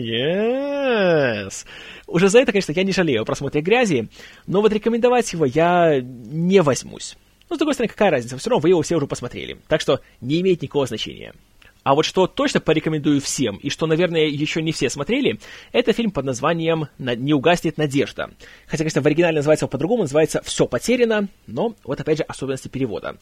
«Yes!» 0.01 1.65
Уже 2.07 2.29
за 2.29 2.41
это, 2.41 2.53
конечно, 2.53 2.73
я 2.73 2.83
не 2.83 2.93
жалею 2.93 3.23
о 3.23 3.25
просмотре 3.25 3.63
грязи, 3.63 4.09
но 4.47 4.61
вот 4.61 4.73
рекомендовать 4.73 5.33
его 5.33 5.45
я 5.45 6.01
не 6.01 6.63
возьмусь. 6.63 7.17
Но, 7.49 7.57
с 7.57 7.59
другой 7.59 7.75
стороны, 7.75 7.91
какая 7.91 8.11
разница, 8.11 8.39
все 8.39 8.51
равно 8.51 8.63
вы 8.63 8.69
его 8.71 8.83
все 8.83 8.97
уже 8.97 9.07
посмотрели. 9.07 9.59
Так 9.67 9.81
что 9.81 10.01
не 10.21 10.41
имеет 10.41 10.63
никакого 10.63 10.87
значения. 10.87 11.35
А 11.83 11.95
вот 11.95 12.05
что 12.05 12.27
точно 12.27 12.61
порекомендую 12.61 13.21
всем, 13.21 13.57
и 13.57 13.71
что, 13.71 13.87
наверное, 13.87 14.27
еще 14.27 14.61
не 14.61 14.73
все 14.73 14.91
смотрели, 14.91 15.41
это 15.73 15.93
фильм 15.93 16.11
под 16.11 16.27
названием 16.27 16.89
«Не 16.99 17.33
угаснет 17.33 17.79
надежда». 17.79 18.31
Хотя, 18.67 18.79
конечно, 18.85 19.01
в 19.01 19.07
оригинале 19.07 19.37
называется 19.37 19.67
по-другому, 19.67 20.03
называется 20.03 20.43
«Все 20.45 20.67
потеряно», 20.67 21.29
но 21.47 21.75
вот 21.85 22.01
опять 22.01 22.19
же 22.19 22.25
особенности 22.25 22.69
перевода. 22.69 23.17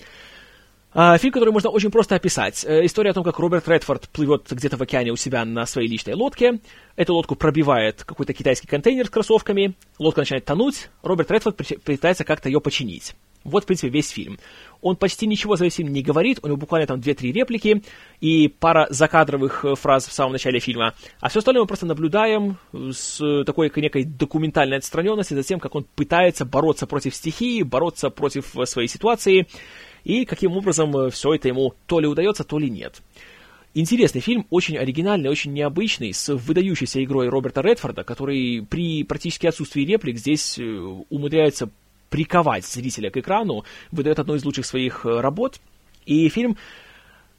А, 0.92 1.18
фильм, 1.18 1.32
который 1.32 1.50
можно 1.50 1.68
очень 1.68 1.90
просто 1.90 2.14
описать. 2.14 2.64
Э, 2.64 2.84
история 2.84 3.10
о 3.10 3.14
том, 3.14 3.22
как 3.22 3.38
Роберт 3.38 3.68
Редфорд 3.68 4.08
плывет 4.08 4.46
где-то 4.50 4.78
в 4.78 4.82
океане 4.82 5.12
у 5.12 5.16
себя 5.16 5.44
на 5.44 5.66
своей 5.66 5.86
личной 5.86 6.14
лодке. 6.14 6.60
Эту 6.96 7.14
лодку 7.14 7.36
пробивает 7.36 8.04
какой-то 8.04 8.32
китайский 8.32 8.66
контейнер 8.66 9.06
с 9.06 9.10
кроссовками. 9.10 9.76
Лодка 9.98 10.22
начинает 10.22 10.46
тонуть. 10.46 10.88
Роберт 11.02 11.30
Редфорд 11.30 11.56
пытается 11.84 12.24
как-то 12.24 12.48
ее 12.48 12.60
починить. 12.62 13.14
Вот, 13.44 13.64
в 13.64 13.66
принципе, 13.66 13.90
весь 13.90 14.08
фильм. 14.08 14.38
Он 14.80 14.96
почти 14.96 15.26
ничего 15.26 15.56
за 15.56 15.68
фильм 15.70 15.92
не 15.92 16.02
говорит, 16.02 16.38
у 16.42 16.46
него 16.46 16.56
буквально 16.56 16.86
там 16.86 17.00
2-3 17.00 17.32
реплики 17.32 17.82
и 18.20 18.48
пара 18.48 18.86
закадровых 18.90 19.64
э, 19.64 19.74
фраз 19.74 20.06
в 20.06 20.12
самом 20.12 20.32
начале 20.32 20.60
фильма. 20.60 20.94
А 21.20 21.28
все 21.28 21.40
остальное 21.40 21.62
мы 21.62 21.66
просто 21.66 21.86
наблюдаем 21.86 22.58
с 22.72 23.44
такой 23.44 23.72
некой 23.74 24.04
документальной 24.04 24.78
отстраненностью 24.78 25.36
за 25.36 25.42
тем, 25.42 25.58
как 25.58 25.74
он 25.74 25.84
пытается 25.94 26.44
бороться 26.44 26.86
против 26.86 27.14
стихии, 27.14 27.62
бороться 27.62 28.10
против 28.10 28.56
э, 28.56 28.66
своей 28.66 28.88
ситуации, 28.88 29.48
и 30.04 30.24
каким 30.24 30.56
образом 30.56 30.96
э, 30.96 31.10
все 31.10 31.34
это 31.34 31.48
ему 31.48 31.74
то 31.86 31.98
ли 31.98 32.06
удается, 32.06 32.44
то 32.44 32.58
ли 32.58 32.70
нет. 32.70 33.02
Интересный 33.74 34.20
фильм, 34.20 34.46
очень 34.50 34.78
оригинальный, 34.78 35.28
очень 35.28 35.52
необычный, 35.52 36.12
с 36.14 36.32
выдающейся 36.34 37.02
игрой 37.04 37.28
Роберта 37.28 37.60
Редфорда, 37.60 38.02
который 38.02 38.66
при 38.68 39.04
практически 39.04 39.46
отсутствии 39.46 39.82
реплик 39.82 40.16
здесь 40.16 40.58
умудряется 40.58 41.68
приковать 42.10 42.64
зрителя 42.64 43.10
к 43.10 43.16
экрану, 43.16 43.64
выдает 43.90 44.18
одну 44.18 44.34
из 44.34 44.44
лучших 44.44 44.66
своих 44.66 45.04
э, 45.04 45.20
работ. 45.20 45.60
И 46.06 46.28
фильм 46.28 46.56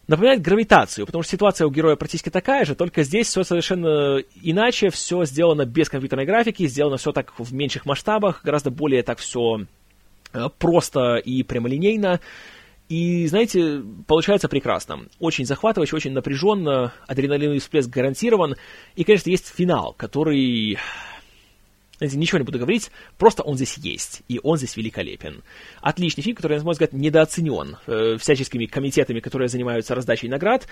напоминает 0.07 0.41
гравитацию, 0.41 1.05
потому 1.05 1.23
что 1.23 1.31
ситуация 1.31 1.67
у 1.67 1.71
героя 1.71 1.95
практически 1.95 2.29
такая 2.29 2.65
же, 2.65 2.75
только 2.75 3.03
здесь 3.03 3.27
все 3.27 3.43
совершенно 3.43 4.17
иначе, 4.41 4.89
все 4.89 5.23
сделано 5.25 5.65
без 5.65 5.87
компьютерной 5.87 6.25
графики, 6.25 6.67
сделано 6.67 6.97
все 6.97 7.11
так 7.11 7.33
в 7.37 7.53
меньших 7.53 7.85
масштабах, 7.85 8.41
гораздо 8.43 8.71
более 8.71 9.03
так 9.03 9.19
все 9.19 9.65
э, 10.33 10.45
просто 10.57 11.17
и 11.17 11.43
прямолинейно. 11.43 12.19
И, 12.89 13.27
знаете, 13.27 13.83
получается 14.07 14.49
прекрасно. 14.49 15.05
Очень 15.19 15.45
захватывающе, 15.45 15.95
очень 15.95 16.11
напряженно, 16.11 16.91
адреналиновый 17.05 17.59
всплеск 17.59 17.87
гарантирован. 17.87 18.55
И, 18.95 19.03
конечно, 19.03 19.29
есть 19.29 19.53
финал, 19.55 19.93
который 19.95 20.79
ничего 22.01 22.39
не 22.39 22.45
буду 22.45 22.59
говорить, 22.59 22.91
просто 23.17 23.43
он 23.43 23.55
здесь 23.55 23.77
есть, 23.77 24.21
и 24.27 24.39
он 24.41 24.57
здесь 24.57 24.77
великолепен. 24.77 25.43
Отличный 25.81 26.23
фильм, 26.23 26.35
который, 26.35 26.57
на 26.57 26.63
мой 26.63 26.73
взгляд, 26.73 26.93
недооценен 26.93 27.77
э, 27.87 28.17
всяческими 28.17 28.65
комитетами, 28.65 29.19
которые 29.19 29.49
занимаются 29.49 29.95
раздачей 29.95 30.29
наград, 30.29 30.67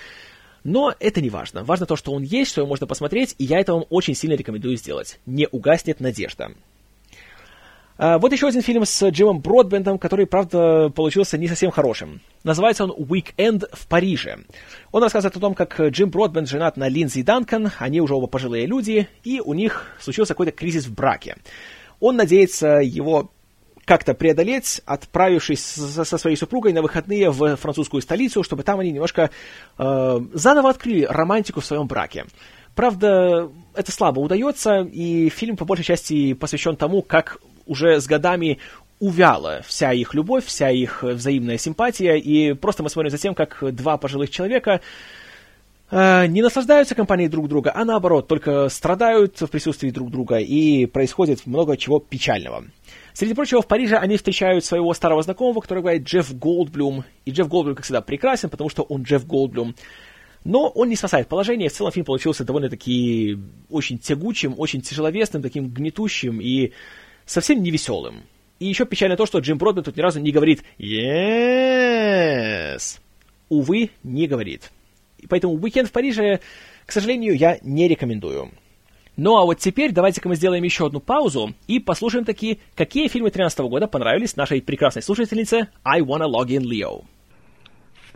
но 0.63 0.93
это 0.99 1.21
не 1.21 1.29
важно. 1.29 1.63
Важно 1.63 1.85
то, 1.85 1.95
что 1.95 2.11
он 2.11 2.23
есть, 2.23 2.51
что 2.51 2.61
его 2.61 2.69
можно 2.69 2.87
посмотреть, 2.87 3.35
и 3.37 3.45
я 3.45 3.59
это 3.59 3.73
вам 3.73 3.85
очень 3.89 4.15
сильно 4.15 4.33
рекомендую 4.33 4.77
сделать. 4.77 5.19
Не 5.25 5.47
угаснет 5.47 5.99
надежда. 5.99 6.51
А, 7.97 8.19
вот 8.19 8.31
еще 8.31 8.47
один 8.47 8.61
фильм 8.61 8.85
с 8.85 9.09
Джимом 9.09 9.39
Бродбентом, 9.39 9.97
который, 9.97 10.27
правда, 10.27 10.89
получился 10.89 11.37
не 11.37 11.47
совсем 11.47 11.71
хорошим. 11.71 12.21
Называется 12.43 12.83
он 12.85 12.91
«Weekend 12.91 13.65
в 13.73 13.87
Париже». 13.87 14.37
Он 14.91 15.03
рассказывает 15.03 15.35
о 15.35 15.39
том, 15.39 15.55
как 15.55 15.79
Джим 15.79 16.09
Бродбент 16.09 16.47
женат 16.47 16.77
на 16.77 16.87
Линдзи 16.87 17.23
Данкан, 17.23 17.71
они 17.79 18.01
уже 18.01 18.13
оба 18.13 18.27
пожилые 18.27 18.67
люди, 18.67 19.07
и 19.23 19.41
у 19.41 19.53
них 19.53 19.87
случился 19.99 20.33
какой-то 20.33 20.51
кризис 20.51 20.85
в 20.85 20.93
браке. 20.93 21.37
Он 21.99 22.15
надеется 22.15 22.77
его 22.77 23.31
как-то 23.85 24.13
преодолеть, 24.13 24.81
отправившись 24.85 25.63
со 25.63 26.17
своей 26.17 26.35
супругой 26.35 26.73
на 26.73 26.81
выходные 26.81 27.31
в 27.31 27.55
французскую 27.55 28.01
столицу, 28.01 28.43
чтобы 28.43 28.63
там 28.63 28.81
они 28.81 28.91
немножко 28.91 29.31
э, 29.77 30.19
заново 30.33 30.69
открыли 30.71 31.03
романтику 31.03 31.61
в 31.61 31.65
своем 31.65 31.87
браке. 31.87 32.25
Правда, 32.75 33.49
это 33.73 33.91
слабо 33.93 34.19
удается, 34.19 34.81
и 34.81 35.29
фильм 35.29 35.55
по 35.55 35.63
большей 35.63 35.85
части 35.85 36.33
посвящен 36.33 36.75
тому, 36.75 37.01
как 37.01 37.39
уже 37.67 37.99
с 37.99 38.07
годами 38.07 38.59
увяла 38.99 39.61
вся 39.65 39.93
их 39.93 40.13
любовь, 40.13 40.45
вся 40.45 40.69
их 40.71 41.03
взаимная 41.03 41.57
симпатия, 41.57 42.15
и 42.17 42.53
просто 42.53 42.83
мы 42.83 42.89
смотрим 42.89 43.11
за 43.11 43.17
тем, 43.17 43.35
как 43.35 43.63
два 43.75 43.97
пожилых 43.97 44.29
человека 44.29 44.81
э, 45.91 46.25
не 46.27 46.41
наслаждаются 46.41 46.95
компанией 46.95 47.29
друг 47.29 47.47
друга, 47.47 47.71
а 47.75 47.85
наоборот, 47.85 48.27
только 48.27 48.69
страдают 48.69 49.39
в 49.39 49.47
присутствии 49.47 49.91
друг 49.91 50.09
друга, 50.09 50.37
и 50.37 50.87
происходит 50.87 51.45
много 51.45 51.77
чего 51.77 51.99
печального. 51.99 52.65
Среди 53.17 53.33
прочего, 53.33 53.63
в 53.63 53.67
Париже 53.67 53.97
они 53.97 54.15
встречают 54.15 54.63
своего 54.63 54.93
старого 54.93 55.23
знакомого, 55.23 55.59
который 55.59 55.81
играет 55.81 56.03
Джефф 56.03 56.37
Голдблюм. 56.37 57.03
И 57.25 57.31
Джефф 57.31 57.47
Голдблюм, 57.47 57.75
как 57.75 57.83
всегда, 57.83 58.01
прекрасен, 58.01 58.49
потому 58.49 58.69
что 58.69 58.83
он 58.83 59.01
Джефф 59.01 59.25
Голдблюм. 59.25 59.73
Но 60.43 60.67
он 60.67 60.89
не 60.89 60.95
спасает 60.95 61.27
положение. 61.27 61.69
В 61.69 61.73
целом 61.73 61.91
фильм 61.91 62.05
получился 62.05 62.45
довольно-таки 62.45 63.39
очень 63.71 63.97
тягучим, 63.97 64.53
очень 64.55 64.81
тяжеловесным, 64.81 65.41
таким 65.41 65.69
гнетущим 65.69 66.39
и 66.39 66.73
совсем 67.27 67.61
не 67.61 67.69
веселым. 67.69 68.23
И 68.59 68.65
еще 68.65 68.85
печально 68.85 69.15
то, 69.15 69.27
что 69.27 69.37
Джим 69.39 69.59
Бродбент 69.59 69.83
тут 69.83 69.97
ни 69.97 70.01
разу 70.01 70.19
не 70.19 70.31
говорит 70.31 70.63
«Yes». 70.79 71.99
Увы, 73.49 73.91
не 74.03 74.25
говорит. 74.27 74.71
И 75.19 75.27
поэтому 75.27 75.53
«Уикенд 75.53 75.89
в 75.89 75.91
Париже», 75.91 76.39
к 76.87 76.91
сожалению, 76.91 77.37
я 77.37 77.59
не 77.61 77.87
рекомендую. 77.87 78.51
Ну 79.15 79.37
а 79.37 79.45
вот 79.45 79.59
теперь 79.59 79.91
давайте-ка 79.91 80.29
мы 80.29 80.35
сделаем 80.35 80.63
еще 80.63 80.85
одну 80.85 80.99
паузу 80.99 81.53
и 81.67 81.79
послушаем 81.79 82.23
такие, 82.23 82.59
какие 82.75 83.07
фильмы 83.07 83.29
2013 83.29 83.59
года 83.69 83.87
понравились 83.87 84.35
нашей 84.35 84.61
прекрасной 84.61 85.01
слушательнице 85.01 85.69
I 85.83 86.01
Wanna 86.01 86.27
Log 86.27 86.47
In 86.47 86.61
Leo. 86.61 87.05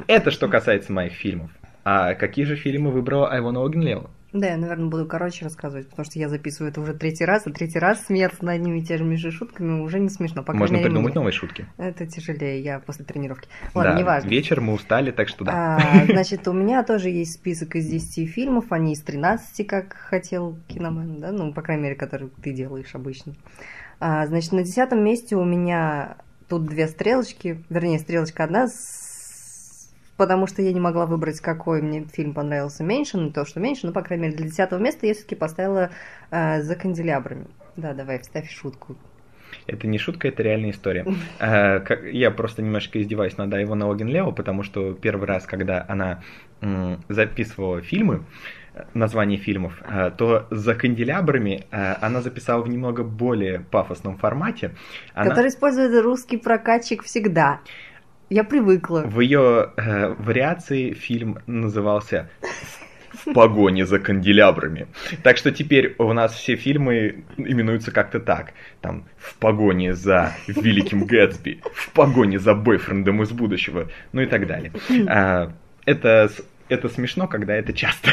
Это 0.07 0.31
что 0.31 0.47
касается 0.47 0.93
моих 0.93 1.13
фильмов. 1.13 1.51
А 1.83 2.13
какие 2.13 2.45
же 2.45 2.55
фильмы 2.55 2.91
выбрала 2.91 3.31
I 3.31 3.41
Wanna 3.41 3.65
Log 3.65 3.73
In 3.73 3.83
Leo? 3.83 4.09
Да, 4.33 4.47
я, 4.47 4.57
наверное, 4.57 4.87
буду 4.87 5.05
короче 5.05 5.43
рассказывать, 5.43 5.89
потому 5.89 6.05
что 6.05 6.17
я 6.17 6.29
записываю 6.29 6.71
это 6.71 6.79
уже 6.79 6.93
третий 6.93 7.25
раз, 7.25 7.45
а 7.47 7.51
третий 7.51 7.79
раз 7.79 8.05
смеяться 8.05 8.45
над 8.45 8.55
одними 8.55 8.79
и 8.79 8.83
теми 8.83 9.15
же 9.15 9.29
шутками 9.29 9.81
уже 9.81 9.99
не 9.99 10.09
смешно. 10.09 10.41
По 10.41 10.53
Можно 10.53 10.77
придумать 10.77 11.11
мне. 11.11 11.15
новые 11.15 11.33
шутки. 11.33 11.65
Это 11.77 12.07
тяжелее, 12.07 12.61
я 12.61 12.79
после 12.79 13.03
тренировки. 13.03 13.49
Ладно, 13.73 13.93
да, 13.93 13.99
неважно. 13.99 14.29
вечер 14.29 14.61
мы 14.61 14.73
устали, 14.73 15.11
так 15.11 15.27
что 15.27 15.43
да. 15.43 15.77
А, 15.77 16.05
значит, 16.05 16.47
у 16.47 16.53
меня 16.53 16.83
тоже 16.83 17.09
есть 17.09 17.33
список 17.33 17.75
из 17.75 17.87
10 17.87 18.29
фильмов, 18.29 18.65
они 18.69 18.93
из 18.93 19.01
13, 19.01 19.67
как 19.67 19.93
хотел 19.93 20.57
киномен, 20.69 21.19
да, 21.19 21.31
ну, 21.31 21.53
по 21.53 21.61
крайней 21.61 21.83
мере, 21.83 21.95
который 21.95 22.29
ты 22.41 22.53
делаешь 22.53 22.91
обычно. 22.93 23.33
А, 23.99 24.25
значит, 24.27 24.53
на 24.53 24.63
десятом 24.63 25.03
месте 25.03 25.35
у 25.35 25.43
меня 25.43 26.15
тут 26.47 26.65
две 26.67 26.87
стрелочки, 26.87 27.63
вернее, 27.69 27.99
стрелочка 27.99 28.45
одна 28.45 28.67
с 28.67 29.00
потому 30.21 30.45
что 30.45 30.61
я 30.61 30.71
не 30.71 30.79
могла 30.79 31.07
выбрать, 31.07 31.39
какой 31.39 31.81
мне 31.81 32.03
фильм 32.03 32.35
понравился 32.35 32.83
меньше, 32.83 33.17
ну 33.17 33.31
то, 33.31 33.43
что 33.43 33.59
меньше, 33.59 33.87
но, 33.87 33.91
по 33.91 34.03
крайней 34.03 34.25
мере, 34.25 34.37
для 34.37 34.45
десятого 34.45 34.79
места 34.79 35.07
я 35.07 35.15
все-таки 35.15 35.33
поставила 35.33 35.89
э, 36.29 36.61
«За 36.61 36.75
канделябрами». 36.75 37.47
Да, 37.75 37.93
давай, 37.95 38.19
вставь 38.19 38.47
шутку. 38.51 38.95
Это 39.65 39.87
не 39.87 39.97
шутка, 39.97 40.27
это 40.27 40.43
реальная 40.43 40.69
история. 40.69 41.07
Э, 41.39 41.81
я 42.11 42.29
просто 42.29 42.61
немножко 42.61 43.01
издеваюсь 43.01 43.35
над 43.37 43.51
Айвона 43.51 43.89
Оген 43.89 44.09
Лео, 44.09 44.31
потому 44.31 44.61
что 44.61 44.93
первый 44.93 45.27
раз, 45.27 45.47
когда 45.47 45.83
она 45.87 46.21
записывала 47.09 47.81
фильмы, 47.81 48.21
название 48.93 49.39
фильмов, 49.39 49.81
э, 49.83 50.11
то 50.15 50.45
за 50.51 50.75
канделябрами 50.75 51.65
э, 51.71 51.95
она 51.99 52.21
записала 52.21 52.61
в 52.61 52.69
немного 52.69 53.03
более 53.03 53.61
пафосном 53.71 54.17
формате. 54.17 54.75
Она... 55.15 55.29
Который 55.29 55.47
использует 55.47 56.03
русский 56.03 56.37
прокатчик 56.37 57.03
всегда. 57.03 57.59
Я 58.31 58.45
привыкла. 58.45 59.01
В 59.01 59.19
ее 59.19 59.71
э, 59.75 60.15
вариации 60.17 60.93
фильм 60.93 61.39
назывался 61.47 62.29
в 63.11 63.33
погоне 63.33 63.85
за 63.85 63.99
канделябрами. 63.99 64.87
Так 65.21 65.35
что 65.35 65.51
теперь 65.51 65.95
у 65.97 66.13
нас 66.13 66.33
все 66.33 66.55
фильмы 66.55 67.25
именуются 67.35 67.91
как-то 67.91 68.21
так. 68.21 68.53
Там 68.79 69.03
в 69.17 69.35
погоне 69.35 69.93
за 69.93 70.31
Великим 70.47 71.03
Гэтсби, 71.03 71.59
в 71.73 71.91
погоне 71.91 72.39
за 72.39 72.55
бойфрендом 72.55 73.21
из 73.21 73.31
будущего, 73.31 73.89
ну 74.13 74.21
и 74.21 74.27
так 74.27 74.47
далее. 74.47 74.71
А, 75.09 75.51
это, 75.83 76.31
это 76.69 76.87
смешно, 76.87 77.27
когда 77.27 77.53
это 77.53 77.73
часто. 77.73 78.11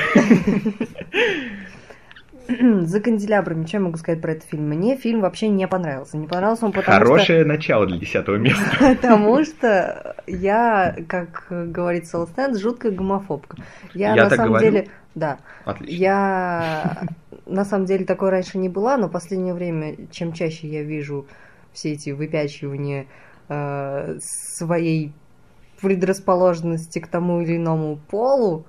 за 2.87 3.01
канделябрами, 3.01 3.67
что 3.67 3.77
я 3.77 3.83
могу 3.83 3.99
сказать 3.99 4.23
про 4.23 4.33
этот 4.33 4.49
фильм? 4.49 4.69
Мне 4.69 4.97
фильм 4.97 5.21
вообще 5.21 5.49
не 5.49 5.69
понравился. 5.69 6.17
Не 6.17 6.27
понравился 6.27 6.65
он 6.67 6.73
потому 6.73 6.99
Хорошее 6.99 7.41
что... 7.41 7.49
начало 7.49 7.87
для 7.87 7.99
десятого 7.99 8.37
места. 8.39 8.63
Потому 8.79 9.45
что 9.45 10.17
я, 10.27 10.97
как 11.09 11.47
говорит 11.51 12.07
Солстенд, 12.07 12.59
жуткая 12.59 12.93
гомофобка. 12.93 13.59
Я, 13.93 14.15
я 14.15 14.25
на 14.25 14.31
самом 14.31 14.49
говорю? 14.53 14.71
деле... 14.71 14.89
Да. 15.15 15.39
Отлично. 15.65 15.95
Я 15.95 17.03
на 17.45 17.65
самом 17.65 17.87
деле 17.87 18.05
такой 18.05 18.31
раньше 18.31 18.57
не 18.57 18.69
была, 18.69 18.97
но 18.97 19.09
в 19.09 19.11
последнее 19.11 19.53
время, 19.53 19.97
чем 20.11 20.33
чаще 20.33 20.69
я 20.69 20.83
вижу 20.83 21.27
все 21.73 21.93
эти 21.93 22.11
выпячивания 22.11 23.07
э, 23.49 24.19
своей 24.21 25.13
предрасположенности 25.81 26.99
к 26.99 27.09
тому 27.09 27.41
или 27.43 27.57
иному 27.57 27.99
полу, 28.11 28.65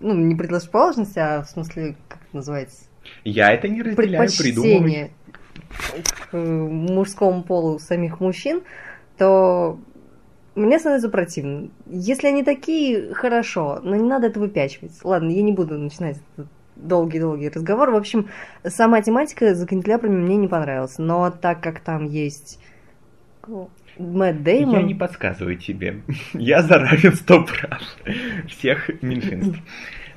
ну, 0.00 0.14
не 0.14 0.34
предрасположенности, 0.34 1.18
а 1.18 1.42
в 1.42 1.48
смысле, 1.48 1.96
как 2.08 2.20
это 2.22 2.36
называется? 2.36 2.89
Я 3.24 3.52
это 3.52 3.68
не 3.68 3.82
разделяю, 3.82 4.28
придумывать. 4.38 5.10
к 6.30 6.36
мужскому 6.36 7.42
полу 7.42 7.78
самих 7.78 8.20
мужчин, 8.20 8.62
то 9.18 9.78
мне 10.54 10.78
становится 10.78 11.08
противно. 11.08 11.70
Если 11.86 12.28
они 12.28 12.42
такие, 12.42 13.14
хорошо, 13.14 13.80
но 13.82 13.96
не 13.96 14.08
надо 14.08 14.28
это 14.28 14.40
выпячивать. 14.40 14.92
Ладно, 15.04 15.30
я 15.30 15.42
не 15.42 15.52
буду 15.52 15.78
начинать 15.78 16.18
этот 16.34 16.50
долгий-долгий 16.76 17.48
разговор. 17.48 17.90
В 17.90 17.96
общем, 17.96 18.28
сама 18.64 19.02
тематика 19.02 19.54
за 19.54 19.66
канделябрами 19.66 20.16
мне 20.16 20.36
не 20.36 20.48
понравилась. 20.48 20.98
Но 20.98 21.30
так 21.30 21.60
как 21.60 21.80
там 21.80 22.06
есть 22.06 22.58
Мэтт 23.98 24.42
Деймон... 24.42 24.74
Я 24.74 24.82
не 24.82 24.94
подсказываю 24.94 25.56
тебе. 25.56 26.02
Я 26.32 26.62
за 26.62 26.78
равенство 26.78 27.42
прав 27.42 27.82
всех 28.48 28.90
меньшинств. 29.02 29.58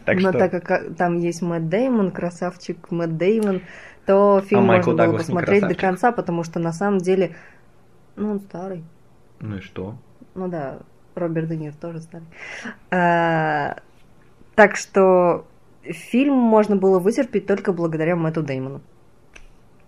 Так 0.06 0.20
Но 0.20 0.30
что... 0.30 0.40
так 0.40 0.64
как 0.64 0.96
там 0.96 1.18
есть 1.18 1.42
Мэтт 1.42 1.70
Деймон, 1.70 2.12
красавчик 2.12 2.92
Мэтт 2.92 3.18
Деймон, 3.18 3.62
то 4.06 4.42
фильм 4.42 4.70
а 4.70 4.76
можно 4.76 4.94
было 4.94 5.18
посмотреть 5.18 5.68
до 5.68 5.76
конца, 5.76 6.12
потому 6.12 6.44
что 6.44 6.60
на 6.60 6.74
самом 6.74 7.00
деле, 7.00 7.36
ну, 8.16 8.32
он 8.32 8.40
старый. 8.42 8.84
Ну 9.40 9.58
и 9.58 9.62
что? 9.62 9.96
Ну 10.36 10.48
да, 10.50 10.80
Роберт 11.16 11.48
Де 11.48 11.58
Ниро 11.58 11.74
тоже 11.74 12.02
старый. 12.02 12.28
А, 12.92 13.78
так 14.56 14.76
что 14.76 15.46
фильм 15.84 16.34
можно 16.34 16.76
было 16.76 17.00
вытерпеть 17.00 17.48
только 17.48 17.72
благодаря 17.72 18.16
Мэтту 18.16 18.44
Деймону. 18.44 18.82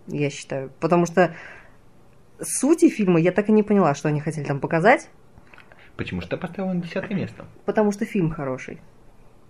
Я 0.08 0.30
считаю. 0.30 0.72
Потому 0.80 1.06
что 1.06 1.34
сути 2.40 2.90
фильма 2.90 3.20
я 3.20 3.32
так 3.32 3.50
и 3.50 3.52
не 3.52 3.64
поняла, 3.64 3.96
что 3.96 4.08
они 4.08 4.22
хотели 4.22 4.46
там 4.46 4.60
показать. 4.60 5.10
Почему 5.98 6.22
что 6.22 6.38
поставил 6.38 6.74
на 6.74 6.82
десятое 6.82 7.18
место? 7.18 7.46
Потому 7.66 7.92
что 7.92 8.06
фильм 8.06 8.30
хороший 8.30 8.80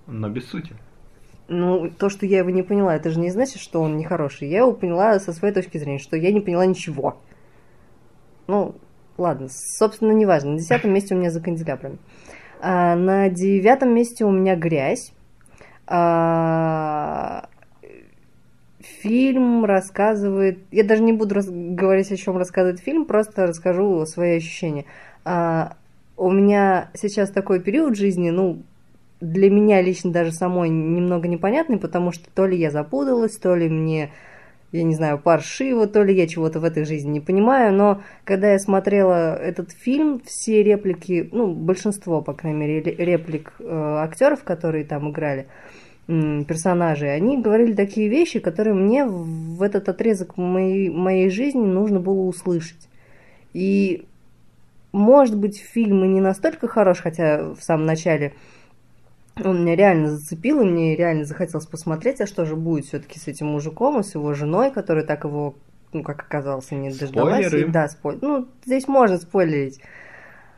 но 0.08 0.30
без 0.30 0.48
сути. 0.48 0.76
Ну, 1.48 1.92
то, 1.92 2.10
что 2.10 2.26
я 2.26 2.40
его 2.40 2.50
не 2.50 2.64
поняла, 2.64 2.96
это 2.96 3.12
же 3.12 3.20
не 3.20 3.30
значит, 3.30 3.62
что 3.62 3.82
он 3.82 3.98
нехороший. 3.98 4.50
Я 4.50 4.60
его 4.60 4.74
поняла 4.74 5.20
со 5.20 5.32
своей 5.32 5.54
точки 5.54 5.78
зрения, 5.78 6.00
что 6.00 6.18
я 6.18 6.32
не 6.32 6.42
поняла 6.42 6.66
ничего. 6.66 7.18
Ну, 8.48 8.76
ладно, 9.18 9.48
собственно, 9.50 10.12
неважно. 10.12 10.52
На 10.52 10.58
десятом 10.58 10.92
месте 10.92 11.14
у 11.14 11.18
меня 11.18 11.30
за 11.30 11.42
канделябрами. 11.42 12.00
А, 12.62 12.96
на 12.96 13.30
девятом 13.30 13.94
месте 13.94 14.26
у 14.26 14.32
меня 14.32 14.56
грязь. 14.56 15.14
А, 15.88 17.48
фильм 18.80 19.66
рассказывает... 19.66 20.60
Я 20.72 20.84
даже 20.84 21.04
не 21.04 21.14
буду 21.14 21.36
раз... 21.36 21.48
говорить, 21.50 22.12
о 22.12 22.18
чем 22.18 22.38
рассказывает 22.38 22.80
фильм, 22.80 23.06
просто 23.06 23.46
расскажу 23.46 24.04
свои 24.08 24.38
ощущения. 24.38 24.86
А, 25.24 25.78
у 26.18 26.32
меня 26.32 26.90
сейчас 26.96 27.30
такой 27.30 27.60
период 27.60 27.96
жизни, 27.96 28.32
ну, 28.32 28.64
для 29.26 29.50
меня 29.50 29.82
лично 29.82 30.12
даже 30.12 30.32
самой 30.32 30.70
немного 30.70 31.28
непонятный, 31.28 31.78
потому 31.78 32.12
что 32.12 32.30
то 32.34 32.46
ли 32.46 32.58
я 32.58 32.72
запуталась, 32.72 33.38
то 33.38 33.56
ли 33.56 33.68
мне, 33.68 34.12
я 34.72 34.84
не 34.84 34.96
знаю, 34.96 35.18
паршиво, 35.20 35.88
то 35.88 36.04
ли 36.04 36.16
я 36.16 36.28
чего-то 36.28 36.60
в 36.60 36.64
этой 36.64 36.86
жизни 36.86 37.14
не 37.14 37.20
понимаю, 37.20 37.74
но 37.74 38.02
когда 38.24 38.52
я 38.52 38.60
смотрела 38.60 39.36
этот 39.36 39.72
фильм, 39.72 40.22
все 40.26 40.64
реплики, 40.64 41.30
ну, 41.32 41.54
большинство, 41.54 42.22
по 42.22 42.34
крайней 42.34 42.60
мере, 42.60 42.82
реплик 42.82 43.54
э, 43.60 43.66
актеров, 43.68 44.44
которые 44.44 44.86
там 44.86 45.10
играли, 45.10 45.48
э, 46.08 46.44
персонажей, 46.48 47.14
они 47.16 47.42
говорили 47.42 47.74
такие 47.74 48.08
вещи, 48.08 48.40
которые 48.40 48.76
мне 48.76 49.06
в 49.06 49.62
этот 49.62 49.90
отрезок 49.90 50.38
моей, 50.38 50.90
моей 50.90 51.30
жизни 51.30 51.66
нужно 51.66 52.00
было 52.00 52.22
услышать. 52.22 52.90
И, 53.54 54.06
может 54.92 55.38
быть, 55.38 55.58
фильм 55.58 56.04
и 56.04 56.08
не 56.08 56.22
настолько 56.22 56.68
хорош, 56.68 57.00
хотя 57.00 57.54
в 57.54 57.62
самом 57.62 57.86
начале 57.86 58.34
он 59.44 59.62
меня 59.62 59.76
реально 59.76 60.10
зацепил, 60.10 60.62
и 60.62 60.66
мне 60.66 60.96
реально 60.96 61.26
захотелось 61.26 61.66
посмотреть, 61.66 62.22
а 62.22 62.28
что 62.28 62.46
же 62.46 62.56
будет 62.56 62.86
все-таки 62.86 63.20
с 63.20 63.28
этим 63.28 63.48
мужиком 63.48 64.00
и 64.00 64.04
с 64.04 64.16
его 64.16 64.34
женой, 64.34 64.72
которая 64.72 65.06
так 65.06 65.26
его, 65.26 65.56
ну, 65.92 66.04
как 66.04 66.22
оказалось, 66.22 66.72
не 66.72 66.90
дождалась. 66.90 67.46
Спойлеры. 67.48 67.72
Да, 67.72 67.88
спойлер. 67.90 68.20
Ну, 68.22 68.48
здесь 68.66 68.88
можно 68.88 69.18
спойлерить. 69.18 69.82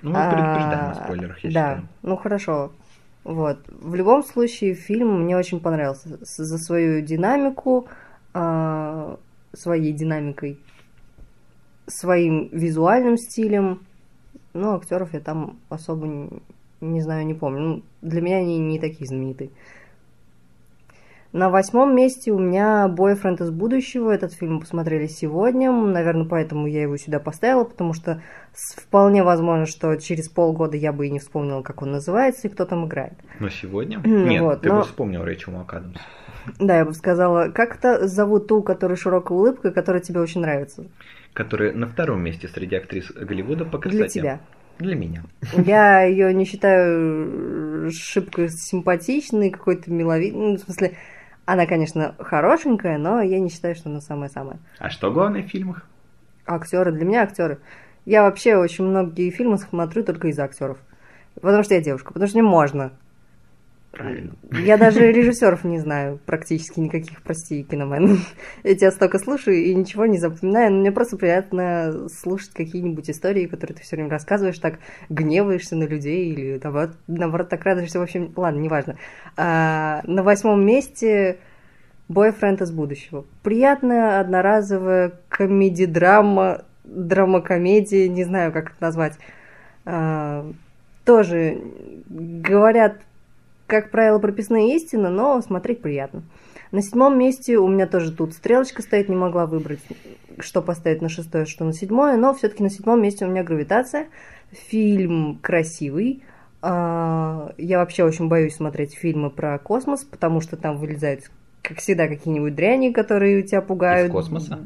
Ну, 0.03 0.11
мы 0.11 0.30
предупреждаем 0.30 0.85
а, 0.85 0.91
о 0.91 0.95
спойлерах, 0.95 1.39
я 1.39 1.49
Да, 1.49 1.49
считаю. 1.49 1.88
ну 2.03 2.17
хорошо. 2.17 2.72
Вот. 3.23 3.59
В 3.67 3.95
любом 3.95 4.23
случае, 4.23 4.75
фильм 4.75 5.23
мне 5.23 5.35
очень 5.35 5.59
понравился. 5.59 6.19
За 6.22 6.57
свою 6.59 7.01
динамику, 7.01 7.88
а, 8.33 9.17
своей 9.53 9.91
динамикой, 9.91 10.59
своим 11.88 12.49
визуальным 12.51 13.17
стилем. 13.17 13.81
Ну, 14.53 14.75
актеров 14.75 15.14
я 15.14 15.19
там 15.19 15.57
особо 15.69 16.30
не 16.81 17.01
знаю, 17.01 17.25
не 17.25 17.33
помню. 17.33 17.59
Ну, 17.59 17.83
для 18.01 18.22
меня 18.22 18.38
они 18.38 18.57
не 18.59 18.80
такие 18.80 19.06
знаменитые. 19.07 19.49
На 21.33 21.49
восьмом 21.49 21.93
месте 21.95 22.31
у 22.31 22.39
меня 22.39 22.88
«Бойфренд 22.88 23.41
из 23.41 23.51
будущего». 23.51 24.11
Этот 24.11 24.33
фильм 24.33 24.56
мы 24.56 24.59
посмотрели 24.61 25.07
сегодня. 25.07 25.72
Наверное, 25.72 26.25
поэтому 26.25 26.67
я 26.67 26.83
его 26.83 26.95
сюда 26.97 27.19
поставила, 27.19 27.65
потому 27.65 27.93
что 27.93 28.22
вполне 28.53 29.23
возможно, 29.23 29.65
что 29.65 29.93
через 29.97 30.30
полгода 30.30 30.77
я 30.77 30.93
бы 30.93 31.06
и 31.06 31.11
не 31.11 31.19
вспомнила, 31.19 31.61
как 31.61 31.81
он 31.81 31.91
называется 31.91 32.47
и 32.47 32.51
кто 32.51 32.65
там 32.65 32.85
играет. 32.88 33.14
Но 33.39 33.49
сегодня? 33.49 33.99
Нет, 34.06 34.41
Вот, 34.41 34.61
ты 34.61 34.69
но- 34.69 34.77
бы 34.77 34.83
вспомнил 34.83 35.23
Рэйчел 35.23 35.51
МакАдамс. 35.51 35.97
Да, 36.59 36.77
я 36.77 36.85
бы 36.85 36.93
сказала, 36.93 37.49
как 37.49 37.75
это 37.75 38.07
зовут 38.07 38.47
ту, 38.47 38.64
которая 38.64 38.95
широкая 38.95 39.38
улыбка, 39.38 39.72
которая 39.72 40.01
тебе 40.01 40.22
очень 40.22 40.39
нравится? 40.41 40.85
Который 41.33 41.73
на 41.73 41.88
втором 41.88 42.22
месте 42.23 42.47
среди 42.47 42.77
актрис 42.77 43.11
Голливуда 43.11 43.65
по 43.65 43.80
красоте. 43.80 43.97
Для 43.99 44.07
тебя. 44.07 44.39
Для 44.80 44.95
меня. 44.95 45.23
Я 45.53 46.03
ее 46.03 46.33
не 46.33 46.45
считаю 46.45 47.89
шибко 47.91 48.47
симпатичной, 48.49 49.49
какой-то 49.49 49.91
миловидной. 49.91 50.51
Ну, 50.51 50.56
в 50.57 50.59
смысле, 50.59 50.97
она, 51.45 51.65
конечно, 51.65 52.15
хорошенькая, 52.19 52.97
но 52.97 53.22
я 53.22 53.39
не 53.39 53.49
считаю, 53.49 53.75
что 53.75 53.89
она 53.89 54.01
самая-самая. 54.01 54.59
А 54.80 54.89
что 54.89 55.11
главное 55.11 55.43
в 55.43 55.47
фильмах? 55.47 55.88
Актеры, 56.45 56.91
для 56.91 57.06
меня 57.06 57.23
актеры. 57.23 57.59
Я 58.06 58.23
вообще 58.23 58.56
очень 58.56 58.85
многие 58.85 59.30
фильмы 59.31 59.57
смотрю 59.57 60.03
только 60.03 60.27
из-за 60.27 60.43
актеров. 60.43 60.77
Потому 61.35 61.64
что 61.64 61.75
я 61.75 61.81
девушка, 61.81 62.14
потому 62.14 62.27
что 62.27 62.38
мне 62.39 62.47
можно. 62.47 62.91
Правильно. 63.91 64.35
Я 64.51 64.77
даже 64.77 65.11
режиссеров 65.11 65.64
не 65.64 65.80
знаю 65.80 66.19
практически 66.25 66.80
никаких, 66.80 67.22
прости, 67.24 67.64
киномен. 67.64 68.19
Я 68.64 68.75
тебя 68.75 68.91
столько 68.91 69.17
слушаю 69.17 69.57
и 69.57 69.74
ничего 69.74 70.06
не 70.06 70.19
запоминаю, 70.19 70.72
но 70.72 70.80
мне 70.80 70.91
просто 70.91 71.17
приятно 71.17 72.07
слушать 72.09 72.51
какие-нибудь 72.53 73.09
истории, 73.09 73.48
которые 73.48 73.77
ты 73.77 73.83
все 73.83 73.95
время 73.95 74.11
рассказываешь, 74.11 74.59
так 74.59 74.80
гневаешься 75.09 75.75
на 75.75 75.85
людей 75.85 76.32
или 76.32 76.59
наоборот, 76.61 76.91
наоборот 77.07 77.49
так 77.49 77.64
радуешься. 77.64 77.99
В 77.99 78.03
общем, 78.03 78.33
ладно, 78.35 78.59
неважно. 78.59 78.98
А, 79.35 80.01
на 80.03 80.22
восьмом 80.22 80.66
месте 80.66 81.40
«Бойфренд 82.07 82.61
из 82.61 82.72
будущего». 82.72 83.25
Приятная, 83.41 84.19
одноразовая 84.19 85.14
комедий-драма, 85.30 86.66
драма-комедия, 86.83 88.07
не 88.09 88.25
знаю, 88.25 88.51
как 88.51 88.72
это 88.72 88.77
назвать. 88.82 89.17
А, 89.85 90.51
тоже 91.03 91.61
говорят 92.09 92.98
как 93.67 93.91
правило, 93.91 94.17
прописные 94.19 94.75
истины, 94.75 95.09
но 95.09 95.41
смотреть 95.41 95.81
приятно. 95.81 96.23
На 96.71 96.81
седьмом 96.81 97.17
месте 97.17 97.57
у 97.57 97.67
меня 97.67 97.87
тоже 97.87 98.11
тут 98.11 98.33
стрелочка 98.33 98.81
стоит, 98.81 99.07
не 99.09 99.15
могла 99.15 99.45
выбрать, 99.45 99.79
что 100.39 100.61
поставить 100.61 101.01
на 101.01 101.09
шестое, 101.09 101.45
что 101.45 101.63
на 101.63 101.73
седьмое, 101.73 102.17
но 102.17 102.33
все-таки 102.33 102.63
на 102.63 102.69
седьмом 102.69 103.01
месте 103.01 103.25
у 103.25 103.29
меня 103.29 103.43
гравитация. 103.43 104.07
Фильм 104.51 105.39
красивый. 105.41 106.23
А, 106.61 107.53
Я 107.57 107.79
вообще 107.79 108.03
очень 108.03 108.27
боюсь 108.27 108.55
смотреть 108.55 108.95
фильмы 108.95 109.29
про 109.29 109.57
космос, 109.59 110.03
потому 110.03 110.41
что 110.41 110.57
там 110.57 110.77
вылезают, 110.77 111.29
как 111.61 111.77
всегда, 111.77 112.07
какие-нибудь 112.07 112.55
дряни, 112.55 112.91
которые 112.91 113.43
тебя 113.43 113.61
пугают. 113.61 114.09
Из 114.09 114.11
космоса? 114.13 114.59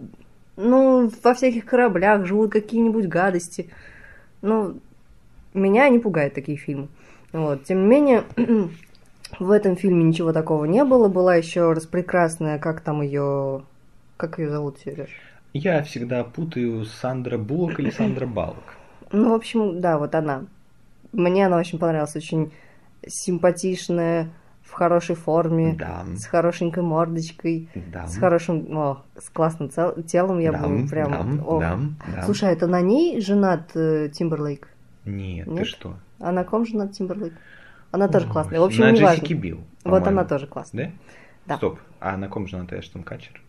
Ну, 0.58 1.12
во 1.24 1.34
всяких 1.34 1.66
кораблях 1.66 2.26
живут 2.26 2.52
какие-нибудь 2.52 3.08
гадости. 3.08 3.70
Ну, 4.42 4.80
меня 5.54 5.90
не 5.90 6.00
пугают 6.00 6.34
такие 6.34 6.58
фильмы. 6.58 6.88
Вот. 7.32 7.64
Тем 7.66 7.82
не 7.84 7.88
менее, 7.88 8.24
в 9.40 9.52
этом 9.52 9.76
фильме 9.76 10.04
ничего 10.04 10.34
такого 10.34 10.66
не 10.66 10.84
было. 10.84 11.08
Была 11.08 11.36
еще 11.36 11.72
распрекрасная, 11.74 12.60
как 12.60 12.82
там 12.82 13.02
ее... 13.02 13.64
Как 14.18 14.38
ее 14.40 14.50
зовут, 14.50 14.78
Сереж? 14.80 15.10
Я 15.54 15.82
всегда 15.84 16.24
путаю 16.24 16.86
Сандра 16.86 17.38
Буллок 17.38 17.80
или 17.80 17.90
Сандра 17.90 18.26
Баллок. 18.28 18.64
Ну, 19.14 19.32
в 19.32 19.34
общем, 19.34 19.82
да, 19.82 19.98
вот 19.98 20.16
она. 20.16 20.46
Мне 21.12 21.46
она 21.48 21.58
очень 21.58 21.80
понравилась. 21.80 22.16
Очень 22.16 22.54
симпатичная, 23.06 24.30
в 24.64 24.72
хорошей 24.72 25.16
форме, 25.16 25.76
Да. 25.78 26.06
с 26.16 26.26
хорошенькой 26.26 26.84
мордочкой, 26.84 27.68
Да. 27.92 28.08
с 28.08 28.16
хорошим, 28.18 28.66
о, 28.78 29.04
с 29.20 29.30
классным 29.30 29.70
цел- 29.70 30.02
телом. 30.04 30.40
Я 30.40 30.54
Да, 30.54 30.60
бы 30.66 30.88
прям... 30.88 31.12
да, 31.38 31.44
о. 31.44 31.60
да, 31.60 31.80
да. 32.16 32.22
Слушай, 32.24 32.50
а 32.50 32.52
это 32.54 32.68
на 32.68 32.80
ней 32.80 33.20
женат 33.20 33.72
э, 33.76 34.08
Тимберлейк? 34.14 34.70
Нет, 35.04 35.46
ты 35.46 35.52
Нет? 35.52 35.68
что? 35.68 35.96
А 36.20 36.32
на 36.32 36.46
ком 36.46 36.66
женат 36.66 36.94
Тимберлейк? 36.94 37.34
Она 37.92 38.08
тоже 38.08 38.26
Ой, 38.28 38.32
классная. 38.32 38.60
В 38.60 38.64
общем, 38.64 38.82
на 38.84 38.92
не 38.92 39.02
важно. 39.02 39.28
Вот 39.84 40.08
она 40.08 40.24
тоже 40.26 40.48
классная. 40.48 40.86
Да? 41.46 41.56
Да. 41.56 41.58
Стоп. 41.58 41.80
А 42.00 42.18
на 42.18 42.28
ком 42.30 42.48
женат 42.48 42.72
Эштон 42.74 43.04
Катчер? 43.04 43.42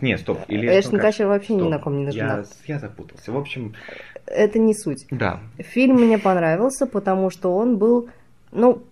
Нет, 0.00 0.20
стоп. 0.20 0.40
Или 0.48 0.66
Эштон 0.68 1.00
Катчер 1.00 1.26
вообще 1.26 1.54
ни 1.54 1.60
Стоп. 1.60 1.70
на 1.70 1.78
ком 1.78 1.96
не 1.96 2.04
я, 2.06 2.10
женат. 2.12 2.48
я 2.66 2.78
запутался. 2.78 3.32
В 3.32 3.36
общем, 3.36 3.74
Это 4.26 4.58
не 4.58 4.74
суть. 4.74 5.06
да. 5.10 5.40
Фильм 5.58 5.96
мне 5.96 6.18
понравился, 6.18 6.86
потому 6.86 7.30
что 7.30 7.56
он 7.56 7.78
был, 7.78 8.08
ну, 8.52 8.82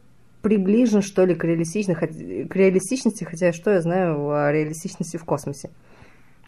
приближен, 0.43 1.03
что 1.03 1.25
ли, 1.25 1.35
к, 1.35 1.45
реалистичной, 1.45 1.95
хот- 1.95 2.47
к 2.49 2.57
реалистичности, 2.57 3.25
хотя 3.25 3.53
что 3.53 3.73
я 3.73 3.81
знаю 3.83 4.31
о 4.31 4.51
реалистичности 4.53 5.17
в 5.19 5.25
космосе. 5.25 5.71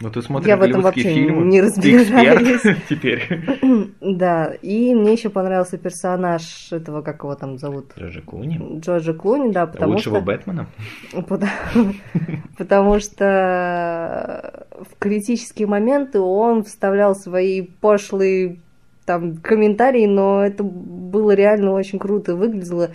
Ну 0.01 0.10
ты 0.10 0.23
смотришь 0.23 0.49
Я 0.49 0.57
в 0.57 0.62
этом 0.62 0.81
вообще 0.81 1.02
фильмы. 1.15 1.47
не 1.47 1.60
разбираюсь. 1.60 2.62
теперь. 2.89 3.23
Да, 4.01 4.55
и 4.62 4.94
мне 4.94 5.12
еще 5.12 5.28
понравился 5.28 5.77
персонаж 5.77 6.73
этого, 6.73 7.02
как 7.02 7.23
его 7.23 7.35
там 7.35 7.59
зовут, 7.59 7.93
Джорджа 7.99 8.20
Клуни. 8.23 8.81
Джорджа 8.81 9.12
Клуни, 9.12 9.52
да, 9.52 9.67
потому 9.67 9.94
Лучшего 9.94 10.17
что... 10.17 10.25
Бэтмена. 10.25 10.67
Потому 12.59 13.01
что 13.01 14.67
в 14.81 14.99
критические 14.99 15.67
моменты 15.68 16.20
он 16.20 16.65
вставлял 16.65 17.15
свои 17.15 17.62
пошлые 17.62 18.59
там 19.05 19.36
комментарии, 19.39 20.07
но 20.07 20.44
это 20.44 20.62
было 20.62 21.33
реально 21.33 21.73
очень 21.73 21.99
круто 21.99 22.36
выглядело 22.36 22.91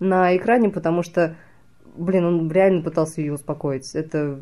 на 0.00 0.36
экране, 0.36 0.70
потому 0.70 1.02
что, 1.02 1.34
блин, 1.96 2.24
он 2.24 2.50
реально 2.50 2.82
пытался 2.82 3.20
ее 3.20 3.34
успокоить. 3.34 3.94
Это, 3.94 4.40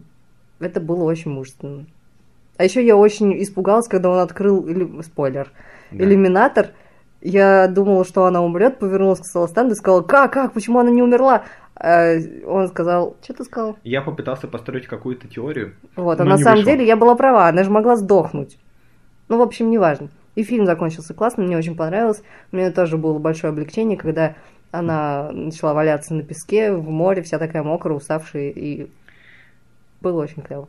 это 0.61 0.81
было 0.81 1.05
очень 1.05 1.31
мужественно. 1.31 1.87
А 2.57 2.65
еще 2.65 2.85
я 2.85 2.97
очень 2.97 3.43
испугалась, 3.43 3.89
когда 3.89 4.11
он 4.11 4.19
открыл, 4.19 4.67
или, 4.67 5.03
спойлер, 5.03 5.51
Да. 5.91 6.05
иллюминатор. 6.05 6.69
Я 7.21 7.69
думала, 7.69 8.05
что 8.05 8.27
она 8.27 8.43
умрет, 8.43 8.79
повернулась 8.79 9.21
к 9.21 9.25
Саластанду 9.25 9.73
и 9.73 9.77
сказала, 9.77 10.03
как, 10.03 10.33
как, 10.33 10.53
почему 10.53 10.79
она 10.79 10.91
не 10.91 11.03
умерла? 11.03 11.45
А 11.77 12.15
он 12.47 12.69
сказал, 12.69 13.17
что 13.23 13.35
ты 13.35 13.45
сказал? 13.45 13.77
Я 13.83 14.03
попытался 14.03 14.47
построить 14.47 14.87
какую-то 14.87 15.27
теорию. 15.27 15.75
Вот, 15.97 16.21
а 16.21 16.25
на 16.25 16.39
самом 16.39 16.59
вышло. 16.59 16.73
деле 16.73 16.87
я 16.87 16.97
была 16.97 17.17
права, 17.17 17.49
она 17.49 17.65
же 17.65 17.71
могла 17.71 17.97
сдохнуть. 17.97 18.59
Ну, 19.29 19.39
в 19.39 19.43
общем, 19.43 19.71
неважно. 19.71 20.11
И 20.35 20.43
фильм 20.43 20.67
закончился 20.67 21.15
классно, 21.15 21.45
мне 21.45 21.57
очень 21.57 21.77
понравилось. 21.77 22.23
Мне 22.53 22.71
тоже 22.71 22.99
было 22.99 23.19
большое 23.19 23.53
облегчение, 23.53 23.97
когда 23.97 24.35
она 24.71 25.31
начала 25.33 25.73
валяться 25.75 26.15
на 26.15 26.23
песке, 26.23 26.73
в 26.73 26.89
море, 26.91 27.23
вся 27.23 27.39
такая 27.39 27.63
мокрая, 27.63 27.97
уставшая, 27.97 28.51
и 28.51 28.91
было 30.01 30.23
очень 30.23 30.43
клево. 30.43 30.69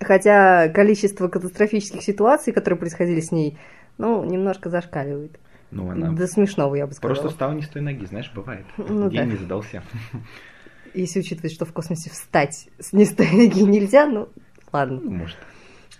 Хотя 0.00 0.68
количество 0.68 1.28
катастрофических 1.28 2.02
ситуаций, 2.02 2.52
которые 2.52 2.78
происходили 2.78 3.20
с 3.20 3.32
ней, 3.32 3.58
ну, 3.98 4.24
немножко 4.24 4.70
зашкаливает. 4.70 5.38
Ну, 5.70 5.90
она 5.90 6.12
До 6.12 6.26
смешного, 6.26 6.76
я 6.76 6.86
бы 6.86 6.92
сказала. 6.94 7.14
просто 7.14 7.30
встала 7.30 7.52
не 7.52 7.62
с 7.62 7.68
той 7.68 7.82
ноги, 7.82 8.04
знаешь, 8.06 8.30
бывает. 8.34 8.64
Ну 8.76 9.10
День 9.10 9.20
да. 9.20 9.24
не 9.26 9.36
задался. 9.36 9.82
Если 10.94 11.20
учитывать, 11.20 11.52
что 11.52 11.66
в 11.66 11.72
космосе 11.72 12.10
встать 12.10 12.68
с 12.78 12.92
не 12.92 13.04
с 13.04 13.14
той 13.14 13.30
ноги 13.30 13.60
нельзя, 13.62 14.06
ну, 14.06 14.28
ладно. 14.72 15.00
Ну, 15.02 15.10
Может. 15.10 15.36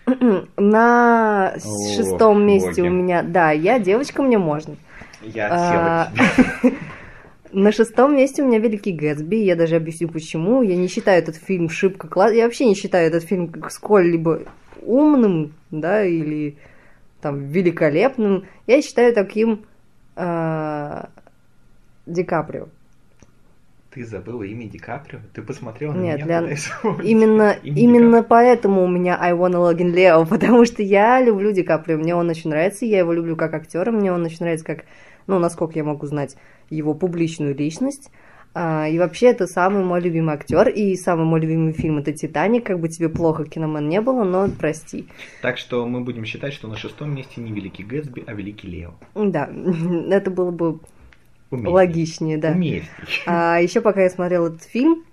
На 0.57 1.53
О, 1.55 1.59
шестом 1.95 2.47
месте 2.47 2.83
боги. 2.83 2.89
у 2.89 2.91
меня, 2.91 3.23
да, 3.23 3.51
я 3.51 3.79
девочка, 3.79 4.23
мне 4.23 4.39
можно. 4.39 4.77
Я 5.23 5.49
А. 5.51 6.13
На 7.53 7.73
шестом 7.73 8.17
месте 8.17 8.43
у 8.43 8.47
меня 8.47 8.59
Великий 8.59 8.93
Гэтсби. 8.93 9.37
Я 9.37 9.57
даже 9.57 9.77
объясню 9.77 10.09
почему. 10.09 10.63
Я 10.63 10.77
не 10.77 10.89
считаю 10.89 11.23
этот 11.23 11.37
фильм 11.37 11.69
шибко 11.69 12.09
классным. 12.09 12.39
Я 12.39 12.45
вообще 12.45 12.67
не 12.67 12.75
считаю 12.75 13.07
этот 13.07 13.25
фильм 13.25 13.53
сколь-либо 13.71 14.43
умным, 14.83 15.55
да, 15.71 16.05
или 16.05 16.57
там 17.21 17.47
великолепным. 17.47 18.45
Я 18.67 18.83
считаю 18.83 19.15
таким 19.15 19.65
а, 20.17 21.09
Ди 22.07 22.23
Каприо. 22.25 22.69
Ты 23.91 24.05
забыла 24.05 24.43
имя 24.43 24.69
Ди 24.69 24.79
Каприо? 24.79 25.21
Ты 25.33 25.41
посмотрела 25.43 25.93
на 25.93 26.01
Нет, 26.01 26.17
меня? 26.17 26.27
для- 26.27 26.41
пытаясь 26.41 26.61
вспомнить 26.65 27.09
Именно, 27.09 27.57
именно 27.65 28.23
поэтому 28.23 28.85
у 28.85 28.89
меня 28.89 29.17
I 29.19 29.33
wanna 29.33 29.55
Logan 29.73 29.95
Leo, 29.95 30.27
потому 30.29 30.67
что 30.67 30.83
я 30.83 31.21
люблю 31.23 31.53
Ди 31.53 31.63
Каприо, 31.63 31.97
мне 31.97 32.15
он 32.15 32.29
очень 32.29 32.51
нравится, 32.51 32.85
я 32.85 32.99
его 32.99 33.13
люблю 33.15 33.35
как 33.37 33.55
актера, 33.55 33.91
мне 33.91 34.13
он 34.13 34.25
очень 34.25 34.39
нравится 34.41 34.67
как, 34.67 34.85
ну, 35.29 35.39
насколько 35.39 35.79
я 35.79 35.85
могу 35.85 36.07
знать 36.07 36.37
его 36.71 36.95
публичную 36.95 37.55
личность. 37.55 38.11
А, 38.55 38.89
и 38.89 38.99
вообще 38.99 39.27
это 39.27 39.47
самый 39.47 39.85
мой 39.85 40.01
любимый 40.01 40.35
актер, 40.35 40.69
и 40.69 40.97
самый 40.97 41.27
мой 41.27 41.41
любимый 41.41 41.73
фильм 41.73 41.99
это 41.99 42.13
Титаник, 42.13 42.67
как 42.67 42.81
бы 42.81 42.89
тебе 42.89 43.09
плохо 43.09 43.45
киномен 43.45 43.89
не 43.89 44.01
было, 44.01 44.25
но 44.25 44.49
прости. 44.49 45.07
Так 45.43 45.59
что 45.59 45.87
мы 45.87 46.01
будем 46.01 46.25
считать, 46.25 46.55
что 46.55 46.67
на 46.67 46.77
шестом 46.77 47.15
месте 47.15 47.41
не 47.41 47.53
Великий 47.53 47.85
Гэтсби, 47.85 48.25
а 48.27 48.33
Великий 48.33 48.67
Лео. 48.67 48.95
Да, 49.15 49.49
это 50.11 50.31
было 50.31 50.51
бы 50.51 50.81
Уместней. 51.51 51.73
логичнее, 51.73 52.39
да. 52.39 52.51
Уместней. 52.51 52.91
А 53.27 53.61
еще 53.61 53.81
пока 53.81 54.03
я 54.03 54.11
смотрела 54.11 54.49
этот 54.49 54.65
фильм, 54.65 55.05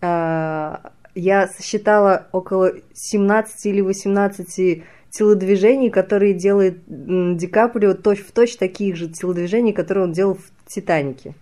а, 0.00 0.92
я 1.14 1.48
сосчитала 1.48 2.28
около 2.32 2.72
17 2.94 3.66
или 3.66 3.80
18 3.80 4.84
телодвижений, 5.12 5.90
которые 5.90 6.32
делает 6.34 6.78
Ди 6.86 7.46
Каприо 7.46 7.94
точь 7.94 8.20
в 8.20 8.32
точь 8.32 8.56
таких 8.56 8.96
же 8.96 9.08
телодвижений, 9.08 9.72
которые 9.72 10.04
он 10.04 10.12
делал 10.12 10.34
в 10.34 10.50
Титанике. 10.66 11.34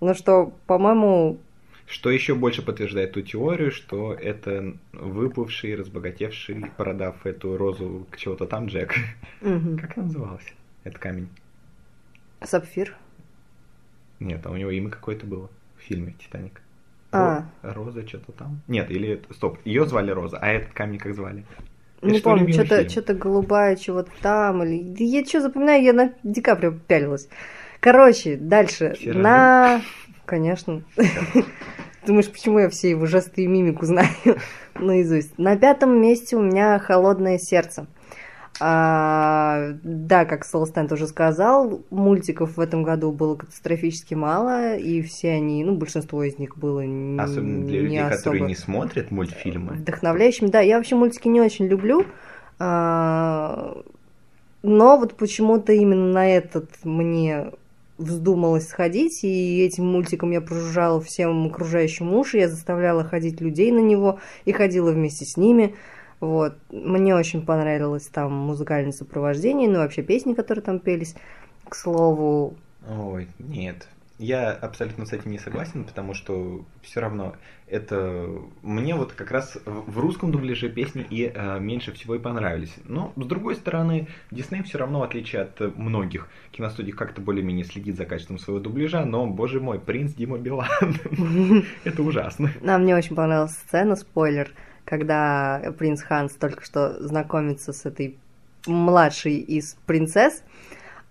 Ну 0.00 0.14
что, 0.14 0.52
по-моему, 0.66 1.38
Что 1.86 2.10
еще 2.10 2.34
больше 2.34 2.62
подтверждает 2.62 3.12
ту 3.12 3.20
теорию, 3.22 3.70
что 3.70 4.12
это 4.14 4.74
выплывший, 4.92 5.74
разбогатевший, 5.76 6.64
продав 6.76 7.24
эту 7.26 7.56
розу 7.56 8.06
к 8.10 8.16
чего-то 8.16 8.46
там 8.46 8.66
Джек. 8.66 8.94
Как 9.40 9.96
она 9.98 10.06
называлась? 10.06 10.52
Этот 10.84 10.98
камень. 10.98 11.28
Сапфир. 12.42 12.96
Нет, 14.18 14.44
а 14.46 14.50
у 14.50 14.56
него 14.56 14.70
имя 14.70 14.88
какое-то 14.90 15.26
было 15.26 15.50
в 15.76 15.82
фильме 15.82 16.14
«Титаник». 16.18 16.62
А. 17.12 17.44
Ро- 17.62 17.72
Роза 17.74 18.06
что-то 18.06 18.32
там. 18.32 18.60
Нет, 18.66 18.90
или... 18.90 19.10
это- 19.10 19.32
Стоп, 19.34 19.58
ее 19.64 19.86
звали 19.86 20.10
Роза, 20.10 20.38
а 20.38 20.48
этот 20.48 20.72
камень 20.72 20.98
как 20.98 21.14
звали? 21.14 21.44
Не 22.02 22.20
помню, 22.20 22.52
что-то 22.52 22.88
что-то 22.88 23.14
голубая, 23.14 23.76
чего-то 23.76 24.10
там. 24.20 24.62
Или... 24.62 24.82
Да 24.82 25.04
я 25.04 25.24
что 25.24 25.40
запоминаю, 25.40 25.82
я 25.82 25.92
на 25.92 26.12
Ди 26.22 26.40
Каприо 26.40 26.72
пялилась. 26.72 27.28
Короче, 27.80 28.36
дальше. 28.36 28.94
Все 28.98 29.12
на... 29.12 29.80
Конечно. 30.24 30.82
Думаешь, 32.06 32.30
почему 32.30 32.58
я 32.58 32.68
все 32.68 32.90
его 32.90 33.06
жесты 33.06 33.42
и 33.42 33.46
мимику 33.46 33.86
знаю 33.86 34.08
наизусть? 34.74 35.38
На 35.38 35.56
пятом 35.56 36.00
месте 36.00 36.36
у 36.36 36.42
меня 36.42 36.78
«Холодное 36.78 37.38
сердце». 37.38 37.86
А, 38.58 39.72
да, 39.82 40.24
как 40.24 40.44
Солстайн 40.44 40.88
тоже 40.88 41.06
сказал, 41.06 41.82
мультиков 41.90 42.56
в 42.56 42.60
этом 42.60 42.84
году 42.84 43.12
было 43.12 43.34
катастрофически 43.36 44.14
мало, 44.14 44.76
и 44.76 45.02
все 45.02 45.32
они, 45.32 45.62
ну, 45.62 45.74
большинство 45.76 46.22
из 46.22 46.38
них 46.38 46.56
было 46.56 46.80
н- 46.84 47.20
Особенно 47.20 47.66
для 47.66 47.80
не 47.80 47.84
людей, 47.84 47.98
которые 47.98 48.16
особо 48.18 48.46
не 48.48 48.54
смотрят 48.54 49.10
мультфильмы. 49.10 49.74
вдохновляющим. 49.74 50.48
Да, 50.48 50.60
я 50.60 50.78
вообще 50.78 50.94
мультики 50.96 51.28
не 51.28 51.40
очень 51.42 51.66
люблю, 51.66 52.06
а, 52.58 53.76
но 54.62 54.96
вот 54.96 55.14
почему-то 55.16 55.72
именно 55.72 56.12
на 56.12 56.26
этот 56.28 56.70
мне 56.82 57.52
вздумалось 57.98 58.68
сходить, 58.68 59.22
и 59.24 59.62
этим 59.64 59.86
мультиком 59.86 60.30
я 60.30 60.40
прожужжала 60.40 61.00
всем 61.00 61.46
окружающим 61.46 62.12
уши, 62.14 62.38
я 62.38 62.48
заставляла 62.48 63.04
ходить 63.04 63.40
людей 63.40 63.70
на 63.70 63.80
него 63.80 64.18
и 64.44 64.52
ходила 64.52 64.90
вместе 64.92 65.24
с 65.24 65.36
ними. 65.36 65.74
Вот. 66.20 66.56
Мне 66.70 67.14
очень 67.14 67.44
понравилось 67.44 68.06
там 68.06 68.32
музыкальное 68.32 68.92
сопровождение, 68.92 69.68
ну 69.68 69.78
вообще 69.78 70.02
песни, 70.02 70.34
которые 70.34 70.64
там 70.64 70.78
пелись. 70.78 71.14
К 71.68 71.74
слову, 71.74 72.54
Ой, 72.88 73.28
нет. 73.38 73.88
Я 74.18 74.52
абсолютно 74.52 75.04
с 75.04 75.12
этим 75.12 75.30
не 75.30 75.38
согласен, 75.38 75.84
потому 75.84 76.14
что 76.14 76.64
все 76.80 77.00
равно 77.00 77.36
это 77.66 78.26
мне 78.62 78.94
вот 78.94 79.12
как 79.12 79.30
раз 79.30 79.58
в 79.64 79.98
русском 79.98 80.32
дубляже 80.32 80.70
песни 80.70 81.06
и 81.10 81.30
э, 81.34 81.58
меньше 81.60 81.92
всего 81.92 82.14
и 82.14 82.18
понравились. 82.18 82.74
Но 82.84 83.12
с 83.16 83.26
другой 83.26 83.56
стороны, 83.56 84.08
Дисней 84.30 84.62
все 84.62 84.78
равно, 84.78 85.00
в 85.00 85.02
отличие 85.02 85.42
от 85.42 85.76
многих 85.76 86.28
киностудий, 86.50 86.92
как-то 86.92 87.20
более-менее 87.20 87.66
следит 87.66 87.96
за 87.96 88.06
качеством 88.06 88.38
своего 88.38 88.58
дубляжа, 88.58 89.04
но, 89.04 89.26
боже 89.26 89.60
мой, 89.60 89.78
принц 89.78 90.14
Дима 90.14 90.38
Билан. 90.38 90.68
Это 91.84 92.02
ужасно. 92.02 92.52
А 92.66 92.78
мне 92.78 92.96
очень 92.96 93.16
понравилась 93.16 93.52
сцена, 93.52 93.96
спойлер, 93.96 94.50
когда 94.86 95.74
принц 95.78 96.00
Ханс 96.00 96.32
только 96.32 96.64
что 96.64 97.02
знакомится 97.04 97.74
с 97.74 97.84
этой 97.84 98.16
младшей 98.66 99.36
из 99.36 99.76
принцесс. 99.84 100.42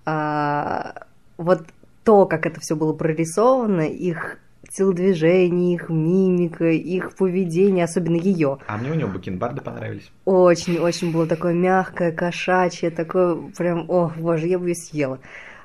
А, 0.05 1.05
вот 1.37 1.65
то, 2.03 2.25
как 2.25 2.45
это 2.45 2.59
все 2.59 2.75
было 2.75 2.93
прорисовано, 2.93 3.81
их 3.81 4.39
телодвижение, 4.71 5.75
их 5.75 5.89
мимика, 5.89 6.65
их 6.65 7.15
поведение, 7.15 7.85
особенно 7.85 8.15
ее. 8.15 8.57
А 8.67 8.77
мне 8.77 8.91
у 8.91 8.95
него 8.95 9.09
бакенбарды 9.09 9.61
понравились. 9.61 10.11
Очень-очень 10.25 11.11
было 11.11 11.27
такое 11.27 11.53
мягкое, 11.53 12.11
кошачье, 12.11 12.89
такое 12.89 13.35
прям, 13.57 13.89
о, 13.89 14.11
боже, 14.17 14.47
я 14.47 14.59
бы 14.59 14.69
ее 14.69 14.75
съела. 14.75 15.19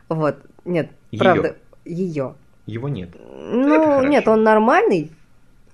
Вот, 0.09 0.39
нет, 0.65 0.91
Её. 1.11 1.23
правда, 1.23 1.57
ее. 1.85 2.35
Его 2.67 2.89
нет. 2.89 3.11
Ну, 3.19 4.03
нет, 4.07 4.29
он 4.29 4.43
нормальный, 4.43 5.11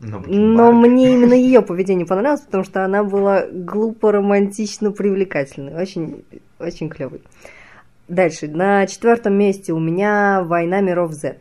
Но, 0.01 0.23
но 0.27 0.73
мне 0.73 1.15
именно 1.15 1.33
ее 1.33 1.63
поведение 1.63 2.07
понравилось, 2.07 2.43
потому 2.43 2.65
что 2.65 2.85
она 2.85 3.03
была 3.03 3.47
глупо, 3.51 4.13
романтично, 4.13 4.93
привлекательной. 4.93 5.75
Очень, 5.75 6.25
очень 6.59 6.89
клевый. 6.91 7.23
Дальше. 8.09 8.47
На 8.47 8.87
четвертом 8.87 9.35
месте 9.35 9.73
у 9.73 9.79
меня 9.79 10.43
Война 10.45 10.81
миров 10.81 11.13
Z. 11.13 11.39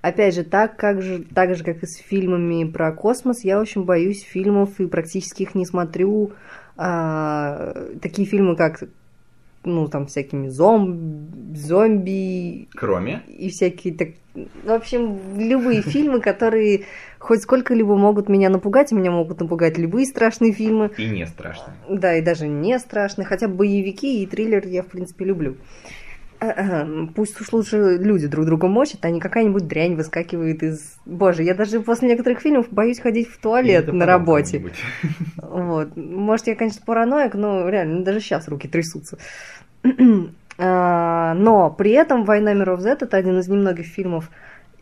Опять 0.00 0.34
же, 0.34 0.44
так, 0.44 0.76
как 0.76 1.02
же, 1.02 1.24
так 1.34 1.56
же, 1.56 1.64
как 1.64 1.82
и 1.82 1.86
с 1.86 1.96
фильмами 1.96 2.64
про 2.64 2.92
космос, 2.92 3.44
я 3.44 3.60
очень 3.60 3.84
боюсь 3.84 4.22
фильмов 4.22 4.78
и 4.78 4.86
практически 4.86 5.42
их 5.42 5.54
не 5.54 5.66
смотрю. 5.66 6.32
А, 6.76 7.74
такие 8.00 8.26
фильмы, 8.26 8.54
как 8.54 8.84
ну, 9.64 9.88
там, 9.88 10.06
всякими 10.06 10.48
зом... 10.48 11.28
зомби, 11.54 12.68
Кроме 12.74 13.22
и 13.26 13.50
всякие 13.50 13.94
так... 13.94 14.08
В 14.64 14.70
общем, 14.70 15.18
любые 15.36 15.82
фильмы, 15.82 16.20
которые 16.20 16.84
хоть 17.18 17.42
сколько-либо 17.42 17.96
могут 17.96 18.28
меня 18.28 18.48
напугать, 18.48 18.92
меня 18.92 19.10
могут 19.10 19.40
напугать 19.40 19.78
любые 19.78 20.06
страшные 20.06 20.52
фильмы, 20.52 20.90
и 20.96 21.08
не 21.08 21.26
страшно. 21.26 21.74
да, 21.88 22.16
и 22.16 22.22
даже 22.22 22.48
не 22.48 22.78
страшные, 22.78 23.26
хотя 23.26 23.48
боевики 23.48 24.22
и 24.22 24.26
триллер 24.26 24.66
я, 24.66 24.82
в 24.82 24.86
принципе, 24.86 25.24
люблю. 25.24 25.56
Пусть 27.16 27.40
уж 27.40 27.52
лучше 27.52 27.96
люди 27.98 28.28
друг 28.28 28.46
друга 28.46 28.68
мочат, 28.68 29.04
а 29.04 29.10
не 29.10 29.18
какая-нибудь 29.18 29.66
дрянь 29.66 29.96
выскакивает 29.96 30.62
из... 30.62 30.96
Боже, 31.04 31.42
я 31.42 31.52
даже 31.54 31.80
после 31.80 32.08
некоторых 32.08 32.40
фильмов 32.40 32.66
боюсь 32.70 33.00
ходить 33.00 33.28
в 33.28 33.38
туалет 33.38 33.92
на 33.92 34.06
работе. 34.06 34.62
Вот. 35.36 35.96
Может, 35.96 36.46
я, 36.46 36.54
конечно, 36.54 36.82
параноик, 36.84 37.34
но 37.34 37.68
реально, 37.68 37.98
ну, 37.98 38.04
даже 38.04 38.20
сейчас 38.20 38.48
руки 38.48 38.68
трясутся. 38.68 39.18
А, 40.58 41.34
Но 41.38 41.70
при 41.70 41.92
этом 41.92 42.24
«Война 42.24 42.52
миров 42.52 42.80
Z»— 42.80 42.98
это 43.00 43.16
один 43.16 43.38
из 43.38 43.48
немногих 43.48 43.86
фильмов, 43.86 44.30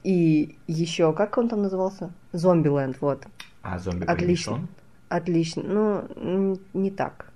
и 0.07 0.57
еще, 0.69 1.13
как 1.13 1.37
он 1.37 1.49
там 1.49 1.63
назывался? 1.63 2.13
«Зомбиленд», 2.33 3.01
вот. 3.01 3.27
А 3.63 3.79
зомби 3.81 4.05
Отлично. 4.05 4.53
Корнишон? 4.53 4.69
Отлично. 5.09 5.63
Ну, 5.65 6.59
не 6.75 6.93
так. 6.93 7.33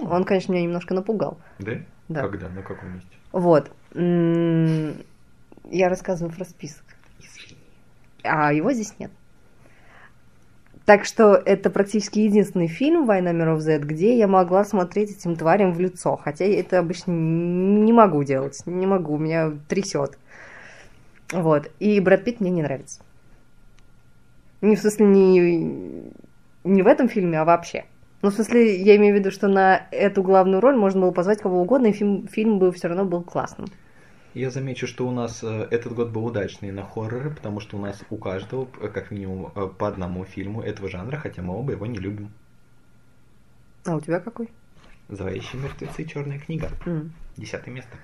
Он, 0.00 0.24
конечно, 0.24 0.52
меня 0.52 0.64
немножко 0.64 0.94
напугал. 0.94 1.38
Да? 1.60 1.72
Да. 2.08 2.22
Когда? 2.22 2.48
На 2.48 2.62
каком 2.62 2.94
месте? 2.94 3.08
Вот. 3.30 3.70
Я 3.94 5.88
рассказываю 5.88 6.34
про 6.34 6.44
список. 6.44 6.84
Извини. 7.20 7.56
А 8.24 8.52
его 8.52 8.72
здесь 8.72 8.98
нет. 8.98 9.12
Так 10.86 11.04
что 11.04 11.34
это 11.34 11.70
практически 11.70 12.18
единственный 12.20 12.68
фильм 12.68 13.06
«Война 13.06 13.30
миров 13.32 13.60
Z», 13.60 13.78
где 13.78 14.18
я 14.18 14.26
могла 14.26 14.64
смотреть 14.64 15.10
этим 15.12 15.36
тварям 15.36 15.72
в 15.72 15.80
лицо. 15.80 16.16
Хотя 16.16 16.44
я 16.46 16.58
это 16.58 16.80
обычно 16.80 17.12
не 17.12 17.92
могу 17.92 18.24
делать. 18.24 18.60
Не 18.66 18.86
могу, 18.86 19.18
меня 19.18 19.52
трясет. 19.68 20.18
Вот. 21.32 21.70
И 21.80 22.00
Брэд 22.00 22.24
Питт 22.24 22.40
мне 22.40 22.50
не 22.50 22.62
нравится. 22.62 23.02
Не 24.60 24.76
в 24.76 24.80
смысле 24.80 25.06
не, 25.06 26.12
не 26.64 26.82
в 26.82 26.86
этом 26.86 27.08
фильме, 27.08 27.40
а 27.40 27.44
вообще. 27.44 27.84
Ну, 28.22 28.30
в 28.30 28.34
смысле, 28.34 28.82
я 28.82 28.96
имею 28.96 29.14
в 29.14 29.18
виду, 29.18 29.30
что 29.30 29.46
на 29.46 29.86
эту 29.90 30.22
главную 30.22 30.60
роль 30.60 30.76
можно 30.76 31.02
было 31.02 31.10
позвать 31.10 31.40
кого 31.40 31.60
угодно, 31.60 31.88
и 31.88 31.92
фильм, 31.92 32.26
фильм 32.26 32.58
бы 32.58 32.72
все 32.72 32.88
равно 32.88 33.04
был 33.04 33.22
классным. 33.22 33.68
Я 34.34 34.50
замечу, 34.50 34.86
что 34.86 35.06
у 35.06 35.12
нас 35.12 35.42
э, 35.42 35.68
этот 35.70 35.94
год 35.94 36.10
был 36.10 36.26
удачный 36.26 36.70
на 36.70 36.82
хорроры, 36.82 37.30
потому 37.30 37.60
что 37.60 37.76
у 37.76 37.80
нас 37.80 38.02
у 38.10 38.16
каждого, 38.16 38.68
э, 38.80 38.88
как 38.88 39.10
минимум, 39.10 39.52
э, 39.54 39.66
по 39.66 39.88
одному 39.88 40.24
фильму 40.24 40.60
этого 40.62 40.88
жанра, 40.88 41.16
хотя 41.16 41.42
мы 41.42 41.54
оба 41.54 41.72
его 41.72 41.86
не 41.86 41.98
любим. 41.98 42.30
А 43.86 43.94
у 43.96 44.00
тебя 44.00 44.20
какой? 44.20 44.50
Зловещие 45.08 45.62
мертвецы 45.62 46.04
черная 46.04 46.38
книга. 46.38 46.68
М. 46.84 47.12
Десятое 47.36 47.72
место. 47.72 47.96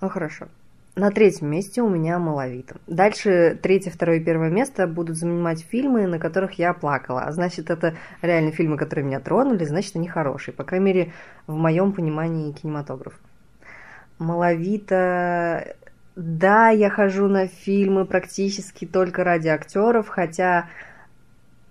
Ну 0.00 0.08
хорошо. 0.08 0.48
На 0.96 1.10
третьем 1.10 1.48
месте 1.48 1.82
у 1.82 1.88
меня 1.88 2.20
«Малавита». 2.20 2.76
Дальше 2.86 3.58
третье, 3.60 3.90
второе 3.90 4.18
и 4.18 4.24
первое 4.24 4.50
место 4.50 4.86
будут 4.86 5.16
занимать 5.16 5.60
фильмы, 5.60 6.06
на 6.06 6.20
которых 6.20 6.52
я 6.52 6.72
плакала. 6.72 7.22
А 7.22 7.32
значит, 7.32 7.68
это 7.68 7.96
реально 8.22 8.52
фильмы, 8.52 8.76
которые 8.76 9.04
меня 9.04 9.18
тронули, 9.18 9.64
значит, 9.64 9.96
они 9.96 10.06
хорошие. 10.06 10.54
По 10.54 10.62
крайней 10.62 10.86
мере, 10.86 11.12
в 11.48 11.54
моем 11.54 11.92
понимании 11.92 12.52
кинематографа. 12.52 13.18
«Малавита...» 14.18 15.74
Да, 16.16 16.68
я 16.68 16.90
хожу 16.90 17.26
на 17.26 17.48
фильмы 17.48 18.04
практически 18.04 18.84
только 18.84 19.24
ради 19.24 19.48
актеров, 19.48 20.08
хотя... 20.08 20.68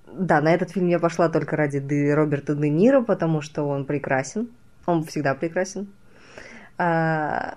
Да, 0.05 0.41
на 0.41 0.53
этот 0.53 0.71
фильм 0.71 0.87
я 0.87 0.99
пошла 0.99 1.29
только 1.29 1.55
ради 1.55 1.79
Де- 1.79 2.13
Роберта 2.13 2.53
Де 2.53 2.69
Ниро, 2.69 3.01
потому 3.01 3.41
что 3.41 3.63
он 3.63 3.85
прекрасен. 3.85 4.49
Он 4.85 5.05
всегда 5.05 5.33
прекрасен. 5.33 5.87
А, 6.77 7.55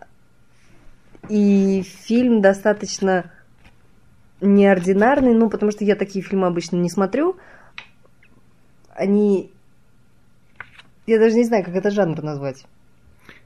И 1.28 1.82
фильм 1.82 2.40
достаточно 2.40 3.30
неординарный, 4.40 5.34
ну, 5.34 5.48
потому 5.50 5.72
что 5.72 5.84
я 5.84 5.96
такие 5.96 6.24
фильмы 6.24 6.46
обычно 6.46 6.76
не 6.76 6.90
смотрю. 6.90 7.36
Они... 8.94 9.52
Я 11.06 11.18
даже 11.18 11.36
не 11.36 11.44
знаю, 11.44 11.64
как 11.64 11.74
это 11.74 11.90
жанр 11.90 12.22
назвать. 12.22 12.64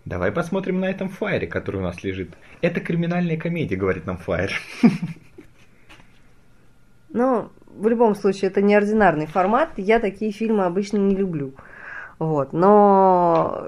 Давай 0.05 0.33
посмотрим 0.33 0.81
на 0.81 0.87
этом 0.87 1.09
фаере, 1.09 1.47
который 1.47 1.77
у 1.77 1.85
нас 1.85 2.03
лежит. 2.03 2.31
Это 2.63 2.81
криминальная 2.81 3.37
комедия, 3.37 3.77
говорит 3.77 4.07
нам 4.07 4.17
фаер. 4.17 4.53
Но 7.11 7.51
в 7.67 7.87
любом 7.87 8.15
случае 8.15 8.51
это 8.51 8.63
неординарный 8.63 9.27
формат. 9.27 9.71
Я 9.77 10.01
такие 10.01 10.33
фильмы 10.33 10.65
обычно 10.65 10.97
не 10.97 11.15
люблю. 11.15 11.53
Вот. 12.19 12.53
Но 12.53 13.67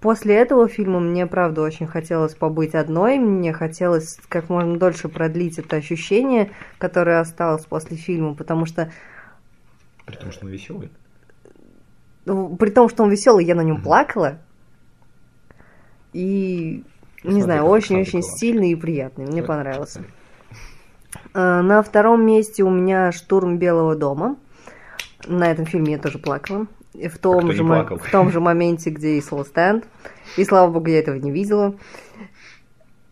после 0.00 0.36
этого 0.36 0.68
фильма 0.68 1.00
мне, 1.00 1.26
правда, 1.26 1.62
очень 1.62 1.86
хотелось 1.86 2.34
побыть 2.34 2.74
одной, 2.74 3.18
мне 3.18 3.52
хотелось 3.52 4.18
как 4.28 4.48
можно 4.48 4.78
дольше 4.78 5.08
продлить 5.08 5.58
это 5.58 5.76
ощущение, 5.76 6.50
которое 6.78 7.20
осталось 7.20 7.64
после 7.64 7.96
фильма, 7.96 8.34
потому 8.34 8.66
что... 8.66 8.90
При 10.06 10.16
том, 10.16 10.32
что 10.32 10.46
он 10.46 10.52
веселый. 10.52 10.90
Ну, 12.24 12.56
при 12.56 12.70
том, 12.70 12.88
что 12.88 13.02
он 13.02 13.10
веселый, 13.10 13.44
я 13.44 13.54
на 13.54 13.62
нем 13.62 13.82
плакала. 13.82 14.38
И, 16.12 16.84
не 17.24 17.42
знаю, 17.42 17.64
очень-очень 17.64 18.22
стильный 18.22 18.72
и 18.72 18.76
приятный. 18.76 19.26
Мне 19.26 19.42
понравился. 19.42 20.04
Э, 21.34 21.60
на 21.60 21.82
втором 21.82 22.24
месте 22.24 22.62
у 22.62 22.70
меня 22.70 23.12
«Штурм 23.12 23.58
Белого 23.58 23.96
дома». 23.96 24.36
На 25.26 25.50
этом 25.50 25.66
фильме 25.66 25.92
я 25.92 25.98
тоже 25.98 26.18
плакала. 26.18 26.66
И 26.98 27.06
в 27.08 27.18
том, 27.18 27.48
А 27.48 27.52
же, 27.52 27.64
плакал? 27.64 27.98
в 27.98 28.10
том 28.10 28.30
же 28.32 28.40
моменте, 28.40 28.90
где 28.90 29.16
и 29.16 29.20
Соло 29.20 29.44
Стенд. 29.44 29.86
И 30.36 30.44
слава 30.44 30.70
богу, 30.70 30.88
я 30.88 30.98
этого 30.98 31.16
не 31.16 31.30
видела. 31.30 31.76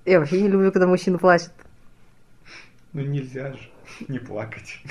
Я 0.05 0.19
вообще 0.19 0.41
не 0.43 0.49
люблю, 0.49 0.73
когда 0.73 0.87
мужчина 0.89 1.19
плачет. 1.19 1.53
Ну 2.93 3.03
нельзя 3.03 3.53
же 3.53 3.69
не 4.09 4.19
плакать 4.19 4.83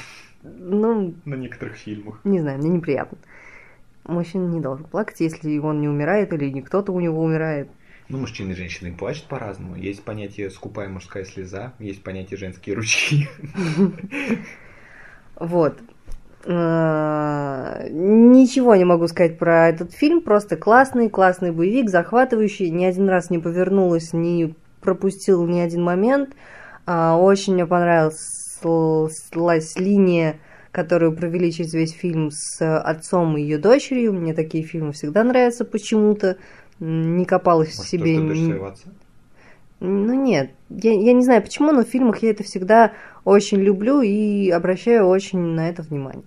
Ну, 0.44 1.14
на 1.26 1.36
некоторых 1.36 1.76
фильмах. 1.76 2.22
не 2.24 2.40
знаю, 2.40 2.60
мне 2.60 2.70
неприятно. 2.70 3.18
Мужчина 4.06 4.48
не 4.48 4.62
должен 4.62 4.86
плакать, 4.86 5.20
если 5.20 5.58
он 5.58 5.82
не 5.82 5.90
умирает 5.90 6.32
или 6.32 6.50
не 6.50 6.62
кто-то 6.62 6.92
у 6.92 7.00
него 7.00 7.22
умирает. 7.24 7.68
Ну, 8.08 8.20
мужчины 8.20 8.52
и 8.52 8.56
женщины 8.56 8.94
плачут 8.94 9.26
по-разному. 9.26 9.76
Есть 9.76 10.04
понятие 10.04 10.52
скупая 10.52 10.88
мужская 10.90 11.26
слеза, 11.26 11.74
есть 11.80 12.04
понятие 12.04 12.38
женские 12.38 12.76
ручьи. 12.76 13.28
Вот. 15.38 15.78
Э, 16.46 17.88
Ничего 17.90 18.76
не 18.76 18.86
могу 18.86 19.08
сказать 19.08 19.38
про 19.38 19.70
этот 19.70 19.94
фильм, 19.94 20.22
просто 20.22 20.58
классный, 20.58 21.10
классный 21.10 21.52
боевик, 21.52 21.90
захватывающий, 21.90 22.70
ни 22.70 22.86
один 22.86 23.10
раз 23.10 23.30
не 23.30 23.40
повернулась, 23.40 24.14
не 24.14 24.54
пропустил 24.82 25.46
ни 25.48 25.60
один 25.60 25.84
момент. 25.84 26.36
А, 26.86 27.18
Очень 27.18 27.54
мне 27.54 27.66
понравилась 27.66 28.62
линия, 29.76 30.40
которую 30.72 31.16
провели 31.16 31.52
через 31.52 31.74
весь 31.74 31.92
фильм 31.94 32.30
с 32.32 32.60
отцом 32.80 33.38
и 33.38 33.42
ее 33.42 33.58
дочерью. 33.58 34.14
Мне 34.14 34.34
такие 34.34 34.64
фильмы 34.64 34.92
всегда 34.92 35.24
нравятся 35.24 35.66
почему-то. 35.66 36.38
Не 36.80 37.26
копалась 37.26 37.70
в 37.74 37.78
Может, 37.78 37.90
себе. 37.92 38.16
своего 38.16 38.66
отца? 38.68 38.90
ну 39.80 40.14
нет, 40.14 40.52
я, 40.70 40.92
я 40.94 41.14
не 41.14 41.24
знаю 41.24 41.42
почему, 41.42 41.72
но 41.72 41.84
в 41.84 41.88
фильмах 41.88 42.24
я 42.24 42.32
это 42.32 42.44
всегда 42.44 42.94
очень 43.24 43.60
люблю 43.60 44.02
и 44.02 44.50
обращаю 44.50 45.08
очень 45.08 45.40
на 45.40 45.70
это 45.70 45.82
внимание. 45.84 46.24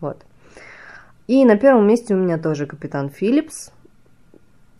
Вот. 0.00 0.24
И 1.26 1.44
на 1.44 1.56
первом 1.56 1.86
месте 1.86 2.14
у 2.14 2.18
меня 2.18 2.38
тоже 2.38 2.66
Капитан 2.66 3.10
Филлипс. 3.10 3.70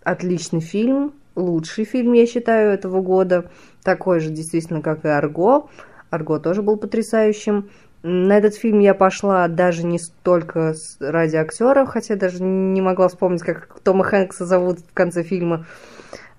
Отличный 0.02 0.60
фильм, 0.60 1.12
лучший 1.34 1.84
фильм, 1.84 2.14
я 2.14 2.26
считаю, 2.26 2.72
этого 2.72 3.02
года. 3.02 3.50
Такой 3.82 4.20
же, 4.20 4.30
действительно, 4.30 4.80
как 4.80 5.04
и 5.04 5.08
Арго. 5.08 5.68
Арго 6.10 6.38
тоже 6.38 6.62
был 6.62 6.76
потрясающим. 6.76 7.70
На 8.02 8.38
этот 8.38 8.54
фильм 8.54 8.78
я 8.78 8.94
пошла 8.94 9.48
даже 9.48 9.84
не 9.84 9.98
столько 9.98 10.74
ради 11.00 11.36
актеров, 11.36 11.88
хотя 11.88 12.16
даже 12.16 12.42
не 12.42 12.80
могла 12.80 13.08
вспомнить, 13.08 13.42
как 13.42 13.80
Тома 13.80 14.04
Хэнкса 14.04 14.46
зовут 14.46 14.78
в 14.78 14.94
конце 14.94 15.22
фильма. 15.22 15.66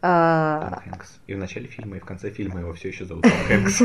А, 0.02 0.70
Том 0.70 0.80
Хэнкс. 0.80 1.20
И 1.28 1.34
в 1.34 1.38
начале 1.38 1.68
фильма, 1.68 1.98
и 1.98 2.00
в 2.00 2.06
конце 2.06 2.30
фильма 2.30 2.62
его 2.62 2.74
все 2.74 2.88
еще 2.88 3.06
зовут 3.06 3.24
Том 3.24 3.32
Хэнкс. 3.48 3.82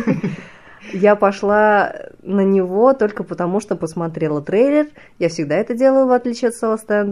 Я 0.93 1.17
пошла 1.17 1.93
на 2.23 2.43
него 2.43 2.93
только 2.93 3.25
потому, 3.25 3.61
что 3.61 3.77
посмотрела 3.77 4.43
трейлер. 4.43 4.89
Я 5.19 5.29
всегда 5.29 5.57
это 5.57 5.75
делаю, 5.75 6.07
в 6.07 6.13
отличие 6.13 6.51
от 6.51 6.55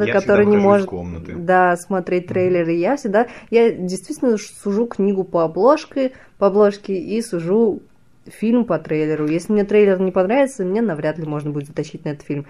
Я 0.04 0.12
который 0.12 0.46
не 0.46 0.56
может 0.56 0.88
да, 1.36 1.76
смотреть 1.76 2.26
трейлеры. 2.26 2.72
Я 2.72 2.96
всегда, 2.96 3.28
я 3.50 3.72
действительно 3.72 4.36
сужу 4.36 4.86
книгу 4.86 5.24
по 5.24 5.44
обложке, 5.44 6.12
по 6.38 6.48
обложке 6.48 6.94
и 6.94 7.20
сужу 7.22 7.82
фильм 8.26 8.64
по 8.64 8.78
трейлеру. 8.78 9.26
Если 9.26 9.52
мне 9.52 9.64
трейлер 9.64 10.00
не 10.00 10.12
понравится, 10.12 10.64
мне 10.64 10.82
навряд 10.82 11.18
ли 11.18 11.26
можно 11.26 11.50
будет 11.50 11.66
затащить 11.66 12.04
на 12.04 12.10
этот 12.10 12.24
фильм. 12.24 12.46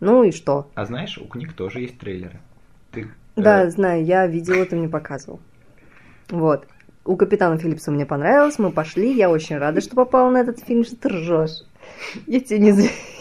Ну 0.00 0.24
и 0.24 0.32
что? 0.32 0.68
А 0.74 0.84
знаешь, 0.84 1.18
у 1.18 1.26
книг 1.26 1.52
тоже 1.52 1.80
есть 1.80 1.98
трейлеры. 1.98 2.40
Ты, 2.90 3.02
э, 3.02 3.06
Да, 3.40 3.70
знаю, 3.70 4.04
я 4.04 4.26
видела, 4.26 4.64
ты 4.66 4.76
мне 4.76 4.88
показывал. 4.88 5.40
Вот. 6.28 6.66
У 7.04 7.16
капитана 7.16 7.58
Филлипса 7.58 7.90
мне 7.90 8.06
понравилось, 8.06 8.58
мы 8.58 8.70
пошли, 8.70 9.12
я 9.12 9.28
очень 9.28 9.58
рада, 9.58 9.80
что 9.80 9.96
попала 9.96 10.30
на 10.30 10.38
этот 10.38 10.60
фильм, 10.60 10.84
что 10.84 10.96
ты 10.96 11.08
ржешь. 11.08 11.64
Я 12.28 12.38
тебе 12.40 12.58
не, 12.60 12.70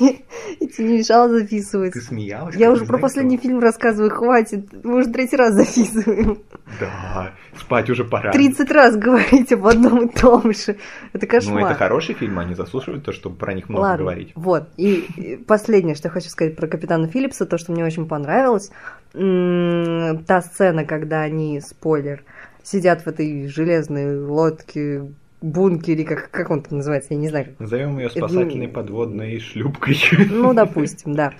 я 0.60 0.68
тебе 0.68 0.88
не 0.88 0.98
мешала 1.00 1.30
записывать. 1.30 1.94
ты 1.94 2.02
смеялась? 2.02 2.56
Я 2.56 2.72
уже 2.72 2.82
про 2.82 2.98
знаю 2.98 3.02
последний 3.02 3.38
кто. 3.38 3.48
фильм 3.48 3.60
рассказываю, 3.60 4.12
хватит. 4.12 4.68
Мы 4.84 5.00
уже 5.00 5.10
третий 5.12 5.36
раз 5.36 5.56
записываем. 5.56 6.38
Да, 6.80 7.32
спать 7.58 7.90
уже 7.90 8.04
пора. 8.06 8.32
30 8.32 8.72
раз 8.72 8.96
говорить 8.98 9.52
об 9.52 9.66
одном 9.66 10.06
и 10.06 10.10
том 10.10 10.54
же. 10.54 10.78
Это 11.14 11.26
Ну, 11.26 11.28
кошмар. 11.28 11.64
это 11.66 11.74
хороший 11.76 12.14
фильм, 12.14 12.38
они 12.38 12.54
заслуживают 12.54 13.04
то, 13.04 13.12
чтобы 13.12 13.36
про 13.36 13.54
них 13.56 13.68
много 13.68 13.82
Ладно, 13.84 14.04
говорить. 14.06 14.32
вот. 14.36 14.70
И 14.78 15.44
последнее, 15.48 15.96
что 15.96 16.08
я 16.08 16.12
хочу 16.12 16.30
сказать 16.30 16.56
про 16.56 16.68
Капитана 16.68 17.08
Филлипса, 17.08 17.48
то, 17.48 17.58
что 17.58 17.72
мне 17.72 17.84
очень 17.84 18.08
понравилось, 18.08 18.72
та 19.14 20.42
сцена, 20.42 20.86
когда 20.86 21.22
они, 21.22 21.60
спойлер, 21.62 22.24
сидят 22.64 23.02
в 23.02 23.08
этой 23.08 23.48
железной 23.48 24.18
лодке, 24.20 25.04
бункере, 25.42 26.04
как, 26.04 26.30
как 26.30 26.52
он 26.52 26.62
там 26.62 26.78
называется, 26.78 27.14
я 27.14 27.20
не 27.20 27.30
знаю. 27.30 27.56
Назовем 27.60 27.98
ее 27.98 28.08
Это- 28.08 28.20
спасательной 28.20 28.68
подводной 28.68 29.40
шлюпкой. 29.40 29.98
Ну, 30.30 30.54
допустим, 30.54 31.14
да. 31.16 31.34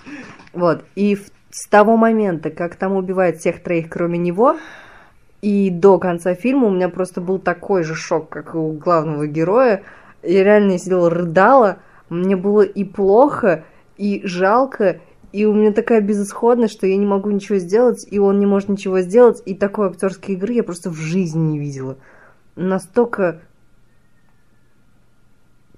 Вот. 0.52 0.84
И 0.96 1.14
в- 1.14 1.30
с 1.50 1.68
того 1.68 1.96
момента, 1.96 2.50
как 2.50 2.76
там 2.76 2.96
убивают 2.96 3.36
всех 3.36 3.62
троих, 3.62 3.88
кроме 3.90 4.18
него, 4.18 4.56
и 5.40 5.70
до 5.70 5.98
конца 5.98 6.34
фильма 6.34 6.68
у 6.68 6.70
меня 6.70 6.88
просто 6.88 7.20
был 7.20 7.38
такой 7.38 7.82
же 7.84 7.94
шок, 7.94 8.28
как 8.28 8.54
у 8.54 8.72
главного 8.72 9.26
героя. 9.26 9.82
Я 10.22 10.44
реально 10.44 10.78
сидела, 10.78 11.10
рыдала. 11.10 11.78
Мне 12.08 12.36
было 12.36 12.62
и 12.62 12.84
плохо, 12.84 13.64
и 13.96 14.20
жалко, 14.24 14.98
и 15.32 15.44
у 15.46 15.54
меня 15.54 15.72
такая 15.72 16.00
безысходность, 16.00 16.74
что 16.74 16.86
я 16.86 16.96
не 16.96 17.06
могу 17.06 17.30
ничего 17.30 17.58
сделать, 17.58 18.06
и 18.10 18.18
он 18.18 18.38
не 18.38 18.46
может 18.46 18.68
ничего 18.68 19.00
сделать. 19.00 19.42
И 19.46 19.54
такой 19.54 19.88
актерской 19.88 20.34
игры 20.34 20.52
я 20.54 20.62
просто 20.62 20.90
в 20.90 20.96
жизни 20.96 21.52
не 21.52 21.58
видела. 21.58 21.96
Настолько... 22.56 23.40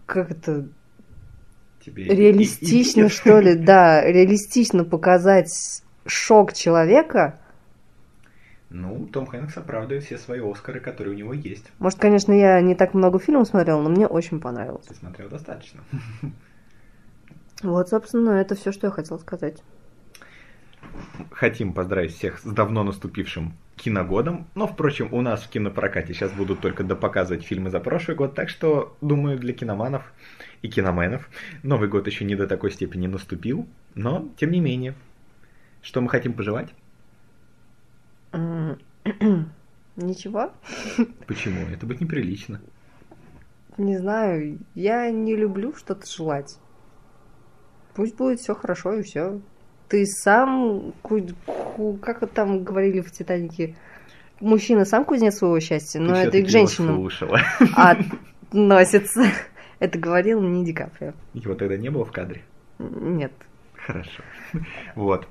Как 0.07 0.31
это 0.31 0.69
Тебе 1.85 2.05
и- 2.05 2.07
и- 2.09 2.15
реалистично, 2.15 3.05
и- 3.05 3.09
что 3.09 3.41
ли, 3.41 3.55
да, 3.65 4.05
реалистично 4.05 4.85
показать 4.85 5.51
шок 6.07 6.53
человека. 6.53 7.41
Ну, 8.71 9.07
Том 9.07 9.27
Хэнкс 9.27 9.57
оправдывает 9.57 10.05
все 10.05 10.19
свои 10.19 10.41
Оскары, 10.41 10.81
которые 10.81 11.15
у 11.15 11.17
него 11.17 11.33
есть. 11.33 11.65
Может, 11.79 12.01
конечно, 12.01 12.33
я 12.33 12.61
не 12.61 12.75
так 12.75 12.93
много 12.93 13.21
фильмов 13.21 13.47
смотрела, 13.49 13.81
но 13.81 13.89
мне 13.89 14.07
очень 14.09 14.41
понравилось. 14.41 14.87
Ты 14.87 14.95
смотрел 14.97 15.29
достаточно. 15.29 15.81
Вот, 17.65 17.89
собственно, 17.89 18.31
это 18.33 18.55
все, 18.55 18.73
что 18.73 18.89
я 18.89 18.91
хотела 18.91 19.17
сказать. 19.17 19.63
Хотим 21.31 21.73
поздравить 21.73 22.15
всех 22.15 22.39
с 22.39 22.45
давно 22.45 22.85
наступившим 22.85 23.55
киногодом. 23.77 24.47
Но, 24.55 24.67
впрочем, 24.67 25.09
у 25.13 25.23
нас 25.23 25.43
в 25.43 25.49
кинопрокате 25.49 26.13
сейчас 26.13 26.31
будут 26.33 26.61
только 26.61 26.85
допоказывать 26.85 27.43
фильмы 27.43 27.71
за 27.71 27.81
прошлый 27.81 28.19
год, 28.19 28.35
так 28.35 28.51
что, 28.51 28.95
думаю, 29.01 29.39
для 29.39 29.55
киноманов 29.55 30.13
и 30.61 30.69
киноменов 30.69 31.31
Новый 31.63 31.89
год 31.89 32.07
еще 32.07 32.27
не 32.27 32.37
до 32.37 32.47
такой 32.47 32.71
степени 32.71 33.07
наступил, 33.07 33.67
но, 33.95 34.29
тем 34.37 34.51
не 34.51 34.61
менее, 34.61 34.95
что 35.81 36.03
мы 36.03 36.11
хотим 36.11 36.35
пожелать? 36.35 36.69
Ничего? 39.97 40.53
Почему? 41.27 41.67
Это 41.73 41.87
будет 41.87 42.03
неприлично. 42.03 42.61
Не 43.79 43.97
знаю, 43.97 44.59
я 44.75 45.11
не 45.11 45.35
люблю 45.35 45.75
что-то 45.75 46.07
желать. 46.07 46.59
Пусть 47.95 48.17
будет 48.17 48.41
все 48.41 48.55
хорошо 48.55 48.95
и 48.95 49.03
все. 49.03 49.41
Ты 49.89 50.07
сам, 50.07 50.93
как 52.03 52.29
там 52.33 52.65
говорили 52.65 53.01
в 53.01 53.13
Титанике, 53.13 53.77
мужчина 54.41 54.85
сам 54.85 55.05
кузнец 55.05 55.37
своего 55.37 55.61
счастья, 55.61 56.01
но 56.01 56.15
Ты 56.15 56.21
это 56.21 56.39
и 56.39 56.43
к 56.43 56.49
женщинам 56.49 56.97
слушала. 56.97 57.41
относится. 58.51 59.23
Это 59.81 59.99
говорил 59.99 60.41
не 60.41 60.65
Ди 60.65 60.73
Каприо. 60.73 61.13
Его 61.35 61.55
тогда 61.55 61.77
не 61.77 61.91
было 61.91 62.05
в 62.05 62.13
кадре. 62.13 62.43
Нет. 62.79 63.33
Хорошо. 63.75 64.23
Вот. 64.95 65.29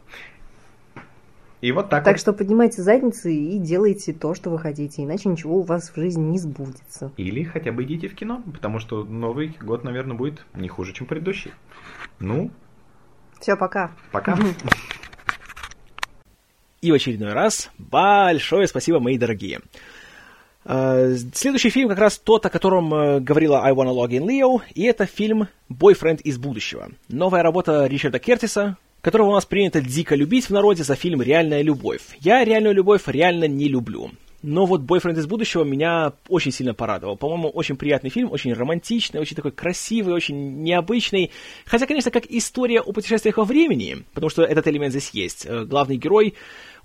И 1.64 1.72
вот 1.72 1.90
так, 1.90 2.04
Так 2.04 2.16
вот. 2.16 2.20
что 2.20 2.34
поднимайте 2.34 2.82
задницы 2.82 3.34
и 3.34 3.58
делайте 3.58 4.12
то, 4.12 4.36
что 4.36 4.50
вы 4.50 4.60
хотите, 4.60 5.02
иначе 5.02 5.30
ничего 5.30 5.60
у 5.60 5.62
вас 5.62 5.92
в 5.92 5.96
жизни 5.96 6.32
не 6.32 6.38
сбудется. 6.38 7.14
Или 7.16 7.46
хотя 7.46 7.72
бы 7.72 7.86
идите 7.86 8.10
в 8.10 8.16
кино, 8.16 8.44
потому 8.52 8.80
что 8.80 9.06
Новый 9.06 9.56
год, 9.62 9.86
наверное, 9.86 10.18
будет 10.18 10.46
не 10.56 10.68
хуже, 10.68 10.92
чем 10.92 11.08
предыдущий. 11.08 11.54
Ну, 12.20 12.52
Все, 13.40 13.56
пока. 13.56 13.94
пока. 14.12 14.38
И 16.82 16.92
в 16.92 16.96
очередной 16.96 17.32
раз 17.32 17.72
большое 17.78 18.68
спасибо, 18.68 19.00
мои 19.00 19.18
дорогие. 19.18 19.62
Э, 20.66 21.16
Следующий 21.34 21.70
фильм 21.70 21.88
как 21.88 22.00
раз 22.00 22.18
тот, 22.18 22.46
о 22.46 22.50
котором 22.50 22.94
э, 22.94 23.20
говорила 23.22 23.62
I 23.64 23.72
Wanna 23.72 23.96
Log 23.96 24.10
In 24.10 24.26
Leo, 24.28 24.60
и 24.76 24.84
это 24.84 25.06
фильм 25.06 25.48
«Бойфренд 25.70 26.20
из 26.20 26.38
будущего». 26.38 26.90
Новая 27.08 27.42
работа 27.42 27.86
Ричарда 27.86 28.20
Кертиса, 28.20 28.76
которого 29.04 29.30
у 29.30 29.34
нас 29.34 29.46
принято 29.46 29.82
дико 29.82 30.16
любить 30.16 30.46
в 30.46 30.50
народе 30.52 30.84
за 30.84 30.96
фильм 30.96 31.22
«Реальная 31.22 31.62
любовь». 31.62 32.02
Я 32.22 32.44
«Реальную 32.46 32.74
любовь» 32.74 33.02
реально 33.06 33.50
не 33.50 33.68
люблю. 33.68 34.10
Но 34.42 34.66
вот 34.66 34.82
«Бойфренд 34.82 35.18
из 35.18 35.26
будущего» 35.26 35.66
меня 35.66 36.14
очень 36.30 36.54
сильно 36.54 36.74
порадовал. 36.74 37.18
По-моему, 37.18 37.50
очень 37.50 37.76
приятный 37.76 38.10
фильм, 38.10 38.32
очень 38.32 38.54
романтичный, 38.54 39.20
очень 39.20 39.36
такой 39.36 39.52
красивый, 39.52 40.14
очень 40.14 40.64
необычный. 40.64 41.32
Хотя, 41.66 41.86
конечно, 41.86 42.12
как 42.12 42.26
история 42.28 42.80
о 42.80 42.94
путешествиях 42.94 43.38
во 43.38 43.44
времени, 43.44 44.04
потому 44.14 44.30
что 44.30 44.44
этот 44.44 44.68
элемент 44.68 44.94
здесь 44.94 45.10
есть. 45.10 45.46
Э, 45.46 45.66
главный 45.66 45.98
герой 45.98 46.36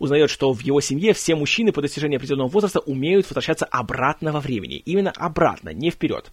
узнает, 0.01 0.29
что 0.29 0.53
в 0.53 0.61
его 0.61 0.81
семье 0.81 1.13
все 1.13 1.37
мужчины 1.37 1.71
по 1.71 1.83
достижении 1.83 2.17
определенного 2.17 2.49
возраста 2.49 2.81
умеют 2.81 3.27
возвращаться 3.27 3.65
обратно 3.65 4.33
во 4.33 4.41
времени. 4.41 4.77
Именно 4.77 5.13
обратно, 5.17 5.71
не 5.71 5.91
вперед. 5.91 6.33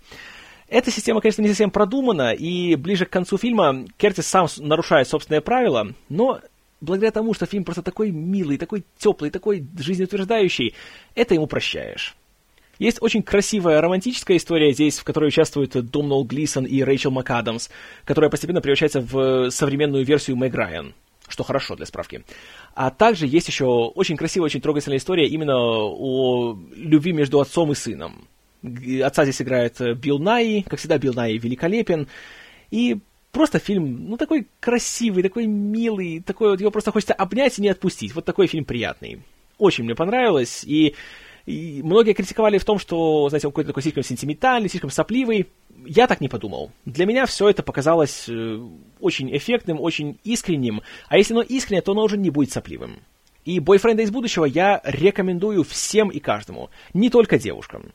Эта 0.67 0.89
система, 0.89 1.21
конечно, 1.21 1.41
не 1.41 1.49
совсем 1.49 1.69
продумана, 1.69 2.33
и 2.33 2.75
ближе 2.75 3.05
к 3.05 3.11
концу 3.11 3.37
фильма 3.37 3.85
Кертис 3.97 4.25
сам 4.25 4.47
нарушает 4.57 5.07
собственные 5.07 5.41
правила, 5.41 5.93
но 6.09 6.41
благодаря 6.81 7.11
тому, 7.11 7.33
что 7.33 7.45
фильм 7.45 7.63
просто 7.63 7.83
такой 7.83 8.11
милый, 8.11 8.57
такой 8.57 8.83
теплый, 8.97 9.29
такой 9.29 9.65
жизнеутверждающий, 9.77 10.73
это 11.13 11.35
ему 11.35 11.45
прощаешь. 11.45 12.15
Есть 12.79 13.01
очень 13.01 13.23
красивая 13.23 13.79
романтическая 13.79 14.37
история 14.37 14.73
здесь, 14.73 14.99
в 14.99 15.03
которой 15.03 15.27
участвуют 15.27 15.73
Домнал 15.91 16.25
Глисон 16.25 16.65
и 16.65 16.81
Рэйчел 16.83 17.11
МакАдамс, 17.11 17.69
которая 18.03 18.29
постепенно 18.29 18.59
превращается 18.59 19.01
в 19.01 19.49
современную 19.51 20.03
версию 20.03 20.35
Мэг 20.35 20.53
Райан, 20.53 20.93
что 21.27 21.43
хорошо 21.43 21.75
для 21.75 21.85
справки. 21.85 22.25
А 22.73 22.89
также 22.89 23.27
есть 23.27 23.47
еще 23.47 23.65
очень 23.65 24.17
красивая, 24.17 24.47
очень 24.47 24.61
трогательная 24.61 24.97
история 24.97 25.27
именно 25.27 25.55
о 25.57 26.57
любви 26.75 27.13
между 27.13 27.39
отцом 27.39 27.71
и 27.71 27.75
сыном. 27.75 28.27
Отца 29.03 29.23
здесь 29.23 29.41
играет 29.41 29.79
Билл 29.97 30.19
Най, 30.19 30.63
как 30.67 30.79
всегда, 30.79 30.97
Билл 30.97 31.13
Най 31.13 31.37
великолепен. 31.37 32.07
И 32.71 32.97
просто 33.35 33.59
фильм, 33.59 34.09
ну, 34.09 34.17
такой 34.17 34.47
красивый, 34.59 35.21
такой 35.21 35.45
милый, 35.45 36.21
такой 36.21 36.51
вот, 36.51 36.61
его 36.61 36.71
просто 36.71 36.91
хочется 36.91 37.13
обнять 37.13 37.59
и 37.59 37.61
не 37.61 37.69
отпустить. 37.69 38.15
Вот 38.15 38.23
такой 38.23 38.47
фильм 38.47 38.63
приятный. 38.63 39.21
Очень 39.57 39.83
мне 39.83 39.93
понравилось, 39.93 40.63
и, 40.63 40.95
и 41.45 41.81
многие 41.83 42.13
критиковали 42.13 42.57
в 42.57 42.65
том, 42.65 42.79
что, 42.79 43.27
знаете, 43.29 43.47
он 43.47 43.51
какой-то 43.51 43.69
такой 43.69 43.83
слишком 43.83 44.03
сентиментальный, 44.03 44.69
слишком 44.69 44.89
сопливый. 44.89 45.47
Я 45.85 46.07
так 46.07 46.21
не 46.21 46.29
подумал. 46.29 46.71
Для 46.85 47.05
меня 47.05 47.25
все 47.25 47.49
это 47.49 47.61
показалось 47.61 48.25
э, 48.29 48.59
очень 49.01 49.35
эффектным, 49.35 49.81
очень 49.81 50.17
искренним, 50.23 50.81
а 51.09 51.17
если 51.17 51.33
оно 51.33 51.41
искренне, 51.41 51.81
то 51.81 51.91
оно 51.91 52.03
уже 52.03 52.17
не 52.17 52.29
будет 52.29 52.51
сопливым. 52.51 52.99
И 53.43 53.59
«Бойфренда 53.59 54.01
из 54.01 54.11
будущего» 54.11 54.45
я 54.45 54.81
рекомендую 54.83 55.63
всем 55.63 56.09
и 56.09 56.19
каждому, 56.19 56.69
не 56.93 57.09
только 57.09 57.37
девушкам. 57.37 57.91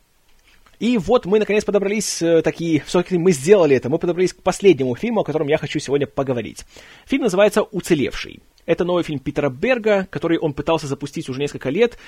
И 0.81 0.97
вот 0.97 1.26
мы, 1.26 1.39
наконец, 1.39 1.62
подобрались, 1.62 2.23
э, 2.23 2.41
такие, 2.41 2.83
все-таки 2.86 3.18
мы 3.18 3.33
сделали 3.33 3.76
это, 3.76 3.91
мы 3.91 3.99
подобрались 3.99 4.33
к 4.33 4.42
последнему 4.42 4.97
фильму, 4.97 5.20
о 5.20 5.25
котором 5.25 5.47
я 5.47 5.59
хочу 5.59 5.78
сегодня 5.78 6.07
поговорить. 6.07 6.65
Фильм 7.05 7.25
называется 7.25 7.62
«Уцелевший». 7.62 8.41
Это 8.65 8.84
новый 8.84 9.05
фильм 9.05 9.18
Питера 9.18 9.50
Берга, 9.50 10.09
который 10.10 10.39
он 10.39 10.55
пытался 10.55 10.86
запустить 10.86 11.28
уже 11.28 11.39
несколько 11.39 11.68
лет, 11.68 11.99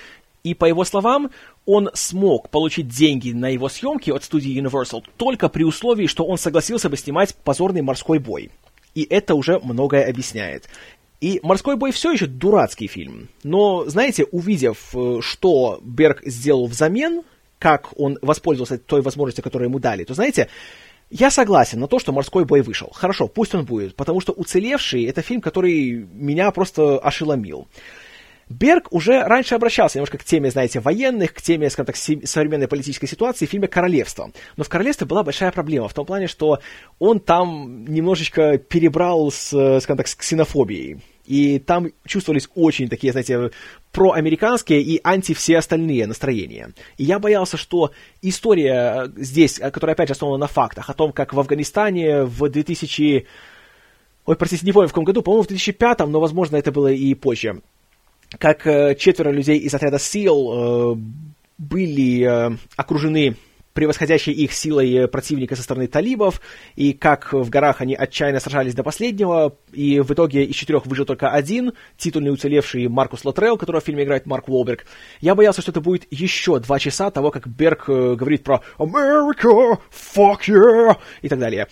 и, 0.43 0.55
по 0.55 0.65
его 0.65 0.85
словам, 0.85 1.31
он 1.67 1.91
смог 1.93 2.49
получить 2.49 2.89
деньги 2.89 3.33
на 3.33 3.51
его 3.51 3.69
съемки 3.69 4.11
от 4.11 4.25
студии 4.25 4.59
Universal 4.59 5.05
только 5.19 5.51
при 5.51 5.65
условии, 5.65 6.07
что 6.07 6.25
он 6.25 6.39
согласился 6.39 6.89
бы 6.89 6.97
снимать 6.97 7.35
позорный 7.35 7.83
морской 7.83 8.19
бой. 8.19 8.51
И 8.95 9.07
это 9.09 9.35
уже 9.35 9.59
многое 9.59 10.09
объясняет. 10.09 10.69
И 11.21 11.41
«Морской 11.43 11.77
бой» 11.77 11.93
все 11.93 12.13
еще 12.13 12.27
дурацкий 12.27 12.87
фильм. 12.87 13.29
Но, 13.45 13.85
знаете, 13.85 14.25
увидев, 14.25 14.95
э, 14.95 15.19
что 15.21 15.79
Берг 15.83 16.23
сделал 16.25 16.67
взамен, 16.67 17.23
как 17.63 17.91
он 17.97 18.19
воспользовался 18.23 18.77
той 18.77 19.03
возможностью, 19.03 19.45
которую 19.45 19.69
ему 19.69 19.79
дали, 19.79 20.03
то, 20.03 20.15
знаете, 20.15 20.49
я 21.11 21.31
согласен 21.31 21.79
на 21.79 21.87
то, 21.87 22.01
что 22.01 22.11
«Морской 22.11 22.45
бой» 22.45 22.61
вышел. 22.61 22.91
Хорошо, 22.93 23.29
пусть 23.29 23.55
он 23.55 23.65
будет, 23.65 23.95
потому 23.95 24.21
что 24.21 24.33
«Уцелевший»— 24.33 25.05
это 25.07 25.23
фильм, 25.23 25.41
который 25.41 26.09
меня 26.13 26.51
просто 26.51 26.99
ошеломил. 26.99 27.69
Берг 28.49 28.89
уже 28.93 29.23
раньше 29.23 29.55
обращался 29.55 29.99
немножко 29.99 30.19
к 30.19 30.25
теме, 30.25 30.51
знаете, 30.51 30.81
военных, 30.81 31.35
к 31.35 31.41
теме, 31.41 31.71
скажем 31.71 31.87
так, 31.87 31.97
современной 31.97 32.67
политической 32.67 33.07
ситуации 33.07 33.47
в 33.47 33.51
фильме 33.51 33.69
«Королевство». 33.69 34.33
Но 34.57 34.65
в 34.65 34.69
«Королевстве» 34.69 35.07
была 35.07 35.23
большая 35.23 35.53
проблема 35.53 35.87
в 35.87 35.95
том 35.95 36.05
плане, 36.05 36.27
что 36.27 36.59
он 36.99 37.21
там 37.21 37.85
немножечко 37.85 38.59
перебрал 38.59 39.31
с, 39.31 39.51
скажем 39.81 39.99
так, 39.99 40.09
с 40.09 40.17
ксенофобией. 40.17 41.01
И 41.27 41.59
там 41.61 41.89
чувствовались 42.05 42.49
очень 42.55 42.89
такие, 42.89 43.13
знаете, 43.13 43.51
проамериканские 43.93 44.83
и 44.83 45.01
анти 45.05 45.35
все 45.35 45.59
остальные 45.59 46.07
настроения. 46.07 46.73
И 46.97 47.05
я 47.05 47.19
боялся, 47.19 47.57
что 47.57 47.93
история 48.23 49.11
здесь, 49.17 49.59
которая 49.59 49.95
опять 49.95 50.09
же 50.09 50.13
основана 50.13 50.39
на 50.39 50.47
фактах, 50.49 50.91
о 50.91 50.95
том, 50.95 51.13
как 51.13 51.33
в 51.33 51.41
Афганистане 51.41 52.25
в 52.25 52.49
2000... 52.49 53.27
Ой, 54.25 54.37
простите, 54.37 54.67
не 54.67 54.73
помню, 54.73 54.89
в 54.89 54.93
каком 54.93 55.05
году, 55.05 55.23
по-моему, 55.23 55.45
в 55.45 55.49
2005, 55.49 56.01
но, 56.07 56.21
возможно, 56.21 56.57
это 56.57 56.73
было 56.73 56.89
и 56.89 57.15
позже. 57.15 57.61
Как 58.39 58.67
э, 58.67 58.95
четверо 58.95 59.31
людей 59.31 59.59
из 59.59 59.75
отряда 59.75 59.99
э, 59.99 60.95
были 61.59 62.23
э, 62.23 62.57
окружены 62.77 63.37
превосходящей 63.73 64.33
их 64.33 64.53
силой 64.53 65.09
противника 65.09 65.57
со 65.57 65.63
стороны 65.63 65.87
талибов, 65.87 66.41
и 66.77 66.93
как 66.93 67.33
в 67.33 67.49
горах 67.49 67.81
они 67.81 67.95
отчаянно 67.95 68.41
сражались 68.41 68.75
до 68.75 68.83
последнего, 68.83 69.57
и 69.73 70.01
в 70.01 70.13
итоге 70.13 70.45
из 70.45 70.55
четырех 70.55 70.87
выжил 70.87 71.05
только 71.05 71.31
один, 71.31 71.73
титульный 71.97 72.33
уцелевший 72.33 72.89
Маркус 72.89 73.25
Лотрелл, 73.25 73.57
которого 73.57 73.81
в 73.81 73.85
фильме 73.85 74.05
играет 74.05 74.27
Марк 74.27 74.49
Уолберг. 74.49 74.87
Я 75.21 75.35
боялся, 75.35 75.63
что 75.63 75.71
это 75.71 75.81
будет 75.81 76.07
еще 76.11 76.59
два 76.61 76.79
часа 76.79 77.11
того, 77.11 77.31
как 77.31 77.49
Берг 77.49 77.89
э, 77.89 78.15
говорит 78.15 78.43
про 78.45 78.63
«America! 78.79 79.79
Fuck 79.91 80.41
yeah!» 80.49 80.97
и 81.23 81.29
так 81.29 81.39
далее. 81.39 81.69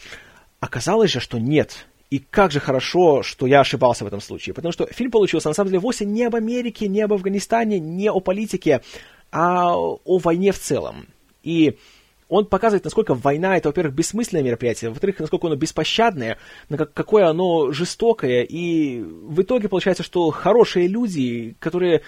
Оказалось 0.61 1.11
же, 1.11 1.21
что 1.21 1.39
нет. 1.39 1.87
И 2.11 2.19
как 2.19 2.51
же 2.51 2.59
хорошо, 2.59 3.23
что 3.23 3.47
я 3.47 3.61
ошибался 3.61 4.05
в 4.05 4.09
этом 4.09 4.21
случае, 4.21 4.53
потому 4.53 4.73
что 4.73 4.87
фильм 4.87 5.13
получился 5.13 5.49
на 5.49 5.55
самом 5.55 5.69
деле 5.69 5.79
вовсе 5.79 6.05
не 6.05 6.25
об 6.25 6.35
Америке, 6.35 6.89
не 6.89 7.03
об 7.03 7.13
Афганистане, 7.13 7.79
не 7.79 8.11
о 8.11 8.19
политике, 8.19 8.83
а 9.31 9.77
о 9.77 10.19
войне 10.19 10.51
в 10.51 10.59
целом. 10.59 11.07
И 11.43 11.79
он 12.31 12.47
показывает, 12.47 12.85
насколько 12.85 13.15
война 13.15 13.57
это, 13.57 13.69
во-первых, 13.69 13.95
бессмысленное 13.95 14.45
мероприятие, 14.45 14.91
во-вторых, 14.91 15.19
насколько 15.19 15.49
оно 15.49 15.57
беспощадное, 15.57 16.39
какое 16.95 17.27
оно 17.27 17.73
жестокое, 17.73 18.43
и 18.43 19.01
в 19.01 19.43
итоге 19.43 19.69
получается, 19.69 20.05
что 20.05 20.31
хорошие 20.31 20.87
люди, 20.87 21.57
которые 21.59 22.03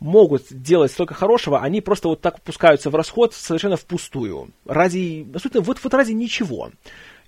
могут 0.00 0.46
делать 0.50 0.90
столько 0.90 1.14
хорошего, 1.14 1.60
они 1.60 1.80
просто 1.80 2.08
вот 2.08 2.20
так 2.20 2.40
пускаются 2.42 2.90
в 2.90 2.96
расход 2.96 3.34
совершенно 3.34 3.76
впустую. 3.76 4.50
Ради, 4.64 5.26
абсолютно, 5.32 5.60
вот, 5.60 5.78
вот 5.82 5.94
ради 5.94 6.12
ничего. 6.12 6.70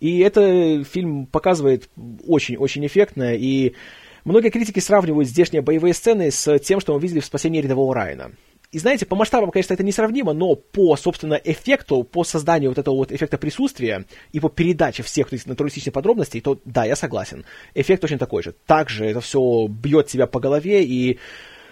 И 0.01 0.19
это 0.21 0.83
фильм 0.85 1.27
показывает 1.27 1.89
очень-очень 2.27 2.87
эффектно, 2.87 3.35
и 3.35 3.75
многие 4.25 4.51
критики 4.51 4.81
сравнивают 4.81 5.29
здешние 5.29 5.63
боевые 5.63 5.95
сцены 5.95 6.31
с 6.31 6.59
тем, 6.61 6.81
что 6.81 6.95
мы 6.95 7.01
видели 7.01 7.21
в 7.21 7.25
«Спасении 7.25 7.61
рядового 7.61 7.95
Райана». 7.95 8.33
И 8.73 8.79
знаете, 8.79 9.05
по 9.05 9.17
масштабам, 9.17 9.51
конечно, 9.51 9.75
это 9.75 9.83
несравнимо, 9.83 10.33
но 10.33 10.55
по, 10.55 10.97
собственно, 10.97 11.35
эффекту, 11.35 12.05
по 12.05 12.23
созданию 12.23 12.71
вот 12.71 12.79
этого 12.79 12.95
вот 12.95 13.11
эффекта 13.11 13.37
присутствия 13.37 14.05
и 14.31 14.39
по 14.39 14.49
передаче 14.49 15.03
всех 15.03 15.33
натуралистичных 15.33 15.93
подробностей, 15.93 16.41
то 16.41 16.57
да, 16.65 16.85
я 16.85 16.95
согласен. 16.95 17.45
Эффект 17.75 18.05
очень 18.05 18.19
такой 18.19 18.45
же. 18.45 18.55
Также 18.67 19.07
это 19.07 19.21
все 19.21 19.67
бьет 19.67 20.07
тебя 20.07 20.29
по 20.29 20.39
голове 20.39 20.85
и 20.85 21.19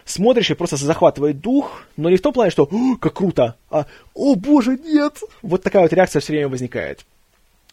смотришь 0.05 0.51
и 0.51 0.55
просто 0.55 0.77
захватывает 0.77 1.41
дух, 1.41 1.85
но 1.97 2.11
не 2.11 2.17
в 2.17 2.23
том 2.23 2.33
плане, 2.33 2.51
что 2.51 2.69
«как 3.01 3.15
круто», 3.15 3.55
а 3.71 3.87
«о 4.15 4.35
боже, 4.35 4.77
нет!» 4.77 5.19
Вот 5.43 5.63
такая 5.63 5.83
вот 5.83 5.93
реакция 5.93 6.19
все 6.19 6.33
время 6.33 6.49
возникает. 6.49 7.05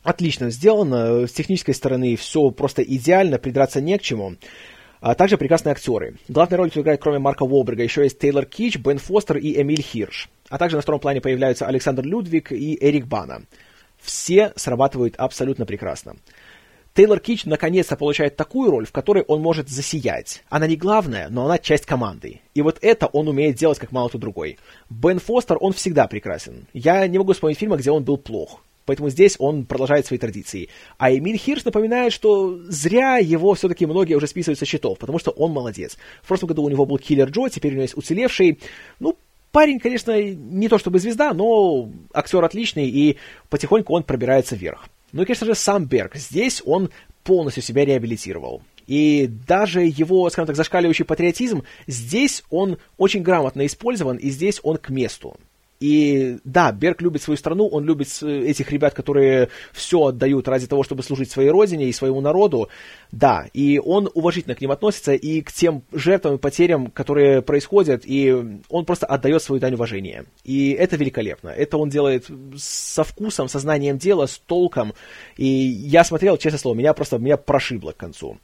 Отлично 0.04 0.52
сделано, 0.52 1.26
с 1.26 1.32
технической 1.32 1.74
стороны 1.74 2.16
все 2.16 2.52
просто 2.52 2.84
идеально, 2.84 3.40
придраться 3.40 3.82
не 3.82 3.98
к 3.98 4.04
чему. 4.04 4.36
А 5.06 5.14
также 5.14 5.38
прекрасные 5.38 5.74
актеры. 5.74 6.16
Главную 6.27 6.58
роль 6.58 6.72
играет, 6.74 7.00
кроме 7.00 7.19
Марка 7.19 7.43
Уолберга, 7.43 7.84
еще 7.84 8.01
есть 8.01 8.17
Тейлор 8.17 8.48
Кич, 8.48 8.77
Бен 8.77 8.98
Фостер 8.98 9.38
и 9.38 9.61
Эмиль 9.61 9.84
Хирш. 9.84 10.30
А 10.50 10.58
также 10.58 10.77
на 10.77 10.82
втором 10.82 11.00
плане 11.00 11.22
появляются 11.22 11.67
Александр 11.67 12.03
Людвиг 12.03 12.51
и 12.51 12.75
Эрик 12.82 13.06
Бана. 13.06 13.43
Все 14.01 14.51
срабатывают 14.56 15.14
абсолютно 15.17 15.67
прекрасно. 15.67 16.16
Тейлор 16.95 17.19
Кич 17.19 17.45
наконец-то 17.45 17.98
получает 17.98 18.35
такую 18.35 18.72
роль, 18.72 18.88
в 18.88 18.92
которой 18.92 19.24
он 19.27 19.43
может 19.43 19.69
засиять. 19.69 20.43
Она 20.50 20.66
не 20.66 20.75
главная, 20.75 21.30
но 21.30 21.45
она 21.45 21.59
часть 21.59 21.85
команды. 21.85 22.42
И 22.56 22.64
вот 22.64 22.80
это 22.82 23.06
он 23.06 23.27
умеет 23.27 23.58
делать 23.58 23.77
как 23.77 23.92
мало 23.92 24.09
кто 24.09 24.17
другой. 24.17 24.58
Бен 24.90 25.19
Фостер, 25.19 25.58
он 25.59 25.74
всегда 25.74 26.08
прекрасен. 26.08 26.66
Я 26.74 27.06
не 27.08 27.19
могу 27.19 27.34
вспомнить 27.34 27.59
фильма, 27.59 27.77
где 27.77 27.92
он 27.92 28.03
был 28.03 28.17
плох. 28.17 28.64
Поэтому 28.86 29.10
здесь 29.10 29.36
он 29.40 29.66
продолжает 29.66 30.06
свои 30.06 30.20
традиции. 30.20 30.70
А 30.98 31.12
Эмиль 31.12 31.38
Хирш 31.38 31.66
напоминает, 31.66 32.14
что 32.14 32.60
зря 32.68 33.18
его 33.18 33.54
все-таки 33.56 33.86
многие 33.86 34.16
уже 34.16 34.28
списывают 34.28 34.60
со 34.60 34.66
счетов, 34.66 34.98
потому 35.00 35.20
что 35.20 35.32
он 35.32 35.52
молодец. 35.52 35.98
В 36.22 36.28
прошлом 36.28 36.50
году 36.50 36.64
у 36.64 36.70
него 36.70 36.86
был 36.86 36.98
Киллер 36.98 37.30
Джо, 37.30 37.50
теперь 37.50 37.72
у 37.72 37.76
него 37.76 37.84
есть 37.84 37.98
уцелевший. 37.98 38.60
Ну, 39.00 39.18
парень, 39.52 39.80
конечно, 39.80 40.22
не 40.22 40.70
то 40.70 40.78
чтобы 40.78 41.00
звезда, 41.00 41.34
но 41.34 41.90
актер 42.14 42.44
отличный, 42.44 42.88
и 42.88 43.18
потихоньку 43.50 43.94
он 43.94 44.04
пробирается 44.04 44.56
вверх. 44.56 44.88
Ну 45.12 45.22
и, 45.22 45.26
конечно 45.26 45.48
же, 45.48 45.56
сам 45.56 45.86
Берг. 45.86 46.16
Здесь 46.16 46.62
он 46.66 46.90
полностью 47.24 47.64
себя 47.64 47.86
реабилитировал. 47.86 48.62
И 48.86 49.28
даже 49.48 49.82
его, 49.82 50.30
скажем 50.30 50.48
так, 50.48 50.56
зашкаливающий 50.56 51.06
патриотизм, 51.06 51.64
здесь 51.88 52.44
он 52.50 52.78
очень 52.98 53.24
грамотно 53.24 53.66
использован, 53.66 54.18
и 54.18 54.30
здесь 54.30 54.60
он 54.62 54.78
к 54.78 54.90
месту. 54.90 55.38
И 55.80 56.38
да, 56.44 56.72
Берг 56.72 57.02
любит 57.02 57.22
свою 57.22 57.38
страну, 57.38 57.68
он 57.68 57.86
любит 57.86 58.08
этих 58.22 58.72
ребят, 58.72 58.94
которые 58.94 59.50
все 59.74 60.06
отдают 60.06 60.48
ради 60.48 60.68
того, 60.68 60.84
чтобы 60.84 61.04
служить 61.04 61.32
своей 61.32 61.50
родине 61.50 61.90
и 61.90 61.94
своему 61.94 62.22
народу. 62.22 62.70
Да, 63.12 63.48
и 63.54 63.80
он 63.84 64.10
уважительно 64.14 64.56
к 64.56 64.62
ним 64.62 64.72
относится 64.72 65.14
и 65.14 65.42
к 65.42 65.52
тем 65.52 65.84
жертвам 65.92 66.36
и 66.36 66.38
потерям, 66.38 66.88
которые 66.88 67.42
происходят, 67.42 68.04
и 68.06 68.62
он 68.70 68.86
просто 68.86 69.06
отдает 69.06 69.42
свою 69.42 69.60
дань 69.60 69.74
уважения. 69.74 70.26
И 70.44 70.72
это 70.72 70.95
великолепно. 70.95 71.50
Это 71.50 71.78
он 71.78 71.90
делает 71.90 72.28
со 72.58 73.04
вкусом, 73.04 73.48
сознанием 73.48 73.98
дела, 73.98 74.28
с 74.28 74.38
толком. 74.38 74.94
И 75.38 75.45
я 75.45 76.04
смотрел, 76.04 76.38
честное 76.38 76.60
слово, 76.60 76.76
меня 76.76 76.94
просто 76.94 77.18
меня 77.18 77.38
прошибло 77.38 77.92
к 77.92 77.98
концу. 77.98 78.38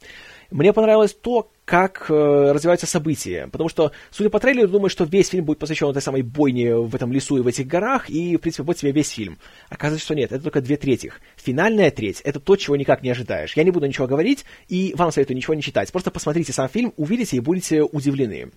Мне 0.52 0.74
понравилось 0.74 1.14
то, 1.14 1.50
как 1.64 2.10
э, 2.10 2.52
развиваются 2.52 2.86
события, 2.86 3.48
потому 3.50 3.70
что, 3.70 3.92
судя 4.10 4.28
по 4.28 4.38
трейлеру, 4.38 4.68
думаю, 4.68 4.90
что 4.90 5.04
весь 5.04 5.28
фильм 5.28 5.46
будет 5.46 5.58
посвящен 5.58 5.88
этой 5.88 6.02
самой 6.02 6.20
бойне 6.20 6.76
в 6.76 6.94
этом 6.94 7.10
лесу 7.10 7.38
и 7.38 7.40
в 7.40 7.46
этих 7.46 7.66
горах, 7.66 8.10
и, 8.10 8.36
в 8.36 8.40
принципе, 8.40 8.62
будет 8.62 8.78
себе 8.78 8.92
весь 8.92 9.08
фильм. 9.08 9.38
Оказывается, 9.70 10.04
что 10.04 10.14
нет, 10.14 10.30
это 10.30 10.42
только 10.42 10.60
две 10.60 10.76
трети. 10.76 11.10
Финальная 11.36 11.90
треть— 11.90 12.20
это 12.24 12.38
то, 12.38 12.56
чего 12.56 12.76
никак 12.76 13.02
не 13.02 13.08
ожидаешь. 13.08 13.56
Я 13.56 13.64
не 13.64 13.70
буду 13.70 13.86
ничего 13.86 14.06
говорить, 14.06 14.44
и 14.68 14.92
вам 14.94 15.10
советую 15.10 15.38
ничего 15.38 15.54
не 15.54 15.62
читать. 15.62 15.90
Просто 15.90 16.10
посмотрите 16.10 16.52
сам 16.52 16.68
фильм, 16.68 16.92
увидите 16.98 17.38
и 17.38 17.40
будете 17.40 17.82
удивлены. 17.82 18.50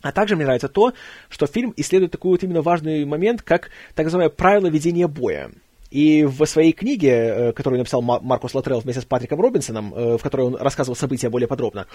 А 0.00 0.12
также 0.12 0.34
мне 0.34 0.46
нравится 0.46 0.68
то, 0.68 0.94
что 1.28 1.46
фильм 1.46 1.74
исследует 1.76 2.12
такой 2.12 2.30
вот 2.30 2.42
именно 2.42 2.62
важный 2.62 3.04
момент, 3.04 3.42
как 3.42 3.68
так 3.94 4.06
называемое 4.06 4.34
правило 4.34 4.68
ведения 4.68 5.08
боя. 5.08 5.50
И 5.90 6.24
в 6.24 6.44
своей 6.44 6.72
книге, 6.72 7.10
э, 7.10 7.52
которую 7.52 7.78
написал 7.78 8.02
Маркус 8.02 8.54
Латрелл 8.54 8.80
вместе 8.80 9.00
с 9.00 9.04
Патриком 9.04 9.40
Робинсоном, 9.40 9.94
э, 9.94 10.18
в 10.18 10.22
которой 10.22 10.42
он 10.42 10.56
рассказывал 10.56 10.96
события 10.96 11.30
более 11.30 11.48
подробно, 11.48 11.86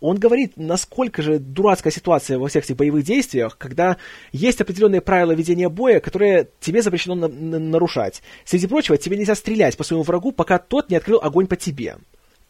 он 0.00 0.18
говорит, 0.18 0.54
насколько 0.56 1.22
же 1.22 1.38
дурацкая 1.38 1.92
ситуация 1.92 2.38
во 2.38 2.48
всех 2.48 2.64
этих 2.64 2.76
боевых 2.76 3.04
действиях, 3.04 3.56
когда 3.56 3.98
есть 4.32 4.60
определенные 4.60 5.00
правила 5.00 5.32
ведения 5.32 5.68
боя, 5.68 6.00
которые 6.00 6.48
тебе 6.60 6.82
запрещено 6.82 7.14
на- 7.14 7.28
на- 7.28 7.58
нарушать. 7.58 8.22
Среди 8.44 8.66
прочего, 8.66 8.98
тебе 8.98 9.16
нельзя 9.16 9.34
стрелять 9.34 9.76
по 9.76 9.84
своему 9.84 10.02
врагу, 10.02 10.32
пока 10.32 10.58
тот 10.58 10.90
не 10.90 10.96
открыл 10.96 11.20
огонь 11.22 11.46
по 11.46 11.56
тебе. 11.56 11.96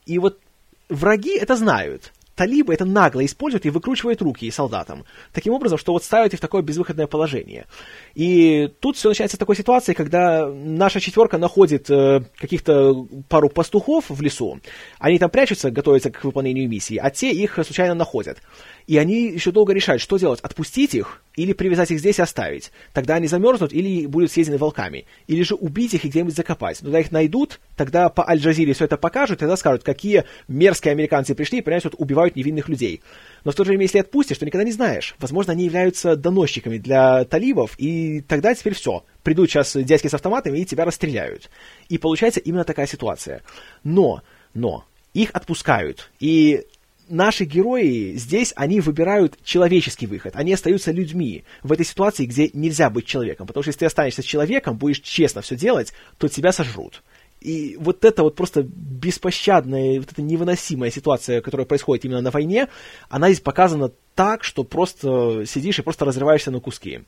И 0.06 0.18
вот 0.18 0.40
враги 0.88 1.36
это 1.36 1.56
знают 1.56 2.12
талибы 2.36 2.74
это 2.74 2.84
нагло 2.84 3.24
используют 3.24 3.66
и 3.66 3.70
выкручивают 3.70 4.22
руки 4.22 4.48
солдатам. 4.50 5.04
Таким 5.32 5.54
образом, 5.54 5.78
что 5.78 5.92
вот 5.92 6.04
ставят 6.04 6.32
их 6.34 6.38
в 6.38 6.42
такое 6.42 6.62
безвыходное 6.62 7.06
положение. 7.06 7.66
И 8.14 8.70
тут 8.80 8.96
все 8.96 9.08
начинается 9.08 9.36
с 9.36 9.40
такой 9.40 9.56
ситуации, 9.56 9.94
когда 9.94 10.46
наша 10.46 11.00
четверка 11.00 11.38
находит 11.38 11.90
э, 11.90 12.20
каких-то 12.36 13.06
пару 13.28 13.48
пастухов 13.48 14.04
в 14.08 14.20
лесу. 14.20 14.60
Они 14.98 15.18
там 15.18 15.30
прячутся, 15.30 15.70
готовятся 15.70 16.10
к 16.10 16.22
выполнению 16.22 16.68
миссии, 16.68 16.98
а 16.98 17.10
те 17.10 17.32
их 17.32 17.54
случайно 17.54 17.94
находят. 17.94 18.38
И 18.86 18.98
они 18.98 19.30
еще 19.30 19.50
долго 19.50 19.72
решают, 19.72 20.02
что 20.02 20.18
делать, 20.18 20.40
отпустить 20.40 20.94
их 20.94 21.22
или 21.34 21.52
привязать 21.54 21.90
их 21.90 21.98
здесь 21.98 22.18
и 22.18 22.22
оставить. 22.22 22.70
Тогда 22.92 23.14
они 23.14 23.26
замерзнут 23.26 23.72
или 23.72 24.06
будут 24.06 24.30
съедены 24.30 24.58
волками. 24.58 25.06
Или 25.26 25.42
же 25.42 25.54
убить 25.54 25.94
их 25.94 26.04
и 26.04 26.08
где-нибудь 26.08 26.36
закопать. 26.36 26.78
Когда 26.78 27.00
их 27.00 27.10
найдут, 27.10 27.60
тогда 27.76 28.08
по 28.08 28.28
Аль-Джазире 28.28 28.72
все 28.72 28.86
это 28.86 28.96
покажут, 28.96 29.38
тогда 29.38 29.56
скажут, 29.56 29.84
какие 29.84 30.24
мерзкие 30.48 30.92
американцы 30.92 31.34
пришли 31.34 31.58
и, 31.58 31.62
понимаешь, 31.62 31.84
вот 31.84 31.94
убивают 31.98 32.34
невинных 32.34 32.68
людей. 32.68 33.02
Но 33.44 33.52
в 33.52 33.54
то 33.54 33.64
же 33.64 33.68
время, 33.68 33.84
если 33.84 33.98
отпустишь, 33.98 34.38
то 34.38 34.46
никогда 34.46 34.64
не 34.64 34.72
знаешь. 34.72 35.14
Возможно, 35.18 35.52
они 35.52 35.64
являются 35.64 36.16
доносчиками 36.16 36.78
для 36.78 37.24
талибов, 37.24 37.74
и 37.78 38.22
тогда 38.22 38.54
теперь 38.54 38.74
все. 38.74 39.04
Придут 39.22 39.50
сейчас 39.50 39.76
дядьки 39.76 40.08
с 40.08 40.14
автоматами 40.14 40.58
и 40.58 40.64
тебя 40.64 40.84
расстреляют. 40.84 41.50
И 41.88 41.98
получается 41.98 42.40
именно 42.40 42.64
такая 42.64 42.86
ситуация. 42.86 43.42
Но, 43.84 44.22
но, 44.54 44.84
их 45.14 45.30
отпускают. 45.32 46.10
И 46.18 46.64
наши 47.08 47.44
герои 47.44 48.14
здесь, 48.16 48.52
они 48.56 48.80
выбирают 48.80 49.38
человеческий 49.44 50.06
выход. 50.06 50.34
Они 50.36 50.52
остаются 50.52 50.92
людьми 50.92 51.44
в 51.62 51.72
этой 51.72 51.84
ситуации, 51.84 52.26
где 52.26 52.50
нельзя 52.52 52.90
быть 52.90 53.06
человеком. 53.06 53.46
Потому 53.46 53.62
что 53.62 53.70
если 53.70 53.80
ты 53.80 53.86
останешься 53.86 54.22
человеком, 54.22 54.76
будешь 54.76 55.00
честно 55.00 55.42
все 55.42 55.56
делать, 55.56 55.92
то 56.18 56.28
тебя 56.28 56.52
сожрут. 56.52 57.02
И 57.40 57.76
вот 57.78 58.04
это 58.04 58.22
вот 58.22 58.34
просто 58.34 58.62
беспощадная, 58.64 60.00
вот 60.00 60.10
эта 60.10 60.22
невыносимая 60.22 60.90
ситуация, 60.90 61.40
которая 61.40 61.66
происходит 61.66 62.04
именно 62.04 62.20
на 62.20 62.30
войне, 62.30 62.68
она 63.08 63.28
здесь 63.28 63.40
показана 63.40 63.92
так, 64.14 64.42
что 64.42 64.64
просто 64.64 65.44
сидишь 65.46 65.78
и 65.78 65.82
просто 65.82 66.04
разрываешься 66.04 66.50
на 66.50 66.60
куски. 66.60 67.02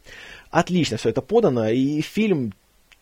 Отлично 0.51 0.97
все 0.97 1.09
это 1.09 1.23
подано, 1.23 1.69
и 1.69 2.01
фильм, 2.03 2.53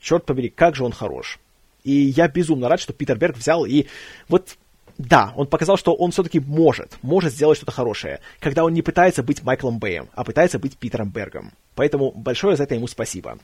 черт 0.00 0.24
побери, 0.24 0.48
как 0.48 0.76
же 0.76 0.84
он 0.84 0.92
хорош. 0.92 1.38
И 1.84 1.92
я 1.92 2.28
безумно 2.28 2.68
рад, 2.68 2.80
что 2.80 2.92
Питер 2.92 3.18
Берг 3.18 3.36
взял 3.36 3.66
и 3.66 3.86
вот 4.28 4.56
да, 4.98 5.32
он 5.36 5.46
показал, 5.46 5.76
что 5.76 5.94
он 5.94 6.10
все-таки 6.10 6.40
может, 6.40 6.96
может 7.02 7.32
сделать 7.32 7.58
что-то 7.58 7.72
хорошее, 7.72 8.20
когда 8.40 8.64
он 8.64 8.72
не 8.72 8.80
пытается 8.80 9.22
быть 9.22 9.42
Майклом 9.42 9.78
Бэем, 9.78 10.08
а 10.14 10.24
пытается 10.24 10.58
быть 10.58 10.78
Питером 10.78 11.10
Бергом. 11.10 11.52
Поэтому 11.74 12.12
большое 12.12 12.56
за 12.56 12.62
это 12.62 12.74
ему 12.74 12.86
спасибо. 12.86 13.38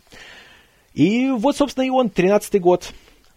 И 0.94 1.28
вот, 1.28 1.56
собственно, 1.56 1.84
и 1.84 1.90
он, 1.90 2.06
13-й 2.06 2.58
год. 2.58 2.92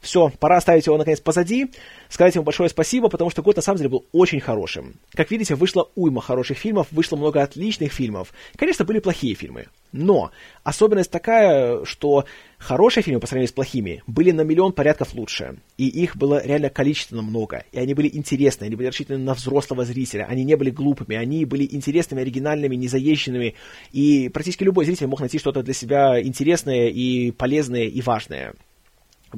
Все, 0.06 0.32
пора 0.40 0.58
оставить 0.58 0.85
его, 0.85 1.00
наконец, 1.00 1.19
позади, 1.19 1.72
сказать 2.09 2.35
ему 2.35 2.43
большое 2.43 2.69
спасибо, 2.69 3.09
потому 3.09 3.32
что 3.32 3.42
год, 3.42 3.56
на 3.56 3.64
самом 3.64 3.80
деле, 3.80 3.90
был 3.90 4.06
очень 4.11 4.40
хорошим. 4.40 4.93
Как 5.16 5.32
видите, 5.32 5.56
вышло 5.56 5.90
уйма 5.95 6.22
хороших 6.22 6.59
фильмов, 6.59 6.85
вышло 6.92 7.16
много 7.16 7.42
отличных 7.42 7.92
фильмов. 7.92 8.32
Конечно, 8.56 8.85
были 8.85 9.00
плохие 9.00 9.34
фильмы, 9.34 9.66
но 9.92 10.30
особенность 10.64 11.09
такая, 11.09 11.84
что 11.85 12.25
хорошие 12.59 13.01
фильмы 13.03 13.19
по 13.19 13.25
сравнению 13.25 13.48
с 13.48 13.51
плохими 13.51 14.03
были 14.06 14.30
на 14.30 14.42
миллион 14.42 14.74
порядков 14.74 15.16
лучше, 15.16 15.58
и 15.75 15.88
их 15.88 16.16
было 16.16 16.40
реально 16.45 16.69
количественно 16.69 17.24
много, 17.24 17.64
и 17.72 17.80
они 17.80 17.95
были 17.95 18.08
интересны, 18.14 18.66
они 18.66 18.75
были 18.75 18.90
рассчитаны 18.90 19.17
на 19.17 19.34
взрослого 19.34 19.85
зрителя, 19.85 20.27
они 20.30 20.43
не 20.43 20.56
были 20.56 20.69
глупыми, 20.69 21.16
они 21.16 21.45
были 21.45 21.67
интересными, 21.72 22.22
оригинальными, 22.22 22.75
незаезженными, 22.75 23.56
и 23.92 24.30
практически 24.30 24.64
любой 24.64 24.85
зритель 24.85 25.08
мог 25.08 25.19
найти 25.19 25.40
что-то 25.40 25.64
для 25.64 25.74
себя 25.74 26.22
интересное 26.22 26.90
и 26.90 27.32
полезное 27.32 27.85
и 27.85 28.01
важное. 28.01 28.53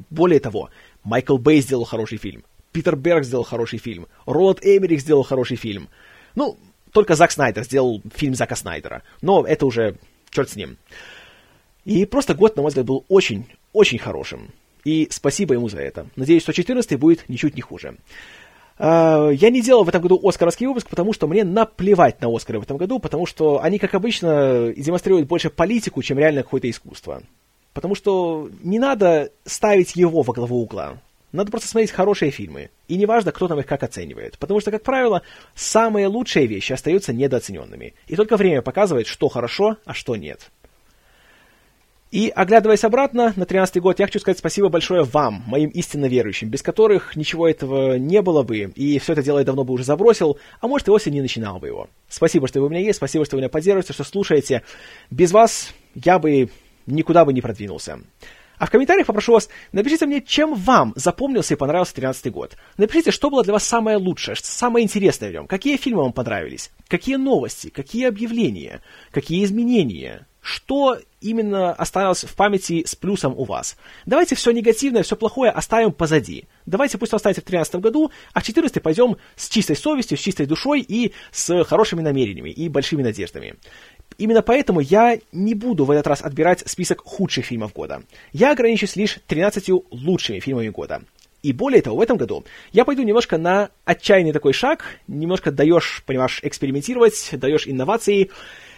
Более 0.09 0.39
того, 0.39 0.69
Майкл 1.03 1.37
Бэй 1.37 1.61
сделал 1.61 1.85
хороший 1.85 2.17
фильм, 2.17 2.43
Питер 2.71 2.95
Берг 2.95 3.23
сделал 3.23 3.43
хороший 3.43 3.79
фильм, 3.79 4.07
Роланд 4.25 4.63
Эмерих 4.63 5.01
сделал 5.01 5.23
хороший 5.23 5.57
фильм. 5.57 5.89
Ну, 6.35 6.57
только 6.91 7.15
Зак 7.15 7.31
Снайдер 7.31 7.63
сделал 7.63 8.01
фильм 8.13 8.35
Зака 8.35 8.55
Снайдера, 8.55 9.03
но 9.21 9.45
это 9.45 9.65
уже 9.65 9.97
черт 10.29 10.49
с 10.49 10.55
ним. 10.55 10.77
И 11.85 12.05
просто 12.05 12.33
год, 12.33 12.55
на 12.55 12.61
мой 12.61 12.69
взгляд, 12.69 12.85
был 12.85 13.05
очень, 13.07 13.45
очень 13.73 13.97
хорошим. 13.97 14.49
И 14.83 15.07
спасибо 15.09 15.53
ему 15.53 15.69
за 15.69 15.79
это. 15.79 16.07
Надеюсь, 16.15 16.43
что 16.43 16.53
14 16.53 16.99
будет 16.99 17.27
ничуть 17.29 17.55
не 17.55 17.61
хуже. 17.61 17.97
А, 18.77 19.29
я 19.29 19.49
не 19.49 19.61
делал 19.61 19.83
в 19.83 19.89
этом 19.89 20.01
году 20.01 20.19
Оскаровский 20.23 20.67
выпуск, 20.67 20.87
потому 20.89 21.13
что 21.13 21.27
мне 21.27 21.43
наплевать 21.43 22.21
на 22.21 22.33
Оскары 22.33 22.59
в 22.59 22.63
этом 22.63 22.77
году, 22.77 22.99
потому 22.99 23.25
что 23.25 23.61
они, 23.63 23.79
как 23.79 23.95
обычно, 23.95 24.73
демонстрируют 24.75 25.27
больше 25.27 25.49
политику, 25.49 26.03
чем 26.03 26.19
реально 26.19 26.43
какое-то 26.43 26.69
искусство. 26.69 27.21
Потому 27.77 27.93
что 27.93 28.49
не 28.63 28.79
надо 28.79 29.29
ставить 29.45 29.95
его 29.95 30.23
во 30.23 30.33
главу 30.33 30.63
угла. 30.63 30.97
Надо 31.31 31.51
просто 31.51 31.69
смотреть 31.69 31.91
хорошие 31.91 32.31
фильмы. 32.31 32.71
И 32.87 32.97
неважно, 32.97 33.31
кто 33.31 33.47
там 33.47 33.59
их 33.59 33.67
как 33.67 33.83
оценивает. 33.83 34.39
Потому 34.39 34.59
что, 34.61 34.71
как 34.71 34.81
правило, 34.81 35.21
самые 35.53 36.07
лучшие 36.07 36.47
вещи 36.47 36.73
остаются 36.73 37.13
недооцененными. 37.13 37.93
И 38.07 38.15
только 38.15 38.35
время 38.35 38.63
показывает, 38.63 39.05
что 39.05 39.29
хорошо, 39.29 39.77
а 39.85 39.93
что 39.93 40.15
нет. 40.15 40.49
И, 42.09 42.33
оглядываясь 42.35 42.83
обратно 42.83 43.33
на 43.35 43.45
13 43.45 43.79
год, 43.79 43.99
я 43.99 44.07
хочу 44.07 44.17
сказать 44.21 44.39
спасибо 44.39 44.69
большое 44.69 45.03
вам, 45.03 45.43
моим 45.45 45.69
истинно 45.69 46.07
верующим, 46.07 46.49
без 46.49 46.63
которых 46.63 47.15
ничего 47.15 47.47
этого 47.47 47.99
не 47.99 48.23
было 48.23 48.41
бы, 48.41 48.71
и 48.73 48.97
все 48.97 49.13
это 49.13 49.21
дело 49.21 49.37
я 49.37 49.45
давно 49.45 49.65
бы 49.65 49.73
уже 49.73 49.83
забросил, 49.83 50.39
а 50.61 50.67
может 50.67 50.87
и 50.87 50.91
вовсе 50.91 51.11
не 51.11 51.21
начинал 51.21 51.59
бы 51.59 51.67
его. 51.67 51.89
Спасибо, 52.09 52.47
что 52.47 52.59
вы 52.59 52.67
у 52.67 52.69
меня 52.69 52.79
есть, 52.79 52.97
спасибо, 52.97 53.25
что 53.25 53.35
вы 53.35 53.41
меня 53.41 53.49
поддерживаете, 53.49 53.93
что 53.93 54.03
слушаете. 54.03 54.63
Без 55.11 55.31
вас 55.31 55.73
я 55.95 56.17
бы 56.17 56.49
никуда 56.87 57.25
бы 57.25 57.33
не 57.33 57.41
продвинулся. 57.41 57.99
А 58.57 58.65
в 58.65 58.71
комментариях 58.71 59.05
попрошу 59.05 59.33
вас, 59.33 59.49
напишите 59.71 60.07
мне, 60.07 60.19
чем 60.21 60.55
вам 60.55 60.93
запомнился 60.95 61.53
и 61.53 61.57
понравился 61.57 61.93
13 61.93 62.31
год. 62.31 62.57
Напишите, 62.77 63.11
что 63.11 63.29
было 63.29 63.43
для 63.43 63.53
вас 63.53 63.63
самое 63.63 63.97
лучшее, 63.97 64.33
что 64.33 64.47
самое 64.47 64.83
интересное 64.83 65.29
в 65.29 65.33
нем, 65.33 65.47
какие 65.47 65.77
фильмы 65.77 66.01
вам 66.01 66.13
понравились, 66.13 66.71
какие 66.87 67.17
новости, 67.17 67.69
какие 67.69 68.07
объявления, 68.07 68.81
какие 69.11 69.43
изменения, 69.43 70.25
что 70.41 70.97
именно 71.19 71.73
осталось 71.73 72.23
в 72.23 72.33
памяти 72.35 72.83
с 72.87 72.95
плюсом 72.95 73.33
у 73.37 73.43
вас. 73.43 73.75
Давайте 74.05 74.33
все 74.35 74.51
негативное, 74.51 75.03
все 75.03 75.15
плохое 75.15 75.51
оставим 75.51 75.91
позади. 75.91 76.45
Давайте 76.65 76.97
пусть 76.97 77.13
останется 77.13 77.41
в 77.41 77.45
2013 77.45 77.75
году, 77.81 78.11
а 78.33 78.39
в 78.39 78.43
2014 78.43 78.81
пойдем 78.81 79.17
с 79.35 79.49
чистой 79.49 79.75
совестью, 79.75 80.17
с 80.17 80.21
чистой 80.21 80.45
душой 80.45 80.81
и 80.81 81.13
с 81.31 81.63
хорошими 81.65 82.01
намерениями 82.01 82.49
и 82.49 82.69
большими 82.69 83.03
надеждами. 83.03 83.55
Именно 84.17 84.41
поэтому 84.41 84.79
я 84.79 85.19
не 85.31 85.53
буду 85.53 85.85
в 85.85 85.91
этот 85.91 86.07
раз 86.07 86.21
отбирать 86.21 86.63
список 86.65 87.01
худших 87.03 87.45
фильмов 87.45 87.73
года. 87.73 88.01
Я 88.33 88.51
ограничусь 88.51 88.95
лишь 88.95 89.19
13 89.27 89.69
лучшими 89.91 90.39
фильмами 90.39 90.69
года. 90.69 91.03
И 91.43 91.53
более 91.53 91.83
того, 91.83 91.97
в 91.97 92.01
этом 92.01 92.17
году 92.17 92.43
я 92.71 92.83
пойду 92.83 93.03
немножко 93.03 93.37
на 93.37 93.69
отчаянный 93.85 94.33
такой 94.33 94.53
шаг, 94.53 94.85
немножко 95.07 95.51
даешь, 95.51 96.03
понимаешь, 96.05 96.39
экспериментировать, 96.41 97.29
даешь 97.33 97.67
инновации. 97.67 98.31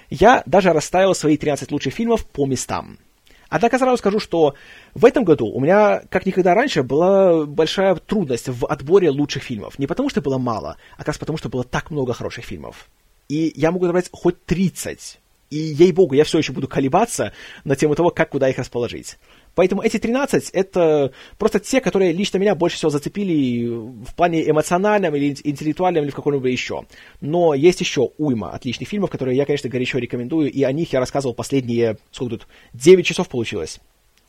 Я 0.10 0.44
даже 0.46 0.74
расставил 0.74 1.16
свои 1.16 1.38
13 1.38 1.72
лучших 1.72 1.94
фильмов 1.94 2.26
по 2.26 2.46
местам. 2.46 3.00
Однако 3.48 3.80
сразу 3.80 3.98
скажу, 3.98 4.20
что 4.20 4.56
в 4.94 5.06
этом 5.06 5.24
году 5.24 5.48
у 5.48 5.60
меня, 5.60 6.04
как 6.10 6.26
никогда 6.26 6.54
раньше, 6.54 6.84
была 6.84 7.46
большая 7.46 7.96
трудность 7.96 8.50
в 8.50 8.66
отборе 8.66 9.10
лучших 9.10 9.42
фильмов. 9.42 9.80
Не 9.80 9.88
потому, 9.88 10.10
что 10.10 10.22
было 10.22 10.38
мало, 10.38 10.76
а 10.96 11.00
как 11.00 11.08
раз 11.08 11.18
потому, 11.18 11.38
что 11.38 11.50
было 11.50 11.64
так 11.64 11.90
много 11.90 12.14
хороших 12.14 12.44
фильмов. 12.46 12.90
И 13.30 13.52
я 13.56 13.72
могу 13.72 13.86
набрать 13.86 14.10
хоть 14.12 14.44
30 14.46 15.20
И, 15.50 15.58
ей-богу, 15.58 16.14
я 16.14 16.24
все 16.24 16.38
еще 16.38 16.54
буду 16.54 16.68
колебаться 16.68 17.34
на 17.64 17.76
тему 17.76 17.96
того, 17.96 18.12
как 18.12 18.30
куда 18.30 18.50
их 18.50 18.60
расположить. 18.60 19.18
Поэтому 19.56 19.82
эти 19.82 19.98
13— 19.98 20.50
это 20.54 21.12
просто 21.38 21.60
те, 21.60 21.82
которые 21.82 22.12
лично 22.12 22.38
меня 22.38 22.54
больше 22.54 22.78
всего 22.78 22.92
зацепили 22.92 23.68
в 23.68 24.14
плане 24.16 24.48
эмоциональном 24.48 25.16
или 25.16 25.36
интеллектуальном 25.44 26.04
или 26.04 26.12
в 26.12 26.16
каком-либо 26.16 26.48
еще. 26.48 26.86
Но 27.20 27.56
есть 27.56 27.80
еще 27.82 28.12
уйма 28.18 28.52
отличных 28.52 28.88
фильмов, 28.88 29.10
которые 29.10 29.36
я, 29.38 29.46
конечно, 29.46 29.70
горячо 29.70 29.98
рекомендую, 29.98 30.52
и 30.52 30.62
о 30.64 30.72
них 30.72 30.94
я 30.94 31.00
рассказывал 31.00 31.34
последние, 31.34 31.98
сколько 32.12 32.38
тут, 32.38 32.48
9 32.74 33.06
часов 33.06 33.28
получилось. 33.28 33.80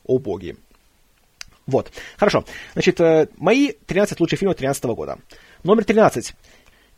О 0.05 0.17
боги. 0.17 0.55
Вот. 1.67 1.91
Хорошо. 2.17 2.43
Значит, 2.73 2.99
э, 2.99 3.27
мои 3.37 3.71
13 3.85 4.19
лучших 4.19 4.39
фильмов 4.39 4.57
2013 4.57 4.95
года. 4.95 5.19
Номер 5.63 5.85
13. 5.85 6.33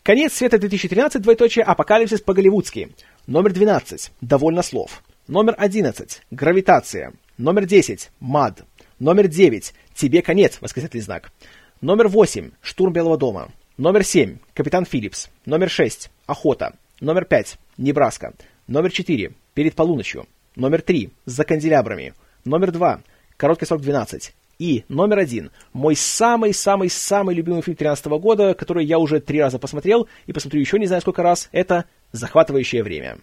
Конец 0.03 0.33
света 0.33 0.57
2013, 0.57 1.21
двоеточие, 1.21 1.63
апокалипсис 1.63 2.19
по-голливудски. 2.19 2.89
Номер 3.25 3.53
12. 3.53 4.11
Довольно 4.19 4.61
слов. 4.61 5.01
Номер 5.29 5.55
11. 5.57 6.23
Гравитация. 6.29 7.13
Номер 7.37 7.65
10. 7.65 8.11
Мад. 8.19 8.65
Номер 8.99 9.29
9. 9.29 9.73
Тебе 9.95 10.21
конец, 10.21 10.57
восклицательный 10.59 11.03
знак. 11.03 11.31
Номер 11.79 12.09
8. 12.09 12.51
Штурм 12.61 12.91
Белого 12.91 13.17
дома. 13.17 13.47
Номер 13.77 14.03
7. 14.03 14.39
Капитан 14.53 14.83
Филлипс. 14.83 15.29
Номер 15.45 15.69
6. 15.69 16.09
Охота. 16.25 16.75
Номер 16.99 17.23
5. 17.23 17.57
Небраска. 17.77 18.33
Номер 18.67 18.91
4. 18.91 19.31
Перед 19.53 19.73
полуночью. 19.73 20.27
Номер 20.57 20.81
3. 20.81 21.11
За 21.25 21.45
канделябрами. 21.45 22.13
Номер 22.43 22.73
2. 22.73 22.99
Короткий 23.37 23.65
срок 23.65 23.79
12. 23.79 24.33
И 24.59 24.85
номер 24.87 25.19
один, 25.19 25.51
мой 25.73 25.95
самый-самый-самый 25.95 27.35
любимый 27.35 27.61
фильм 27.61 27.75
2013 27.75 28.05
года, 28.21 28.53
который 28.53 28.85
я 28.85 28.99
уже 28.99 29.19
три 29.19 29.41
раза 29.41 29.59
посмотрел 29.59 30.07
и 30.25 30.33
посмотрю 30.33 30.61
еще 30.61 30.77
не 30.79 30.85
знаю 30.85 31.01
сколько 31.01 31.23
раз, 31.23 31.49
это 31.51 31.85
«Захватывающее 32.11 32.83
время». 32.83 33.17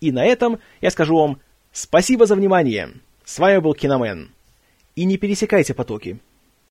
И 0.00 0.12
на 0.12 0.24
этом 0.24 0.58
я 0.80 0.90
скажу 0.90 1.16
вам 1.16 1.40
спасибо 1.72 2.26
за 2.26 2.34
внимание. 2.34 2.92
С 3.24 3.38
вами 3.38 3.58
был 3.58 3.74
Киномен. 3.74 4.30
И 4.94 5.04
не 5.04 5.16
пересекайте 5.16 5.74
потоки. 5.74 6.20